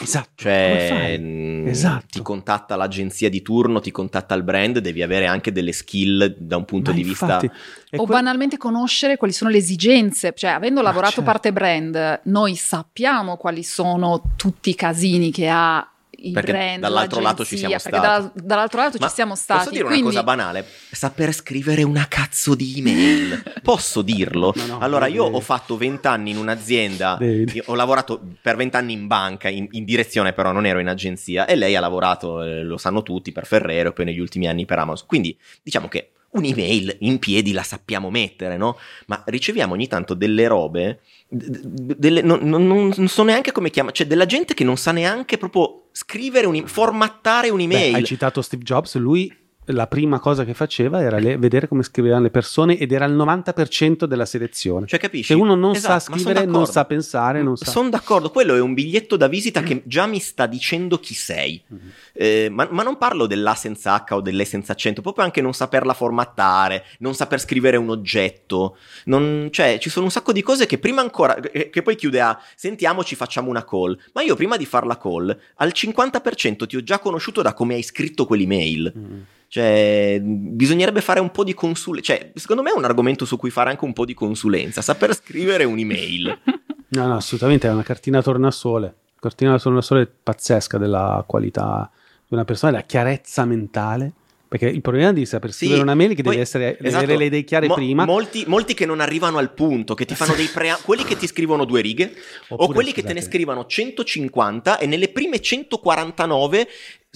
Esatto. 0.02 0.30
Cioè, 0.36 1.18
mh, 1.18 1.66
Esatto. 1.68 2.06
ti 2.10 2.22
contatta 2.22 2.76
l'agenzia 2.76 3.28
di 3.28 3.42
turno, 3.42 3.80
ti 3.80 3.90
contatta 3.90 4.34
il 4.34 4.42
brand, 4.42 4.78
devi 4.78 5.02
avere 5.02 5.26
anche 5.26 5.52
delle 5.52 5.72
skill 5.72 6.34
da 6.38 6.56
un 6.56 6.64
punto 6.64 6.90
Ma 6.90 6.96
di 6.96 7.02
infatti, 7.08 7.48
vista. 7.48 7.96
o 7.96 8.04
que- 8.04 8.14
banalmente 8.14 8.56
conoscere 8.56 9.16
quali 9.16 9.32
sono 9.32 9.50
le 9.50 9.58
esigenze, 9.58 10.32
cioè 10.36 10.50
avendo 10.50 10.82
lavorato 10.82 11.14
certo. 11.14 11.30
parte 11.30 11.52
brand, 11.52 12.20
noi 12.24 12.54
sappiamo 12.56 13.36
quali 13.36 13.62
sono 13.62 14.22
tutti 14.36 14.70
i 14.70 14.74
casini 14.74 15.30
che 15.30 15.48
ha 15.48 15.86
il 16.18 16.32
Perché 16.32 16.52
brand, 16.52 16.80
dall'altro 16.80 17.20
lato 17.20 17.44
ci 17.44 17.56
siamo 17.56 17.78
stati. 17.78 17.96
dalla- 17.98 18.32
dall'altro 18.34 18.80
lato 18.80 18.96
Ma 19.00 19.08
ci 19.08 19.14
siamo 19.14 19.34
stati. 19.34 19.58
Posso 19.60 19.70
dire 19.72 19.84
quindi- 19.84 20.02
una 20.02 20.10
cosa 20.10 20.22
banale? 20.24 20.66
Saper 20.90 21.32
scrivere 21.32 21.82
una 21.82 22.06
cazzo 22.08 22.54
di 22.54 22.74
email. 22.78 23.42
Posso 23.62 24.02
dirlo? 24.02 24.52
No, 24.56 24.66
no, 24.66 24.78
allora, 24.80 25.06
io 25.06 25.24
ho 25.24 25.40
fatto 25.40 25.76
vent'anni 25.76 26.30
in 26.30 26.36
un'azienda, 26.38 27.18
ho 27.66 27.74
lavorato 27.74 28.20
per 28.40 28.56
vent'anni 28.56 28.92
in 28.92 29.06
banca, 29.06 29.48
in, 29.48 29.66
in 29.72 29.84
direzione 29.84 30.32
però, 30.32 30.52
non 30.52 30.66
ero 30.66 30.78
in 30.80 30.88
agenzia, 30.88 31.46
e 31.46 31.56
lei 31.56 31.74
ha 31.76 31.80
lavorato, 31.80 32.42
eh, 32.42 32.62
lo 32.62 32.76
sanno 32.78 33.02
tutti, 33.02 33.32
per 33.32 33.46
Ferrero 33.46 33.88
e 33.88 33.92
poi 33.92 34.04
negli 34.04 34.18
ultimi 34.20 34.46
anni 34.48 34.64
per 34.66 34.78
Amazon. 34.78 35.06
Quindi 35.06 35.36
diciamo 35.62 35.88
che 35.88 36.10
un'email 36.34 36.96
in 37.00 37.20
piedi 37.20 37.52
la 37.52 37.62
sappiamo 37.62 38.10
mettere, 38.10 38.56
no? 38.56 38.76
Ma 39.06 39.22
riceviamo 39.26 39.72
ogni 39.74 39.86
tanto 39.86 40.14
delle 40.14 40.48
robe, 40.48 41.00
delle- 41.28 42.22
non, 42.22 42.40
non- 42.42 42.66
non 42.96 43.08
so 43.08 43.22
neanche 43.22 43.52
come 43.52 43.70
chiamare, 43.70 43.94
cioè 43.94 44.06
della 44.06 44.26
gente 44.26 44.52
che 44.54 44.64
non 44.64 44.76
sa 44.76 44.90
neanche 44.92 45.38
proprio 45.38 45.83
scrivere, 45.96 46.48
un, 46.48 46.66
formattare 46.66 47.46
Beh, 47.46 47.52
un'email. 47.54 47.94
hai 47.94 48.04
citato 48.04 48.42
Steve 48.42 48.64
Jobs, 48.64 48.96
lui 48.96 49.32
la 49.66 49.86
prima 49.86 50.18
cosa 50.20 50.44
che 50.44 50.52
faceva 50.54 51.00
era 51.00 51.18
le- 51.18 51.36
vedere 51.38 51.68
come 51.68 51.82
scrivevano 51.82 52.22
le 52.22 52.30
persone 52.30 52.76
ed 52.78 52.92
era 52.92 53.04
il 53.06 53.14
90% 53.14 54.04
della 54.04 54.26
selezione. 54.26 54.86
Cioè, 54.86 54.98
capisci? 54.98 55.24
Se 55.26 55.34
uno 55.34 55.54
non 55.54 55.74
Esatto, 55.74 56.00
sa 56.00 56.12
scrivere, 56.12 56.44
non 56.44 56.66
sa 56.66 56.84
pensare, 56.84 57.42
non 57.42 57.56
sa... 57.56 57.70
Sono 57.70 57.88
d'accordo, 57.88 58.30
quello 58.30 58.54
è 58.54 58.60
un 58.60 58.74
biglietto 58.74 59.16
da 59.16 59.26
visita 59.26 59.62
che 59.62 59.82
già 59.86 60.06
mi 60.06 60.18
sta 60.18 60.46
dicendo 60.46 60.98
chi 60.98 61.14
sei. 61.14 61.62
Mhm. 61.66 61.78
Eh, 62.12 62.48
ma, 62.50 62.68
ma 62.70 62.82
non 62.82 62.98
parlo 62.98 63.26
dell'A 63.26 63.54
senza 63.54 63.94
H 64.06 64.12
o 64.14 64.20
dell'E 64.20 64.44
senza 64.44 64.72
accento, 64.72 65.00
proprio 65.02 65.24
anche 65.24 65.40
non 65.40 65.54
saperla 65.54 65.94
formattare, 65.94 66.84
non 66.98 67.14
saper 67.14 67.40
scrivere 67.40 67.76
un 67.76 67.90
oggetto. 67.90 68.76
Non- 69.04 69.48
cioè, 69.50 69.78
ci 69.80 69.88
sono 69.90 70.04
un 70.04 70.10
sacco 70.10 70.32
di 70.32 70.42
cose 70.42 70.66
che 70.66 70.78
prima 70.78 71.00
ancora, 71.00 71.34
che, 71.36 71.82
poi 71.82 71.96
chiude 71.96 72.20
a 72.20 72.38
sentiamoci, 72.54 73.14
facciamo 73.14 73.48
una 73.48 73.64
call. 73.64 73.98
Ma 74.12 74.22
io 74.22 74.34
prima 74.36 74.56
di 74.56 74.66
far 74.66 74.86
la 74.86 74.98
call, 74.98 75.36
al 75.56 75.72
50% 75.74 76.66
ti 76.66 76.76
ho 76.76 76.82
già 76.82 76.98
conosciuto 76.98 77.42
da 77.42 77.54
come 77.54 77.74
hai 77.74 77.82
scritto 77.82 78.26
quell'email. 78.26 78.92
Mm. 78.96 79.20
Cioè, 79.54 80.18
bisognerebbe 80.20 81.00
fare 81.00 81.20
un 81.20 81.30
po' 81.30 81.44
di 81.44 81.54
consulenza. 81.54 82.12
Cioè, 82.12 82.32
secondo 82.34 82.60
me 82.60 82.70
è 82.70 82.76
un 82.76 82.82
argomento 82.82 83.24
su 83.24 83.36
cui 83.36 83.50
fare 83.50 83.70
anche 83.70 83.84
un 83.84 83.92
po' 83.92 84.04
di 84.04 84.12
consulenza. 84.12 84.82
Saper 84.82 85.14
scrivere 85.14 85.62
un'email. 85.62 86.38
No, 86.94 87.08
no, 87.08 87.16
assolutamente 87.16 87.66
è 87.66 87.72
una 87.72 87.82
cartina 87.82 88.22
tornasole. 88.22 88.94
Cartina 89.18 89.58
tornasole 89.58 90.06
pazzesca 90.06 90.78
della 90.78 91.24
qualità 91.26 91.90
di 92.26 92.34
una 92.34 92.44
persona, 92.44 92.70
della 92.70 92.84
chiarezza 92.84 93.44
mentale. 93.44 94.12
Perché 94.46 94.68
il 94.68 94.80
problema 94.80 95.12
di 95.12 95.26
saper 95.26 95.50
Sì, 95.50 95.64
scrivere 95.64 95.82
una 95.82 95.94
mail 95.94 96.12
è 96.12 96.14
che 96.14 96.22
poi- 96.22 96.32
devi, 96.32 96.42
essere, 96.42 96.78
esatto, 96.78 97.02
avere 97.02 97.18
le 97.18 97.24
idee 97.24 97.42
chiare 97.42 97.66
mo- 97.66 97.74
prima. 97.74 98.04
Molti, 98.04 98.44
molti 98.46 98.74
che 98.74 98.86
non 98.86 99.00
arrivano 99.00 99.38
al 99.38 99.52
punto, 99.52 99.94
che 99.94 100.04
ti 100.04 100.14
fanno 100.14 100.34
dei 100.34 100.46
pre... 100.46 100.76
quelli 100.84 101.02
che 101.02 101.16
ti 101.16 101.26
scrivono 101.26 101.64
due 101.64 101.80
righe, 101.80 102.12
o 102.48 102.54
Oppure, 102.54 102.74
quelli 102.74 102.92
che 102.92 103.02
te 103.02 103.12
ne 103.12 103.20
scusate, 103.20 103.34
scrivono 103.34 103.66
150 103.66 104.78
e 104.78 104.86
nelle 104.86 105.08
prime 105.08 105.40
149 105.40 106.68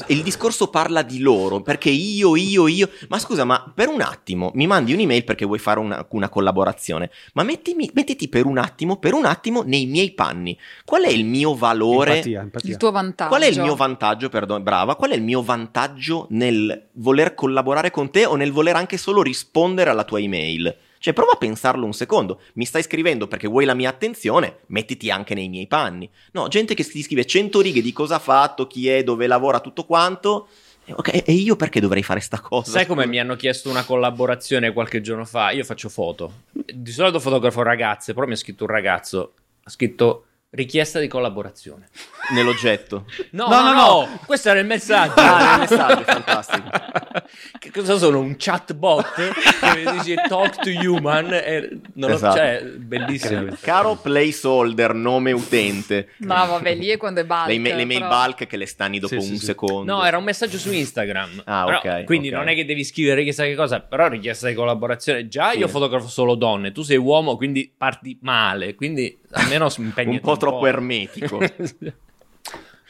il 0.07 0.23
discorso 0.23 0.69
parla 0.69 1.03
di 1.03 1.19
loro, 1.21 1.61
perché 1.61 1.91
io, 1.91 2.37
io, 2.37 2.67
io... 2.67 2.89
Ma 3.09 3.19
scusa, 3.19 3.45
ma 3.45 3.71
per 3.75 3.89
un 3.89 4.01
attimo 4.01 4.51
mi 4.55 4.67
mandi 4.67 4.93
un'email 4.93 5.25
perché 5.25 5.45
vuoi 5.45 5.59
fare 5.59 5.81
una, 5.81 6.07
una 6.11 6.29
collaborazione, 6.29 7.11
ma 7.35 7.43
mettimi- 7.43 7.91
mettiti 7.95 8.29
per 8.29 8.47
un 8.47 8.59
attimo, 8.59 8.97
per 8.97 9.15
un 9.15 9.25
attimo 9.25 9.63
nei 9.63 9.87
miei 9.87 10.13
panni. 10.13 10.59
Qual 10.85 11.03
è 11.03 11.11
il 11.11 11.25
mio 11.25 11.55
valore... 11.55 12.17
Empatia, 12.17 12.41
empatia. 12.41 12.71
il 12.71 12.77
tuo 12.77 12.91
vantaggio. 12.91 13.29
Qual 13.31 13.43
è 13.43 13.47
il 13.47 13.61
mio 13.61 13.75
vantaggio, 13.75 14.29
perdono, 14.29 14.63
brava, 14.63 14.97
qual 14.97 15.11
è 15.11 15.15
il 15.15 15.23
mio 15.23 15.43
vantaggio 15.43 16.27
nel 16.31 16.89
voler 16.93 17.35
collaborare 17.35 17.91
con 17.91 18.11
te 18.11 18.25
o 18.25 18.37
nel 18.37 18.53
voler 18.53 18.77
anche 18.77 18.97
solo 18.97 19.23
rispondere 19.23 19.91
alla 19.91 20.05
tua 20.05 20.21
email? 20.21 20.77
Cioè, 20.99 21.13
prova 21.13 21.33
a 21.33 21.37
pensarlo 21.37 21.85
un 21.85 21.93
secondo. 21.93 22.41
Mi 22.55 22.65
stai 22.65 22.83
scrivendo 22.83 23.29
perché 23.29 23.49
vuoi 23.49 23.65
la 23.65 23.75
mia 23.75 23.91
attenzione? 23.91 24.59
Mettiti 24.67 25.11
anche 25.11 25.35
nei 25.35 25.49
miei 25.49 25.67
panni. 25.67 26.11
No, 26.33 26.49
gente 26.49 26.75
che 26.75 26.85
ti 26.85 27.03
scrive 27.03 27.25
100 27.25 27.61
righe 27.61 27.83
di 27.83 27.93
cosa 27.93 28.17
ha 28.17 28.21
fatto, 28.21 28.67
chi 28.67 28.89
è, 28.89 29.03
dove 29.03 29.27
lavora, 29.27 29.61
tutto 29.61 29.85
quanto. 29.85 30.49
E 30.85 30.93
Ok, 30.97 31.23
e 31.27 31.33
io 31.33 31.57
perché 31.57 31.81
dovrei 31.81 32.03
fare 32.03 32.21
sta 32.21 32.41
cosa? 32.41 32.71
Sai 32.71 32.87
come 32.87 33.07
mi 33.07 33.19
hanno 33.19 33.37
chiesto 33.37 33.69
una 33.69 33.85
collaborazione 33.85 34.73
qualche 34.73 35.01
giorno 35.01 35.25
fa? 35.25 35.51
Io 35.51 35.65
faccio 35.65 35.89
foto. 35.89 36.45
Di 36.51 36.91
solito 36.91 37.21
fotografo 37.21 37.63
ragazze, 37.63 38.15
però 38.15 38.27
mi 38.27 38.33
ha 38.33 38.37
scritto 38.37 38.65
un 38.65 38.71
ragazzo. 38.71 39.35
Ha 39.65 39.71
scritto 39.71 40.25
richiesta 40.51 40.99
di 40.99 41.09
collaborazione. 41.09 41.89
Nell'oggetto. 42.31 43.05
No, 43.33 43.49
No, 43.49 43.61
no, 43.63 43.73
no, 43.73 43.75
no, 43.75 44.21
questo 44.27 44.49
era 44.51 44.59
il 44.61 44.67
messaggio. 44.67 45.15
Ah, 45.17 45.51
nel 45.57 45.69
messaggio, 45.69 46.03
fantastico. 46.05 46.69
Che 47.59 47.71
cosa 47.73 47.99
sono? 47.99 48.21
Un 48.21 48.37
chatbot 48.39 49.13
che 49.15 49.93
dice 49.99 50.15
talk 50.29 50.61
to 50.61 50.71
human? 50.71 51.33
E 51.33 51.81
non 51.95 52.11
lo- 52.11 52.17
Esatto. 52.17 52.37
cioè, 52.37 52.63
bellissimo. 52.65 53.47
Caro 53.61 53.97
placeholder, 53.97 54.95
nome 54.95 55.33
utente. 55.33 56.11
No, 56.19 56.35
vabbè, 56.47 56.75
lì 56.77 56.87
è 56.89 56.97
quando 56.97 57.21
è 57.21 57.25
bulk. 57.25 57.47
Le, 57.49 57.55
email- 57.55 57.77
le 57.77 57.85
mail 57.85 58.01
però- 58.01 58.25
bulk 58.25 58.47
che 58.47 58.57
le 58.57 58.67
stani 58.67 58.99
dopo 58.99 59.21
Sì, 59.21 59.31
un 59.33 59.37
sì. 59.39 59.45
secondo. 59.45 59.93
No, 59.93 60.05
era 60.05 60.17
un 60.19 60.25
messaggio 60.25 60.57
su 60.57 60.73
Instagram. 60.73 61.43
Ah, 61.45 61.65
Però, 61.65 61.79
ok, 61.79 62.05
Quindi 62.05 62.29
ok. 62.29 62.35
non 62.35 62.49
è 62.49 62.55
che 62.55 62.65
devi 62.65 62.85
scrivere 62.85 63.25
chissà 63.25 63.45
che 63.45 63.55
cosa, 63.55 63.81
però 63.81 64.09
richiesta 64.09 64.49
di 64.49 64.55
collaborazione. 64.55 65.29
Già 65.29 65.51
Sì. 65.51 65.59
io 65.59 65.69
fotografo 65.69 66.09
solo 66.09 66.35
donne, 66.37 66.73
tu 66.73 66.83
sei 66.83 66.97
uomo, 66.97 67.37
quindi 67.37 67.73
parti 67.77 68.19
male. 68.23 68.75
Quindi 68.75 69.19
almeno 69.33 69.69
impegni 69.79 70.15
un 70.15 70.21
po' 70.21 70.37
troppo 70.37 70.67
ermetico. 70.67 71.41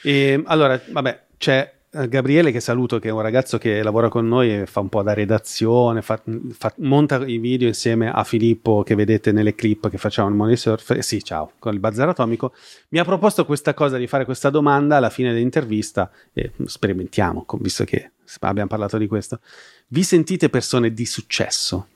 E, 0.00 0.40
allora, 0.46 0.80
vabbè, 0.90 1.24
c'è 1.38 1.78
eh, 1.90 2.08
Gabriele 2.08 2.52
che 2.52 2.60
saluto, 2.60 2.98
che 2.98 3.08
è 3.08 3.12
un 3.12 3.22
ragazzo 3.22 3.56
che 3.56 3.82
lavora 3.82 4.08
con 4.08 4.28
noi 4.28 4.60
e 4.60 4.66
fa 4.66 4.80
un 4.80 4.90
po' 4.90 5.02
da 5.02 5.14
redazione, 5.14 6.02
fa- 6.02 6.22
fa- 6.50 6.74
monta 6.78 7.24
i 7.26 7.38
video 7.38 7.66
insieme 7.66 8.10
a 8.10 8.22
Filippo 8.24 8.82
che 8.82 8.94
vedete 8.94 9.32
nelle 9.32 9.54
clip 9.54 9.88
che 9.88 9.96
facciamo 9.96 10.28
in 10.28 10.36
Money 10.36 10.56
Surf. 10.56 10.90
Eh, 10.90 11.02
sì, 11.02 11.22
ciao, 11.24 11.52
con 11.58 11.72
il 11.72 11.80
Bazar 11.80 12.10
Atomico. 12.10 12.52
Mi 12.90 12.98
ha 12.98 13.04
proposto 13.04 13.46
questa 13.46 13.72
cosa 13.72 13.96
di 13.96 14.06
fare 14.06 14.24
questa 14.26 14.50
domanda 14.50 14.96
alla 14.96 15.10
fine 15.10 15.32
dell'intervista 15.32 16.10
e 16.32 16.52
sperimentiamo, 16.62 17.46
visto 17.60 17.84
che 17.84 18.12
abbiamo 18.40 18.68
parlato 18.68 18.98
di 18.98 19.06
questo. 19.06 19.40
Vi 19.88 20.02
sentite 20.02 20.50
persone 20.50 20.92
di 20.92 21.06
successo? 21.06 21.86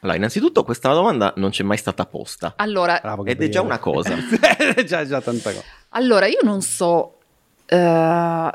Allora, 0.00 0.16
innanzitutto 0.16 0.62
questa 0.62 0.92
domanda 0.92 1.32
non 1.36 1.50
c'è 1.50 1.64
mai 1.64 1.76
stata 1.76 2.06
posta. 2.06 2.54
Allora, 2.56 2.98
Bravo, 3.02 3.24
Ed 3.24 3.42
è 3.42 3.48
già 3.48 3.62
una 3.62 3.78
cosa. 3.78 4.14
è 4.74 4.84
già, 4.84 5.04
già 5.04 5.20
tanta 5.20 5.50
cosa. 5.50 5.64
allora, 5.90 6.26
io 6.26 6.38
non 6.42 6.62
so, 6.62 7.18
eh, 7.66 7.76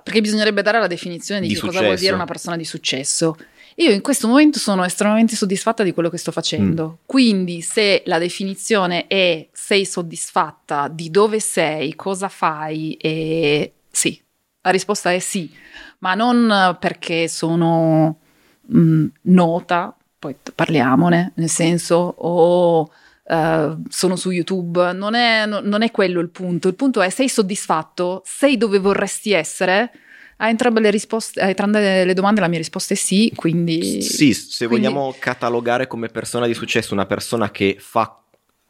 perché 0.03 0.22
bisognerebbe 0.22 0.61
dare 0.61 0.80
la 0.80 0.88
definizione 0.88 1.41
di, 1.41 1.48
Di 1.48 1.53
che 1.56 1.60
cosa 1.60 1.82
vuol 1.82 1.98
dire 1.98 2.14
una 2.14 2.26
persona 2.26 2.56
di 2.56 2.65
successo. 2.65 3.36
Io 3.78 3.91
in 3.91 4.02
questo 4.02 4.28
momento 4.28 4.60
sono 4.60 4.84
estremamente 4.86 5.36
soddisfatta 5.36 5.84
di 5.84 5.94
quello 5.94 6.10
che 6.10 6.18
sto 6.18 6.32
facendo. 6.32 6.88
Mm. 6.88 7.06
Quindi, 7.06 7.61
se 7.61 8.03
la 8.06 8.20
definizione 8.20 9.07
è 9.07 9.48
sei 9.52 9.86
soddisfatta 9.86 10.88
di 10.88 11.10
dove 11.10 11.40
sei, 11.40 11.95
cosa 11.95 12.30
fai, 12.30 12.94
e 12.94 13.74
sì, 13.90 14.22
la 14.61 14.70
risposta 14.70 15.11
è 15.11 15.20
sì, 15.20 15.52
ma 15.99 16.14
non 16.14 16.78
perché 16.80 17.28
sono 17.28 18.20
mh, 18.61 19.06
nota, 19.24 19.95
poi 20.24 20.36
parliamone, 20.56 21.34
nel 21.36 21.50
senso, 21.50 21.95
o 22.18 22.90
eh, 23.28 23.76
sono 23.90 24.16
su 24.16 24.32
YouTube, 24.32 24.94
non 24.94 25.16
è, 25.16 25.45
no- 25.45 25.60
non 25.60 25.82
è 25.82 25.91
quello 25.91 26.22
il 26.22 26.30
punto. 26.30 26.70
Il 26.70 26.76
punto 26.76 27.02
è 27.02 27.10
sei 27.10 27.28
soddisfatto, 27.28 28.22
sei 28.26 28.56
dove 28.56 28.80
vorresti 28.80 29.34
essere. 29.34 29.91
A 30.38 30.48
entrambe 30.48 30.80
le, 30.80 30.91
risposte, 30.91 31.41
a 31.41 31.50
entrambe 31.50 32.06
le 32.06 32.14
domande 32.14 32.40
la 32.40 32.48
mia 32.48 32.58
risposta 32.58 32.94
è 32.94 32.98
sì, 32.98 33.34
quindi... 33.36 34.02
Sì, 34.02 34.34
se 34.34 34.68
quindi- 34.68 34.88
vogliamo 34.88 35.14
catalogare 35.20 35.88
come 35.88 36.08
persona 36.08 36.48
di 36.48 36.54
successo 36.54 36.94
una 36.94 37.06
persona 37.06 37.52
che 37.52 37.76
fa 37.78 38.20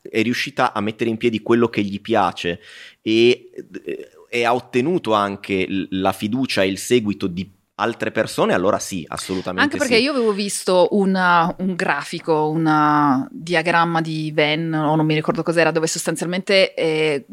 è 0.02 0.22
riuscita 0.22 0.74
a 0.74 0.82
mettere 0.82 1.10
in 1.10 1.18
piedi 1.18 1.42
quello 1.42 1.70
che 1.70 1.82
gli 1.82 2.02
piace 2.02 2.60
e, 3.02 3.50
e 4.30 4.44
ha 4.44 4.54
ottenuto 4.54 5.14
anche 5.14 5.66
la 5.92 6.12
fiducia 6.12 6.64
e 6.64 6.68
il 6.68 6.78
seguito 6.78 7.28
di 7.28 7.50
altre 7.76 8.12
persone, 8.12 8.54
allora 8.54 8.78
sì, 8.80 9.04
assolutamente 9.08 9.64
Anche 9.64 9.78
perché 9.78 9.96
sì. 9.96 10.04
io 10.04 10.12
avevo 10.12 10.32
visto 10.32 10.90
una- 10.92 11.54
un 11.60 11.74
grafico, 11.76 12.48
un 12.50 13.28
diagramma 13.32 14.00
di 14.02 14.32
Venn, 14.32 14.74
o 14.74 14.96
non 14.96 15.06
mi 15.06 15.16
ricordo 15.16 15.42
cos'era, 15.44 15.72
dove 15.72 15.88
sostanzialmente 15.88 16.74
eh, 16.76 17.26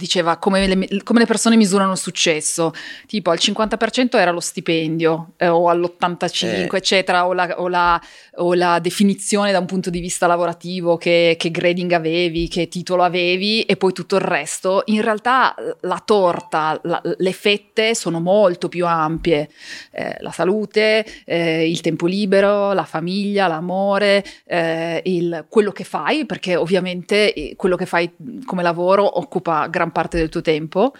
diceva 0.00 0.36
come 0.38 0.66
le, 0.66 1.02
come 1.04 1.20
le 1.20 1.26
persone 1.26 1.56
misurano 1.56 1.92
il 1.92 1.98
successo. 1.98 2.72
Tipo 3.06 3.30
al 3.30 3.38
50% 3.40 4.16
era 4.16 4.30
lo 4.30 4.40
stipendio, 4.40 5.32
eh, 5.36 5.48
o 5.48 5.68
all'85%, 5.68 6.74
Eh. 6.74 6.78
eccetera, 6.78 7.26
o 7.26 7.32
la, 7.32 7.54
o 7.60 7.68
la- 7.68 8.00
o 8.36 8.54
la 8.54 8.78
definizione 8.78 9.52
da 9.52 9.58
un 9.58 9.66
punto 9.66 9.90
di 9.90 10.00
vista 10.00 10.26
lavorativo, 10.26 10.96
che, 10.96 11.34
che 11.38 11.50
grading 11.50 11.92
avevi, 11.92 12.48
che 12.48 12.68
titolo 12.68 13.02
avevi, 13.02 13.62
e 13.62 13.76
poi 13.76 13.92
tutto 13.92 14.14
il 14.16 14.22
resto. 14.22 14.82
In 14.86 15.02
realtà 15.02 15.54
la 15.82 16.02
torta, 16.02 16.78
la- 16.84 17.02
le 17.18 17.32
fette 17.32 17.94
sono 17.94 18.18
molto 18.20 18.68
più 18.68 18.86
ampie 18.86 19.50
eh, 19.92 20.16
la 20.20 20.30
salute, 20.30 21.04
eh, 21.26 21.68
il 21.68 21.80
tempo 21.82 22.06
libero, 22.06 22.72
la 22.72 22.84
famiglia, 22.84 23.46
l'amore, 23.46 24.24
eh, 24.46 25.02
il- 25.04 25.44
quello 25.48 25.72
che 25.72 25.84
fai, 25.84 26.24
perché 26.24 26.56
ovviamente 26.56 27.34
eh, 27.34 27.54
quello 27.56 27.76
che 27.76 27.84
fai 27.86 28.10
come 28.46 28.62
lavoro 28.62 29.18
occupa 29.18 29.66
gran 29.66 29.89
parte 29.90 30.16
del 30.18 30.28
tuo 30.28 30.40
tempo. 30.40 30.92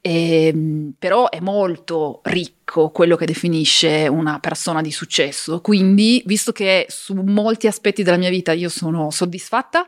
Ehm, 0.00 0.94
però 0.98 1.28
è 1.28 1.40
molto 1.40 2.20
ricco 2.24 2.90
quello 2.90 3.16
che 3.16 3.26
definisce 3.26 4.06
una 4.08 4.38
persona 4.38 4.80
di 4.80 4.92
successo. 4.92 5.60
Quindi, 5.60 6.22
visto 6.26 6.52
che 6.52 6.86
su 6.88 7.14
molti 7.14 7.66
aspetti 7.66 8.02
della 8.02 8.16
mia 8.16 8.30
vita 8.30 8.52
io 8.52 8.68
sono 8.68 9.10
soddisfatta, 9.10 9.86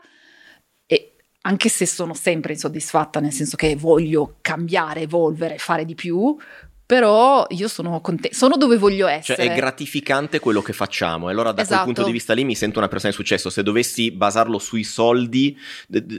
e 0.85 1.13
anche 1.41 1.69
se 1.69 1.85
sono 1.85 2.13
sempre 2.13 2.53
insoddisfatta, 2.53 3.19
nel 3.19 3.31
senso 3.31 3.55
che 3.55 3.75
voglio 3.75 4.37
cambiare, 4.41 5.01
evolvere, 5.01 5.57
fare 5.57 5.85
di 5.85 5.95
più, 5.95 6.37
però 6.91 7.45
io 7.51 7.69
sono 7.69 8.01
contenta, 8.01 8.35
sono 8.35 8.57
dove 8.57 8.75
voglio 8.77 9.05
Cioè 9.05 9.15
essere. 9.19 9.43
è 9.43 9.55
gratificante 9.55 10.39
quello 10.39 10.61
che 10.61 10.73
facciamo 10.73 11.29
e 11.29 11.31
allora 11.31 11.53
da 11.53 11.61
Esatto. 11.61 11.83
quel 11.83 11.93
punto 11.93 12.03
di 12.03 12.11
vista 12.11 12.33
lì 12.33 12.43
mi 12.43 12.53
sento 12.53 12.79
una 12.79 12.89
persona 12.89 13.11
di 13.11 13.15
successo. 13.15 13.49
Se 13.49 13.63
dovessi 13.63 14.11
basarlo 14.11 14.59
sui 14.59 14.83
soldi, 14.83 15.57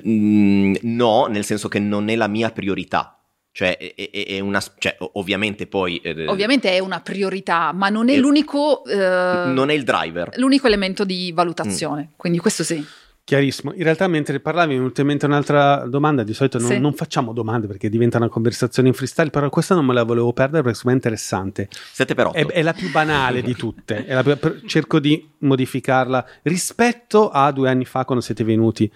mm, 0.09 0.77
no, 0.83 1.27
nel 1.27 1.45
senso 1.45 1.69
che 1.69 1.79
non 1.79 2.09
è 2.09 2.17
la 2.17 2.27
mia 2.27 2.51
priorità. 2.53 3.19
Cioè, 3.55 3.77
è, 3.77 3.95
è- 3.95 4.27
è 4.29 4.41
una, 4.41 4.63
cioè, 4.79 4.97
ovviamente 5.13 5.67
poi... 5.67 5.99
eh, 5.99 6.27
Ovviamente 6.27 6.71
è 6.71 6.79
una 6.79 7.01
priorità, 7.01 7.71
ma 7.75 7.91
non 7.91 8.09
è 8.09 8.15
Eh, 8.15 8.17
l'unico, 8.17 8.83
eh, 8.87 8.97
Non 8.97 9.69
è 9.69 9.75
il 9.75 9.83
driver. 9.85 10.31
l'unico 10.39 10.67
elemento 10.69 11.05
di 11.05 11.33
valutazione. 11.33 12.13
Quindi 12.17 12.39
questo 12.39 12.65
sì. 12.65 12.83
Chiarissimo. 13.25 13.73
In 13.75 13.85
realtà, 13.85 14.09
mentre 14.09 14.41
parlavi, 14.41 14.71
mi 14.71 14.75
è 14.75 14.79
venuta 14.79 15.01
in 15.01 15.07
mente 15.07 15.27
un'altra 15.27 15.87
domanda. 15.87 16.25
Di 16.25 16.35
solito 16.35 16.59
non, 16.59 16.69
Sì. 16.69 16.79
non 16.81 16.93
facciamo 16.93 17.33
domande 17.33 17.69
perché 17.69 17.89
diventa 17.89 18.17
una 18.19 18.29
conversazione 18.29 18.89
in 18.89 18.95
freestyle, 18.95 19.31
però 19.31 19.49
questa 19.49 19.77
non 19.77 19.87
me 19.87 19.95
la 19.95 20.03
volevo 20.03 20.33
perdere 20.33 20.63
perché 20.63 20.77
secondo 20.79 20.97
me 20.99 21.03
è 21.03 21.09
interessante. 21.09 21.69
7 21.71 22.15
per 22.15 22.27
8. 22.27 22.37
È, 22.37 22.47
è 22.47 22.63
la 22.63 22.73
più 22.73 22.91
banale 22.91 23.41
di 23.43 23.55
tutte. 23.55 24.05
È 24.07 24.13
la 24.13 24.23
più- 24.25 24.37
per- 24.37 24.63
cerco 24.67 24.99
di 24.99 25.29
modificarla 25.39 26.27
rispetto 26.43 27.31
a 27.31 27.53
due 27.53 27.69
anni 27.71 27.85
fa 27.85 28.05
quando 28.05 28.25
siete 28.25 28.43
venuti. 28.43 28.91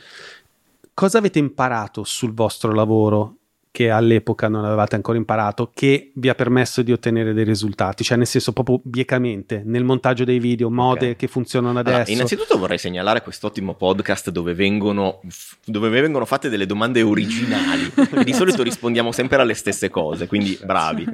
Cosa 0.93 1.19
avete 1.19 1.39
imparato 1.39 2.03
sul 2.03 2.35
vostro 2.35 2.73
lavoro 2.75 3.37
che 3.77 3.91
all'epoca 3.91 4.49
non 4.49 4.65
avevate 4.65 4.95
ancora 4.95 5.19
imparato, 5.19 5.71
che 5.75 6.11
vi 6.15 6.31
ha 6.31 6.35
permesso 6.35 6.81
di 6.81 6.93
ottenere 6.93 7.35
dei 7.35 7.45
risultati? 7.45 8.05
Cioè, 8.05 8.17
nel 8.17 8.27
senso, 8.27 8.55
proprio 8.55 8.81
biecamente, 8.83 9.61
nel 9.67 9.85
montaggio 9.85 10.25
dei 10.25 10.39
video, 10.39 10.71
mode 10.71 11.11
Ok. 11.11 11.17
che 11.17 11.27
funzionano 11.27 11.79
Allora, 11.79 11.97
adesso. 11.97 12.11
innanzitutto 12.11 12.57
vorrei 12.57 12.79
segnalare 12.79 13.21
quest'ottimo 13.21 13.75
podcast 13.75 14.31
dove 14.31 14.55
vengono, 14.55 15.21
dove 15.67 15.91
vengono 15.91 16.25
fatte 16.25 16.49
delle 16.49 16.65
domande 16.65 17.03
originali. 17.03 17.91
perché 17.95 18.25
di 18.25 18.33
solito 18.33 18.63
rispondiamo 18.63 19.13
sempre 19.13 19.37
alle 19.43 19.53
stesse 19.53 19.91
cose, 19.91 20.27
quindi 20.27 20.59
bravi. 20.65 21.07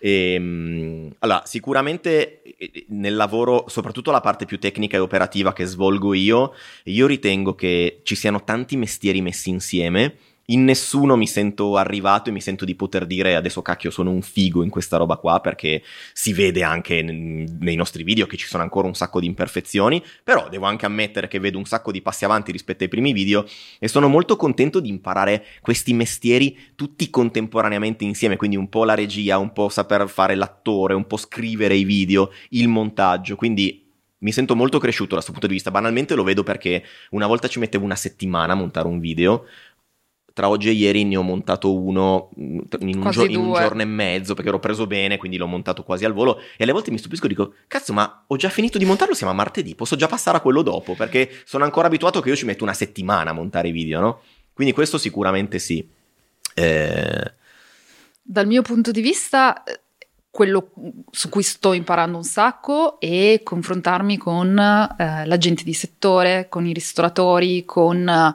Ehm, 0.00 1.10
allora, 1.20 1.42
sicuramente 1.46 2.42
eh, 2.42 2.84
nel 2.88 3.16
lavoro, 3.16 3.64
soprattutto 3.68 4.10
la 4.10 4.20
parte 4.20 4.44
più 4.44 4.58
tecnica 4.58 4.98
e 4.98 5.00
operativa 5.00 5.54
che 5.54 5.64
svolgo 5.64 6.12
io, 6.12 6.52
io 6.84 7.06
ritengo 7.06 7.54
che 7.54 8.00
ci 8.02 8.14
siano 8.14 8.44
tanti 8.44 8.76
mestieri 8.76 9.22
messi 9.22 9.48
insieme. 9.48 10.14
In 10.48 10.64
nessuno 10.64 11.16
mi 11.16 11.26
sento 11.26 11.78
arrivato 11.78 12.28
e 12.28 12.32
mi 12.32 12.40
sento 12.42 12.66
di 12.66 12.74
poter 12.74 13.06
dire 13.06 13.34
adesso 13.34 13.62
cacchio 13.62 13.90
sono 13.90 14.10
un 14.10 14.20
figo 14.20 14.62
in 14.62 14.68
questa 14.68 14.98
roba 14.98 15.16
qua 15.16 15.40
perché 15.40 15.82
si 16.12 16.34
vede 16.34 16.62
anche 16.62 17.00
nei 17.00 17.76
nostri 17.76 18.02
video 18.02 18.26
che 18.26 18.36
ci 18.36 18.46
sono 18.46 18.62
ancora 18.62 18.86
un 18.86 18.94
sacco 18.94 19.20
di 19.20 19.26
imperfezioni, 19.26 20.04
però 20.22 20.50
devo 20.50 20.66
anche 20.66 20.84
ammettere 20.84 21.28
che 21.28 21.38
vedo 21.38 21.56
un 21.56 21.64
sacco 21.64 21.90
di 21.90 22.02
passi 22.02 22.26
avanti 22.26 22.52
rispetto 22.52 22.82
ai 22.82 22.90
primi 22.90 23.14
video 23.14 23.46
e 23.78 23.88
sono 23.88 24.06
molto 24.06 24.36
contento 24.36 24.80
di 24.80 24.90
imparare 24.90 25.46
questi 25.62 25.94
mestieri 25.94 26.58
tutti 26.74 27.08
contemporaneamente 27.08 28.04
insieme, 28.04 28.36
quindi 28.36 28.56
un 28.56 28.68
po' 28.68 28.84
la 28.84 28.94
regia, 28.94 29.38
un 29.38 29.52
po' 29.52 29.70
saper 29.70 30.06
fare 30.10 30.34
l'attore, 30.34 30.92
un 30.92 31.06
po' 31.06 31.16
scrivere 31.16 31.74
i 31.74 31.84
video, 31.84 32.30
il 32.50 32.68
montaggio, 32.68 33.36
quindi 33.36 33.82
mi 34.24 34.32
sento 34.32 34.56
molto 34.56 34.78
cresciuto 34.78 35.10
da 35.10 35.16
questo 35.16 35.32
punto 35.32 35.46
di 35.46 35.52
vista. 35.52 35.70
Banalmente 35.70 36.14
lo 36.14 36.24
vedo 36.24 36.42
perché 36.42 36.82
una 37.10 37.26
volta 37.26 37.46
ci 37.46 37.58
mettevo 37.58 37.84
una 37.84 37.94
settimana 37.94 38.54
a 38.54 38.56
montare 38.56 38.88
un 38.88 38.98
video. 38.98 39.44
Tra 40.34 40.48
oggi 40.48 40.68
e 40.68 40.72
ieri 40.72 41.04
ne 41.04 41.16
ho 41.16 41.22
montato 41.22 41.72
uno 41.72 42.30
mm, 42.38 42.58
in 42.80 42.98
un, 42.98 43.10
gio- 43.10 43.24
in 43.24 43.36
un 43.36 43.54
giorno 43.54 43.82
e 43.82 43.84
mezzo 43.84 44.34
perché 44.34 44.48
ero 44.50 44.58
preso 44.58 44.86
bene, 44.88 45.16
quindi 45.16 45.36
l'ho 45.36 45.46
montato 45.46 45.84
quasi 45.84 46.04
al 46.04 46.12
volo. 46.12 46.38
E 46.56 46.64
alle 46.64 46.72
volte 46.72 46.90
mi 46.90 46.98
stupisco 46.98 47.26
e 47.26 47.28
dico: 47.28 47.54
Cazzo, 47.68 47.92
ma 47.92 48.24
ho 48.26 48.36
già 48.36 48.48
finito 48.48 48.76
di 48.76 48.84
montarlo? 48.84 49.14
Siamo 49.14 49.32
a 49.32 49.36
martedì, 49.36 49.76
posso 49.76 49.94
già 49.94 50.08
passare 50.08 50.36
a 50.36 50.40
quello 50.40 50.62
dopo 50.62 50.94
perché 50.94 51.30
sono 51.44 51.62
ancora 51.62 51.86
abituato 51.86 52.20
che 52.20 52.30
io 52.30 52.36
ci 52.36 52.46
metto 52.46 52.64
una 52.64 52.74
settimana 52.74 53.30
a 53.30 53.32
montare 53.32 53.68
i 53.68 53.72
video, 53.72 54.00
no? 54.00 54.20
Quindi 54.52 54.74
questo 54.74 54.98
sicuramente 54.98 55.60
sì. 55.60 55.88
Eh, 56.54 57.32
Dal 58.20 58.46
mio 58.46 58.62
punto 58.62 58.90
di 58.90 59.02
vista, 59.02 59.62
eh, 59.62 59.80
quello 60.30 60.72
su 61.12 61.28
cui 61.28 61.44
sto 61.44 61.72
imparando 61.72 62.16
un 62.16 62.24
sacco 62.24 62.98
è 62.98 63.40
confrontarmi 63.44 64.16
con 64.16 64.58
eh, 64.58 65.26
la 65.26 65.38
gente 65.38 65.62
di 65.62 65.74
settore, 65.74 66.48
con 66.48 66.66
i 66.66 66.72
ristoratori, 66.72 67.64
con 67.64 68.08
eh, 68.08 68.34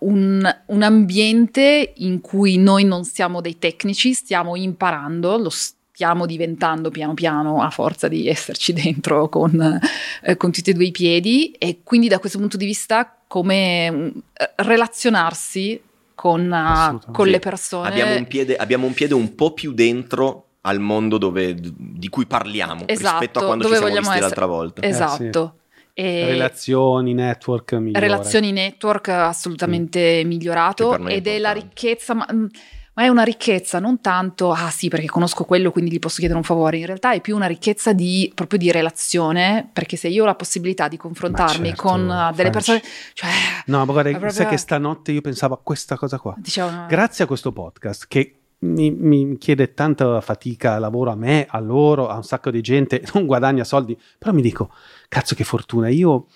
un, 0.00 0.56
un 0.66 0.82
ambiente 0.82 1.92
in 1.96 2.20
cui 2.20 2.56
noi 2.58 2.84
non 2.84 3.04
siamo 3.04 3.40
dei 3.40 3.58
tecnici, 3.58 4.12
stiamo 4.12 4.54
imparando, 4.56 5.36
lo 5.38 5.50
stiamo 5.50 6.26
diventando 6.26 6.90
piano 6.90 7.14
piano 7.14 7.60
a 7.62 7.70
forza 7.70 8.06
di 8.08 8.28
esserci 8.28 8.72
dentro 8.74 9.28
con, 9.28 9.80
eh, 10.22 10.36
con 10.36 10.52
tutti 10.52 10.70
e 10.70 10.72
due 10.74 10.84
i 10.86 10.90
piedi 10.92 11.50
e 11.52 11.80
quindi 11.82 12.08
da 12.08 12.18
questo 12.18 12.38
punto 12.38 12.56
di 12.56 12.66
vista 12.66 13.16
come 13.26 13.90
mm, 13.90 14.08
relazionarsi 14.56 15.80
con, 16.14 16.50
uh, 16.50 17.12
con 17.12 17.26
Sì. 17.26 17.30
le 17.30 17.38
persone. 17.38 17.88
Abbiamo 17.88 18.16
un, 18.16 18.26
piede, 18.26 18.56
abbiamo 18.56 18.86
un 18.86 18.92
piede 18.94 19.14
un 19.14 19.34
po' 19.34 19.52
più 19.52 19.72
dentro 19.72 20.44
al 20.62 20.80
mondo 20.80 21.16
dove- 21.18 21.54
di 21.56 22.08
cui 22.08 22.26
parliamo 22.26 22.86
Esatto, 22.86 23.18
rispetto 23.20 23.38
a 23.38 23.44
quando 23.44 23.64
dove 23.64 23.76
ci 23.76 23.82
siamo 23.82 23.96
visti 23.98 24.08
essere. 24.10 24.20
l'altra 24.26 24.46
volta. 24.46 24.80
Eh, 24.82 24.88
Esatto. 24.88 25.54
E- 26.00 26.26
Relazioni, 26.26 27.12
network, 27.12 27.72
migliore. 27.72 27.98
relazioni 27.98 28.52
network 28.52 29.08
assolutamente 29.08 30.22
migliorato 30.24 30.90
Che 30.90 30.96
per 30.96 31.00
noi 31.00 31.12
è 31.12 31.16
ed 31.16 31.26
è 31.26 31.38
la 31.38 31.48
importante. 31.48 31.74
ricchezza, 31.74 32.14
ma, 32.14 32.28
mm, 32.32 32.46
ma 32.94 33.02
è 33.02 33.08
una 33.08 33.22
ricchezza 33.24 33.80
non 33.80 34.00
tanto, 34.00 34.52
ah 34.52 34.70
sì 34.70 34.88
perché 34.88 35.06
conosco 35.06 35.42
quello 35.42 35.72
quindi 35.72 35.90
gli 35.90 35.98
posso 35.98 36.18
chiedere 36.18 36.38
un 36.38 36.44
favore, 36.44 36.76
in 36.78 36.86
realtà 36.86 37.14
è 37.14 37.20
più 37.20 37.34
una 37.34 37.46
ricchezza 37.48 37.92
di, 37.92 38.30
proprio 38.32 38.60
di 38.60 38.70
relazione 38.70 39.68
perché 39.72 39.96
se 39.96 40.06
io 40.06 40.22
ho 40.22 40.26
la 40.26 40.36
possibilità 40.36 40.86
di 40.86 40.96
confrontarmi 40.96 41.66
certo, 41.68 41.82
con 41.82 42.08
uh, 42.08 42.32
delle 42.32 42.50
persone, 42.50 42.80
cioè 43.14 43.30
No, 43.66 43.84
ma 43.84 43.92
guarda, 43.92 44.10
proprio- 44.10 44.30
sai 44.30 44.46
che 44.46 44.56
stanotte 44.56 45.10
io 45.10 45.20
pensavo 45.20 45.54
a 45.54 45.60
questa 45.60 45.96
cosa 45.96 46.18
qua. 46.20 46.32
diciamo, 46.38 46.86
Grazie 46.86 47.24
a 47.24 47.26
questo 47.26 47.50
podcast 47.50 48.04
che 48.06 48.34
mi, 48.60 48.90
mi 48.90 49.36
chiede 49.38 49.72
tanta 49.74 50.20
fatica, 50.20 50.78
lavoro 50.80 51.10
a 51.12 51.14
me, 51.16 51.46
a 51.48 51.58
loro, 51.60 52.08
a 52.08 52.16
un 52.16 52.24
sacco 52.24 52.50
di 52.52 52.60
gente, 52.60 53.02
non 53.14 53.26
guadagna 53.26 53.62
soldi, 53.64 53.96
però 54.18 54.32
mi 54.32 54.42
dico, 54.42 54.70
cazzo 55.08 55.34
che 55.34 55.44
fortuna, 55.44 55.88
io 55.88 56.26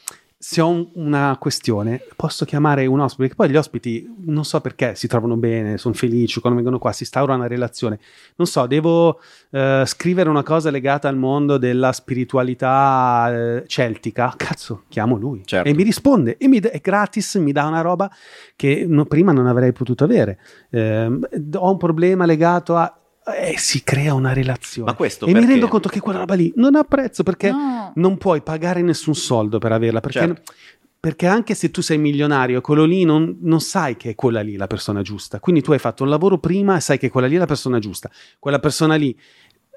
se 0.45 0.61
ho 0.61 0.69
un- 0.69 0.89
una 0.95 1.37
questione 1.39 2.01
posso 2.17 2.45
chiamare 2.45 2.85
un 2.87 2.99
ospite, 2.99 3.21
perché 3.29 3.35
poi 3.37 3.49
gli 3.51 3.57
ospiti 3.57 4.13
non 4.27 4.45
so 4.45 4.61
perché 4.61 4.97
si 4.97 5.07
trovano 5.07 5.37
bene, 5.37 5.79
sono 5.79 5.95
felici, 5.95 6.41
quando 6.41 6.59
vengono 6.59 6.81
qua 6.81 6.91
si 6.91 7.05
instaura 7.05 7.35
una 7.35 7.47
relazione, 7.47 8.01
non 8.35 8.49
so, 8.49 8.67
devo 8.67 9.21
eh, 9.51 9.85
scrivere 9.87 10.29
una 10.29 10.43
cosa 10.43 10.71
legata 10.73 11.07
al 11.09 11.17
mondo 11.17 11.59
della 11.59 11.93
spiritualità 11.93 13.29
eh, 13.33 13.65
celtica, 13.69 14.35
cazzo, 14.37 14.83
chiamo 14.89 15.17
lui 15.17 15.43
Certo. 15.45 15.69
e 15.69 15.75
mi 15.75 15.83
risponde 15.85 16.37
e 16.39 16.49
mi 16.49 16.59
d- 16.59 16.67
è 16.71 16.81
gratis, 16.81 17.37
mi 17.37 17.53
dà 17.53 17.67
una 17.67 17.81
roba 17.81 18.11
che 18.57 18.85
no- 18.89 19.05
prima 19.07 19.31
non 19.33 19.47
avrei 19.47 19.73
potuto 19.73 20.03
avere. 20.05 20.41
Ehm, 20.71 21.25
ho 21.55 21.71
un 21.71 21.77
problema 21.77 22.25
legato 22.27 22.77
a... 22.77 22.97
E 23.25 23.55
si 23.59 23.85
crea 23.85 24.15
una 24.15 24.33
relazione. 24.33 24.91
Ma 24.91 24.97
questo 24.97 25.25
e 25.25 25.29
mi 25.29 25.35
perché- 25.35 25.49
rendo 25.49 25.69
conto 25.69 25.89
che 25.89 26.01
quella 26.01 26.19
roba 26.21 26.35
lì 26.35 26.53
non 26.57 26.75
ha 26.75 26.83
prezzo 26.83 27.23
perché 27.23 27.51
no. 27.53 27.93
non 27.97 28.19
puoi 28.19 28.43
pagare 28.43 28.83
nessun 28.83 29.15
soldo 29.15 29.59
per 29.59 29.71
averla. 29.73 30.01
Perché, 30.01 30.19
Certo. 30.19 30.53
perché 30.99 31.27
anche 31.27 31.55
se 31.55 31.71
tu 31.71 31.83
sei 31.83 31.99
milionario, 31.99 32.61
quello 32.61 32.85
lì 32.85 33.05
non, 33.05 33.39
non 33.43 33.61
sai 33.61 33.97
che 33.97 34.11
è 34.11 34.15
quella 34.17 34.41
lì 34.41 34.57
la 34.57 34.67
persona 34.67 35.03
giusta. 35.03 35.39
Quindi 35.39 35.63
tu 35.63 35.71
hai 35.73 35.79
fatto 35.79 36.03
un 36.03 36.09
lavoro 36.09 36.39
prima 36.39 36.77
e 36.77 36.81
sai 36.81 36.99
che 36.99 37.11
quella 37.11 37.27
lì 37.29 37.37
è 37.37 37.39
la 37.39 37.47
persona 37.47 37.79
giusta. 37.79 38.11
Quella 38.41 38.59
persona 38.59 38.97
lì 38.97 39.17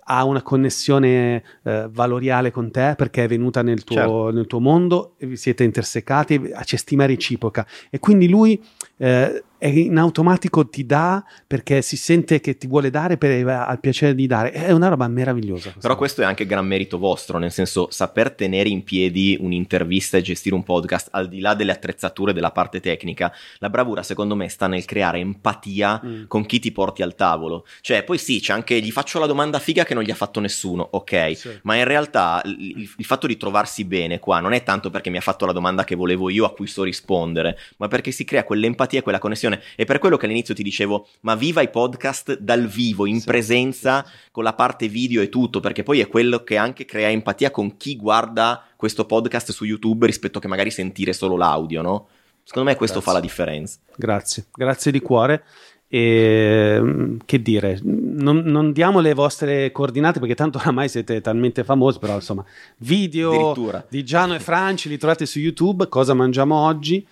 ha 0.07 0.23
una 0.23 0.43
connessione 0.43 1.43
eh, 1.63 1.87
valoriale 1.91 2.51
con 2.51 2.69
te 2.69 2.93
perché 2.95 3.23
è 3.23 3.27
venuta 3.27 3.63
nel 3.63 3.83
tuo, 3.83 3.95
Certo. 3.95 4.29
nel 4.31 4.45
tuo 4.45 4.59
mondo, 4.59 5.15
e 5.17 5.25
vi 5.25 5.35
siete 5.35 5.63
intersecati, 5.63 6.51
c'è 6.63 6.75
stima 6.75 7.05
reciproca 7.07 7.65
e 7.89 7.97
quindi 7.99 8.27
lui 8.29 8.63
eh, 8.97 9.43
è 9.65 9.79
in 9.79 9.97
automatico 9.97 10.67
ti 10.69 10.85
dà 10.85 11.23
perché 11.47 11.81
si 11.81 11.97
sente 11.97 12.39
che 12.39 12.57
ti 12.57 12.67
vuole 12.67 12.89
dare 12.89 13.17
per, 13.17 13.47
ha 13.47 13.71
il 13.71 13.79
piacere 13.79 14.13
di 14.15 14.27
dare. 14.27 14.51
È 14.51 14.71
una 14.71 14.87
roba 14.89 15.07
meravigliosa. 15.07 15.73
Però 15.79 15.95
questo 15.95 16.21
è 16.21 16.25
anche 16.25 16.45
gran 16.45 16.65
merito 16.67 16.97
vostro, 16.97 17.37
nel 17.37 17.51
senso 17.51 17.87
saper 17.89 18.31
tenere 18.31 18.69
in 18.69 18.83
piedi 18.83 19.37
un'intervista 19.39 20.17
e 20.17 20.21
gestire 20.21 20.55
un 20.55 20.63
podcast, 20.63 21.09
al 21.11 21.27
di 21.27 21.39
là 21.39 21.53
delle 21.55 21.71
attrezzature 21.71 22.33
della 22.33 22.51
parte 22.51 22.79
tecnica, 22.79 23.33
la 23.59 23.69
bravura 23.69 24.03
secondo 24.03 24.35
me 24.35 24.49
sta 24.49 24.67
nel 24.67 24.85
creare 24.85 25.19
empatia 25.19 26.01
Mm. 26.05 26.23
con 26.27 26.45
chi 26.45 26.59
ti 26.59 26.71
porti 26.71 27.01
al 27.01 27.15
tavolo. 27.15 27.65
Cioè, 27.81 28.03
poi 28.03 28.17
sì, 28.17 28.39
c'è 28.39 28.53
anche 28.53 28.79
gli 28.81 28.91
faccio 28.91 29.19
la 29.19 29.25
domanda 29.25 29.59
figa 29.59 29.83
che 29.83 29.93
non 29.93 30.03
gli 30.03 30.11
ha 30.11 30.15
fatto 30.15 30.39
nessuno, 30.39 30.87
ok, 30.91 31.31
Sì. 31.35 31.49
ma 31.63 31.75
in 31.75 31.85
realtà 31.85 32.41
il, 32.45 32.59
il- 32.81 32.89
il 32.97 33.05
fatto 33.05 33.27
di 33.27 33.37
trovarsi 33.37 33.83
bene 33.85 34.19
qua 34.19 34.39
non 34.39 34.53
è 34.53 34.63
tanto 34.63 34.89
perché 34.89 35.09
mi 35.09 35.17
ha 35.17 35.21
fatto 35.21 35.45
la 35.45 35.51
domanda 35.51 35.83
che 35.83 35.95
volevo 35.95 36.29
io 36.29 36.45
a 36.45 36.51
cui 36.53 36.67
so 36.67 36.83
rispondere, 36.83 37.57
ma 37.77 37.87
perché 37.87 38.11
si 38.11 38.23
crea 38.25 38.43
quell'empatia 38.43 38.99
e 38.99 39.01
quella 39.01 39.19
connessione. 39.19 39.54
E 39.75 39.85
per 39.85 39.99
quello 39.99 40.17
che 40.17 40.25
all'inizio 40.25 40.53
ti 40.53 40.63
dicevo, 40.63 41.07
ma 41.21 41.35
viva 41.35 41.61
i 41.61 41.69
podcast 41.69 42.37
dal 42.39 42.67
vivo, 42.67 43.05
in 43.05 43.19
Sì, 43.19 43.25
presenza, 43.25 44.03
sì, 44.03 44.11
sì. 44.11 44.17
con 44.31 44.43
la 44.43 44.53
parte 44.53 44.87
video 44.87 45.21
e 45.21 45.29
tutto, 45.29 45.59
perché 45.59 45.83
poi 45.83 45.99
è 45.99 46.07
quello 46.07 46.43
che 46.43 46.57
anche 46.57 46.85
crea 46.85 47.09
empatia 47.09 47.51
con 47.51 47.77
chi 47.77 47.95
guarda 47.95 48.63
questo 48.75 49.05
podcast 49.05 49.51
su 49.51 49.65
YouTube 49.65 50.05
rispetto 50.05 50.39
che 50.39 50.47
magari 50.47 50.71
sentire 50.71 51.13
solo 51.13 51.37
l'audio, 51.37 51.81
no? 51.81 52.07
Secondo 52.43 52.69
me 52.69 52.75
questo 52.75 52.99
Grazie. 52.99 53.11
fa 53.11 53.19
la 53.19 53.25
differenza. 53.25 53.79
Grazie, 53.95 54.45
grazie 54.53 54.91
di 54.91 54.99
cuore. 55.01 55.43
E 55.87 56.77
mm, 56.79 57.17
che 57.25 57.41
dire, 57.41 57.79
non, 57.83 58.37
non 58.37 58.71
diamo 58.71 58.99
le 58.99 59.13
vostre 59.13 59.71
coordinate 59.71 60.19
perché 60.19 60.35
tanto 60.35 60.57
oramai 60.57 60.89
siete 60.89 61.21
talmente 61.21 61.63
famosi, 61.63 61.99
però 61.99 62.15
insomma, 62.15 62.43
video 62.77 63.83
di 63.87 64.03
Giano 64.03 64.35
e 64.35 64.39
Franci 64.39 64.89
li 64.89 64.97
trovate 64.97 65.25
su 65.25 65.39
YouTube, 65.39 65.87
cosa 65.87 66.13
mangiamo 66.13 66.55
oggi? 66.55 67.05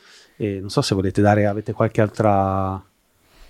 E 0.44 0.60
non 0.60 0.70
so 0.70 0.82
se 0.82 0.94
volete 0.94 1.22
dare, 1.22 1.45
avete 1.45 1.72
qualche 1.72 2.02
altra, 2.02 2.84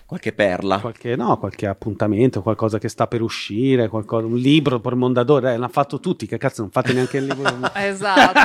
Qualche 0.05 0.31
perla. 0.33 0.79
qualche, 0.79 1.15
no, 1.15 1.39
qualche 1.39 1.65
appuntamento, 1.65 2.43
qualcosa 2.43 2.77
che 2.77 2.87
sta 2.87 3.07
per 3.07 3.21
uscire, 3.23 3.87
qualcosa, 3.87 4.27
un 4.27 4.35
libro 4.37 4.79
per 4.79 4.93
Mondadori, 4.93 5.47
eh, 5.47 5.51
l'hanno 5.57 5.69
fatto 5.69 5.99
tutti, 5.99 6.27
che 6.27 6.37
cazzo 6.37 6.61
non 6.61 6.69
fate 6.69 6.93
neanche 6.93 7.17
il 7.17 7.25
libro? 7.25 7.51
Esatto. 7.73 8.39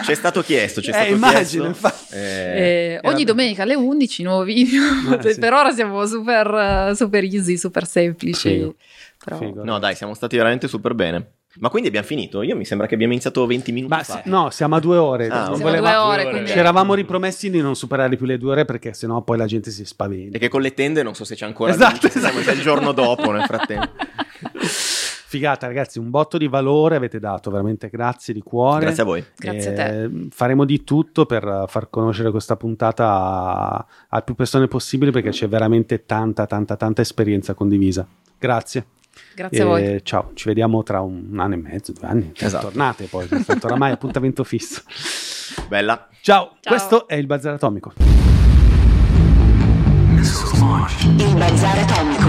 C'è 0.02 0.14
stato 0.14 0.40
chiesto, 0.42 0.80
c'è 0.80 0.88
Eh, 0.90 0.92
stato 0.92 1.10
immagino, 1.12 1.64
chiesto. 1.64 1.66
infatti. 1.66 2.14
Eh, 2.14 2.18
Eh, 2.20 3.00
ogni 3.02 3.12
vabbè. 3.12 3.24
domenica 3.24 3.62
alle 3.64 3.74
11 3.74 4.22
nuovo 4.22 4.44
video. 4.44 4.82
Eh, 5.22 5.32
sì. 5.34 5.38
per 5.40 5.52
ora 5.52 5.70
siamo 5.72 6.06
super, 6.06 6.94
super 6.96 7.24
easy, 7.24 7.58
super 7.58 7.84
semplici. 7.86 8.48
Figo. 8.48 8.74
Però- 9.22 9.36
Figo. 9.38 9.64
No, 9.64 9.78
dai, 9.78 9.94
siamo 9.94 10.14
stati 10.14 10.36
veramente 10.36 10.68
super 10.68 10.94
bene. 10.94 11.32
Ma 11.60 11.68
quindi 11.70 11.88
abbiamo 11.88 12.06
finito? 12.06 12.42
Io 12.42 12.56
mi 12.56 12.64
sembra 12.64 12.86
che 12.86 12.94
abbiamo 12.94 13.12
iniziato 13.12 13.44
20 13.46 13.72
minuti 13.72 13.92
Ma 13.92 14.02
fa. 14.02 14.22
no, 14.26 14.50
siamo 14.50 14.76
a 14.76 14.80
due 14.80 14.96
ore. 14.96 15.26
Ah. 15.26 15.44
Siamo 15.44 15.54
a 15.56 15.58
voleva- 15.58 15.90
due 15.90 15.96
ore, 15.98 16.30
quindi... 16.30 16.50
Ci 16.50 16.58
eravamo 16.58 16.94
ripromessi 16.94 17.50
di 17.50 17.60
non 17.60 17.74
superare 17.74 18.16
più 18.16 18.26
le 18.26 18.38
due 18.38 18.52
ore 18.52 18.64
perché 18.64 18.92
sennò 18.94 19.22
poi 19.22 19.36
la 19.38 19.46
gente 19.46 19.70
si 19.70 19.84
spaventa. 19.84 20.36
E 20.36 20.40
che 20.40 20.48
con 20.48 20.60
le 20.60 20.74
tende 20.74 21.02
non 21.02 21.14
so 21.14 21.24
se 21.24 21.34
c'è 21.34 21.46
ancora 21.46 21.72
Esatto, 21.72 22.08
se 22.08 22.20
siamo 22.20 22.40
già 22.42 22.52
il 22.52 22.60
giorno 22.60 22.92
dopo 22.92 23.30
nel 23.32 23.42
frattempo. 23.44 23.90
Figata, 25.28 25.66
ragazzi, 25.66 25.98
un 25.98 26.08
botto 26.08 26.38
di 26.38 26.48
valore 26.48 26.96
avete 26.96 27.18
dato, 27.18 27.50
veramente 27.50 27.90
grazie 27.90 28.32
di 28.32 28.40
cuore. 28.40 28.80
Grazie 28.80 29.02
a 29.02 29.04
voi. 29.04 29.22
Grazie 29.36 29.70
a 29.70 29.74
te. 29.74 30.02
Eh, 30.04 30.10
Faremo 30.30 30.64
di 30.64 30.84
tutto 30.84 31.26
per 31.26 31.64
far 31.66 31.90
conoscere 31.90 32.30
questa 32.30 32.56
puntata 32.56 33.06
a, 33.06 33.86
a 34.08 34.22
più 34.22 34.34
persone 34.34 34.68
possibile 34.68 35.10
perché 35.10 35.28
c'è 35.28 35.46
veramente 35.46 36.06
tanta, 36.06 36.46
tanta, 36.46 36.76
tanta 36.76 37.02
esperienza 37.02 37.52
condivisa. 37.52 38.06
Grazie. 38.38 38.86
Grazie 39.34 39.62
a 39.62 39.64
voi. 39.64 39.84
E 39.84 40.00
Ciao, 40.02 40.30
ci 40.34 40.48
vediamo 40.48 40.82
tra 40.82 41.00
un 41.00 41.36
anno 41.38 41.54
e 41.54 41.58
mezzo, 41.58 41.92
due 41.92 42.06
anni. 42.08 42.32
Esatto. 42.36 42.66
Tornate 42.66 43.04
poi, 43.04 43.28
tanto 43.28 43.66
oramai 43.66 43.92
appuntamento 43.92 44.44
fisso. 44.44 44.82
Bella. 45.68 46.08
Ciao, 46.20 46.56
Ciao. 46.60 46.74
questo 46.74 47.08
è 47.08 47.14
il 47.14 47.26
Bazar 47.26 47.54
Atomico. 47.54 47.92
Il 51.18 51.34
bazar 51.36 51.78
atomico. 51.78 52.27